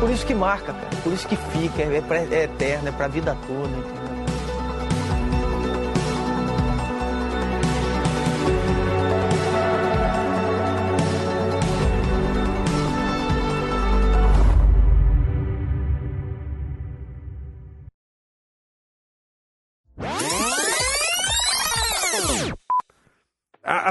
Por 0.00 0.10
isso 0.10 0.26
que 0.26 0.34
marca, 0.34 0.72
cara. 0.72 1.02
Por 1.02 1.12
isso 1.12 1.28
que 1.28 1.36
fica, 1.36 1.82
é, 1.82 2.00
pra, 2.00 2.18
é 2.18 2.44
eterno, 2.44 2.88
é 2.88 2.92
pra 2.92 3.08
vida 3.08 3.36
toda, 3.46 3.68
entendeu? 3.68 4.03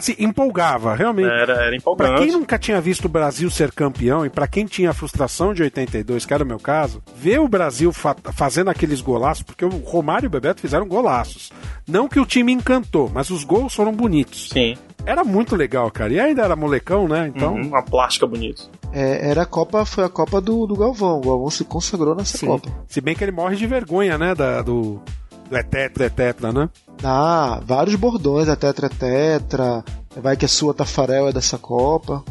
Assim, 0.03 0.15
empolgava, 0.19 0.93
realmente. 0.95 1.29
Era, 1.29 1.53
era 1.65 1.75
empolgante. 1.75 2.09
Pra 2.11 2.19
quem 2.19 2.31
nunca 2.33 2.57
tinha 2.59 2.81
visto 2.81 3.05
o 3.05 3.09
Brasil 3.09 3.49
ser 3.49 3.71
campeão 3.71 4.25
e 4.25 4.29
pra 4.29 4.47
quem 4.47 4.65
tinha 4.65 4.89
a 4.89 4.93
frustração 4.93 5.53
de 5.53 5.63
82, 5.63 6.25
que 6.25 6.33
era 6.33 6.43
o 6.43 6.47
meu 6.47 6.59
caso, 6.59 7.01
ver 7.15 7.39
o 7.39 7.47
Brasil 7.47 7.93
fa- 7.93 8.15
fazendo 8.33 8.69
aqueles 8.69 8.99
golaços, 8.99 9.43
porque 9.43 9.63
o 9.63 9.69
Romário 9.69 10.25
e 10.25 10.27
o 10.27 10.29
Bebeto 10.29 10.59
fizeram 10.59 10.85
golaços. 10.87 11.51
Não 11.87 12.09
que 12.09 12.19
o 12.19 12.25
time 12.25 12.51
encantou, 12.51 13.09
mas 13.13 13.29
os 13.29 13.45
gols 13.45 13.73
foram 13.73 13.93
bonitos. 13.93 14.49
Sim. 14.49 14.75
Era 15.05 15.23
muito 15.23 15.55
legal, 15.55 15.89
cara. 15.91 16.13
E 16.13 16.19
ainda 16.19 16.43
era 16.43 16.55
molecão, 16.55 17.07
né? 17.07 17.31
Então. 17.33 17.55
Uhum, 17.55 17.67
uma 17.67 17.81
plástica 17.83 18.25
bonita. 18.27 18.63
É, 18.93 19.29
era 19.31 19.41
a 19.41 19.45
Copa, 19.45 19.83
foi 19.85 20.03
a 20.03 20.09
Copa 20.09 20.39
do, 20.39 20.65
do 20.65 20.75
Galvão. 20.77 21.17
O 21.17 21.21
Galvão 21.21 21.49
se 21.49 21.65
consagrou 21.65 22.15
nessa 22.15 22.37
Sim. 22.37 22.45
Copa. 22.47 22.69
Se 22.87 23.01
bem 23.01 23.13
que 23.15 23.21
ele 23.23 23.31
morre 23.33 23.55
de 23.57 23.67
vergonha, 23.67 24.17
né? 24.17 24.33
Da, 24.35 24.61
do. 24.61 25.01
Do 25.49 25.57
é 25.57 25.63
tetra, 25.63 26.05
é 26.05 26.09
tetra, 26.09 26.51
né? 26.51 26.69
Ah, 27.03 27.61
vários 27.65 27.95
bordões, 27.95 28.47
a 28.47 28.55
Tetra 28.55 28.87
é 28.87 28.89
Tetra, 28.89 29.83
vai 30.15 30.37
que 30.37 30.45
a 30.45 30.47
sua 30.47 30.73
Tafarel 30.73 31.27
é 31.27 31.33
dessa 31.33 31.57
Copa. 31.57 32.23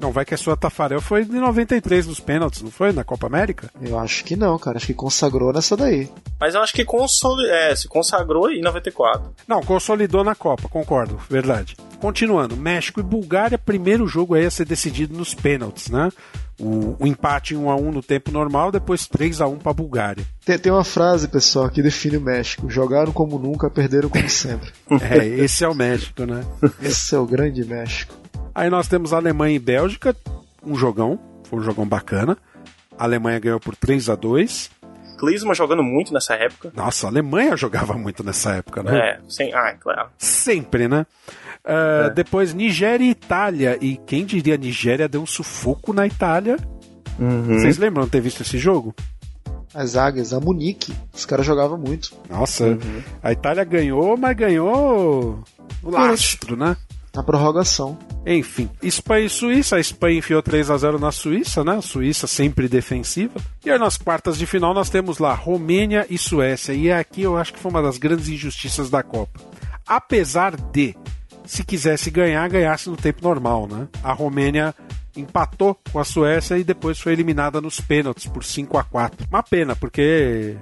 Não, 0.00 0.10
vai 0.10 0.24
que 0.24 0.32
a 0.32 0.38
sua 0.38 0.56
Tafarel 0.56 1.00
foi 1.00 1.26
de 1.26 1.32
93 1.32 2.06
nos 2.06 2.18
pênaltis, 2.18 2.62
não 2.62 2.70
foi? 2.70 2.90
Na 2.90 3.04
Copa 3.04 3.26
América? 3.26 3.70
Eu 3.82 3.98
acho 3.98 4.24
que 4.24 4.34
não, 4.34 4.58
cara. 4.58 4.78
Acho 4.78 4.86
que 4.86 4.94
consagrou 4.94 5.52
nessa 5.52 5.76
daí. 5.76 6.08
Mas 6.40 6.54
eu 6.54 6.62
acho 6.62 6.72
que 6.72 6.86
consoli... 6.86 7.46
é, 7.50 7.76
se 7.76 7.86
consagrou 7.86 8.50
em 8.50 8.62
94. 8.62 9.30
Não, 9.46 9.60
consolidou 9.60 10.24
na 10.24 10.34
Copa, 10.34 10.68
concordo, 10.70 11.20
verdade. 11.28 11.76
Continuando, 12.00 12.56
México 12.56 12.98
e 12.98 13.02
Bulgária, 13.02 13.58
primeiro 13.58 14.06
jogo 14.06 14.34
aí 14.34 14.46
a 14.46 14.50
ser 14.50 14.64
decidido 14.64 15.14
nos 15.14 15.34
pênaltis, 15.34 15.90
né? 15.90 16.08
O, 16.58 16.96
o 16.98 17.06
empate 17.06 17.54
em 17.54 17.58
1 17.58 17.70
a 17.70 17.76
1 17.76 17.92
no 17.92 18.02
tempo 18.02 18.30
normal, 18.30 18.72
depois 18.72 19.06
3 19.06 19.42
a 19.42 19.46
1 19.46 19.58
para 19.58 19.72
Bulgária. 19.72 20.24
Tem, 20.44 20.58
tem 20.58 20.72
uma 20.72 20.84
frase, 20.84 21.28
pessoal, 21.28 21.68
que 21.68 21.82
define 21.82 22.16
o 22.16 22.20
México: 22.20 22.70
jogaram 22.70 23.12
como 23.12 23.38
nunca, 23.38 23.70
perderam 23.70 24.08
como 24.08 24.28
sempre. 24.28 24.70
É, 25.00 25.26
esse 25.26 25.64
é 25.64 25.68
o 25.68 25.74
México, 25.74 26.24
né? 26.24 26.44
Esse 26.82 27.14
é 27.14 27.18
o 27.18 27.26
grande 27.26 27.64
México. 27.64 28.19
Aí 28.60 28.68
nós 28.68 28.86
temos 28.86 29.14
Alemanha 29.14 29.56
e 29.56 29.58
Bélgica, 29.58 30.14
um 30.62 30.74
jogão, 30.74 31.18
foi 31.44 31.58
um 31.58 31.62
jogão 31.62 31.86
bacana. 31.88 32.36
A 32.98 33.04
Alemanha 33.04 33.38
ganhou 33.38 33.58
por 33.58 33.74
3 33.74 34.10
a 34.10 34.14
2 34.14 34.70
Klinsmann 35.18 35.54
jogando 35.54 35.82
muito 35.82 36.12
nessa 36.12 36.34
época. 36.34 36.70
Nossa, 36.76 37.06
a 37.06 37.10
Alemanha 37.10 37.56
jogava 37.56 37.94
muito 37.94 38.22
nessa 38.22 38.56
época, 38.56 38.82
né? 38.82 38.98
É, 38.98 39.20
sem... 39.30 39.54
ah, 39.54 39.68
é 39.68 39.76
claro. 39.80 40.10
Sempre, 40.18 40.88
né? 40.88 41.06
Uh, 41.64 42.08
É. 42.08 42.10
Depois 42.10 42.52
Nigéria 42.52 43.02
e 43.02 43.08
Itália. 43.12 43.78
E 43.80 43.96
quem 43.96 44.26
diria 44.26 44.58
Nigéria 44.58 45.08
deu 45.08 45.22
um 45.22 45.26
sufoco 45.26 45.94
na 45.94 46.06
Itália? 46.06 46.58
Uhum. 47.18 47.58
Vocês 47.58 47.78
lembram 47.78 48.04
de 48.04 48.10
ter 48.10 48.20
visto 48.20 48.42
esse 48.42 48.58
jogo? 48.58 48.94
As 49.74 49.96
águias, 49.96 50.34
a 50.34 50.40
Munique, 50.40 50.92
os 51.14 51.24
caras 51.24 51.46
jogavam 51.46 51.78
muito. 51.78 52.12
Nossa, 52.28 52.66
Uhum. 52.66 53.02
a 53.22 53.32
Itália 53.32 53.64
ganhou, 53.64 54.18
mas 54.18 54.36
ganhou 54.36 55.42
o 55.82 55.90
lastro, 55.90 56.56
né? 56.58 56.76
Na 57.14 57.22
prorrogação. 57.22 57.98
Enfim, 58.24 58.70
Espanha 58.82 59.26
e 59.26 59.30
Suíça. 59.30 59.76
A 59.76 59.80
Espanha 59.80 60.18
enfiou 60.18 60.42
3 60.42 60.70
a 60.70 60.76
0 60.76 60.98
na 60.98 61.10
Suíça, 61.10 61.64
né? 61.64 61.80
Suíça 61.80 62.26
sempre 62.26 62.68
defensiva. 62.68 63.40
E 63.64 63.70
aí 63.70 63.78
nas 63.78 63.96
quartas 63.96 64.38
de 64.38 64.46
final 64.46 64.72
nós 64.72 64.90
temos 64.90 65.18
lá 65.18 65.34
Romênia 65.34 66.06
e 66.08 66.16
Suécia. 66.16 66.72
E 66.72 66.90
aqui 66.90 67.22
eu 67.22 67.36
acho 67.36 67.52
que 67.52 67.58
foi 67.58 67.70
uma 67.70 67.82
das 67.82 67.98
grandes 67.98 68.28
injustiças 68.28 68.90
da 68.90 69.02
Copa. 69.02 69.40
Apesar 69.86 70.54
de, 70.56 70.94
se 71.44 71.64
quisesse 71.64 72.10
ganhar, 72.10 72.48
ganhasse 72.48 72.88
no 72.88 72.96
tempo 72.96 73.24
normal, 73.24 73.66
né? 73.66 73.88
A 74.04 74.12
Romênia 74.12 74.72
empatou 75.16 75.76
com 75.92 75.98
a 75.98 76.04
Suécia 76.04 76.56
e 76.58 76.64
depois 76.64 77.00
foi 77.00 77.12
eliminada 77.12 77.60
nos 77.60 77.80
pênaltis 77.80 78.26
por 78.26 78.44
5 78.44 78.78
a 78.78 78.84
4 78.84 79.26
Uma 79.28 79.42
pena, 79.42 79.74
porque 79.74 80.56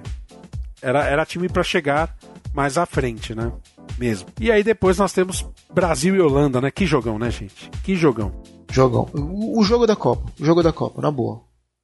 era, 0.81 1.05
era 1.05 1.25
time 1.25 1.47
para 1.47 1.63
chegar 1.63 2.15
mais 2.53 2.77
à 2.77 2.85
frente, 2.85 3.35
né? 3.35 3.51
Mesmo. 3.97 4.27
E 4.39 4.51
aí 4.51 4.63
depois 4.63 4.97
nós 4.97 5.11
temos 5.13 5.45
Brasil 5.73 6.15
e 6.15 6.21
Holanda, 6.21 6.61
né? 6.61 6.71
Que 6.71 6.85
jogão, 6.85 7.17
né, 7.19 7.29
gente? 7.29 7.69
Que 7.83 7.95
jogão. 7.95 8.31
Jogão. 8.71 9.09
O, 9.13 9.63
jogo 9.63 9.85
da 9.87 9.95
Copa. 9.95 10.31
O 10.39 10.45
jogo 10.45 10.61
da 10.63 10.71
Copa, 10.71 11.01
na 11.01 11.09
boa. 11.11 11.41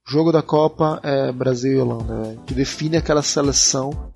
O 0.08 0.12
jogo 0.12 0.32
da 0.32 0.42
Copa 0.42 1.00
é 1.04 1.32
Brasil 1.32 1.74
e 1.74 1.82
Holanda, 1.82 2.22
velho, 2.24 2.40
que 2.46 2.54
define 2.54 2.96
aquela 2.98 3.22
seleção. 3.24 4.12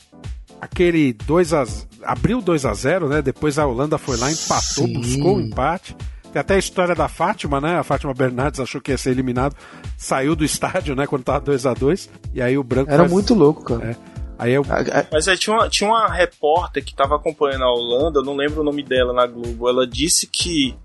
Aquele 0.62 1.14
2 1.14 1.54
a 1.54 1.66
abriu 2.04 2.42
2 2.42 2.66
a 2.66 2.74
0, 2.74 3.10
né? 3.10 3.22
Depois 3.22 3.58
a 3.58 3.66
Holanda 3.66 3.98
foi 3.98 4.18
lá, 4.18 4.32
empatou, 4.32 4.86
Sim. 4.86 4.94
buscou 4.94 5.38
o 5.38 5.42
empate. 5.42 5.96
Tem 6.32 6.40
até 6.40 6.56
a 6.56 6.60
história 6.60 6.94
da 6.94 7.08
Fátima, 7.08 7.60
né? 7.60 7.80
A 7.80 7.84
Fátima 7.84 8.14
Bernardes 8.14 8.60
achou 8.60 8.80
que 8.80 8.92
ia 8.92 8.98
ser 8.98 9.10
eliminado, 9.12 9.56
saiu 9.98 10.36
do 10.36 10.46
estádio, 10.46 10.96
né, 10.96 11.08
quando 11.08 11.24
tava 11.24 11.40
2 11.40 11.66
a 11.66 11.74
2 11.74 12.08
e 12.34 12.42
aí 12.42 12.56
o 12.58 12.64
branco 12.64 12.92
Era 12.92 13.00
faz- 13.04 13.12
muito 13.12 13.34
louco, 13.34 13.64
cara. 13.64 13.92
É. 13.92 13.96
Aí 14.40 14.54
eu 14.54 14.64
Mas 15.12 15.28
aí 15.28 15.38
tinha 15.38 15.54
uma, 15.54 15.70
tinha 15.70 15.90
uma 15.90 16.08
repórter 16.08 16.84
que 16.84 16.96
tava 16.96 17.18
acompanhando 17.18 17.66
a 17.66 17.72
Holanda, 17.74 18.22
não 18.22 18.36
lembro 18.36 18.62
o 18.62 18.64
nome 18.64 18.82
dela 18.82 19.12
na 19.12 19.28
Globo. 19.28 19.68
Ela 19.68 19.86
disse 19.86 20.26
que 20.26 20.78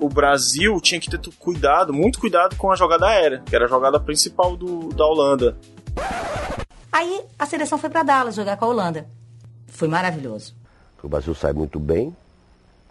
o 0.00 0.08
Brasil 0.08 0.80
tinha 0.80 1.00
que 1.00 1.08
ter 1.08 1.20
cuidado, 1.38 1.92
muito 1.92 2.18
cuidado 2.18 2.56
com 2.56 2.72
a 2.72 2.76
jogada 2.76 3.06
aérea, 3.06 3.40
que 3.46 3.54
era 3.54 3.66
a 3.66 3.68
jogada 3.68 4.00
principal 4.00 4.56
do, 4.56 4.88
da 4.88 5.06
Holanda. 5.06 5.56
Aí 6.90 7.22
a 7.38 7.46
seleção 7.46 7.78
foi 7.78 7.88
pra 7.88 8.02
Dallas 8.02 8.34
jogar 8.34 8.56
com 8.56 8.64
a 8.64 8.68
Holanda. 8.68 9.06
Foi 9.68 9.86
maravilhoso. 9.86 10.54
O 11.00 11.08
Brasil 11.08 11.36
sai 11.36 11.52
muito 11.52 11.78
bem, 11.78 12.14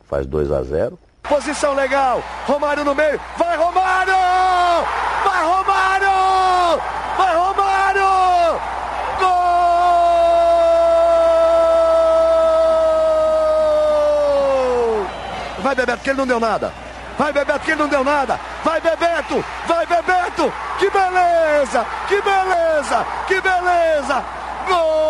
faz 0.05 0.25
2 0.25 0.51
a 0.51 0.63
0 0.63 0.97
Posição 1.21 1.73
legal. 1.73 2.23
Romário 2.45 2.85
no 2.85 2.95
meio. 2.95 3.19
Vai, 3.37 3.57
Romário! 3.57 4.13
Vai, 5.25 5.43
Romário! 5.43 6.04
Vai, 15.75 15.85
Bebeto, 15.85 16.03
que 16.03 16.09
ele 16.09 16.17
não 16.17 16.27
deu 16.27 16.39
nada. 16.39 16.71
Vai 17.17 17.33
Bebeto, 17.33 17.65
que 17.65 17.71
ele 17.71 17.81
não 17.81 17.89
deu 17.89 18.03
nada. 18.03 18.39
Vai 18.63 18.79
Bebeto, 18.79 19.43
vai 19.67 19.85
Bebeto. 19.85 20.53
Que 20.79 20.89
beleza, 20.89 21.85
que 22.07 22.21
beleza, 22.21 23.05
que 23.27 23.41
beleza. 23.41 24.23
Gol! 24.67 25.05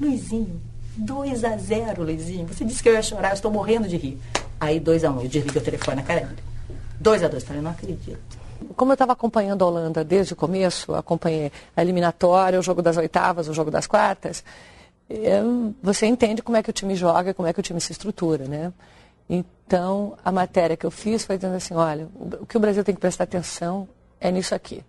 Luizinho, 0.00 0.60
2 0.96 1.44
a 1.44 1.56
0 1.58 2.02
Luizinho. 2.02 2.48
Você 2.48 2.64
disse 2.64 2.82
que 2.82 2.88
eu 2.88 2.94
ia 2.94 3.02
chorar, 3.02 3.28
eu 3.30 3.34
estou 3.34 3.50
morrendo 3.50 3.86
de 3.86 3.98
rir. 3.98 4.18
Aí 4.58 4.80
2 4.80 5.04
a 5.04 5.10
1 5.10 5.22
eu 5.22 5.28
desliguei 5.28 5.60
o 5.60 5.64
telefone 5.64 5.98
na 5.98 6.02
cara 6.02 6.20
dele. 6.20 6.42
2 6.98 7.22
a 7.22 7.28
2 7.28 7.44
falei, 7.44 7.60
não 7.60 7.70
acredito. 7.72 8.38
Como 8.76 8.92
eu 8.92 8.94
estava 8.94 9.12
acompanhando 9.12 9.62
a 9.62 9.66
Holanda 9.68 10.04
desde 10.04 10.32
o 10.32 10.36
começo, 10.36 10.94
acompanhei 10.94 11.52
a 11.76 11.82
eliminatória, 11.82 12.58
o 12.58 12.62
jogo 12.62 12.82
das 12.82 12.96
oitavas, 12.96 13.48
o 13.48 13.54
jogo 13.54 13.70
das 13.70 13.86
quartas, 13.86 14.44
eu- 15.08 15.74
você 15.82 16.06
entende 16.06 16.42
como 16.42 16.56
é 16.56 16.62
que 16.62 16.70
o 16.70 16.72
time 16.72 16.94
joga, 16.94 17.32
como 17.32 17.48
é 17.48 17.52
que 17.52 17.60
o 17.60 17.62
time 17.62 17.80
se 17.80 17.92
estrutura, 17.92 18.46
né? 18.46 18.72
Então, 19.28 20.16
a 20.24 20.32
matéria 20.32 20.76
que 20.76 20.86
eu 20.86 20.90
fiz 20.90 21.24
foi 21.24 21.36
dizendo 21.36 21.56
assim, 21.56 21.74
olha, 21.74 22.08
o 22.40 22.46
que 22.46 22.56
o 22.56 22.60
Brasil 22.60 22.82
tem 22.82 22.94
que 22.94 23.00
prestar 23.00 23.24
atenção 23.24 23.88
é 24.20 24.30
nisso 24.30 24.54
aqui. 24.54 24.82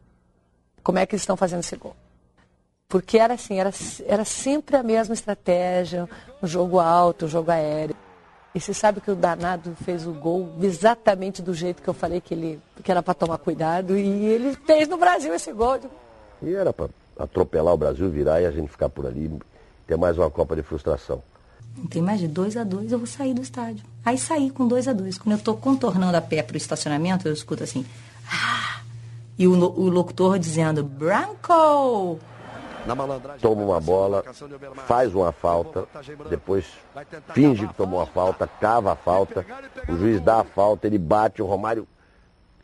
Como 0.82 0.98
é 0.98 1.06
que 1.06 1.14
eles 1.14 1.22
estão 1.22 1.38
fazendo 1.38 1.60
esse 1.60 1.76
gol? 1.76 1.96
Porque 2.88 3.20
era 3.20 3.36
assim, 3.36 3.60
era, 3.60 3.72
era 4.08 4.26
sempre 4.26 4.76
a 4.76 4.82
mesma 4.82 5.14
estratégia, 5.14 6.10
o 6.42 6.48
jogo 6.48 6.80
alto, 6.80 7.26
o 7.26 7.30
jogo 7.30 7.52
aéreo. 7.52 7.96
E 8.54 8.60
você 8.60 8.74
sabe 8.74 9.00
que 9.00 9.12
o 9.12 9.16
danado 9.16 9.76
fez 9.84 10.08
o 10.08 10.12
gol 10.12 10.52
exatamente 10.62 11.42
do 11.42 11.54
jeito 11.54 11.84
que 11.84 11.88
eu 11.88 11.94
falei 11.94 12.20
que 12.20 12.34
ele 12.34 12.60
que 12.84 12.92
era 12.92 13.04
para 13.04 13.14
tomar 13.14 13.38
cuidado 13.38 13.98
e 13.98 14.26
ele 14.26 14.58
fez 14.66 14.88
no 14.88 14.98
Brasil 14.98 15.34
esse 15.34 15.52
gol. 15.54 15.80
E 16.42 16.54
era 16.54 16.74
para 16.74 16.90
atropelar 17.18 17.74
o 17.74 17.78
Brasil, 17.78 18.10
virar 18.10 18.42
e 18.42 18.46
a 18.46 18.52
gente 18.52 18.70
ficar 18.70 18.90
por 18.90 19.06
ali, 19.06 19.32
ter 19.86 19.98
mais 19.98 20.18
uma 20.18 20.32
Copa 20.32 20.56
de 20.56 20.64
frustração. 20.64 21.22
Não 21.78 21.86
tem 21.86 22.02
mais 22.02 22.20
de 22.20 22.28
2 22.28 22.58
a 22.58 22.64
2 22.64 22.92
eu 22.92 22.98
vou 22.98 23.08
sair 23.08 23.34
do 23.34 23.42
estádio. 23.42 23.86
Aí 24.04 24.18
saí 24.18 24.50
com 24.50 24.68
2 24.68 24.88
a 24.88 24.94
2 24.94 25.20
Quando 25.20 25.34
eu 25.34 25.38
estou 25.38 25.56
contornando 25.56 26.18
a 26.18 26.22
pé 26.22 26.42
para 26.42 26.56
o 26.56 26.58
estacionamento, 26.58 27.28
eu 27.28 27.34
escuto 27.34 27.64
assim. 27.64 27.86
"Ah!" 28.28 28.82
E 29.38 29.48
o, 29.48 29.52
o 29.54 29.90
locutor 29.90 30.40
dizendo, 30.40 30.84
Branco! 30.84 32.20
Toma 33.42 33.62
uma 33.64 33.80
bola, 33.80 34.24
faz 34.88 35.14
uma 35.16 35.32
falta, 35.32 35.88
depois 36.30 36.66
finge 37.34 37.68
que 37.68 37.74
tomou 37.74 38.02
a 38.02 38.06
falta, 38.06 38.48
cava 38.48 38.92
a 38.94 38.96
falta, 38.96 39.46
o 39.88 39.96
juiz 39.98 40.20
dá 40.22 40.42
a 40.42 40.44
falta, 40.44 40.88
ele 40.88 40.98
bate, 40.98 41.42
o 41.42 41.46
Romário 41.46 41.88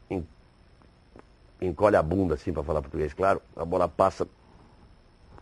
en- 0.10 0.24
encolhe 1.62 1.96
a 1.96 2.02
bunda 2.04 2.36
assim 2.36 2.52
para 2.54 2.64
falar 2.64 2.82
português, 2.82 3.14
claro, 3.14 3.42
a 3.56 3.64
bola 3.66 3.88
passa 3.88 4.28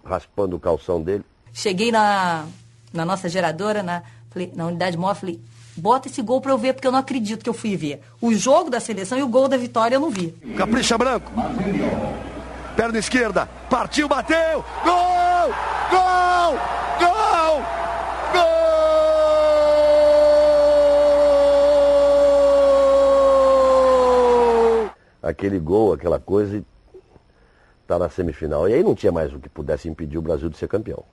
raspando 0.03 0.55
o 0.55 0.59
calção 0.59 1.01
dele. 1.01 1.23
Cheguei 1.53 1.91
na, 1.91 2.45
na 2.91 3.05
nossa 3.05 3.29
geradora, 3.29 3.81
na, 3.83 4.03
falei, 4.29 4.51
na 4.55 4.65
unidade 4.67 4.97
móvel, 4.97 5.15
falei, 5.15 5.39
bota 5.77 6.07
esse 6.07 6.21
gol 6.21 6.41
para 6.41 6.51
eu 6.51 6.57
ver, 6.57 6.73
porque 6.73 6.87
eu 6.87 6.91
não 6.91 6.99
acredito 6.99 7.41
que 7.43 7.49
eu 7.49 7.53
fui 7.53 7.75
ver. 7.77 8.01
O 8.19 8.33
jogo 8.33 8.69
da 8.69 8.79
seleção 8.79 9.17
e 9.17 9.23
o 9.23 9.27
gol 9.27 9.47
da 9.47 9.55
vitória 9.57 9.95
eu 9.95 9.99
não 10.01 10.09
vi. 10.09 10.31
Capricha 10.57 10.97
Branco. 10.97 11.31
Perna 12.75 12.97
esquerda. 12.97 13.47
Partiu, 13.69 14.07
bateu. 14.07 14.65
Gol! 14.83 15.53
Gol! 15.91 16.59
Gol! 16.99 17.61
Gol! 18.33 18.83
Aquele 25.21 25.59
gol, 25.59 25.93
aquela 25.93 26.19
coisa, 26.19 26.63
tá 27.87 27.99
na 27.99 28.09
semifinal. 28.09 28.67
E 28.67 28.73
aí 28.73 28.83
não 28.83 28.95
tinha 28.95 29.11
mais 29.11 29.31
o 29.33 29.39
que 29.39 29.49
pudesse 29.49 29.87
impedir 29.87 30.17
o 30.17 30.21
Brasil 30.21 30.49
de 30.49 30.57
ser 30.57 30.67
campeão. 30.67 31.05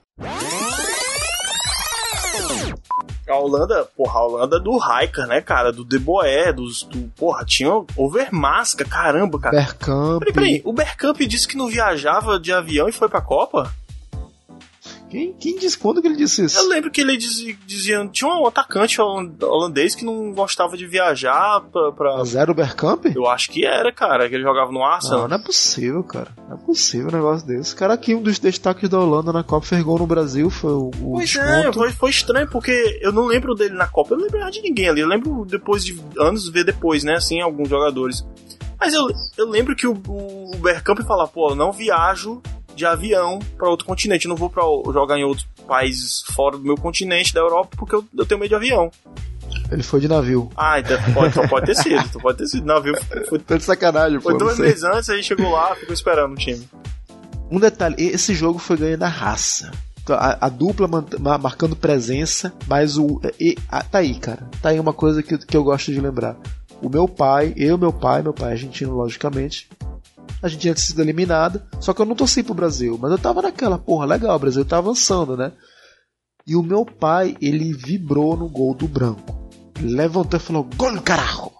A 3.31 3.39
Holanda, 3.39 3.87
porra, 3.95 4.19
a 4.19 4.25
Holanda 4.25 4.59
do 4.59 4.77
Rijker, 4.77 5.27
né, 5.27 5.41
cara? 5.41 5.71
Do 5.71 5.85
De 5.85 5.97
Boer, 5.97 6.53
dos, 6.53 6.83
do, 6.83 7.09
porra, 7.15 7.45
tinha 7.45 7.71
Overmasca, 7.95 8.85
caramba, 8.85 9.39
cara. 9.39 9.55
Bergkamp. 9.55 10.19
Peraí, 10.19 10.33
peraí, 10.33 10.61
o 10.65 10.73
Bergkamp 10.73 11.17
disse 11.21 11.47
que 11.47 11.57
não 11.57 11.67
viajava 11.67 12.39
de 12.39 12.51
avião 12.51 12.87
e 12.87 12.91
foi 12.91 13.07
pra 13.07 13.21
Copa? 13.21 13.71
Quem, 15.11 15.33
quem 15.33 15.57
disse 15.59 15.77
quando 15.77 16.01
que 16.01 16.07
ele 16.07 16.15
disse 16.15 16.45
isso? 16.45 16.57
Eu 16.57 16.69
lembro 16.69 16.89
que 16.89 17.01
ele 17.01 17.17
dizia, 17.17 17.53
dizia 17.67 18.07
tinha 18.07 18.31
um 18.33 18.47
atacante 18.47 19.01
holan- 19.01 19.29
holandês 19.41 19.93
que 19.93 20.05
não 20.05 20.31
gostava 20.31 20.77
de 20.77 20.87
viajar 20.87 21.59
pra... 21.71 21.91
pra... 21.91 22.23
Zero 22.23 22.53
Bergkamp? 22.53 23.05
Eu 23.13 23.27
acho 23.27 23.51
que 23.51 23.65
era, 23.65 23.91
cara, 23.91 24.29
que 24.29 24.35
ele 24.35 24.43
jogava 24.43 24.71
no 24.71 24.81
Arsenal. 24.83 25.21
Não, 25.23 25.27
não 25.27 25.35
é 25.35 25.39
possível, 25.39 26.01
cara. 26.03 26.31
Não 26.47 26.55
é 26.55 26.59
possível 26.59 27.09
um 27.09 27.11
negócio 27.11 27.45
desse. 27.45 27.75
Cara, 27.75 27.93
aqui 27.95 28.15
um 28.15 28.21
dos 28.21 28.39
destaques 28.39 28.87
da 28.89 28.99
Holanda 28.99 29.33
na 29.33 29.43
Copa 29.43 29.65
fez 29.67 29.83
gol 29.83 29.99
no 29.99 30.07
Brasil, 30.07 30.49
foi 30.49 30.71
o, 30.71 30.87
o 31.01 31.11
Pois 31.15 31.35
é, 31.35 31.55
desconto. 31.57 31.77
foi, 31.79 31.91
foi 31.91 32.09
estranho, 32.09 32.47
porque 32.49 32.99
eu 33.01 33.11
não 33.11 33.25
lembro 33.25 33.53
dele 33.53 33.75
na 33.75 33.87
Copa, 33.87 34.13
eu 34.13 34.17
não 34.17 34.25
lembro 34.25 34.49
de 34.49 34.61
ninguém 34.61 34.87
ali. 34.87 35.01
Eu 35.01 35.07
lembro 35.09 35.43
depois 35.45 35.83
de 35.83 35.99
anos 36.17 36.47
ver 36.47 36.63
depois, 36.63 37.03
né? 37.03 37.15
Assim, 37.15 37.41
alguns 37.41 37.67
jogadores. 37.67 38.25
Mas 38.79 38.93
eu, 38.95 39.07
eu 39.37 39.47
lembro 39.49 39.75
que 39.75 39.85
o, 39.85 39.91
o 39.93 40.51
Bergkamp 40.57 41.01
falava, 41.01 41.29
pô, 41.29 41.49
eu 41.51 41.55
não 41.55 41.71
viajo 41.71 42.41
de 42.81 42.85
avião 42.87 43.39
pra 43.57 43.69
outro 43.69 43.85
continente, 43.85 44.25
eu 44.25 44.29
não 44.29 44.35
vou 44.35 44.49
pra 44.49 44.63
jogar 44.91 45.17
em 45.17 45.23
outros 45.23 45.47
países 45.67 46.21
fora 46.33 46.57
do 46.57 46.63
meu 46.63 46.75
continente, 46.75 47.33
da 47.33 47.39
Europa, 47.39 47.75
porque 47.77 47.95
eu, 47.95 48.03
eu 48.17 48.25
tenho 48.25 48.39
medo 48.39 48.49
de 48.49 48.55
avião. 48.55 48.91
Ele 49.71 49.83
foi 49.83 49.99
de 50.01 50.07
navio. 50.07 50.49
Ah, 50.55 50.79
então 50.79 50.97
pode, 51.13 51.27
então 51.29 51.47
pode 51.47 51.65
ter 51.65 51.75
sido, 51.75 51.95
então 52.05 52.21
pode 52.21 52.37
ter 52.39 52.47
sido. 52.47 52.65
Navio 52.65 52.93
foi, 53.29 53.39
Tá 53.39 53.57
de 53.57 53.63
sacanagem, 53.63 54.17
pô. 54.19 54.29
foi 54.29 54.37
dois 54.37 54.57
meses 54.59 54.83
antes, 54.83 55.09
aí 55.09 55.21
chegou 55.23 55.51
lá, 55.51 55.75
ficou 55.75 55.93
esperando 55.93 56.33
o 56.33 56.35
time. 56.37 56.67
Um 57.49 57.59
detalhe, 57.59 57.95
esse 57.99 58.33
jogo 58.33 58.59
foi 58.59 58.77
ganho 58.77 58.97
na 58.97 59.07
raça. 59.09 59.71
Então, 60.03 60.15
A, 60.15 60.37
a 60.45 60.49
dupla 60.49 60.87
marcando 61.39 61.75
presença, 61.75 62.51
mas 62.67 62.97
o. 62.97 63.21
e- 63.39 63.57
a- 63.69 63.83
tá 63.83 63.99
aí, 63.99 64.15
cara. 64.15 64.49
Tá 64.61 64.69
aí 64.69 64.79
uma 64.79 64.93
coisa 64.93 65.21
que, 65.21 65.37
que 65.37 65.55
eu 65.55 65.63
gosto 65.63 65.91
de 65.91 65.99
lembrar. 66.01 66.35
O 66.81 66.89
meu 66.89 67.07
pai, 67.07 67.53
eu, 67.57 67.77
meu 67.77 67.93
pai, 67.93 68.21
meu 68.23 68.33
pai 68.33 68.49
é 68.49 68.51
argentino, 68.53 68.95
logicamente. 68.95 69.69
A 70.41 70.47
gente 70.47 70.61
tinha 70.61 70.75
sido 70.75 71.01
eliminado, 71.01 71.61
só 71.79 71.93
que 71.93 72.01
eu 72.01 72.05
não 72.05 72.15
torci 72.15 72.41
pro 72.41 72.53
Brasil, 72.53 72.97
mas 72.99 73.11
eu 73.11 73.17
tava 73.17 73.41
naquela, 73.41 73.77
porra, 73.77 74.05
legal, 74.05 74.35
o 74.35 74.39
Brasil 74.39 74.65
tá 74.65 74.77
avançando, 74.77 75.37
né? 75.37 75.51
E 76.45 76.55
o 76.55 76.63
meu 76.63 76.83
pai, 76.83 77.37
ele 77.39 77.73
vibrou 77.73 78.35
no 78.35 78.49
gol 78.49 78.73
do 78.73 78.87
branco. 78.87 79.49
Ele 79.79 79.95
levantou 79.95 80.39
e 80.39 80.43
falou: 80.43 80.67
Gol, 80.75 80.99
carajo! 81.01 81.51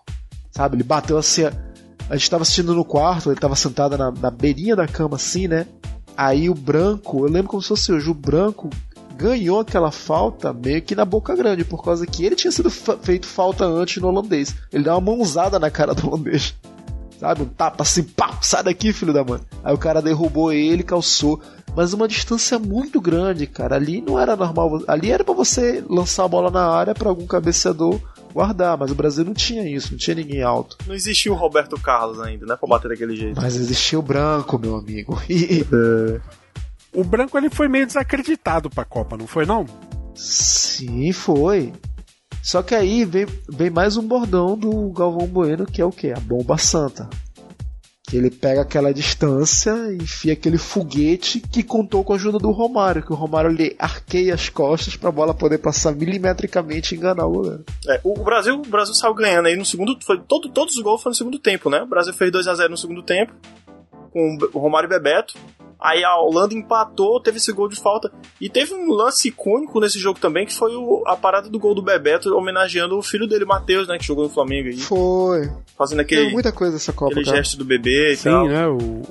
Sabe? 0.51 0.75
Ele 0.75 0.83
bateu 0.83 1.17
assim. 1.17 1.43
A 2.09 2.17
gente 2.17 2.29
tava 2.29 2.41
assistindo 2.43 2.73
no 2.73 2.83
quarto, 2.83 3.29
ele 3.29 3.39
tava 3.39 3.55
sentado 3.55 3.97
na, 3.97 4.11
na 4.11 4.31
beirinha 4.31 4.75
da 4.75 4.87
cama, 4.87 5.15
assim, 5.15 5.47
né? 5.47 5.65
Aí 6.17 6.49
o 6.49 6.53
branco, 6.53 7.25
eu 7.25 7.31
lembro 7.31 7.49
como 7.49 7.61
se 7.61 7.69
fosse 7.69 7.91
hoje, 7.91 8.09
o 8.09 8.13
branco 8.13 8.69
ganhou 9.15 9.59
aquela 9.59 9.91
falta 9.91 10.51
meio 10.51 10.81
que 10.81 10.95
na 10.95 11.05
boca 11.05 11.35
grande, 11.35 11.63
por 11.63 11.83
causa 11.83 12.05
que 12.07 12.25
ele 12.25 12.35
tinha 12.35 12.51
sido 12.51 12.69
feito 12.69 13.27
falta 13.27 13.65
antes 13.65 14.01
no 14.01 14.07
holandês. 14.09 14.55
Ele 14.73 14.83
deu 14.83 14.93
uma 14.93 15.01
mãozada 15.01 15.59
na 15.59 15.69
cara 15.69 15.93
do 15.93 16.07
holandês. 16.07 16.55
Sabe? 17.21 17.43
Um 17.43 17.45
tapa 17.45 17.83
assim, 17.83 18.01
pá, 18.01 18.35
sai 18.41 18.63
daqui, 18.63 18.91
filho 18.91 19.13
da 19.13 19.23
mãe. 19.23 19.39
Aí 19.63 19.71
o 19.71 19.77
cara 19.77 20.01
derrubou 20.01 20.51
ele, 20.51 20.81
calçou. 20.81 21.39
Mas 21.75 21.93
uma 21.93 22.07
distância 22.07 22.57
muito 22.57 22.99
grande, 22.99 23.45
cara. 23.45 23.75
Ali 23.75 24.01
não 24.01 24.19
era 24.19 24.35
normal. 24.35 24.81
Ali 24.87 25.11
era 25.11 25.23
pra 25.23 25.35
você 25.35 25.83
lançar 25.87 26.25
a 26.25 26.27
bola 26.27 26.49
na 26.49 26.65
área 26.67 26.95
pra 26.95 27.09
algum 27.09 27.27
cabeceador 27.27 27.99
guardar. 28.33 28.75
Mas 28.75 28.89
o 28.89 28.95
Brasil 28.95 29.23
não 29.23 29.35
tinha 29.35 29.69
isso, 29.69 29.91
não 29.91 29.99
tinha 29.99 30.15
ninguém 30.15 30.41
alto. 30.41 30.75
Não 30.87 30.95
existia 30.95 31.31
o 31.31 31.35
Roberto 31.35 31.79
Carlos 31.79 32.19
ainda, 32.19 32.43
né? 32.47 32.55
Pra 32.55 32.67
bater 32.67 32.89
daquele 32.89 33.15
jeito. 33.15 33.39
Mas 33.39 33.55
existia 33.55 33.99
o 33.99 34.01
branco, 34.01 34.57
meu 34.57 34.75
amigo. 34.75 35.21
E- 35.29 35.63
O 36.91 37.03
branco 37.03 37.37
ele 37.37 37.51
foi 37.51 37.67
meio 37.67 37.85
desacreditado 37.85 38.67
pra 38.67 38.83
Copa, 38.83 39.15
não 39.15 39.27
foi 39.27 39.45
não? 39.45 39.65
Sim, 40.15 41.11
foi. 41.13 41.71
Só 42.41 42.63
que 42.63 42.73
aí 42.73 43.05
vem, 43.05 43.27
vem 43.47 43.69
mais 43.69 43.97
um 43.97 44.07
bordão 44.07 44.57
do 44.57 44.89
Galvão 44.89 45.27
Bueno, 45.27 45.65
que 45.65 45.81
é 45.81 45.85
o 45.85 45.91
que? 45.91 46.11
A 46.11 46.19
bomba 46.19 46.57
santa. 46.57 47.07
Que 48.03 48.17
ele 48.17 48.31
pega 48.31 48.61
aquela 48.61 48.93
distância, 48.93 49.71
enfia 49.93 50.33
aquele 50.33 50.57
foguete 50.57 51.39
que 51.39 51.63
contou 51.63 52.03
com 52.03 52.11
a 52.11 52.15
ajuda 52.15 52.39
do 52.39 52.51
Romário, 52.51 53.03
que 53.03 53.13
o 53.13 53.15
Romário 53.15 53.51
ele 53.51 53.75
arqueia 53.79 54.33
as 54.33 54.49
costas 54.49 54.97
pra 54.97 55.11
bola 55.11 55.33
poder 55.33 55.59
passar 55.59 55.95
milimetricamente 55.95 56.93
e 56.93 56.97
enganar 56.97 57.25
o 57.27 57.31
goleiro. 57.31 57.65
É, 57.87 58.01
o 58.03 58.15
Brasil, 58.15 58.55
o 58.55 58.67
Brasil 58.67 58.93
saiu 58.95 59.13
ganhando 59.13 59.45
aí 59.45 59.55
no 59.55 59.63
segundo. 59.63 59.97
Foi, 60.03 60.19
todo, 60.19 60.49
todos 60.49 60.75
os 60.75 60.81
gols 60.81 61.01
foram 61.01 61.11
no 61.11 61.17
segundo 61.17 61.39
tempo, 61.39 61.69
né? 61.69 61.83
O 61.83 61.87
Brasil 61.87 62.13
fez 62.13 62.31
2 62.31 62.47
a 62.47 62.55
0 62.55 62.71
no 62.71 62.77
segundo 62.77 63.03
tempo, 63.03 63.33
com 64.11 64.37
o 64.53 64.59
Romário 64.59 64.87
e 64.87 64.89
Bebeto. 64.89 65.33
Aí 65.83 66.03
a 66.03 66.15
Holanda 66.15 66.53
empatou, 66.53 67.19
teve 67.19 67.37
esse 67.37 67.51
gol 67.51 67.67
de 67.67 67.75
falta. 67.75 68.11
E 68.39 68.47
teve 68.47 68.71
um 68.75 68.91
lance 68.91 69.29
icônico 69.29 69.79
nesse 69.79 69.97
jogo 69.97 70.19
também, 70.19 70.45
que 70.45 70.53
foi 70.53 70.75
o- 70.75 71.01
a 71.07 71.15
parada 71.15 71.49
do 71.49 71.57
gol 71.57 71.73
do 71.73 71.81
Bebeto, 71.81 72.35
homenageando 72.37 72.95
o 72.97 73.01
filho 73.01 73.27
dele, 73.27 73.45
Matheus, 73.45 73.87
né? 73.87 73.97
Que 73.97 74.05
jogou 74.05 74.25
no 74.25 74.29
Flamengo 74.29 74.67
aí. 74.69 74.77
Foi. 74.77 75.49
Fazendo 75.75 76.01
aquele, 76.01 76.21
Teve 76.21 76.33
muita 76.33 76.51
coisa 76.51 76.75
essa 76.75 76.93
Copa, 76.93 77.11
aquele 77.13 77.25
cara. 77.25 77.37
gesto 77.37 77.57
do 77.57 77.65
bebê 77.65 78.11
e 78.13 78.15
Sim, 78.15 78.29
tal. 78.29 78.47
né? 78.47 78.67
O... 78.67 79.01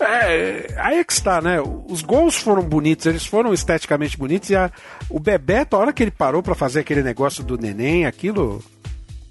É, 0.00 0.74
aí 0.78 0.98
é 0.98 1.04
que 1.04 1.12
está, 1.12 1.40
né? 1.40 1.58
Os 1.88 2.02
gols 2.02 2.36
foram 2.36 2.62
bonitos, 2.62 3.06
eles 3.06 3.24
foram 3.24 3.54
esteticamente 3.54 4.18
bonitos 4.18 4.50
e 4.50 4.56
a... 4.56 4.70
o 5.08 5.18
Bebeto, 5.20 5.76
a 5.76 5.78
hora 5.78 5.92
que 5.92 6.02
ele 6.02 6.10
parou 6.10 6.42
pra 6.42 6.54
fazer 6.56 6.80
aquele 6.80 7.02
negócio 7.02 7.44
do 7.44 7.56
neném, 7.56 8.04
aquilo. 8.04 8.60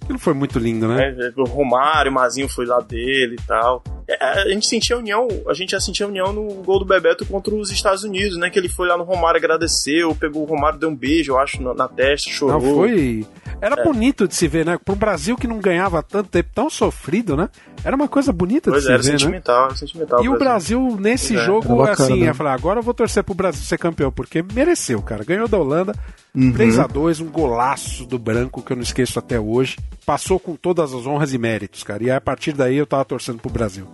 Aquilo 0.01 0.19
foi 0.19 0.33
muito 0.35 0.59
lindo, 0.59 0.87
né? 0.87 1.15
É, 1.19 1.33
o 1.35 1.45
Romário, 1.45 2.11
o 2.11 2.13
Mazinho 2.13 2.47
foi 2.47 2.65
lá 2.65 2.79
dele 2.79 3.35
e 3.39 3.47
tal. 3.47 3.83
É, 4.07 4.41
a 4.43 4.47
gente 4.49 4.67
sentia 4.67 4.95
a 4.95 4.99
união, 4.99 5.27
a 5.49 5.53
gente 5.53 5.71
já 5.71 5.79
sentia 5.79 6.05
a 6.05 6.09
união 6.09 6.31
no 6.31 6.45
gol 6.63 6.79
do 6.79 6.85
Bebeto 6.85 7.25
contra 7.25 7.53
os 7.55 7.71
Estados 7.71 8.03
Unidos, 8.03 8.37
né? 8.37 8.49
Que 8.49 8.59
ele 8.59 8.69
foi 8.69 8.87
lá 8.87 8.97
no 8.97 9.03
Romário 9.03 9.37
agradeceu, 9.39 10.13
pegou 10.15 10.43
o 10.43 10.45
Romário, 10.45 10.77
deu 10.79 10.89
um 10.89 10.95
beijo, 10.95 11.31
eu 11.33 11.39
acho, 11.39 11.61
na, 11.61 11.73
na 11.73 11.87
testa, 11.87 12.29
chorou. 12.29 12.59
Não, 12.61 12.75
foi. 12.75 13.25
Era 13.61 13.79
É. 13.81 13.83
bonito 13.83 14.27
de 14.27 14.35
se 14.35 14.47
ver, 14.47 14.65
né? 14.65 14.77
Para 14.83 14.93
um 14.93 14.97
Brasil 14.97 15.35
que 15.35 15.47
não 15.47 15.57
ganhava 15.59 16.03
tanto 16.03 16.29
tempo, 16.29 16.49
tão 16.53 16.69
sofrido, 16.69 17.35
né? 17.35 17.49
Era 17.83 17.95
uma 17.95 18.07
coisa 18.07 18.31
bonita 18.33 18.69
Pois 18.71 18.83
de 18.83 18.87
se 18.87 18.91
é, 18.91 18.93
era 18.95 19.03
ver, 19.03 19.11
né? 19.13 19.17
sentimental, 19.19 19.65
era 19.65 19.75
sentimental. 19.75 20.23
E 20.23 20.29
o 20.29 20.37
Brasil, 20.37 20.97
nesse 20.99 21.33
Pois 21.33 21.41
é, 21.41 21.45
jogo, 21.45 21.75
bacana, 21.77 21.91
assim, 21.93 22.19
né? 22.19 22.25
ia 22.27 22.33
falar, 22.33 22.53
agora 22.53 22.79
eu 22.79 22.83
vou 22.83 22.93
torcer 22.93 23.23
pro 23.23 23.33
Brasil 23.33 23.63
ser 23.63 23.77
campeão, 23.77 24.11
porque 24.11 24.43
mereceu, 24.53 25.01
cara. 25.01 25.23
Ganhou 25.23 25.47
da 25.47 25.57
Holanda, 25.57 25.93
Uhum. 26.35 26.51
3 26.51 26.79
a 26.79 26.85
2 26.87 27.21
um 27.21 27.27
golaço 27.27 28.05
do 28.05 28.19
branco 28.19 28.61
que 28.61 28.71
eu 28.73 28.75
não 28.75 28.83
esqueço 28.83 29.17
até 29.17 29.39
hoje. 29.39 29.77
Passou 30.05 30.37
com 30.37 30.53
todas 30.55 30.93
as 30.93 31.05
honras 31.07 31.33
e 31.33 31.37
méritos, 31.37 31.81
cara. 31.81 32.03
E 32.03 32.11
a 32.11 32.19
partir 32.19 32.51
daí 32.51 32.75
eu 32.75 32.85
tava 32.85 33.05
torcendo 33.05 33.39
pro 33.39 33.49
Brasil. 33.49 33.87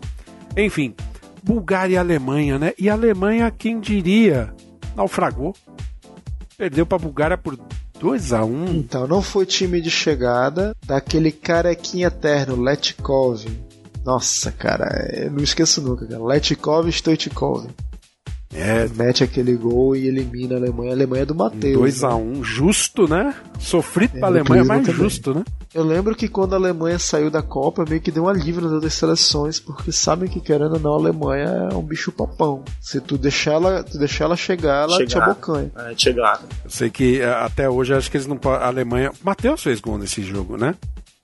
Enfim, 0.56 0.94
Bulgária 1.44 1.96
e 1.96 1.98
Alemanha, 1.98 2.60
né? 2.60 2.74
E 2.78 2.90
a 2.90 2.94
Alemanha, 2.94 3.52
quem 3.52 3.80
diria, 3.80 4.54
naufragou. 4.96 5.56
Perdeu 6.58 6.86
pra 6.86 6.98
Bulgária 6.98 7.38
por 7.38 7.58
2 8.00 8.34
a 8.34 8.44
1 8.44 8.66
Então, 8.74 9.08
não 9.08 9.22
foi 9.22 9.46
time 9.46 9.82
de 9.82 9.90
chegada 9.90 10.76
daquele 10.86 11.32
carequinha 11.32 12.08
eterno, 12.08 12.62
Letkov. 12.62 13.46
Nossa, 14.04 14.52
cara, 14.52 15.10
eu 15.14 15.32
não 15.32 15.44
esqueço 15.44 15.82
nunca, 15.82 16.06
cara. 16.06 16.24
Letkov 16.24 16.90
Stoichkov. 16.90 17.68
É. 18.54 18.88
Mete 18.96 19.24
aquele 19.24 19.56
gol 19.56 19.96
e 19.96 20.08
elimina 20.08 20.56
a 20.56 20.58
Alemanha. 20.58 20.92
A 20.92 20.94
Alemanha 20.94 21.24
é 21.24 21.26
do 21.26 21.34
Matheus. 21.36 21.74
2 21.78 22.02
né? 22.02 22.08
a 22.10 22.16
1 22.16 22.44
justo, 22.44 23.08
né? 23.08 23.34
Sofrido 23.60 24.12
pra 24.20 24.28
É, 24.28 24.32
no 24.32 24.38
Alemanha, 24.40 24.64
mas 24.66 24.86
também. 24.86 25.02
justo, 25.02 25.34
né? 25.34 25.44
Eu 25.74 25.84
lembro 25.86 26.14
que 26.16 26.28
quando 26.28 26.52
a 26.54 26.58
Alemanha 26.58 27.00
saiu 27.00 27.32
da 27.32 27.42
Copa, 27.42 27.86
meio 27.88 28.02
que 28.02 28.12
deu 28.12 28.24
um 28.24 28.28
alívio 28.28 28.62
nas 28.62 28.74
outras 28.74 28.94
seleções, 28.94 29.58
porque 29.58 29.90
sabem 29.94 30.28
que 30.30 30.42
querendo 30.42 30.74
ou 30.74 30.80
não, 30.82 30.94
a 30.94 30.98
Alemanha 30.98 31.70
é 31.72 31.74
um 31.76 31.82
bicho 31.82 32.12
papão. 32.12 32.64
Se 32.82 33.00
tu 33.00 33.18
deixar 33.18 33.54
ela, 33.54 33.82
tu 33.84 33.98
deixar 33.98 34.26
ela 34.26 34.36
chegar, 34.36 34.84
ela 34.84 34.98
te 35.06 35.14
Chegar. 35.14 35.26
abocanha. 35.30 35.72
É, 35.78 35.94
chegada. 35.96 36.42
Eu 36.66 36.70
sei 36.70 36.90
que 36.90 37.22
eh, 37.22 37.26
até 37.34 37.70
hoje 37.70 37.94
acho 37.94 38.12
que 38.12 38.18
eles 38.18 38.28
não 38.28 38.36
podem. 38.36 38.62
A 38.62 38.68
Alemanha. 38.68 39.12
Matheus 39.24 39.64
fez 39.64 39.80
gol 39.80 39.98
nesse 39.98 40.22
jogo, 40.24 40.58
né? 40.58 40.76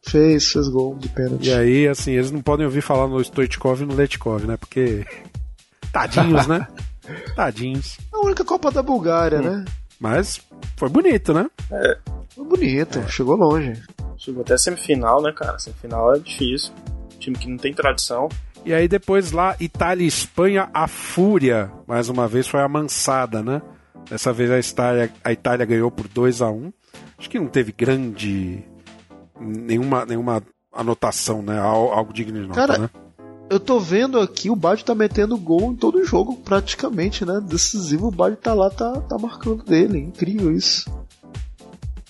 Fez, 0.02 0.50
fez 0.54 0.70
gol 0.70 0.96
de 0.98 1.10
pênalti. 1.10 1.50
E 1.50 1.54
aí, 1.54 1.86
assim, 1.90 2.14
eles 2.14 2.32
não 2.32 2.42
podem 2.42 2.66
ouvir 2.66 2.80
falar 2.82 3.08
no 3.10 3.20
Stoichkov 3.22 3.82
e 3.82 3.86
no 3.86 3.96
Letkov, 3.96 4.46
né? 4.46 4.56
Porque. 4.56 5.06
Tadinhos, 5.92 6.48
né? 6.48 6.66
Tadinhos. 7.36 7.98
A 8.14 8.20
única 8.20 8.44
Copa 8.46 8.72
da 8.72 8.82
Bulgária, 8.84 9.42
né? 9.42 9.66
Mas 10.00 10.42
foi 10.76 10.90
bonito, 10.90 11.34
né? 11.34 11.50
É. 11.72 11.98
Foi 12.36 12.46
bonito, 12.46 13.08
chegou 13.10 13.36
longe. 13.36 13.82
Chegou 14.18 14.42
até 14.42 14.54
a 14.54 14.58
semifinal, 14.58 15.22
né, 15.22 15.32
cara? 15.32 15.58
Semifinal 15.60 16.16
é 16.16 16.20
difícil. 16.20 16.74
Time 17.20 17.38
que 17.38 17.50
não 17.50 17.58
tem 17.58 17.74
tradição. 17.74 18.30
E 18.66 18.74
aí 18.74 18.88
depois 18.88 19.32
lá, 19.32 19.56
Itália 19.60 20.04
e 20.04 20.08
Espanha, 20.08 20.70
a 20.74 20.88
fúria, 20.88 21.72
mais 21.88 22.10
uma 22.10 22.28
vez, 22.28 22.48
foi 22.48 22.62
amansada, 22.62 23.42
né? 23.42 23.62
Dessa 24.10 24.32
vez 24.34 24.50
a 24.52 24.60
Itália, 24.60 25.12
a 25.24 25.32
Itália 25.32 25.66
ganhou 25.66 25.90
por 25.92 26.08
2 26.08 26.42
a 26.42 26.50
1 26.50 26.72
Acho 27.18 27.30
que 27.30 27.40
não 27.40 27.48
teve 27.48 27.72
grande. 27.72 28.64
nenhuma, 29.40 30.06
nenhuma 30.06 30.42
anotação, 30.74 31.42
né? 31.42 31.60
Al- 31.60 31.92
Algo 31.92 32.14
digno 32.14 32.40
de 32.42 32.48
nota, 32.48 32.68
Cara, 32.68 32.78
né? 32.80 32.90
Eu 33.50 33.60
tô 33.60 33.80
vendo 33.80 34.20
aqui, 34.20 34.50
o 34.50 34.56
Baggio 34.56 34.86
tá 34.86 34.94
metendo 34.94 35.38
gol 35.38 35.72
em 35.72 35.76
todo 35.76 36.04
jogo, 36.04 36.36
praticamente, 36.38 37.24
né? 37.26 37.40
Decisivo, 37.42 38.08
o 38.08 38.12
Baggio 38.12 38.38
tá 38.38 38.54
lá, 38.54 38.70
tá, 38.70 39.00
tá 39.02 39.18
marcando 39.18 39.64
dele. 39.64 40.00
Incrível 40.00 40.52
isso. 40.52 40.90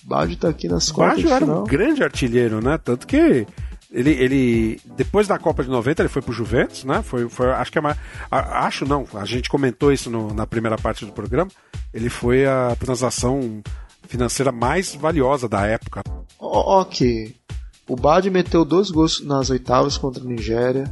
O 0.04 0.08
Baggio 0.08 0.36
tá 0.36 0.48
aqui 0.48 0.66
nas 0.68 0.88
O 0.88 0.94
quartas 0.94 1.22
Baggio 1.22 1.34
era 1.36 1.44
um 1.46 1.64
grande 1.64 2.02
artilheiro, 2.02 2.60
né? 2.60 2.76
Tanto 2.78 3.06
que 3.06 3.46
ele, 3.90 4.10
ele 4.10 4.80
depois 4.96 5.28
da 5.28 5.38
Copa 5.38 5.62
de 5.62 5.70
90 5.70 6.02
ele 6.02 6.08
foi 6.08 6.22
pro 6.22 6.32
Juventus, 6.32 6.82
né? 6.82 7.02
Foi, 7.02 7.28
foi 7.28 7.50
acho 7.52 7.70
que 7.70 7.78
é 7.78 7.80
mais, 7.80 7.96
acho 8.30 8.84
não, 8.84 9.06
a 9.14 9.24
gente 9.24 9.48
comentou 9.48 9.92
isso 9.92 10.10
no- 10.10 10.34
na 10.34 10.46
primeira 10.46 10.76
parte 10.76 11.06
do 11.06 11.12
programa. 11.12 11.50
Ele 11.94 12.08
foi 12.10 12.46
a 12.46 12.74
transação 12.80 13.62
financeira 14.08 14.50
mais 14.50 14.92
valiosa 14.94 15.48
da 15.48 15.64
época. 15.66 16.02
Ó, 16.40 16.80
Ok. 16.80 17.36
O 17.88 17.96
Baggio 17.96 18.30
meteu 18.30 18.66
dois 18.66 18.90
gols 18.90 19.24
nas 19.24 19.48
oitavas 19.48 19.96
contra 19.96 20.22
a 20.22 20.26
Nigéria. 20.26 20.84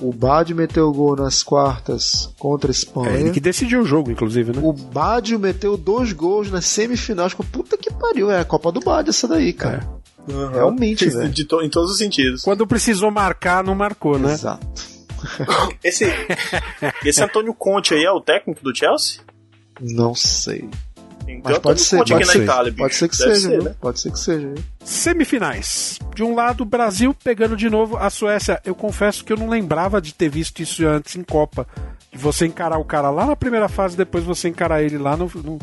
O 0.00 0.12
Baggio 0.12 0.54
meteu 0.54 0.92
gol 0.92 1.16
nas 1.16 1.42
quartas 1.42 2.32
contra 2.38 2.70
a 2.70 2.72
Espanha. 2.72 3.10
É 3.16 3.20
ele 3.20 3.30
que 3.32 3.40
decidiu 3.40 3.80
o 3.80 3.84
jogo, 3.84 4.10
inclusive, 4.12 4.52
né? 4.52 4.60
O 4.62 4.72
Baggio 4.72 5.38
meteu 5.38 5.76
dois 5.76 6.12
gols 6.12 6.50
nas 6.50 6.66
semifinais. 6.66 7.34
Puta 7.34 7.76
que 7.76 7.92
pariu, 7.92 8.30
é 8.30 8.38
a 8.40 8.44
Copa 8.44 8.70
do 8.70 8.78
Baggio 8.80 9.10
essa 9.10 9.26
daí, 9.26 9.52
cara. 9.52 9.88
Realmente, 10.52 11.00
Fez 11.00 11.14
velho. 11.14 11.30
de 11.30 11.44
to- 11.44 11.62
em 11.62 11.70
todos 11.70 11.90
os 11.90 11.98
sentidos. 11.98 12.42
Quando 12.42 12.66
precisou 12.66 13.10
marcar, 13.10 13.64
não 13.64 13.74
marcou, 13.74 14.18
né? 14.18 14.34
Exato. 14.34 14.66
Esse, 15.82 16.04
esse 17.04 17.22
Antônio 17.22 17.52
Conte 17.54 17.94
aí 17.94 18.04
é 18.04 18.10
o 18.12 18.20
técnico 18.20 18.62
do 18.62 18.76
Chelsea? 18.76 19.20
Não 19.80 20.14
sei. 20.14 20.68
Mas 21.36 21.56
Antônio 21.56 21.60
pode 21.60 21.80
ser, 21.80 21.96
pode 22.04 22.26
ser. 22.26 22.42
Itália. 22.42 22.74
Pode 22.76 22.94
ser 22.94 23.08
que 23.08 23.18
Deve 23.18 23.34
seja, 23.34 23.48
ser, 23.48 23.62
né? 23.62 23.74
Pode 23.80 24.00
ser 24.00 24.12
que 24.12 24.18
seja. 24.18 24.54
Semifinais. 24.84 25.98
De 26.14 26.22
um 26.22 26.34
lado, 26.34 26.62
o 26.62 26.66
Brasil 26.66 27.14
pegando 27.14 27.56
de 27.56 27.68
novo 27.68 27.96
a 27.96 28.10
Suécia. 28.10 28.60
Eu 28.64 28.74
confesso 28.74 29.24
que 29.24 29.32
eu 29.32 29.36
não 29.36 29.48
lembrava 29.48 30.00
de 30.00 30.14
ter 30.14 30.28
visto 30.28 30.60
isso 30.60 30.86
antes 30.86 31.16
em 31.16 31.22
Copa. 31.22 31.66
De 32.10 32.18
você 32.18 32.46
encarar 32.46 32.78
o 32.78 32.84
cara 32.84 33.10
lá 33.10 33.26
na 33.26 33.36
primeira 33.36 33.68
fase, 33.68 33.96
depois 33.96 34.24
você 34.24 34.48
encarar 34.48 34.82
ele 34.82 34.96
lá 34.96 35.16
no, 35.16 35.30
no, 35.34 35.58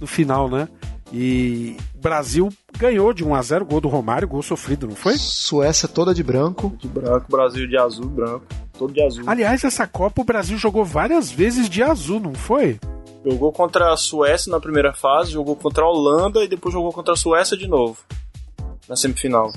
no 0.00 0.06
final, 0.06 0.50
né? 0.50 0.68
E 1.12 1.76
o 1.94 1.98
Brasil 1.98 2.48
ganhou 2.76 3.12
de 3.12 3.24
1 3.24 3.34
a 3.34 3.42
0 3.42 3.64
gol 3.64 3.80
do 3.80 3.88
Romário, 3.88 4.26
gol 4.26 4.42
sofrido, 4.42 4.88
não 4.88 4.96
foi? 4.96 5.16
Suécia 5.16 5.88
toda 5.88 6.12
de 6.12 6.22
branco. 6.22 6.76
De 6.78 6.88
branco, 6.88 7.26
Brasil 7.30 7.66
de 7.68 7.78
azul, 7.78 8.06
branco. 8.06 8.44
Todo 8.76 8.92
de 8.92 9.02
azul. 9.02 9.24
Aliás, 9.26 9.62
essa 9.64 9.86
Copa 9.86 10.20
o 10.20 10.24
Brasil 10.24 10.58
jogou 10.58 10.84
várias 10.84 11.30
vezes 11.30 11.70
de 11.70 11.82
azul, 11.82 12.20
não 12.20 12.34
foi? 12.34 12.78
Jogou 13.26 13.50
contra 13.50 13.92
a 13.92 13.96
Suécia 13.96 14.52
na 14.52 14.60
primeira 14.60 14.92
fase, 14.92 15.32
jogou 15.32 15.56
contra 15.56 15.84
a 15.84 15.88
Holanda 15.88 16.44
e 16.44 16.48
depois 16.48 16.72
jogou 16.72 16.92
contra 16.92 17.14
a 17.14 17.16
Suécia 17.16 17.56
de 17.56 17.66
novo. 17.66 17.98
Na 18.88 18.94
semifinal. 18.94 19.52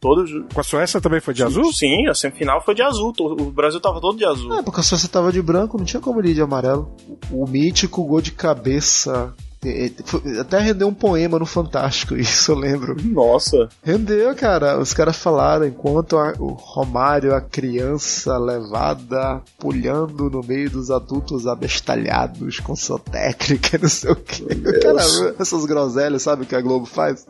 Todo... 0.00 0.46
Com 0.54 0.60
a 0.60 0.62
Suécia 0.62 1.00
também 1.00 1.20
foi 1.20 1.34
de 1.34 1.42
azul? 1.42 1.72
Sim, 1.72 2.06
a 2.06 2.14
semifinal 2.14 2.64
foi 2.64 2.76
de 2.76 2.82
azul. 2.82 3.12
O 3.18 3.50
Brasil 3.50 3.80
tava 3.80 4.00
todo 4.00 4.16
de 4.16 4.24
azul. 4.24 4.54
É, 4.54 4.62
porque 4.62 4.78
a 4.78 4.82
Suécia 4.84 5.08
tava 5.08 5.32
de 5.32 5.42
branco, 5.42 5.76
não 5.76 5.84
tinha 5.84 6.00
como 6.00 6.20
ele 6.20 6.30
ir 6.30 6.34
de 6.34 6.40
amarelo. 6.40 6.88
O, 7.32 7.42
o 7.42 7.48
mítico 7.48 8.04
gol 8.04 8.20
de 8.20 8.30
cabeça. 8.30 9.34
Eh, 9.64 9.90
foi- 10.04 10.38
Até 10.38 10.58
rendeu 10.60 10.88
um 10.88 10.94
poema 10.94 11.38
no 11.38 11.46
Fantástico, 11.46 12.14
isso 12.16 12.52
eu 12.52 12.56
lembro. 12.56 12.96
Nossa. 13.02 13.68
Rendeu, 13.82 14.34
cara. 14.34 14.78
Os 14.78 14.92
caras 14.94 15.16
falaram 15.16 15.66
enquanto 15.66 16.16
a- 16.16 16.34
o 16.38 16.48
Romário, 16.52 17.34
a 17.34 17.40
criança 17.40 18.36
levada, 18.38 19.40
pulhando 19.58 20.30
no 20.30 20.42
meio 20.42 20.70
dos 20.70 20.90
adultos 20.90 21.46
abestalhados 21.46 22.60
com 22.60 22.74
sua 22.76 22.98
técnica, 22.98 23.78
não 23.82 23.88
sei 23.88 24.10
o 24.12 24.16
que. 24.16 24.44
Cara, 24.80 25.00
essas 25.38 25.64
groselhas, 25.66 26.22
sabe 26.22 26.42
o 26.42 26.46
que 26.46 26.54
a 26.56 26.60
Globo 26.60 26.86
faz? 26.86 27.26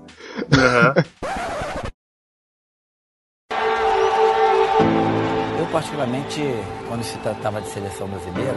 Eu, 5.59 5.67
particularmente, 5.67 6.41
quando 6.89 7.03
se 7.03 7.17
tratava 7.19 7.61
de 7.61 7.69
seleção 7.69 8.07
brasileira, 8.09 8.57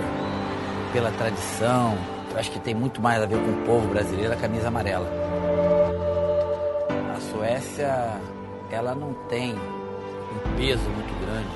pela 0.93 1.11
tradição, 1.11 1.98
eu 2.32 2.40
acho 2.40 2.51
que 2.51 2.60
tem 2.60 2.74
muito 2.74 3.01
mais 3.01 3.22
a 3.22 3.26
ver 3.26 3.38
com 3.38 3.51
o 3.51 3.66
povo 3.66 3.88
brasileiro 3.88 4.34
a 4.34 4.38
camisa 4.38 4.69
amarela. 4.69 5.08
A 7.16 7.19
Suécia, 7.19 8.22
ela 8.69 8.95
não 8.95 9.14
tem 9.27 9.53
um 9.53 10.58
peso 10.58 10.90
muito 10.90 11.26
grande, 11.26 11.50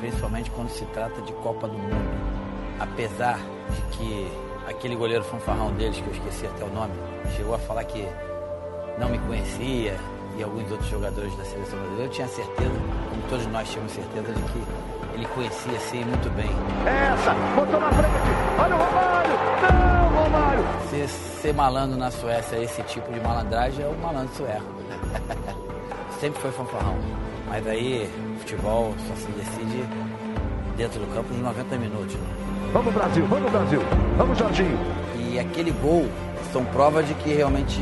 principalmente 0.00 0.50
quando 0.52 0.70
se 0.70 0.84
trata 0.86 1.20
de 1.22 1.32
Copa 1.34 1.66
do 1.66 1.76
Mundo. 1.76 2.32
Apesar 2.78 3.38
de 3.70 3.96
que 3.96 4.28
aquele 4.68 4.94
goleiro 4.94 5.24
fanfarrão 5.24 5.72
deles, 5.72 6.00
que 6.00 6.06
eu 6.06 6.12
esqueci 6.12 6.46
até 6.46 6.64
o 6.64 6.70
nome, 6.72 6.94
chegou 7.36 7.54
a 7.54 7.58
falar 7.58 7.84
que 7.84 8.06
não 8.98 9.08
me 9.08 9.18
conhecia 9.20 9.96
e 10.36 10.42
alguns 10.42 10.70
outros 10.70 10.88
jogadores 10.88 11.36
da 11.36 11.44
seleção 11.44 11.78
brasileira, 11.78 12.04
eu 12.04 12.10
tinha 12.10 12.28
certeza, 12.28 12.70
como 13.10 13.22
todos 13.28 13.46
nós 13.46 13.68
tínhamos 13.68 13.92
certeza, 13.92 14.32
de 14.32 14.42
que 14.52 14.62
ele 15.14 15.26
conhecia 15.34 15.78
sim 15.90 16.04
muito 16.04 16.30
bem. 16.34 16.50
Essa, 16.86 17.34
botou 17.54 17.80
na 17.80 17.90
frente. 17.90 18.14
Olha 18.58 18.74
o 18.74 18.78
Romário. 18.78 19.32
Não, 19.62 20.22
Romário. 20.24 20.64
Ser, 20.90 21.08
ser 21.08 21.54
malandro 21.54 21.98
na 21.98 22.10
Suécia, 22.10 22.56
esse 22.56 22.82
tipo 22.84 23.12
de 23.12 23.20
malandragem, 23.20 23.84
é 23.84 23.88
o 23.88 23.94
malandro 23.98 24.34
sueco. 24.34 24.62
Sempre 26.20 26.40
foi 26.40 26.50
fanfarrão. 26.52 26.96
Mas 27.48 27.66
aí, 27.66 28.08
futebol 28.38 28.94
só 29.08 29.14
se 29.16 29.26
decide 29.32 29.84
dentro 30.76 31.00
do 31.00 31.14
campo 31.14 31.32
em 31.34 31.38
90 31.38 31.76
minutos. 31.76 32.14
né? 32.14 32.26
Vamos 32.72 32.94
Brasil, 32.94 33.26
vamos 33.26 33.50
Brasil. 33.50 33.82
Vamos 34.16 34.38
Jorginho. 34.38 34.78
E 35.18 35.38
aquele 35.38 35.70
gol 35.72 36.08
são 36.52 36.64
prova 36.66 37.02
de 37.02 37.12
que 37.14 37.34
realmente 37.34 37.78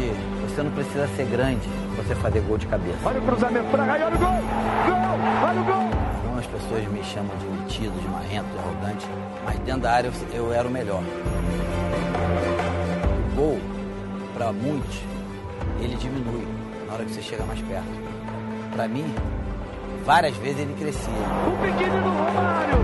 você 0.49 0.63
não 0.63 0.71
precisa 0.73 1.07
ser 1.17 1.27
grande 1.27 1.69
pra 1.95 2.05
você 2.05 2.15
fazer 2.17 2.41
gol 2.41 2.59
de 2.59 2.67
cabeça. 2.67 2.99
Olha 3.05 3.21
o 3.21 3.23
cruzamento 3.23 3.67
pra 3.71 3.87
cá 3.87 3.99
e 3.99 4.03
olha 4.03 4.17
o 4.17 4.19
gol. 4.19 4.29
Gol, 4.29 5.49
olha 5.49 5.61
o 5.61 5.65
gol. 5.65 6.00
Pessoas 6.61 6.87
me 6.89 7.03
chamam 7.03 7.35
de 7.39 7.47
metido, 7.47 7.99
de 8.01 8.09
marrento, 8.09 8.47
de 8.53 8.59
arrogante, 8.59 9.07
mas 9.45 9.59
dentro 9.61 9.81
da 9.81 9.93
área 9.93 10.13
eu, 10.33 10.45
eu 10.45 10.53
era 10.53 10.69
o 10.69 10.71
melhor. 10.71 11.03
O 13.33 13.35
gol, 13.35 13.59
para 14.35 14.53
muitos, 14.53 15.01
ele 15.81 15.97
diminui 15.97 16.47
na 16.87 16.95
hora 16.95 17.05
que 17.05 17.13
você 17.13 17.23
chega 17.23 17.45
mais 17.45 17.61
perto. 17.63 17.89
Para 18.73 18.87
mim, 18.87 19.13
várias 20.05 20.37
vezes 20.37 20.61
ele 20.61 20.75
crescia. 20.79 21.13
O 21.49 21.57
pequenino 21.63 22.03
Romário 22.03 22.79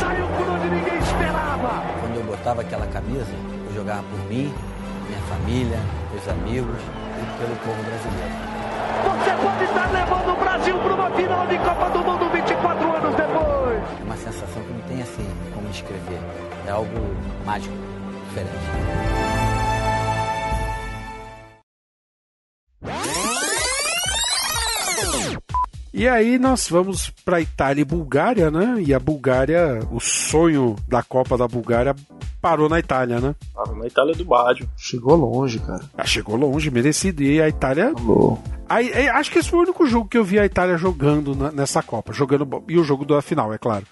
saiu 0.00 0.26
por 0.28 0.48
onde 0.48 0.70
ninguém 0.70 0.98
esperava. 0.98 1.82
Quando 2.00 2.16
eu 2.16 2.24
botava 2.24 2.60
aquela 2.62 2.86
camisa, 2.86 3.34
eu 3.68 3.74
jogava 3.74 4.04
por 4.04 4.18
mim, 4.28 4.54
minha 5.08 5.20
família, 5.28 5.80
meus 6.12 6.28
amigos 6.28 6.78
e 6.78 7.38
pelo 7.38 7.56
povo 7.56 7.82
brasileiro. 7.82 8.50
Você 9.02 9.30
pode 9.42 9.64
estar 9.64 9.90
levando 9.90 10.32
o 10.32 10.36
Brasil 10.36 10.78
para 10.78 10.94
uma 10.94 11.10
final 11.10 11.46
de 11.46 11.58
Copa 11.58 11.90
do 11.90 11.98
Mundo 11.98 12.09
descrever. 15.70 16.18
É 16.66 16.70
algo 16.70 16.90
mágico, 17.44 17.74
diferente. 18.28 18.58
E 25.92 26.06
aí 26.08 26.38
nós 26.38 26.68
vamos 26.68 27.10
para 27.24 27.40
Itália 27.40 27.82
e 27.82 27.84
Bulgária, 27.84 28.50
né? 28.50 28.76
E 28.80 28.94
a 28.94 28.98
Bulgária, 28.98 29.80
o 29.90 29.98
sonho 30.00 30.76
da 30.88 31.02
Copa 31.02 31.36
da 31.36 31.48
Bulgária 31.48 31.94
parou 32.40 32.68
na 32.68 32.78
Itália, 32.78 33.20
né? 33.20 33.34
Parou 33.52 33.76
na 33.76 33.86
Itália 33.86 34.14
do 34.14 34.24
Baggio. 34.24 34.68
Chegou 34.76 35.16
longe, 35.16 35.58
cara. 35.58 35.80
Ah, 35.98 36.06
chegou 36.06 36.36
longe, 36.36 36.70
merecido. 36.70 37.22
E 37.24 37.42
a 37.42 37.48
Itália. 37.48 37.92
Aí, 38.68 38.90
aí, 38.94 39.08
acho 39.08 39.32
que 39.32 39.40
esse 39.40 39.50
foi 39.50 39.58
o 39.58 39.62
único 39.62 39.84
jogo 39.84 40.08
que 40.08 40.16
eu 40.16 40.24
vi 40.24 40.38
a 40.38 40.46
Itália 40.46 40.78
jogando 40.78 41.34
na- 41.34 41.50
nessa 41.50 41.82
Copa. 41.82 42.12
Jogando 42.12 42.64
E 42.68 42.78
o 42.78 42.84
jogo 42.84 43.04
da 43.04 43.20
final, 43.20 43.52
é 43.52 43.58
claro. 43.58 43.84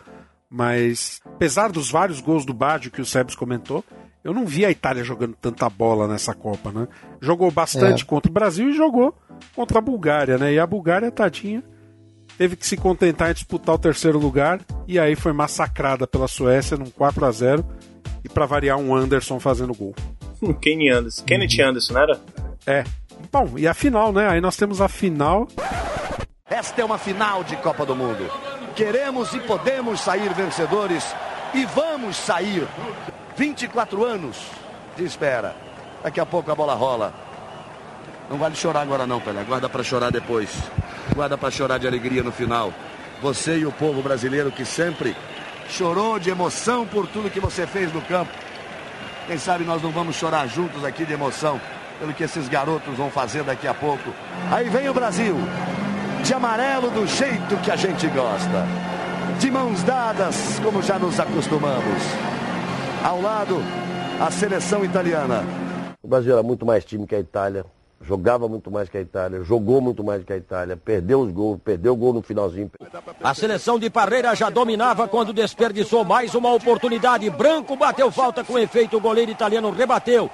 Mas, 0.51 1.21
apesar 1.25 1.71
dos 1.71 1.91
vários 1.91 2.21
gols 2.21 2.45
do 2.45 2.55
Baggio 2.55 2.91
que 2.91 3.01
o 3.03 3.07
Sebs 3.07 3.35
comentou, 3.35 3.85
eu 4.25 4.33
não 4.33 4.47
vi 4.47 4.65
a 4.65 4.71
Itália 4.71 5.05
jogando 5.05 5.35
tanta 5.41 5.69
bola 5.69 6.09
nessa 6.09 6.35
Copa, 6.35 6.73
né? 6.73 6.89
Jogou 7.21 7.51
bastante 7.51 8.03
É. 8.03 8.07
contra 8.07 8.31
o 8.31 8.35
Brasil 8.35 8.71
e 8.71 8.75
jogou 8.77 9.15
contra 9.55 9.79
a 9.79 9.83
Bulgária, 9.83 10.39
né? 10.39 10.53
E 10.53 10.59
a 10.59 10.67
Bulgária, 10.67 11.11
tadinha, 11.11 11.63
teve 12.39 12.57
que 12.57 12.67
se 12.67 12.77
contentar 12.77 13.31
em 13.31 13.35
disputar 13.35 13.75
o 13.75 13.79
terceiro 13.79 14.19
lugar 14.19 14.61
e 14.87 14.99
aí 14.99 15.15
foi 15.15 15.33
massacrada 15.33 16.07
pela 16.07 16.27
Suécia 16.29 16.77
num 16.77 16.91
4 16.91 17.25
a 17.27 17.31
0 17.31 17.65
e 18.25 18.29
pra 18.29 18.47
variar 18.47 18.79
um 18.79 18.95
Anderson 18.95 19.39
fazendo 19.39 19.75
gol. 19.75 19.95
Kenny 20.63 20.89
Anderson. 20.89 21.25
Kenneth 21.25 21.61
Anderson, 21.61 21.93
não 21.95 22.01
era? 22.01 22.21
É. 22.67 22.85
Bom, 23.31 23.53
e 23.59 23.67
a 23.67 23.75
final, 23.75 24.13
né? 24.13 24.29
Aí 24.29 24.41
nós 24.41 24.57
temos 24.57 24.81
a 24.81 24.89
final. 24.89 25.47
Esta 26.49 26.81
é 26.81 26.85
uma 26.85 26.97
final 26.99 27.45
de 27.45 27.57
Copa 27.57 27.85
do 27.85 27.95
Mundo. 27.95 28.25
Queremos 28.79 29.35
e 29.35 29.41
podemos 29.41 29.99
sair 29.99 30.33
vencedores 30.33 31.05
e 31.53 31.65
vamos 31.65 32.17
sair. 32.17 32.65
24 33.37 34.05
anos 34.05 34.37
de 34.97 35.05
espera. 35.05 35.57
Daqui 36.01 36.21
a 36.21 36.25
pouco 36.25 36.53
a 36.53 36.55
bola 36.55 36.75
rola. 36.75 37.13
Não 38.31 38.39
vale 38.39 38.55
chorar 38.55 38.83
agora 38.83 39.05
não, 39.05 39.21
Pelé. 39.21 39.43
Guarda 39.43 39.69
para 39.69 39.83
chorar 39.83 40.13
depois. 40.13 40.51
Guarda 41.13 41.37
para 41.37 41.51
chorar 41.51 41.79
de 41.79 41.89
alegria 41.89 42.23
no 42.23 42.31
final. 42.31 42.73
Você 43.21 43.59
e 43.59 43.67
o 43.67 43.73
povo 43.73 44.01
brasileiro 44.01 44.53
que 44.53 44.65
sempre 44.65 45.17
chorou 45.69 46.21
de 46.21 46.31
emoção 46.31 46.87
por 46.87 47.09
tudo 47.09 47.29
que 47.29 47.41
você 47.41 47.67
fez 47.67 47.93
no 47.93 48.01
campo. 48.03 48.31
Quem 49.27 49.39
sabe 49.39 49.65
nós 49.65 49.83
não 49.83 49.91
vamos 49.91 50.15
chorar 50.15 50.47
juntos 50.47 50.85
aqui 50.85 51.05
de 51.05 51.15
emoção 51.15 51.61
pelo 51.99 52.15
que 52.15 52.23
esses 52.23 52.49
garotos 52.49 52.97
vão 52.97 53.11
fazer 53.11 53.43
daqui 53.43 53.67
a 53.67 53.75
pouco. 53.75 54.15
Aí 54.53 54.69
vem 54.69 54.89
o 54.89 54.95
Brasil, 54.95 55.37
de 56.23 56.35
amarelo 56.35 56.91
do 56.91 57.07
jeito 57.07 57.57
que 57.63 57.71
a 57.71 57.77
gente 57.77 58.07
gosta. 58.09 58.67
De 59.39 59.51
mãos 59.51 59.83
dadas, 59.83 60.59
como 60.63 60.83
já 60.83 60.99
nos 60.99 61.19
acostumamos. 61.19 62.03
Ao 63.05 63.21
lado, 63.21 63.57
a 64.21 64.31
seleção 64.31 64.85
italiana. 64.85 65.45
O 66.03 66.09
Brasil 66.09 66.33
era 66.33 66.43
muito 66.43 66.67
mais 66.67 66.85
time 66.85 67.07
que 67.07 67.15
a 67.15 67.21
Itália, 67.21 67.65
jogava 68.03 68.49
muito 68.49 68.71
mais 68.71 68.89
que 68.89 68.99
a 68.99 69.01
Itália, 69.01 69.43
jogou 69.43 69.81
muito 69.81 70.03
mais 70.03 70.25
que 70.25 70.33
a 70.33 70.37
Itália, 70.37 70.77
perdeu 70.77 71.21
os 71.21 71.31
gols, 71.31 71.61
perdeu 71.65 71.93
o 71.93 71.97
gol 71.97 72.13
no 72.13 72.23
finalzinho. 72.23 72.71
A 73.23 73.35
seleção 73.35 73.79
de 73.79 73.89
Parreira 73.89 74.35
já 74.35 74.51
dominava 74.51 75.07
quando 75.07 75.33
desperdiçou 75.33 76.05
mais 76.05 76.35
uma 76.35 76.53
oportunidade. 76.53 77.29
Branco 77.31 77.77
bateu 77.77 78.11
falta 78.11 78.43
com 78.43 78.59
efeito, 78.59 78.97
o 78.97 79.01
goleiro 79.01 79.31
italiano 79.31 79.71
rebateu. 79.71 80.31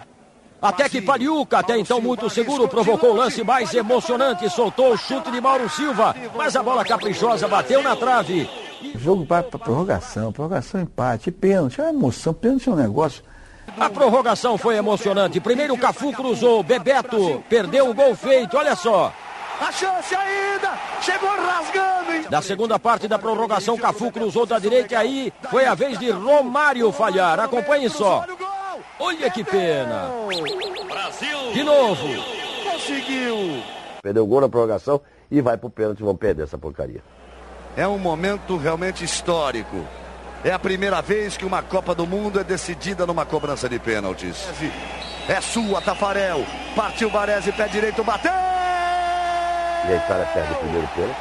Até 0.65 0.89
que 0.89 1.03
Paliuca, 1.03 1.59
até 1.59 1.79
então 1.79 2.01
muito 2.01 2.31
seguro, 2.31 2.67
provocou 2.67 3.11
o 3.11 3.17
lance 3.17 3.45
mais 3.45 3.75
emocionante, 3.75 4.49
soltou 4.49 4.95
o 4.95 4.97
chute 4.97 5.31
de 5.31 5.39
Mauro 5.39 5.69
Silva, 5.69 6.17
mas 6.35 6.57
a 6.57 6.63
bola 6.63 6.83
caprichosa 6.83 7.47
bateu 7.47 7.83
na 7.83 7.95
trave. 7.95 8.49
O 8.95 8.99
jogo 8.99 9.27
vai 9.27 9.43
para 9.43 9.59
prorrogação, 9.59 10.33
prorrogação 10.33 10.81
empate, 10.81 11.31
pênalti, 11.31 11.83
é 11.83 11.85
uma 11.85 11.91
emoção, 11.91 12.33
pênalti 12.33 12.71
é 12.71 12.73
um 12.73 12.77
negócio. 12.77 13.23
A 13.79 13.91
prorrogação 13.91 14.57
foi 14.57 14.77
emocionante. 14.77 15.39
Primeiro 15.39 15.77
Cafu 15.77 16.13
cruzou, 16.13 16.63
Bebeto 16.63 17.45
perdeu 17.47 17.91
o 17.91 17.95
gol 17.95 18.15
feito, 18.17 18.57
olha 18.57 18.75
só. 18.75 19.13
A 19.61 19.71
chance 19.71 20.15
ainda! 20.15 20.73
Chegou 21.03 21.29
rasgando! 21.29 22.13
hein? 22.13 22.25
Na 22.31 22.41
segunda 22.41 22.79
parte 22.79 23.07
da 23.07 23.19
prorrogação, 23.19 23.77
Cafu 23.77 24.11
cruzou 24.11 24.47
da 24.47 24.59
direita 24.59 24.95
e 24.95 24.97
aí 24.97 25.33
foi 25.51 25.67
a 25.67 25.75
vez 25.75 25.99
de 25.99 26.11
Romário 26.11 26.91
falhar. 26.91 27.39
Acompanhe 27.39 27.91
só. 27.91 28.25
Olha 28.99 29.31
que 29.31 29.43
pena. 29.43 30.11
De 31.53 31.63
novo. 31.63 32.09
Conseguiu! 32.71 33.63
Perdeu 34.03 34.25
o 34.25 34.27
gol 34.27 34.41
na 34.41 34.49
prorrogação 34.49 35.01
e 35.31 35.41
vai 35.41 35.57
pro 35.57 35.71
pênalti, 35.71 36.03
vão 36.03 36.15
perder 36.15 36.45
essa 36.45 36.59
porcaria. 36.59 37.03
É 37.77 37.87
um 37.89 37.99
momento 37.99 38.57
realmente 38.57 39.05
histórico. 39.05 39.85
É 40.45 40.53
a 40.53 40.59
primeira 40.59 41.01
vez 41.01 41.37
que 41.37 41.45
uma 41.45 41.63
Copa 41.63 41.95
do 41.95 42.07
Mundo 42.07 42.39
é 42.39 42.45
decidida 42.45 43.07
numa 43.07 43.25
cobrança 43.25 43.69
de 43.69 43.79
pênaltis. 43.79 44.47
É 45.27 45.41
sua, 45.41 45.81
Tafarel. 45.81 46.45
Partiu 46.77 47.11
Baresi, 47.11 47.51
pé 47.53 47.67
direito, 47.67 48.05
bateu! 48.05 48.31
E 48.31 49.93
a 49.93 49.97
Itália 49.97 50.27
perde 50.33 50.53
o 50.53 50.57
primeiro 50.57 50.89
pênalti. 50.95 51.21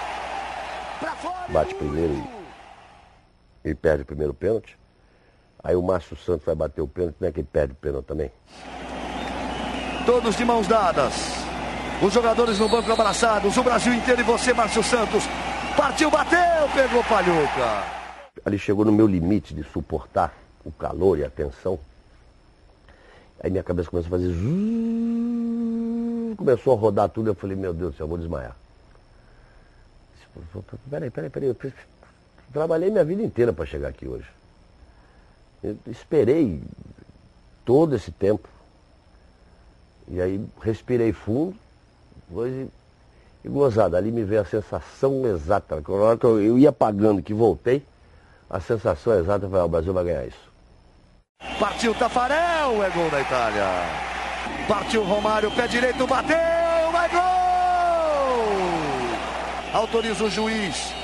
Bate 1.49 1.75
primeiro 1.75 2.23
e, 3.63 3.69
e 3.69 3.75
perde 3.75 4.03
o 4.03 4.05
primeiro 4.05 4.33
pênalti. 4.33 4.77
Aí 5.63 5.75
o 5.75 5.81
Márcio 5.81 6.17
Santos 6.17 6.45
vai 6.45 6.55
bater 6.55 6.81
o 6.81 6.87
pênalti, 6.87 7.15
não 7.19 7.27
é 7.27 7.31
que 7.31 7.39
ele 7.39 7.47
perde 7.51 7.71
o 7.71 7.75
pênalti 7.75 8.05
também. 8.05 8.31
Todos 10.05 10.35
de 10.35 10.43
mãos 10.43 10.67
dadas. 10.67 11.13
Os 12.01 12.11
jogadores 12.11 12.59
no 12.59 12.67
banco 12.67 12.91
abraçados. 12.91 13.55
O 13.55 13.63
Brasil 13.63 13.93
inteiro 13.93 14.19
e 14.19 14.23
você, 14.23 14.53
Márcio 14.53 14.83
Santos. 14.83 15.23
Partiu, 15.77 16.11
bateu, 16.11 16.39
pegou 16.75 17.01
Palhuca. 17.05 17.83
Ali 18.45 18.59
chegou 18.59 18.83
no 18.83 18.91
meu 18.91 19.07
limite 19.07 19.53
de 19.53 19.63
suportar 19.63 20.33
o 20.65 20.71
calor 20.71 21.17
e 21.17 21.23
a 21.23 21.29
tensão. 21.29 21.79
Aí 23.41 23.49
minha 23.49 23.63
cabeça 23.63 23.89
começou 23.89 24.09
a 24.09 24.19
fazer. 24.19 24.33
zzzz, 24.33 24.43
Começou 26.35 26.73
a 26.73 26.77
rodar 26.77 27.07
tudo. 27.07 27.29
Eu 27.29 27.35
falei, 27.35 27.55
meu 27.55 27.73
Deus 27.73 27.93
do 27.93 27.97
céu, 27.97 28.03
eu 28.03 28.09
vou 28.09 28.17
desmaiar. 28.17 28.55
Peraí, 30.89 31.09
peraí, 31.09 31.29
peraí. 31.29 31.47
Eu 31.49 31.55
trabalhei 32.51 32.89
minha 32.89 33.05
vida 33.05 33.23
inteira 33.23 33.53
para 33.53 33.65
chegar 33.65 33.87
aqui 33.87 34.05
hoje. 34.07 34.27
Eu 35.63 35.77
esperei 35.87 36.61
todo 37.63 37.95
esse 37.95 38.11
tempo. 38.11 38.49
E 40.09 40.21
aí 40.21 40.45
respirei 40.61 41.13
fundo. 41.13 41.55
Hoje, 42.31 42.67
e 43.43 43.49
gozada, 43.49 43.97
ali 43.97 44.11
me 44.11 44.23
veio 44.23 44.41
a 44.41 44.45
sensação 44.45 45.25
exata. 45.25 45.81
Na 45.87 45.95
hora 45.95 46.17
que 46.17 46.25
eu, 46.25 46.41
eu 46.41 46.57
ia 46.57 46.71
pagando, 46.71 47.21
que 47.21 47.33
voltei, 47.33 47.85
a 48.49 48.59
sensação 48.59 49.17
exata 49.17 49.47
foi, 49.49 49.59
ah, 49.59 49.65
o 49.65 49.69
Brasil 49.69 49.93
vai 49.93 50.03
ganhar 50.03 50.25
isso. 50.25 50.51
Partiu 51.59 51.93
Tafarel, 51.95 52.83
é 52.83 52.89
gol 52.89 53.09
da 53.09 53.21
Itália. 53.21 53.63
Partiu 54.67 55.03
Romário, 55.03 55.51
pé 55.51 55.67
direito, 55.67 56.07
bateu, 56.07 56.35
é 56.35 57.09
gol! 57.09 57.21
Autoriza 59.73 60.23
o 60.25 60.29
juiz. 60.29 61.02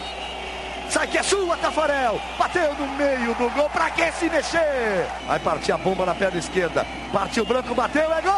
Sai 0.89 1.07
que 1.07 1.17
é 1.17 1.23
sua, 1.23 1.55
Tafarel. 1.57 2.19
Bateu 2.37 2.73
no 2.73 2.87
meio 2.97 3.33
do 3.35 3.49
gol, 3.51 3.69
pra 3.69 3.91
que 3.91 4.11
se 4.11 4.29
mexer? 4.29 5.07
Vai 5.27 5.39
partir 5.39 5.71
a 5.71 5.77
bomba 5.77 6.05
na 6.05 6.15
perna 6.15 6.39
esquerda. 6.39 6.85
Partiu 7.13 7.45
Branco, 7.45 7.75
bateu, 7.75 8.11
é 8.11 8.21
gol! 8.21 8.33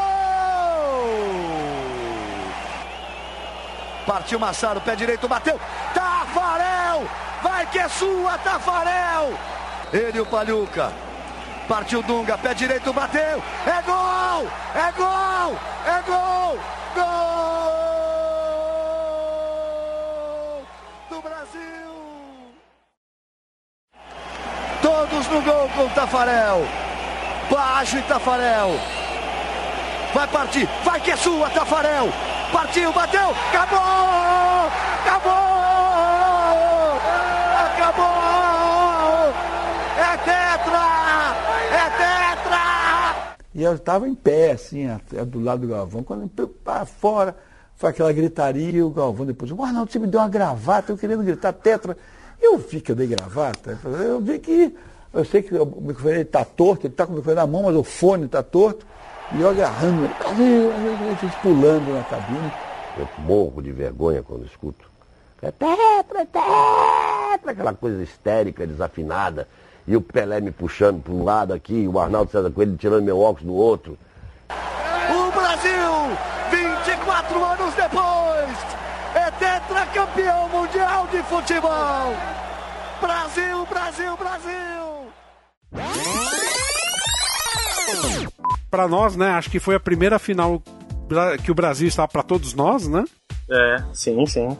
Partiu 4.06 4.40
Massaro, 4.40 4.82
pé 4.82 4.96
direito, 4.96 5.28
bateu. 5.28 5.60
Tafarel! 5.94 7.08
Vai 7.42 7.66
que 7.68 7.80
é 7.80 7.88
sua, 7.88 8.38
Tafarel! 8.40 9.34
Ele 9.94 10.18
e 10.18 10.22
o 10.22 10.26
Palhuca. 10.26 10.92
Partiu 11.68 12.04
Dunga, 12.04 12.38
pé 12.38 12.54
direito, 12.54 12.92
bateu. 12.92 13.42
É 13.66 13.82
gol! 13.84 14.48
É 14.76 14.92
gol! 14.92 15.58
É 15.86 16.02
gol! 16.06 16.60
Gol! 16.94 17.42
Do 21.10 21.22
Brasil! 21.22 21.72
Todos 25.12 25.28
no 25.28 25.42
gol 25.42 25.70
com 25.76 25.90
Tafarel. 25.90 26.66
Baixo 27.52 27.98
e 27.98 28.02
Tafarel. 28.04 28.80
Vai 30.14 30.28
partir, 30.28 30.70
vai 30.86 31.02
que 31.02 31.12
é 31.12 31.18
sua, 31.18 31.50
Tafarel. 31.50 32.08
Partiu, 32.52 32.94
bateu, 32.94 33.30
acabou! 33.50 34.72
Acabou! 35.02 35.32
Acabou! 37.66 39.34
É 39.98 40.18
tetra! 40.18 41.36
É 41.74 41.90
tetra! 41.98 43.36
E 43.54 43.64
eu 43.64 43.76
estava 43.76 44.08
em 44.08 44.16
pé, 44.16 44.52
assim, 44.52 44.88
do 45.28 45.42
lado 45.42 45.68
do 45.68 45.68
Galvão, 45.68 46.04
quando 46.04 46.30
para 46.30 46.86
fora, 46.86 47.36
Foi 47.76 47.90
aquela 47.90 48.14
gritaria 48.14 48.78
e 48.78 48.82
o 48.82 48.90
Galvão 48.90 49.26
depois, 49.26 49.52
o 49.52 49.62
Arnaldo, 49.62 49.92
você 49.92 50.00
me 50.00 50.08
deu 50.08 50.22
uma 50.22 50.30
gravata, 50.30 50.94
eu 50.94 50.98
querendo 50.98 51.24
gritar 51.24 51.52
tetra. 51.52 51.98
Eu 52.42 52.58
vi 52.58 52.82
que 52.82 52.92
eu 52.92 52.96
dei 52.96 53.08
gravata. 53.08 53.78
Eu 53.84 54.20
vi 54.20 54.40
que. 54.40 54.76
Eu 55.14 55.26
sei 55.26 55.42
que 55.42 55.54
o 55.56 55.66
microfone 55.66 56.22
está 56.22 56.46
torto, 56.46 56.88
ele 56.88 56.94
está 56.94 57.06
com 57.06 57.12
o 57.12 57.16
microfone 57.16 57.36
na 57.36 57.48
mão, 57.48 57.64
mas 57.64 57.76
o 57.76 57.84
fone 57.84 58.26
está 58.26 58.42
torto. 58.42 58.86
E 59.34 59.42
eu 59.42 59.50
agarrando 59.50 60.06
ele, 60.06 60.44
eles 61.22 61.36
pulando 61.42 61.94
na 61.94 62.04
cabine. 62.04 62.52
Eu 62.98 63.08
morro 63.20 63.62
de 63.62 63.72
vergonha 63.72 64.24
quando 64.24 64.46
escuto. 64.46 64.90
É 65.42 65.52
tetra, 65.52 66.26
tetra, 66.26 67.52
aquela 67.52 67.74
coisa 67.74 68.02
histérica, 68.04 68.68
desafinada. 68.68 69.48
E 69.88 69.96
o 69.96 70.02
Pelé 70.02 70.40
me 70.40 70.52
puxando 70.52 71.02
para 71.02 71.14
um 71.14 71.24
lado 71.24 71.54
aqui, 71.54 71.88
o 71.88 72.00
Arnaldo 72.00 72.32
César 72.32 72.52
Coelho 72.52 72.78
tirando 72.78 73.04
meu 73.04 73.20
óculos 73.20 73.48
do 73.48 73.56
outro. 73.56 73.98
O 74.50 75.32
Brasil, 75.32 76.18
24 76.52 77.44
anos 77.44 77.74
depois, 77.74 78.58
é 79.16 79.32
tetracampeão 79.32 80.50
mundial 80.50 81.08
de 81.08 81.24
futebol. 81.24 82.14
Brasil, 83.02 83.66
Brasil, 83.66 84.16
Brasil. 84.16 85.01
Pra 88.70 88.88
nós, 88.88 89.16
né? 89.16 89.30
Acho 89.32 89.50
que 89.50 89.60
foi 89.60 89.76
a 89.76 89.80
primeira 89.80 90.18
final 90.20 90.62
que 91.44 91.52
o 91.52 91.56
Brasil 91.56 91.88
estava 91.88 92.08
pra 92.08 92.24
todos 92.24 92.54
nós, 92.54 92.88
né? 92.88 93.04
É, 93.50 93.84
sim, 93.94 94.26
sim. 94.26 94.58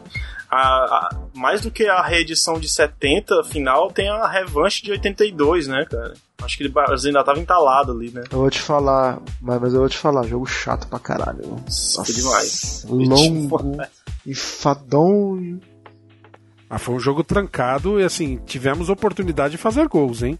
A, 0.50 0.58
a- 0.58 1.10
mais 1.34 1.62
do 1.62 1.70
que 1.70 1.86
a 1.86 2.02
reedição 2.02 2.60
de 2.60 2.68
70 2.68 3.42
final, 3.44 3.90
tem 3.90 4.10
a 4.10 4.28
revanche 4.28 4.82
de 4.82 4.90
82, 4.90 5.66
né, 5.66 5.86
cara? 5.90 6.12
Acho 6.42 6.58
que 6.58 6.66
o 6.66 6.70
Brasil 6.72 7.08
ainda 7.08 7.24
tava 7.24 7.38
entalado 7.38 7.92
ali, 7.92 8.10
né? 8.10 8.24
Eu 8.30 8.40
vou 8.40 8.50
te 8.50 8.60
falar, 8.60 9.18
mas, 9.40 9.60
mas 9.62 9.72
eu 9.72 9.80
vou 9.80 9.88
te 9.88 9.96
falar, 9.96 10.24
jogo 10.26 10.44
chato 10.44 10.86
pra 10.88 10.98
caralho. 10.98 11.40
Nossa, 11.46 12.04
foi 12.04 12.14
demais. 12.14 12.84
Longo, 12.86 13.78
enfadão. 14.26 15.58
Ah, 16.68 16.78
foi 16.78 16.94
um 16.96 17.00
jogo 17.00 17.24
trancado 17.24 17.98
e 17.98 18.04
assim, 18.04 18.38
tivemos 18.44 18.90
oportunidade 18.90 19.52
de 19.52 19.58
fazer 19.58 19.88
gols, 19.88 20.22
hein? 20.22 20.38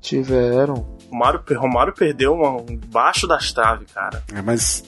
Tiveram. 0.00 0.86
Romário, 1.10 1.42
Romário 1.56 1.94
perdeu 1.94 2.34
uma, 2.34 2.60
embaixo 2.70 3.26
das 3.26 3.52
traves, 3.52 3.90
cara. 3.92 4.22
É, 4.34 4.42
mas 4.42 4.84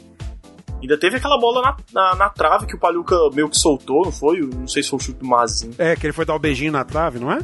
Ainda 0.81 0.97
teve 0.97 1.17
aquela 1.17 1.39
bola 1.39 1.61
na, 1.63 1.77
na, 1.93 2.15
na 2.17 2.29
trave 2.31 2.67
que 2.67 2.75
o 2.75 2.79
Paluca 2.79 3.15
meio 3.35 3.49
que 3.49 3.57
soltou, 3.57 4.05
não 4.05 4.13
foi? 4.13 4.41
Não 4.41 4.67
sei 4.67 4.83
se 4.83 4.89
foi 4.89 4.99
o 4.99 5.03
chute 5.03 5.19
do 5.19 5.27
Mazinho. 5.27 5.75
É, 5.79 5.95
que 5.95 6.07
ele 6.07 6.13
foi 6.13 6.25
dar 6.25 6.35
o 6.35 6.39
beijinho 6.39 6.73
na 6.73 6.85
trave, 6.85 7.19
não 7.19 7.31
é? 7.31 7.39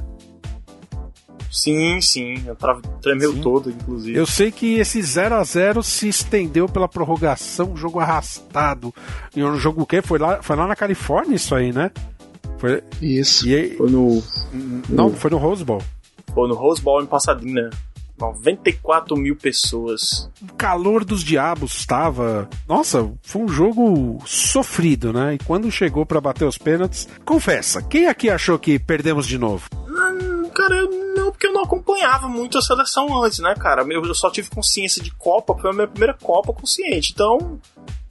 Sim, 1.50 2.00
sim. 2.00 2.48
A 2.50 2.54
trave 2.54 2.82
tremeu 3.00 3.40
toda, 3.40 3.70
inclusive. 3.70 4.18
Eu 4.18 4.26
sei 4.26 4.50
que 4.50 4.78
esse 4.78 5.02
0 5.02 5.34
a 5.34 5.44
0 5.44 5.82
se 5.82 6.08
estendeu 6.08 6.66
pela 6.68 6.88
prorrogação, 6.88 7.72
um 7.72 7.76
jogo 7.76 8.00
arrastado. 8.00 8.94
E 9.34 9.44
um 9.44 9.56
jogo 9.56 9.82
o 9.82 9.86
quê? 9.86 10.00
Foi 10.00 10.18
lá, 10.18 10.42
foi 10.42 10.56
lá 10.56 10.66
na 10.66 10.76
Califórnia 10.76 11.36
isso 11.36 11.54
aí, 11.54 11.72
né? 11.72 11.90
Foi... 12.58 12.82
Isso. 13.02 13.46
E 13.46 13.54
aí... 13.54 13.76
Foi 13.76 13.90
no. 13.90 14.22
Não, 14.88 15.10
foi 15.12 15.30
no 15.30 15.36
Rose 15.36 15.64
Bowl. 15.64 15.82
Foi 16.34 16.48
no 16.48 16.54
Rose 16.54 16.80
Bowl 16.82 17.02
em 17.02 17.06
Pasadena. 17.06 17.70
94 18.18 19.16
mil 19.16 19.36
pessoas. 19.36 20.30
O 20.40 20.54
calor 20.54 21.04
dos 21.04 21.22
diabos 21.22 21.78
estava. 21.78 22.48
Nossa, 22.66 23.12
foi 23.22 23.42
um 23.42 23.48
jogo 23.48 24.22
sofrido, 24.26 25.12
né? 25.12 25.34
E 25.34 25.38
quando 25.44 25.70
chegou 25.70 26.06
pra 26.06 26.20
bater 26.20 26.46
os 26.46 26.56
pênaltis, 26.56 27.06
confessa, 27.24 27.82
quem 27.82 28.06
aqui 28.06 28.30
achou 28.30 28.58
que 28.58 28.78
perdemos 28.78 29.26
de 29.26 29.36
novo? 29.38 29.68
Hum, 29.86 30.48
Cara, 30.54 30.82
não, 31.14 31.30
porque 31.30 31.46
eu 31.46 31.52
não 31.52 31.64
acompanhava 31.64 32.28
muito 32.28 32.56
a 32.56 32.62
seleção 32.62 33.22
antes, 33.22 33.40
né, 33.40 33.54
cara? 33.54 33.82
Eu 33.82 34.02
eu 34.02 34.14
só 34.14 34.30
tive 34.30 34.48
consciência 34.48 35.02
de 35.02 35.10
Copa, 35.10 35.54
foi 35.54 35.70
a 35.70 35.72
minha 35.74 35.86
primeira 35.86 36.14
Copa 36.14 36.50
consciente. 36.54 37.12
Então, 37.12 37.60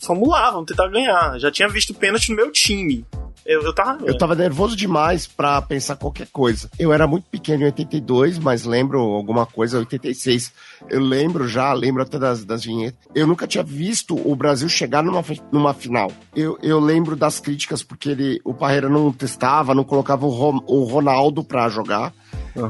vamos 0.05 0.29
lá, 0.29 0.51
vamos 0.51 0.67
tentar 0.67 0.87
ganhar. 0.89 1.39
Já 1.39 1.49
tinha 1.51 1.67
visto 1.67 1.93
pênalti 1.95 2.29
no 2.29 2.35
meu 2.35 2.51
time. 2.51 3.03
Eu, 3.45 3.61
eu 3.61 3.73
tava. 3.75 4.03
Eu 4.05 4.17
tava 4.17 4.33
nervoso 4.33 4.75
demais 4.75 5.27
pra 5.27 5.61
pensar 5.61 5.95
qualquer 5.97 6.27
coisa. 6.27 6.69
Eu 6.79 6.91
era 6.91 7.05
muito 7.05 7.25
pequeno 7.29 7.61
em 7.61 7.65
82, 7.65 8.39
mas 8.39 8.65
lembro 8.65 8.99
alguma 8.99 9.45
coisa, 9.45 9.77
86. 9.79 10.51
Eu 10.89 10.99
lembro 10.99 11.47
já, 11.47 11.71
lembro 11.73 12.01
até 12.01 12.17
das, 12.17 12.43
das 12.43 12.63
vinhetas. 12.65 12.97
Eu 13.13 13.27
nunca 13.27 13.45
tinha 13.45 13.63
visto 13.63 14.15
o 14.27 14.35
Brasil 14.35 14.67
chegar 14.67 15.03
numa, 15.03 15.23
numa 15.51 15.73
final. 15.73 16.11
Eu, 16.35 16.57
eu 16.63 16.79
lembro 16.79 17.15
das 17.15 17.39
críticas, 17.39 17.83
porque 17.83 18.09
ele, 18.09 18.41
o 18.43 18.53
Parreira 18.53 18.89
não 18.89 19.11
testava, 19.11 19.75
não 19.75 19.83
colocava 19.83 20.25
o, 20.25 20.29
Rom- 20.29 20.63
o 20.65 20.83
Ronaldo 20.85 21.43
pra 21.43 21.69
jogar. 21.69 22.11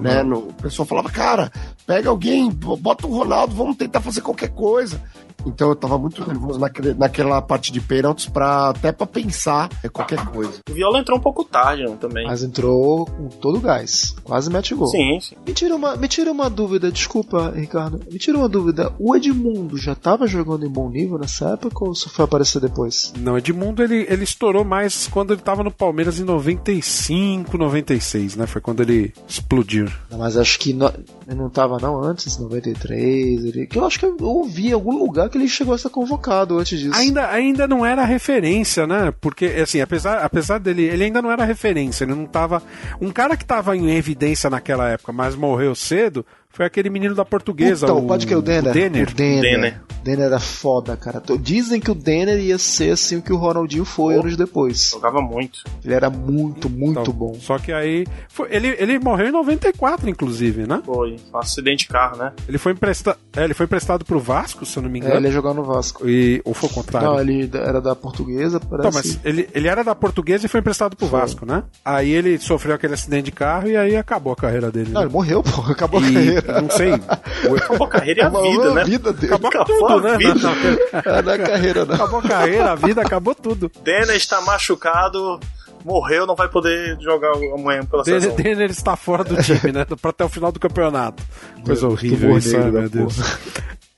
Né, 0.01 0.23
no, 0.23 0.39
o 0.49 0.53
pessoal 0.53 0.83
falava, 0.87 1.11
cara, 1.11 1.51
pega 1.85 2.09
alguém, 2.09 2.49
bo- 2.49 2.75
bota 2.75 3.05
o 3.05 3.15
Ronaldo, 3.15 3.53
vamos 3.55 3.77
tentar 3.77 4.01
fazer 4.01 4.21
qualquer 4.21 4.49
coisa. 4.49 4.99
Então 5.45 5.69
eu 5.69 5.75
tava 5.75 5.97
muito 5.97 6.25
nervoso 6.27 6.59
naquele, 6.59 6.93
naquela 6.93 7.41
parte 7.41 7.71
de 7.71 7.79
pênaltis, 7.81 8.25
pra, 8.27 8.69
até 8.69 8.91
pra 8.91 9.05
pensar 9.07 9.69
em 9.83 9.89
qualquer 9.89 10.23
coisa. 10.27 10.59
O 10.69 10.73
Viola 10.73 10.99
entrou 10.99 11.17
um 11.17 11.21
pouco 11.21 11.43
tarde 11.43 11.83
né, 11.83 11.95
também. 11.99 12.25
Mas 12.25 12.43
entrou 12.43 13.05
com 13.05 13.27
todo 13.27 13.57
o 13.57 13.61
gás. 13.61 14.15
Quase 14.23 14.49
mete 14.51 14.73
gol. 14.75 14.87
Sim, 14.87 15.19
sim. 15.19 15.35
Me 15.45 15.53
tira, 15.53 15.75
uma, 15.75 15.95
me 15.95 16.07
tira 16.07 16.31
uma 16.31 16.49
dúvida, 16.49 16.91
desculpa, 16.91 17.51
Ricardo. 17.55 17.99
Me 18.11 18.17
tira 18.17 18.37
uma 18.37 18.49
dúvida. 18.49 18.91
O 18.99 19.15
Edmundo 19.15 19.77
já 19.77 19.93
tava 19.95 20.27
jogando 20.27 20.65
em 20.65 20.69
bom 20.69 20.89
nível 20.89 21.17
nessa 21.17 21.49
época 21.49 21.85
ou 21.85 21.93
só 21.95 22.09
foi 22.09 22.25
aparecer 22.25 22.59
depois? 22.61 23.13
Não, 23.17 23.37
Edmundo 23.37 23.83
ele, 23.83 24.05
ele 24.09 24.23
estourou 24.23 24.63
mais 24.63 25.07
quando 25.07 25.33
ele 25.33 25.41
tava 25.41 25.63
no 25.63 25.71
Palmeiras 25.71 26.19
em 26.19 26.23
95, 26.23 27.57
96, 27.57 28.35
né? 28.35 28.47
Foi 28.47 28.61
quando 28.61 28.81
ele 28.81 29.13
explodiu. 29.27 29.87
Não, 30.09 30.17
mas 30.19 30.37
acho 30.37 30.59
que 30.59 30.73
no- 30.73 30.91
ele 31.27 31.35
não 31.37 31.49
tava 31.49 31.77
não 31.79 32.01
antes, 32.03 32.37
93. 32.37 33.45
Ele, 33.45 33.67
que 33.67 33.77
eu 33.77 33.85
acho 33.85 33.99
que 33.99 34.05
eu 34.05 34.15
ouvi 34.21 34.69
em 34.69 34.73
algum 34.73 34.97
lugar 34.97 35.29
que 35.29 35.34
ele 35.37 35.47
chegou 35.47 35.73
a 35.73 35.77
ser 35.77 35.89
convocado 35.89 36.57
antes 36.57 36.79
disso. 36.79 36.97
Ainda, 36.97 37.29
ainda 37.29 37.67
não 37.67 37.85
era 37.85 38.03
referência, 38.03 38.85
né? 38.87 39.13
Porque, 39.19 39.45
assim, 39.45 39.81
apesar, 39.81 40.19
apesar 40.19 40.59
dele, 40.59 40.83
ele 40.83 41.05
ainda 41.05 41.21
não 41.21 41.31
era 41.31 41.43
referência, 41.43 42.03
ele 42.03 42.15
não 42.15 42.25
tava. 42.25 42.61
Um 43.01 43.11
cara 43.11 43.35
que 43.35 43.45
tava 43.45 43.75
em 43.75 43.91
evidência 43.91 44.49
naquela 44.49 44.89
época, 44.89 45.11
mas 45.11 45.35
morreu 45.35 45.75
cedo, 45.75 46.25
foi 46.55 46.65
aquele 46.65 46.89
menino 46.89 47.13
da 47.13 47.25
portuguesa. 47.25 47.85
Então, 47.85 47.97
o, 47.97 48.07
pode 48.07 48.25
que 48.25 48.33
é 48.33 48.37
o 48.37 48.41
Denner. 48.41 48.71
O 48.71 48.73
Denner. 48.73 49.09
O 49.09 49.13
Denner. 49.13 49.81
Denner 50.03 50.25
era 50.27 50.39
foda, 50.39 50.95
cara. 50.95 51.21
Dizem 51.39 51.81
que 51.81 51.91
o 51.91 51.95
Denner 51.95 52.39
ia 52.39 52.57
ser 52.57 52.91
assim 52.91 53.17
o 53.17 53.21
que 53.21 53.33
o 53.33 53.35
Ronaldinho 53.37 53.83
foi 53.83 54.15
anos 54.15 54.37
depois. 54.37 54.91
Jogava 54.91 55.19
muito. 55.21 55.59
Ele 55.83 55.93
era 55.93 56.09
muito, 56.09 56.69
muito 56.69 57.01
Então, 57.01 57.13
bom. 57.13 57.33
Só 57.39 57.57
que 57.57 57.73
aí. 57.73 58.05
foi- 58.29 58.47
ele, 58.51 58.75
ele 58.79 58.97
morreu 58.99 59.27
em 59.27 59.31
94, 59.31 60.09
inclusive, 60.09 60.65
né? 60.65 60.81
Foi. 60.85 61.17
Um 61.33 61.37
acidente 61.37 61.85
de 61.85 61.87
carro, 61.91 62.17
né? 62.17 62.31
Ele 62.47 62.57
foi, 62.57 62.71
empresta... 62.71 63.17
é, 63.35 63.43
ele 63.43 63.53
foi 63.53 63.65
emprestado 63.65 64.05
pro 64.05 64.19
Vasco, 64.19 64.65
se 64.65 64.77
eu 64.77 64.83
não 64.83 64.89
me 64.89 64.99
engano. 64.99 65.15
É, 65.15 65.17
ele 65.17 65.27
ia 65.27 65.33
jogar 65.33 65.53
no 65.53 65.63
Vasco. 65.63 66.07
E... 66.07 66.41
Ou 66.45 66.53
foi 66.53 66.69
o 66.69 66.71
contrário? 66.73 67.09
Não, 67.09 67.19
ele 67.19 67.49
era 67.53 67.81
da 67.81 67.95
portuguesa, 67.95 68.59
parece. 68.59 68.87
Então, 68.87 68.91
mas 68.93 69.19
ele, 69.25 69.49
ele 69.53 69.67
era 69.67 69.83
da 69.83 69.93
portuguesa 69.95 70.45
e 70.45 70.49
foi 70.49 70.61
emprestado 70.61 70.95
pro 70.95 71.07
Vasco, 71.07 71.45
né? 71.45 71.63
Aí 71.83 72.11
ele 72.11 72.37
sofreu 72.37 72.75
aquele 72.75 72.93
acidente 72.93 73.23
de 73.25 73.31
carro 73.31 73.67
e 73.67 73.75
aí 73.75 73.95
acabou 73.97 74.31
a 74.31 74.35
carreira 74.35 74.71
dele. 74.71 74.91
Não, 74.91 75.01
né? 75.01 75.07
ele 75.07 75.13
morreu, 75.13 75.43
pô. 75.43 75.61
Acabou 75.75 75.99
a 75.99 76.07
E, 76.07 76.13
carreira. 76.13 76.44
Não 76.47 76.69
sei. 76.69 76.93
Acabou 76.93 77.87
a 77.87 77.89
carreira 77.89 78.19
e 78.19 78.23
a 78.23 78.27
Acabou 78.27 78.51
vida, 78.51 78.69
a 78.69 78.73
né? 78.73 78.83
vida 78.83 79.13
dele. 79.13 79.33
Acabou 79.33 79.49
Acabou 79.49 79.77
tudo, 79.87 80.07
a 80.07 80.11
né? 80.11 80.17
vida. 80.17 81.21
Não 81.23 81.31
é 81.31 81.37
carreira, 81.37 81.85
não. 81.85 81.95
Acabou 81.95 82.19
a 82.19 82.23
carreira, 82.23 82.71
a 82.71 82.75
vida, 82.75 83.01
acabou 83.01 83.35
tudo. 83.35 83.71
Denner 83.83 84.15
está 84.15 84.41
machucado, 84.41 85.39
morreu, 85.83 86.25
não 86.25 86.35
vai 86.35 86.47
poder 86.49 86.97
jogar 86.99 87.31
amanhã 87.53 87.83
pela 87.85 88.03
Denner, 88.03 88.21
seleção. 88.21 88.43
Denner 88.43 88.69
está 88.71 88.95
fora 88.95 89.23
do 89.23 89.35
time, 89.41 89.71
né? 89.71 89.85
Pra 90.01 90.09
até 90.11 90.23
o 90.25 90.29
final 90.29 90.51
do 90.51 90.59
campeonato. 90.59 91.23
Coisa 91.65 91.87
horrível 91.87 92.37
isso, 92.37 92.51
da 92.57 92.71
meu 92.71 92.89
Deus. 92.89 93.17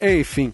Enfim. 0.02 0.54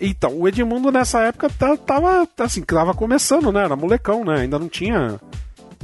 Então, 0.00 0.34
o 0.34 0.48
Edmundo 0.48 0.90
nessa 0.90 1.20
época 1.20 1.50
tá- 1.50 1.76
tava, 1.76 2.26
assim, 2.38 2.62
tava 2.62 2.94
começando, 2.94 3.52
né? 3.52 3.64
Era 3.64 3.76
molecão, 3.76 4.24
né? 4.24 4.40
Ainda 4.40 4.58
não 4.58 4.66
tinha 4.68 5.20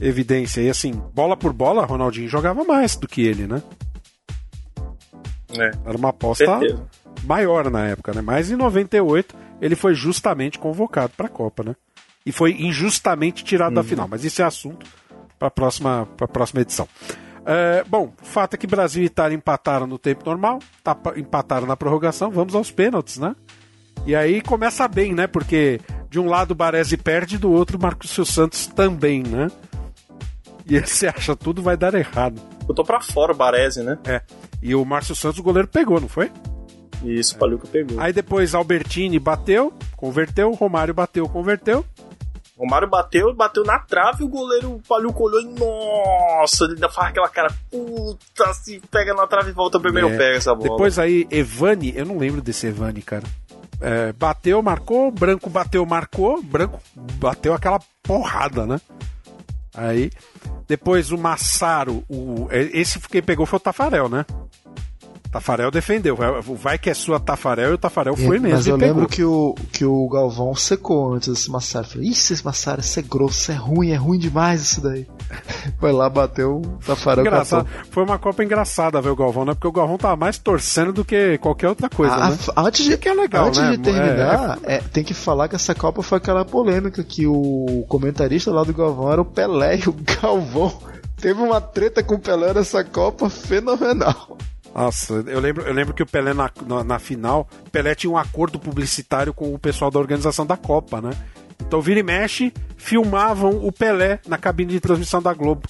evidência. 0.01 0.63
E 0.63 0.71
assim, 0.71 0.93
bola 1.15 1.37
por 1.37 1.53
bola, 1.53 1.85
Ronaldinho 1.85 2.29
jogava 2.29 2.65
mais 2.65 2.97
do 2.97 3.07
que 3.07 3.21
ele, 3.27 3.47
né? 3.47 3.63
É. 5.53 5.71
Era 5.85 5.97
uma 5.97 6.09
aposta 6.11 6.45
Certeza. 6.45 6.83
maior 7.25 7.71
na 7.71 7.87
época, 7.87 8.13
né? 8.13 8.21
Mas 8.21 8.51
em 8.51 8.57
98 8.57 9.35
ele 9.61 9.75
foi 9.77 9.95
justamente 9.95 10.59
convocado 10.59 11.13
para 11.17 11.27
a 11.27 11.31
Copa, 11.31 11.63
né? 11.63 11.77
E 12.25 12.33
foi 12.33 12.53
injustamente 12.53 13.45
tirado 13.45 13.75
da 13.75 13.85
final. 13.85 14.09
Mas 14.09 14.25
isso 14.25 14.43
é 14.43 14.45
assunto 14.45 14.85
para 15.39 15.49
a 15.49 15.51
próxima, 15.51 16.09
pra 16.17 16.27
próxima 16.27 16.61
edição. 16.63 16.89
É, 17.45 17.85
bom, 17.87 18.13
o 18.21 18.25
fato 18.25 18.55
é 18.55 18.57
que 18.57 18.67
Brasil 18.67 19.03
e 19.05 19.07
Itália 19.07 19.37
empataram 19.37 19.87
no 19.87 19.99
tempo 19.99 20.25
normal, 20.27 20.59
tapa- 20.83 21.15
empataram 21.17 21.67
na 21.67 21.77
prorrogação, 21.77 22.29
vamos 22.31 22.55
aos 22.57 22.73
pênaltis, 22.73 23.19
né? 23.19 23.37
E 24.05 24.17
aí 24.17 24.41
começa 24.41 24.89
bem, 24.89 25.15
né? 25.15 25.29
Porque 25.29 25.81
de 26.11 26.19
um 26.19 26.27
lado 26.29 26.51
o 26.51 26.55
Baresi 26.57 26.97
perde, 26.97 27.39
do 27.39 27.53
outro 27.53 27.79
o 27.79 27.81
Marcos 27.81 28.11
Santos 28.29 28.67
também, 28.67 29.23
né? 29.23 29.49
E 30.69 30.81
você 30.81 31.07
acha 31.07 31.37
tudo 31.37 31.63
vai 31.63 31.77
dar 31.77 31.95
errado. 31.95 32.41
Eu 32.69 32.75
tô 32.75 32.83
pra 32.83 33.01
fora 33.01 33.33
o 33.33 33.37
Baresi, 33.37 33.83
né? 33.85 33.97
É. 34.05 34.21
E 34.67 34.75
o 34.75 34.85
Márcio 34.85 35.15
Santos, 35.15 35.39
o 35.39 35.43
goleiro, 35.45 35.69
pegou, 35.69 36.01
não 36.01 36.09
foi? 36.09 36.29
Isso, 37.05 37.37
o 37.37 37.39
Paluca 37.39 37.69
pegou. 37.69 38.01
Aí 38.01 38.13
depois 38.13 38.53
Albertini 38.53 39.19
bateu, 39.21 39.73
converteu, 39.97 40.51
Romário 40.55 40.93
bateu, 40.93 41.29
converteu. 41.29 41.85
Romário 42.59 42.89
bateu, 42.89 43.33
bateu 43.33 43.63
na 43.65 43.79
trave, 43.79 44.25
o 44.25 44.29
goleiro 44.29 44.73
o 44.73 44.83
Paluca 44.89 45.23
olhou 45.23 45.41
e 45.41 45.45
nossa, 45.45 46.65
ele 46.65 46.75
ainda 46.75 46.89
faz 46.89 47.11
aquela 47.11 47.29
cara, 47.29 47.55
puta, 47.71 48.53
se 48.55 48.81
pega 48.91 49.15
na 49.15 49.27
trave 49.27 49.51
e 49.51 49.53
volta 49.53 49.79
primeiro 49.79 50.09
É. 50.09 50.17
pega 50.17 50.37
essa 50.39 50.53
bola. 50.55 50.71
Depois 50.71 50.99
aí, 50.99 51.29
Evani, 51.31 51.93
eu 51.95 52.05
não 52.07 52.19
lembro 52.19 52.41
desse 52.43 52.67
Evani, 52.67 53.03
cara. 53.03 53.25
é, 53.81 54.11
bateu, 54.15 54.61
marcou, 54.63 55.13
branco 55.13 55.49
bateu, 55.49 55.85
marcou, 55.87 56.43
branco 56.43 56.81
bateu 57.21 57.53
aquela 57.55 57.79
porrada, 58.03 58.67
né? 58.67 58.81
Aí, 59.77 60.11
depois 60.67 61.13
o 61.13 61.19
Massaro, 61.19 62.03
o, 62.09 62.49
é, 62.51 62.63
esse 62.73 62.99
quem 63.01 63.23
pegou 63.23 63.45
foi 63.45 63.59
o 63.59 63.61
Tafarel, 63.61 64.09
né? 64.09 64.25
Tafarel 65.31 65.71
defendeu. 65.71 66.17
Vai 66.57 66.79
que 66.79 66.91
é 66.91 66.95
sua 66.95 67.19
Tafarel 67.19 67.73
e 67.73 67.75
o 67.75 67.79
Tafarel 67.79 68.17
foi 68.17 68.39
mesmo. 68.39 68.57
Mas 68.57 68.67
eu 68.67 68.79
pegou. 68.79 68.95
lembro 68.95 69.09
que 69.09 69.25
o, 69.25 69.55
que 69.73 69.85
o 69.85 70.09
Galvão 70.09 70.55
secou 70.55 71.15
antes 71.15 71.29
desse 71.29 71.51
Massaro. 71.51 71.87
Falei, 71.87 72.09
Ixi, 72.09 72.33
esse 72.33 72.45
Massaro, 72.45 72.81
isso 72.81 72.99
é 72.99 73.03
grosso, 73.03 73.41
isso 73.41 73.53
é 73.53 73.55
ruim, 73.55 73.91
é 73.91 73.97
ruim 73.97 74.19
demais 74.19 74.63
isso 74.63 74.81
daí. 74.81 75.07
Foi 75.79 75.93
lá, 75.93 76.09
bateu 76.09 76.57
o 76.57 76.79
Tafarel 76.85 77.25
Engraçado. 77.25 77.69
Foi 77.91 78.05
uma 78.05 78.19
Copa 78.19 78.43
engraçada 78.43 79.01
ver 79.01 79.11
o 79.11 79.17
Galvão, 79.17 79.45
né? 79.45 79.55
Porque 79.55 79.67
o 79.67 79.73
Galvão 79.73 79.99
tava 79.99 80.17
mais 80.17 80.39
torcendo 80.39 80.93
do 80.93 81.05
que 81.05 81.39
qualquer 81.39 81.69
outra 81.69 81.89
coisa. 81.89 82.15
A, 82.15 82.31
né? 82.31 82.39
Antes 82.57 82.85
de, 82.85 82.97
que 82.97 83.09
é 83.09 83.15
legal, 83.15 83.47
antes 83.47 83.61
né? 83.61 83.71
de 83.73 83.79
terminar, 83.79 84.59
é, 84.63 84.77
é, 84.77 84.79
tem 84.79 85.05
que 85.05 85.15
falar 85.15 85.49
que 85.49 85.57
essa 85.57 85.75
Copa 85.75 86.03
foi 86.03 86.19
aquela 86.19 86.45
polêmica 86.45 87.03
que 87.03 87.27
o 87.27 87.85
comentarista 87.89 88.51
lá 88.51 88.65
do 88.65 88.73
Galvão 88.73 89.13
era 89.13 89.21
o 89.21 89.25
Pelé 89.25 89.79
e 89.79 89.89
o 89.89 89.97
Galvão 90.23 90.73
teve 91.21 91.41
uma 91.41 91.61
treta 91.61 92.03
com 92.03 92.15
o 92.15 92.19
Pelé 92.19 92.53
nessa 92.55 92.85
Copa 92.85 93.29
fenomenal. 93.29 94.37
Nossa, 94.77 95.25
eu 95.27 95.41
lembro, 95.41 95.63
eu 95.63 95.73
lembro 95.73 95.95
que 95.95 96.03
o 96.03 96.07
Pelé 96.07 96.35
na, 96.35 96.51
na, 96.67 96.85
na, 96.85 96.99
final, 96.99 97.49
Pelé 97.73 97.95
tinha 97.95 98.11
um 98.11 98.19
acordo 98.19 98.59
publicitário 98.59 99.33
com 99.33 99.55
o 99.55 99.59
pessoal 99.59 99.91
da 99.91 99.99
organização 99.99 100.45
da 100.45 100.55
Copa, 100.55 101.01
né? 101.01 101.13
Então, 101.67 101.81
vira 101.81 102.01
e 102.01 102.03
mexe, 102.03 102.53
filmavam 102.77 103.65
o 103.65 103.73
Pelé 103.73 104.21
na 104.29 104.37
cabine 104.37 104.73
de 104.73 104.81
transmissão 104.81 105.23
da 105.23 105.33
Globo. 105.33 105.67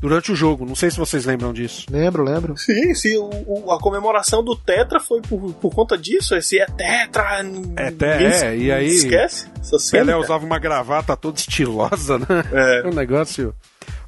Durante 0.00 0.32
o 0.32 0.34
jogo, 0.34 0.64
não 0.64 0.74
sei 0.74 0.90
se 0.90 0.96
vocês 0.96 1.26
lembram 1.26 1.52
disso. 1.52 1.86
Lembro, 1.90 2.24
lembro. 2.24 2.56
Sim, 2.56 2.94
sim. 2.94 3.16
O, 3.18 3.66
o, 3.66 3.70
a 3.70 3.78
comemoração 3.78 4.42
do 4.42 4.56
Tetra 4.56 4.98
foi 4.98 5.20
por, 5.20 5.52
por 5.52 5.74
conta 5.74 5.96
disso. 5.96 6.34
Esse 6.34 6.58
é 6.58 6.66
Tetra. 6.66 7.44
É, 7.76 7.90
te, 7.90 8.04
é 8.04 8.56
e 8.56 8.72
aí. 8.72 8.88
Esquece? 8.88 9.46
Pelé 9.92 10.16
usava 10.16 10.44
uma 10.44 10.58
gravata 10.58 11.16
toda 11.16 11.38
estilosa, 11.38 12.18
né? 12.18 12.26
É. 12.50 12.82
Um 12.88 12.92
negócio. 12.92 13.54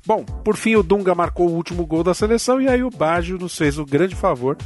Bom, 0.07 0.25
por 0.25 0.57
fim 0.57 0.77
o 0.77 0.83
Dunga 0.83 1.15
marcou 1.15 1.49
o 1.49 1.55
último 1.55 1.87
gol 1.87 2.03
da 2.05 2.15
seleção 2.15 2.61
e 2.61 2.69
aí 2.69 2.83
o 2.83 2.91
Baggio 2.91 3.39
nos 3.39 3.57
fez 3.57 3.79
o 3.79 3.87
grande 3.87 4.15
favor 4.15 4.57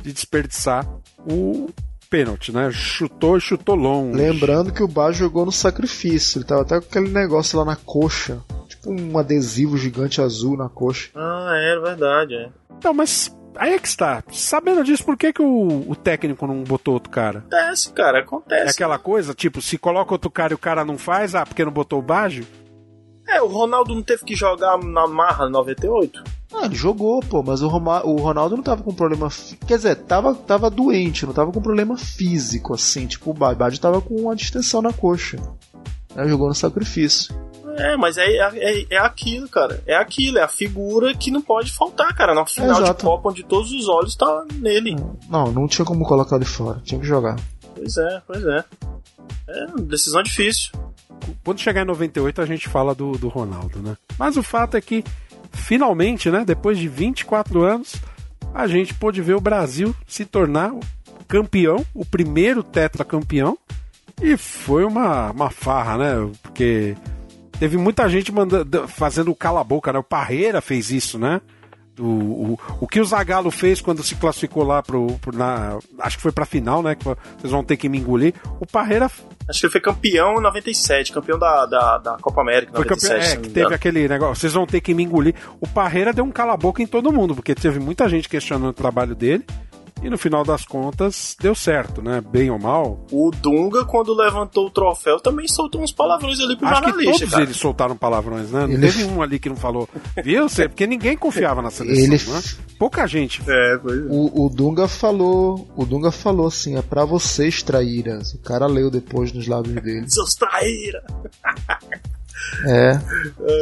de 0.00 0.12
desperdiçar 0.12 0.86
o 1.18 1.70
pênalti, 2.10 2.52
né? 2.52 2.70
Chutou 2.72 3.38
e 3.38 3.40
chutou 3.40 3.74
longe. 3.74 4.16
Lembrando 4.16 4.72
que 4.72 4.82
o 4.82 4.88
Baggio 4.88 5.20
jogou 5.20 5.46
no 5.46 5.52
sacrifício, 5.52 6.38
ele 6.38 6.44
tava 6.44 6.62
até 6.62 6.80
com 6.80 6.86
aquele 6.86 7.08
negócio 7.08 7.58
lá 7.58 7.64
na 7.64 7.76
coxa, 7.76 8.40
tipo 8.68 8.90
um 8.90 9.16
adesivo 9.16 9.78
gigante 9.78 10.20
azul 10.20 10.56
na 10.56 10.68
coxa. 10.68 11.10
Ah, 11.14 11.52
é 11.54 11.78
verdade, 11.78 12.34
é. 12.34 12.48
Não, 12.82 12.92
mas 12.92 13.34
Aí 13.54 13.74
é 13.74 13.78
que 13.78 13.86
está. 13.86 14.22
Sabendo 14.32 14.82
disso, 14.82 15.04
por 15.04 15.16
que, 15.16 15.32
que 15.32 15.42
o, 15.42 15.90
o, 15.90 15.94
técnico 15.94 16.46
não 16.46 16.62
botou 16.64 16.94
outro 16.94 17.10
cara? 17.10 17.40
Acontece, 17.40 17.92
cara, 17.92 18.20
acontece. 18.20 18.66
É 18.66 18.70
aquela 18.70 18.98
coisa, 18.98 19.34
tipo, 19.34 19.60
se 19.60 19.76
coloca 19.76 20.14
outro 20.14 20.30
cara 20.30 20.52
e 20.52 20.56
o 20.56 20.58
cara 20.58 20.84
não 20.84 20.96
faz, 20.96 21.34
ah, 21.34 21.44
porque 21.44 21.64
não 21.64 21.72
botou 21.72 21.98
o 21.98 22.02
Baggio? 22.02 22.46
É, 23.32 23.40
o 23.40 23.46
Ronaldo 23.46 23.94
não 23.94 24.02
teve 24.02 24.24
que 24.24 24.36
jogar 24.36 24.78
na 24.78 25.06
marra 25.06 25.48
98? 25.48 26.22
Ah, 26.54 26.66
ele 26.66 26.74
jogou, 26.74 27.20
pô, 27.20 27.42
mas 27.42 27.62
o, 27.62 27.68
Roma, 27.68 28.04
o 28.04 28.16
Ronaldo 28.16 28.56
não 28.56 28.62
tava 28.62 28.82
com 28.82 28.92
problema. 28.92 29.28
Quer 29.66 29.76
dizer, 29.76 29.96
tava, 29.96 30.34
tava 30.34 30.68
doente, 30.68 31.24
não 31.24 31.32
tava 31.32 31.50
com 31.50 31.62
problema 31.62 31.96
físico, 31.96 32.74
assim. 32.74 33.06
Tipo, 33.06 33.30
o 33.30 33.34
Bad 33.34 33.80
tava 33.80 34.02
com 34.02 34.14
uma 34.16 34.36
distensão 34.36 34.82
na 34.82 34.92
coxa. 34.92 35.38
Né, 36.14 36.28
jogou 36.28 36.48
no 36.48 36.54
sacrifício. 36.54 37.34
É, 37.78 37.96
mas 37.96 38.18
é, 38.18 38.26
é, 38.26 38.86
é 38.90 38.98
aquilo, 38.98 39.48
cara. 39.48 39.82
É 39.86 39.96
aquilo, 39.96 40.38
é 40.38 40.42
a 40.42 40.48
figura 40.48 41.14
que 41.14 41.30
não 41.30 41.40
pode 41.40 41.72
faltar, 41.72 42.14
cara. 42.14 42.34
Na 42.34 42.44
final 42.44 42.82
de 42.82 42.94
Copa, 43.02 43.30
onde 43.30 43.42
todos 43.42 43.72
os 43.72 43.88
olhos 43.88 44.14
tá 44.14 44.44
nele. 44.56 44.94
Não, 45.30 45.50
não 45.50 45.66
tinha 45.66 45.86
como 45.86 46.04
colocar 46.04 46.36
ele 46.36 46.44
fora, 46.44 46.82
tinha 46.84 47.00
que 47.00 47.06
jogar. 47.06 47.36
Pois 47.74 47.96
é, 47.96 48.22
pois 48.26 48.44
é. 48.44 48.64
É, 49.48 49.66
decisão 49.82 50.22
difícil 50.22 50.72
quando 51.44 51.60
chegar 51.60 51.82
em 51.82 51.86
98 51.86 52.40
a 52.40 52.46
gente 52.46 52.68
fala 52.68 52.94
do, 52.94 53.12
do 53.12 53.28
Ronaldo, 53.28 53.80
né? 53.80 53.96
Mas 54.18 54.36
o 54.36 54.42
fato 54.42 54.76
é 54.76 54.80
que, 54.80 55.04
finalmente, 55.52 56.30
né, 56.30 56.44
depois 56.44 56.78
de 56.78 56.88
24 56.88 57.62
anos, 57.62 57.96
a 58.54 58.66
gente 58.66 58.94
pôde 58.94 59.22
ver 59.22 59.34
o 59.34 59.40
Brasil 59.40 59.94
se 60.06 60.24
tornar 60.24 60.72
campeão, 61.26 61.84
o 61.94 62.04
primeiro 62.04 62.62
tetracampeão, 62.62 63.56
e 64.20 64.36
foi 64.36 64.84
uma, 64.84 65.30
uma 65.30 65.50
farra, 65.50 65.98
né? 65.98 66.30
Porque 66.42 66.94
teve 67.58 67.76
muita 67.76 68.08
gente 68.08 68.30
mandando, 68.30 68.86
fazendo 68.86 69.34
cala-boca, 69.34 69.92
né? 69.92 69.98
O 69.98 70.04
Parreira 70.04 70.60
fez 70.60 70.90
isso, 70.90 71.18
né? 71.18 71.40
O, 72.02 72.06
o, 72.52 72.58
o 72.80 72.88
que 72.88 73.00
o 73.00 73.04
Zagallo 73.04 73.50
fez 73.50 73.80
quando 73.80 74.02
se 74.02 74.14
classificou 74.16 74.64
lá 74.64 74.82
pro, 74.82 75.18
pro 75.20 75.36
na, 75.36 75.78
acho 76.00 76.16
que 76.16 76.22
foi 76.22 76.32
pra 76.32 76.44
final, 76.44 76.82
né? 76.82 76.94
Que 76.94 77.04
vocês 77.04 77.50
vão 77.50 77.62
ter 77.62 77.76
que 77.76 77.88
me 77.88 77.98
engolir. 77.98 78.34
O 78.60 78.66
Parreira. 78.66 79.10
Acho 79.48 79.60
que 79.60 79.66
ele 79.66 79.72
foi 79.72 79.80
campeão 79.80 80.34
em 80.38 80.40
97, 80.40 81.12
campeão 81.12 81.38
da, 81.38 81.66
da, 81.66 81.98
da 81.98 82.16
Copa 82.18 82.40
América 82.40 82.72
em 82.72 82.74
97. 82.74 83.12
Campeão, 83.12 83.32
é, 83.32 83.36
que 83.36 83.50
teve 83.50 83.74
aquele 83.74 84.08
negócio, 84.08 84.36
vocês 84.36 84.52
vão 84.52 84.66
ter 84.66 84.80
que 84.80 84.94
me 84.94 85.02
engolir. 85.02 85.34
O 85.60 85.68
Parreira 85.68 86.12
deu 86.12 86.24
um 86.24 86.30
cala-boca 86.30 86.82
em 86.82 86.86
todo 86.86 87.12
mundo, 87.12 87.34
porque 87.34 87.54
teve 87.54 87.78
muita 87.78 88.08
gente 88.08 88.28
questionando 88.28 88.70
o 88.70 88.74
trabalho 88.74 89.14
dele. 89.14 89.44
E 90.02 90.10
no 90.10 90.18
final 90.18 90.44
das 90.44 90.64
contas, 90.64 91.36
deu 91.40 91.54
certo, 91.54 92.02
né? 92.02 92.20
Bem 92.20 92.50
ou 92.50 92.58
mal. 92.58 93.06
O 93.12 93.30
Dunga, 93.30 93.84
quando 93.84 94.12
levantou 94.12 94.66
o 94.66 94.70
troféu, 94.70 95.20
também 95.20 95.46
soltou 95.46 95.80
uns 95.80 95.92
palavrões 95.92 96.40
ali 96.40 96.56
pro 96.56 96.66
Acho 96.66 96.82
jornalista. 96.82 97.12
Que 97.12 97.18
todos 97.18 97.30
cara. 97.30 97.42
eles 97.44 97.56
soltaram 97.56 97.96
palavrões, 97.96 98.50
né? 98.50 98.66
Não 98.66 98.80
teve 98.80 99.04
um 99.04 99.22
ali 99.22 99.38
que 99.38 99.48
não 99.48 99.56
falou. 99.56 99.88
Viu? 100.24 100.46
Porque 100.68 100.86
ninguém 100.86 101.16
confiava 101.16 101.62
na 101.62 101.70
seleção, 101.70 102.04
Ele... 102.04 102.16
né? 102.16 102.42
Pouca 102.78 103.06
gente. 103.06 103.42
É, 103.46 103.78
pois 103.78 103.96
é. 103.96 104.08
O, 104.08 104.46
o 104.46 104.48
Dunga 104.48 104.88
falou. 104.88 105.68
O 105.76 105.84
Dunga 105.84 106.10
falou 106.10 106.48
assim: 106.48 106.76
é 106.76 106.82
pra 106.82 107.04
vocês, 107.04 107.62
traíras. 107.62 108.34
O 108.34 108.38
cara 108.40 108.66
leu 108.66 108.90
depois 108.90 109.32
nos 109.32 109.46
lábios 109.46 109.80
dele. 109.82 110.10
Seus 110.10 110.34
traíras! 110.34 111.04
É. 112.66 112.98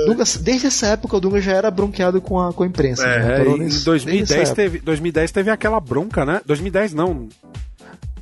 Dunga, 0.06 0.24
desde 0.40 0.66
essa 0.66 0.88
época 0.88 1.16
o 1.16 1.20
Dunga 1.20 1.40
já 1.40 1.52
era 1.52 1.70
bronqueado 1.70 2.20
com 2.20 2.40
a, 2.40 2.52
com 2.52 2.62
a 2.62 2.66
imprensa. 2.66 3.06
É, 3.06 3.42
em 3.42 3.68
2010 3.84 4.50
teve, 4.52 4.78
2010 4.80 5.30
teve 5.30 5.50
aquela 5.50 5.80
bronca, 5.80 6.24
né? 6.24 6.40
2010 6.44 6.94
não. 6.94 7.28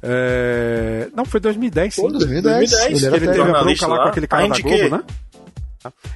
É... 0.02 1.08
Não, 1.14 1.24
foi 1.24 1.40
2010 1.40 1.94
sim. 1.94 2.02
Pô, 2.02 2.08
2010. 2.08 2.70
2010. 2.70 3.02
Ele, 3.02 3.16
ele 3.16 3.26
teve 3.26 3.40
a 3.40 3.62
bronca 3.62 3.86
lá, 3.86 3.96
lá 3.96 4.02
com 4.04 4.08
aquele 4.08 4.26
cara 4.26 4.48
da 4.48 4.58
Globo, 4.58 4.96
né? 4.96 5.02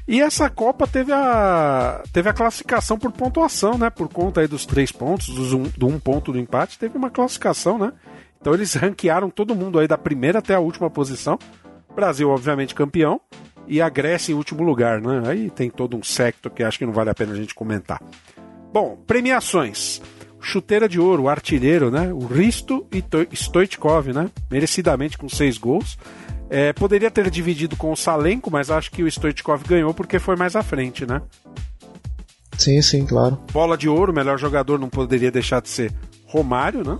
E 0.06 0.20
essa 0.20 0.50
Copa 0.50 0.86
teve 0.86 1.12
a, 1.12 2.02
teve 2.12 2.28
a 2.28 2.32
classificação 2.32 2.98
por 2.98 3.12
pontuação, 3.12 3.78
né? 3.78 3.90
Por 3.90 4.08
conta 4.08 4.40
aí 4.40 4.48
dos 4.48 4.66
três 4.66 4.90
pontos, 4.92 5.28
dos 5.28 5.52
um, 5.52 5.62
do 5.76 5.86
um 5.86 5.98
ponto 5.98 6.32
do 6.32 6.38
empate, 6.38 6.78
teve 6.78 6.96
uma 6.96 7.10
classificação, 7.10 7.78
né? 7.78 7.92
Então 8.40 8.52
eles 8.52 8.74
ranquearam 8.74 9.30
todo 9.30 9.54
mundo 9.54 9.78
aí 9.78 9.86
da 9.86 9.96
primeira 9.96 10.40
até 10.40 10.54
a 10.54 10.60
última 10.60 10.90
posição. 10.90 11.38
Brasil, 11.94 12.28
obviamente, 12.28 12.74
campeão 12.74 13.20
e 13.72 13.80
a 13.80 13.88
Grécia 13.88 14.32
em 14.32 14.34
último 14.34 14.62
lugar, 14.62 15.00
né? 15.00 15.22
Aí 15.24 15.48
tem 15.48 15.70
todo 15.70 15.96
um 15.96 16.02
secto 16.02 16.50
que 16.50 16.62
acho 16.62 16.78
que 16.78 16.84
não 16.84 16.92
vale 16.92 17.08
a 17.08 17.14
pena 17.14 17.32
a 17.32 17.36
gente 17.36 17.54
comentar. 17.54 18.02
Bom, 18.70 18.98
premiações. 19.06 20.02
Chuteira 20.38 20.86
de 20.86 21.00
ouro, 21.00 21.26
artilheiro, 21.26 21.90
né? 21.90 22.12
O 22.12 22.26
Risto 22.26 22.86
e 22.92 23.02
Stoichkov, 23.34 24.12
né? 24.12 24.28
Merecidamente 24.50 25.16
com 25.16 25.26
seis 25.26 25.56
gols. 25.56 25.96
É, 26.50 26.74
poderia 26.74 27.10
ter 27.10 27.30
dividido 27.30 27.74
com 27.74 27.90
o 27.90 27.96
Salenko, 27.96 28.50
mas 28.50 28.70
acho 28.70 28.90
que 28.90 29.02
o 29.02 29.10
Stoichkov 29.10 29.62
ganhou 29.66 29.94
porque 29.94 30.18
foi 30.18 30.36
mais 30.36 30.54
à 30.54 30.62
frente, 30.62 31.06
né? 31.06 31.22
Sim, 32.58 32.82
sim, 32.82 33.06
claro. 33.06 33.40
Bola 33.54 33.78
de 33.78 33.88
ouro, 33.88 34.12
melhor 34.12 34.38
jogador 34.38 34.78
não 34.78 34.90
poderia 34.90 35.30
deixar 35.30 35.62
de 35.62 35.70
ser 35.70 35.90
Romário, 36.26 36.84
né? 36.84 36.98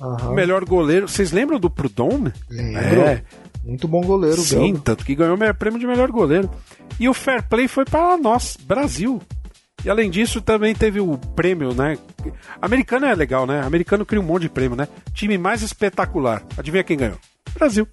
Uhum. 0.00 0.34
Melhor 0.34 0.64
goleiro. 0.64 1.06
Vocês 1.06 1.30
lembram 1.30 1.60
do 1.60 1.70
Prudhomme? 1.70 2.32
Lembro. 2.50 3.02
É. 3.02 3.22
Muito 3.64 3.86
bom 3.86 4.00
goleiro, 4.00 4.40
Sim, 4.40 4.58
belga. 4.72 4.80
tanto 4.84 5.04
que 5.04 5.14
ganhou 5.14 5.36
o 5.36 5.54
prêmio 5.54 5.78
de 5.78 5.86
melhor 5.86 6.10
goleiro. 6.10 6.50
E 6.98 7.08
o 7.08 7.14
Fair 7.14 7.42
Play 7.48 7.68
foi 7.68 7.84
para 7.84 8.16
nós, 8.16 8.56
Brasil. 8.56 9.20
E 9.84 9.90
além 9.90 10.10
disso, 10.10 10.40
também 10.40 10.74
teve 10.74 11.00
o 11.00 11.16
prêmio, 11.34 11.74
né? 11.74 11.98
Americano 12.60 13.06
é 13.06 13.14
legal, 13.14 13.46
né? 13.46 13.60
Americano 13.62 14.06
cria 14.06 14.20
um 14.20 14.24
monte 14.24 14.42
de 14.42 14.48
prêmio, 14.48 14.76
né? 14.76 14.86
Time 15.12 15.36
mais 15.36 15.62
espetacular. 15.62 16.42
Adivinha 16.56 16.84
quem 16.84 16.96
ganhou? 16.96 17.18
Brasil. 17.54 17.86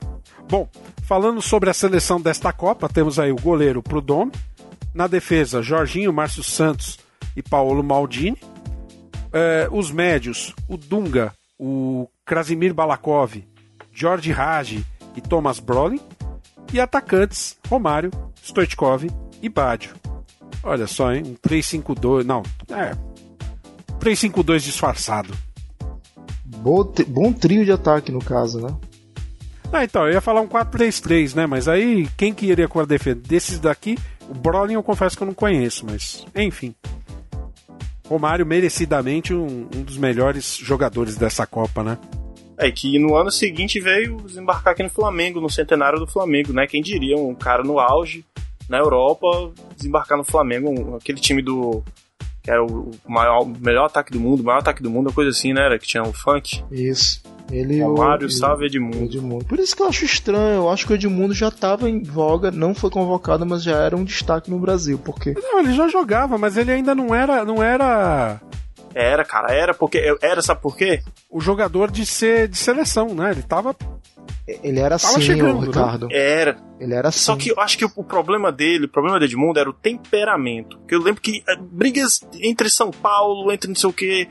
Bom, 0.47 0.69
falando 1.03 1.41
sobre 1.41 1.69
a 1.69 1.73
seleção 1.73 2.21
desta 2.21 2.51
Copa, 2.53 2.87
temos 2.87 3.19
aí 3.19 3.31
o 3.31 3.35
goleiro 3.35 3.81
Prudhomme. 3.81 4.31
Na 4.93 5.07
defesa, 5.07 5.61
Jorginho, 5.61 6.13
Márcio 6.13 6.43
Santos 6.43 6.99
e 7.35 7.41
Paulo 7.41 7.83
Maldini. 7.83 8.37
É, 9.31 9.67
os 9.71 9.91
médios, 9.91 10.53
o 10.67 10.77
Dunga, 10.77 11.33
o 11.57 12.07
Krasimir 12.25 12.73
Balakov, 12.73 13.43
George 13.93 14.31
Raj 14.31 14.79
e 15.19 15.21
Thomas 15.21 15.59
Brolin, 15.59 15.99
e 16.73 16.79
atacantes 16.79 17.57
Romário, 17.67 18.09
Stoichkov 18.41 19.05
e 19.41 19.49
Badio. 19.49 19.93
Olha 20.63 20.87
só, 20.87 21.13
hein? 21.13 21.23
Um 21.25 21.35
3-5-2. 21.35 22.23
Não, 22.23 22.41
é. 22.69 22.95
3-5-2 23.99 24.59
disfarçado. 24.59 25.33
Bom, 26.45 26.91
bom 27.07 27.33
trio 27.33 27.65
de 27.65 27.71
ataque, 27.71 28.11
no 28.11 28.19
caso, 28.19 28.59
né? 28.61 28.75
Ah, 29.71 29.83
então, 29.83 30.07
eu 30.07 30.13
ia 30.13 30.21
falar 30.21 30.41
um 30.41 30.47
4-3-3, 30.47 31.35
né? 31.35 31.45
Mas 31.45 31.67
aí, 31.67 32.07
quem 32.17 32.33
que 32.33 32.47
iria 32.47 32.67
com 32.67 32.79
a 32.79 32.85
defesa? 32.85 33.19
Desses 33.19 33.59
daqui, 33.59 33.97
o 34.27 34.33
Brolin 34.33 34.73
eu 34.73 34.83
confesso 34.83 35.15
que 35.15 35.23
eu 35.23 35.27
não 35.27 35.33
conheço, 35.33 35.85
mas 35.85 36.25
enfim. 36.35 36.73
Romário, 38.07 38.45
merecidamente, 38.45 39.33
um, 39.33 39.67
um 39.75 39.83
dos 39.83 39.97
melhores 39.97 40.55
jogadores 40.55 41.15
dessa 41.15 41.45
Copa, 41.45 41.83
né? 41.83 41.97
É 42.59 42.69
que 42.69 42.99
no 42.99 43.15
ano 43.15 43.31
seguinte 43.31 43.79
veio 43.79 44.17
desembarcar 44.17 44.73
aqui 44.73 44.83
no 44.83 44.89
Flamengo, 44.89 45.39
no 45.39 45.49
centenário 45.49 45.97
do 45.97 46.05
Flamengo, 46.05 46.51
né? 46.51 46.67
Quem 46.67 46.81
diria, 46.81 47.15
um 47.17 47.33
cara 47.33 47.63
no 47.63 47.79
auge, 47.79 48.25
na 48.67 48.77
Europa, 48.77 49.51
desembarcar 49.77 50.17
no 50.17 50.23
Flamengo, 50.25 50.69
um- 50.69 50.95
aquele 50.95 51.19
time 51.19 51.41
do. 51.41 51.81
que 52.41 52.49
era 52.51 52.63
o 52.63 52.91
maior, 53.07 53.41
o 53.43 53.45
melhor 53.45 53.85
ataque 53.85 54.11
do 54.13 54.19
mundo, 54.19 54.39
o 54.41 54.43
maior 54.45 54.59
ataque 54.59 54.81
do 54.81 54.89
mundo, 54.89 55.07
uma 55.07 55.13
coisa 55.13 55.29
assim, 55.29 55.51
né? 55.53 55.61
Era 55.65 55.77
que 55.79 55.85
tinha 55.87 56.03
o 56.03 56.13
funk. 56.13 56.63
Isso. 56.71 57.21
Ele 57.51 57.77
e 57.77 57.83
o- 57.83 58.29
Sávio 58.29 58.65
Edmundo. 58.67 59.03
Edmundo. 59.05 59.45
Por 59.45 59.59
isso 59.59 59.75
que 59.75 59.81
eu 59.81 59.87
acho 59.87 60.05
estranho. 60.05 60.55
Eu 60.55 60.69
acho 60.69 60.85
que 60.87 60.93
o 60.93 60.95
Edmundo 60.95 61.33
já 61.33 61.47
estava 61.49 61.89
em 61.89 62.01
voga, 62.03 62.49
não 62.51 62.73
foi 62.75 62.89
convocado, 62.89 63.45
mas 63.45 63.63
já 63.63 63.75
era 63.77 63.95
um 63.97 64.03
destaque 64.05 64.49
no 64.51 64.59
Brasil. 64.59 64.97
Porque 65.03 65.33
Não, 65.33 65.59
ele 65.59 65.73
já 65.73 65.87
jogava, 65.89 66.37
mas 66.37 66.55
ele 66.57 66.71
ainda 66.71 66.93
não 66.95 67.13
era, 67.13 67.43
não 67.43 67.61
era 67.61 68.39
Era, 68.99 69.23
cara, 69.23 69.53
era 69.53 69.73
porque. 69.73 70.15
Era, 70.21 70.41
sabe 70.41 70.61
por 70.61 70.75
quê? 70.75 71.01
o 71.29 71.39
jogador 71.39 71.91
de 71.91 72.05
ser 72.05 72.47
de 72.47 72.57
seleção, 72.57 73.13
né? 73.13 73.31
Ele 73.31 73.43
tava 73.43 73.75
ele 74.63 74.79
era 74.79 74.97
Tava 74.97 75.13
assim, 75.13 75.21
chegando, 75.21 75.61
né? 75.61 75.67
Ricardo. 75.67 76.07
Era. 76.11 76.57
Ele 76.79 76.93
era 76.93 77.09
assim. 77.09 77.19
Só 77.19 77.35
que 77.35 77.51
eu 77.51 77.59
acho 77.59 77.77
que 77.77 77.85
o 77.85 78.03
problema 78.03 78.51
dele, 78.51 78.85
o 78.85 78.89
problema 78.89 79.19
do 79.19 79.25
Edmundo 79.25 79.59
era 79.59 79.69
o 79.69 79.73
temperamento. 79.73 80.77
Porque 80.79 80.95
eu 80.95 81.01
lembro 81.01 81.21
que 81.21 81.43
eh, 81.47 81.55
brigas 81.59 82.21
entre 82.41 82.69
São 82.69 82.89
Paulo, 82.89 83.51
entre 83.51 83.67
não 83.67 83.75
sei 83.75 83.89
o 83.89 83.93
quê. 83.93 84.27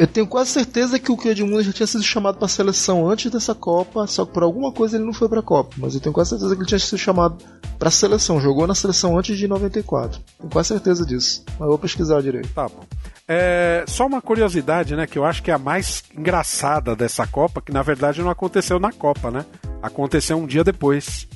Eu 0.00 0.06
tenho 0.06 0.26
quase 0.26 0.48
certeza 0.48 0.98
que 0.98 1.12
o 1.12 1.16
que 1.16 1.28
o 1.28 1.30
Edmundo 1.30 1.62
já 1.62 1.74
tinha 1.74 1.86
sido 1.86 2.02
chamado 2.02 2.38
pra 2.38 2.48
seleção 2.48 3.06
antes 3.06 3.30
dessa 3.30 3.54
Copa, 3.54 4.06
só 4.06 4.24
que 4.24 4.32
por 4.32 4.42
alguma 4.42 4.72
coisa 4.72 4.96
ele 4.96 5.04
não 5.04 5.12
foi 5.12 5.28
pra 5.28 5.42
Copa. 5.42 5.76
Mas 5.76 5.94
eu 5.94 6.00
tenho 6.00 6.14
quase 6.14 6.30
certeza 6.30 6.56
que 6.56 6.62
ele 6.62 6.68
tinha 6.68 6.78
sido 6.78 6.96
chamado 6.96 7.36
pra 7.78 7.90
seleção. 7.90 8.40
Jogou 8.40 8.66
na 8.66 8.74
seleção 8.74 9.18
antes 9.18 9.36
de 9.36 9.46
94. 9.46 10.18
Tenho 10.38 10.50
quase 10.50 10.68
certeza 10.68 11.04
disso. 11.04 11.44
Mas 11.50 11.60
eu 11.60 11.68
vou 11.68 11.78
pesquisar 11.78 12.22
direito. 12.22 12.48
Tá 12.54 12.66
bom. 12.66 12.82
É, 13.28 13.84
só 13.86 14.06
uma 14.06 14.22
curiosidade, 14.22 14.96
né? 14.96 15.06
Que 15.06 15.18
eu 15.18 15.24
acho 15.26 15.42
que 15.42 15.50
é 15.50 15.54
a 15.54 15.58
mais 15.58 16.02
engraçada 16.16 16.96
dessa 16.96 17.26
Copa, 17.26 17.60
que 17.60 17.70
na 17.70 17.82
verdade 17.82 18.22
não 18.22 18.30
aconteceu 18.30 18.80
na 18.80 18.90
Copa, 18.90 19.30
né? 19.30 19.44
Aconteceu 19.82 20.38
um 20.38 20.46
dia 20.46 20.64
depois. 20.64 21.28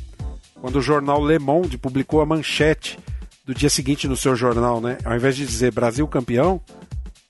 Quando 0.59 0.77
o 0.77 0.83
jornal 0.83 1.23
Le 1.23 1.39
Monde 1.39 1.77
publicou 1.77 2.23
a 2.23 2.27
manchete 2.27 2.99
do 3.45 3.55
dia 3.55 3.69
seguinte 3.69 4.09
no 4.09 4.17
seu 4.17 4.35
jornal, 4.35 4.81
né? 4.81 4.97
Ao 5.05 5.15
invés 5.15 5.37
de 5.37 5.45
dizer 5.45 5.71
Brasil 5.71 6.09
campeão, 6.09 6.63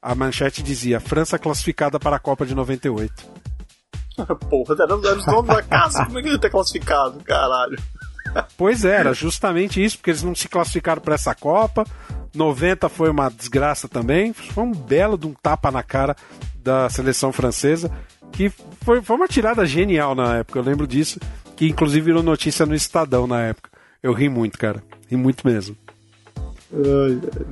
a 0.05 0.15
manchete 0.15 0.62
dizia 0.62 1.00
França 1.00 1.39
classificada 1.39 1.99
para 1.99 2.16
a 2.16 2.18
Copa 2.18 2.44
de 2.44 2.55
98. 2.55 3.12
Porra, 4.50 4.76
era, 4.78 4.94
os 4.94 5.24
donos 5.24 5.47
da 5.47 5.62
casa. 5.62 6.05
Como 6.05 6.18
é 6.18 6.23
que 6.23 6.28
ele 6.28 6.34
ia 6.34 6.41
ter 6.41 6.50
classificado? 6.50 7.18
Caralho. 7.24 7.78
Pois 8.57 8.84
é, 8.84 8.97
era 8.97 9.15
justamente 9.15 9.83
isso, 9.83 9.97
porque 9.97 10.10
eles 10.10 10.23
não 10.23 10.34
se 10.34 10.47
classificaram 10.47 11.00
para 11.00 11.15
essa 11.15 11.34
Copa. 11.34 11.86
90 12.34 12.89
foi 12.91 13.08
uma 13.08 13.31
desgraça 13.31 13.89
também. 13.89 14.34
Foi 14.34 14.62
um 14.62 14.73
belo 14.73 15.16
de 15.16 15.26
um 15.26 15.33
tapa 15.33 15.70
na 15.70 15.83
cara 15.83 16.15
da 16.55 16.89
seleção 16.91 17.33
francesa, 17.33 17.91
que 18.31 18.50
foi, 18.83 19.00
foi 19.00 19.16
uma 19.16 19.28
tirada 19.28 19.65
genial 19.65 20.15
na 20.15 20.36
época. 20.36 20.58
Eu 20.58 20.65
lembro 20.65 20.86
disso, 20.86 21.18
que 21.57 21.66
inclusive 21.66 22.05
virou 22.05 22.23
notícia 22.23 22.66
no 22.66 22.74
Estadão 22.74 23.26
na 23.26 23.41
época. 23.41 23.70
Eu 24.02 24.12
ri 24.12 24.28
muito, 24.28 24.58
cara. 24.58 24.83
Ri 25.08 25.16
muito 25.16 25.47
mesmo. 25.47 25.76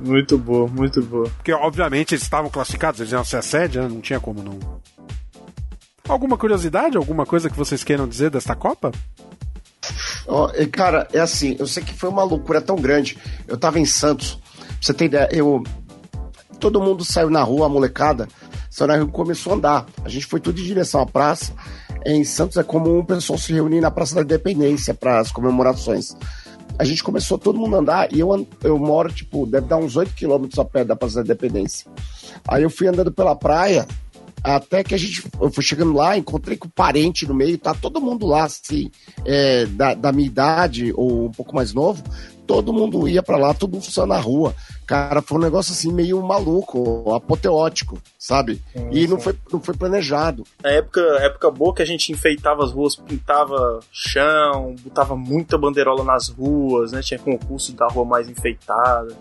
Muito 0.05 0.37
boa, 0.37 0.67
muito 0.67 1.01
boa. 1.01 1.29
Porque, 1.37 1.53
obviamente, 1.53 2.13
eles 2.13 2.23
estavam 2.23 2.49
classificados, 2.49 2.99
eles 2.99 3.13
iam 3.13 3.23
ser 3.23 3.37
a 3.37 3.41
sede, 3.41 3.79
né? 3.79 3.87
não 3.87 4.01
tinha 4.01 4.19
como 4.19 4.43
não. 4.43 4.59
Alguma 6.07 6.37
curiosidade, 6.37 6.97
alguma 6.97 7.25
coisa 7.25 7.49
que 7.49 7.55
vocês 7.55 7.83
queiram 7.83 8.07
dizer 8.07 8.29
desta 8.29 8.55
Copa? 8.55 8.91
Ó, 10.27 10.51
e, 10.55 10.67
cara, 10.67 11.07
é 11.13 11.19
assim, 11.19 11.55
eu 11.57 11.65
sei 11.65 11.83
que 11.83 11.93
foi 11.93 12.09
uma 12.09 12.23
loucura 12.23 12.59
tão 12.59 12.75
grande. 12.75 13.17
Eu 13.47 13.57
tava 13.57 13.79
em 13.79 13.85
Santos, 13.85 14.39
pra 14.57 14.75
você 14.81 14.93
ter 14.93 15.05
ideia, 15.05 15.29
eu. 15.31 15.63
Todo 16.59 16.81
mundo 16.81 17.03
saiu 17.03 17.29
na 17.29 17.43
rua, 17.43 17.65
a 17.65 17.69
molecada, 17.69 18.27
saiu 18.69 18.87
na 18.87 18.95
rua 18.95 19.07
e 19.07 19.11
começou 19.11 19.53
a 19.53 19.55
andar. 19.55 19.85
A 20.03 20.09
gente 20.09 20.25
foi 20.25 20.39
tudo 20.39 20.59
em 20.59 20.63
direção 20.63 21.01
à 21.01 21.05
praça. 21.05 21.53
Em 22.05 22.23
Santos 22.25 22.57
é 22.57 22.63
comum 22.63 22.99
o 22.99 23.05
pessoal 23.05 23.39
se 23.39 23.53
reunir 23.53 23.79
na 23.79 23.89
Praça 23.89 24.15
da 24.15 24.21
Independência 24.21 24.93
para 24.93 25.19
as 25.19 25.31
comemorações. 25.31 26.15
A 26.77 26.83
gente 26.83 27.03
começou 27.03 27.37
todo 27.37 27.59
mundo 27.59 27.75
a 27.75 27.79
andar 27.79 28.13
e 28.13 28.19
eu, 28.19 28.47
eu 28.63 28.77
moro, 28.79 29.11
tipo, 29.11 29.45
deve 29.45 29.67
dar 29.67 29.77
uns 29.77 29.95
8 29.95 30.13
quilômetros 30.13 30.59
a 30.59 30.65
pé 30.65 30.83
da 30.83 30.95
Praça 30.95 31.15
da 31.15 31.21
Independência. 31.21 31.89
Aí 32.47 32.63
eu 32.63 32.69
fui 32.69 32.87
andando 32.87 33.11
pela 33.11 33.35
praia, 33.35 33.87
até 34.43 34.83
que 34.83 34.93
a 34.93 34.97
gente. 34.97 35.23
Eu 35.39 35.51
fui 35.51 35.63
chegando 35.63 35.93
lá, 35.93 36.17
encontrei 36.17 36.57
com 36.57 36.67
o 36.67 36.71
parente 36.71 37.25
no 37.25 37.33
meio, 37.33 37.57
tá 37.57 37.73
todo 37.73 38.01
mundo 38.01 38.25
lá, 38.25 38.43
assim, 38.43 38.91
é, 39.23 39.65
da, 39.67 39.93
da 39.93 40.11
minha 40.11 40.27
idade 40.27 40.91
ou 40.95 41.27
um 41.27 41.31
pouco 41.31 41.55
mais 41.55 41.73
novo. 41.73 42.03
Todo 42.45 42.73
mundo 42.73 43.07
ia 43.07 43.23
pra 43.23 43.37
lá, 43.37 43.53
todo 43.53 43.73
mundo 43.73 43.85
só 43.85 44.05
na 44.05 44.19
rua. 44.19 44.53
Cara, 44.85 45.21
foi 45.21 45.37
um 45.37 45.41
negócio 45.41 45.71
assim 45.71 45.91
meio 45.93 46.21
maluco, 46.21 47.13
apoteótico, 47.15 47.97
sabe? 48.19 48.61
e 48.91 49.07
não 49.07 49.19
foi, 49.19 49.33
não 49.51 49.61
foi 49.61 49.73
planejado. 49.75 50.43
Na 50.61 50.69
época, 50.71 50.99
época 51.21 51.49
boa 51.49 51.73
que 51.73 51.81
a 51.81 51.85
gente 51.85 52.11
enfeitava 52.11 52.63
as 52.63 52.71
ruas, 52.71 52.95
pintava 52.95 53.79
chão, 53.91 54.75
botava 54.83 55.15
muita 55.15 55.57
bandeirola 55.57 56.03
nas 56.03 56.27
ruas, 56.27 56.91
né? 56.91 57.01
Tinha 57.01 57.19
concurso 57.19 57.73
da 57.73 57.87
rua 57.87 58.03
mais 58.05 58.27
enfeitada. 58.29 59.15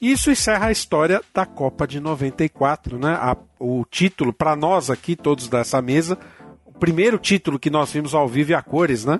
Isso 0.00 0.30
encerra 0.30 0.66
a 0.66 0.72
história 0.72 1.22
da 1.34 1.46
Copa 1.46 1.86
de 1.86 1.98
94, 1.98 2.98
né? 2.98 3.12
A- 3.14 3.36
o 3.58 3.84
título, 3.90 4.32
para 4.32 4.54
nós 4.54 4.90
aqui, 4.90 5.16
todos 5.16 5.48
dessa 5.48 5.80
mesa, 5.80 6.18
o 6.66 6.72
primeiro 6.72 7.18
título 7.18 7.58
que 7.58 7.70
nós 7.70 7.90
vimos 7.90 8.14
ao 8.14 8.28
vivo 8.28 8.50
e 8.50 8.54
a 8.54 8.60
cores, 8.60 9.06
né? 9.06 9.18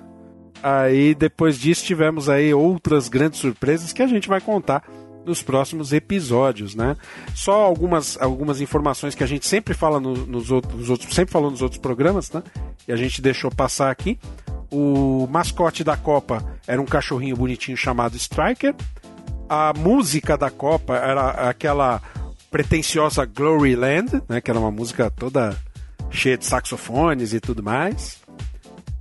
Aí 0.63 1.13
depois 1.15 1.57
disso 1.57 1.85
tivemos 1.85 2.29
aí 2.29 2.53
outras 2.53 3.07
grandes 3.07 3.39
surpresas 3.39 3.93
que 3.93 4.01
a 4.01 4.07
gente 4.07 4.27
vai 4.27 4.41
contar 4.41 4.83
nos 5.25 5.41
próximos 5.43 5.91
episódios, 5.93 6.73
né? 6.73 6.95
Só 7.35 7.63
algumas, 7.63 8.17
algumas 8.21 8.61
informações 8.61 9.13
que 9.13 9.23
a 9.23 9.27
gente 9.27 9.45
sempre 9.45 9.73
fala 9.73 9.99
no- 9.99 10.25
nos, 10.25 10.51
outros, 10.51 10.73
nos 10.79 10.89
outros, 10.89 11.13
sempre 11.13 11.31
falou 11.33 11.51
nos 11.51 11.61
outros 11.61 11.79
programas, 11.81 12.31
né? 12.31 12.41
E 12.87 12.91
a 12.93 12.95
gente 12.95 13.21
deixou 13.21 13.51
passar 13.51 13.91
aqui. 13.91 14.17
O 14.71 15.27
mascote 15.29 15.83
da 15.83 15.95
Copa 15.97 16.43
era 16.65 16.81
um 16.81 16.85
cachorrinho 16.85 17.35
bonitinho 17.37 17.77
chamado 17.77 18.15
Striker 18.17 18.73
a 19.49 19.71
música 19.77 20.37
da 20.37 20.49
Copa 20.49 20.97
era 20.97 21.29
aquela 21.49 22.01
pretensiosa 22.51 23.23
Glory 23.25 23.75
Land, 23.77 24.21
né, 24.27 24.41
que 24.41 24.51
era 24.51 24.59
uma 24.59 24.71
música 24.71 25.09
toda 25.09 25.55
cheia 26.09 26.37
de 26.37 26.45
saxofones 26.45 27.31
e 27.33 27.39
tudo 27.39 27.63
mais. 27.63 28.19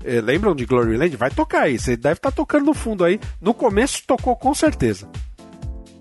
Eh, 0.06 0.20
lembram 0.20 0.54
de 0.54 0.64
Glory 0.64 0.96
Land? 0.96 1.16
Vai 1.16 1.30
tocar 1.30 1.62
aí, 1.62 1.78
você 1.78 1.96
deve 1.96 2.14
estar 2.18 2.30
tocando 2.30 2.66
no 2.66 2.74
fundo 2.74 3.04
aí. 3.04 3.18
No 3.40 3.52
começo 3.52 4.02
tocou 4.06 4.36
com 4.36 4.54
certeza. 4.54 5.08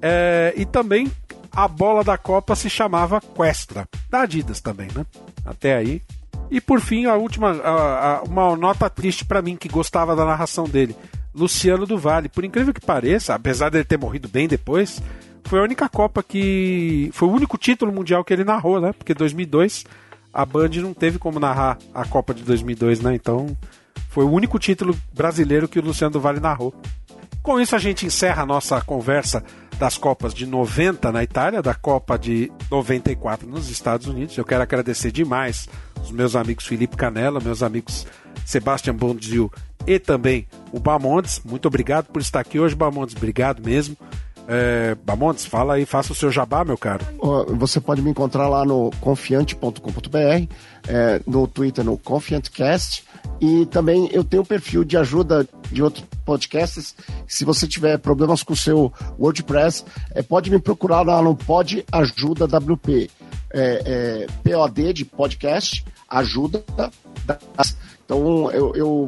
Eh, 0.01 0.53
e 0.58 0.66
também 0.66 1.11
a 1.51 1.67
bola 1.67 2.03
da 2.03 2.17
Copa 2.17 2.56
se 2.56 2.69
chamava 2.69 3.19
Questra, 3.22 3.88
da 4.09 4.22
Adidas 4.22 4.61
também, 4.61 4.88
né? 4.95 5.06
Até 5.45 5.75
aí. 5.75 6.01
E 6.51 6.61
por 6.61 6.80
fim, 6.80 7.06
a 7.06 7.16
última, 7.16 7.51
a- 7.53 8.17
a- 8.17 8.24
uma 8.24 8.56
nota 8.56 8.90
triste 8.90 9.25
pra 9.25 9.42
mim 9.42 9.56
que 9.56 9.67
gostava 9.67 10.16
da 10.16 10.25
narração 10.25 10.66
dele. 10.66 10.95
Luciano 11.34 11.85
do 11.85 11.98
Vale, 11.98 12.30
por 12.30 12.43
incrível 12.45 12.74
que 12.74 12.80
pareça, 12.85 13.34
apesar 13.34 13.69
dele 13.69 13.84
ter 13.84 13.98
morrido 13.98 14.27
bem 14.27 14.48
depois, 14.48 15.01
foi 15.45 15.59
a 15.59 15.64
única 15.64 15.90
Copa 15.90 16.22
que. 16.22 17.09
Foi 17.14 17.27
o 17.27 17.32
único 17.32 17.58
título 17.58 17.92
mundial 17.92 18.24
que 18.24 18.32
ele 18.34 18.43
narrou, 18.43 18.80
né? 18.80 18.93
Porque 18.93 19.14
2002 19.14 19.84
a 20.34 20.45
Band 20.45 20.69
não 20.75 20.93
teve 20.93 21.17
como 21.17 21.40
narrar 21.40 21.77
a 21.93 22.06
Copa 22.06 22.34
de 22.34 22.43
2002, 22.43 23.00
né? 23.01 23.16
Então 23.16 23.56
foi 24.16 24.24
o 24.24 24.32
único 24.32 24.58
título 24.58 24.98
brasileiro 25.14 25.68
que 25.68 25.77
o 25.77 25.82
Luciano 25.82 26.14
do 26.14 26.22
Vale 26.22 26.40
narrou. 26.40 26.74
Com 27.44 27.60
isso 27.60 27.76
a 27.76 27.80
gente 27.80 28.06
encerra 28.06 28.44
a 28.44 28.45
nossa 28.45 28.80
conversa 28.80 29.44
das 29.77 29.98
Copas 29.98 30.34
de 30.34 30.45
90 30.45 31.11
na 31.11 31.22
Itália, 31.22 31.61
da 31.61 31.74
Copa 31.74 32.18
de 32.18 32.50
94 32.72 33.45
nos 33.45 33.69
Estados 33.69 34.08
Unidos. 34.08 34.38
Eu 34.38 34.45
quero 34.45 34.64
agradecer 34.64 35.11
demais 35.11 35.68
os 36.02 36.11
meus 36.11 36.34
amigos 36.34 36.66
Felipe 36.66 36.95
Canella, 36.95 37.42
meus 37.42 37.61
amigos 37.61 38.08
Sebastian 38.45 38.95
Bondzio 38.95 39.52
e 39.85 40.00
também 40.00 40.48
o 40.72 40.80
Bamontes. 40.80 41.42
Muito 41.44 41.68
obrigado 41.68 42.06
por 42.06 42.22
estar 42.22 42.40
aqui 42.40 42.58
hoje, 42.58 42.74
Bamontes. 42.74 43.18
Obrigado 43.18 43.61
mesmo. 43.61 43.98
É, 44.48 44.95
Bamontes, 45.03 45.45
fala 45.45 45.74
aí, 45.74 45.85
faça 45.85 46.14
o 46.14 46.16
seu 46.16 46.32
jabá, 46.32 46.64
meu 46.64 46.77
caro. 46.77 47.03
Você 47.58 47.82
pode 47.82 48.02
me 48.02 48.11
encontrar 48.11 48.48
lá 48.48 48.64
no 48.64 48.92
confiante.com.br, 49.02 49.77
é, 50.88 51.22
no 51.27 51.45
Twitter 51.50 51.84
no 51.84 51.98
ConfianteCast 51.98 53.03
e 53.42 53.66
também 53.66 54.10
eu 54.12 54.24
tenho 54.24 54.44
um 54.44 54.45
perfil 54.45 54.84
de 54.84 54.98
ajuda 54.98 55.48
de 55.72 55.82
outros 55.84 56.06
podcasts. 56.26 56.95
Se 57.28 57.44
você 57.45 57.68
tiver 57.68 57.98
problemas 57.98 58.44
com 58.44 58.54
o 58.54 58.58
seu 58.58 58.92
WordPress, 59.20 59.84
é, 60.12 60.22
pode 60.22 60.50
me 60.50 60.60
procurar 60.60 61.02
lá 61.02 61.22
no 61.22 61.36
Pod 61.36 61.86
Ajuda 61.92 62.45
WP. 62.45 63.10
É, 63.54 63.82
é, 63.86 64.28
POD 64.44 64.92
de 64.94 65.06
podcast, 65.06 65.86
ajuda. 66.10 66.64
da- 67.26 67.40
Então 68.04 68.52
eu, 68.52 68.76
eu 68.76 69.06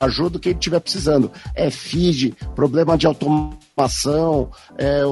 ajudo 0.00 0.38
quem 0.38 0.52
estiver 0.52 0.80
precisando. 0.80 1.30
É 1.54 1.70
feed, 1.70 2.34
problema 2.54 2.96
de 2.96 3.06
automação, 3.06 4.50
é 4.78 5.02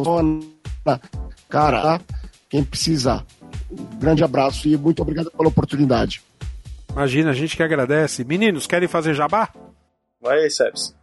cara, 1.48 2.00
quem 2.48 2.64
precisar. 2.64 3.24
Um 3.70 3.98
grande 3.98 4.24
abraço 4.24 4.68
e 4.68 4.76
muito 4.76 5.00
obrigado 5.02 5.30
pela 5.30 5.48
oportunidade. 5.48 6.22
Imagina, 6.92 7.30
a 7.30 7.34
gente 7.34 7.56
que 7.56 7.62
agradece. 7.62 8.24
Meninos, 8.24 8.66
querem 8.66 8.88
fazer 8.88 9.14
jabá? 9.14 9.48
Vai 10.20 10.38
aí, 10.42 10.50
Sebs. 10.50 10.94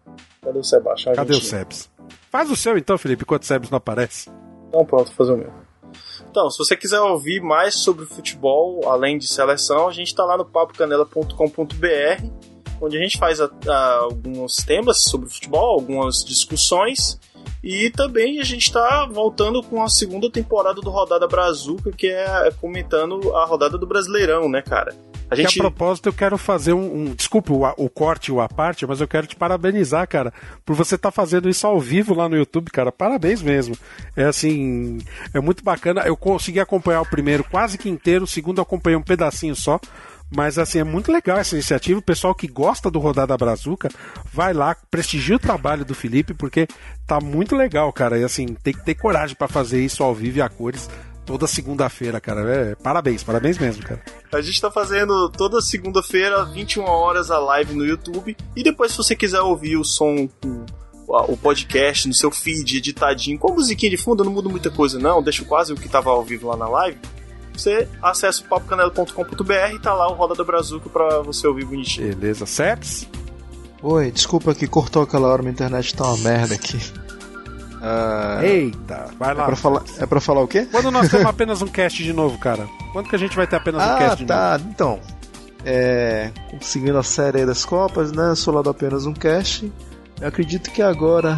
Cadê 0.41 0.59
o 0.59 0.63
Sebastião? 0.63 1.15
Cadê 1.15 1.33
o 1.33 1.41
Sebs? 1.41 1.89
Faz 2.29 2.51
o 2.51 2.55
seu 2.55 2.77
então, 2.77 2.97
Felipe, 2.97 3.23
enquanto 3.23 3.43
o 3.43 3.45
Sebs 3.45 3.69
não 3.69 3.77
aparece. 3.77 4.29
Então 4.67 4.85
pronto, 4.85 5.07
vou 5.07 5.15
fazer 5.15 5.33
o 5.33 5.37
meu. 5.37 5.51
Então, 6.29 6.49
se 6.49 6.57
você 6.57 6.75
quiser 6.75 6.99
ouvir 6.99 7.41
mais 7.41 7.75
sobre 7.75 8.05
futebol, 8.05 8.87
além 8.87 9.17
de 9.17 9.27
seleção, 9.27 9.87
a 9.87 9.91
gente 9.91 10.07
está 10.07 10.23
lá 10.23 10.37
no 10.37 10.45
papocanela.com.br, 10.45 12.25
onde 12.81 12.97
a 12.97 13.01
gente 13.01 13.17
faz 13.17 13.41
a, 13.41 13.49
a, 13.67 13.93
alguns 14.01 14.57
temas 14.57 15.03
sobre 15.03 15.29
futebol, 15.29 15.79
algumas 15.79 16.23
discussões. 16.23 17.19
E 17.69 17.89
também 17.89 18.39
a 18.39 18.45
gente 18.45 18.67
está 18.67 19.05
voltando 19.11 19.61
com 19.61 19.83
a 19.83 19.89
segunda 19.89 20.31
temporada 20.31 20.79
do 20.79 20.89
Rodada 20.89 21.27
Brazuca, 21.27 21.91
que 21.91 22.07
é 22.07 22.49
comentando 22.61 23.35
a 23.35 23.43
rodada 23.43 23.77
do 23.77 23.85
Brasileirão, 23.85 24.47
né, 24.47 24.61
cara? 24.61 24.95
A 25.29 25.35
gente... 25.35 25.55
Que 25.55 25.59
a 25.59 25.63
propósito, 25.63 26.07
eu 26.07 26.13
quero 26.13 26.37
fazer 26.37 26.71
um. 26.71 27.01
um 27.01 27.13
desculpa 27.13 27.51
o, 27.51 27.85
o 27.85 27.89
corte 27.89 28.31
ou 28.31 28.39
a 28.39 28.47
parte, 28.47 28.87
mas 28.87 29.01
eu 29.01 29.07
quero 29.07 29.27
te 29.27 29.35
parabenizar, 29.35 30.07
cara, 30.07 30.33
por 30.65 30.77
você 30.77 30.95
estar 30.95 31.09
tá 31.09 31.11
fazendo 31.11 31.49
isso 31.49 31.67
ao 31.67 31.77
vivo 31.77 32.13
lá 32.13 32.29
no 32.29 32.37
YouTube, 32.37 32.71
cara. 32.71 32.89
Parabéns 32.89 33.41
mesmo. 33.41 33.75
É 34.15 34.23
assim. 34.23 34.99
É 35.33 35.41
muito 35.41 35.61
bacana. 35.61 36.03
Eu 36.05 36.15
consegui 36.15 36.61
acompanhar 36.61 37.01
o 37.01 37.09
primeiro 37.09 37.43
quase 37.43 37.77
que 37.77 37.89
inteiro, 37.89 38.23
o 38.23 38.27
segundo 38.27 38.59
eu 38.59 38.63
acompanhei 38.63 38.95
um 38.95 39.03
pedacinho 39.03 39.57
só. 39.57 39.77
Mas 40.29 40.59
assim, 40.59 40.79
é 40.79 40.83
muito 40.83 41.11
legal 41.11 41.37
essa 41.37 41.55
iniciativa. 41.55 41.99
O 41.99 42.03
pessoal 42.03 42.35
que 42.35 42.47
gosta 42.47 42.91
do 42.91 42.99
Rodada 42.99 43.37
Brazuca, 43.37 43.89
vai 44.31 44.53
lá, 44.53 44.75
prestigia 44.91 45.37
o 45.37 45.39
trabalho 45.39 45.85
do 45.85 45.95
Felipe, 45.95 46.33
porque 46.33 46.67
tá 47.05 47.19
muito 47.19 47.55
legal, 47.55 47.91
cara. 47.93 48.19
E 48.19 48.23
assim, 48.23 48.47
tem 48.47 48.73
que 48.73 48.83
ter 48.83 48.95
coragem 48.95 49.35
para 49.35 49.47
fazer 49.47 49.83
isso 49.83 50.03
ao 50.03 50.13
vivo 50.13 50.39
e 50.39 50.41
a 50.41 50.49
cores 50.49 50.89
toda 51.27 51.45
segunda-feira, 51.45 52.21
cara. 52.21 52.41
É, 52.49 52.75
parabéns, 52.75 53.21
parabéns 53.21 53.57
mesmo, 53.57 53.83
cara. 53.83 54.01
A 54.33 54.41
gente 54.41 54.61
tá 54.61 54.71
fazendo 54.71 55.29
toda 55.29 55.61
segunda-feira, 55.61 56.45
21 56.45 56.83
horas, 56.83 57.29
a 57.29 57.37
live 57.37 57.75
no 57.75 57.85
YouTube. 57.85 58.35
E 58.55 58.63
depois, 58.63 58.91
se 58.91 58.97
você 58.97 59.15
quiser 59.15 59.41
ouvir 59.41 59.75
o 59.75 59.83
som, 59.83 60.29
o, 61.05 61.37
podcast 61.37 62.07
no 62.07 62.13
seu 62.13 62.31
feed, 62.31 62.77
editadinho, 62.77 63.37
com 63.37 63.53
musiquinha 63.53 63.89
de 63.89 63.97
fundo, 63.97 64.23
não 64.23 64.31
muda 64.31 64.47
muita 64.47 64.71
coisa, 64.71 64.97
não. 64.97 65.21
Deixa 65.21 65.43
quase 65.43 65.73
o 65.73 65.75
que 65.75 65.89
tava 65.89 66.09
ao 66.09 66.23
vivo 66.23 66.47
lá 66.47 66.55
na 66.55 66.67
live. 66.67 66.97
Você 67.57 67.87
acessa 68.01 68.41
o 68.41 68.45
papocanela.com.br 68.45 69.73
e 69.73 69.79
tá 69.79 69.93
lá 69.93 70.09
o 70.09 70.13
Roda 70.13 70.35
do 70.35 70.45
Brazuca 70.45 70.89
pra 70.89 71.19
você 71.21 71.47
ouvir 71.47 71.65
bonitinho. 71.65 72.15
Beleza, 72.15 72.45
Seps? 72.45 73.07
Oi, 73.81 74.11
desculpa 74.11 74.53
que 74.55 74.67
cortou 74.67 75.03
aquela 75.03 75.27
hora, 75.27 75.41
minha 75.41 75.51
internet 75.51 75.95
tá 75.95 76.05
uma 76.05 76.17
merda 76.17 76.55
aqui. 76.55 76.77
Uh... 77.77 78.43
Eita, 78.43 79.07
vai 79.19 79.33
lá. 79.33 79.43
É 79.43 79.45
pra, 79.45 79.55
falar, 79.55 79.83
é 79.99 80.05
pra 80.05 80.19
falar 80.19 80.41
o 80.41 80.47
quê? 80.47 80.67
Quando 80.71 80.89
nós 80.91 81.09
temos 81.09 81.25
apenas 81.29 81.61
um 81.61 81.67
cast 81.67 82.03
de 82.03 82.11
novo, 82.11 82.37
cara? 82.37 82.67
Quando 82.91 83.09
que 83.09 83.15
a 83.15 83.19
gente 83.19 83.35
vai 83.35 83.45
ter 83.45 83.55
apenas 83.55 83.81
ah, 83.81 83.95
um 83.95 83.97
cast 83.99 84.17
de 84.17 84.25
tá. 84.25 84.57
novo? 84.57 84.69
Então, 84.71 84.99
é, 85.63 86.31
seguindo 86.61 86.97
a 86.97 87.03
série 87.03 87.45
das 87.45 87.65
Copas, 87.65 88.11
né? 88.11 88.33
Sou 88.35 88.53
lá 88.53 88.61
do 88.61 88.69
apenas 88.69 89.05
um 89.05 89.13
cast. 89.13 89.71
Eu 90.19 90.27
acredito 90.27 90.71
que 90.71 90.81
agora, 90.81 91.37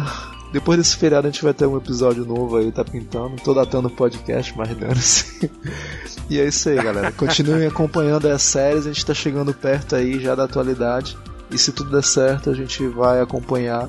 depois 0.52 0.78
desse 0.78 0.96
feriado, 0.96 1.28
a 1.28 1.30
gente 1.30 1.42
vai 1.42 1.54
ter 1.54 1.66
um 1.66 1.76
episódio 1.76 2.24
novo 2.24 2.56
aí, 2.56 2.72
tá 2.72 2.84
pintando. 2.84 3.36
Tô 3.42 3.54
datando 3.54 3.88
o 3.88 3.90
podcast, 3.90 4.56
mas 4.56 4.76
dando-se. 4.76 5.50
e 6.28 6.40
é 6.40 6.46
isso 6.46 6.68
aí, 6.68 6.76
galera. 6.76 7.12
Continuem 7.12 7.66
acompanhando 7.66 8.26
as 8.26 8.42
séries, 8.42 8.86
a 8.86 8.92
gente 8.92 9.06
tá 9.06 9.14
chegando 9.14 9.54
perto 9.54 9.94
aí 9.94 10.18
já 10.18 10.34
da 10.34 10.44
atualidade. 10.44 11.16
E 11.50 11.58
se 11.58 11.72
tudo 11.72 11.90
der 11.90 12.04
certo, 12.04 12.50
a 12.50 12.54
gente 12.54 12.86
vai 12.88 13.20
acompanhar 13.20 13.88